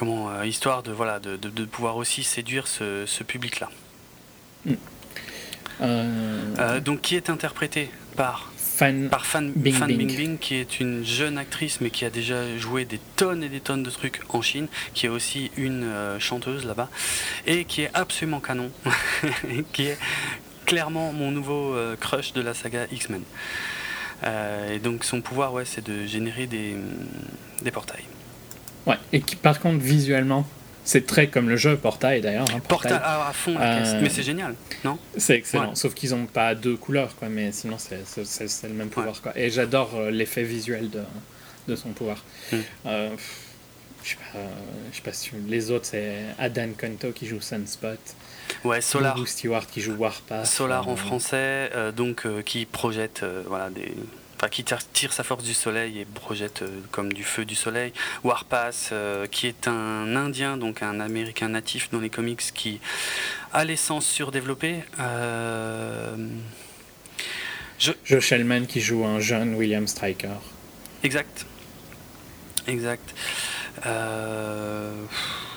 comment, 0.00 0.30
euh, 0.30 0.46
histoire 0.46 0.82
de, 0.82 0.92
voilà, 0.92 1.20
de, 1.20 1.36
de, 1.36 1.64
pouvoir 1.66 1.98
aussi 1.98 2.22
séduire 2.22 2.66
ce, 2.66 3.04
ce 3.06 3.22
public-là. 3.22 3.68
Mm. 4.64 4.72
Euh, 5.82 6.54
euh, 6.58 6.80
donc, 6.80 7.02
qui 7.02 7.16
est 7.16 7.28
interprété 7.28 7.90
par 8.16 8.50
Fan, 8.80 9.10
par 9.10 9.26
Fan 9.26 9.52
Bing, 9.54 9.74
Fan 9.74 9.94
Bing. 9.94 10.16
Bing, 10.16 10.38
qui 10.38 10.54
est 10.54 10.80
une 10.80 11.04
jeune 11.04 11.36
actrice, 11.36 11.82
mais 11.82 11.90
qui 11.90 12.06
a 12.06 12.10
déjà 12.10 12.56
joué 12.56 12.86
des 12.86 12.98
tonnes 13.16 13.44
et 13.44 13.50
des 13.50 13.60
tonnes 13.60 13.82
de 13.82 13.90
trucs 13.90 14.22
en 14.30 14.40
Chine, 14.40 14.68
qui 14.94 15.04
est 15.04 15.10
aussi 15.10 15.50
une 15.58 15.86
chanteuse 16.18 16.64
là-bas, 16.64 16.88
et 17.46 17.66
qui 17.66 17.82
est 17.82 17.90
absolument 17.92 18.40
canon, 18.40 18.70
qui 19.74 19.82
est 19.82 19.98
clairement 20.64 21.12
mon 21.12 21.30
nouveau 21.30 21.76
crush 22.00 22.32
de 22.32 22.40
la 22.40 22.54
saga 22.54 22.86
X-Men. 22.90 23.22
et 24.24 24.78
donc 24.78 25.04
son 25.04 25.20
pouvoir, 25.20 25.52
ouais, 25.52 25.66
c'est 25.66 25.86
de 25.86 26.06
générer 26.06 26.46
des, 26.46 26.74
des 27.62 27.70
portails. 27.70 28.04
Ouais, 28.86 28.96
et 29.12 29.20
qui 29.20 29.36
par 29.36 29.60
contre 29.60 29.84
visuellement, 29.84 30.46
c'est 30.84 31.06
très 31.06 31.28
comme 31.28 31.48
le 31.48 31.56
jeu 31.56 31.76
Portail 31.76 32.20
d'ailleurs. 32.20 32.46
Hein, 32.54 32.60
Portail 32.66 33.00
à, 33.02 33.30
fond, 33.32 33.54
euh, 33.58 34.00
mais 34.02 34.08
c'est 34.08 34.22
génial, 34.22 34.54
non 34.84 34.98
C'est 35.16 35.34
excellent, 35.34 35.74
sauf 35.74 35.94
qu'ils 35.94 36.10
n'ont 36.10 36.26
pas 36.26 36.54
deux 36.54 36.76
couleurs, 36.76 37.14
quoi, 37.16 37.28
mais 37.28 37.52
sinon 37.52 37.76
c'est 37.78 38.68
le 38.68 38.74
même 38.74 38.88
pouvoir. 38.88 39.20
Quoi. 39.22 39.32
Et 39.36 39.50
j'adore 39.50 39.94
euh, 39.94 40.10
l'effet 40.10 40.42
visuel 40.42 40.90
de, 40.90 41.02
de, 41.68 41.76
son 41.76 41.90
pouvoir. 41.90 42.24
Euh, 42.86 43.10
je 44.02 44.10
sais 44.10 44.16
pas, 44.16 44.38
je 44.90 44.96
sais 44.96 45.02
pas 45.02 45.12
si 45.12 45.30
les 45.48 45.70
autres, 45.70 45.86
c'est 45.86 46.16
Adan 46.38 46.70
Kanto 46.78 47.12
qui 47.12 47.26
joue 47.26 47.40
Sunspot. 47.40 47.98
Ouais, 48.64 48.80
Solar. 48.80 49.16
Stewart 49.28 49.66
qui 49.66 49.80
joue 49.80 49.92
Warpath. 49.92 50.46
Solar 50.46 50.88
en 50.88 50.96
français, 50.96 51.70
donc 51.94 52.26
qui 52.44 52.64
projette 52.64 53.24
voilà, 53.46 53.70
des, 53.70 53.94
Enfin, 54.40 54.48
qui 54.48 54.64
tire 54.64 55.12
sa 55.12 55.22
force 55.22 55.44
du 55.44 55.52
soleil 55.52 55.98
et 55.98 56.06
projette 56.06 56.64
comme 56.92 57.12
du 57.12 57.24
feu 57.24 57.44
du 57.44 57.54
soleil. 57.54 57.92
Warpass, 58.24 58.94
qui 59.30 59.46
est 59.46 59.68
un 59.68 60.16
Indien, 60.16 60.56
donc 60.56 60.82
un 60.82 60.98
Américain 60.98 61.50
natif 61.50 61.90
dans 61.90 62.00
les 62.00 62.08
comics, 62.08 62.40
qui 62.54 62.80
a 63.52 63.66
l'essence 63.66 64.06
surdéveloppée. 64.06 64.82
Euh... 64.98 66.16
Je... 67.78 67.92
Joe 68.06 68.24
Shellman 68.24 68.64
qui 68.64 68.80
joue 68.80 69.04
un 69.04 69.20
jeune 69.20 69.56
William 69.56 69.86
Stryker. 69.86 70.40
Exact. 71.02 71.44
Exact. 72.66 73.14
Euh, 73.84 75.04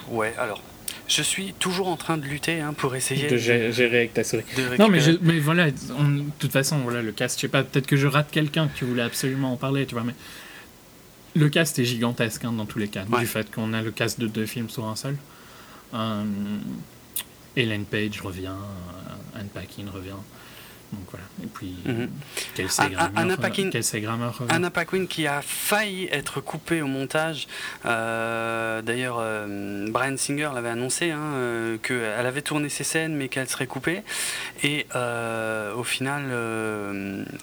ouais, 0.09 0.33
alors. 0.37 0.61
Je 1.07 1.21
suis 1.21 1.53
toujours 1.59 1.89
en 1.89 1.97
train 1.97 2.17
de 2.17 2.25
lutter 2.25 2.61
hein, 2.61 2.73
pour 2.73 2.95
essayer 2.95 3.27
de 3.27 3.37
gérer 3.37 3.97
avec 3.97 4.13
ta 4.13 4.23
souris. 4.23 4.43
Non, 4.79 4.87
mais, 4.87 4.99
mais 5.21 5.39
voilà, 5.39 5.69
de 5.69 6.23
toute 6.39 6.51
façon, 6.51 6.79
voilà, 6.79 7.01
le 7.01 7.11
cast, 7.11 7.37
je 7.37 7.41
sais 7.41 7.47
pas, 7.47 7.63
peut-être 7.63 7.87
que 7.87 7.97
je 7.97 8.07
rate 8.07 8.31
quelqu'un 8.31 8.69
qui 8.69 8.85
voulait 8.85 9.01
absolument 9.03 9.53
en 9.53 9.57
parler, 9.57 9.85
tu 9.85 9.95
vois, 9.95 10.03
mais 10.03 10.15
le 11.35 11.49
cast 11.49 11.77
est 11.79 11.85
gigantesque 11.85 12.45
hein, 12.45 12.53
dans 12.53 12.65
tous 12.65 12.79
les 12.79 12.87
cas, 12.87 13.05
du 13.05 13.25
fait 13.25 13.53
qu'on 13.53 13.73
a 13.73 13.81
le 13.81 13.91
cast 13.91 14.19
de 14.19 14.27
deux 14.27 14.45
films 14.45 14.69
sur 14.69 14.85
un 14.85 14.95
seul. 14.95 15.17
Euh, 15.93 16.23
Ellen 17.55 17.85
Page 17.85 18.21
revient, 18.21 18.47
euh, 18.47 19.39
Anne 19.39 19.49
Paquin 19.53 19.85
revient. 19.93 20.11
Donc 20.93 21.05
voilà. 21.11 21.25
Et 21.43 21.47
puis. 21.47 21.75
Anna 23.15 23.37
Paquin, 23.37 23.69
Anna 24.49 24.69
Paquin 24.69 25.05
qui 25.05 25.27
a 25.27 25.41
failli 25.41 26.07
être 26.11 26.41
coupée 26.41 26.81
au 26.81 26.87
montage. 26.87 27.47
Euh, 27.85 28.81
d'ailleurs, 28.81 29.17
euh, 29.19 29.87
Brian 29.89 30.17
Singer 30.17 30.49
l'avait 30.53 30.69
annoncé 30.69 31.11
hein, 31.11 31.19
euh, 31.19 31.77
qu'elle 31.77 32.25
avait 32.25 32.41
tourné 32.41 32.69
ses 32.69 32.83
scènes 32.83 33.15
mais 33.15 33.27
qu'elle 33.27 33.49
serait 33.49 33.67
coupée. 33.67 34.03
Et 34.63 34.85
au 35.75 35.83
final, 35.83 36.23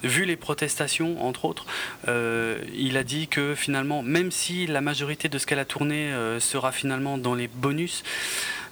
vu 0.03 0.25
les 0.25 0.37
protestations, 0.37 1.25
entre 1.25 1.45
autres, 1.45 1.67
il 2.07 2.97
a 2.97 3.05
dit 3.05 3.29
que 3.29 3.55
finalement, 3.55 4.03
même 4.03 4.31
si 4.31 4.67
la 4.67 4.81
majorité 4.81 5.29
de 5.29 5.39
ce 5.39 5.47
qu'elle 5.47 5.59
a 5.59 5.65
tourné 5.65 6.13
sera 6.39 6.73
finalement 6.73 7.19
dans 7.19 7.35
les 7.35 7.49
bonus, 7.49 8.03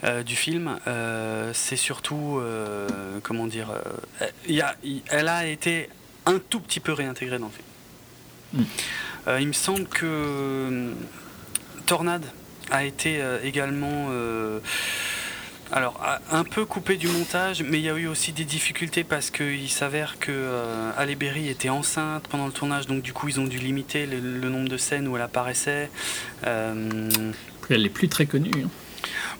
euh, 0.05 0.23
du 0.23 0.37
film, 0.37 0.79
euh, 0.87 1.53
c'est 1.55 1.77
surtout, 1.77 2.39
euh, 2.39 2.89
comment 3.23 3.47
dire, 3.47 3.69
y 4.47 4.61
a, 4.61 4.77
elle 5.11 5.29
a 5.29 5.47
été 5.47 5.89
un 6.27 6.39
tout 6.39 6.61
petit 6.61 6.81
peu 6.81 6.93
réintégrée 6.93 7.39
dans 7.39 7.47
le 7.47 7.53
film. 7.53 8.67
Mm. 8.67 9.41
il 9.41 9.49
me 9.49 9.53
semble 9.53 9.87
que 9.89 10.93
Tornade 11.87 12.25
a 12.71 12.85
été 12.85 13.23
également 13.45 14.09
alors, 15.71 16.01
un 16.31 16.45
peu 16.45 16.65
coupé 16.65 16.97
du 16.97 17.09
montage, 17.09 17.63
mais 17.63 17.79
il 17.79 17.85
y 17.85 17.91
a 17.91 17.95
eu 17.95 18.07
aussi 18.07 18.33
des 18.33 18.45
difficultés 18.45 19.05
parce 19.05 19.31
qu'il 19.31 19.69
s'avère 19.69 20.19
que 20.19 20.33
euh, 20.33 21.15
Berry 21.15 21.49
était 21.49 21.69
enceinte 21.69 22.27
pendant 22.29 22.47
le 22.47 22.53
tournage, 22.53 22.87
donc 22.87 23.03
du 23.03 23.13
coup 23.13 23.29
ils 23.29 23.39
ont 23.39 23.47
dû 23.47 23.59
limiter 23.59 24.07
le, 24.07 24.49
nombre 24.49 24.69
de 24.69 24.79
scènes 24.79 25.07
où 25.09 25.17
elle 25.17 25.23
apparaissait. 25.23 25.91
Euh... 26.47 27.11
Elle 27.69 27.83
n'est 27.83 27.91
plus 27.91 28.09
très 28.09 28.25
connue. 28.25 28.51
Hein. 28.65 28.71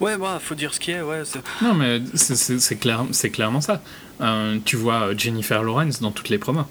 Ouais, 0.01 0.17
bah, 0.17 0.39
faut 0.43 0.55
dire 0.55 0.75
ce 0.75 0.81
qui 0.81 0.91
est, 0.91 1.03
ouais. 1.03 1.23
Non, 1.63 1.75
mais 1.75 2.01
c'est 2.15 2.77
clair, 2.77 3.05
clairement 3.33 3.61
ça. 3.61 3.83
Euh, 4.21 4.59
tu 4.65 4.77
vois 4.77 5.17
Jennifer 5.17 5.63
Lawrence 5.63 6.01
dans 6.01 6.13
toutes 6.13 6.29
les 6.29 6.39
promos. 6.39 6.67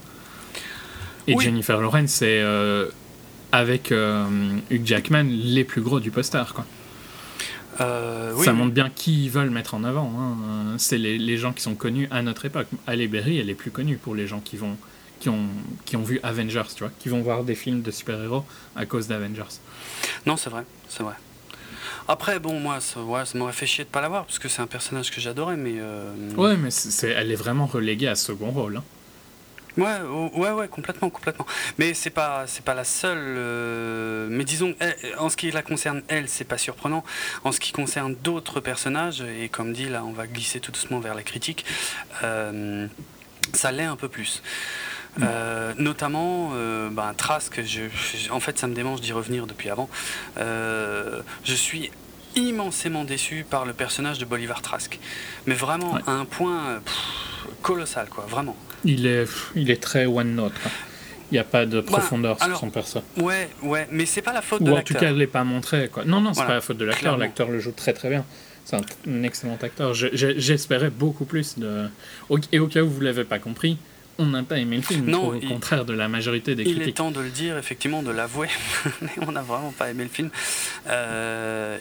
Et 1.27 1.37
Jennifer 1.37 1.79
Lawrence, 1.79 2.11
c'est 2.11 2.41
euh, 2.41 2.87
avec 3.51 3.91
euh, 3.91 4.25
Hugh 4.71 4.85
Jackman 4.85 5.25
les 5.29 5.65
plus 5.65 5.81
gros 5.81 5.99
du 5.99 6.09
poster, 6.09 6.53
quoi. 6.53 6.65
ça 7.77 8.53
montre 8.53 8.73
bien 8.73 8.89
qui 8.89 9.25
ils 9.25 9.29
veulent 9.29 9.49
mettre 9.49 9.73
en 9.73 9.83
avant. 9.83 10.13
Hein. 10.17 10.75
C'est 10.77 10.97
les, 10.97 11.17
les, 11.17 11.37
gens 11.37 11.51
qui 11.51 11.61
sont 11.61 11.75
connus 11.75 12.07
à 12.11 12.21
notre 12.21 12.45
époque. 12.45 12.67
Halle 12.87 13.05
Berry, 13.07 13.39
elle 13.39 13.49
est 13.49 13.55
plus 13.55 13.71
connue 13.71 13.97
pour 13.97 14.15
les 14.15 14.25
gens 14.25 14.39
qui 14.39 14.55
vont 14.55 14.77
qui 15.19 15.29
ont, 15.29 15.47
qui 15.85 15.95
ont 15.95 16.03
vu 16.03 16.19
Avengers, 16.23 16.69
tu 16.75 16.83
vois, 16.83 16.91
qui 16.99 17.09
vont 17.09 17.21
voir 17.21 17.43
des 17.43 17.55
films 17.55 17.81
de 17.81 17.91
super-héros 17.91 18.45
à 18.75 18.85
cause 18.85 19.07
d'Avengers. 19.07 19.59
Non, 20.25 20.37
c'est 20.37 20.49
vrai, 20.49 20.63
c'est 20.87 21.03
vrai. 21.03 21.15
Après, 22.07 22.39
bon, 22.39 22.59
moi, 22.59 22.79
ça, 22.79 23.01
ouais, 23.01 23.25
ça 23.25 23.37
m'aurait 23.37 23.53
fait 23.53 23.65
chier 23.65 23.83
de 23.83 23.89
pas 23.89 24.01
l'avoir, 24.01 24.25
parce 24.25 24.39
que 24.39 24.47
c'est 24.47 24.61
un 24.61 24.67
personnage 24.67 25.11
que 25.11 25.19
j'adorais, 25.19 25.57
mais... 25.57 25.75
Euh... 25.77 26.11
Ouais, 26.35 26.55
mais 26.55 26.71
c'est, 26.71 27.09
elle 27.09 27.31
est 27.31 27.35
vraiment 27.35 27.65
reléguée 27.65 28.07
à 28.07 28.15
second 28.15 28.51
rôle. 28.51 28.77
Hein. 28.77 28.83
Ouais, 29.77 30.01
ouais, 30.33 30.51
ouais, 30.51 30.67
complètement, 30.67 31.09
complètement. 31.11 31.45
Mais 31.77 31.93
c'est 31.93 32.09
pas, 32.09 32.47
c'est 32.47 32.65
pas 32.65 32.73
la 32.73 32.83
seule. 32.83 33.19
Euh, 33.19 34.27
mais 34.29 34.43
disons, 34.43 34.73
en 35.19 35.29
ce 35.29 35.37
qui 35.37 35.51
la 35.51 35.61
concerne, 35.61 36.01
elle, 36.07 36.27
c'est 36.27 36.45
pas 36.45 36.57
surprenant. 36.57 37.03
En 37.43 37.51
ce 37.51 37.59
qui 37.59 37.71
concerne 37.71 38.15
d'autres 38.15 38.59
personnages, 38.59 39.21
et 39.21 39.49
comme 39.49 39.73
dit, 39.73 39.87
là, 39.87 40.03
on 40.03 40.13
va 40.13 40.25
glisser 40.25 40.59
tout 40.59 40.71
doucement 40.71 40.99
vers 40.99 41.13
la 41.13 41.21
critique, 41.21 41.63
euh, 42.23 42.87
ça 43.53 43.71
l'est 43.71 43.83
un 43.83 43.95
peu 43.95 44.09
plus. 44.09 44.41
Euh, 45.21 45.73
notamment, 45.77 46.51
euh, 46.53 46.89
ben, 46.89 47.13
Trask, 47.15 47.61
je, 47.63 47.81
en 48.31 48.39
fait 48.39 48.57
ça 48.57 48.67
me 48.67 48.73
démange 48.73 49.01
d'y 49.01 49.13
revenir 49.13 49.47
depuis 49.47 49.69
avant. 49.69 49.89
Euh, 50.37 51.21
je 51.43 51.53
suis 51.53 51.91
immensément 52.35 53.03
déçu 53.03 53.45
par 53.49 53.65
le 53.65 53.73
personnage 53.73 54.19
de 54.19 54.25
Bolivar 54.25 54.61
Trask. 54.61 54.99
Mais 55.45 55.55
vraiment 55.55 55.97
à 56.05 56.11
un 56.11 56.25
point 56.25 56.81
colossal, 57.61 58.07
quoi, 58.09 58.25
vraiment. 58.27 58.55
Il 58.83 59.05
est, 59.05 59.27
il 59.55 59.71
est 59.71 59.81
très 59.81 60.05
one 60.05 60.35
note. 60.35 60.53
Il 61.31 61.33
n'y 61.33 61.39
a 61.39 61.43
pas 61.43 61.65
de 61.65 61.81
bah, 61.81 61.87
profondeur 61.87 62.41
sur 62.41 62.57
son 62.57 62.69
perso. 62.69 63.01
Ouais, 63.17 63.49
ouais, 63.61 63.87
mais 63.91 64.05
c'est 64.05 64.21
pas 64.21 64.31
la 64.31 64.41
faute 64.41 64.63
de 64.63 64.71
l'acteur. 64.71 64.95
en 64.95 64.99
tout 64.99 65.05
cas, 65.05 65.09
elle 65.11 65.17
n'est 65.17 65.27
pas 65.27 65.43
montré. 65.43 65.89
Quoi. 65.91 66.05
Non, 66.05 66.21
non, 66.21 66.33
c'est 66.33 66.45
pas 66.45 66.53
la 66.53 66.61
faute 66.61 66.77
de 66.77 66.85
l'acteur. 66.85 67.17
L'acteur 67.17 67.49
le 67.49 67.59
joue 67.59 67.71
très 67.71 67.93
très 67.93 68.09
bien. 68.09 68.25
C'est 68.63 68.75
un, 68.75 69.23
excellent 69.23 69.57
acteur. 69.61 69.93
J'espérais 69.93 70.89
beaucoup 70.89 71.25
plus 71.25 71.57
de. 71.57 71.87
Et 72.51 72.59
au 72.59 72.67
cas 72.67 72.81
où 72.81 72.89
vous 72.89 73.01
l'avez 73.01 73.23
pas 73.23 73.39
compris, 73.39 73.77
on 74.19 74.25
n'a 74.27 74.43
pas 74.43 74.57
aimé 74.57 74.77
le 74.77 74.81
film, 74.81 75.05
non, 75.09 75.35
au 75.35 75.39
contraire 75.39 75.85
de 75.85 75.93
la 75.93 76.07
majorité 76.07 76.55
des 76.55 76.63
critiques. 76.63 76.83
Il 76.83 76.89
est 76.89 76.93
temps 76.93 77.11
de 77.11 77.19
le 77.21 77.29
dire, 77.29 77.57
effectivement, 77.57 78.03
de 78.03 78.11
l'avouer, 78.11 78.49
mais 79.01 79.11
on 79.27 79.31
n'a 79.31 79.41
vraiment 79.41 79.71
pas 79.71 79.89
aimé 79.89 80.03
le 80.03 80.09
film. 80.09 80.29
Euh, 80.87 81.77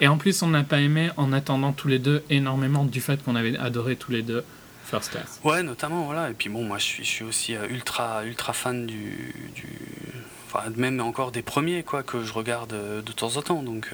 Et 0.00 0.08
en 0.08 0.16
plus, 0.16 0.42
on 0.42 0.48
n'a 0.48 0.62
pas 0.62 0.80
aimé 0.80 1.10
en 1.16 1.32
attendant 1.32 1.72
tous 1.72 1.88
les 1.88 1.98
deux 1.98 2.22
énormément 2.30 2.84
du 2.84 3.00
fait 3.00 3.22
qu'on 3.22 3.36
avait 3.36 3.56
adoré 3.56 3.96
tous 3.96 4.12
les 4.12 4.22
deux 4.22 4.44
First 4.84 5.10
Class. 5.10 5.40
Ouais, 5.44 5.62
notamment, 5.62 6.04
voilà. 6.04 6.30
Et 6.30 6.34
puis 6.34 6.48
bon, 6.48 6.64
moi, 6.64 6.78
je 6.78 6.84
suis, 6.84 7.04
je 7.04 7.08
suis 7.08 7.24
aussi 7.24 7.54
euh, 7.54 7.66
ultra, 7.68 8.24
ultra 8.24 8.52
fan 8.52 8.86
du, 8.86 9.34
du... 9.54 9.66
Enfin, 10.46 10.64
même 10.76 11.00
encore 11.00 11.30
des 11.30 11.42
premiers, 11.42 11.82
quoi, 11.82 12.02
que 12.02 12.24
je 12.24 12.32
regarde 12.32 12.72
euh, 12.72 13.02
de 13.02 13.12
temps 13.12 13.36
en 13.36 13.42
temps, 13.42 13.62
donc... 13.62 13.90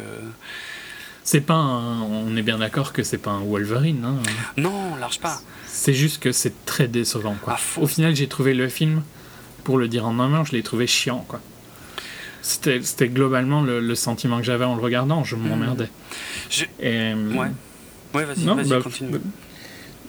C'est 1.23 1.41
pas 1.41 1.57
On 1.57 2.37
est 2.37 2.43
bien 2.43 2.59
d'accord 2.59 2.93
que 2.93 3.03
c'est 3.03 3.19
pas 3.19 3.33
un 3.33 3.41
Wolverine. 3.41 4.05
Hein. 4.05 4.23
Non, 4.57 4.95
large 4.95 5.19
pas. 5.19 5.41
C'est 5.77 5.93
juste 5.93 6.23
que 6.23 6.33
c'est 6.33 6.65
très 6.65 6.89
décevant. 6.89 7.37
Quoi. 7.43 7.59
Au 7.77 7.87
final, 7.87 8.17
j'ai 8.17 8.29
trouvé 8.29 8.55
le 8.55 8.67
film, 8.67 9.03
pour 9.63 9.77
le 9.77 9.89
dire 9.89 10.07
en 10.07 10.19
un 10.19 10.29
mot, 10.29 10.45
je 10.45 10.53
l'ai 10.53 10.63
trouvé 10.63 10.87
chiant. 10.87 11.25
Quoi. 11.29 11.41
C'était 12.41 13.09
globalement 13.09 13.61
le, 13.61 13.95
sentiment 13.95 14.39
que 14.39 14.45
j'avais 14.45 14.65
en 14.65 14.75
le 14.75 14.81
regardant. 14.81 15.23
Je 15.23 15.37
m'emmerdais. 15.37 15.91
Je... 16.49 16.65
Et... 16.81 17.13
Ouais. 17.13 17.49
Ouais, 18.15 18.25
vas-y, 18.25 18.47
vas 18.47 18.55
bah, 18.55 18.83
continue. 18.83 19.11
Bah, 19.11 19.19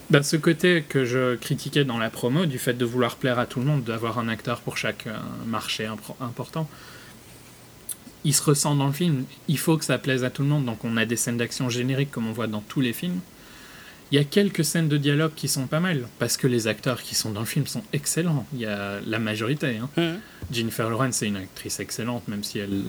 bah, 0.10 0.24
ce 0.24 0.38
côté 0.38 0.86
que 0.88 1.04
je 1.04 1.36
critiquais 1.36 1.84
dans 1.84 1.98
la 1.98 2.10
promo, 2.10 2.46
du 2.46 2.60
fait 2.60 2.74
de 2.74 2.86
vouloir 2.86 3.18
plaire 3.18 3.38
à 3.38 3.46
tout 3.46 3.60
le 3.60 3.66
monde, 3.66 3.84
d'avoir 3.84 4.20
un 4.20 4.30
acteur 4.30 4.62
pour 4.62 4.78
chaque 4.78 5.06
euh, 5.08 5.18
marché 5.46 5.86
important, 6.22 6.70
il 8.24 8.34
se 8.34 8.42
ressent 8.42 8.74
dans 8.76 8.88
le 8.88 8.94
film. 8.94 9.26
Il 9.50 9.60
faut 9.60 9.78
que 9.78 9.84
ça 9.84 9.98
plaise 9.98 10.24
à 10.24 10.30
tout 10.30 10.44
le 10.44 10.48
monde. 10.48 10.64
Donc 10.64 10.86
on 10.86 10.96
a 10.96 11.06
des 11.06 11.18
scènes 11.18 11.38
d'action 11.38 11.70
génériques 11.70 12.10
comme 12.10 12.26
on 12.26 12.32
voit 12.32 12.48
dans 12.48 12.62
tous 12.62 12.80
les 12.80 12.94
films. 12.94 13.20
Il 14.12 14.18
y 14.18 14.22
a 14.22 14.24
quelques 14.24 14.64
scènes 14.64 14.88
de 14.88 14.98
dialogue 14.98 15.34
qui 15.36 15.48
sont 15.48 15.68
pas 15.68 15.80
mal, 15.80 16.08
parce 16.18 16.38
que 16.38 16.48
les 16.48 16.68
acteurs 16.68 17.02
qui 17.02 17.14
sont 17.14 17.32
dans 17.32 17.42
le 17.42 17.46
film 17.46 17.68
sont 17.68 17.84
excellents. 17.92 18.46
Il 18.54 18.60
y 18.60 18.66
a 18.66 19.00
la 19.06 19.20
majorité. 19.20 19.78
Hein. 19.78 19.90
Mmh. 19.98 20.20
Jennifer 20.52 20.90
Lawrence, 20.90 21.18
c'est 21.18 21.28
une 21.28 21.36
actrice 21.36 21.80
excellente, 21.80 22.28
même 22.28 22.44
si 22.44 22.60
elle, 22.60 22.84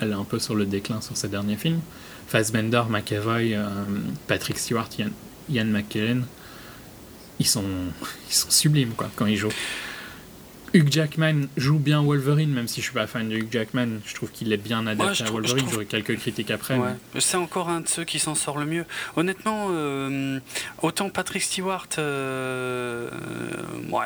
elle 0.00 0.10
est 0.10 0.14
un 0.14 0.24
peu 0.24 0.40
sur 0.40 0.56
le 0.56 0.66
déclin 0.66 1.00
sur 1.00 1.16
ses 1.16 1.28
derniers 1.28 1.56
films. 1.56 1.80
Fassbender, 2.26 2.82
McAvoy, 2.88 3.54
euh, 3.54 3.68
Patrick 4.26 4.58
Stewart, 4.58 4.88
Ian, 4.98 5.10
Ian 5.50 5.66
McKellen, 5.66 6.24
ils 7.38 7.46
sont, 7.46 7.64
ils 8.28 8.34
sont 8.34 8.50
sublimes 8.50 8.92
quoi, 8.96 9.10
quand 9.14 9.26
ils 9.26 9.36
jouent. 9.36 9.52
Hugh 10.74 10.90
Jackman 10.90 11.46
joue 11.56 11.78
bien 11.78 12.02
Wolverine, 12.02 12.50
même 12.50 12.66
si 12.66 12.80
je 12.80 12.86
suis 12.86 12.94
pas 12.94 13.06
fan 13.06 13.28
de 13.28 13.36
Hugh 13.36 13.48
Jackman. 13.50 14.00
Je 14.04 14.14
trouve 14.14 14.32
qu'il 14.32 14.52
est 14.52 14.56
bien 14.56 14.84
adapté 14.88 15.22
à 15.22 15.30
Wolverine. 15.30 15.66
J'aurais 15.70 15.84
quelques 15.84 16.18
critiques 16.18 16.50
après. 16.50 16.76
C'est 17.20 17.36
encore 17.36 17.68
un 17.68 17.80
de 17.80 17.88
ceux 17.88 18.02
qui 18.02 18.18
s'en 18.18 18.34
sort 18.34 18.58
le 18.58 18.66
mieux. 18.66 18.84
Honnêtement, 19.14 19.68
euh, 19.70 20.40
autant 20.82 21.10
Patrick 21.10 21.44
Stewart 21.44 21.86
euh, 21.98 23.08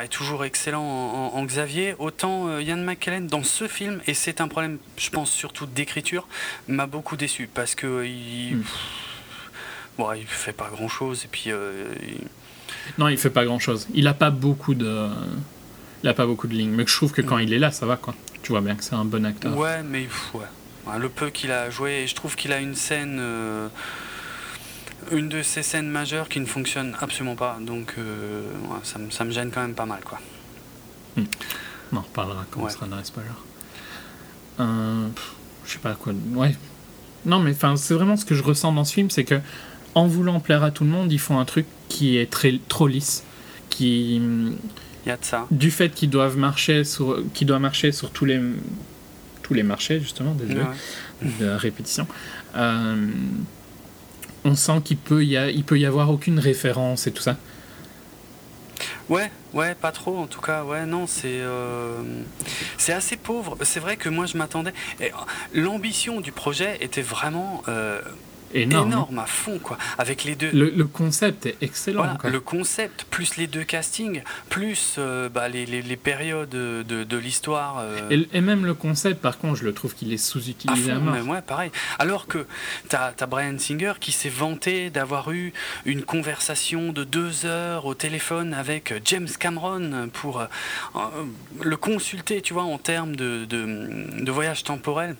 est 0.03 0.07
toujours 0.09 0.45
excellent 0.45 0.83
en, 1.33 1.43
Xavier, 1.43 1.95
autant 1.97 2.47
euh, 2.47 2.61
Ian 2.61 2.77
McKellen 2.77 3.25
dans 3.25 3.43
ce 3.43 3.67
film, 3.67 3.99
et 4.05 4.13
c'est 4.13 4.39
un 4.39 4.47
problème, 4.47 4.77
je 4.97 5.09
pense 5.09 5.31
surtout 5.31 5.65
d'écriture, 5.65 6.27
m'a 6.67 6.85
beaucoup 6.85 7.17
déçu 7.17 7.49
parce 7.51 7.73
que 7.73 8.05
il, 8.05 8.57
hmm. 8.57 10.03
il 10.15 10.27
fait 10.27 10.53
pas 10.53 10.69
grand 10.69 10.87
chose 10.87 11.25
et 11.25 11.27
puis. 11.31 11.49
Non, 12.99 13.07
il 13.07 13.17
fait 13.17 13.31
pas 13.31 13.45
grand 13.45 13.57
chose. 13.57 13.87
Il 13.95 14.07
a 14.07 14.13
pas 14.13 14.29
beaucoup 14.29 14.75
de 14.75 15.09
il 16.03 16.07
n'a 16.07 16.13
pas 16.13 16.25
beaucoup 16.25 16.47
de 16.47 16.53
lignes. 16.53 16.71
Mais 16.71 16.85
je 16.85 16.95
trouve 16.95 17.11
que 17.11 17.21
quand 17.21 17.37
il 17.37 17.53
est 17.53 17.59
là, 17.59 17.71
ça 17.71 17.85
va, 17.85 17.97
quoi. 17.97 18.15
Tu 18.41 18.51
vois 18.51 18.61
bien 18.61 18.75
que 18.75 18.83
c'est 18.83 18.95
un 18.95 19.05
bon 19.05 19.25
acteur. 19.25 19.57
Ouais, 19.57 19.83
mais 19.83 20.07
ouais. 20.33 20.99
le 20.99 21.09
peu 21.09 21.29
qu'il 21.29 21.51
a 21.51 21.69
joué, 21.69 22.05
je 22.07 22.15
trouve 22.15 22.35
qu'il 22.35 22.51
a 22.51 22.59
une 22.59 22.75
scène. 22.75 23.17
Euh, 23.19 23.67
une 25.11 25.29
de 25.29 25.41
ces 25.41 25.63
scènes 25.63 25.89
majeures 25.89 26.29
qui 26.29 26.39
ne 26.39 26.45
fonctionne 26.45 26.95
absolument 27.01 27.35
pas. 27.35 27.57
Donc 27.61 27.95
ça, 28.83 28.99
me, 28.99 29.09
ça, 29.09 29.23
me 29.23 29.31
gêne 29.31 29.49
quand 29.49 29.61
même 29.61 29.73
pas 29.73 29.85
mal. 29.85 30.01
quoi. 30.03 30.19
Hmm. 31.15 31.23
On 31.91 31.97
en 31.97 32.01
reparlera 32.01 32.45
quand 32.51 32.61
on 32.61 32.69
sera 32.69 32.85
dans 32.85 33.03
spoilers. 33.03 33.29
Euh, 34.59 35.07
je 35.65 35.71
sais 35.71 35.79
pas 35.79 35.95
quoi. 35.95 36.13
Ouais. 36.33 36.55
Non, 37.25 37.39
mais 37.39 37.51
enfin, 37.51 37.75
c'est 37.77 37.93
vraiment 37.93 38.15
ce 38.15 38.25
que 38.25 38.35
je 38.35 38.43
ressens 38.43 38.71
dans 38.73 38.85
ce 38.85 38.93
film, 38.93 39.09
c'est 39.09 39.23
que 39.23 39.39
en 39.95 40.07
voulant 40.07 40.39
plaire 40.39 40.63
à 40.63 40.71
tout 40.71 40.83
le 40.83 40.89
monde, 40.89 41.11
ils 41.11 41.19
font 41.19 41.39
un 41.39 41.45
truc 41.45 41.65
qui 41.87 42.17
est 42.17 42.29
très 42.29 42.59
trop 42.67 42.87
lisse, 42.87 43.23
qui. 43.69 44.21
Il 45.05 45.09
y 45.09 45.11
a 45.11 45.17
de 45.17 45.25
ça. 45.25 45.47
Du 45.51 45.71
fait 45.71 45.89
qu'ils 45.89 46.09
doivent 46.09 46.37
marcher 46.37 46.83
sur, 46.83 47.23
qui 47.33 47.45
doit 47.45 47.59
marcher 47.59 47.91
sur 47.91 48.11
tous 48.11 48.25
les 48.25 48.39
tous 49.43 49.53
les 49.55 49.63
marchés 49.63 49.99
justement, 49.99 50.33
désolé 50.33 50.61
de 51.21 51.45
la 51.45 51.57
répétition. 51.57 52.05
Euh, 52.55 53.07
on 54.45 54.55
sent 54.55 54.81
qu'il 54.83 54.97
peut 54.97 55.25
y 55.25 55.37
a, 55.37 55.49
il 55.49 55.63
peut 55.63 55.79
y 55.79 55.85
avoir 55.85 56.11
aucune 56.11 56.39
référence 56.39 57.07
et 57.07 57.11
tout 57.11 57.23
ça. 57.23 57.35
Ouais, 59.09 59.31
ouais, 59.53 59.73
pas 59.73 59.91
trop 59.91 60.17
en 60.17 60.27
tout 60.27 60.39
cas. 60.39 60.63
Ouais, 60.63 60.85
non, 60.85 61.07
c'est 61.07 61.39
euh, 61.41 62.01
c'est 62.77 62.93
assez 62.93 63.17
pauvre. 63.17 63.57
C'est 63.63 63.79
vrai 63.79 63.97
que 63.97 64.07
moi 64.07 64.27
je 64.27 64.37
m'attendais. 64.37 64.73
L'ambition 65.53 66.21
du 66.21 66.31
projet 66.31 66.77
était 66.81 67.01
vraiment 67.01 67.63
euh, 67.67 68.01
énorme. 68.53 68.91
énorme 68.91 69.19
à 69.19 69.25
fond, 69.25 69.59
quoi. 69.59 69.77
Avec 69.97 70.23
les 70.23 70.35
deux. 70.35 70.51
Le, 70.51 70.85
concept 70.85 71.45
est 71.45 71.57
excellent. 71.61 72.17
Le 72.23 72.39
concept, 72.39 73.05
plus 73.09 73.37
les 73.37 73.47
deux 73.47 73.63
castings, 73.63 74.23
plus 74.49 74.95
euh, 74.97 75.29
bah, 75.29 75.49
les, 75.49 75.65
les, 75.65 75.97
périodes 75.97 76.49
de, 76.49 76.83
de 76.83 77.17
l'histoire. 77.17 77.77
Euh. 77.79 78.25
Et, 78.33 78.41
même 78.41 78.65
le 78.65 78.73
concept, 78.73 79.21
par 79.21 79.37
contre, 79.37 79.55
je 79.57 79.65
le 79.65 79.73
trouve 79.73 79.93
qu'il 79.93 80.11
est 80.13 80.17
sous-utilisé 80.17 80.91
à, 80.91 80.99
mort. 80.99 81.27
ouais, 81.27 81.41
pareil. 81.41 81.71
Alors 81.99 82.27
que 82.27 82.45
tu 82.89 82.95
as, 82.95 83.13
Brian 83.27 83.57
Singer 83.57 83.93
qui 83.99 84.11
s'est 84.11 84.29
vanté 84.29 84.89
d'avoir 84.89 85.31
eu 85.31 85.53
une 85.85 86.03
conversation 86.03 86.91
de 86.91 87.03
deux 87.03 87.45
heures 87.45 87.85
au 87.85 87.93
téléphone 87.93 88.53
avec 88.53 88.93
James 89.05 89.27
Cameron 89.39 90.09
pour 90.13 90.41
euh, 90.41 90.45
le 91.61 91.77
consulter, 91.77 92.41
tu 92.41 92.53
vois, 92.53 92.63
en 92.63 92.77
termes 92.77 93.15
de, 93.15 93.45
de, 93.45 94.23
de 94.23 94.31
voyage 94.31 94.63
temporel. 94.63 95.15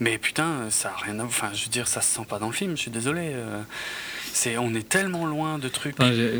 Mais 0.00 0.18
putain, 0.18 0.70
ça 0.70 0.90
a 0.90 1.04
rien 1.04 1.18
à 1.20 1.24
Enfin, 1.24 1.50
je 1.52 1.64
veux 1.64 1.70
dire, 1.70 1.88
ça 1.88 2.00
se 2.00 2.14
sent 2.14 2.26
pas 2.28 2.38
dans 2.38 2.46
le 2.46 2.52
film, 2.52 2.76
je 2.76 2.82
suis 2.82 2.90
désolé. 2.90 3.30
Euh. 3.34 3.60
c'est, 4.32 4.56
on 4.58 4.74
est 4.74 4.88
tellement 4.88 5.26
loin 5.26 5.58
de 5.58 5.68
trucs. 5.68 5.96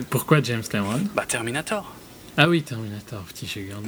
pourquoi 0.09 0.43
James 0.43 0.63
Cameron? 0.63 1.01
Bah, 1.15 1.25
Terminator. 1.27 1.95
Ah 2.37 2.49
oui, 2.49 2.63
Terminator, 2.63 3.23
petit 3.25 3.47
j'ai 3.47 3.65
gardé 3.65 3.87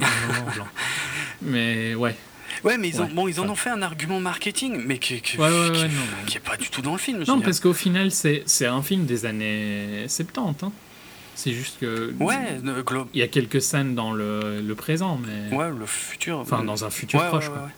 blanc. 0.55 0.67
Mais 1.41 1.95
ouais. 1.95 2.15
Ouais, 2.63 2.77
mais 2.77 2.89
ils, 2.89 3.01
ont, 3.01 3.07
bon, 3.07 3.27
ils 3.27 3.39
en 3.39 3.49
ont 3.49 3.55
fait 3.55 3.71
un 3.71 3.81
argument 3.81 4.19
marketing, 4.19 4.81
mais 4.85 4.99
qui, 4.99 5.21
qui, 5.21 5.37
est 5.37 6.39
pas 6.39 6.55
du 6.55 6.69
tout 6.69 6.81
dans 6.81 6.91
le 6.91 6.99
film. 6.99 7.23
Non, 7.27 7.41
parce 7.41 7.59
qu'au 7.59 7.73
final, 7.73 8.11
c'est, 8.11 8.43
c'est 8.45 8.67
un 8.67 8.83
film 8.83 9.05
des 9.05 9.25
années 9.25 10.05
70. 10.07 10.63
Hein. 10.63 10.71
C'est 11.35 11.51
juste 11.51 11.79
que. 11.79 12.13
Ouais, 12.19 12.59
il 13.13 13.19
y 13.19 13.23
a 13.23 13.27
quelques 13.27 13.61
scènes 13.61 13.95
dans 13.95 14.13
le, 14.13 14.61
le 14.61 14.75
présent, 14.75 15.19
mais. 15.25 15.55
Ouais, 15.55 15.69
le 15.71 15.85
futur. 15.85 16.39
Enfin, 16.39 16.63
dans 16.63 16.85
un 16.85 16.89
futur 16.89 17.25
proche. 17.25 17.49
Quoi. 17.49 17.69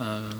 Euh, 0.00 0.30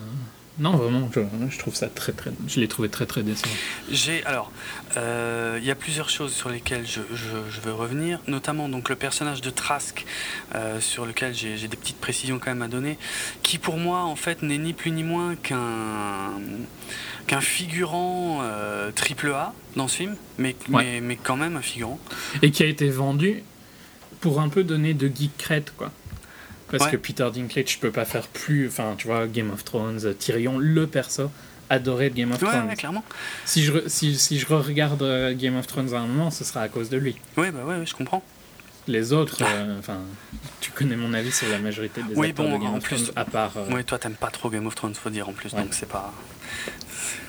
non, 0.59 0.77
vraiment, 0.77 1.09
je, 1.49 1.59
trouve 1.59 1.75
ça 1.75 1.89
très, 1.89 2.13
très. 2.13 2.31
Je 2.47 2.61
l'ai 2.61 2.69
trouvé 2.69 2.89
très, 2.91 3.07
très 3.07 3.23
décevant. 3.23 3.53
J'ai 3.91 4.23
alors, 4.25 4.53
euh, 4.99 5.59
il 5.61 5.67
y 5.67 5.71
a 5.71 5.75
plusieurs 5.75 6.11
choses 6.11 6.35
sur 6.35 6.51
lesquelles 6.51 6.87
je, 6.87 7.01
je, 7.15 7.61
veux 7.61 7.73
revenir, 7.73 8.21
notamment 8.27 8.69
donc 8.69 8.91
le 8.91 8.97
personnage 8.97 9.41
de 9.41 9.49
Trask, 9.49 10.05
euh, 10.55 10.79
sur 10.81 11.07
lequel 11.07 11.35
j'ai 11.35 11.69
des 11.69 11.77
petites 11.77 11.97
précisions 11.97 12.39
quand 12.39 12.51
même 12.51 12.63
à 12.63 12.69
donner, 12.69 12.99
qui 13.43 13.57
pour 13.59 13.79
moi 13.79 14.01
en 14.03 14.17
fait 14.17 14.43
n'est 14.43 14.59
ni 14.59 14.75
plus 14.75 14.91
ni 14.91 15.05
moins 15.05 15.37
qu'un 15.37 16.33
qu'un 17.27 17.41
figurant 17.41 18.43
triple 18.95 19.33
A 19.33 19.55
dans 19.77 19.89
ce 19.89 19.99
film, 19.99 20.17
mais, 20.37 20.55
mais, 20.69 21.01
mais 21.01 21.17
quand 21.17 21.37
même 21.37 21.57
un 21.57 21.63
figurant. 21.63 21.99
Et 22.43 22.51
qui 22.51 22.63
a 22.63 22.67
été 22.67 22.91
vendu 22.91 23.43
pour 24.21 24.41
un 24.41 24.49
peu 24.49 24.65
donner 24.65 24.93
de 24.93 25.09
geek 25.09 25.37
crête, 25.39 25.73
quoi. 25.77 25.93
Parce 26.79 26.91
que 26.91 26.97
Peter 26.97 27.29
Dinklage, 27.33 27.73
je 27.73 27.79
peux 27.79 27.93
pas 27.93 28.05
faire 28.05 28.27
plus. 28.27 28.67
Enfin, 28.67 28.95
tu 28.99 29.07
vois, 29.07 29.27
Game 29.27 29.51
of 29.51 29.65
Thrones, 29.65 30.15
Tyrion, 30.19 30.59
le 30.59 30.87
perso 30.87 31.31
adoré 31.73 32.11
de 32.11 32.15
Game 32.15 32.33
of 32.33 32.39
Thrones. 32.39 32.69
Ouais, 32.69 32.77
clairement. 32.77 33.05
Si 33.45 33.65
je, 33.65 33.73
si, 33.87 34.17
si 34.17 34.39
je 34.39 34.47
regarde 34.47 35.03
euh, 35.03 35.35
Game 35.35 35.57
of 35.57 35.67
Thrones 35.67 35.95
à 35.95 35.99
un 35.99 36.07
moment, 36.07 36.31
ce 36.31 36.45
sera 36.45 36.61
à 36.61 36.69
cause 36.69 36.91
de 36.91 36.99
lui. 36.99 37.17
Ouais, 37.37 37.51
bah 37.51 37.65
ouais, 37.65 37.85
je 37.87 37.95
comprends. 37.95 38.23
Les 38.89 39.13
autres, 39.13 39.39
euh, 39.43 39.79
enfin, 39.79 40.01
tu 40.61 40.71
connais 40.73 40.97
mon 40.97 41.15
avis 41.15 41.33
sur 41.33 41.49
la 41.49 41.59
majorité 41.59 42.03
des 42.03 42.19
acteurs 42.19 42.47
de 42.47 42.63
Game 42.63 42.75
of 42.75 42.85
Thrones, 42.85 43.13
à 43.17 43.25
part. 43.25 43.53
Euh, 43.57 43.67
oui, 43.71 43.85
toi, 43.85 43.99
t'aimes 43.99 44.15
pas 44.15 44.31
trop 44.31 44.51
Game 44.51 44.67
of 44.67 44.75
Thrones, 44.75 44.95
faut 44.95 45.11
dire 45.11 45.29
en 45.29 45.33
plus, 45.33 45.55
donc 45.55 45.69
c'est 45.73 45.89
pas. 45.89 46.13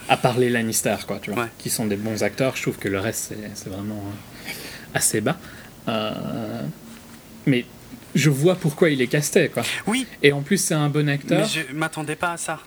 À 0.10 0.18
part 0.18 0.38
les 0.38 0.49
Lannister, 0.49 0.98
quoi, 1.07 1.20
tu 1.20 1.32
vois, 1.32 1.48
qui 1.57 1.70
sont 1.70 1.86
des 1.86 1.95
bons 1.95 2.24
acteurs, 2.24 2.57
je 2.57 2.64
trouve 2.64 2.78
que 2.78 2.90
le 2.90 2.99
reste, 2.99 3.34
c'est 3.53 3.70
vraiment 3.70 4.03
assez 4.94 5.22
bas. 5.22 5.38
mais 7.45 7.65
je 8.15 8.30
vois 8.30 8.56
pourquoi 8.56 8.90
il 8.90 9.02
est 9.02 9.07
casté, 9.07 9.49
quoi. 9.49 9.64
Oui. 9.88 10.06
Et 10.22 10.31
en 10.31 10.41
plus, 10.41 10.57
c'est 10.57 10.73
un 10.73 10.90
bon 10.90 11.10
acteur. 11.10 11.41
Mais 11.41 11.48
je 11.69 11.73
m'attendais 11.76 12.15
pas 12.15 12.34
à 12.34 12.38
ça. 12.38 12.60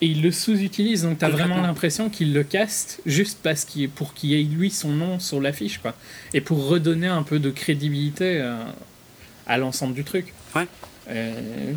Et 0.00 0.06
il 0.06 0.22
le 0.22 0.32
sous-utilise, 0.32 1.02
donc 1.02 1.18
t'as 1.18 1.28
vraiment 1.28 1.60
l'impression 1.60 2.10
qu'il 2.10 2.34
le 2.34 2.42
caste 2.42 3.00
juste 3.06 3.38
parce 3.42 3.64
qu'il 3.64 3.88
pour 3.88 4.12
qu'il 4.12 4.34
ait 4.34 4.42
lui 4.42 4.70
son 4.70 4.90
nom 4.90 5.18
sur 5.20 5.40
l'affiche, 5.40 5.78
quoi. 5.78 5.94
Et 6.32 6.40
pour 6.40 6.66
redonner 6.66 7.06
un 7.06 7.22
peu 7.22 7.38
de 7.38 7.50
crédibilité 7.50 8.40
euh, 8.40 8.56
à 9.46 9.56
l'ensemble 9.56 9.94
du 9.94 10.02
truc. 10.02 10.34
Ouais. 10.56 10.66
Euh, 11.10 11.72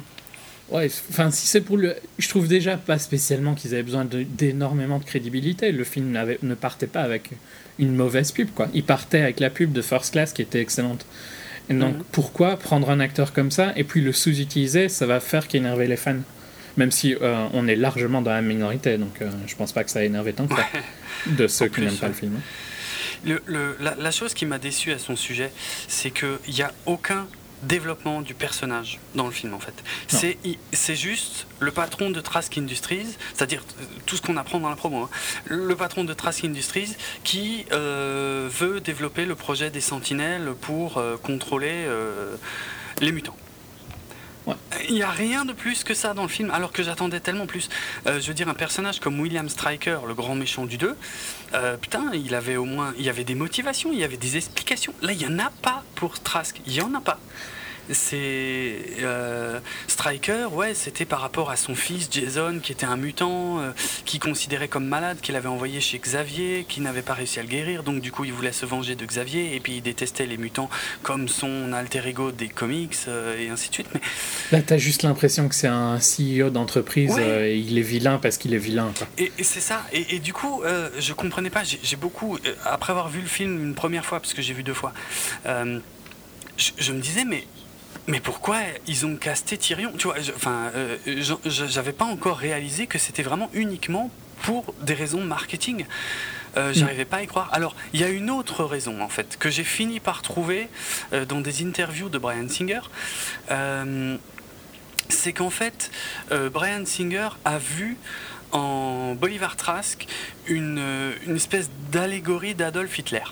ouais, 0.72 0.90
enfin, 1.10 1.30
si 1.30 1.46
c'est 1.46 1.62
pour 1.62 1.78
le. 1.78 1.96
Je 2.18 2.28
trouve 2.28 2.48
déjà 2.48 2.76
pas 2.76 2.98
spécialement 2.98 3.54
qu'ils 3.54 3.76
avaient 3.76 3.84
besoin 3.84 4.06
d'énormément 4.06 4.98
de, 4.98 5.04
crédibilité. 5.04 5.72
Le 5.72 5.84
film 5.84 6.12
ne 6.42 6.56
partait 6.56 6.88
pas 6.88 7.02
avec 7.02 7.30
une 7.78 7.96
mauvaise 7.96 8.32
pub, 8.32 8.50
quoi. 8.50 8.68
Il 8.74 8.84
partait 8.84 9.22
avec 9.22 9.40
la 9.40 9.52
pub 9.52 9.72
de 9.74 9.84
First 9.84 10.14
Class 10.14 10.34
qui 10.34 10.42
était 10.42 10.60
excellente 10.60 11.06
donc, 11.70 11.96
mhm. 11.96 12.04
pourquoi 12.12 12.58
prendre 12.58 12.90
un 12.90 13.00
acteur 13.00 13.34
comme 13.34 13.52
ça 13.52 13.74
et 13.76 13.84
puis 13.84 14.02
le 14.02 14.14
sous-utiliser 14.14 14.90
Ça 14.90 15.06
va 15.06 15.20
faire 15.20 15.48
qu'énerver 15.48 15.88
les 15.88 15.98
fans? 15.98 16.22
Même 16.78 16.92
si 16.92 17.16
euh, 17.16 17.48
on 17.54 17.68
est 17.68 17.76
largement 17.76 18.22
dans 18.22 18.32
la 18.32 18.42
minorité, 18.42 18.98
donc 18.98 19.22
euh, 19.22 19.30
je 19.48 19.56
pense 19.56 19.72
pas 19.72 19.84
que 19.84 19.90
ça 19.90 20.00
a 20.00 20.04
énervé 20.04 20.34
tant 20.34 20.48
que 20.48 20.56
ça 20.56 20.66
de 21.26 21.48
ceux 21.48 21.68
qui 21.68 21.82
n'aiment 21.82 21.96
pas 21.96 22.08
le 22.08 22.14
film. 22.14 22.40
Le, 23.26 23.42
la, 23.80 23.96
la, 23.96 24.12
chose 24.12 24.36
qui 24.36 24.46
m'a 24.46 24.60
déçu 24.60 24.92
à 24.92 25.00
son 25.00 25.16
sujet, 25.16 25.52
c'est 25.88 26.12
qu'il 26.12 26.54
n'y 26.54 26.62
a 26.62 26.72
aucun 26.86 27.28
développement 27.64 28.22
du 28.22 28.34
personnage 28.34 29.00
dans 29.16 29.26
le 29.26 29.32
film 29.32 29.54
en 29.54 29.60
fait. 29.60 29.74
C'est, 30.08 30.38
c'est 30.74 30.96
juste 30.96 31.48
le 31.60 31.72
patron 31.72 32.10
de 32.10 32.20
Trask 32.20 32.58
Industries, 32.58 33.18
c'est-à-dire 33.34 33.64
euh, 33.80 33.84
tout 34.06 34.16
ce 34.16 34.22
qu'on 34.22 34.38
apprend 34.38 34.60
dans 34.60 34.70
la 34.70 34.76
promo, 34.76 35.04
hein. 35.04 35.10
le 35.46 35.76
patron 35.76 36.04
de 36.04 36.14
Trask 36.14 36.44
Industries 36.46 36.96
qui 37.24 37.66
euh, 37.72 38.48
veut 38.52 38.80
développer 38.80 39.26
le 39.26 39.36
projet 39.36 39.70
des 39.70 39.82
sentinelles 39.82 40.54
pour 40.62 40.98
euh, 40.98 41.18
contrôler 41.18 41.88
les 43.02 43.12
mutants. 43.12 43.36
Il 44.88 44.96
n'y 44.96 45.04
a 45.04 45.10
rien 45.10 45.46
de 45.46 45.54
plus 45.54 45.84
que 45.84 45.94
ça 45.94 46.14
dans 46.14 46.24
le 46.24 46.30
film, 46.30 46.52
alors 46.52 46.72
que 46.72 46.84
j'attendais 46.84 47.20
tellement 47.20 47.46
plus. 47.46 47.70
Euh, 48.06 48.20
je 48.22 48.28
veux 48.28 48.34
dire, 48.34 48.48
un 48.48 48.54
personnage 48.54 49.00
comme 49.00 49.20
William 49.20 49.50
Stryker, 49.50 50.06
le 50.08 50.14
grand 50.14 50.36
méchant 50.36 50.66
du 50.66 50.78
2, 50.78 50.96
euh, 51.54 51.78
putain, 51.78 52.12
il 52.14 52.34
avait 52.36 52.56
au 52.56 52.66
moins, 52.66 52.94
il 52.98 53.06
y 53.06 53.10
avait 53.10 53.24
des 53.24 53.36
motivations, 53.36 53.92
il 53.92 54.00
y 54.00 54.04
avait 54.04 54.18
des 54.18 54.38
explications. 54.38 54.94
Là, 55.02 55.12
il 55.12 55.18
n'y 55.18 55.28
en 55.28 55.40
a 55.40 55.52
pas 55.62 55.84
pour 55.96 56.20
Trask, 56.20 56.62
il 56.66 56.74
n'y 56.74 56.82
en 56.82 56.94
a 56.94 57.02
pas 57.02 57.20
c'est 57.92 58.76
euh, 59.02 59.60
Striker, 59.88 60.48
ouais, 60.52 60.74
c'était 60.74 61.06
par 61.06 61.22
rapport 61.22 61.50
à 61.50 61.56
son 61.56 61.76
fils 61.76 62.10
Jason, 62.12 62.60
qui 62.62 62.72
était 62.72 62.86
un 62.86 62.98
mutant, 62.98 63.60
euh, 63.60 63.72
qui 64.06 64.20
considérait 64.20 64.68
comme 64.68 64.86
malade, 64.86 65.18
qu'il 65.22 65.36
avait 65.36 65.48
envoyé 65.48 65.80
chez 65.80 65.98
Xavier, 66.00 66.66
qui 66.68 66.82
n'avait 66.82 67.02
pas 67.02 67.14
réussi 67.14 67.40
à 67.40 67.44
le 67.44 67.48
guérir, 67.48 67.84
donc 67.84 68.02
du 68.02 68.12
coup 68.12 68.26
il 68.26 68.34
voulait 68.34 68.52
se 68.52 68.66
venger 68.66 68.96
de 68.96 69.06
Xavier, 69.06 69.56
et 69.56 69.60
puis 69.60 69.78
il 69.78 69.82
détestait 69.82 70.26
les 70.26 70.38
mutants 70.38 70.70
comme 71.02 71.28
son 71.28 71.72
alter 71.74 72.08
ego 72.08 72.32
des 72.32 72.50
comics, 72.50 72.96
euh, 73.08 73.40
et 73.40 73.50
ainsi 73.50 73.70
de 73.70 73.74
suite. 73.76 73.88
Mais 73.94 74.02
là, 74.52 74.62
t'as 74.66 74.78
juste 74.78 75.04
l'impression 75.04 75.48
que 75.48 75.56
c'est 75.56 75.68
un 75.68 75.98
CEO 75.98 76.50
d'entreprise, 76.50 77.18
et 77.18 77.58
il 77.58 77.78
est 77.78 77.82
vilain 77.82 78.18
parce 78.18 78.38
qu'il 78.38 78.54
est 78.54 78.60
vilain. 78.60 78.92
Et, 79.18 79.32
c'est 79.42 79.62
ça. 79.62 79.84
Et, 79.94 80.20
du 80.20 80.34
coup, 80.34 80.64
je 80.98 81.14
comprenais 81.14 81.50
pas. 81.50 81.64
J'ai 81.64 81.96
beaucoup, 81.96 82.38
après 82.66 82.92
avoir 82.92 83.10
vu 83.10 83.22
le 83.22 83.28
film 83.28 83.64
une 83.64 83.76
première 83.76 84.06
fois, 84.06 84.20
parce 84.20 84.34
que 84.34 84.42
j'ai 84.42 84.54
vu 84.54 84.64
deux 84.64 84.74
fois. 84.74 84.94
je 85.46 86.92
me 86.92 87.00
disais, 87.00 87.26
mais 87.26 87.46
mais 88.08 88.22
pourquoi 88.22 88.60
ils 88.88 89.06
ont 89.06 89.18
casté 89.18 89.58
Tyrion? 89.58 89.92
Tu 89.98 90.08
vois, 90.08 90.16
enfin, 90.36 90.72
euh, 90.76 90.98
j'avais 91.46 91.92
pas 91.92 92.06
encore 92.06 92.38
réalisé 92.38 92.88
que 92.88 92.98
c'était 92.98 93.24
vraiment 93.24 93.50
uniquement 93.54 94.10
pour 94.44 94.74
des 94.82 94.94
raisons 94.94 95.22
marketing. 95.22 95.86
Euh, 96.56 96.72
J'arrivais 96.74 97.06
pas 97.06 97.18
à 97.18 97.24
y 97.24 97.28
croire. 97.28 97.50
Alors, 97.52 97.76
il 97.94 98.00
y 98.00 98.04
a 98.04 98.08
une 98.08 98.30
autre 98.30 98.64
raison, 98.64 99.02
en 99.02 99.10
fait, 99.10 99.38
que 99.38 99.50
j'ai 99.50 99.66
fini 99.66 100.00
par 100.00 100.22
trouver 100.22 100.70
euh, 101.12 101.26
dans 101.26 101.42
des 101.42 101.66
interviews 101.66 102.10
de 102.10 102.18
Brian 102.18 102.48
Singer. 102.48 102.82
C'est 105.10 105.32
qu'en 105.32 105.50
fait, 105.50 105.90
Brian 106.52 106.86
Singer 106.86 107.30
a 107.46 107.58
vu 107.60 107.96
en 108.52 109.16
Bolivar 109.16 109.56
Trask 109.56 110.06
une, 110.48 111.14
une 111.26 111.36
espèce 111.38 111.70
d'allégorie 111.92 112.56
d'Adolf 112.56 113.00
Hitler 113.00 113.24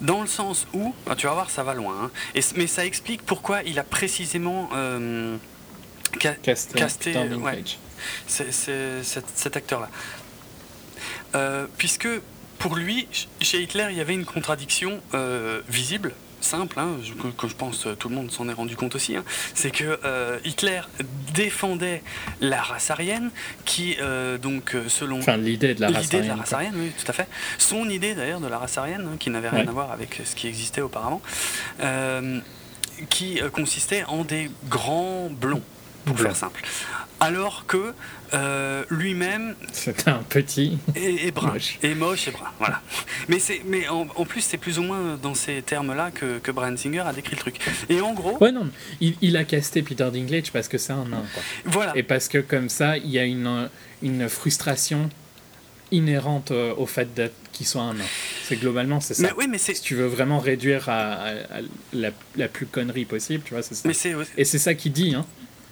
dans 0.00 0.20
le 0.20 0.26
sens 0.26 0.66
où, 0.72 0.94
tu 1.16 1.26
vas 1.26 1.32
voir, 1.32 1.50
ça 1.50 1.62
va 1.62 1.74
loin, 1.74 2.04
hein. 2.04 2.10
et, 2.34 2.40
mais 2.56 2.66
ça 2.66 2.84
explique 2.84 3.22
pourquoi 3.24 3.62
il 3.64 3.78
a 3.78 3.84
précisément 3.84 4.68
euh, 4.74 5.36
casté, 6.20 7.12
cet, 8.26 9.56
acteur-là. 9.56 9.88
puisque 11.76 12.08
pour 12.58 12.76
lui, 12.76 13.08
chez 13.40 13.60
Hitler, 13.62 13.88
il 13.90 13.96
y 13.96 14.00
avait 14.00 14.14
une 14.14 14.24
contradiction 14.24 15.00
visible 15.68 16.14
simple, 16.40 16.78
hein, 16.78 16.96
que, 17.36 17.48
je 17.48 17.54
pense 17.54 17.86
tout 17.98 18.08
le 18.08 18.14
monde 18.14 18.30
s'en 18.30 18.48
est 18.48 18.52
rendu 18.52 18.76
compte 18.76 18.94
aussi, 18.94 19.16
hein, 19.16 19.24
c'est 19.54 19.70
que 19.70 19.98
euh, 20.04 20.38
Hitler 20.44 20.80
défendait 21.34 22.02
la 22.40 22.62
race 22.62 22.90
aryenne, 22.90 23.30
qui 23.64 23.96
euh, 24.00 24.38
donc 24.38 24.74
euh, 24.74 24.88
selon 24.88 25.18
enfin, 25.18 25.36
l'idée 25.36 25.74
de 25.74 25.80
la 25.80 25.88
race 25.88 26.06
aryenne, 26.06 26.22
de 26.22 26.28
la 26.28 26.36
race 26.36 26.52
aryenne, 26.52 26.74
oui, 26.76 26.92
tout 26.98 27.10
à 27.10 27.12
fait, 27.12 27.28
son 27.58 27.88
idée 27.88 28.14
d'ailleurs 28.14 28.40
de 28.40 28.48
la 28.48 28.58
race 28.58 28.78
aryenne, 28.78 29.08
hein, 29.12 29.16
qui 29.18 29.30
n'avait 29.30 29.48
rien 29.48 29.66
à 29.66 29.72
voir 29.72 29.92
avec 29.92 30.20
ce 30.24 30.34
qui 30.34 30.48
existait 30.48 30.80
auparavant, 30.80 31.20
qui 33.10 33.40
consistait 33.52 34.04
en 34.04 34.24
des 34.24 34.50
grands 34.68 35.28
blonds, 35.30 35.62
pour 36.04 36.18
faire 36.18 36.36
simple 36.36 36.62
alors 37.20 37.66
que 37.66 37.94
euh, 38.34 38.84
lui-même. 38.90 39.54
C'était 39.72 40.10
un 40.10 40.22
petit. 40.28 40.78
Et, 40.94 41.30
brun. 41.30 41.54
Et 41.82 41.94
moche 41.94 42.28
et 42.28 42.30
brun. 42.30 42.50
Voilà. 42.58 42.82
Mais, 43.28 43.38
mais 43.66 43.88
en, 43.88 44.06
plus, 44.06 44.42
c'est 44.42 44.58
plus 44.58 44.78
ou 44.78 44.82
moins 44.82 45.18
dans 45.20 45.34
ces 45.34 45.62
termes-là 45.62 46.10
que, 46.10 46.38
que 46.38 46.50
Brian 46.50 46.76
Singer 46.76 47.00
a 47.00 47.12
décrit 47.12 47.36
le 47.36 47.40
truc. 47.40 47.58
Et 47.88 48.00
en 48.00 48.12
gros. 48.12 48.36
Ouais, 48.40 48.52
non, 48.52 48.68
il, 49.00 49.16
il 49.20 49.36
a 49.36 49.44
casté 49.44 49.82
Peter 49.82 50.08
Dinklage 50.12 50.52
parce 50.52 50.68
que 50.68 50.78
c'est 50.78 50.92
un 50.92 51.04
nain. 51.04 51.24
Quoi. 51.32 51.42
Voilà. 51.64 51.96
Et 51.96 52.02
parce 52.02 52.28
que 52.28 52.38
comme 52.38 52.68
ça, 52.68 52.96
il 52.98 53.10
y 53.10 53.18
a 53.18 53.24
une, 53.24 53.68
une 54.02 54.28
frustration 54.28 55.08
inhérente 55.90 56.50
euh, 56.50 56.74
au 56.76 56.86
fait 56.86 57.08
qu'il 57.52 57.66
soit 57.66 57.82
un 57.82 57.94
nain. 57.94 58.04
C'est 58.44 58.56
globalement, 58.56 59.00
c'est 59.00 59.14
ça. 59.14 59.22
Mais 59.22 59.32
oui, 59.38 59.46
mais 59.48 59.58
si 59.58 59.72
tu 59.80 59.94
veux 59.94 60.06
vraiment 60.06 60.38
réduire 60.38 60.88
à, 60.88 61.30
la, 61.92 62.10
la, 62.36 62.48
plus 62.48 62.66
connerie 62.66 63.06
possible, 63.06 63.42
tu 63.44 63.54
vois, 63.54 63.62
c'est 63.62 63.74
ça. 63.74 63.88
Mais 63.88 63.94
Et 64.36 64.44
c'est 64.44 64.58
ça 64.58 64.74
qu'il 64.74 64.92
dit, 64.92 65.14
hein. 65.14 65.24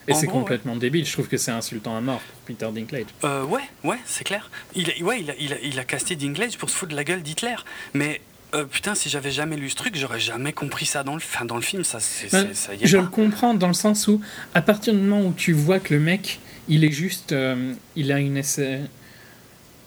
Et 0.09 0.15
c'est 0.15 0.27
complètement 0.27 0.77
débile. 0.77 1.05
Je 1.05 1.13
trouve 1.13 1.29
que 1.29 1.37
c'est 1.37 1.51
insultant 1.51 1.97
à 1.97 2.01
mort 2.01 2.21
pour 2.21 2.39
Peter 2.43 2.69
Dinklage. 2.73 3.07
Euh, 3.25 3.45
ouais, 3.45 3.63
ouais, 3.85 3.99
c'est 4.07 4.25
clair. 4.25 4.51
Il, 4.75 4.93
ouais, 5.03 5.21
il 5.21 5.31
a, 5.31 5.35
il, 5.39 5.53
a, 5.53 5.57
il 5.63 5.79
a 5.79 5.85
casté 5.85 6.17
Dinklage 6.17 6.59
pour 6.59 6.71
se 6.71 6.77
foutre 6.77 6.93
de 6.93 6.97
la 6.97 7.05
gueule 7.05 7.23
d'Hitler. 7.23 7.57
Mais 7.95 8.21
euh, 8.55 8.65
putain, 8.65 8.95
si 8.95 9.09
j'avais 9.09 9.31
jamais 9.31 9.57
lu 9.57 9.69
ce 9.69 9.75
truc, 9.75 9.97
j'aurais 9.97 10.21
jamais 10.21 10.53
compris 10.53 10.87
ça 10.87 11.03
dans 11.03 11.15
le, 11.15 11.21
fin, 11.21 11.45
dans 11.45 11.57
le 11.57 11.63
film. 11.63 11.83
Ça, 11.85 11.99
ben, 12.33 12.55
ça 12.55 12.75
y 12.75 12.85
est 12.85 12.87
je 12.87 12.97
le 12.97 13.07
comprends 13.07 13.55
dans 13.55 13.69
le 13.69 13.75
sens 13.75 14.07
où, 14.09 14.21
à 14.55 14.63
partir 14.63 14.95
du 14.95 15.01
moment 15.01 15.27
où 15.27 15.33
tu 15.33 15.53
vois 15.53 15.81
que 15.81 15.93
le 15.93 16.01
mec, 16.01 16.39
il 16.69 16.85
est 16.85 16.93
juste. 16.93 17.33
Euh, 17.33 17.75
il 17.97 18.13
a 18.13 18.19
une, 18.21 18.41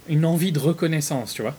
une 0.07 0.25
envie 0.25 0.51
de 0.51 0.59
reconnaissance, 0.59 1.33
tu 1.33 1.41
vois. 1.41 1.55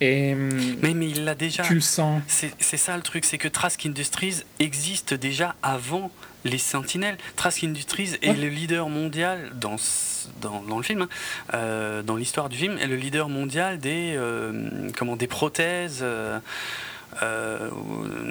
Et, 0.00 0.34
mais, 0.34 0.94
mais 0.94 1.08
il 1.08 1.24
l'a 1.24 1.34
déjà. 1.34 1.62
Tu 1.62 1.74
le 1.74 1.80
sens. 1.80 2.22
C'est 2.26 2.76
ça 2.76 2.96
le 2.96 3.02
truc, 3.02 3.24
c'est 3.24 3.38
que 3.38 3.48
Trask 3.48 3.84
Industries 3.86 4.42
existe 4.60 5.14
déjà 5.14 5.56
avant 5.62 6.10
les 6.48 6.58
Sentinelles. 6.58 7.16
Trask 7.36 7.64
Industries 7.64 8.16
est 8.22 8.32
le 8.32 8.48
leader 8.48 8.88
mondial 8.88 9.50
dans, 9.54 9.76
dans, 10.40 10.62
dans 10.62 10.76
le 10.76 10.82
film, 10.82 11.02
hein, 11.02 11.08
euh, 11.54 12.02
dans 12.02 12.16
l'histoire 12.16 12.48
du 12.48 12.56
film, 12.56 12.78
est 12.78 12.86
le 12.86 12.96
leader 12.96 13.28
mondial 13.28 13.78
des, 13.78 14.14
euh, 14.16 14.90
comment, 14.96 15.16
des 15.16 15.26
prothèses, 15.26 16.02
euh, 16.02 16.40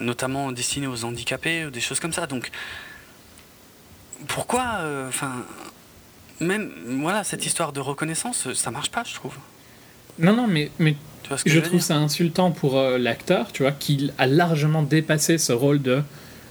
notamment 0.02 0.52
destinées 0.52 0.88
aux 0.88 1.06
handicapés 1.06 1.66
ou 1.66 1.70
des 1.70 1.82
choses 1.82 2.00
comme 2.00 2.14
ça. 2.14 2.28
Donc, 2.28 2.52
pourquoi, 4.28 4.82
enfin, 5.08 5.46
même 6.40 6.72
voilà, 7.02 7.24
cette 7.24 7.46
histoire 7.46 7.74
de 7.74 7.80
reconnaissance, 7.80 8.52
ça 8.54 8.72
marche 8.72 8.90
pas, 8.90 9.04
je 9.04 9.14
trouve. 9.14 9.36
Non, 10.20 10.36
non, 10.36 10.48
mais, 10.48 10.72
mais 10.80 10.96
je, 11.46 11.60
trouve 11.60 11.82
ça 11.82 11.96
insultant 11.96 12.52
pour 12.52 12.82
l'acteur, 12.82 13.52
tu 13.52 13.62
vois, 13.62 13.72
qu'il 13.72 14.14
a 14.18 14.26
largement 14.26 14.82
dépassé 14.82 15.38
ce 15.38 15.54
rôle 15.54 15.82
de 15.82 16.02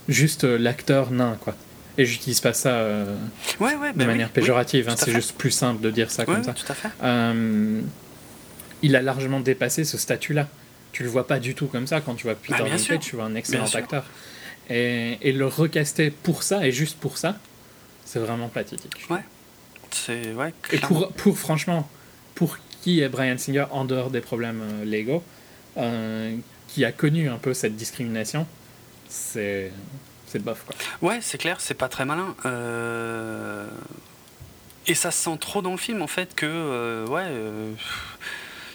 juste 0.07 0.43
euh, 0.43 0.57
l'acteur 0.57 1.11
nain, 1.11 1.37
quoi. 1.39 1.55
Et 1.97 2.05
j'utilise 2.05 2.41
pas 2.41 2.53
ça 2.53 2.69
euh, 2.69 3.15
ouais, 3.59 3.75
ouais, 3.75 3.91
de 3.91 3.97
bah 3.97 4.05
manière 4.05 4.29
péjorative, 4.29 4.87
hein, 4.87 4.95
c'est 4.95 5.11
juste 5.11 5.35
plus 5.35 5.49
simple 5.49 5.81
de 5.81 5.89
dire 5.89 6.11
ça 6.11 6.25
comme 6.25 6.43
ça. 6.43 6.53
Tout 6.53 6.71
à 6.71 6.75
fait. 6.75 6.89
Euh, 7.01 7.81
il 8.83 8.95
a 8.95 9.01
largement 9.01 9.39
dépassé 9.39 9.83
ce 9.83 9.97
statut-là. 9.97 10.47
Tu 10.91 11.01
le 11.01 11.09
vois 11.09 11.25
pas 11.25 11.39
du 11.39 11.55
tout 11.55 11.65
comme 11.65 11.87
ça 11.87 12.01
quand 12.01 12.13
tu 12.13 12.23
vois 12.23 12.35
Peter 12.35 12.61
bah, 12.63 12.69
Dinklage, 12.69 12.99
tu 12.99 13.15
vois 13.15 13.25
un 13.25 13.33
excellent 13.33 13.65
acteur. 13.73 14.05
Et, 14.69 15.17
et, 15.21 15.31
le 15.31 15.47
recaster 15.47 16.11
pour 16.11 16.43
ça 16.43 16.67
et 16.67 16.71
juste 16.71 16.99
pour 16.99 17.17
ça, 17.17 17.37
c'est 18.05 18.19
vraiment 18.19 18.49
pathétique. 18.49 19.07
Ouais. 19.09 19.21
C'est 19.89 20.33
ouais. 20.33 20.53
Et 20.71 20.77
pour, 20.77 21.11
pour 21.13 21.39
franchement, 21.39 21.89
pour 22.35 22.57
qui 22.81 23.01
est 23.01 23.09
Brian 23.09 23.37
Singer 23.37 23.65
en 23.71 23.85
dehors 23.85 24.11
des 24.11 24.21
problèmes 24.21 24.61
légaux, 24.83 25.23
qui 26.67 26.85
a 26.85 26.91
connu 26.91 27.29
un 27.29 27.37
peu 27.37 27.53
cette 27.53 27.75
discrimination, 27.75 28.45
c'est 29.09 29.71
c'est 30.27 30.39
bof 30.39 30.63
quoi. 30.65 30.75
Ouais, 31.01 31.19
c'est 31.21 31.37
clair, 31.37 31.61
c'est 31.61 31.73
pas 31.73 31.89
très 31.89 32.05
malin. 32.05 32.35
Euh, 32.45 33.67
et 34.85 34.95
ça 34.95 35.11
se 35.11 35.23
sent 35.23 35.37
trop 35.39 35.61
dans 35.61 35.71
le 35.71 35.77
film 35.77 36.01
en 36.01 36.07
fait 36.07 36.35
que 36.35 36.45
euh, 36.45 37.07
ouais. 37.07 37.25
Euh, 37.25 37.71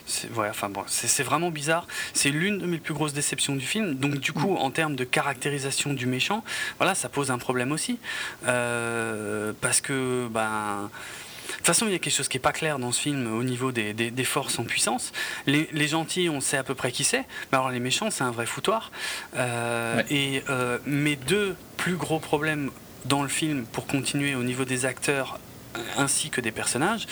c'est 0.04 0.28
enfin 0.36 0.68
bon, 0.68 0.82
c'est 0.88 1.22
vraiment 1.22 1.50
bizarre. 1.50 1.86
C'est 2.12 2.30
l'une 2.30 2.58
de 2.58 2.66
mes 2.66 2.78
plus 2.78 2.92
grosses 2.92 3.14
déceptions 3.14 3.56
du 3.56 3.64
film. 3.64 3.94
Donc 3.94 4.16
du 4.16 4.32
coup, 4.32 4.56
en 4.56 4.70
termes 4.70 4.94
de 4.94 5.04
caractérisation 5.04 5.94
du 5.94 6.06
méchant, 6.06 6.44
voilà, 6.78 6.94
ça 6.94 7.08
pose 7.08 7.30
un 7.30 7.38
problème 7.38 7.72
aussi 7.72 7.98
parce 8.42 9.80
que 9.80 10.28
ben 10.30 10.90
de 10.90 11.31
toute 11.62 11.74
façon, 11.74 11.86
il 11.86 11.92
y 11.92 11.94
a 11.94 12.00
quelque 12.00 12.12
chose 12.12 12.28
qui 12.28 12.38
n'est 12.38 12.42
pas 12.42 12.52
clair 12.52 12.80
dans 12.80 12.90
ce 12.90 13.00
film 13.00 13.32
au 13.32 13.44
niveau 13.44 13.70
des, 13.70 13.94
des, 13.94 14.24
forces 14.24 14.58
en 14.58 14.64
puissance. 14.64 15.12
Les, 15.46 15.68
les, 15.72 15.86
gentils, 15.86 16.28
on 16.28 16.40
sait 16.40 16.56
à 16.56 16.64
peu 16.64 16.74
près 16.74 16.90
qui 16.90 17.04
c'est, 17.04 17.24
mais 17.50 17.58
alors 17.58 17.70
les 17.70 17.78
méchants, 17.78 18.10
c'est 18.10 18.24
un 18.24 18.32
vrai 18.32 18.46
foutoir. 18.46 18.90
Euh, 19.36 20.02
et 20.10 20.42
euh, 20.50 20.78
mes 20.86 21.14
deux 21.14 21.54
plus 21.76 21.94
gros 21.94 22.18
problèmes 22.18 22.70
dans 23.04 23.22
le 23.22 23.28
film, 23.28 23.64
pour 23.64 23.86
continuer 23.86 24.34
au 24.34 24.42
niveau 24.42 24.64
des 24.64 24.86
acteurs 24.86 25.38
euh, 25.76 25.80
ainsi 25.98 26.30
que 26.30 26.40
des 26.40 26.50
personnages, 26.50 27.06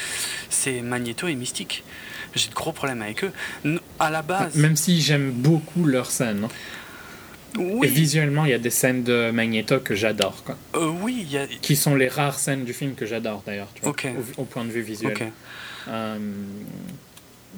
c'est 0.49 0.81
Magneto 0.81 1.29
et 1.29 1.37
Mystique. 1.37 1.85
J'ai 2.35 2.49
de 2.49 2.55
gros 2.55 2.73
problèmes 2.73 3.03
avec 3.03 3.25
eux. 3.25 3.33
À 4.01 4.11
la 4.11 4.23
base. 4.23 4.57
Même 4.57 4.77
si 4.77 5.01
j'aime 5.01 5.31
beaucoup 5.31 5.85
leur 5.85 6.11
scène. 6.11 6.45
Hein. 6.45 6.49
Et 7.59 7.87
visuellement, 7.87 8.45
il 8.45 8.51
y 8.51 8.55
a 8.55 8.59
des 8.59 8.71
scènes 8.71 9.03
de 9.03 9.31
Magneto 9.31 9.81
que 9.81 9.95
j'adore. 9.95 10.43
Quoi. 10.45 10.57
Euh, 10.77 10.93
oui, 11.03 11.25
il 11.27 11.33
y 11.33 11.39
a... 11.39 11.47
Qui 11.47 11.77
sont 11.77 11.95
les 11.95 12.09
rares 12.09 12.39
scènes 12.39 12.65
du 12.65 12.73
film 12.73 12.95
que 12.95 13.07
j'adore 13.07 13.43
d'ailleurs, 13.47 13.69
au, 14.37 14.45
point 14.45 14.65
de 14.65 14.71
vue 14.71 14.83
visuel. 14.83 15.17
Euh, 15.89 16.19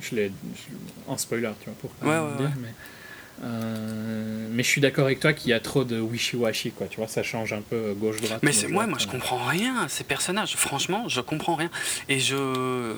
je 0.00 0.14
l'ai 0.14 0.32
en 1.06 1.16
spoiler, 1.16 1.50
tu 1.60 1.70
vois, 1.70 1.74
pour 1.80 2.08
ouais, 2.08 2.36
dire, 2.38 2.50
mais, 2.60 2.68
euh, 3.44 4.48
mais 4.50 4.62
je 4.62 4.68
suis 4.68 4.80
d'accord 4.80 5.06
avec 5.06 5.20
toi 5.20 5.32
qu'il 5.32 5.50
y 5.50 5.52
a 5.52 5.60
trop 5.60 5.84
de 5.84 6.00
wishy-washy, 6.00 6.72
quoi, 6.72 6.86
tu 6.86 6.98
vois, 6.98 7.08
ça 7.08 7.22
change 7.22 7.52
un 7.52 7.60
peu 7.60 7.94
gauche-droite. 7.94 8.40
Mais 8.42 8.52
c'est 8.52 8.68
moi, 8.68 8.86
moi 8.86 8.98
je 8.98 9.06
comprends 9.06 9.44
rien, 9.44 9.86
ces 9.88 10.04
personnages, 10.04 10.56
franchement, 10.56 11.08
je 11.08 11.20
comprends 11.20 11.56
rien. 11.56 11.70
Et 12.08 12.20
je 12.20 12.94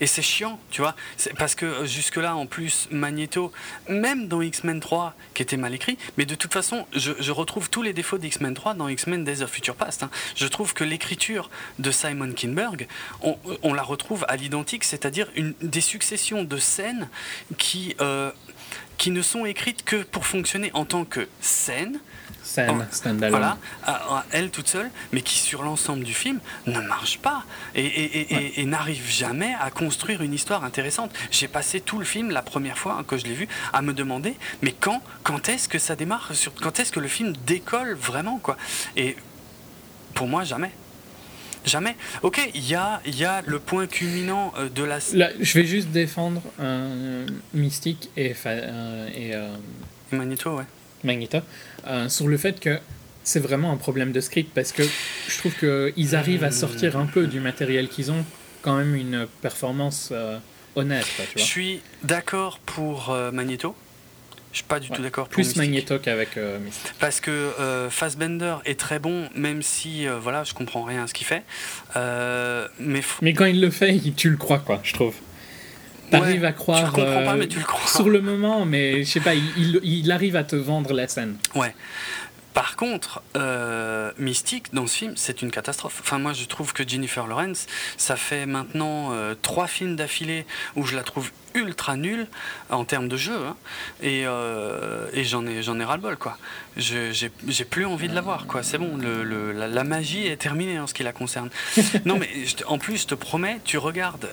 et 0.00 0.06
c'est 0.06 0.22
chiant, 0.22 0.58
tu 0.70 0.80
vois. 0.80 0.94
Parce 1.38 1.54
que 1.54 1.66
euh, 1.66 1.86
jusque-là, 1.86 2.36
en 2.36 2.46
plus, 2.46 2.88
Magneto, 2.90 3.52
même 3.88 4.28
dans 4.28 4.42
X-Men 4.42 4.80
3, 4.80 5.14
qui 5.34 5.42
était 5.42 5.56
mal 5.56 5.74
écrit, 5.74 5.98
mais 6.16 6.26
de 6.26 6.34
toute 6.34 6.52
façon, 6.52 6.86
je, 6.94 7.30
retrouve 7.32 7.70
tous 7.70 7.82
les 7.82 7.92
défauts 7.92 8.18
d'X-Men 8.18 8.54
3 8.54 8.74
dans 8.74 8.88
X-Men 8.88 9.24
Days 9.24 9.42
of 9.42 9.50
Future 9.50 9.74
Past. 9.74 10.02
Hein. 10.02 10.10
Je 10.36 10.46
trouve 10.46 10.74
que 10.74 10.84
l'écriture 10.84 11.50
de 11.78 11.90
Simon 11.90 12.32
Kinberg, 12.32 12.86
on, 13.22 13.74
la 13.74 13.82
retrouve 13.82 14.24
à 14.28 14.36
l'identique, 14.36 14.84
c'est-à-dire 14.84 15.28
des 15.60 15.80
successions 15.80 16.44
de 16.44 16.56
scènes 16.58 17.08
qui, 17.58 17.96
euh, 18.00 18.30
qui 18.98 19.10
ne 19.10 19.22
sont 19.22 19.44
écrites 19.44 19.84
que 19.84 20.02
pour 20.02 20.26
fonctionner 20.26 20.70
en 20.74 20.84
tant 20.84 21.04
que 21.04 21.28
scène 21.40 21.98
scène 22.54 23.18
Voilà, 23.28 23.58
elle 24.30 24.50
toute 24.50 24.68
seule, 24.68 24.90
mais 25.12 25.22
qui 25.22 25.38
sur 25.38 25.62
l'ensemble 25.62 26.04
du 26.04 26.14
film 26.14 26.40
ne 26.66 26.80
marche 26.80 27.18
pas 27.18 27.44
et, 27.74 28.64
n'arrive 28.64 29.08
jamais 29.08 29.54
à 29.60 29.70
construire 29.70 30.22
une 30.22 30.32
histoire 30.32 30.64
intéressante. 30.64 31.10
J'ai 31.30 31.48
passé 31.48 31.80
tout 31.80 31.98
le 31.98 32.04
film 32.04 32.30
la 32.30 32.42
première 32.42 32.78
fois 32.78 33.04
que 33.06 33.16
je 33.16 33.24
l'ai 33.24 33.34
vu 33.34 33.48
à 33.72 33.82
me 33.82 33.92
demander, 33.92 34.34
mais 34.62 34.72
quand, 34.72 35.02
quand 35.22 35.48
est-ce 35.48 35.68
que 35.68 35.78
ça 35.78 35.96
démarre 35.96 36.32
Quand 36.60 36.80
est-ce 36.80 36.92
que 36.92 37.00
le 37.00 37.08
film 37.08 37.34
décolle 37.46 37.94
vraiment 37.94 38.38
quoi? 38.38 38.56
Et 38.96 39.16
pour 40.14 40.28
moi, 40.28 40.44
jamais. 40.44 40.70
Jamais. 41.64 41.96
Ok, 42.22 42.40
il 42.54 42.68
y 42.68 42.74
a, 42.74 43.00
y 43.06 43.24
a 43.24 43.42
le 43.46 43.58
point 43.58 43.86
culminant 43.86 44.52
euh, 44.58 44.68
de 44.68 44.84
la. 44.84 44.98
je 44.98 45.58
vais 45.58 45.64
juste 45.64 45.88
défendre 45.88 46.42
un 46.60 47.24
Mystique 47.54 48.10
et, 48.16 48.34
euh, 48.46 49.08
et, 49.14 49.34
euh, 49.34 49.48
Magneto, 50.12 50.56
ouais. 50.56 50.64
Magneto, 51.04 51.38
euh, 51.86 52.08
sur 52.08 52.28
le 52.28 52.36
fait 52.36 52.60
que 52.60 52.78
c'est 53.22 53.40
vraiment 53.40 53.72
un 53.72 53.76
problème 53.76 54.12
de 54.12 54.20
script 54.20 54.52
parce 54.54 54.72
que 54.72 54.82
je 54.82 55.38
trouve 55.38 55.54
qu'ils 55.54 56.14
arrivent 56.14 56.44
à 56.44 56.50
sortir 56.50 56.96
un 56.96 57.06
peu 57.06 57.26
du 57.26 57.40
matériel 57.40 57.88
qu'ils 57.88 58.10
ont, 58.10 58.24
quand 58.62 58.76
même 58.76 58.94
une 58.94 59.26
performance 59.42 60.10
euh, 60.12 60.38
honnête. 60.76 61.06
Je 61.36 61.42
suis 61.42 61.80
d'accord 62.02 62.58
pour 62.60 63.10
euh, 63.10 63.30
Magneto. 63.30 63.74
Je 64.52 64.58
suis 64.58 64.66
pas 64.66 64.78
du 64.78 64.88
tout 64.88 65.02
d'accord 65.02 65.24
pour 65.24 65.34
Plus 65.34 65.56
Magneto 65.56 65.98
qu'avec 65.98 66.36
Mystique. 66.36 66.92
Parce 67.00 67.18
que 67.18 67.50
Fassbender 67.90 68.56
est 68.64 68.78
très 68.78 69.00
bon, 69.00 69.28
même 69.34 69.62
si 69.62 70.06
voilà, 70.06 70.44
je 70.44 70.54
comprends 70.54 70.84
rien 70.84 71.02
à 71.02 71.06
ce 71.08 71.14
qu'il 71.14 71.26
fait. 71.26 71.42
mais, 72.78 73.02
mais 73.20 73.32
quand 73.32 73.46
il 73.46 73.60
le 73.60 73.70
fait, 73.70 73.98
tu 74.14 74.30
le 74.30 74.36
crois, 74.36 74.60
quoi, 74.60 74.80
je 74.84 74.92
trouve. 74.92 75.14
T'arrives 76.18 76.44
à 76.44 76.52
croire. 76.52 76.92
Tu 76.92 77.00
comprends 77.00 77.24
pas, 77.24 77.36
mais 77.36 77.46
tu 77.46 77.58
le 77.58 77.64
crois. 77.64 77.90
Sur 77.90 78.10
le 78.10 78.20
moment, 78.20 78.64
mais 78.64 79.04
je 79.04 79.10
sais 79.10 79.20
pas, 79.20 79.34
il, 79.34 79.80
il, 79.82 80.12
arrive 80.12 80.36
à 80.36 80.44
te 80.44 80.56
vendre 80.56 80.92
la 80.92 81.08
scène. 81.08 81.36
Ouais. 81.54 81.74
Par 82.54 82.76
contre, 82.76 83.20
euh, 83.36 84.12
Mystique, 84.16 84.72
dans 84.72 84.86
ce 84.86 84.96
film, 84.96 85.14
c'est 85.16 85.42
une 85.42 85.50
catastrophe. 85.50 85.98
Enfin, 86.00 86.20
moi, 86.20 86.32
je 86.32 86.44
trouve 86.44 86.72
que 86.72 86.88
Jennifer 86.88 87.26
Lawrence, 87.26 87.66
ça 87.96 88.14
fait 88.14 88.46
maintenant 88.46 89.12
euh, 89.12 89.34
trois 89.42 89.66
films 89.66 89.96
d'affilée 89.96 90.46
où 90.76 90.86
je 90.86 90.94
la 90.94 91.02
trouve 91.02 91.32
ultra 91.54 91.96
nulle 91.96 92.26
en 92.70 92.84
termes 92.84 93.08
de 93.08 93.16
jeu. 93.16 93.36
Hein. 93.36 93.56
Et, 94.02 94.22
euh, 94.24 95.06
et 95.12 95.24
j'en 95.24 95.46
ai, 95.46 95.58
ai 95.58 95.84
ras-le-bol, 95.84 96.16
quoi. 96.16 96.38
j'ai, 96.76 97.28
plus 97.70 97.86
envie 97.86 98.08
de 98.08 98.14
la 98.14 98.20
voir, 98.20 98.46
quoi. 98.46 98.62
C'est 98.62 98.78
bon, 98.78 98.96
le, 98.96 99.52
la, 99.52 99.84
magie 99.84 100.26
est 100.26 100.36
terminée 100.36 100.78
en 100.78 100.86
ce 100.86 100.94
qui 100.94 101.02
la 101.02 101.12
concerne. 101.12 101.50
non, 102.04 102.18
mais 102.18 102.28
en 102.66 102.78
plus, 102.78 103.02
je 103.02 103.06
te 103.08 103.14
promets, 103.14 103.58
tu 103.64 103.78
regardes 103.78 104.28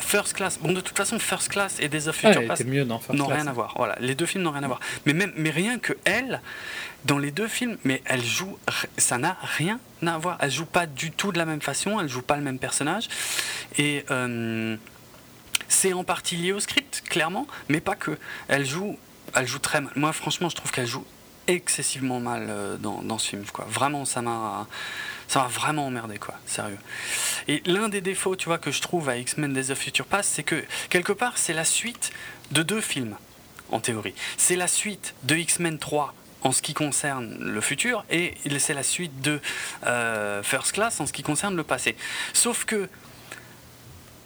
First 0.00 0.34
Class. 0.34 0.58
Bon, 0.60 0.72
de 0.72 0.80
toute 0.80 0.96
façon, 0.96 1.18
First 1.20 1.48
Class 1.48 1.76
et 1.78 1.88
Days 1.88 2.08
of 2.08 2.16
Future 2.16 2.46
Past 2.46 2.64
n'ont 3.12 3.26
rien 3.26 3.46
à 3.46 3.52
voir. 3.52 3.74
Voilà, 3.76 3.96
les 4.00 4.16
deux 4.16 4.26
films 4.26 4.42
n'ont 4.44 4.52
rien 4.52 4.64
à 4.64 4.68
voir. 4.68 4.80
Mais, 5.06 5.12
même, 5.12 5.32
mais 5.36 5.50
rien 5.50 5.78
que 5.78 5.92
elle, 6.04 6.40
dans 7.04 7.18
les 7.18 7.30
deux 7.30 7.48
films, 7.48 7.78
mais 7.84 8.02
elle 8.04 8.24
joue, 8.24 8.58
ça 8.98 9.18
n'a 9.18 9.36
rien 9.42 9.80
à 10.06 10.18
voir. 10.18 10.38
Elle 10.40 10.50
joue 10.50 10.66
pas 10.66 10.86
du 10.86 11.10
tout 11.10 11.32
de 11.32 11.38
la 11.38 11.44
même 11.44 11.62
façon, 11.62 12.00
elle 12.00 12.08
joue 12.08 12.22
pas 12.22 12.36
le 12.36 12.42
même 12.42 12.58
personnage. 12.58 13.08
Et 13.78 14.04
euh, 14.10 14.76
c'est 15.68 15.92
en 15.92 16.04
partie 16.04 16.36
lié 16.36 16.52
au 16.52 16.60
script, 16.60 17.02
clairement, 17.08 17.46
mais 17.68 17.80
pas 17.80 17.94
que. 17.94 18.18
Elle 18.48 18.66
joue, 18.66 18.98
elle 19.34 19.46
joue 19.46 19.58
très 19.58 19.80
mal. 19.80 19.92
Moi, 19.96 20.12
franchement, 20.12 20.48
je 20.48 20.56
trouve 20.56 20.70
qu'elle 20.72 20.86
joue 20.86 21.04
excessivement 21.46 22.20
mal 22.20 22.46
euh, 22.48 22.76
dans, 22.76 23.02
dans, 23.02 23.18
ce 23.18 23.30
film. 23.30 23.44
Quoi. 23.52 23.66
Vraiment, 23.68 24.04
ça 24.04 24.22
m'a, 24.22 24.66
ça 25.26 25.40
m'a 25.40 25.48
vraiment 25.48 25.86
emmerdé, 25.86 26.18
quoi. 26.18 26.34
Sérieux. 26.46 26.78
Et 27.48 27.62
l'un 27.66 27.88
des 27.88 28.00
défauts, 28.00 28.36
tu 28.36 28.46
vois, 28.46 28.58
que 28.58 28.70
je 28.70 28.80
trouve 28.80 29.08
à 29.08 29.16
X-Men 29.16 29.52
Days 29.52 29.70
of 29.70 29.78
Future 29.78 30.06
Past, 30.06 30.30
c'est 30.34 30.42
que 30.42 30.64
quelque 30.90 31.12
part, 31.12 31.38
c'est 31.38 31.54
la 31.54 31.64
suite 31.64 32.10
de 32.50 32.62
deux 32.62 32.80
films, 32.80 33.16
en 33.70 33.80
théorie. 33.80 34.14
C'est 34.36 34.56
la 34.56 34.68
suite 34.68 35.14
de 35.24 35.36
X-Men 35.36 35.78
3 35.78 36.14
en 36.42 36.52
ce 36.52 36.62
qui 36.62 36.74
concerne 36.74 37.36
le 37.38 37.60
futur 37.60 38.04
et 38.10 38.34
c'est 38.58 38.74
la 38.74 38.82
suite 38.82 39.20
de 39.20 39.40
euh, 39.86 40.42
First 40.42 40.72
Class 40.72 41.00
en 41.00 41.06
ce 41.06 41.12
qui 41.12 41.22
concerne 41.22 41.56
le 41.56 41.64
passé. 41.64 41.96
Sauf 42.32 42.64
que 42.64 42.88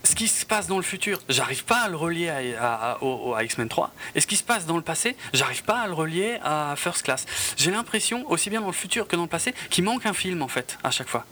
ce 0.04 0.14
qui 0.14 0.28
se 0.28 0.44
passe 0.44 0.66
dans 0.66 0.76
le 0.76 0.82
futur, 0.82 1.20
j'arrive 1.28 1.64
pas 1.64 1.78
à 1.78 1.88
le 1.88 1.96
relier 1.96 2.28
à, 2.28 2.98
X-Men 3.42 3.68
3. 3.68 3.92
Et 4.14 4.20
ce 4.20 4.26
qui 4.26 4.36
se 4.36 4.42
passe 4.42 4.66
dans 4.66 4.76
le 4.76 4.82
passé, 4.82 5.16
j'arrive 5.32 5.64
pas 5.64 5.80
à 5.80 5.86
le 5.86 5.94
relier 5.94 6.38
à 6.44 6.74
First 6.76 7.02
Class. 7.02 7.24
J'ai 7.56 7.70
l'impression, 7.70 8.30
aussi 8.30 8.50
bien 8.50 8.60
dans 8.60 8.66
le 8.66 8.72
futur 8.72 9.08
que 9.08 9.16
dans 9.16 9.22
le 9.22 9.28
passé, 9.28 9.54
qu'il 9.70 9.84
manque 9.84 10.06
un 10.06 10.12
film 10.12 10.42
en 10.42 10.48
fait, 10.48 10.78
à 10.84 10.90
chaque 10.90 11.08
fois. 11.08 11.24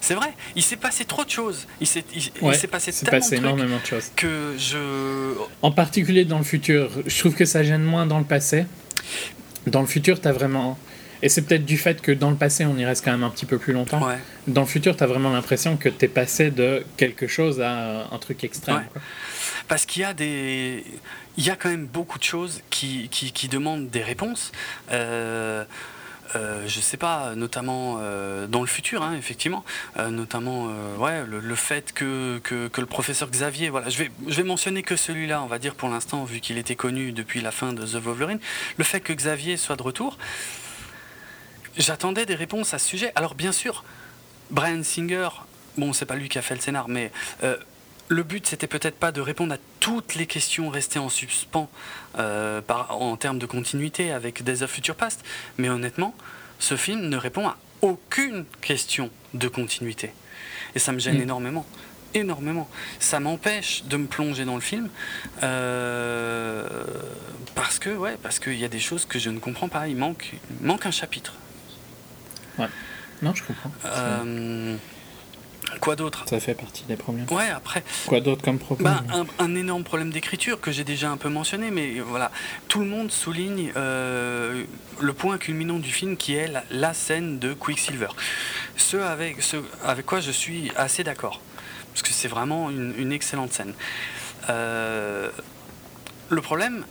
C'est 0.00 0.14
vrai, 0.14 0.34
il 0.56 0.62
s'est 0.62 0.76
passé 0.76 1.04
trop 1.04 1.24
de 1.24 1.30
choses. 1.30 1.66
Il 1.80 1.86
s'est 1.86 2.02
passé 2.66 2.92
tellement 2.92 3.10
passé 3.10 3.36
énormément 3.36 3.78
de 3.78 3.86
choses. 3.86 4.10
Que 4.16 4.56
je. 4.58 5.34
En 5.62 5.70
particulier 5.70 6.24
dans 6.24 6.38
le 6.38 6.44
futur, 6.44 6.90
je 7.06 7.18
trouve 7.18 7.34
que 7.34 7.44
ça 7.44 7.62
gêne 7.62 7.82
moins 7.82 8.06
dans 8.06 8.18
le 8.18 8.24
passé. 8.24 8.66
Dans 9.68 9.80
le 9.80 9.86
futur, 9.86 10.20
tu 10.20 10.28
as 10.28 10.32
vraiment. 10.32 10.78
Et 11.20 11.28
c'est 11.28 11.42
peut-être 11.42 11.64
du 11.64 11.76
fait 11.76 12.00
que 12.00 12.12
dans 12.12 12.30
le 12.30 12.36
passé, 12.36 12.64
on 12.64 12.76
y 12.76 12.84
reste 12.84 13.04
quand 13.04 13.10
même 13.10 13.24
un 13.24 13.30
petit 13.30 13.46
peu 13.46 13.58
plus 13.58 13.72
longtemps. 13.72 14.00
Dans 14.46 14.60
le 14.62 14.66
futur, 14.66 14.96
tu 14.96 15.02
as 15.02 15.06
vraiment 15.06 15.32
l'impression 15.32 15.76
que 15.76 15.88
tu 15.88 16.04
es 16.04 16.08
passé 16.08 16.50
de 16.50 16.84
quelque 16.96 17.26
chose 17.26 17.60
à 17.60 18.06
un 18.12 18.18
truc 18.18 18.44
extrême. 18.44 18.84
Parce 19.66 19.84
qu'il 19.84 20.02
y 20.02 20.04
a 20.04 20.14
des. 20.14 20.84
Il 21.36 21.44
y 21.44 21.50
a 21.50 21.56
quand 21.56 21.68
même 21.68 21.86
beaucoup 21.86 22.18
de 22.18 22.24
choses 22.24 22.62
qui, 22.68 23.08
qui, 23.10 23.30
qui 23.32 23.48
demandent 23.48 23.90
des 23.90 24.02
réponses. 24.02 24.50
Euh, 24.90 25.64
euh, 26.36 26.66
je 26.66 26.80
sais 26.80 26.96
pas, 26.96 27.34
notamment 27.34 27.98
euh, 28.00 28.46
dans 28.46 28.60
le 28.60 28.66
futur, 28.66 29.02
hein, 29.02 29.14
effectivement, 29.16 29.64
euh, 29.98 30.10
notamment 30.10 30.68
ouais, 30.98 31.24
le, 31.26 31.54
fait 31.54 31.92
que, 31.92 32.38
que, 32.42 32.80
le 32.80 32.86
professeur 32.86 33.30
Xavier, 33.30 33.70
voilà, 33.70 33.88
je 33.88 33.98
vais, 33.98 34.10
je 34.26 34.36
vais 34.36 34.42
mentionner 34.42 34.82
que 34.82 34.96
celui-là, 34.96 35.42
on 35.42 35.46
va 35.46 35.58
dire 35.58 35.74
pour 35.74 35.88
l'instant, 35.88 36.24
vu 36.24 36.40
qu'il 36.40 36.58
était 36.58 36.76
connu 36.76 37.12
depuis 37.12 37.40
la 37.40 37.50
fin 37.50 37.72
de 37.72 37.84
The 37.84 37.96
Wolverine, 37.96 38.40
le 38.76 38.84
fait 38.84 39.00
que 39.00 39.12
Xavier 39.12 39.56
soit 39.56 39.76
de 39.76 39.82
retour, 39.82 40.18
j'attendais 41.76 42.26
des 42.26 42.34
réponses 42.34 42.74
à 42.74 42.78
ce 42.78 42.86
sujet. 42.86 43.12
Alors 43.14 43.34
bien 43.34 43.52
sûr, 43.52 43.84
Brian 44.50 44.82
Singer, 44.82 45.28
bon, 45.76 45.92
c'est 45.92 46.06
pas 46.06 46.16
lui 46.16 46.28
qui 46.28 46.38
a 46.38 46.42
fait 46.42 46.54
le 46.54 46.60
scénar, 46.60 46.88
mais 46.88 47.10
le 48.08 48.22
but, 48.22 48.46
c'était 48.46 48.66
peut-être 48.66 48.96
pas 48.96 49.12
de 49.12 49.20
répondre 49.20 49.54
à 49.54 49.58
toutes 49.80 50.14
les 50.14 50.26
questions 50.26 50.70
restées 50.70 50.98
en 50.98 51.08
suspens 51.08 51.68
euh, 52.18 52.60
en 52.88 53.16
termes 53.16 53.38
de 53.38 53.46
continuité 53.46 54.12
avec 54.12 54.42
Days 54.42 54.62
of 54.62 54.70
Future 54.70 54.94
Past, 54.94 55.24
mais 55.58 55.68
honnêtement, 55.68 56.14
ce 56.58 56.76
film 56.76 57.08
ne 57.08 57.16
répond 57.16 57.46
à 57.46 57.56
aucune 57.82 58.44
question 58.60 59.10
de 59.34 59.48
continuité. 59.48 60.12
Et 60.74 60.78
ça 60.78 60.92
me 60.92 60.98
gêne 60.98 61.18
mm. 61.18 61.22
énormément. 61.22 61.66
Énormément. 62.14 62.68
Ça 62.98 63.20
m'empêche 63.20 63.84
de 63.84 63.98
me 63.98 64.06
plonger 64.06 64.46
dans 64.46 64.54
le 64.54 64.62
film 64.62 64.88
euh, 65.42 66.66
parce 67.54 67.78
que, 67.78 67.90
ouais, 67.90 68.16
parce 68.22 68.38
qu'il 68.38 68.58
y 68.58 68.64
a 68.64 68.68
des 68.68 68.80
choses 68.80 69.04
que 69.04 69.18
je 69.18 69.28
ne 69.28 69.38
comprends 69.38 69.68
pas. 69.68 69.88
Il 69.88 69.96
manque, 69.96 70.32
manque 70.62 70.86
un 70.86 70.90
chapitre. 70.90 71.34
Ouais. 72.58 72.68
Non, 73.20 73.34
je 73.34 73.44
comprends. 73.44 73.70
Euh, 73.84 74.76
Quoi 75.80 75.96
d'autre 75.96 76.24
Ça 76.26 76.40
fait 76.40 76.54
partie 76.54 76.84
des 76.84 76.96
problèmes. 76.96 77.26
Ouais, 77.30 77.48
après. 77.48 77.82
Quoi 78.06 78.20
d'autre 78.20 78.42
comme 78.42 78.58
problème 78.58 79.00
bah, 79.08 79.24
un, 79.38 79.54
énorme 79.54 79.84
problème 79.84 80.10
d'écriture 80.10 80.60
que 80.60 80.72
j'ai 80.72 80.84
déjà 80.84 81.10
un 81.10 81.16
peu 81.16 81.28
mentionné, 81.28 81.70
mais 81.70 82.00
voilà. 82.00 82.30
Tout 82.68 82.80
le 82.80 82.86
monde 82.86 83.10
souligne 83.10 83.72
euh, 83.76 84.64
le 85.00 85.12
point 85.12 85.38
culminant 85.38 85.78
du 85.78 85.90
film 85.90 86.16
qui 86.16 86.34
est 86.34 86.50
la, 86.70 86.94
scène 86.94 87.38
de 87.38 87.52
Quicksilver. 87.52 88.08
Ce 88.76 88.96
avec, 88.96 89.42
ce 89.42 89.56
avec 89.84 90.06
quoi 90.06 90.20
je 90.20 90.30
suis 90.30 90.72
assez 90.76 91.04
d'accord. 91.04 91.40
Parce 91.92 92.02
que 92.02 92.10
c'est 92.10 92.28
vraiment 92.28 92.70
une, 92.70 93.12
excellente 93.12 93.52
scène. 93.52 93.74
Euh, 94.48 95.30
le 96.30 96.40
problème, 96.40 96.84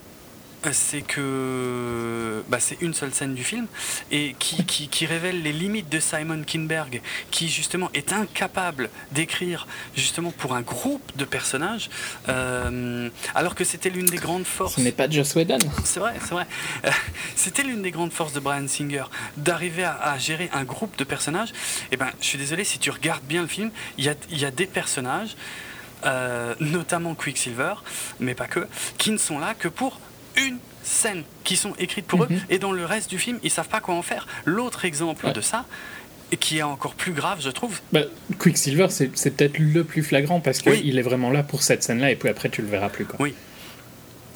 c'est 0.72 1.02
que 1.02 2.44
bah, 2.48 2.60
c'est 2.60 2.82
une 2.82 2.94
seule 2.94 3.14
scène 3.14 3.34
du 3.34 3.44
film 3.44 3.68
et 4.12 4.36
qui, 4.40 4.66
qui, 4.66 5.06
révèle 5.06 5.42
les 5.42 5.54
limites 5.54 5.90
de 5.90 6.00
Simon 6.00 6.44
Kinberg, 6.44 7.02
qui 7.32 7.48
justement 7.48 7.90
est 7.94 8.12
incapable 8.12 8.90
d'écrire 9.12 9.68
justement 9.96 10.32
pour 10.32 10.56
un 10.56 10.62
groupe 10.62 11.16
de 11.16 11.26
personnages, 11.26 11.90
euh, 12.28 13.10
alors 13.36 13.56
que 13.56 13.64
c'était 13.64 13.90
l'une 13.90 14.08
des 14.08 14.18
grandes 14.18 14.46
forces. 14.46 14.76
Ce 14.76 14.82
n'est 14.82 14.92
pas 14.92 15.10
Joss 15.10 15.36
Whedon. 15.36 15.60
C'est 15.84 16.00
vrai, 16.00 16.16
c'est 16.20 16.32
vrai. 16.32 16.48
Euh, 16.86 16.92
c'était 17.36 17.64
l'une 17.64 17.82
des 17.82 17.92
grandes 17.92 18.12
forces 18.12 18.34
de 18.34 18.40
Brian 18.40 18.68
Singer 18.68 19.06
d'arriver 19.38 19.86
à, 19.86 20.18
gérer 20.18 20.50
un 20.54 20.64
groupe 20.64 20.98
de 20.98 21.04
personnages. 21.04 21.50
Et 21.50 21.94
eh 21.94 21.98
ben, 21.98 22.10
je 22.20 22.26
suis 22.26 22.38
désolé, 22.38 22.64
si 22.64 22.80
tu 22.80 22.90
regardes 22.90 23.24
bien 23.24 23.42
le 23.42 23.48
film, 23.48 23.72
il 23.98 24.06
y 24.06 24.10
a, 24.10 24.16
y 24.32 24.46
a 24.46 24.52
des 24.52 24.68
personnages. 24.68 25.36
Euh, 26.06 26.54
notamment 26.60 27.16
Quicksilver, 27.16 27.74
mais 28.20 28.36
pas 28.36 28.46
que, 28.46 28.68
qui 29.00 29.10
ne 29.10 29.18
sont 29.18 29.40
là 29.40 29.56
que 29.56 29.68
pour 29.68 30.00
une 30.38 30.60
scène 30.84 31.24
qui 31.44 31.56
sont 31.56 31.74
écrites 31.80 32.08
pour 32.08 32.24
eux, 32.24 32.28
mhm. 32.30 32.40
et 32.50 32.60
dans 32.60 32.72
le 32.72 32.86
reste 32.86 33.10
du 33.10 33.20
film, 33.20 33.40
ils 33.44 33.52
savent 33.52 33.68
pas 33.68 33.82
quoi 33.82 33.96
en 33.96 34.02
faire. 34.02 34.28
L'autre 34.46 34.86
exemple 34.86 35.32
de 35.32 35.42
ça, 35.42 35.66
et 36.32 36.38
qui 36.38 36.58
est 36.58 36.64
encore 36.64 36.96
plus 36.96 37.14
grave, 37.14 37.40
je 37.42 37.50
trouve. 37.50 37.80
Bah, 37.92 38.02
Quicksilver, 38.40 38.88
c'est 38.90 39.08
peut-être 39.08 39.60
le 39.60 39.84
plus 39.84 40.04
flagrant 40.04 40.40
parce 40.40 40.60
qu'il 40.60 40.98
est 40.98 41.02
vraiment 41.02 41.30
là 41.30 41.44
pour 41.44 41.64
cette 41.64 41.84
scène-là, 41.84 42.12
et 42.12 42.16
puis 42.16 42.30
après, 42.30 42.50
tu 42.50 42.62
le 42.62 42.68
verras 42.68 42.90
plus. 42.90 43.06
Quoi. 43.06 43.18
Oui. 43.20 43.34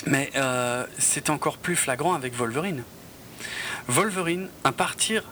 Mais 0.07 0.31
euh, 0.35 0.85
c'est 0.97 1.29
encore 1.29 1.57
plus 1.57 1.75
flagrant 1.75 2.13
avec 2.13 2.35
Wolverine. 2.35 2.83
Wolverine, 3.87 4.47
à 4.63 4.71
partir 4.71 5.23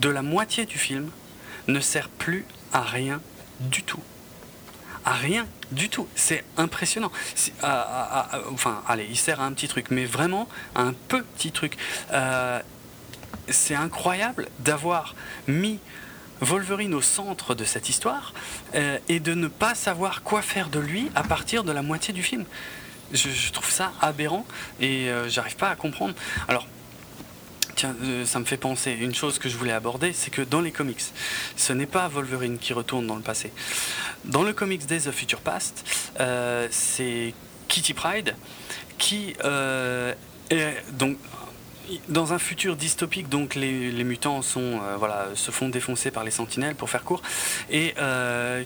de 0.00 0.08
la 0.08 0.22
moitié 0.22 0.66
du 0.66 0.78
film, 0.78 1.10
ne 1.68 1.80
sert 1.80 2.08
plus 2.08 2.44
à 2.72 2.82
rien 2.82 3.20
du 3.60 3.82
tout 3.82 4.02
à 5.04 5.12
rien 5.12 5.46
du 5.70 5.88
tout. 5.88 6.08
C'est 6.14 6.44
impressionnant. 6.56 7.12
enfin, 8.52 8.82
allez, 8.88 9.06
il 9.08 9.16
sert 9.16 9.40
à 9.40 9.44
un 9.44 9.52
petit 9.52 9.68
truc, 9.68 9.90
mais 9.90 10.04
vraiment 10.04 10.48
un 10.74 10.92
petit 10.92 11.52
truc. 11.52 11.76
Euh, 12.12 12.60
c'est 13.48 13.74
incroyable 13.74 14.48
d'avoir 14.60 15.14
mis 15.48 15.78
Wolverine 16.40 16.94
au 16.94 17.00
centre 17.00 17.54
de 17.54 17.64
cette 17.64 17.88
histoire 17.88 18.34
euh, 18.74 18.98
et 19.08 19.20
de 19.20 19.34
ne 19.34 19.48
pas 19.48 19.74
savoir 19.74 20.22
quoi 20.22 20.42
faire 20.42 20.68
de 20.68 20.80
lui 20.80 21.10
à 21.14 21.22
partir 21.22 21.64
de 21.64 21.72
la 21.72 21.82
moitié 21.82 22.12
du 22.12 22.22
film. 22.22 22.44
Je, 23.12 23.52
trouve 23.52 23.70
ça 23.70 23.92
aberrant 24.00 24.46
et 24.80 25.10
euh, 25.10 25.28
j'arrive 25.28 25.56
pas 25.56 25.68
à 25.68 25.76
comprendre. 25.76 26.14
Alors, 26.48 26.66
Tiens, 27.74 27.94
euh, 28.02 28.24
ça 28.26 28.38
me 28.38 28.44
fait 28.44 28.56
penser, 28.56 28.92
une 28.92 29.14
chose 29.14 29.38
que 29.38 29.48
je 29.48 29.56
voulais 29.56 29.72
aborder, 29.72 30.12
c'est 30.12 30.30
que 30.30 30.42
dans 30.42 30.60
les 30.60 30.72
comics, 30.72 31.00
ce 31.56 31.72
n'est 31.72 31.86
pas 31.86 32.08
Wolverine 32.08 32.58
qui 32.58 32.72
retourne 32.72 33.06
dans 33.06 33.16
le 33.16 33.22
passé. 33.22 33.52
Dans 34.24 34.42
le 34.42 34.52
comics 34.52 34.84
Days 34.86 35.08
of 35.08 35.14
Future 35.14 35.40
Past, 35.40 35.84
euh, 36.20 36.68
c'est 36.70 37.34
Kitty 37.68 37.94
Pride 37.94 38.34
qui 38.98 39.34
euh, 39.44 40.14
est 40.50 40.74
donc 40.92 41.16
dans 42.08 42.32
un 42.32 42.38
futur 42.38 42.76
dystopique, 42.76 43.28
donc 43.28 43.54
les, 43.54 44.04
mutants 44.04 44.40
sont, 44.40 44.80
voilà, 44.98 45.26
se 45.34 45.50
font 45.50 45.68
défoncer 45.68 46.10
par 46.10 46.22
les 46.22 46.30
sentinelles 46.30 46.76
pour 46.76 46.88
faire 46.88 47.02
court. 47.02 47.22
Et 47.70 47.94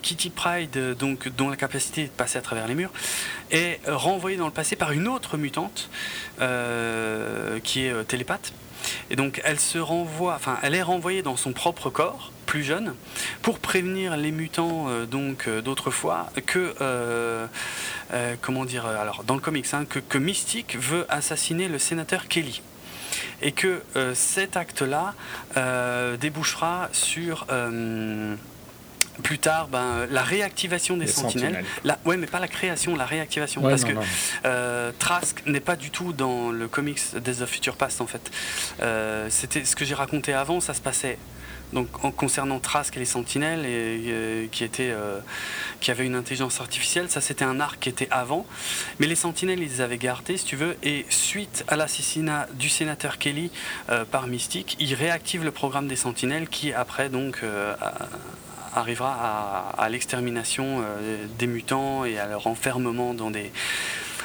Kitty 0.02 0.30
Pride, 0.30 0.94
donc, 0.96 1.28
dont 1.28 1.48
la 1.48 1.56
capacité 1.56 2.04
de 2.04 2.10
passer 2.10 2.38
à 2.38 2.42
travers 2.42 2.68
les 2.68 2.74
murs, 2.74 2.92
est 3.50 3.80
renvoyée 3.88 4.36
dans 4.36 4.46
le 4.46 4.52
passé 4.52 4.76
par 4.76 4.92
une 4.92 5.08
autre 5.08 5.38
mutante 5.38 5.88
qui 6.38 7.86
est 7.86 8.04
télépathe 8.06 8.52
et 9.10 9.16
donc 9.16 9.40
elle 9.44 9.60
se 9.60 9.78
renvoie, 9.78 10.34
enfin 10.34 10.58
elle 10.62 10.74
est 10.74 10.82
renvoyée 10.82 11.22
dans 11.22 11.36
son 11.36 11.52
propre 11.52 11.90
corps, 11.90 12.32
plus 12.46 12.62
jeune, 12.62 12.94
pour 13.42 13.58
prévenir 13.58 14.16
les 14.16 14.30
mutants 14.30 14.88
euh, 14.88 15.06
donc 15.06 15.48
euh, 15.48 15.60
d'autrefois 15.60 16.30
que 16.46 16.74
euh, 16.80 17.46
comment 18.40 18.64
dire 18.64 18.86
alors 18.86 19.24
dans 19.24 19.34
le 19.34 19.40
comics 19.40 19.66
hein, 19.72 19.84
que, 19.84 19.98
que 19.98 20.18
Mystique 20.18 20.76
veut 20.78 21.06
assassiner 21.08 21.68
le 21.68 21.78
sénateur 21.78 22.28
Kelly. 22.28 22.62
et 23.42 23.52
que 23.52 23.82
cet 24.14 24.56
acte-là 24.56 25.14
débouchera 26.20 26.88
sur 26.92 27.46
plus 29.22 29.38
tard, 29.38 29.68
ben, 29.68 30.06
la 30.10 30.22
réactivation 30.22 30.96
des 30.96 31.06
sentinelles. 31.06 31.64
La, 31.84 31.98
ouais, 32.04 32.16
mais 32.16 32.26
pas 32.26 32.40
la 32.40 32.48
création, 32.48 32.96
la 32.96 33.06
réactivation. 33.06 33.62
parce 33.62 33.84
que 33.84 33.92
euh, 34.44 34.92
Trask 34.98 35.42
n'est 35.46 35.60
pas 35.60 35.76
du 35.76 35.90
tout 35.90 36.12
dans 36.12 36.50
le 36.50 36.68
comics 36.68 37.00
Days 37.16 37.42
of 37.42 37.50
Future 37.50 37.76
Past 37.76 38.00
en 38.00 38.06
fait. 38.06 38.30
Euh, 38.82 39.28
c'était 39.30 39.64
ce 39.64 39.76
que 39.76 39.84
j'ai 39.84 39.94
raconté 39.94 40.32
avant, 40.32 40.60
ça 40.60 40.74
se 40.74 40.80
passait 40.80 41.18
donc 41.72 42.04
en 42.04 42.12
concernant 42.12 42.60
Trask 42.60 42.96
et 42.96 43.00
les 43.00 43.04
sentinelles 43.04 43.66
et, 43.66 44.04
euh, 44.06 44.46
qui 44.52 44.62
était 44.62 44.94
qui 45.80 45.90
avait 45.90 46.06
une 46.06 46.14
intelligence 46.14 46.60
artificielle 46.60 47.10
ça 47.10 47.20
c'était 47.20 47.44
un 47.44 47.58
arc 47.58 47.80
qui 47.80 47.88
était 47.88 48.06
avant 48.12 48.46
mais 49.00 49.08
les 49.08 49.16
sentinelles 49.16 49.58
ils 49.58 49.68
les 49.68 49.80
avaient 49.80 49.98
gardés 49.98 50.36
si 50.36 50.44
tu 50.44 50.54
veux 50.54 50.76
et 50.84 51.04
suite 51.08 51.64
à 51.66 51.74
l'assassinat 51.74 52.46
du 52.54 52.68
sénateur 52.68 53.18
Kelly 53.18 53.50
par 54.12 54.28
Mystique 54.28 54.76
ils 54.78 54.94
réactivent 54.94 55.42
le 55.42 55.50
programme 55.50 55.88
des 55.88 55.96
sentinelles 55.96 56.48
qui 56.48 56.72
après 56.72 57.08
donc 57.08 57.42
arrivera 58.76 59.74
à, 59.76 59.88
l'extermination 59.88 60.82
euh, 60.82 61.26
des 61.38 61.46
mutants 61.46 62.04
et 62.04 62.18
à 62.18 62.26
leur 62.26 62.46
enfermement 62.46 63.14
dans 63.14 63.30
des, 63.30 63.50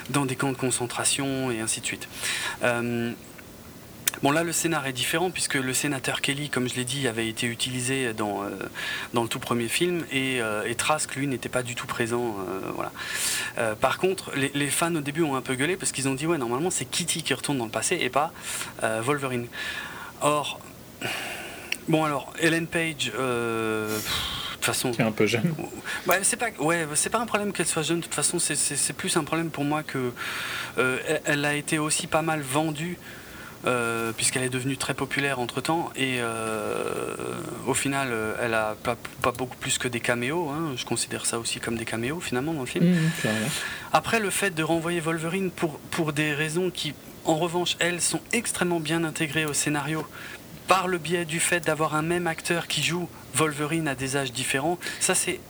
dans 0.09 0.25
des 0.25 0.35
camps 0.35 0.51
de 0.51 0.57
concentration 0.57 1.51
et 1.51 1.59
ainsi 1.59 1.81
de 1.81 1.85
suite. 1.85 2.07
Euh, 2.63 3.11
bon 4.21 4.31
là 4.31 4.43
le 4.43 4.51
scénar 4.51 4.85
est 4.87 4.93
différent 4.93 5.31
puisque 5.31 5.55
le 5.55 5.73
sénateur 5.73 6.21
Kelly, 6.21 6.49
comme 6.49 6.67
je 6.67 6.75
l'ai 6.75 6.83
dit, 6.83 7.07
avait 7.07 7.27
été 7.27 7.47
utilisé 7.47 8.13
dans, 8.13 8.43
euh, 8.43 8.49
dans 9.13 9.23
le 9.23 9.29
tout 9.29 9.39
premier 9.39 9.69
film 9.69 10.03
et, 10.11 10.41
Trask 10.77 11.15
lui 11.15 11.27
n'était 11.27 11.49
pas 11.49 11.63
du 11.63 11.75
tout 11.75 11.87
présent. 11.87 12.35
voilà. 12.75 12.91
par 13.75 13.99
contre, 13.99 14.31
les, 14.35 14.67
fans 14.69 14.95
au 14.95 15.01
début 15.01 15.21
ont 15.21 15.35
un 15.35 15.41
peu 15.41 15.53
gueulé 15.53 15.77
parce 15.77 15.91
qu'ils 15.91 16.09
ont 16.09 16.15
dit 16.15 16.25
ouais 16.25 16.39
normalement 16.39 16.71
c'est 16.71 16.85
Kitty 16.85 17.21
qui 17.21 17.33
retourne 17.35 17.59
dans 17.59 17.65
le 17.65 17.71
passé 17.71 17.99
et 18.01 18.09
pas 18.09 18.33
Wolverine. 18.81 19.47
Or 20.21 20.59
bon 21.87 22.03
alors 22.03 22.33
Ellen 22.39 22.67
Page 22.67 23.11
toute 24.61 24.65
façon. 24.65 24.91
Qui 24.91 25.01
est 25.01 25.05
un 25.05 25.11
peu 25.11 25.25
jeune. 25.25 25.53
Ouais, 26.07 26.19
c'est 26.21 26.37
pas, 26.37 26.49
ouais, 26.59 26.87
c'est 26.93 27.09
pas 27.09 27.19
un 27.19 27.25
problème 27.25 27.51
qu'elle 27.51 27.65
soit 27.65 27.81
jeune. 27.81 27.97
De 27.97 28.03
toute 28.03 28.13
façon, 28.13 28.39
c'est 28.39 28.93
plus 28.93 29.17
un 29.17 29.23
problème 29.23 29.49
pour 29.49 29.65
moi 29.65 29.83
que 29.83 30.13
euh, 30.77 30.97
elle 31.25 31.43
a 31.43 31.55
été 31.55 31.79
aussi 31.79 32.07
pas 32.07 32.21
mal 32.21 32.41
vendue. 32.41 32.97
Euh, 33.67 34.11
puisqu'elle 34.11 34.41
est 34.41 34.49
devenue 34.49 34.75
très 34.75 34.95
populaire 34.95 35.39
entre 35.39 35.61
temps 35.61 35.91
et 35.95 36.15
euh, 36.17 37.13
au 37.67 37.75
final 37.75 38.07
elle 38.41 38.55
a 38.55 38.75
pas, 38.81 38.97
pas, 39.21 39.31
beaucoup 39.31 39.55
plus 39.55 39.77
que 39.77 39.87
des 39.87 39.99
caméos 39.99 40.49
hein. 40.49 40.73
je 40.75 40.83
considère 40.83 41.27
ça 41.27 41.37
aussi 41.37 41.59
comme 41.59 41.77
des 41.77 41.85
caméos 41.85 42.19
finalement 42.19 42.55
dans 42.55 42.61
le 42.61 42.65
film 42.65 42.89
mmh, 42.89 43.27
après 43.93 44.19
le 44.19 44.31
fait 44.31 44.49
de 44.49 44.63
renvoyer 44.63 44.99
Wolverine 44.99 45.51
pour, 45.51 45.77
pour 45.91 46.11
des 46.11 46.33
raisons 46.33 46.71
qui 46.71 46.95
en 47.23 47.35
revanche 47.35 47.75
elles 47.77 48.01
sont 48.01 48.21
extrêmement 48.33 48.79
bien 48.79 49.03
intégrées 49.03 49.45
au 49.45 49.53
scénario 49.53 50.07
par 50.72 50.88
le 50.88 50.99
biais 50.99 51.26
du 51.26 51.41
fait 51.41 51.60
d'avoir 51.60 51.95
un 51.95 52.02
même 52.02 52.27
acteur 52.27 52.65
qui 52.65 52.81
joue 52.81 53.10
Wolverine 53.34 53.89
à 53.89 53.95
des 53.95 54.15
âges 54.15 54.31
différents, 54.31 54.80
ça 55.02 55.15
c'est 55.15 55.41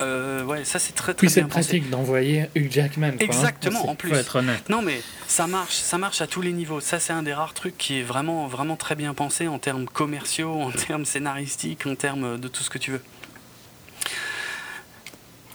euh, 0.00 0.42
ouais, 0.44 0.64
ça 0.64 0.78
c'est 0.78 0.94
très 0.94 1.12
très 1.12 1.26
Puis 1.26 1.30
c'est 1.30 1.42
pratique 1.42 1.90
d'envoyer 1.90 2.46
Hugh 2.54 2.70
Jackman. 2.70 3.08
Hein. 3.08 3.16
Exactement, 3.20 3.90
en 3.90 3.94
plus. 3.94 4.08
Faut 4.08 4.16
être 4.16 4.36
honnête. 4.36 4.70
Non 4.70 4.80
mais 4.80 5.02
ça 5.26 5.46
marche, 5.46 5.74
ça 5.74 5.98
marche 5.98 6.22
à 6.22 6.26
tous 6.26 6.40
les 6.40 6.52
niveaux. 6.52 6.80
Ça 6.80 6.98
c'est 6.98 7.12
un 7.12 7.22
des 7.22 7.34
rares 7.34 7.52
trucs 7.52 7.76
qui 7.76 7.98
est 7.98 8.02
vraiment 8.02 8.46
vraiment 8.46 8.76
très 8.76 8.94
bien 8.94 9.12
pensé 9.12 9.48
en 9.48 9.58
termes 9.58 9.84
commerciaux, 9.84 10.62
en 10.62 10.70
termes 10.70 11.04
scénaristiques, 11.04 11.86
en 11.86 11.94
termes 11.94 12.40
de 12.40 12.48
tout 12.48 12.62
ce 12.62 12.70
que 12.70 12.78
tu 12.78 12.92
veux. 12.92 13.02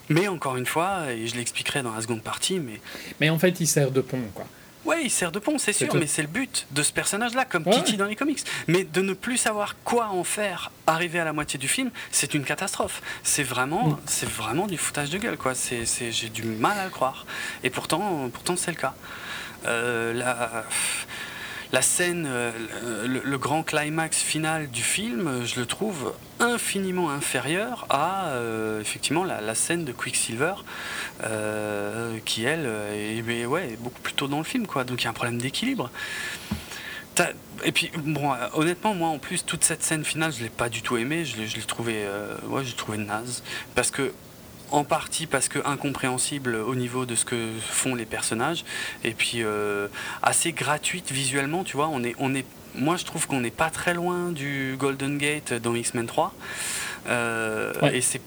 Mais 0.10 0.28
encore 0.28 0.58
une 0.58 0.68
fois, 0.68 1.12
et 1.12 1.26
je 1.26 1.36
l'expliquerai 1.36 1.82
dans 1.82 1.96
la 1.96 2.02
seconde 2.02 2.22
partie, 2.22 2.60
mais. 2.60 2.80
Mais 3.20 3.32
en 3.32 3.40
fait, 3.40 3.60
il 3.60 3.66
sert 3.66 3.90
de 3.90 4.02
pont, 4.02 4.22
quoi. 4.36 4.46
Ouais, 4.86 5.04
il 5.04 5.12
sert 5.12 5.32
de 5.32 5.40
pont, 5.40 5.58
c'est 5.58 5.74
sûr, 5.74 5.94
mais 5.96 6.08
c'est 6.08 6.24
le 6.24 6.28
but 6.28 6.66
de 6.72 6.82
ce 6.82 6.92
personnage-là, 6.92 7.46
comme 7.46 7.66
Kitty 7.66 7.98
dans 7.98 8.06
les 8.06 8.16
comics. 8.16 8.40
Mais 8.68 8.84
de 8.84 9.02
ne 9.02 9.14
plus 9.14 9.38
savoir 9.38 9.76
quoi 9.84 10.08
en 10.08 10.24
faire 10.24 10.72
arriver 10.88 11.20
à 11.20 11.24
la 11.24 11.34
moitié 11.34 11.60
du 11.60 11.68
film, 11.68 11.92
c'est 12.12 12.34
une 12.34 12.44
catastrophe. 12.44 13.02
C'est 13.24 13.44
vraiment, 13.44 13.90
mm. 13.90 14.00
c'est 14.08 14.30
vraiment 14.30 14.68
du 14.68 14.78
foutage 14.78 15.10
de 15.12 15.18
gueule, 15.18 15.38
quoi. 15.38 15.54
C'est, 15.54 15.86
j'ai 16.12 16.30
du 16.30 16.44
mal 16.44 16.78
à 16.80 16.86
le 16.86 16.90
croire. 16.90 17.26
Et 17.64 17.70
pourtant, 17.70 18.30
pourtant 18.34 18.56
c'est 18.56 18.72
le 18.72 18.78
cas. 18.78 18.96
Euh, 19.68 20.14
la 20.14 20.66
la 21.72 21.82
scène, 21.82 22.26
euh, 22.28 22.52
le, 23.08 23.38
grand 23.38 23.64
climax 23.64 24.18
final 24.18 24.70
du 24.70 24.84
film, 24.84 25.46
je 25.46 25.60
le 25.60 25.66
trouve 25.66 26.14
infiniment 26.40 27.10
inférieur 27.10 27.86
à 27.90 28.30
euh, 28.30 28.82
effectivement 28.82 29.24
la, 29.24 29.56
scène 29.56 29.86
de 29.86 29.92
Quicksilver, 29.92 30.56
euh, 31.24 32.18
qui 32.26 32.44
elle 32.44 32.66
est, 32.66 33.46
ouais, 33.46 33.78
beaucoup 33.80 34.02
plus 34.02 34.14
tôt 34.14 34.28
dans 34.28 34.40
le 34.40 34.44
film, 34.44 34.68
quoi. 34.68 34.84
Donc 34.84 35.02
il 35.02 35.06
y 35.06 35.08
a 35.08 35.12
un 35.12 35.14
problème 35.14 35.38
d'équilibre. 35.38 35.90
Et 37.64 37.72
puis, 37.72 37.92
bon, 37.98 38.34
honnêtement, 38.54 38.96
moi, 38.96 39.10
en 39.10 39.20
plus, 39.20 39.46
toute 39.46 39.64
cette 39.64 39.84
scène 39.84 40.04
finale, 40.04 40.34
je 40.34 40.42
l'ai 40.42 40.50
pas 40.50 40.70
du 40.70 40.82
tout 40.82 40.98
aimée. 40.98 41.24
Je 41.24 41.38
l'ai 41.38 41.62
trouvé, 41.62 42.04
ouais, 42.48 42.64
j'ai 42.66 42.74
trouvé 42.74 42.98
naze, 42.98 43.44
parce 43.76 43.92
que 43.92 44.12
en 44.72 44.84
partie 44.84 45.28
parce 45.28 45.48
que 45.48 45.60
incompréhensible 45.66 46.56
au 46.56 46.76
niveau 46.76 47.06
de 47.06 47.16
ce 47.16 47.26
que 47.26 47.50
font 47.60 47.96
les 47.96 48.06
personnages, 48.06 48.64
et 49.04 49.12
puis 49.12 49.44
euh, 49.44 49.88
assez 50.24 50.52
gratuite 50.52 51.12
visuellement, 51.12 51.64
tu 51.64 51.76
vois. 51.76 51.90
On 51.90 52.04
est, 52.04 52.16
on 52.20 52.34
est, 52.34 52.46
moi, 52.76 52.96
je 52.98 53.06
trouve 53.06 53.28
qu'on 53.28 53.42
n'est 53.42 53.52
pas 53.52 53.70
très 53.70 53.94
loin 53.94 54.32
du 54.32 54.76
Golden 54.78 55.18
Gate 55.18 55.54
dans 55.54 55.76
X-Men 55.76 56.08
3. 56.08 56.34
Euh, 57.08 57.74
et 57.92 58.02
c'est 58.02 58.22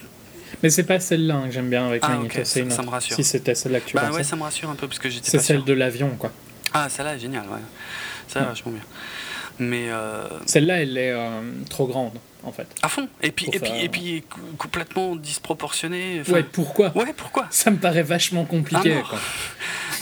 mais 0.63 0.71
c'est 0.71 0.85
pas 0.85 1.01
celle-là 1.01 1.35
hein, 1.35 1.47
que 1.47 1.51
j'aime 1.51 1.69
bien 1.69 1.89
avec 1.89 2.03
ah, 2.05 2.45
ça, 2.45 2.63
me 2.63 2.89
rassure. 2.89 3.17
Si 3.17 3.25
c'était 3.25 3.57
celle-là 3.57 3.81
que 3.81 3.87
tu 3.87 3.97
bah, 3.97 4.11
ouais, 4.13 4.23
ça 4.23 4.37
me 4.37 4.43
rassure 4.43 4.71
un 4.71 4.77
peu 4.77 4.87
parce 4.87 5.01
que 5.01 5.11
j'étais 5.11 5.29
C'est 5.29 5.41
celle 5.41 5.65
de 5.65 5.73
l'avion, 5.73 6.11
quoi. 6.17 6.31
Ah, 6.73 6.89
celle-là 6.89 7.17
est 7.17 7.19
géniale, 7.19 7.47
ouais. 7.51 7.59
Ça 8.29 8.41
va 8.41 8.47
vachement 8.47 8.73
bien. 8.73 8.83
Mais 9.59 9.91
euh, 9.91 10.27
celle-là, 10.47 10.81
elle 10.81 10.97
est 10.97 11.15
trop 11.69 11.87
grande 11.87 12.13
en 12.45 12.53
fait. 12.53 12.69
À 12.83 12.89
fond. 12.89 13.09
Et 13.23 13.31
puis, 13.31 13.49
et 13.53 13.59
puis, 13.59 13.73
et 13.81 13.89
puis 13.89 14.25
complètement 14.59 15.17
disproportionné. 15.17 16.23
ouais, 16.29 16.43
pourquoi? 16.43 16.97
Ouais, 16.97 17.13
pourquoi? 17.17 17.47
Ça 17.51 17.71
me 17.71 17.77
paraît 17.77 18.03
vachement 18.03 18.45
compliqué. 18.45 18.93
À 18.93 18.95
mort. 18.97 19.19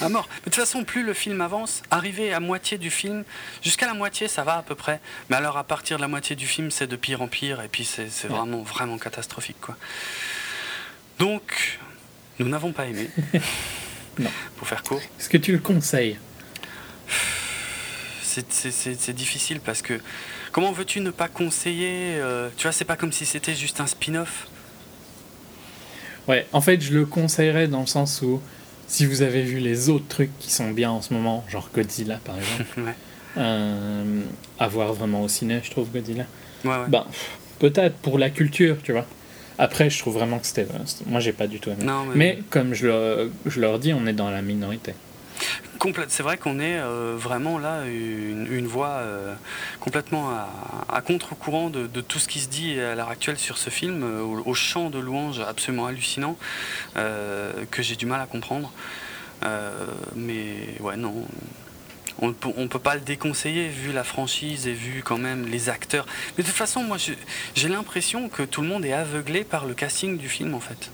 à 0.01 0.09
mort. 0.09 0.29
de 0.39 0.45
toute 0.45 0.57
façon, 0.57 0.85
plus 0.85 1.03
le 1.03 1.15
film 1.15 1.41
avance, 1.41 1.83
arrivé 1.91 2.33
à 2.33 2.41
moitié 2.41 2.79
du 2.79 2.91
film, 2.91 3.25
jusqu'à 3.63 3.87
la 3.87 3.95
moitié, 3.95 4.29
ça 4.29 4.45
va 4.45 4.59
à 4.59 4.63
peu 4.63 4.75
près. 4.75 5.01
Mais 5.31 5.37
alors, 5.37 5.57
à 5.57 5.65
partir 5.65 5.97
de 5.97 6.03
la 6.03 6.09
moitié 6.09 6.37
du 6.37 6.47
film, 6.47 6.71
c'est 6.71 6.87
de 6.87 6.97
pire 6.97 7.23
en 7.23 7.29
pire. 7.29 7.61
Et 7.63 7.69
puis, 7.69 7.85
c'est 7.85 8.27
vraiment, 8.29 8.63
vraiment 8.63 8.99
catastrophique, 8.99 9.61
quoi. 9.61 9.77
Donc, 11.19 11.79
nous 12.39 12.49
n'avons 12.49 12.73
pas 12.73 12.87
aimé. 12.87 13.09
non. 14.19 14.31
Pour 14.57 14.67
faire 14.67 14.83
court. 14.83 15.01
Est-ce 15.19 15.29
que 15.29 15.39
tu 15.39 15.53
le 15.53 15.59
conseilles? 15.59 16.19
C'est 18.23 19.13
difficile 19.13 19.61
parce 19.61 19.83
que 19.83 20.01
comment 20.53 20.71
veux-tu 20.71 21.01
ne 21.01 21.11
pas 21.11 21.29
conseiller 21.29 22.17
euh, 22.17 22.49
Tu 22.57 22.63
vois, 22.63 22.73
c'est 22.73 22.85
pas 22.85 22.97
comme 22.97 23.13
si 23.13 23.27
c'était 23.27 23.55
juste 23.55 23.81
un 23.81 23.87
spin-off? 23.87 24.47
Ouais, 26.29 26.47
en 26.53 26.61
fait, 26.61 26.81
je 26.81 26.93
le 26.93 27.05
conseillerais 27.05 27.67
dans 27.67 27.81
le 27.81 27.87
sens 27.87 28.23
où 28.23 28.41
si 28.87 29.07
vous 29.07 29.23
avez 29.23 29.43
vu 29.43 29.59
les 29.59 29.89
autres 29.89 30.07
trucs 30.09 30.39
qui 30.39 30.53
sont 30.53 30.71
bien 30.71 30.91
en 30.91 31.03
ce 31.03 31.13
moment, 31.15 31.45
genre 31.49 31.69
Godzilla 31.75 32.21
par 32.25 32.37
exemple, 32.37 32.65
ouais. 32.83 32.95
euh, 33.39 34.21
à 34.59 34.69
voir 34.69 34.93
vraiment 34.93 35.23
au 35.23 35.29
ciné, 35.29 35.61
je 35.65 35.71
trouve 35.71 35.91
Godzilla. 35.91 36.27
Ouais, 36.65 36.71
ouais. 36.71 36.89
Ben, 36.89 37.07
peut-être 37.59 37.97
pour 37.97 38.19
la 38.19 38.31
culture, 38.31 38.77
tu 38.85 38.93
vois. 38.93 39.07
Après, 39.59 39.91
je 39.91 39.99
trouve 39.99 40.15
vraiment 40.15 40.39
que 40.39 40.47
c'était. 40.47 40.67
Moi, 41.07 41.21
j'ai 41.21 41.33
pas 41.33 41.47
du 41.47 41.61
tout 41.61 41.71
aimé. 41.71 41.85
Non, 41.85 42.05
mais... 42.05 42.15
mais... 42.15 42.39
comme 42.51 42.75
je, 42.75 43.29
je 43.47 43.61
leur 43.61 43.79
dis, 43.79 43.93
on 43.93 44.07
est 44.07 44.13
dans 44.13 44.31
la 44.31 44.43
minorité. 44.43 44.95
C'est 46.09 46.23
vrai 46.23 46.37
qu'on 46.37 46.61
est 46.61 46.79
euh, 46.79 47.15
vraiment 47.17 47.59
là 47.59 47.85
une, 47.87 48.67
voix 48.69 48.99
euh, 49.01 49.35
complètement 49.81 50.31
à, 50.89 51.01
contre-courant 51.01 51.71
de, 51.71 52.01
tout 52.01 52.21
ce 52.21 52.29
qui 52.29 52.39
se 52.39 52.49
dit 52.49 52.79
à 52.79 52.95
l'heure 52.95 53.09
actuelle 53.09 53.39
sur 53.39 53.59
ce 53.59 53.69
film, 53.69 54.05
euh, 54.05 54.23
au, 54.23 54.55
chant 54.55 54.91
de 54.91 55.01
louanges 55.01 55.41
absolument 55.41 55.87
hallucinant 55.87 56.37
que 56.95 57.83
j'ai 57.83 57.97
du 57.97 58.07
mal 58.07 58.21
à 58.21 58.27
comprendre. 58.27 58.73
mais 60.15 60.55
ouais, 60.81 60.97
non. 60.97 61.27
On 62.21 62.29
ne 62.29 62.69
peut 62.69 62.79
pas 62.79 62.95
le 62.95 63.01
déconseiller 63.01 63.69
vu 63.69 63.91
la 63.91 64.05
franchise 64.05 64.69
et 64.69 64.75
vu 64.75 65.03
quand 65.03 65.19
même 65.19 65.49
les 65.49 65.69
acteurs. 65.69 66.07
Mais 66.37 66.45
de 66.45 66.49
toute 66.49 66.57
façon, 66.57 66.85
moi 66.85 66.97
j'ai 67.55 67.69
l'impression 67.69 68.29
que 68.29 68.45
tout 68.45 68.63
le 68.63 68.69
monde 68.69 68.85
est 68.85 68.93
aveuglé 68.93 69.43
par 69.43 69.67
le 69.67 69.75
casting 69.75 70.17
du 70.17 70.29
film 70.29 70.55
en 70.55 70.61
fait. 70.61 70.91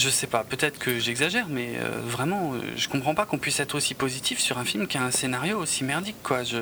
Je 0.00 0.08
sais 0.08 0.26
pas, 0.26 0.44
peut-être 0.44 0.78
que 0.78 0.98
j'exagère, 0.98 1.46
mais 1.50 1.74
euh, 1.76 2.00
vraiment, 2.02 2.54
euh, 2.54 2.60
je 2.74 2.88
comprends 2.88 3.14
pas 3.14 3.26
qu'on 3.26 3.36
puisse 3.36 3.60
être 3.60 3.74
aussi 3.74 3.92
positif 3.92 4.38
sur 4.38 4.56
un 4.56 4.64
film 4.64 4.86
qui 4.86 4.96
a 4.96 5.02
un 5.02 5.10
scénario 5.10 5.58
aussi 5.58 5.84
merdique, 5.84 6.16
quoi. 6.22 6.42
Je... 6.42 6.56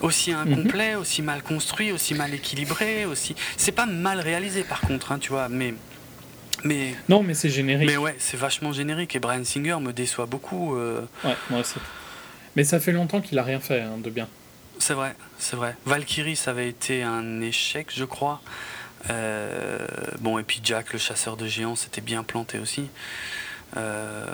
Aussi 0.00 0.30
incomplet, 0.32 0.94
mhm. 0.94 1.00
aussi 1.00 1.22
mal 1.22 1.42
construit, 1.42 1.90
aussi 1.90 2.14
mal 2.14 2.32
équilibré, 2.34 3.04
aussi. 3.04 3.34
C'est 3.56 3.72
pas 3.72 3.86
mal 3.86 4.20
réalisé 4.20 4.62
par 4.62 4.80
contre, 4.80 5.10
hein, 5.10 5.18
tu 5.18 5.30
vois, 5.30 5.48
mais. 5.48 5.74
Mais, 6.62 6.94
non, 7.08 7.24
mais 7.24 7.34
c'est 7.34 7.48
générique. 7.48 7.88
Mais 7.88 7.96
ouais, 7.96 8.14
c'est 8.18 8.36
vachement 8.36 8.72
générique 8.72 9.16
et 9.16 9.18
Brian 9.18 9.42
Singer 9.42 9.78
me 9.80 9.92
déçoit 9.92 10.26
beaucoup. 10.26 10.76
Euh. 10.76 11.00
Ouais, 11.24 11.36
moi 11.50 11.60
aussi. 11.60 11.80
Mais 12.54 12.62
ça 12.62 12.78
fait 12.78 12.92
longtemps 12.92 13.20
qu'il 13.20 13.40
a 13.40 13.42
rien 13.42 13.58
fait 13.58 13.80
hein, 13.80 13.98
de 13.98 14.08
bien. 14.08 14.28
C'est 14.78 14.94
vrai, 14.94 15.16
c'est 15.36 15.56
vrai. 15.56 15.74
Valkyrie, 15.84 16.36
ça 16.36 16.52
avait 16.52 16.68
été 16.68 17.02
un 17.02 17.40
échec, 17.40 17.88
je 17.92 18.04
crois. 18.04 18.40
Euh, 19.10 19.86
bon, 20.20 20.38
et 20.38 20.42
puis 20.42 20.60
Jack, 20.62 20.92
le 20.92 20.98
chasseur 20.98 21.36
de 21.36 21.46
géants, 21.46 21.76
c'était 21.76 22.00
bien 22.00 22.22
planté 22.22 22.58
aussi. 22.58 22.88
Euh, 23.76 24.26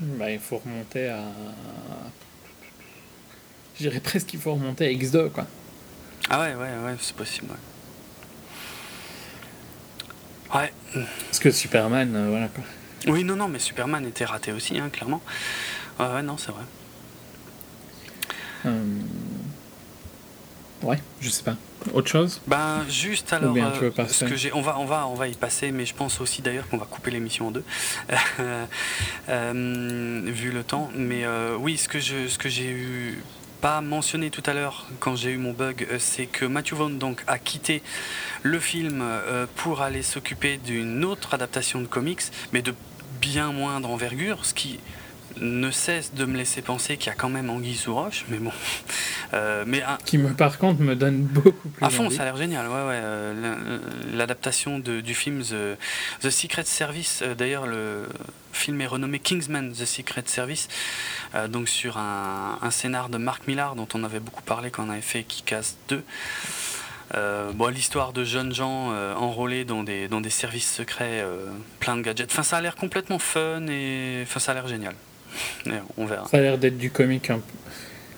bah, 0.00 0.30
il 0.30 0.38
faut 0.38 0.58
remonter 0.58 1.08
à. 1.08 1.22
J'irais 3.78 4.00
presque 4.00 4.28
qu'il 4.28 4.40
faut 4.40 4.54
remonter 4.54 4.86
à 4.86 4.90
X2, 4.90 5.30
quoi. 5.30 5.46
Ah 6.30 6.40
ouais, 6.40 6.54
ouais, 6.54 6.70
ouais, 6.84 6.96
c'est 7.00 7.14
possible, 7.14 7.48
ouais. 7.50 7.56
Ouais. 10.58 10.72
Parce 11.26 11.38
que 11.38 11.50
Superman, 11.50 12.14
euh, 12.16 12.30
voilà 12.30 12.48
quoi. 12.48 12.64
Oui, 13.08 13.24
non, 13.24 13.36
non, 13.36 13.48
mais 13.48 13.58
Superman 13.58 14.06
était 14.06 14.24
raté 14.24 14.52
aussi, 14.52 14.78
hein, 14.78 14.88
clairement. 14.90 15.20
Ouais, 16.00 16.06
ouais, 16.06 16.22
non, 16.22 16.36
c'est 16.38 16.52
vrai. 16.52 16.64
Euh, 18.64 18.84
ouais, 20.82 20.98
je 21.20 21.30
sais 21.30 21.42
pas. 21.42 21.56
Autre 21.92 22.08
chose? 22.08 22.40
Ben 22.48 22.84
juste 22.88 23.32
alors, 23.32 23.54
euh, 23.56 23.90
ce 24.08 24.24
que 24.24 24.34
j'ai, 24.34 24.52
on 24.52 24.60
va, 24.60 24.76
on 24.78 24.86
va, 24.86 25.06
on 25.06 25.14
va 25.14 25.28
y 25.28 25.34
passer, 25.34 25.70
mais 25.70 25.86
je 25.86 25.94
pense 25.94 26.20
aussi 26.20 26.42
d'ailleurs 26.42 26.68
qu'on 26.68 26.78
va 26.78 26.86
couper 26.86 27.12
l'émission 27.12 27.48
en 27.48 27.50
deux, 27.52 27.64
vu 29.28 30.50
le 30.50 30.64
temps. 30.66 30.90
Mais 30.96 31.24
oui, 31.58 31.76
ce 31.76 31.88
que 31.88 32.00
je, 32.00 32.26
ce 32.28 32.38
que 32.38 32.48
j'ai 32.48 32.70
eu 32.70 33.22
pas 33.60 33.80
mentionné 33.80 34.30
tout 34.30 34.42
à 34.46 34.52
l'heure 34.52 34.86
quand 35.00 35.16
j'ai 35.16 35.30
eu 35.30 35.38
mon 35.38 35.52
bug, 35.52 35.86
euh, 35.90 35.96
c'est 35.98 36.26
que 36.26 36.44
Matthew 36.44 36.74
Vaughn 36.74 36.98
donc 36.98 37.22
a 37.26 37.38
quitté 37.38 37.82
le 38.42 38.60
film 38.60 39.00
euh, 39.02 39.46
pour 39.56 39.82
aller 39.82 40.02
s'occuper 40.02 40.58
d'une 40.58 41.04
autre 41.04 41.34
adaptation 41.34 41.80
de 41.80 41.86
comics, 41.86 42.22
mais 42.52 42.62
de 42.62 42.74
bien 43.20 43.52
moindre 43.52 43.90
envergure, 43.90 44.44
ce 44.44 44.54
qui 44.54 44.78
ne 45.40 45.70
cesse 45.70 46.14
de 46.14 46.24
me 46.24 46.36
laisser 46.36 46.62
penser 46.62 46.96
qu'il 46.96 47.08
y 47.08 47.10
a 47.10 47.14
quand 47.14 47.28
même 47.28 47.50
Anguille 47.50 47.76
sous 47.76 47.94
roche, 47.94 48.24
mais 48.28 48.38
bon. 48.38 48.52
Euh, 49.34 49.64
mais 49.66 49.82
Qui, 50.04 50.18
me, 50.18 50.32
par 50.32 50.56
contre, 50.56 50.80
me 50.80 50.94
donne 50.94 51.22
beaucoup 51.22 51.68
plus. 51.68 51.84
À 51.84 51.90
fond, 51.90 52.10
ça 52.10 52.22
a 52.22 52.26
l'air 52.26 52.36
génial, 52.36 52.68
ouais, 52.68 52.74
ouais. 52.74 53.00
Euh, 53.02 53.78
l'adaptation 54.14 54.78
du 54.78 55.14
film 55.14 55.42
The, 55.42 56.30
Secret 56.30 56.64
Service, 56.64 57.22
euh, 57.22 57.34
d'ailleurs, 57.34 57.66
le 57.66 58.08
film 58.52 58.80
est 58.80 58.86
renommé 58.86 59.18
Kingsman 59.18 59.72
The 59.72 59.84
Secret 59.84 60.22
Service, 60.26 60.68
donc 61.48 61.68
sur 61.68 61.98
un, 61.98 62.70
scénar 62.70 63.08
de 63.08 63.18
Mark 63.18 63.48
Millar, 63.48 63.74
dont 63.74 63.88
on 63.94 64.04
avait 64.04 64.20
beaucoup 64.20 64.42
parlé 64.42 64.70
quand 64.70 64.86
on 64.86 64.90
avait 64.90 65.00
fait 65.00 65.24
Kick-Ass 65.24 65.76
2. 65.88 66.04
bon, 67.54 67.66
l'histoire 67.66 68.12
de 68.12 68.22
jeunes 68.22 68.54
gens 68.54 68.92
enrôlés 69.16 69.64
dans 69.64 69.82
des, 69.82 70.06
dans 70.06 70.20
des 70.20 70.30
services 70.30 70.72
secrets, 70.72 71.26
plein 71.80 71.96
de 71.96 72.02
gadgets. 72.02 72.30
Enfin, 72.30 72.44
ça 72.44 72.58
a 72.58 72.60
l'air 72.60 72.76
complètement 72.76 73.18
fun 73.18 73.66
et 73.66 74.20
enfin, 74.22 74.38
ça 74.38 74.52
a 74.52 74.54
l'air 74.54 74.68
génial 74.68 74.94
on 75.96 76.06
verra. 76.06 76.26
Ça 76.28 76.38
a 76.38 76.40
l'air 76.40 76.58
d'être 76.58 76.78
du 76.78 76.90
comique 76.90 77.30
un 77.30 77.38
peu. 77.38 77.54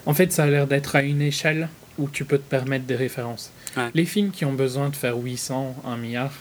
En 0.07 0.15
fait, 0.15 0.33
ça 0.33 0.45
a 0.45 0.47
l'air 0.47 0.67
d'être 0.67 0.97
à 0.97 1.03
une 1.03 1.21
échelle 1.21 1.69
où 1.99 2.09
tu 2.09 2.25
peux 2.25 2.39
te 2.39 2.49
permettre 2.49 2.87
des 2.87 2.97
références. 2.97 3.53
Les 3.95 4.07
films 4.07 4.31
qui 4.31 4.45
ont 4.45 4.55
besoin 4.55 4.89
de 4.89 4.97
faire 4.97 5.17
800, 5.17 5.77
1 5.85 5.97
milliard, 5.99 6.33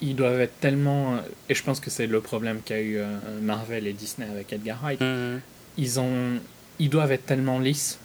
ils 0.00 0.16
doivent 0.16 0.40
être 0.40 0.58
tellement. 0.60 1.18
Et 1.48 1.54
je 1.54 1.62
pense 1.62 1.80
que 1.80 1.90
c'est 1.90 2.06
le 2.06 2.20
problème 2.20 2.60
qu'a 2.64 2.80
eu 2.80 2.96
euh, 2.98 3.06
Marvel 3.40 3.86
et 3.86 3.92
Disney 3.92 4.26
avec 4.28 4.52
Edgar 4.52 4.78
Wright. 4.82 5.00
Mhm. 5.00 5.40
Ils, 5.76 6.00
ont, 6.00 6.40
ils 6.78 6.90
doivent 6.90 7.12
être 7.12 7.26
tellement 7.26 7.58
lisses. 7.58 7.98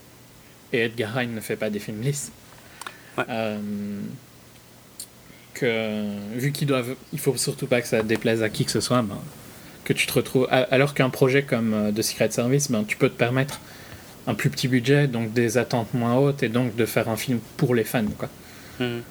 Et 0.72 0.80
Edgar 0.80 1.14
Wright 1.14 1.30
ne 1.30 1.40
fait 1.40 1.56
pas 1.56 1.70
des 1.70 1.80
films 1.80 2.02
lisses. 2.02 2.32
Euh, 3.30 3.58
que 5.54 6.36
vu 6.36 6.52
qu'ils 6.52 6.68
doivent. 6.68 6.96
Il 7.14 7.20
faut 7.20 7.36
surtout 7.38 7.68
pas 7.68 7.82
que 7.82 7.88
ça 7.88 8.02
déplaise 8.02 8.42
à 8.44 8.50
qui 8.50 8.66
que 8.66 8.72
ce 8.72 8.82
soit. 8.82 9.02
Ben, 9.02 9.20
que 9.84 9.94
tu 9.94 10.08
te 10.08 10.14
retrouves. 10.14 10.48
Alors 10.50 10.94
qu'un 10.94 11.10
projet 11.10 11.44
comme 11.44 11.74
euh, 11.74 11.92
The 11.92 12.02
Secret 12.02 12.32
Service, 12.32 12.72
ben, 12.72 12.84
tu 12.84 12.98
peux 12.98 13.10
te 13.10 13.18
permettre 13.18 13.60
un 14.28 14.36
plus 14.36 14.50
petit 14.50 14.68
budget, 14.68 15.08
donc 15.08 15.34
des 15.34 15.58
attentes 15.58 15.94
moins 15.94 16.16
hautes, 16.16 16.44
et 16.44 16.50
donc 16.50 16.76
de 16.76 16.86
faire 16.86 17.10
un 17.10 17.18
film 17.18 17.40
pour 17.58 17.76
les 17.76 17.84
fans. 17.84 18.06
Quoi. 18.18 18.30
Hmm. 18.80 19.02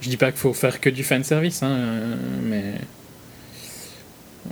Je 0.00 0.08
dis 0.08 0.16
pas 0.16 0.30
qu'il 0.30 0.40
faut 0.40 0.52
faire 0.52 0.80
que 0.80 0.90
du 0.90 1.04
fan 1.04 1.24
service, 1.24 1.62
hein, 1.62 2.16
mais. 2.42 2.74
Euh, 4.46 4.50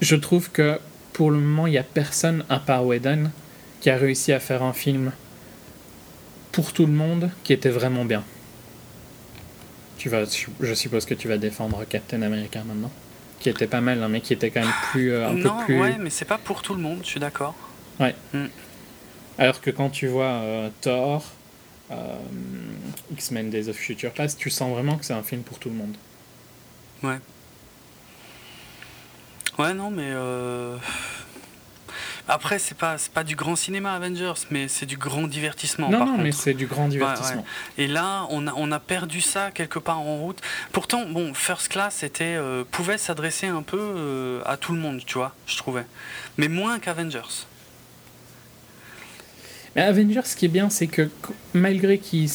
je 0.00 0.16
trouve 0.16 0.50
que 0.50 0.78
pour 1.12 1.30
le 1.30 1.38
moment, 1.38 1.66
il 1.66 1.70
n'y 1.70 1.78
a 1.78 1.82
personne 1.82 2.44
à 2.48 2.58
part 2.58 2.84
Whedon 2.84 3.30
qui 3.80 3.90
a 3.90 3.96
réussi 3.96 4.32
à 4.32 4.40
faire 4.40 4.62
un 4.62 4.72
film 4.72 5.12
pour 6.52 6.72
tout 6.72 6.86
le 6.86 6.92
monde 6.92 7.30
qui 7.42 7.52
était 7.52 7.70
vraiment 7.70 8.04
bien. 8.04 8.24
Tu 9.98 10.08
vas, 10.08 10.24
je 10.60 10.74
suppose 10.74 11.04
que 11.06 11.14
tu 11.14 11.28
vas 11.28 11.38
défendre 11.38 11.84
Captain 11.88 12.22
America 12.22 12.62
maintenant 12.64 12.90
qui 13.44 13.50
était 13.50 13.66
pas 13.66 13.82
mal, 13.82 14.02
hein, 14.02 14.08
mais 14.08 14.22
qui 14.22 14.32
était 14.32 14.50
quand 14.50 14.62
même 14.62 14.72
plus 14.90 15.12
euh, 15.12 15.28
un 15.28 15.34
non, 15.34 15.58
peu 15.58 15.64
plus. 15.66 15.80
Ouais, 15.80 15.98
mais 15.98 16.08
c'est 16.08 16.24
pas 16.24 16.38
pour 16.38 16.62
tout 16.62 16.74
le 16.74 16.80
monde, 16.80 17.00
je 17.02 17.08
suis 17.08 17.20
d'accord. 17.20 17.54
Ouais. 18.00 18.14
Hmm. 18.32 18.46
Alors 19.36 19.60
que 19.60 19.70
quand 19.70 19.90
tu 19.90 20.06
vois 20.06 20.24
euh, 20.24 20.70
Thor, 20.80 21.22
euh, 21.90 21.94
X-Men 23.12 23.50
Days 23.50 23.68
of 23.68 23.76
Future 23.76 24.12
Past, 24.12 24.38
tu 24.38 24.48
sens 24.48 24.72
vraiment 24.72 24.96
que 24.96 25.04
c'est 25.04 25.12
un 25.12 25.22
film 25.22 25.42
pour 25.42 25.58
tout 25.58 25.68
le 25.68 25.74
monde. 25.74 25.94
Ouais. 27.02 27.18
Ouais, 29.58 29.74
non, 29.74 29.90
mais 29.90 30.10
après, 32.26 32.58
c'est 32.58 32.76
pas, 32.76 32.96
pas 33.12 33.22
du 33.22 33.36
grand 33.36 33.54
cinéma 33.54 33.92
Avengers, 33.92 34.32
mais 34.50 34.68
c'est 34.68 34.86
du 34.86 34.96
grand 34.96 35.26
divertissement. 35.26 35.90
Non, 35.90 36.06
non, 36.06 36.18
mais 36.18 36.32
c'est 36.32 36.54
du 36.54 36.66
grand 36.66 36.88
divertissement. 36.88 37.44
Et 37.76 37.86
là, 37.86 38.26
on 38.30 38.46
a, 38.46 38.54
on 38.56 38.72
a 38.72 38.80
perdu 38.80 39.20
ça 39.20 39.50
quelque 39.50 39.78
part 39.78 40.00
en 40.00 40.16
route. 40.18 40.40
Pourtant, 40.72 41.04
bon, 41.06 41.34
First 41.34 41.68
Class 41.68 42.02
était, 42.02 42.36
euh, 42.36 42.64
pouvait 42.70 42.98
s'adresser 42.98 43.46
un 43.46 43.62
peu 43.62 43.78
euh, 43.78 44.40
à 44.46 44.56
tout 44.56 44.72
le 44.72 44.78
monde, 44.78 45.02
tu 45.04 45.18
vois, 45.18 45.34
je 45.46 45.56
trouvais. 45.58 45.84
Mais 46.38 46.48
moins 46.48 46.78
qu'Avengers. 46.78 47.46
Mais 49.76 49.82
Avengers, 49.82 50.22
ce 50.24 50.36
qui 50.36 50.46
est 50.46 50.48
bien, 50.48 50.70
c'est 50.70 50.86
que 50.86 51.10
malgré 51.52 51.98
qu'il 51.98 52.30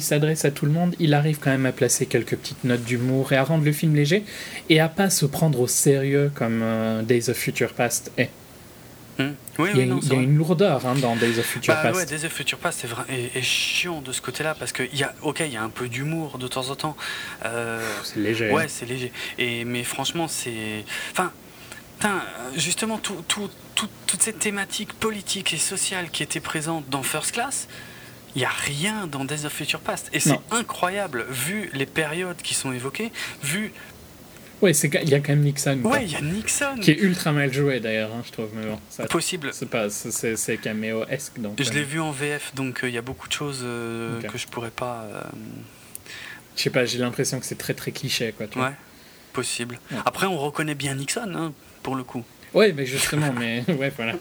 s'adresse 0.00 0.44
à 0.44 0.52
tout 0.52 0.64
le 0.64 0.72
monde, 0.72 0.94
il 1.00 1.12
arrive 1.12 1.38
quand 1.38 1.50
même 1.50 1.66
à 1.66 1.72
placer 1.72 2.06
quelques 2.06 2.36
petites 2.36 2.64
notes 2.64 2.84
d'humour 2.84 3.32
et 3.32 3.36
à 3.36 3.44
rendre 3.44 3.64
le 3.64 3.72
film 3.72 3.94
léger 3.94 4.24
et 4.70 4.80
à 4.80 4.88
pas 4.88 5.10
se 5.10 5.26
prendre 5.26 5.60
au 5.60 5.66
sérieux 5.66 6.30
comme 6.34 6.60
euh, 6.62 7.02
Days 7.02 7.28
of 7.28 7.36
Future 7.36 7.72
Past 7.74 8.10
est. 8.16 8.30
Hmm. 9.18 9.34
Oui, 9.58 9.70
il 9.74 9.78
y 9.78 9.82
a, 9.82 9.84
il 9.84 10.08
y 10.08 10.16
a 10.16 10.20
une 10.20 10.36
lourdeur 10.36 10.84
hein, 10.86 10.94
dans 10.96 11.14
Days 11.14 11.38
of 11.38 11.46
Future 11.46 11.74
bah, 11.74 11.82
Past. 11.82 11.96
Ouais, 11.96 12.06
Days 12.06 12.24
of 12.26 12.32
Future 12.32 12.58
Past 12.58 12.84
est, 12.84 13.36
est, 13.36 13.42
chiant 13.42 14.00
de 14.00 14.10
ce 14.10 14.20
côté-là 14.20 14.56
parce 14.56 14.72
que 14.72 14.82
il 14.92 14.98
y 14.98 15.04
a, 15.04 15.14
ok, 15.22 15.40
il 15.40 15.52
y 15.52 15.56
a 15.56 15.62
un 15.62 15.68
peu 15.68 15.88
d'humour 15.88 16.38
de 16.38 16.48
temps 16.48 16.68
en 16.70 16.74
temps. 16.74 16.96
Euh, 17.44 17.80
c'est 18.02 18.18
léger. 18.18 18.50
Ouais, 18.50 18.66
c'est 18.68 18.86
léger. 18.86 19.12
Et 19.38 19.64
mais 19.64 19.84
franchement, 19.84 20.26
c'est, 20.26 20.84
enfin, 21.12 21.30
justement, 22.56 22.98
tout, 22.98 23.22
tout, 23.28 23.50
tout, 23.74 23.88
toutes 24.06 24.22
ces 24.22 24.32
thématiques 24.32 24.92
politiques 24.94 25.52
et 25.54 25.58
sociales 25.58 26.10
qui 26.10 26.22
étaient 26.22 26.40
présentes 26.40 26.88
dans 26.88 27.02
First 27.02 27.32
Class. 27.32 27.68
Il 28.34 28.40
n'y 28.40 28.44
a 28.44 28.48
rien 28.48 29.06
dans 29.06 29.24
Days 29.24 29.44
of 29.44 29.52
Future 29.52 29.78
Past. 29.78 30.10
Et 30.12 30.18
c'est 30.18 30.40
incroyable, 30.50 31.24
vu 31.30 31.70
les 31.72 31.86
périodes 31.86 32.38
qui 32.38 32.54
sont 32.54 32.72
évoquées, 32.72 33.12
vu 33.44 33.72
Ouais, 34.62 34.72
il 34.72 35.08
y 35.08 35.14
a 35.14 35.20
quand 35.20 35.30
même 35.30 35.42
Nixon. 35.42 35.80
Ouais, 35.84 36.04
il 36.04 36.12
y 36.12 36.16
a 36.16 36.20
Nixon. 36.20 36.76
Qui 36.80 36.92
est 36.92 36.98
ultra 36.98 37.32
mal 37.32 37.52
joué 37.52 37.80
d'ailleurs, 37.80 38.10
hein, 38.12 38.22
je 38.24 38.32
trouve. 38.32 38.48
Mais 38.54 38.66
bon, 38.66 38.78
ça, 38.88 39.06
Possible. 39.06 39.50
C'est 39.52 39.68
pas, 39.68 39.90
c'est 39.90 40.56
caméo-esque. 40.58 41.40
Donc, 41.40 41.60
je 41.62 41.72
l'ai 41.72 41.80
euh. 41.80 41.84
vu 41.84 42.00
en 42.00 42.12
VF, 42.12 42.54
donc 42.54 42.82
euh, 42.82 42.88
il 42.88 42.94
y 42.94 42.98
a 42.98 43.02
beaucoup 43.02 43.28
de 43.28 43.32
choses 43.32 43.60
euh, 43.62 44.20
que 44.22 44.38
je 44.38 44.46
pourrais 44.46 44.70
pas. 44.70 45.06
Je 46.56 46.62
sais 46.62 46.70
pas, 46.70 46.84
j'ai 46.84 46.98
l'impression 46.98 47.40
que 47.40 47.46
c'est 47.46 47.58
très 47.58 47.74
très 47.74 47.90
cliché, 47.90 48.32
quoi. 48.36 48.46
ouais, 48.62 48.72
possible. 49.32 49.78
Après, 50.04 50.26
on 50.26 50.38
reconnaît 50.38 50.76
bien 50.76 50.94
Nixon, 50.94 51.32
hein, 51.34 51.52
pour 51.82 51.96
le 51.96 52.04
coup. 52.04 52.24
Ouais, 52.52 52.72
mais 52.72 52.86
justement, 52.86 53.32
mais 53.32 53.64
ouais, 53.68 53.92
voilà. 53.96 54.14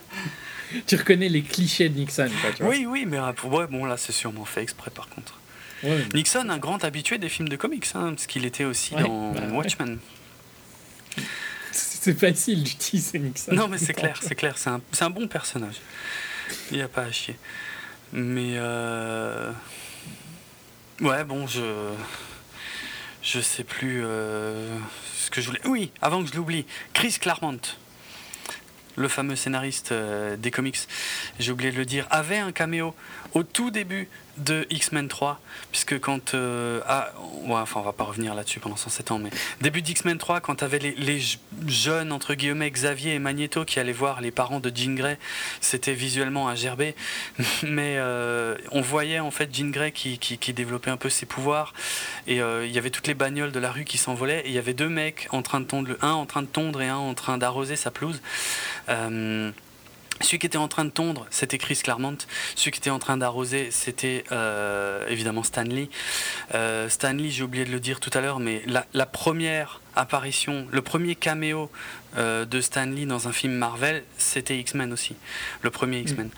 Tu 0.88 0.96
reconnais 0.96 1.30
les 1.30 1.44
clichés 1.44 1.88
de 1.90 2.00
Nixon, 2.00 2.30
quoi, 2.42 2.52
tu 2.52 2.64
vois. 2.64 2.72
Oui, 2.72 2.88
oui, 2.88 3.06
mais 3.08 3.20
ouais, 3.20 3.68
bon, 3.70 3.86
là, 3.86 3.96
c'est 3.98 4.12
sûrement 4.12 4.46
fait 4.46 4.64
exprès, 4.64 4.90
par 4.90 5.08
contre. 5.08 5.40
Nixon, 6.14 6.50
un 6.50 6.58
grand 6.58 6.84
habitué 6.84 7.18
des 7.18 7.30
films 7.30 7.50
de 7.50 7.56
comics, 7.56 7.86
hein, 7.94 8.12
parce 8.12 8.26
qu'il 8.26 8.46
était 8.46 8.64
aussi 8.64 8.96
dans 8.96 9.32
bah, 9.32 9.42
Watchmen. 9.52 10.00
C'est 11.72 12.20
facile 12.20 12.64
d'utiliser 12.64 13.18
Nixon. 13.18 13.54
Non, 13.54 13.68
mais 13.68 13.78
c'est 13.78 13.94
clair, 14.02 14.20
c'est 14.22 14.36
clair. 14.36 14.58
C'est 14.58 14.70
un, 14.70 14.82
un, 15.00 15.10
bon 15.10 15.28
personnage. 15.28 15.76
Il 16.70 16.78
n'y 16.78 16.84
a 16.84 16.88
pas 16.88 17.04
à 17.04 17.12
chier. 17.12 17.36
Mais. 18.12 18.56
Euh... 18.58 19.52
Ouais, 21.00 21.24
bon, 21.24 21.48
je. 21.48 21.94
Je 23.24 23.40
sais 23.40 23.64
plus 23.64 24.04
euh, 24.04 24.78
ce 25.16 25.32
que 25.32 25.40
je 25.40 25.48
voulais. 25.48 25.62
Oui, 25.66 25.92
avant 26.02 26.22
que 26.22 26.30
je 26.30 26.36
l'oublie, 26.36 26.66
Chris 26.92 27.16
Claremont, 27.22 27.62
le 28.98 29.08
fameux 29.08 29.38
scénariste 29.38 29.94
euh, 29.94 30.36
des 30.36 30.52
comics, 30.52 30.78
j'ai 31.40 31.52
oublié 31.54 31.72
de 31.72 31.78
le 31.78 31.86
dire, 31.86 32.06
avait 32.10 32.38
un 32.38 32.52
caméo 32.52 32.94
au 33.34 33.44
tout 33.44 33.72
début 33.72 34.08
de 34.38 34.66
X-Men 34.70 35.08
3, 35.08 35.40
puisque 35.72 36.00
quand... 36.00 36.34
Euh, 36.34 36.82
ah, 36.88 37.12
ouais, 37.46 37.56
enfin 37.56 37.80
on 37.80 37.84
va 37.84 37.94
pas 37.94 38.04
revenir 38.04 38.34
là-dessus 38.34 38.60
pendant 38.60 38.76
107 38.76 39.12
ans, 39.12 39.20
mais 39.20 39.30
début 39.62 39.82
d'X-Men 39.82 40.18
3, 40.18 40.42
quand 40.42 40.56
tu 40.56 40.64
avais 40.64 40.80
les, 40.80 41.22
jeunes, 41.68 42.12
entre 42.12 42.34
guillemets, 42.34 42.70
Xavier 42.70 43.14
et 43.14 43.20
Magneto 43.20 43.64
qui 43.66 43.80
allaient 43.80 43.92
voir 43.92 44.22
les 44.22 44.32
parents 44.32 44.60
de 44.60 44.72
Jean 44.74 44.96
Grey, 44.96 45.20
c'était 45.62 45.94
visuellement 45.94 46.48
à 46.48 46.56
gerber, 46.56 46.96
mais 47.64 47.98
euh, 47.98 48.56
on 48.72 48.82
voyait 48.82 49.20
en 49.20 49.32
fait 49.32 49.54
Jean 49.56 49.70
Grey 49.70 49.92
qui, 49.92 50.18
qui, 50.18 50.54
développait 50.54 50.92
un 50.92 50.98
peu 50.98 51.10
ses 51.10 51.26
pouvoirs, 51.26 51.74
et 52.26 52.42
euh, 52.42 52.66
il 52.66 52.72
y 52.72 52.78
avait 52.78 52.90
toutes 52.90 53.08
les 53.08 53.16
bagnoles 53.16 53.52
de 53.52 53.60
la 53.60 53.72
rue 53.72 53.86
qui 53.86 53.98
s'envolaient, 53.98 54.42
et 54.42 54.50
il 54.50 54.54
y 54.54 54.60
avait 54.60 54.74
deux 54.74 54.90
mecs 54.90 55.28
en 55.32 55.42
train 55.42 55.60
de 55.60 55.66
tondre, 55.66 55.92
un 56.02 56.14
en 56.14 56.26
train 56.26 56.42
de 56.42 56.48
tondre 56.48 56.82
et 56.82 56.90
un 56.90 56.98
en 56.98 57.14
train 57.14 57.38
d'arroser 57.38 57.76
sa 57.76 57.92
pelouse. 57.92 58.22
Celui 60.22 60.40
qui 60.40 60.46
était 60.46 60.58
en 60.58 60.68
train 60.68 60.86
de 60.86 60.90
tondre, 60.90 61.26
c'était 61.30 61.58
Chris 61.58 61.80
Claremont. 61.84 62.18
Celui 62.56 62.72
qui 62.72 62.80
était 62.80 62.90
en 62.90 63.00
train 63.00 63.18
d'arroser, 63.18 63.72
c'était 63.72 64.24
euh, 64.32 65.06
évidemment 65.08 65.44
Stanley. 65.44 65.90
Euh, 66.54 66.88
Stanley, 66.88 67.30
j'ai 67.30 67.44
oublié 67.44 67.66
de 67.66 67.72
le 67.72 67.80
dire 67.80 68.00
tout 68.00 68.12
à 68.14 68.22
l'heure, 68.22 68.40
mais 68.40 68.64
la, 68.68 69.06
première 69.06 69.82
apparition, 69.96 70.68
le 70.72 70.82
premier 70.82 71.16
caméo 71.16 71.70
euh, 72.18 72.46
de 72.46 72.62
Stanley 72.62 73.06
dans 73.06 73.28
un 73.28 73.32
film 73.32 73.54
Marvel, 73.54 74.04
c'était 74.18 74.58
X-Men 74.60 74.94
aussi. 74.94 75.16
Le 75.62 75.72
premier 75.72 76.00
X-Men. 76.00 76.30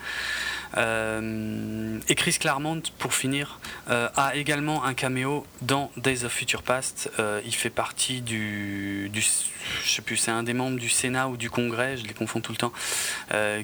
Et 0.74 2.14
Chris 2.14 2.36
Claremont, 2.38 2.82
pour 2.98 3.14
finir, 3.14 3.60
a 3.88 4.34
également 4.34 4.84
un 4.84 4.94
caméo 4.94 5.46
dans 5.62 5.90
Days 5.96 6.24
of 6.24 6.32
Future 6.32 6.62
Past. 6.62 7.10
il 7.44 7.54
fait 7.54 7.70
partie 7.70 8.20
du, 8.20 9.08
du 9.12 9.20
je 9.22 9.90
sais 9.90 10.02
plus, 10.02 10.16
c'est 10.16 10.30
un 10.30 10.42
des 10.42 10.54
membres 10.54 10.78
du 10.78 10.88
Sénat 10.88 11.28
ou 11.28 11.36
du 11.36 11.50
Congrès, 11.50 11.96
je 11.96 12.06
les 12.06 12.14
confonds 12.14 12.40
tout 12.40 12.52
le 12.52 12.58
temps, 12.58 12.72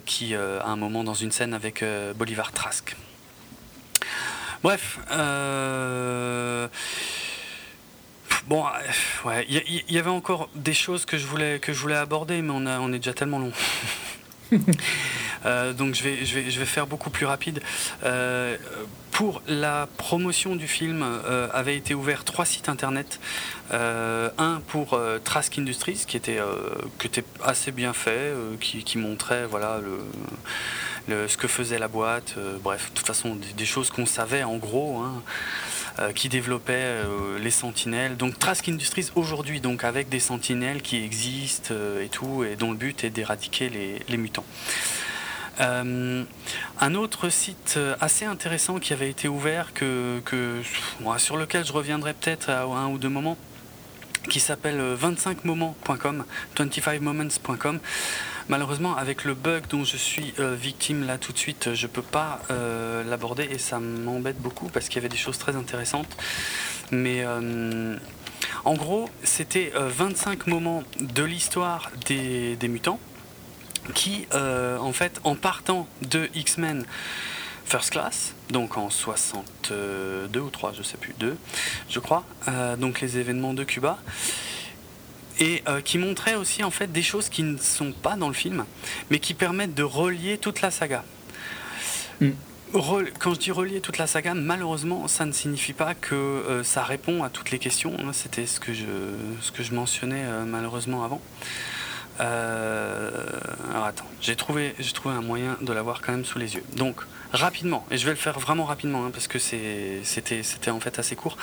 qui 0.06 0.34
à 0.34 0.66
un 0.66 0.76
moment 0.76 1.04
dans 1.04 1.14
une 1.14 1.32
scène 1.32 1.54
avec 1.54 1.84
Bolivar 2.16 2.52
Trask. 2.52 2.96
Bref, 4.62 4.98
Bon, 8.48 8.64
ouais, 9.24 9.46
il 9.48 9.84
y, 9.88 9.98
avait 9.98 10.10
encore 10.10 10.48
des 10.56 10.74
choses 10.74 11.04
que 11.04 11.16
je 11.16 11.26
voulais, 11.26 11.60
que 11.60 11.72
je 11.72 11.78
voulais 11.78 11.96
aborder, 11.96 12.42
mais 12.42 12.52
on 12.52 12.92
est 12.92 12.98
déjà 12.98 13.14
tellement 13.14 13.38
long. 13.38 13.52
Euh, 15.46 15.72
donc 15.72 15.94
je 15.94 16.02
vais, 16.02 16.24
je, 16.24 16.34
vais, 16.34 16.50
je 16.50 16.58
vais 16.58 16.66
faire 16.66 16.86
beaucoup 16.86 17.10
plus 17.10 17.26
rapide. 17.26 17.60
Euh, 18.04 18.56
pour 19.10 19.42
la 19.46 19.88
promotion 19.98 20.56
du 20.56 20.66
film, 20.66 21.02
euh, 21.02 21.48
avait 21.52 21.76
été 21.76 21.94
ouvert 21.94 22.24
trois 22.24 22.46
sites 22.46 22.68
internet. 22.68 23.20
un 23.70 24.60
pour 24.68 24.98
Trask 25.24 25.58
Industries, 25.58 26.04
qui 26.06 26.16
était, 26.16 26.40
qui 26.98 27.06
était 27.06 27.24
assez 27.42 27.72
bien 27.72 27.92
fait, 27.92 28.34
qui, 28.60 28.84
qui, 28.84 28.98
montrait 28.98 29.46
voilà, 29.46 29.80
le, 31.08 31.28
ce 31.28 31.36
que 31.36 31.48
faisait 31.48 31.78
la 31.78 31.88
boîte. 31.88 32.36
bref, 32.62 32.90
de 32.90 32.96
toute 32.96 33.06
façon, 33.06 33.36
des, 33.56 33.66
choses 33.66 33.90
qu'on 33.90 34.06
savait 34.06 34.44
en 34.44 34.56
gros. 34.56 34.98
Hein. 34.98 35.22
Qui 36.14 36.30
développait 36.30 36.72
euh, 36.72 37.38
les 37.38 37.50
sentinelles. 37.50 38.16
Donc 38.16 38.38
Trask 38.38 38.66
Industries 38.66 39.10
aujourd'hui, 39.14 39.60
donc 39.60 39.84
avec 39.84 40.08
des 40.08 40.20
sentinelles 40.20 40.80
qui 40.80 40.96
existent 40.96 41.74
et 42.02 42.08
tout, 42.08 42.44
et 42.44 42.56
dont 42.56 42.70
le 42.70 42.78
but 42.78 43.04
est 43.04 43.10
d'éradiquer 43.10 43.68
les, 44.08 44.16
mutants. 44.16 44.44
Un 45.58 46.94
autre 46.94 47.28
site 47.28 47.78
assez 48.00 48.24
intéressant 48.24 48.78
qui 48.78 48.92
avait 48.92 49.10
été 49.10 49.28
ouvert, 49.28 49.72
sur 51.18 51.36
lequel 51.36 51.64
je 51.64 51.72
reviendrai 51.72 52.14
peut-être 52.14 52.50
à 52.50 52.62
un 52.62 52.88
ou 52.88 52.98
deux 52.98 53.08
moments, 53.08 53.36
qui 54.28 54.40
s'appelle 54.40 54.80
25moments.com, 55.00 56.24
25moments.com. 56.56 57.80
Malheureusement, 58.48 58.96
avec 58.96 59.24
le 59.24 59.34
bug 59.34 59.64
dont 59.70 59.84
je 59.84 59.96
suis 59.96 60.34
euh, 60.38 60.54
victime 60.54 61.06
là 61.06 61.16
tout 61.16 61.32
de 61.32 61.38
suite, 61.38 61.74
je 61.74 61.86
peux 61.86 62.02
pas 62.02 62.40
euh, 62.50 63.04
l'aborder 63.04 63.44
et 63.44 63.58
ça 63.58 63.78
m'embête 63.78 64.40
beaucoup 64.40 64.68
parce 64.68 64.88
qu'il 64.88 64.96
y 64.96 64.98
avait 64.98 65.08
des 65.08 65.16
choses 65.16 65.38
très 65.38 65.54
intéressantes. 65.54 66.16
Mais 66.90 67.22
euh, 67.24 67.96
en 68.64 68.74
gros, 68.74 69.08
c'était 69.22 69.72
25 69.74 70.48
moments 70.48 70.82
de 71.00 71.22
l'histoire 71.22 71.90
des, 72.06 72.56
mutants 72.68 72.98
qui, 73.94 74.26
en 74.32 74.92
fait, 74.92 75.20
en 75.24 75.34
partant 75.34 75.88
de 76.02 76.28
X-Men 76.34 76.84
First 77.64 77.90
Class, 77.90 78.34
donc 78.50 78.76
en 78.76 78.90
62 78.90 80.40
ou 80.40 80.50
3, 80.50 80.72
je 80.72 80.82
sais 80.82 80.96
plus, 80.96 81.14
2, 81.18 81.36
je 81.88 81.98
crois, 81.98 82.24
donc 82.78 83.00
les 83.00 83.18
événements 83.18 83.54
de 83.54 83.64
Cuba, 83.64 83.98
et 85.42 85.62
euh, 85.68 85.80
qui 85.80 85.98
montrait 85.98 86.34
aussi 86.34 86.62
en 86.62 86.70
fait 86.70 86.92
des 86.92 87.02
choses 87.02 87.28
qui 87.28 87.42
ne 87.42 87.56
sont 87.58 87.92
pas 87.92 88.16
dans 88.16 88.28
le 88.28 88.34
film, 88.34 88.64
mais 89.10 89.18
qui 89.18 89.34
permettent 89.34 89.74
de 89.74 89.82
relier 89.82 90.38
toute 90.38 90.60
la 90.60 90.70
saga. 90.70 91.04
Mm. 92.20 92.30
Quand 93.18 93.34
je 93.34 93.38
dis 93.38 93.50
relier 93.50 93.82
toute 93.82 93.98
la 93.98 94.06
saga, 94.06 94.32
malheureusement, 94.32 95.06
ça 95.06 95.26
ne 95.26 95.32
signifie 95.32 95.74
pas 95.74 95.94
que 95.94 96.14
euh, 96.14 96.64
ça 96.64 96.82
répond 96.82 97.22
à 97.22 97.28
toutes 97.28 97.50
les 97.50 97.58
questions. 97.58 97.94
Hein. 97.98 98.12
C'était 98.14 98.46
ce 98.46 98.60
que 98.60 98.72
je, 98.72 98.86
ce 99.42 99.52
que 99.52 99.62
je 99.62 99.74
mentionnais 99.74 100.24
euh, 100.24 100.44
malheureusement 100.46 101.04
avant. 101.04 101.20
Alors 102.18 103.84
attends, 103.84 104.06
j'ai 104.20 104.36
trouvé, 104.36 104.74
j'ai 104.78 104.92
trouvé 104.92 105.14
un 105.14 105.22
moyen 105.22 105.56
de 105.60 105.72
l'avoir 105.72 106.00
quand 106.00 106.12
même 106.12 106.24
sous 106.24 106.38
les 106.38 106.54
yeux. 106.54 106.64
Donc 106.76 106.96
rapidement, 107.32 107.86
et 107.90 107.98
je 107.98 108.04
vais 108.04 108.12
le 108.12 108.16
faire 108.16 108.38
vraiment 108.38 108.64
rapidement 108.64 109.06
hein, 109.06 109.10
parce 109.12 109.26
que 109.28 109.38
c'était 109.38 110.70
en 110.70 110.80
fait 110.80 110.98
assez 110.98 111.16
court. 111.16 111.36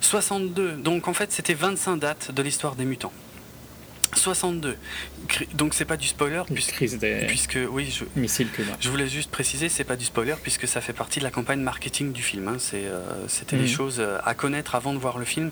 62, 0.00 0.72
donc 0.72 1.08
en 1.08 1.14
fait 1.14 1.32
c'était 1.32 1.54
25 1.54 1.96
dates 1.96 2.32
de 2.32 2.42
l'histoire 2.42 2.74
des 2.74 2.84
mutants. 2.84 3.12
62. 4.14 4.76
Donc 5.54 5.74
c'est 5.74 5.84
pas 5.84 5.96
du 5.96 6.06
spoiler 6.06 6.42
puisque, 6.52 6.84
puisque 7.26 7.58
oui, 7.70 7.90
je, 7.90 8.04
je 8.80 8.88
voulais 8.88 9.08
juste 9.08 9.30
préciser, 9.30 9.68
c'est 9.68 9.84
pas 9.84 9.96
du 9.96 10.04
spoiler 10.04 10.34
puisque 10.42 10.66
ça 10.66 10.80
fait 10.80 10.92
partie 10.92 11.18
de 11.18 11.24
la 11.24 11.30
campagne 11.30 11.60
marketing 11.60 12.12
du 12.12 12.22
film. 12.22 12.48
Hein. 12.48 12.56
Euh, 12.74 13.00
c'était 13.28 13.56
les 13.56 13.62
mhm. 13.62 13.68
choses 13.68 13.96
euh, 14.00 14.18
à 14.24 14.34
connaître 14.34 14.74
avant 14.74 14.92
de 14.92 14.98
voir 14.98 15.18
le 15.18 15.24
film, 15.24 15.50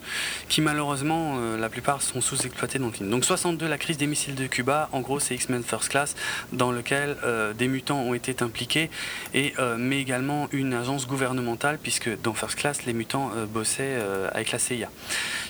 qui 0.49 0.61
malheureusement 0.61 1.37
euh, 1.39 1.59
la 1.59 1.69
plupart 1.69 2.03
sont 2.03 2.21
sous-exploitées 2.21 2.79
dans 2.79 2.87
le 2.87 2.93
film. 2.93 3.11
Donc 3.11 3.25
62, 3.25 3.67
la 3.69 3.79
crise 3.79 3.97
des 3.97 4.07
missiles 4.07 4.35
de 4.35 4.47
Cuba. 4.47 4.89
En 4.93 5.01
gros, 5.01 5.21
c'est 5.21 5.35
X-Men 5.35 5.63
First 5.63 5.89
Class 5.91 6.15
dans 6.53 6.73
lequel 6.73 7.17
des 7.57 7.69
mutants 7.69 8.01
ont 8.01 8.15
été 8.15 8.43
impliqués 8.43 8.91
et 9.35 9.55
mais 9.79 10.01
également 10.01 10.49
une 10.53 10.75
agence 10.75 11.07
gouvernementale 11.07 11.79
puisque 11.83 12.11
dans 12.23 12.35
First 12.35 12.57
Class 12.57 12.85
les 12.85 12.93
mutants 12.93 13.31
bossaient 13.53 13.99
avec 14.33 14.53
la 14.53 14.59
CIA, 14.59 14.91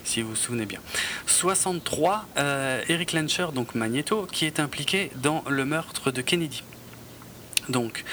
si 0.05 0.22
vous 0.22 0.30
vous 0.30 0.36
souvenez 0.36 0.66
bien. 0.66 0.80
63, 1.26 2.26
Eric 2.88 3.12
Lencher, 3.12 3.46
donc 3.55 3.74
Magneto, 3.74 4.15
qui 4.24 4.46
est 4.46 4.60
impliqué 4.60 5.10
dans 5.16 5.44
le 5.48 5.64
meurtre 5.64 6.10
de 6.10 6.22
Kennedy. 6.22 6.62
Donc, 7.68 8.04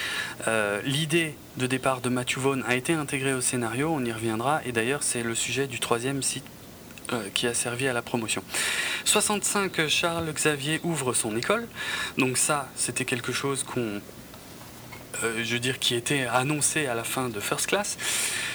euh, 0.47 0.81
l'idée 0.83 1.35
de 1.57 1.67
départ 1.67 2.01
de 2.01 2.09
Matthew 2.09 2.39
Vaughn 2.39 2.63
a 2.67 2.75
été 2.75 2.93
intégrée 2.93 3.33
au 3.33 3.41
scénario, 3.41 3.91
on 3.93 4.03
y 4.03 4.11
reviendra, 4.11 4.61
et 4.65 4.71
d'ailleurs 4.71 5.03
c'est 5.03 5.21
le 5.21 5.35
sujet 5.35 5.67
du 5.67 5.79
troisième 5.79 6.23
site 6.23 6.45
euh, 7.11 7.29
qui 7.33 7.45
a 7.45 7.53
servi 7.53 7.87
à 7.87 7.93
la 7.93 8.01
promotion. 8.01 8.43
65, 9.05 9.87
Charles 9.87 10.31
Xavier 10.33 10.79
ouvre 10.83 11.13
son 11.13 11.35
école, 11.37 11.67
donc 12.17 12.37
ça 12.37 12.69
c'était 12.75 13.05
quelque 13.05 13.31
chose 13.31 13.63
qu'on 13.63 13.81
euh, 13.81 13.99
je 15.43 15.53
veux 15.53 15.59
dire, 15.59 15.79
qui 15.79 15.95
était 15.95 16.25
annoncé 16.25 16.87
à 16.87 16.95
la 16.95 17.03
fin 17.03 17.29
de 17.29 17.39
First 17.39 17.67
Class. 17.67 17.97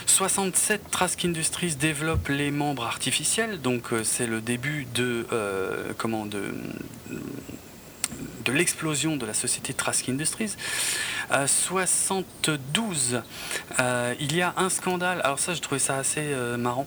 67, 0.07 0.91
Trask 0.91 1.25
Industries 1.25 1.75
développe 1.77 2.29
les 2.29 2.51
membres 2.51 2.85
artificiels, 2.85 3.61
donc 3.61 3.93
euh, 3.93 4.05
c'est 4.05 4.27
le 4.27 4.41
début 4.41 4.87
de, 4.95 5.27
euh, 5.33 5.93
comment, 5.97 6.27
de, 6.27 6.43
de 8.49 8.53
l'explosion 8.53 9.17
de 9.17 9.27
la 9.27 9.35
société 9.35 9.75
Trask 9.75 10.09
Industries. 10.09 10.57
72, 11.47 13.21
euh, 13.79 14.15
il 14.19 14.35
y 14.35 14.41
a 14.41 14.55
un 14.57 14.71
scandale, 14.71 15.21
alors 15.23 15.39
ça 15.39 15.53
je 15.53 15.61
trouvais 15.61 15.79
ça 15.79 15.99
assez 15.99 16.23
euh, 16.23 16.57
marrant, 16.57 16.87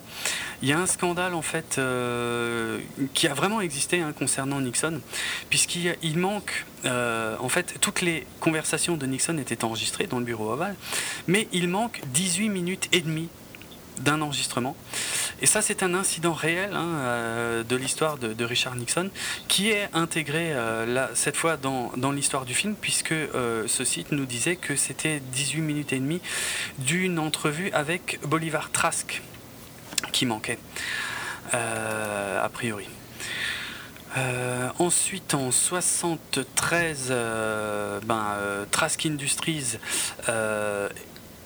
il 0.63 0.69
y 0.69 0.73
a 0.73 0.79
un 0.79 0.87
scandale 0.87 1.35
en 1.35 1.43
fait 1.43 1.77
euh, 1.77 2.79
qui 3.13 3.27
a 3.27 3.35
vraiment 3.35 3.61
existé 3.61 4.01
hein, 4.01 4.11
concernant 4.17 4.59
Nixon, 4.59 5.01
puisqu'il 5.49 6.17
manque, 6.17 6.65
en 6.83 7.49
fait 7.49 7.75
toutes 7.79 8.01
les 8.01 8.25
conversations 8.39 8.97
de 8.97 9.05
Nixon 9.05 9.37
étaient 9.37 9.63
enregistrées 9.63 10.07
dans 10.07 10.17
le 10.17 10.25
bureau 10.25 10.51
ovale, 10.51 10.75
mais 11.27 11.47
il 11.51 11.67
manque 11.67 12.01
18 12.07 12.49
minutes 12.49 12.89
et 12.91 13.01
demie 13.01 13.29
d'un 14.01 14.21
enregistrement. 14.21 14.75
Et 15.41 15.47
ça, 15.47 15.61
c'est 15.61 15.81
un 15.81 15.93
incident 15.95 16.33
réel 16.33 16.71
hein, 16.75 16.87
euh, 16.97 17.63
de 17.63 17.75
l'histoire 17.75 18.17
de, 18.17 18.45
Richard 18.45 18.75
Nixon 18.75 19.09
qui 19.47 19.69
est 19.69 19.89
intégré 19.93 20.53
euh, 20.53 21.07
cette 21.15 21.35
fois 21.35 21.57
dans, 21.57 22.11
l'histoire 22.11 22.45
du 22.45 22.53
film, 22.53 22.75
puisque 22.79 23.11
euh, 23.11 23.67
ce 23.67 23.83
site 23.83 24.11
nous 24.11 24.25
disait 24.25 24.55
que 24.55 24.75
c'était 24.75 25.19
18 25.19 25.61
minutes 25.61 25.93
et 25.93 25.99
demie 25.99 26.21
d'une 26.77 27.17
entrevue 27.17 27.71
avec 27.71 28.19
Bolivar 28.23 28.71
Trask 28.71 29.21
qui 30.11 30.25
manquait, 30.25 30.57
a 31.53 32.49
priori. 32.51 32.87
ensuite, 34.79 35.33
en 35.33 35.51
73, 35.51 37.13
ben, 38.03 38.35
Trask 38.71 39.05
Industries 39.05 39.77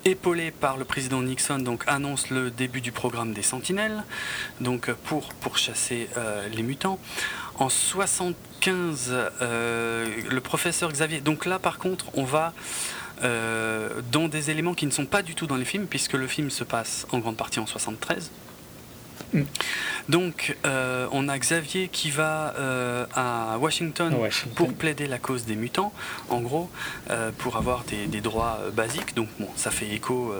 épaulé 0.06 0.52
par 0.52 0.76
le 0.76 0.84
président 0.84 1.20
Nixon, 1.20 1.58
donc 1.58 1.82
annonce 1.88 2.30
le 2.30 2.50
début 2.50 2.80
du 2.80 2.92
programme 2.92 3.32
des 3.32 3.42
Sentinelles, 3.42 4.04
donc 4.60 4.90
pour 4.92 5.34
pourchasser 5.34 6.08
euh, 6.16 6.48
les 6.48 6.62
mutants. 6.62 6.98
En 7.58 7.68
75, 7.68 9.12
euh, 9.42 10.06
le 10.30 10.40
professeur 10.40 10.92
Xavier. 10.92 11.20
Donc 11.20 11.44
là, 11.44 11.58
par 11.58 11.78
contre, 11.78 12.06
on 12.14 12.24
va 12.24 12.52
euh, 13.24 14.00
dans 14.12 14.28
des 14.28 14.50
éléments 14.50 14.74
qui 14.74 14.86
ne 14.86 14.92
sont 14.92 15.06
pas 15.06 15.22
du 15.22 15.34
tout 15.34 15.46
dans 15.46 15.56
les 15.56 15.64
films, 15.64 15.86
puisque 15.86 16.12
le 16.12 16.28
film 16.28 16.50
se 16.50 16.62
passe 16.62 17.06
en 17.10 17.18
grande 17.18 17.36
partie 17.36 17.58
en 17.58 17.66
73. 17.66 18.30
Mm. 19.36 19.44
Donc, 20.08 20.56
euh, 20.64 21.08
on 21.10 21.28
a 21.28 21.38
Xavier 21.38 21.88
qui 21.88 22.10
va 22.10 22.54
euh, 22.58 23.06
à 23.14 23.58
Washington, 23.58 24.14
pour 24.54 24.72
plaider 24.72 25.06
la 25.06 25.18
cause 25.18 25.44
des 25.44 25.56
mutants, 25.56 25.92
en 26.28 26.40
gros, 26.40 26.70
euh, 27.10 27.30
pour 27.36 27.56
avoir 27.56 27.84
des, 27.84 28.20
droits 28.20 28.60
basiques. 28.72 29.14
Donc, 29.14 29.28
bon, 29.38 29.48
ça 29.56 29.70
fait 29.70 29.88
écho 29.88 30.32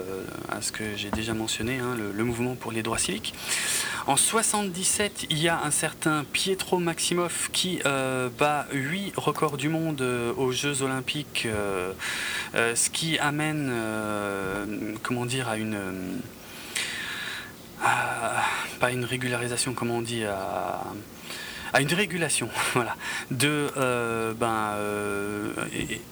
à 0.49 0.62
ce 0.62 0.73
que 0.73 0.97
j'ai 0.97 1.10
déjà 1.10 1.34
mentionné, 1.34 1.78
hein, 1.78 1.97
le, 1.97 2.25
mouvement 2.25 2.55
pour 2.55 2.73
les 2.73 2.83
droits 2.83 2.99
civiques. 2.99 3.34
En 4.07 4.16
77, 4.16 5.26
il 5.31 5.39
y 5.39 5.49
a 5.49 5.62
un 5.62 5.70
certain 5.70 6.25
Pietro 6.33 6.78
Maximoff 6.78 7.50
qui 7.52 7.81
bat 8.39 8.66
8 8.73 9.12
records 9.16 9.57
du 9.57 9.68
monde 9.68 10.02
aux 10.36 10.52
Jeux 10.52 10.83
Olympiques, 10.83 11.47
ce 12.55 12.91
qui 12.91 13.18
amène, 13.18 13.73
comment 15.02 15.26
dire, 15.26 15.49
à 15.49 15.57
une 15.57 15.78
pas 17.80 18.90
une 18.90 19.05
régularisation, 19.05 19.74
comment 19.74 19.96
on 19.96 20.02
dit, 20.02 20.24
à, 20.24 20.82
à 21.72 21.80
une 21.80 21.92
régulation, 21.92 22.48
voilà, 22.74 22.96
de 23.30 23.68
ben, 24.38 24.72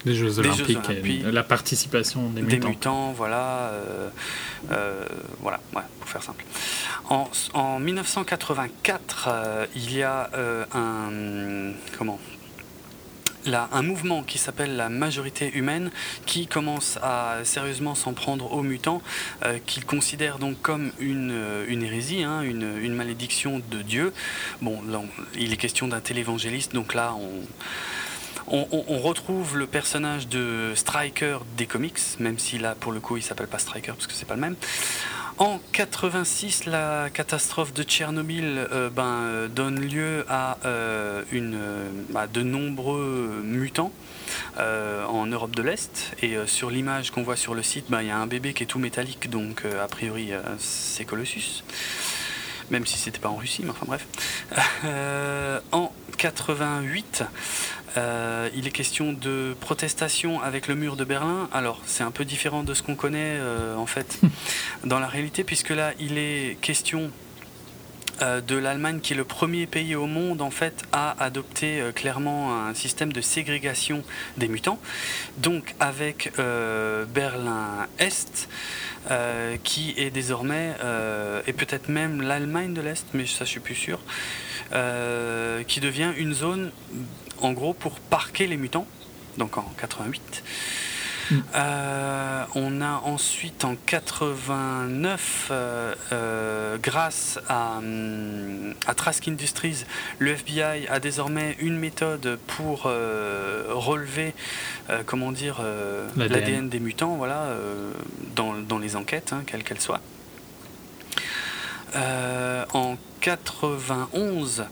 des 0.05 0.15
Jeux 0.15 0.39
Olympiques, 0.39 0.79
et 0.91 1.19
la 1.31 1.43
participation 1.43 2.29
des, 2.31 2.43
des 2.43 2.59
mutants. 2.59 3.13
voilà, 3.13 3.73
voilà, 5.41 5.61
pour 6.01 6.09
faire 6.09 6.23
simple. 6.23 6.45
En, 7.09 7.29
en 7.53 7.79
1984, 7.79 9.29
il 9.77 9.95
y 9.95 10.03
a 10.03 10.31
un 10.75 11.73
comment 11.99 12.19
un 13.53 13.83
mouvement 13.83 14.23
qui 14.23 14.39
s'appelle 14.39 14.77
la 14.77 14.89
majorité 14.89 15.53
humaine 15.55 15.91
qui 16.27 16.47
commence 16.47 16.99
à 17.03 17.39
sérieusement 17.45 17.95
s'en 17.95 18.13
prendre 18.13 18.53
aux 18.53 18.63
mutants, 18.63 19.03
euh, 19.45 19.59
qu'il 19.67 19.85
considère 19.85 20.39
donc 20.39 20.61
comme 20.63 20.93
une, 20.99 21.31
euh, 21.33 21.67
hérésie, 21.69 22.23
hein, 22.23 22.43
une, 22.43 22.95
malédiction 22.95 23.61
de 23.71 23.83
Dieu. 23.83 24.13
Bon, 24.63 24.81
il 25.37 25.53
est 25.53 25.57
question 25.57 25.89
d'un 25.89 26.01
télévangéliste, 26.01 26.73
donc 26.73 26.95
là 26.95 27.15
on, 28.47 28.99
retrouve 28.99 29.57
le 29.59 29.67
personnage 29.67 30.29
de 30.29 30.73
Striker 30.75 31.39
des 31.57 31.67
comics, 31.67 31.99
même 32.21 32.39
si 32.39 32.59
là 32.59 32.75
pour 32.79 32.93
le 32.93 33.01
coup 33.01 33.17
il 33.17 33.23
s'appelle 33.23 33.49
pas 33.49 33.59
Striker 33.59 33.93
parce 33.93 34.07
que 34.07 34.13
c'est 34.13 34.27
pas 34.27 34.35
le 34.35 34.41
même. 34.41 34.57
En 35.39 35.59
86, 35.73 36.67
la 36.67 37.11
catastrophe 37.11 37.75
de 37.75 37.83
Tchernobyl 37.83 38.69
euh, 38.71 38.89
ben, 38.89 39.03
euh, 39.03 39.49
donne 39.49 39.81
lieu 39.81 40.25
à, 40.29 40.59
euh, 40.65 41.25
une, 41.33 41.59
de 42.33 42.43
nombreux 42.43 43.43
mutants 43.43 43.91
en 44.57 45.27
Europe 45.27 45.57
de 45.57 45.63
l'Est. 45.63 46.13
Et 46.23 46.37
sur 46.47 46.71
l'image 46.71 47.11
qu'on 47.11 47.25
voit 47.25 47.37
sur 47.37 47.55
le 47.55 47.65
site, 47.65 47.87
ben, 47.89 48.01
il 48.03 48.09
y 48.09 48.11
a 48.13 48.17
un 48.17 48.29
bébé 48.29 48.53
qui 48.53 48.63
est 48.63 48.67
tout 48.67 48.79
métallique, 48.79 49.29
donc 49.29 49.65
a 49.65 49.89
priori 49.89 50.31
c'est 50.59 51.05
Colossus. 51.05 51.65
Même 52.71 52.87
si 52.87 52.97
c'était 52.97 53.19
pas 53.19 53.29
en 53.29 53.37
Russie, 53.37 53.63
mais 53.65 53.71
enfin 53.71 53.87
bref. 53.87 54.07
en 55.73 55.93
88, 56.17 57.25
euh, 57.97 58.49
il 58.55 58.67
est 58.67 58.71
question 58.71 59.13
de 59.13 59.55
protestation 59.61 60.43
avec 60.43 60.67
le 60.69 60.75
mur 60.75 60.97
de 60.97 61.05
Berlin. 61.05 61.49
Alors, 61.53 61.81
c'est 61.87 62.03
un 62.03 62.11
peu 62.11 62.25
différent 62.25 62.63
de 62.63 62.75
ce 62.75 62.83
qu'on 62.83 62.97
connaît 62.97 63.37
euh, 63.39 63.77
en 63.77 63.87
fait 63.87 64.21
dans 64.85 64.99
la 64.99 65.07
réalité, 65.07 65.45
puisque 65.45 65.71
là, 65.71 65.93
il 66.01 66.19
est 66.19 66.59
question 66.61 67.11
euh, 68.23 68.41
de 68.41 68.57
l'Allemagne 68.57 69.01
qui 69.01 69.13
est 69.13 69.17
le 69.17 69.25
premier 69.25 69.67
pays 69.67 69.95
au 69.95 70.07
monde 70.07 70.41
en 70.41 70.51
fait 70.51 70.83
à 70.93 71.23
adopter 71.23 71.83
clairement 71.95 72.67
un 72.67 72.75
système 72.75 73.13
de 73.13 73.21
ségrégation 73.21 74.03
des 74.39 74.49
mutants. 74.49 74.79
Donc 75.39 75.75
avec 75.79 76.33
Berlin 76.37 77.87
Est. 77.99 78.49
qui 79.63 79.95
est 79.97 80.11
désormais, 80.11 80.73
et 81.47 81.53
peut-être 81.53 81.89
même 81.89 82.23
l'Allemagne 82.23 82.73
de 82.73 82.81
l'Est, 82.81 83.07
mais 83.15 83.27
ça 83.27 83.45
je 83.45 83.51
suis 83.51 83.61
plus 83.61 83.75
sûr, 83.75 84.01
qui 84.71 85.81
devient 85.81 86.13
une 86.17 86.35
zone 86.35 86.71
en 87.45 87.53
gros 87.53 87.75
pour 87.75 88.01
parquer 88.01 88.47
les 88.47 88.57
mutants, 88.57 88.87
donc 89.39 89.59
en 89.59 89.71
88. 89.79 90.43
Mm. 91.31 91.37
Euh, 91.55 92.45
on 92.55 92.81
a 92.81 93.01
ensuite 93.05 93.65
en 93.65 93.77
89, 93.87 95.49
euh, 95.51 95.95
euh, 96.13 96.77
grâce 96.83 97.39
à, 97.49 97.81
à, 98.87 98.95
Trask 98.95 99.29
Industries, 99.29 99.85
le 100.19 100.33
FBI 100.33 100.87
a 100.89 101.01
désormais 101.01 101.57
une 101.61 101.79
méthode 101.79 102.39
pour 102.47 102.83
relever, 102.83 104.35
comment 105.07 105.33
dire, 105.33 105.63
l'ADN 106.17 106.69
des 106.69 106.81
mutants, 106.81 107.17
voilà, 107.17 107.49
dans, 108.37 108.79
les 108.79 108.97
enquêtes, 108.97 109.33
hein, 109.33 109.43
quelles 109.47 109.65
qu'elles 109.65 109.81
soient. 109.81 110.01
En 111.95 112.97
91 113.25 114.67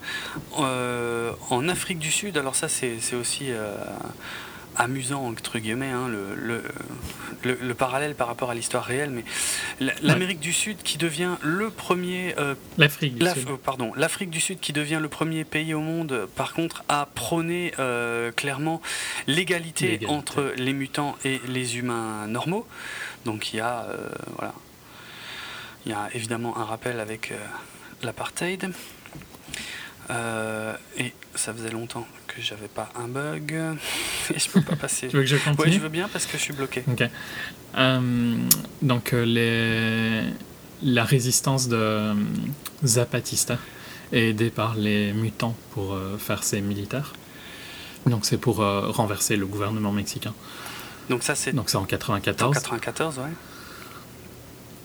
euh, 0.59 1.33
en 1.49 1.68
Afrique 1.70 1.99
du 1.99 2.10
Sud. 2.10 2.36
Alors 2.36 2.55
ça 2.55 2.68
c'est 2.68 2.99
aussi 3.18 3.47
euh, 3.49 3.75
amusant 4.76 5.26
entre 5.26 5.59
guillemets 5.59 5.89
hein, 5.89 6.07
le, 6.07 6.62
le, 7.42 7.75
parallèle 7.75 8.15
par 8.15 8.26
rapport 8.26 8.51
à 8.51 8.55
l'histoire 8.55 8.84
réelle, 8.84 9.09
mais 9.09 9.25
l'Amérique 10.02 10.39
du 10.39 10.52
Sud 10.52 10.83
qui 10.83 10.99
devient 10.99 11.36
le 11.42 11.70
premier 11.70 12.34
euh, 12.39 12.55
l'Afrique 12.76 13.15
du 13.15 13.26
Sud. 13.26 13.57
pardon 13.65 13.92
l'Afrique 13.97 14.28
du 14.28 14.41
Sud 14.41 14.60
qui 14.60 14.75
devient 14.75 14.99
le 15.01 15.09
premier 15.09 15.44
pays 15.44 15.73
au 15.73 15.81
monde 15.81 16.28
par 16.36 16.52
contre 16.52 16.84
à 16.91 17.09
prôner 17.15 17.73
clairement 18.36 18.83
l'égalité 19.26 20.01
entre 20.09 20.52
les 20.59 20.75
mutants 20.75 21.17
et 21.25 21.41
les 21.49 21.78
humains 21.78 22.26
normaux. 22.26 22.67
Donc 23.25 23.55
il 23.55 23.57
y 23.57 23.60
a 23.60 23.86
voilà 24.36 24.52
il 25.86 25.93
y 25.93 25.94
a 25.94 26.09
évidemment 26.15 26.57
un 26.59 26.65
rappel 26.65 27.01
avec 27.01 27.33
l'apartheid. 28.02 28.73
Euh, 30.11 30.75
et 30.99 31.12
ça 31.35 31.55
faisait 31.55 31.70
longtemps 31.70 32.07
que 32.27 32.43
j'avais 32.43 32.69
pas 32.69 32.91
un 32.97 33.09
bug 33.09 33.52
et 34.35 34.39
je 34.39 34.51
peux 34.51 34.61
pas 34.61 34.77
passer. 34.77 35.09
tu 35.09 35.17
veux 35.17 35.23
que 35.23 35.28
je 35.28 35.36
continue? 35.36 35.67
Oui, 35.67 35.73
je 35.73 35.78
veux 35.78 35.89
bien 35.89 36.09
parce 36.09 36.27
que 36.27 36.36
je 36.36 36.43
suis 36.43 36.52
bloqué. 36.52 36.85
Ok. 36.91 37.05
Euh, 37.77 38.36
donc 38.83 39.12
euh, 39.12 39.25
les... 39.25 40.33
la 40.83 41.05
résistance 41.05 41.69
de 41.69 42.15
Zapatista 42.85 43.59
est 44.12 44.31
aidée 44.31 44.51
par 44.51 44.75
les 44.75 45.12
mutants 45.12 45.57
pour 45.70 45.97
faire 46.19 46.43
ses 46.43 46.61
militaires. 46.61 47.15
Donc 48.05 48.27
c'est 48.27 48.36
pour 48.36 48.57
renverser 48.57 49.36
le 49.36 49.47
gouvernement 49.47 49.93
mexicain. 49.93 50.35
Donc 51.09 51.23
ça 51.23 51.35
c'est. 51.35 51.52
Donc 51.52 51.70
c'est 51.70 51.78
en 51.78 51.86
94. 51.86 52.51
En 52.51 52.52
94, 52.52 53.19
ouais. 53.19 53.25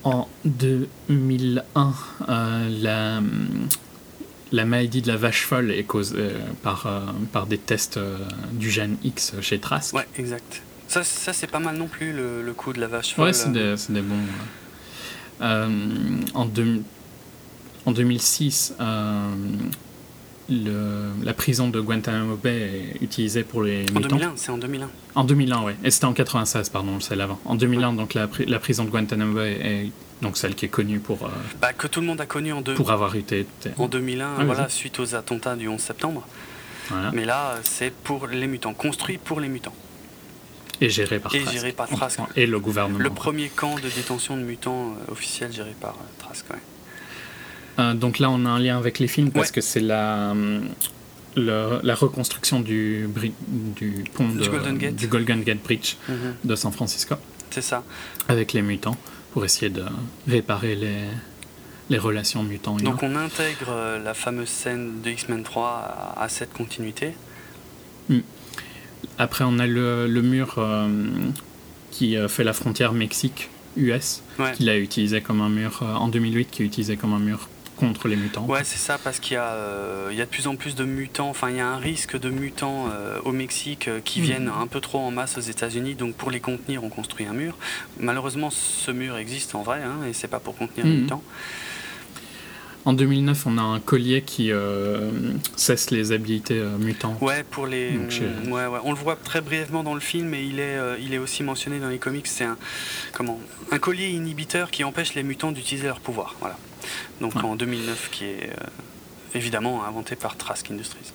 En 0.08 0.26
2001, 0.46 1.94
euh, 2.30 2.70
la, 2.82 3.22
la 4.54 4.66
maladie 4.66 5.02
de 5.02 5.10
la 5.10 5.18
vache 5.18 5.44
folle 5.44 5.70
est 5.70 5.84
causée 5.84 6.16
euh, 6.18 6.40
par, 6.64 6.88
euh, 6.88 7.02
par 7.34 7.46
des 7.46 7.58
tests 7.58 8.00
du 8.54 8.72
gène 8.72 8.96
X 9.04 9.34
chez 9.42 9.60
Trask. 9.60 9.94
Ouais, 9.94 10.08
exact. 10.18 10.62
Ça, 10.88 11.04
ça 11.04 11.34
c'est 11.34 11.48
pas 11.48 11.60
mal 11.60 11.76
non 11.76 11.88
plus 11.88 12.14
le, 12.14 12.42
le 12.42 12.54
coup 12.54 12.72
de 12.72 12.80
la 12.80 12.88
vache 12.88 13.16
folle. 13.16 13.26
Ouais, 13.26 13.34
c'est 13.34 13.52
des, 13.52 13.76
des, 13.90 14.02
bons. 14.02 14.16
en, 15.42 16.46
deux, 16.46 16.82
en 17.86 17.92
2006, 17.92 18.76
le, 20.50 21.12
la 21.24 21.34
prison 21.34 21.70
de 21.70 21.80
Guantanamo 21.82 22.36
Bay 22.36 22.94
est 22.96 23.04
utilisée 23.04 23.44
pour 23.44 23.64
les 23.64 23.86
en 23.96 24.00
2001, 24.00 24.34
c'est 24.36 24.52
en 24.52 24.58
2001. 24.58 24.90
En 25.16 25.24
2001, 25.24 25.64
oui. 25.64 25.74
Et 25.84 25.92
c'était 25.92 26.06
en 26.06 26.14
96, 26.14 26.70
pardon, 26.70 27.00
c'est 27.00 27.16
l'avant. 27.16 27.40
En 27.46 27.56
2001, 27.56 27.94
donc 27.94 28.14
la, 28.14 28.30
la, 28.48 28.60
prison 28.60 28.86
de 28.86 28.90
Guantanamo 28.90 29.36
Bay 29.36 29.60
est 29.62 29.92
donc 30.22 30.38
celle 30.38 30.56
qui 30.56 30.66
est 30.66 30.70
connue 30.70 31.00
pour... 31.00 31.26
Euh, 31.26 31.30
bah, 31.62 31.74
que 31.74 31.88
tout 31.88 32.02
le 32.02 32.08
monde 32.08 32.22
a 32.22 32.26
connu 32.26 32.54
en, 32.54 32.62
deux, 32.62 32.74
pour 32.74 32.92
avoir 32.92 33.16
été... 33.16 33.46
En 33.78 33.88
2001, 33.88 34.36
ah, 34.40 34.46
voilà, 34.46 34.70
suite 34.70 35.00
aux 35.00 35.16
attentats 35.16 35.56
du 35.56 35.68
11 35.68 35.80
septembre. 35.80 36.26
Mais 37.14 37.26
là, 37.26 37.58
c'est 37.64 37.94
pour 37.94 38.28
les 38.28 38.48
mutants, 38.48 38.74
construit 38.74 39.18
pour 39.18 39.42
les 39.42 39.50
mutants. 39.50 39.76
Et 40.80 40.90
géré 40.90 41.20
par 41.20 41.34
Et 41.34 41.44
géré 41.46 41.72
par 41.72 41.90
Trask. 41.90 42.20
Et 42.36 42.46
le 42.46 42.60
gouvernement. 42.60 43.00
Le 43.00 43.10
premier 43.10 43.50
camp 43.50 43.76
de 43.76 43.90
détention 43.90 44.38
de 44.38 44.44
mutants 44.44 44.92
euh, 44.92 45.12
officiel 45.12 45.52
géré 45.52 45.74
par 45.80 45.96
euh, 45.96 46.20
Trask, 46.20 46.46
ouais. 46.52 46.58
Euh, 47.80 47.94
donc 47.94 48.20
là, 48.20 48.30
on 48.30 48.46
a 48.46 48.50
un 48.50 48.60
lien 48.60 48.78
avec 48.78 49.00
les 49.00 49.08
films 49.08 49.32
parce 49.32 49.52
que 49.52 49.62
c'est 49.62 49.80
la, 49.80 50.34
la 51.36 51.96
reconstruction 51.96 52.60
du, 52.60 53.08
du 53.76 54.04
pont 54.14 54.28
du, 54.30 54.50
Golden 54.50 54.78
Gate. 54.78 54.96
du, 54.96 55.08
Golden 55.08 55.44
Gate. 55.44 55.60
Bridge 55.64 55.96
mhm. 56.10 56.36
de 56.44 56.56
San 56.56 56.72
Francisco. 56.72 57.16
C'est 57.52 57.62
ça. 57.62 57.84
Avec 58.28 58.54
les 58.54 58.62
mutants 58.62 58.98
pour 59.32 59.46
essayer 59.46 59.70
de 59.70 59.84
réparer 60.28 60.76
les, 60.76 61.04
les 61.90 61.98
relations 61.98 62.44
mutants. 62.44 62.78
Donc 62.78 63.04
on 63.04 63.16
intègre 63.16 63.70
euh, 63.70 64.04
la 64.04 64.14
fameuse 64.14 64.50
scène 64.50 65.02
de 65.02 65.12
X-Men 65.12 65.44
3 65.44 66.16
à, 66.18 66.30
cette 66.30 66.54
continuité. 66.54 67.14
Hmm. 68.10 68.20
Après, 69.20 69.44
on 69.48 69.60
a 69.60 69.68
le, 69.68 70.08
le 70.08 70.22
mur 70.22 70.56
euh, 70.58 70.90
qui 71.92 72.16
fait 72.28 72.44
la 72.44 72.54
frontière 72.54 72.94
Mexique-US, 72.94 74.22
qu'il 74.56 74.70
a 74.70 74.78
utilisé 74.78 75.22
comme 75.22 75.42
un 75.42 75.50
mur 75.50 75.82
en 75.82 76.08
2008, 76.08 76.50
qui 76.52 76.64
est 76.64 76.66
utilisé 76.66 76.98
comme 76.98 77.14
un 77.14 77.20
mur 77.20 77.48
contre 77.78 78.08
les 78.08 78.16
mutants. 78.16 78.46
Ouais, 78.46 78.64
c'est 78.64 78.78
ça, 78.78 78.98
parce 79.02 79.20
qu'il 79.20 79.36
y, 79.36 79.40
euh, 79.40 80.12
y, 80.12 80.22
a 80.22 80.26
de 80.26 80.30
plus 80.30 80.48
en 80.48 80.56
plus 80.56 80.76
de 80.76 80.84
mutants, 80.84 81.30
enfin 81.30 81.50
il 81.50 81.58
y 81.58 81.60
a 81.60 81.68
un 81.68 81.78
risque 81.78 82.20
de 82.20 82.30
mutants 82.30 82.90
euh, 82.92 83.20
au 83.24 83.32
Mexique 83.32 83.88
euh, 83.88 84.00
qui 84.04 84.20
hmm. 84.20 84.24
viennent 84.24 84.50
un 84.50 84.68
peu 84.68 84.82
trop 84.82 85.00
en 85.00 85.12
masse 85.12 85.38
aux 85.38 85.42
États-Unis, 85.42 85.96
donc 85.96 86.16
pour 86.16 86.32
les 86.32 86.40
contenir, 86.40 86.84
on 86.84 86.90
construit 86.90 87.26
un 87.26 87.34
mur. 87.34 87.58
Malheureusement, 88.00 88.50
ce 88.50 88.92
mur 88.92 89.18
existe 89.18 89.56
en 89.56 89.64
vrai, 89.64 89.82
hein, 89.84 90.06
et 90.10 90.14
c'est 90.14 90.28
pas 90.28 90.40
pour 90.40 90.58
contenir 90.58 90.86
les 90.86 90.94
hmm. 90.94 91.02
mutants. 91.02 91.24
En 92.86 92.94
2009, 92.94 93.48
on 93.48 93.58
a 93.58 93.62
un 93.62 93.82
collier 93.82 94.22
qui 94.22 94.50
cesse 95.58 95.92
les 95.92 96.14
habilités 96.14 96.64
mutants. 96.80 97.18
Ouais, 97.20 97.44
pour 97.44 97.68
les. 97.68 97.98
ouais, 98.46 98.50
ouais. 98.50 98.80
On 98.86 98.94
le 98.94 98.98
voit 98.98 99.18
très 99.18 99.42
brièvement 99.42 99.84
dans 99.84 99.94
le 99.94 100.00
film, 100.00 100.34
et 100.34 100.42
il 100.42 100.62
est, 100.62 100.78
il 101.02 101.14
est 101.14 101.18
aussi 101.18 101.44
mentionné 101.44 101.80
dans 101.82 101.90
les 101.90 101.98
comics. 101.98 102.28
C'est 102.28 102.46
un, 102.46 102.58
comment, 103.12 103.42
un 103.74 103.80
collier 103.80 104.12
inhibiteur 104.12 104.72
qui 104.72 104.86
empêche 104.86 105.16
les 105.16 105.24
mutants 105.24 105.52
d'utiliser 105.52 105.88
leur 105.88 106.00
pouvoir. 106.00 106.36
Voilà 106.40 106.58
donc 107.22 107.36
en 107.44 107.56
2009, 107.56 108.10
qui 108.12 108.26
est 108.26 108.50
euh, 108.50 109.36
évidemment 109.36 109.84
inventé 109.86 110.16
par 110.16 110.38
Trask 110.38 110.70
Industries. 110.72 111.14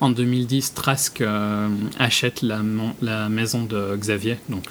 En 0.00 0.10
2010, 0.10 0.74
Trask 0.74 1.20
euh, 1.20 1.68
achète 1.98 2.42
la, 2.42 2.60
la, 3.02 3.28
maison 3.28 3.62
de 3.62 3.96
Xavier, 3.96 4.36
donc 4.48 4.64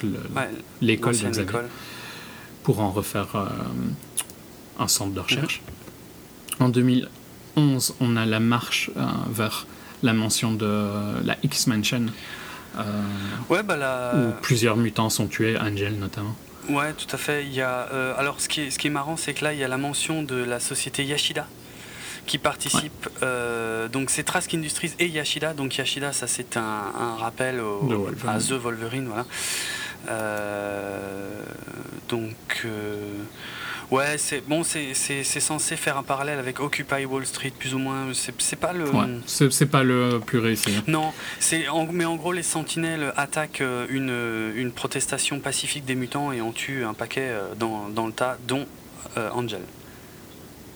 l'école 0.82 1.16
de 1.16 1.28
Xavier, 1.28 1.60
pour 2.62 2.80
en 2.80 2.90
refaire 2.90 3.34
euh, 3.34 3.46
un 4.78 4.88
centre 4.88 5.14
de 5.14 5.20
recherche. 5.20 5.62
En 6.60 6.68
2000, 6.68 7.08
2011, 7.56 7.94
on 8.00 8.16
a 8.16 8.26
la 8.26 8.40
marche 8.40 8.90
vers 9.30 9.66
la 10.02 10.12
mention 10.12 10.52
de 10.52 11.24
la 11.24 11.38
X-Mansion. 11.42 12.06
ouais, 13.48 13.62
bah 13.62 14.12
Où 14.14 14.32
plusieurs 14.42 14.76
mutants 14.76 15.08
sont 15.08 15.28
tués, 15.28 15.56
Angel 15.58 15.98
notamment. 15.98 16.36
Ouais, 16.68 16.92
tout 16.92 17.12
à 17.12 17.18
fait. 17.18 17.44
Il 17.44 17.52
y 17.52 17.60
a, 17.60 17.80
alors, 18.16 18.40
ce 18.40 18.48
qui 18.48 18.62
est, 18.62 18.70
ce 18.70 18.78
qui 18.78 18.86
est 18.86 18.90
marrant, 18.90 19.16
c'est 19.16 19.34
que 19.34 19.44
là, 19.44 19.52
il 19.52 19.58
y 19.58 19.64
a 19.64 19.68
la 19.68 19.78
mention 19.78 20.22
de 20.22 20.36
la 20.36 20.60
société 20.60 21.04
Yashida 21.04 21.46
qui 22.26 22.38
participe. 22.38 23.08
donc 23.92 24.10
c'est 24.10 24.22
Trask 24.22 24.54
Industries 24.54 24.92
et 25.00 25.08
Yashida. 25.08 25.54
Donc 25.54 25.76
Yashida, 25.76 26.12
ça 26.12 26.26
c'est 26.28 26.56
un, 26.56 27.16
rappel 27.18 27.60
à 28.28 28.38
The 28.38 28.52
Wolverine, 28.52 29.08
voilà. 29.08 29.26
donc 32.08 32.66
Ouais, 33.90 34.16
c'est 34.16 34.46
bon, 34.46 34.62
c'est 34.64 34.94
censé 35.24 35.76
faire 35.76 35.98
un 35.98 36.02
parallèle 36.02 36.38
avec 36.38 36.60
Occupy 36.60 37.04
Wall 37.04 37.26
Street, 37.26 37.52
plus 37.58 37.74
ou 37.74 37.78
moins. 37.78 38.06
C'est 38.12 38.56
pas 38.56 38.72
le. 38.72 38.88
Ouais, 38.90 39.06
c'est 39.26 39.66
pas 39.66 39.82
le 39.82 40.20
plus 40.24 40.38
réussi. 40.38 40.70
Hein. 40.76 40.82
Non, 40.86 41.12
c'est 41.40 41.66
mais 41.92 42.04
en 42.04 42.16
gros, 42.16 42.32
les 42.32 42.42
Sentinelles 42.42 43.12
attaquent 43.16 43.60
euh, 43.60 43.86
une, 43.90 44.60
une, 44.60 44.72
protestation 44.72 45.40
pacifique 45.40 45.84
des 45.84 45.94
mutants 45.94 46.32
et 46.32 46.40
en 46.40 46.52
tuent 46.52 46.84
un 46.84 46.94
paquet 46.94 47.28
euh, 47.28 47.54
dans, 47.58 47.88
dans 47.88 48.06
le 48.06 48.12
tas, 48.12 48.38
dont 48.46 48.66
euh, 49.16 49.30
Angel. 49.30 49.62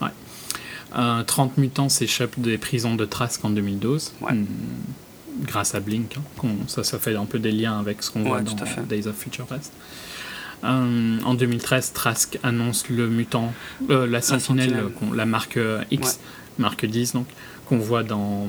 Ouais. 0.01 0.11
30 1.27 1.59
mutants 1.59 1.89
s'échappent 1.89 2.39
des 2.39 2.59
prisons 2.59 2.95
de 2.95 3.05
Trask 3.05 3.45
en 3.45 3.51
2012. 3.51 4.15
Ouais. 4.21 4.33
Hmm, 4.33 4.47
grâce 5.43 5.75
à 5.75 5.81
Blink. 5.81 6.17
Hein, 6.45 6.49
ça, 6.67 6.85
ça 6.85 6.99
fait 6.99 7.15
un 7.15 7.27
peu 7.27 7.39
des 7.39 7.53
liens 7.53 7.79
avec 7.79 8.03
ce 8.03 8.11
qu'on 8.11 8.23
voit 8.23 8.43
dans 8.43 8.55
Days 8.89 9.07
of 9.07 9.17
Future 9.17 9.47
Past. 9.47 9.73
Euh, 10.65 11.19
en 11.25 11.35
2013, 11.35 11.93
Trask 11.93 12.39
annonce 12.43 12.89
le 12.89 13.09
mutant, 13.09 13.53
euh, 13.91 14.07
la 14.07 14.21
sentinelle, 14.21 14.85
la, 15.15 15.27
marque 15.27 15.57
euh, 15.57 15.83
X, 15.91 16.19
marque 16.59 16.87
10, 16.87 17.13
donc, 17.13 17.27
qu'on 17.67 17.79
voit 17.79 18.03
dans, 18.03 18.49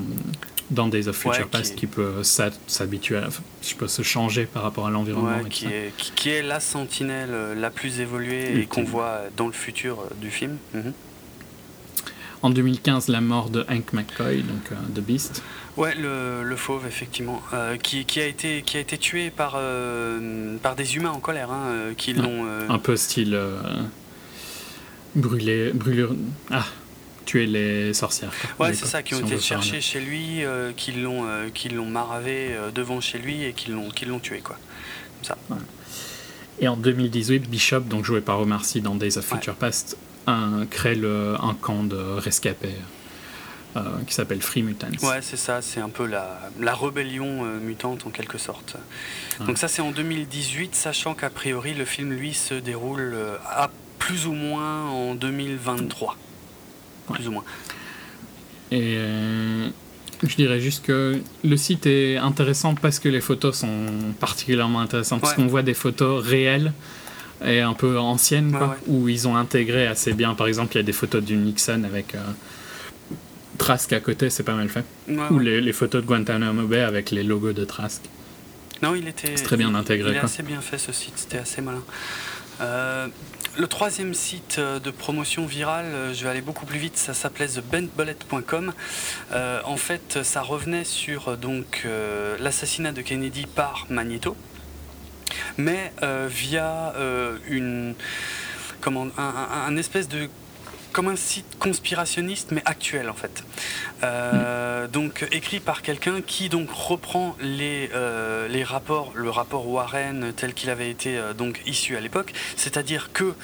dans 0.70 0.88
Days 0.88 1.08
of 1.08 1.16
Future 1.16 1.48
Past, 1.48 1.74
qui, 1.76 1.86
peut 1.86 2.22
s'habituer, 2.22 3.20
je 3.62 3.74
peux 3.74 3.88
se 3.88 4.02
changer 4.02 4.46
par 4.46 4.62
rapport 4.62 4.86
à 4.86 4.90
l'environnement. 4.90 5.44
qui, 5.48 5.66
est, 5.66 5.92
qui, 5.96 6.30
est 6.30 6.42
la 6.42 6.60
sentinelle 6.60 7.30
la 7.56 7.70
plus 7.70 8.00
évoluée 8.00 8.60
et 8.60 8.66
qu'on 8.66 8.84
voit 8.84 9.22
dans 9.36 9.46
le 9.46 9.52
futur 9.52 10.04
du 10.20 10.30
film. 10.30 10.56
Mhm. 10.74 10.92
En 12.42 12.50
2015, 12.50 13.08
la 13.08 13.20
mort 13.20 13.50
de 13.50 13.64
Hank 13.68 13.92
McCoy, 13.92 14.42
donc 14.42 14.70
The 14.94 15.00
Beast. 15.00 15.42
Ouais, 15.78 15.94
le, 15.94 16.42
le 16.42 16.56
fauve, 16.56 16.88
effectivement, 16.88 17.40
euh, 17.54 17.76
qui, 17.76 18.04
qui, 18.04 18.20
a 18.20 18.26
été, 18.26 18.62
qui 18.62 18.76
a 18.76 18.80
été 18.80 18.98
tué 18.98 19.30
par, 19.30 19.54
euh, 19.56 20.56
par 20.60 20.74
des 20.74 20.96
humains 20.96 21.12
en 21.12 21.20
colère, 21.20 21.52
hein, 21.52 21.66
euh, 21.66 21.94
qui 21.94 22.14
l'ont... 22.14 22.46
Un 22.68 22.78
peu 22.80 22.96
style... 22.96 23.40
brûler... 25.14 25.72
brûlure... 25.72 26.16
Ah 26.50 26.64
tuer 27.26 27.46
les 27.46 27.92
sorcières. 27.92 28.32
Ouais, 28.58 28.72
c'est 28.72 28.86
ça, 28.86 29.02
qui 29.02 29.14
ont 29.14 29.20
été 29.20 29.38
cherchés 29.38 29.82
chez 29.82 30.00
lui, 30.00 30.40
qui 30.78 30.92
l'ont 30.92 31.26
qui 31.52 31.68
l'ont 31.68 31.84
maravé 31.84 32.56
devant 32.74 33.02
chez 33.02 33.18
lui 33.18 33.44
et 33.44 33.52
qui 33.52 33.70
l'ont 33.70 33.90
qui 33.90 34.06
l'ont 34.06 34.18
tué 34.18 34.40
quoi. 34.40 34.56
Comme 35.16 35.36
ça. 35.36 35.58
Et 36.58 36.68
en 36.68 36.76
2018, 36.78 37.50
Bishop, 37.50 37.80
donc 37.80 38.06
joué 38.06 38.22
par 38.22 38.40
Omar 38.40 38.64
Sy 38.64 38.80
dans 38.80 38.94
Days 38.94 39.18
of 39.18 39.26
Future 39.26 39.56
Past, 39.56 39.98
crée 40.70 40.94
le, 40.94 41.34
un 41.40 41.54
camp 41.54 41.84
de 41.84 41.96
rescapés. 41.96 42.76
Euh, 43.76 43.80
qui 44.06 44.14
s'appelle 44.14 44.40
Free 44.40 44.62
Mutants. 44.62 44.88
Ouais, 45.02 45.20
c'est 45.20 45.36
ça, 45.36 45.60
c'est 45.60 45.80
un 45.80 45.90
peu 45.90 46.06
la, 46.06 46.40
la 46.58 46.74
rébellion 46.74 47.44
euh, 47.44 47.60
mutante 47.60 48.06
en 48.06 48.10
quelque 48.10 48.38
sorte. 48.38 48.76
Donc 49.46 49.58
ça 49.58 49.68
c'est 49.68 49.82
en 49.82 49.90
2018, 49.90 50.74
sachant 50.74 51.14
qu'a 51.14 51.28
priori 51.28 51.74
le 51.74 51.84
film 51.84 52.12
lui 52.12 52.32
se 52.32 52.54
déroule 52.54 53.12
euh, 53.14 53.36
à 53.46 53.70
plus 53.98 54.26
ou 54.26 54.32
moins 54.32 54.88
en 54.88 55.14
2023. 55.14 56.16
Plus 57.12 57.28
ou 57.28 57.32
moins. 57.32 57.44
Et 58.70 58.98
je 60.22 60.36
dirais 60.36 60.60
juste 60.60 60.84
que 60.84 61.20
le 61.44 61.56
site 61.56 61.86
est 61.86 62.16
intéressant 62.16 62.74
parce 62.74 62.98
que 62.98 63.08
les 63.08 63.20
photos 63.20 63.58
sont 63.58 63.86
particulièrement 64.18 64.80
intéressantes, 64.80 65.20
parce 65.20 65.34
qu'on 65.34 65.46
voit 65.46 65.62
des 65.62 65.74
photos 65.74 66.24
réelles 66.24 66.72
et 67.44 67.60
un 67.60 67.74
peu 67.74 67.98
anciennes, 67.98 68.52
quoi, 68.52 68.76
où 68.86 69.08
ils 69.08 69.28
ont 69.28 69.36
intégré 69.36 69.86
assez 69.86 70.12
bien. 70.12 70.34
Par 70.34 70.46
exemple, 70.46 70.74
il 70.74 70.78
y 70.78 70.80
a 70.80 70.84
des 70.84 70.92
photos 70.92 71.22
du 71.22 71.36
Nixon 71.36 71.84
avec 71.84 72.14
Trask 73.58 73.92
à 73.92 74.00
côté, 74.00 74.30
c'est 74.30 74.44
pas 74.44 74.54
mal 74.54 74.68
fait. 74.68 74.84
Ou 75.30 75.38
les, 75.38 75.72
photos 75.72 76.02
de 76.02 76.06
Guantanamo 76.06 76.66
Bay 76.66 76.80
avec 76.80 77.10
les 77.10 77.22
logos 77.22 77.52
de 77.52 77.64
Trask. 77.64 78.02
Non, 78.82 78.94
il 78.94 79.08
était. 79.08 79.34
très 79.34 79.56
bien 79.56 79.74
intégré. 79.74 80.10
Il 80.10 80.16
est 80.16 80.20
assez 80.20 80.42
bien 80.42 80.60
fait 80.60 80.78
ce 80.78 80.92
site, 80.92 81.14
c'était 81.16 81.38
assez 81.38 81.60
malin. 81.60 81.82
Euh, 82.60 83.08
le 83.56 83.66
troisième 83.66 84.14
site 84.14 84.56
euh, 84.58 84.80
de 84.80 84.90
promotion 84.90 85.46
virale, 85.46 85.86
euh, 85.86 86.14
je 86.14 86.24
vais 86.24 86.30
aller 86.30 86.40
beaucoup 86.40 86.66
plus 86.66 86.78
vite, 86.78 86.96
ça 86.96 87.14
s'appelait 87.14 87.46
thebentbullet.com. 87.46 88.72
en 89.32 89.76
fait, 89.76 90.22
ça 90.22 90.42
revenait 90.42 90.84
sur 90.84 91.36
donc 91.36 91.86
l'assassinat 92.38 92.92
de 92.92 93.02
Kennedy 93.02 93.46
par 93.46 93.86
Magneto, 93.90 94.36
mais 95.56 95.92
via 96.28 96.94
une 97.48 97.94
comment 98.80 99.08
un 99.18 99.76
espèce 99.76 100.08
de 100.08 100.28
comme 100.92 101.08
un 101.08 101.16
site 101.16 101.58
conspirationniste 101.58 102.50
mais 102.50 102.62
actuel 102.64 103.08
en 103.08 103.14
fait. 103.14 103.44
Euh, 104.02 104.86
donc 104.88 105.26
écrit 105.32 105.60
par 105.60 105.82
quelqu'un 105.82 106.20
qui 106.22 106.48
donc 106.48 106.70
reprend 106.70 107.36
les, 107.40 107.90
euh, 107.94 108.64
rapports, 108.64 109.12
le 109.14 109.30
rapport 109.30 109.68
Warren 109.68 110.32
tel 110.36 110.54
qu'il 110.54 110.70
avait 110.70 110.90
été 110.90 111.16
euh, 111.16 111.34
donc 111.34 111.60
issu 111.66 111.96
à 111.96 112.00
l'époque, 112.00 112.32
c'est-à-dire 112.56 113.10
que 113.12 113.34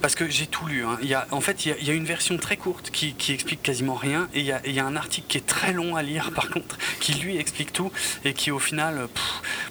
parce 0.00 0.14
que 0.14 0.28
j'ai 0.28 0.46
tout 0.46 0.66
lu. 0.66 0.84
Hein, 0.84 0.98
en 1.30 1.40
fait, 1.40 1.66
il 1.66 1.84
y, 1.84 1.90
a, 1.90 1.94
une 1.94 2.04
version 2.04 2.36
très 2.36 2.56
courte 2.56 2.90
qui, 2.90 3.14
explique 3.32 3.62
quasiment 3.62 3.94
rien, 3.94 4.28
et 4.34 4.40
il 4.40 4.46
y, 4.46 4.80
a, 4.80 4.86
un 4.86 4.96
article 4.96 5.26
qui 5.28 5.38
est 5.38 5.46
très 5.46 5.72
long 5.72 5.96
à 5.96 6.02
lire, 6.02 6.32
par 6.34 6.50
contre, 6.50 6.78
qui 7.00 7.14
lui 7.14 7.36
explique 7.36 7.72
tout, 7.72 7.92
et 8.24 8.32
qui 8.32 8.50
au 8.50 8.58
final, 8.58 9.08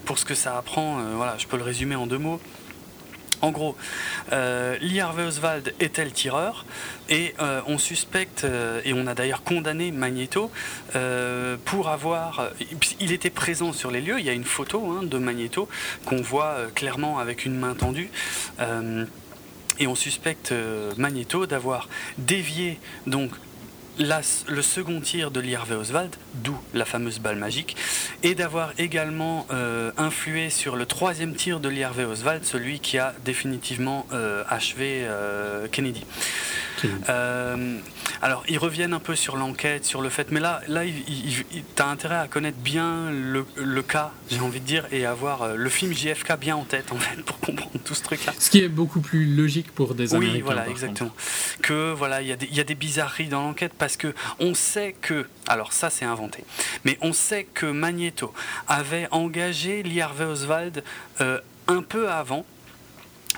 pour 0.05 0.17
ce 0.19 0.25
que 0.25 0.35
ça 0.35 0.57
apprend, 0.57 1.01
voilà, 1.15 1.35
je 1.37 1.47
peux 1.47 1.57
le 1.57 1.63
résumer 1.63 1.95
en 1.95 2.07
deux 2.07 2.17
mots. 2.17 2.39
En 3.41 3.51
gros, 3.51 3.77
euh, 4.33 4.77
Lee 4.81 4.99
Harvey 4.99 5.23
Oswald 5.23 5.73
était 5.79 6.03
le 6.03 6.11
tireur 6.11 6.65
et 7.07 7.33
euh, 7.39 7.61
on 7.67 7.77
suspecte, 7.77 8.43
euh, 8.43 8.81
et 8.83 8.93
on 8.93 9.07
a 9.07 9.15
d'ailleurs 9.15 9.43
condamné 9.43 9.91
Magneto 9.91 10.51
euh, 10.95 11.55
pour 11.63 11.87
avoir. 11.87 12.49
Il 12.99 13.13
était 13.13 13.29
présent 13.29 13.71
sur 13.71 13.91
les 13.91 14.01
lieux, 14.01 14.19
il 14.19 14.25
y 14.25 14.29
a 14.29 14.33
une 14.33 14.43
photo 14.43 14.91
hein, 14.91 15.03
de 15.03 15.17
Magneto 15.17 15.69
qu'on 16.05 16.21
voit 16.21 16.57
clairement 16.75 17.19
avec 17.19 17.45
une 17.45 17.57
main 17.57 17.75
tendue. 17.75 18.09
Et 19.79 19.87
on 19.87 19.95
suspecte 19.95 20.53
Magneto 20.97 21.45
d'avoir 21.45 21.89
dévié 22.17 22.79
donc 23.07 23.31
le 23.99 24.61
second 24.61 25.01
tir 25.01 25.31
de 25.31 25.39
Lee 25.39 25.57
Oswald, 25.57 26.15
d'où 26.35 26.57
la 26.73 26.85
fameuse 26.85 27.19
balle 27.19 27.35
magique, 27.35 27.75
et 28.23 28.33
d'avoir 28.33 28.71
également 28.77 29.45
euh, 29.51 29.91
influé 29.97 30.49
sur 30.49 30.75
le 30.75 30.85
troisième 30.85 31.35
tir 31.35 31.59
de 31.59 31.69
Lee 31.69 31.83
Oswald, 31.83 32.45
celui 32.45 32.79
qui 32.79 32.97
a 32.97 33.13
définitivement 33.25 34.05
euh, 34.13 34.43
achevé 34.47 35.01
euh, 35.03 35.67
Kennedy. 35.67 36.05
Alors, 38.21 38.43
ils 38.47 38.57
reviennent 38.57 38.93
un 38.93 38.99
peu 38.99 39.15
sur 39.15 39.35
l'enquête, 39.37 39.85
sur 39.85 40.01
le 40.01 40.09
fait, 40.09 40.31
mais 40.31 40.39
là, 40.39 40.61
là 40.67 40.83
tu 40.85 41.81
as 41.81 41.87
intérêt 41.87 42.17
à 42.17 42.27
connaître 42.27 42.57
bien 42.57 43.11
le, 43.11 43.81
cas, 43.81 44.11
j'ai 44.29 44.39
envie 44.39 44.59
de 44.59 44.65
dire, 44.65 44.85
et 44.91 45.05
avoir 45.05 45.55
le 45.55 45.69
film 45.69 45.93
JFK 45.93 46.37
bien 46.39 46.55
en 46.55 46.63
tête, 46.63 46.91
en 46.91 46.97
fait, 46.97 47.21
pour 47.25 47.39
comprendre 47.39 47.79
tout 47.83 47.95
ce 47.95 48.03
truc-là. 48.03 48.33
Ce 48.37 48.49
qui 48.49 48.61
est 48.61 48.69
beaucoup 48.69 49.01
plus 49.01 49.25
logique 49.25 49.71
pour 49.71 49.95
des 49.95 50.13
Américains. 50.13 50.35
Oui, 50.37 50.41
voilà, 50.41 50.67
exactement. 50.67 51.11
Que, 51.61 51.93
voilà, 51.93 52.21
il 52.21 52.27
y, 52.27 52.55
y, 52.55 52.59
a 52.59 52.63
des 52.63 52.75
bizarreries 52.75 53.27
dans 53.27 53.41
l'enquête, 53.41 53.73
parce 53.77 53.97
que 53.97 54.13
on 54.39 54.53
sait 54.53 54.95
que, 55.01 55.27
alors 55.47 55.73
ça 55.73 55.89
c'est 55.89 56.05
inventé, 56.05 56.43
mais 56.85 56.97
on 57.01 57.13
sait 57.13 57.45
que 57.53 57.65
Magneto 57.65 58.33
avait 58.67 59.07
engagé 59.11 59.83
Lee 59.83 60.01
Harvey 60.01 60.25
Oswald 60.25 60.83
euh, 61.21 61.39
un 61.67 61.81
peu 61.81 62.09
avant 62.09 62.45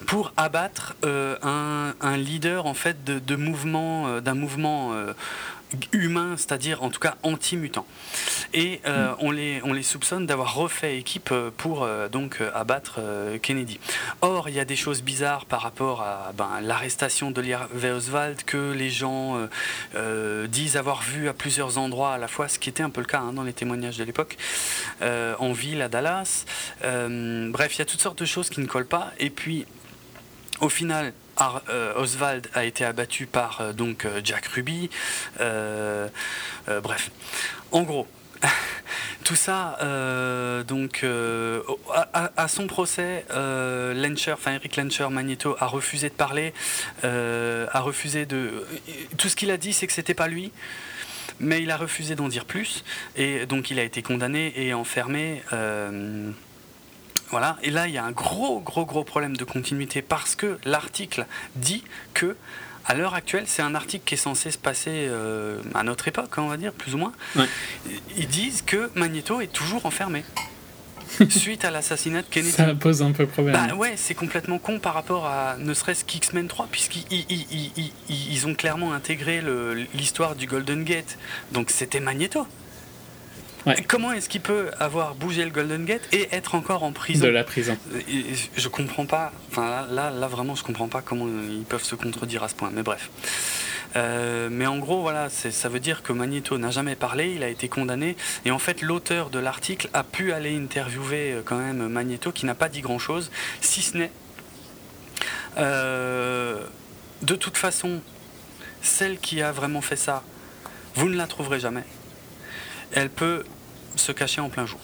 pour 0.08 0.34
abattre 0.38 0.96
euh, 1.04 1.38
un, 1.44 2.18
leader 2.18 2.66
en 2.66 2.74
fait 2.74 3.04
de, 3.04 3.36
mouvement 3.36 4.08
euh, 4.08 4.22
d'un 4.22 4.36
mouvement 4.36 4.94
humain, 5.92 6.36
c'est-à-dire 6.38 6.84
en 6.84 6.90
tout 6.90 7.00
cas 7.00 7.16
anti-mutant. 7.24 7.86
Et 8.54 8.82
euh, 8.86 9.12
mm. 9.12 9.16
on, 9.20 9.32
les, 9.32 9.62
on 9.64 9.74
les 9.74 9.84
soupçonne 9.84 10.26
d'avoir 10.26 10.56
refait 10.56 10.98
équipe 10.98 11.30
euh, 11.32 11.50
pour 11.56 11.84
euh, 11.84 12.10
donc 12.10 12.42
abattre 12.54 13.00
Kennedy. 13.42 13.80
Or, 14.22 14.50
il 14.50 14.56
y 14.56 14.60
a 14.60 14.66
des 14.66 14.76
choses 14.76 15.02
bizarres 15.02 15.46
par 15.46 15.62
rapport 15.62 16.02
à 16.02 16.32
ben, 16.38 16.60
l'arrestation 16.62 17.32
de 17.32 17.42
Lee 17.42 17.56
Oswald 17.86 18.44
que 18.44 18.72
les 18.72 18.90
gens 18.90 19.48
disent 20.48 20.78
avoir 20.78 21.02
vu 21.02 21.28
à 21.28 21.34
plusieurs 21.34 21.78
endroits 21.78 22.14
à 22.14 22.18
la 22.18 22.28
fois, 22.28 22.48
ce 22.48 22.60
qui 22.60 22.70
était 22.70 22.84
un 22.84 22.90
peu 22.90 23.02
le 23.02 23.08
cas 23.08 23.20
hein, 23.20 23.34
dans 23.34 23.44
les 23.44 23.54
témoignages 23.54 23.98
de 23.98 24.04
l'époque, 24.04 24.38
en 25.02 25.52
ville 25.52 25.82
à 25.82 25.90
Dallas. 25.90 26.46
bref, 26.82 27.76
il 27.76 27.80
y 27.80 27.82
a 27.82 27.86
toutes 27.86 28.02
sortes 28.02 28.20
de 28.20 28.26
choses 28.26 28.50
qui 28.50 28.62
ne 28.62 28.68
collent 28.68 28.86
pas. 28.86 29.12
Et 29.20 29.30
puis, 29.30 29.66
au 30.62 30.70
final, 30.70 31.14
euh, 31.70 31.94
Oswald 31.96 32.48
a 32.54 32.64
été 32.64 32.86
abattu 32.86 33.26
par 33.26 33.62
euh, 33.62 33.74
donc 33.74 34.06
euh, 34.06 34.22
Jack 34.24 34.46
Ruby. 34.46 34.90
bref, 35.40 37.12
en 37.72 37.82
gros. 37.82 38.08
Tout 39.24 39.36
ça, 39.36 39.78
donc, 40.68 41.06
à, 42.14 42.48
son 42.48 42.66
procès, 42.66 43.24
Lencher, 43.30 44.32
enfin 44.34 44.54
Eric 44.54 44.76
Lencher, 44.78 45.08
Magneto, 45.12 45.56
a 45.60 45.68
refusé 45.68 46.10
de 46.10 46.16
parler, 46.16 46.54
a 47.04 47.80
refusé 47.80 48.26
de. 48.26 48.66
Tout 49.18 49.30
ce 49.30 49.36
qu'il 49.36 49.52
a 49.52 49.58
dit, 49.58 49.74
c'est 49.74 49.86
que 49.86 49.94
c'était 49.94 50.16
pas 50.16 50.28
lui. 50.28 50.52
Mais 51.40 51.62
il 51.62 51.70
a 51.70 51.78
refusé 51.78 52.16
d'en 52.16 52.30
dire 52.30 52.46
plus, 52.46 52.84
et 53.16 53.46
donc 53.46 53.70
il 53.70 53.80
a 53.80 53.84
été 53.84 54.02
condamné 54.02 54.54
et 54.56 54.74
enfermé. 54.74 55.44
Voilà, 57.32 57.58
et 57.64 57.72
là 57.72 57.88
il 57.88 57.94
y 57.94 57.98
a 57.98 58.04
un 58.04 58.12
gros, 58.12 58.60
gros, 58.60 58.86
gros 58.86 59.04
problème 59.04 59.36
de 59.36 59.44
continuité 59.44 60.02
parce 60.02 60.36
que 60.36 60.60
l'article 60.66 61.26
dit 61.56 61.84
que 62.14 62.36
à 62.86 62.96
l'heure 62.96 63.14
actuelle, 63.14 63.44
c'est 63.46 63.62
un 63.62 63.76
article 63.76 64.04
qui 64.06 64.16
est 64.16 64.18
censé 64.18 64.50
se 64.50 64.58
passer 64.58 65.08
à 65.76 65.84
notre 65.84 66.08
époque, 66.08 66.32
on 66.38 66.48
va 66.48 66.58
dire, 66.58 66.74
plus 66.74 66.96
ou 66.96 66.98
moins. 66.98 67.14
Ils 68.18 68.28
disent 68.28 68.64
que 68.64 68.90
Magneto 68.96 69.40
est 69.40 69.54
toujours 69.54 69.86
enfermé. 69.86 70.24
suite 71.30 71.66
à 71.66 71.72
l'assassinat 71.72 72.22
de 72.22 72.28
Kennedy. 72.28 72.52
Ça 72.52 72.74
pose 72.76 73.02
un 73.02 73.12
peu 73.12 73.26
problème. 73.26 73.56
Bah 73.56 73.76
ouais, 73.76 73.94
c'est 73.96 74.14
complètement 74.14 74.60
con 74.60 74.80
par 74.80 74.94
rapport 74.94 75.26
à 75.26 75.58
ne 75.58 75.74
serait-ce 75.74 76.06
qu'X-Men 76.06 76.48
3, 76.48 76.68
puisqu'ils 76.72 77.26
ils, 78.10 78.48
ont 78.48 78.56
clairement 78.56 78.94
intégré 78.94 79.42
l'histoire 79.94 80.36
du 80.36 80.48
Golden 80.48 80.84
Gate. 80.84 81.18
Donc 81.52 81.70
c'était 81.70 82.00
Magneto. 82.00 82.48
Comment 83.88 84.12
est-ce 84.12 84.30
qu'il 84.30 84.42
peut 84.42 84.72
avoir 84.80 85.16
bougé 85.16 85.44
le 85.46 85.52
Golden 85.52 85.86
Gate 85.86 86.02
et 86.12 86.28
être 86.32 86.56
encore 86.56 86.84
en 86.84 86.92
prison 86.92 87.26
De 87.26 87.30
la 87.30 87.44
prison. 87.44 87.78
Je 88.56 88.68
comprends 88.68 89.06
pas. 89.06 89.32
Enfin 89.52 89.86
là, 89.90 90.10
là, 90.10 90.28
vraiment, 90.28 90.56
je 90.56 90.64
comprends 90.64 90.88
pas 90.88 91.02
comment 91.02 91.28
ils 91.28 91.64
peuvent 91.64 91.84
se 91.84 91.96
contredire 91.96 92.44
à 92.44 92.50
ce 92.50 92.56
point. 92.56 92.72
Mais 92.74 92.84
bref. 92.84 93.10
Euh, 93.96 94.50
mais 94.52 94.66
en 94.66 94.78
gros, 94.78 95.02
voilà, 95.02 95.30
ça 95.30 95.70
veut 95.70 95.80
dire 95.80 96.02
que 96.02 96.14
Magneto 96.14 96.58
n'a 96.58 96.72
jamais 96.72 96.96
parlé, 96.96 97.34
il 97.36 97.44
a 97.44 97.50
été 97.50 97.68
condamné, 97.68 98.16
et 98.46 98.52
en 98.52 98.60
fait, 98.60 98.82
l'auteur 98.82 99.30
de 99.30 99.40
l'article 99.40 99.90
a 99.94 100.04
pu 100.04 100.32
aller 100.32 100.56
interviewer 100.56 101.34
euh, 101.34 101.42
quand 101.44 101.58
même 101.58 101.88
Magneto, 101.88 102.32
qui 102.32 102.46
n'a 102.46 102.56
pas 102.56 102.70
dit 102.70 102.82
grand-chose, 102.82 103.32
si 103.60 103.82
ce 103.82 103.98
n'est. 103.98 104.12
Euh, 105.58 106.64
de 107.22 107.36
toute 107.36 107.58
façon, 107.58 108.02
celle 108.82 109.20
qui 109.20 109.42
a 109.42 109.52
vraiment 109.52 109.82
fait 109.82 109.98
ça, 109.98 110.24
vous 110.96 111.10
ne 111.10 111.18
la 111.18 111.28
trouverez 111.28 111.60
jamais. 111.60 111.84
Elle 112.94 113.10
peut 113.10 113.44
se 113.96 114.12
cacher 114.12 114.42
en 114.42 114.50
plein 114.50 114.66
jour. 114.66 114.80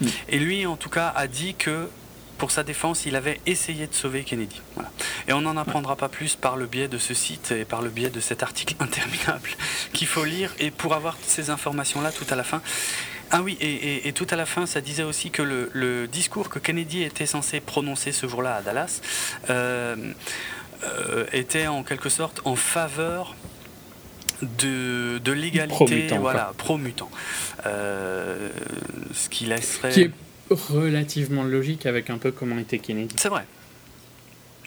Mm. 0.00 0.06
Et 0.28 0.38
lui, 0.38 0.66
en 0.66 0.76
tout 0.76 0.90
cas, 0.90 1.12
a 1.14 1.26
dit 1.26 1.54
que 1.54 1.88
pour 2.38 2.50
sa 2.50 2.62
défense, 2.62 3.06
il 3.06 3.16
avait 3.16 3.40
essayé 3.46 3.86
de 3.86 3.94
sauver 3.94 4.22
Kennedy. 4.22 4.60
Et 5.26 5.32
on 5.32 5.40
n'en 5.40 5.56
apprendra 5.56 5.96
pas 5.96 6.08
plus 6.08 6.36
par 6.36 6.56
le 6.56 6.66
biais 6.66 6.88
de 6.88 6.98
ce 6.98 7.14
site 7.14 7.52
et 7.52 7.64
par 7.64 7.82
le 7.82 7.88
biais 7.88 8.10
de 8.10 8.20
cet 8.20 8.42
article 8.42 8.74
interminable 8.80 9.50
qu'il 9.92 10.06
faut 10.06 10.24
lire. 10.24 10.54
Et 10.58 10.70
pour 10.70 10.94
avoir 10.94 11.16
ces 11.26 11.50
informations-là 11.50 12.12
tout 12.12 12.26
à 12.30 12.36
la 12.36 12.44
fin. 12.44 12.60
Ah 13.32 13.42
oui, 13.42 13.58
et, 13.60 14.12
tout 14.12 14.26
à 14.30 14.36
la 14.36 14.46
fin, 14.46 14.66
ça 14.66 14.80
disait 14.80 15.02
aussi 15.02 15.30
que 15.30 15.42
le, 15.42 16.06
discours 16.06 16.48
que 16.48 16.60
Kennedy 16.60 17.02
était 17.02 17.26
censé 17.26 17.58
prononcer 17.58 18.12
ce 18.12 18.28
jour-là 18.28 18.56
à 18.56 18.62
Dallas 18.62 19.00
euh, 19.50 20.12
euh, 20.84 21.26
était 21.32 21.66
en 21.66 21.82
quelque 21.82 22.08
sorte 22.08 22.40
en 22.44 22.54
faveur 22.54 23.34
de, 24.42 25.18
de 25.18 25.32
l'égalité, 25.32 26.18
voilà, 26.18 26.52
pro-mutant. 26.56 27.10
Euh, 27.64 28.50
ce 29.12 29.28
qui 29.28 29.46
laisserait 29.46 30.10
relativement 30.50 31.42
logique 31.42 31.86
avec 31.86 32.10
un 32.10 32.18
peu 32.18 32.30
comment 32.30 32.58
était 32.58 32.78
Kennedy. 32.78 33.16
C'est 33.18 33.28
vrai. 33.28 33.46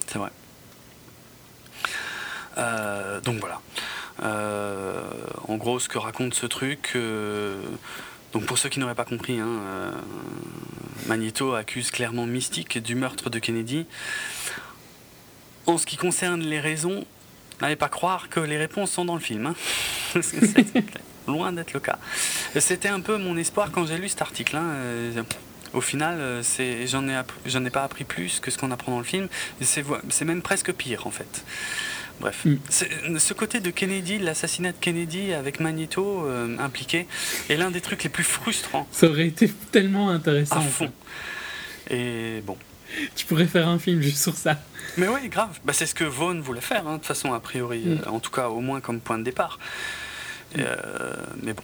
C'est 0.08 0.20
vrai. 0.20 0.32
Euh, 2.58 3.22
donc 3.22 3.40
voilà. 3.40 3.62
Euh, 4.24 5.02
en 5.48 5.56
gros, 5.56 5.80
ce 5.80 5.88
que 5.88 5.98
raconte 5.98 6.34
ce 6.34 6.46
truc. 6.46 6.98
Donc 8.34 8.46
pour 8.46 8.58
ceux 8.58 8.70
qui 8.70 8.80
n'auraient 8.80 8.96
pas 8.96 9.06
compris, 9.06 9.40
hein, 9.40 9.94
Magneto 11.08 11.54
accuse 11.54 11.92
clairement 11.92 12.26
Mystique 12.26 12.78
du 12.82 12.96
meurtre 12.96 13.30
de 13.30 13.40
Kennedy. 13.40 13.86
En 15.66 15.78
ce 15.78 15.86
qui 15.86 15.98
concerne 15.98 16.42
les 16.42 16.60
raisons, 16.60 17.06
n'allez 17.62 17.76
pas 17.76 17.90
croire 17.90 18.30
que 18.30 18.40
les 18.40 18.58
réponses 18.58 18.92
sont 18.92 19.06
dans 19.06 19.16
le 19.16 19.22
film. 19.22 19.46
Hein. 19.46 19.56
loin 21.28 21.52
d'être 21.52 21.74
le 21.74 21.80
cas. 21.80 22.00
C'était 22.58 22.90
un 22.90 23.02
peu 23.02 23.18
mon 23.18 23.38
espoir 23.38 23.72
quand 23.72 23.86
j'ai 23.86 23.98
lu 23.98 24.10
cet 24.10 24.22
article. 24.22 24.56
Hein 24.56 24.74
au 25.74 25.82
final, 25.82 26.18
euh, 26.20 26.44
j'en 26.86 27.08
ai, 27.08 27.22
j'en 27.46 27.64
ai 27.66 27.70
pas 27.70 27.84
appris 27.84 28.04
plus 28.04 28.40
que 28.40 28.52
ce 28.52 28.58
qu'on 28.58 28.72
apprend 28.72 28.92
dans 28.92 29.00
le 29.00 29.04
film. 29.04 29.28
C'est, 29.62 29.86
c'est 30.10 30.26
même 30.26 30.42
presque 30.42 30.72
pire 30.74 31.08
en 31.08 31.12
fait. 31.12 31.44
Bref, 32.20 32.46
mm. 32.46 33.18
ce 33.18 33.34
côté 33.34 33.60
de 33.60 33.70
Kennedy, 33.70 34.20
l'assassinat 34.20 34.72
de 34.72 34.78
Kennedy 34.80 35.34
avec 35.34 35.60
Magneto 35.60 36.26
euh, 36.26 36.58
impliqué, 36.60 37.08
est 37.50 37.56
l'un 37.56 37.72
des 37.72 37.82
trucs 37.82 38.04
les 38.04 38.10
plus 38.10 38.24
frustrants. 38.24 38.88
Ça 38.92 39.08
aurait 39.08 39.28
été 39.28 39.50
tellement 39.72 40.10
intéressant. 40.10 40.58
À 40.58 40.62
fond. 40.62 40.92
Et 41.90 42.42
bon. 42.46 42.58
Tu 43.16 43.26
pourrais 43.26 43.48
faire 43.48 43.68
un 43.68 43.80
film 43.80 44.02
juste 44.02 44.22
sur 44.22 44.36
ça. 44.36 44.58
Mais 44.98 45.08
oui, 45.08 45.30
grave. 45.30 45.60
Bah, 45.64 45.74
c'est 45.74 45.86
ce 45.86 45.96
que 45.96 46.04
Vaughn 46.04 46.42
voulait 46.42 46.62
faire, 46.62 46.88
hein, 46.88 46.94
de 46.94 46.98
toute 46.98 47.06
façon, 47.06 47.34
a 47.34 47.40
priori. 47.40 47.80
Mm. 47.86 48.02
Euh, 48.06 48.10
en 48.10 48.20
tout 48.20 48.32
cas, 48.32 48.50
au 48.50 48.62
moins 48.62 48.82
comme 48.82 49.00
point 49.00 49.18
de 49.18 49.24
départ. 49.24 49.60
Mm. 50.56 50.62
mais 51.44 51.54
bon. 51.54 51.64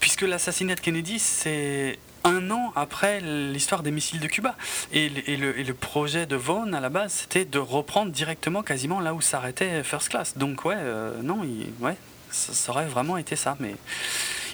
Puisque 0.00 0.22
l'assassinat 0.22 0.74
de 0.74 0.80
Kennedy, 0.80 1.18
c'est 1.18 1.98
un 2.24 2.50
an 2.50 2.72
après 2.76 3.20
l'histoire 3.20 3.82
des 3.82 3.90
missiles 3.90 4.20
de 4.20 4.26
Cuba. 4.26 4.56
Et, 4.92 5.08
le, 5.08 5.72
projet 5.72 6.26
de 6.26 6.36
Vaughn, 6.36 6.74
à 6.74 6.80
la 6.80 6.88
base, 6.88 7.12
c'était 7.12 7.44
de 7.44 7.58
reprendre 7.58 8.12
directement 8.12 8.62
quasiment 8.62 9.00
là 9.00 9.14
où 9.14 9.20
s'arrêtait 9.20 9.82
First 9.82 10.10
Class. 10.10 10.36
Donc, 10.36 10.64
ouais, 10.64 10.76
euh, 10.76 11.20
non, 11.22 11.40
ouais, 11.80 11.96
ça, 12.30 12.72
aurait 12.72 12.86
vraiment 12.86 13.16
été 13.16 13.36
ça. 13.36 13.56
Mais 13.60 13.74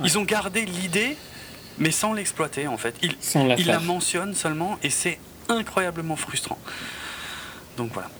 ils 0.02 0.18
ont 0.18 0.24
gardé 0.24 0.64
l'idée, 0.64 1.16
mais 1.78 1.90
sans 1.90 2.12
l'exploiter, 2.12 2.66
en 2.66 2.78
fait. 2.78 2.94
Ils, 3.02 3.66
la 3.66 3.80
mentionnent 3.80 4.34
seulement, 4.34 4.78
et 4.82 4.90
c'est 4.90 5.18
incroyablement 5.48 6.16
frustrant. 6.16 6.58
Donc, 7.76 7.92
voilà. 7.92 8.10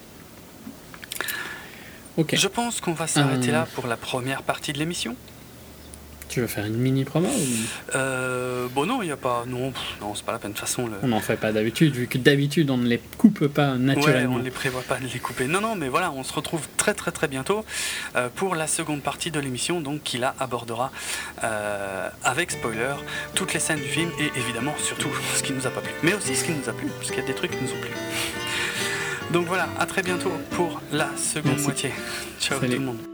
Ok. 2.17 2.35
Je 2.37 2.49
pense 2.49 2.81
qu'on 2.81 2.93
va 2.93 3.07
s'arrêter 3.07 3.51
là 3.51 3.67
pour 3.75 3.87
la 3.87 3.97
première 3.97 4.43
partie 4.43 4.73
de 4.73 4.79
l'émission. 4.79 5.17
Tu 6.35 6.41
veux 6.41 6.49
faire 6.49 6.67
une 6.67 6.79
mini 6.79 7.05
promo 7.05 7.29
euh, 7.95 8.67
Bon 8.75 8.87
non, 8.87 9.03
il 9.03 9.07
n'y 9.07 9.13
a 9.13 9.17
pas. 9.17 9.45
Non, 9.47 9.73
non 10.01 10.17
c'est 10.17 10.25
pas 10.25 10.33
la 10.33 10.41
peine. 10.41 10.51
De 10.51 10.57
toute 10.57 10.67
façon, 10.67 10.91
on 11.01 11.07
n'en 11.07 11.21
fait 11.21 11.37
pas 11.37 11.53
d'habitude, 11.53 11.95
vu 11.95 12.09
que 12.09 12.19
d'habitude 12.19 12.71
on 12.71 12.77
ne 12.77 12.89
les 12.89 12.99
coupe 12.99 13.47
pas 13.47 13.77
naturellement. 13.77 14.31
Ouais, 14.33 14.37
on 14.39 14.39
ne 14.41 14.45
les 14.45 14.51
prévoit 14.51 14.83
pas 14.83 14.99
de 14.99 15.07
les 15.07 15.21
couper. 15.21 15.47
Non, 15.47 15.61
non, 15.61 15.77
mais 15.77 15.89
voilà, 15.89 16.11
on 16.11 16.25
se 16.25 16.33
retrouve 16.33 16.67
très 16.77 16.93
très 16.93 17.13
très 17.13 17.29
bientôt 17.29 17.65
euh, 18.17 18.29
pour 18.35 18.57
la 18.57 18.67
seconde 18.67 19.01
partie 19.01 19.31
de 19.31 19.39
l'émission, 19.39 19.81
donc 19.81 20.03
qui 20.03 20.19
là 20.19 20.35
abordera 20.41 20.91
euh, 21.45 22.09
avec 22.25 22.51
spoiler 22.51 22.95
toutes 23.37 23.55
les 23.55 23.61
scènes 23.61 23.79
du 23.79 23.87
film 23.87 24.11
et 24.19 24.37
évidemment 24.37 24.75
surtout 24.79 25.11
ce 25.37 25.43
qui 25.45 25.53
nous 25.53 25.69
a 25.69 25.71
pas 25.71 25.83
plu, 25.83 25.93
mais 26.03 26.15
aussi 26.15 26.35
ce 26.35 26.43
qui 26.43 26.51
nous 26.51 26.69
a 26.69 26.73
plu, 26.73 26.89
parce 26.99 27.13
qu'il 27.13 27.21
y 27.21 27.23
a 27.23 27.29
des 27.29 27.35
trucs 27.37 27.53
qui 27.53 27.63
nous 27.63 27.71
ont 27.71 27.81
plu. 27.81 27.91
Donc 29.33 29.47
voilà, 29.47 29.69
à 29.79 29.87
très 29.87 30.03
bientôt 30.03 30.33
pour 30.51 30.81
la 30.91 31.11
seconde 31.17 31.61
moitié. 31.61 31.93
Ciao 32.41 32.59
tout 32.59 32.67
le 32.67 32.81
monde. 32.81 33.14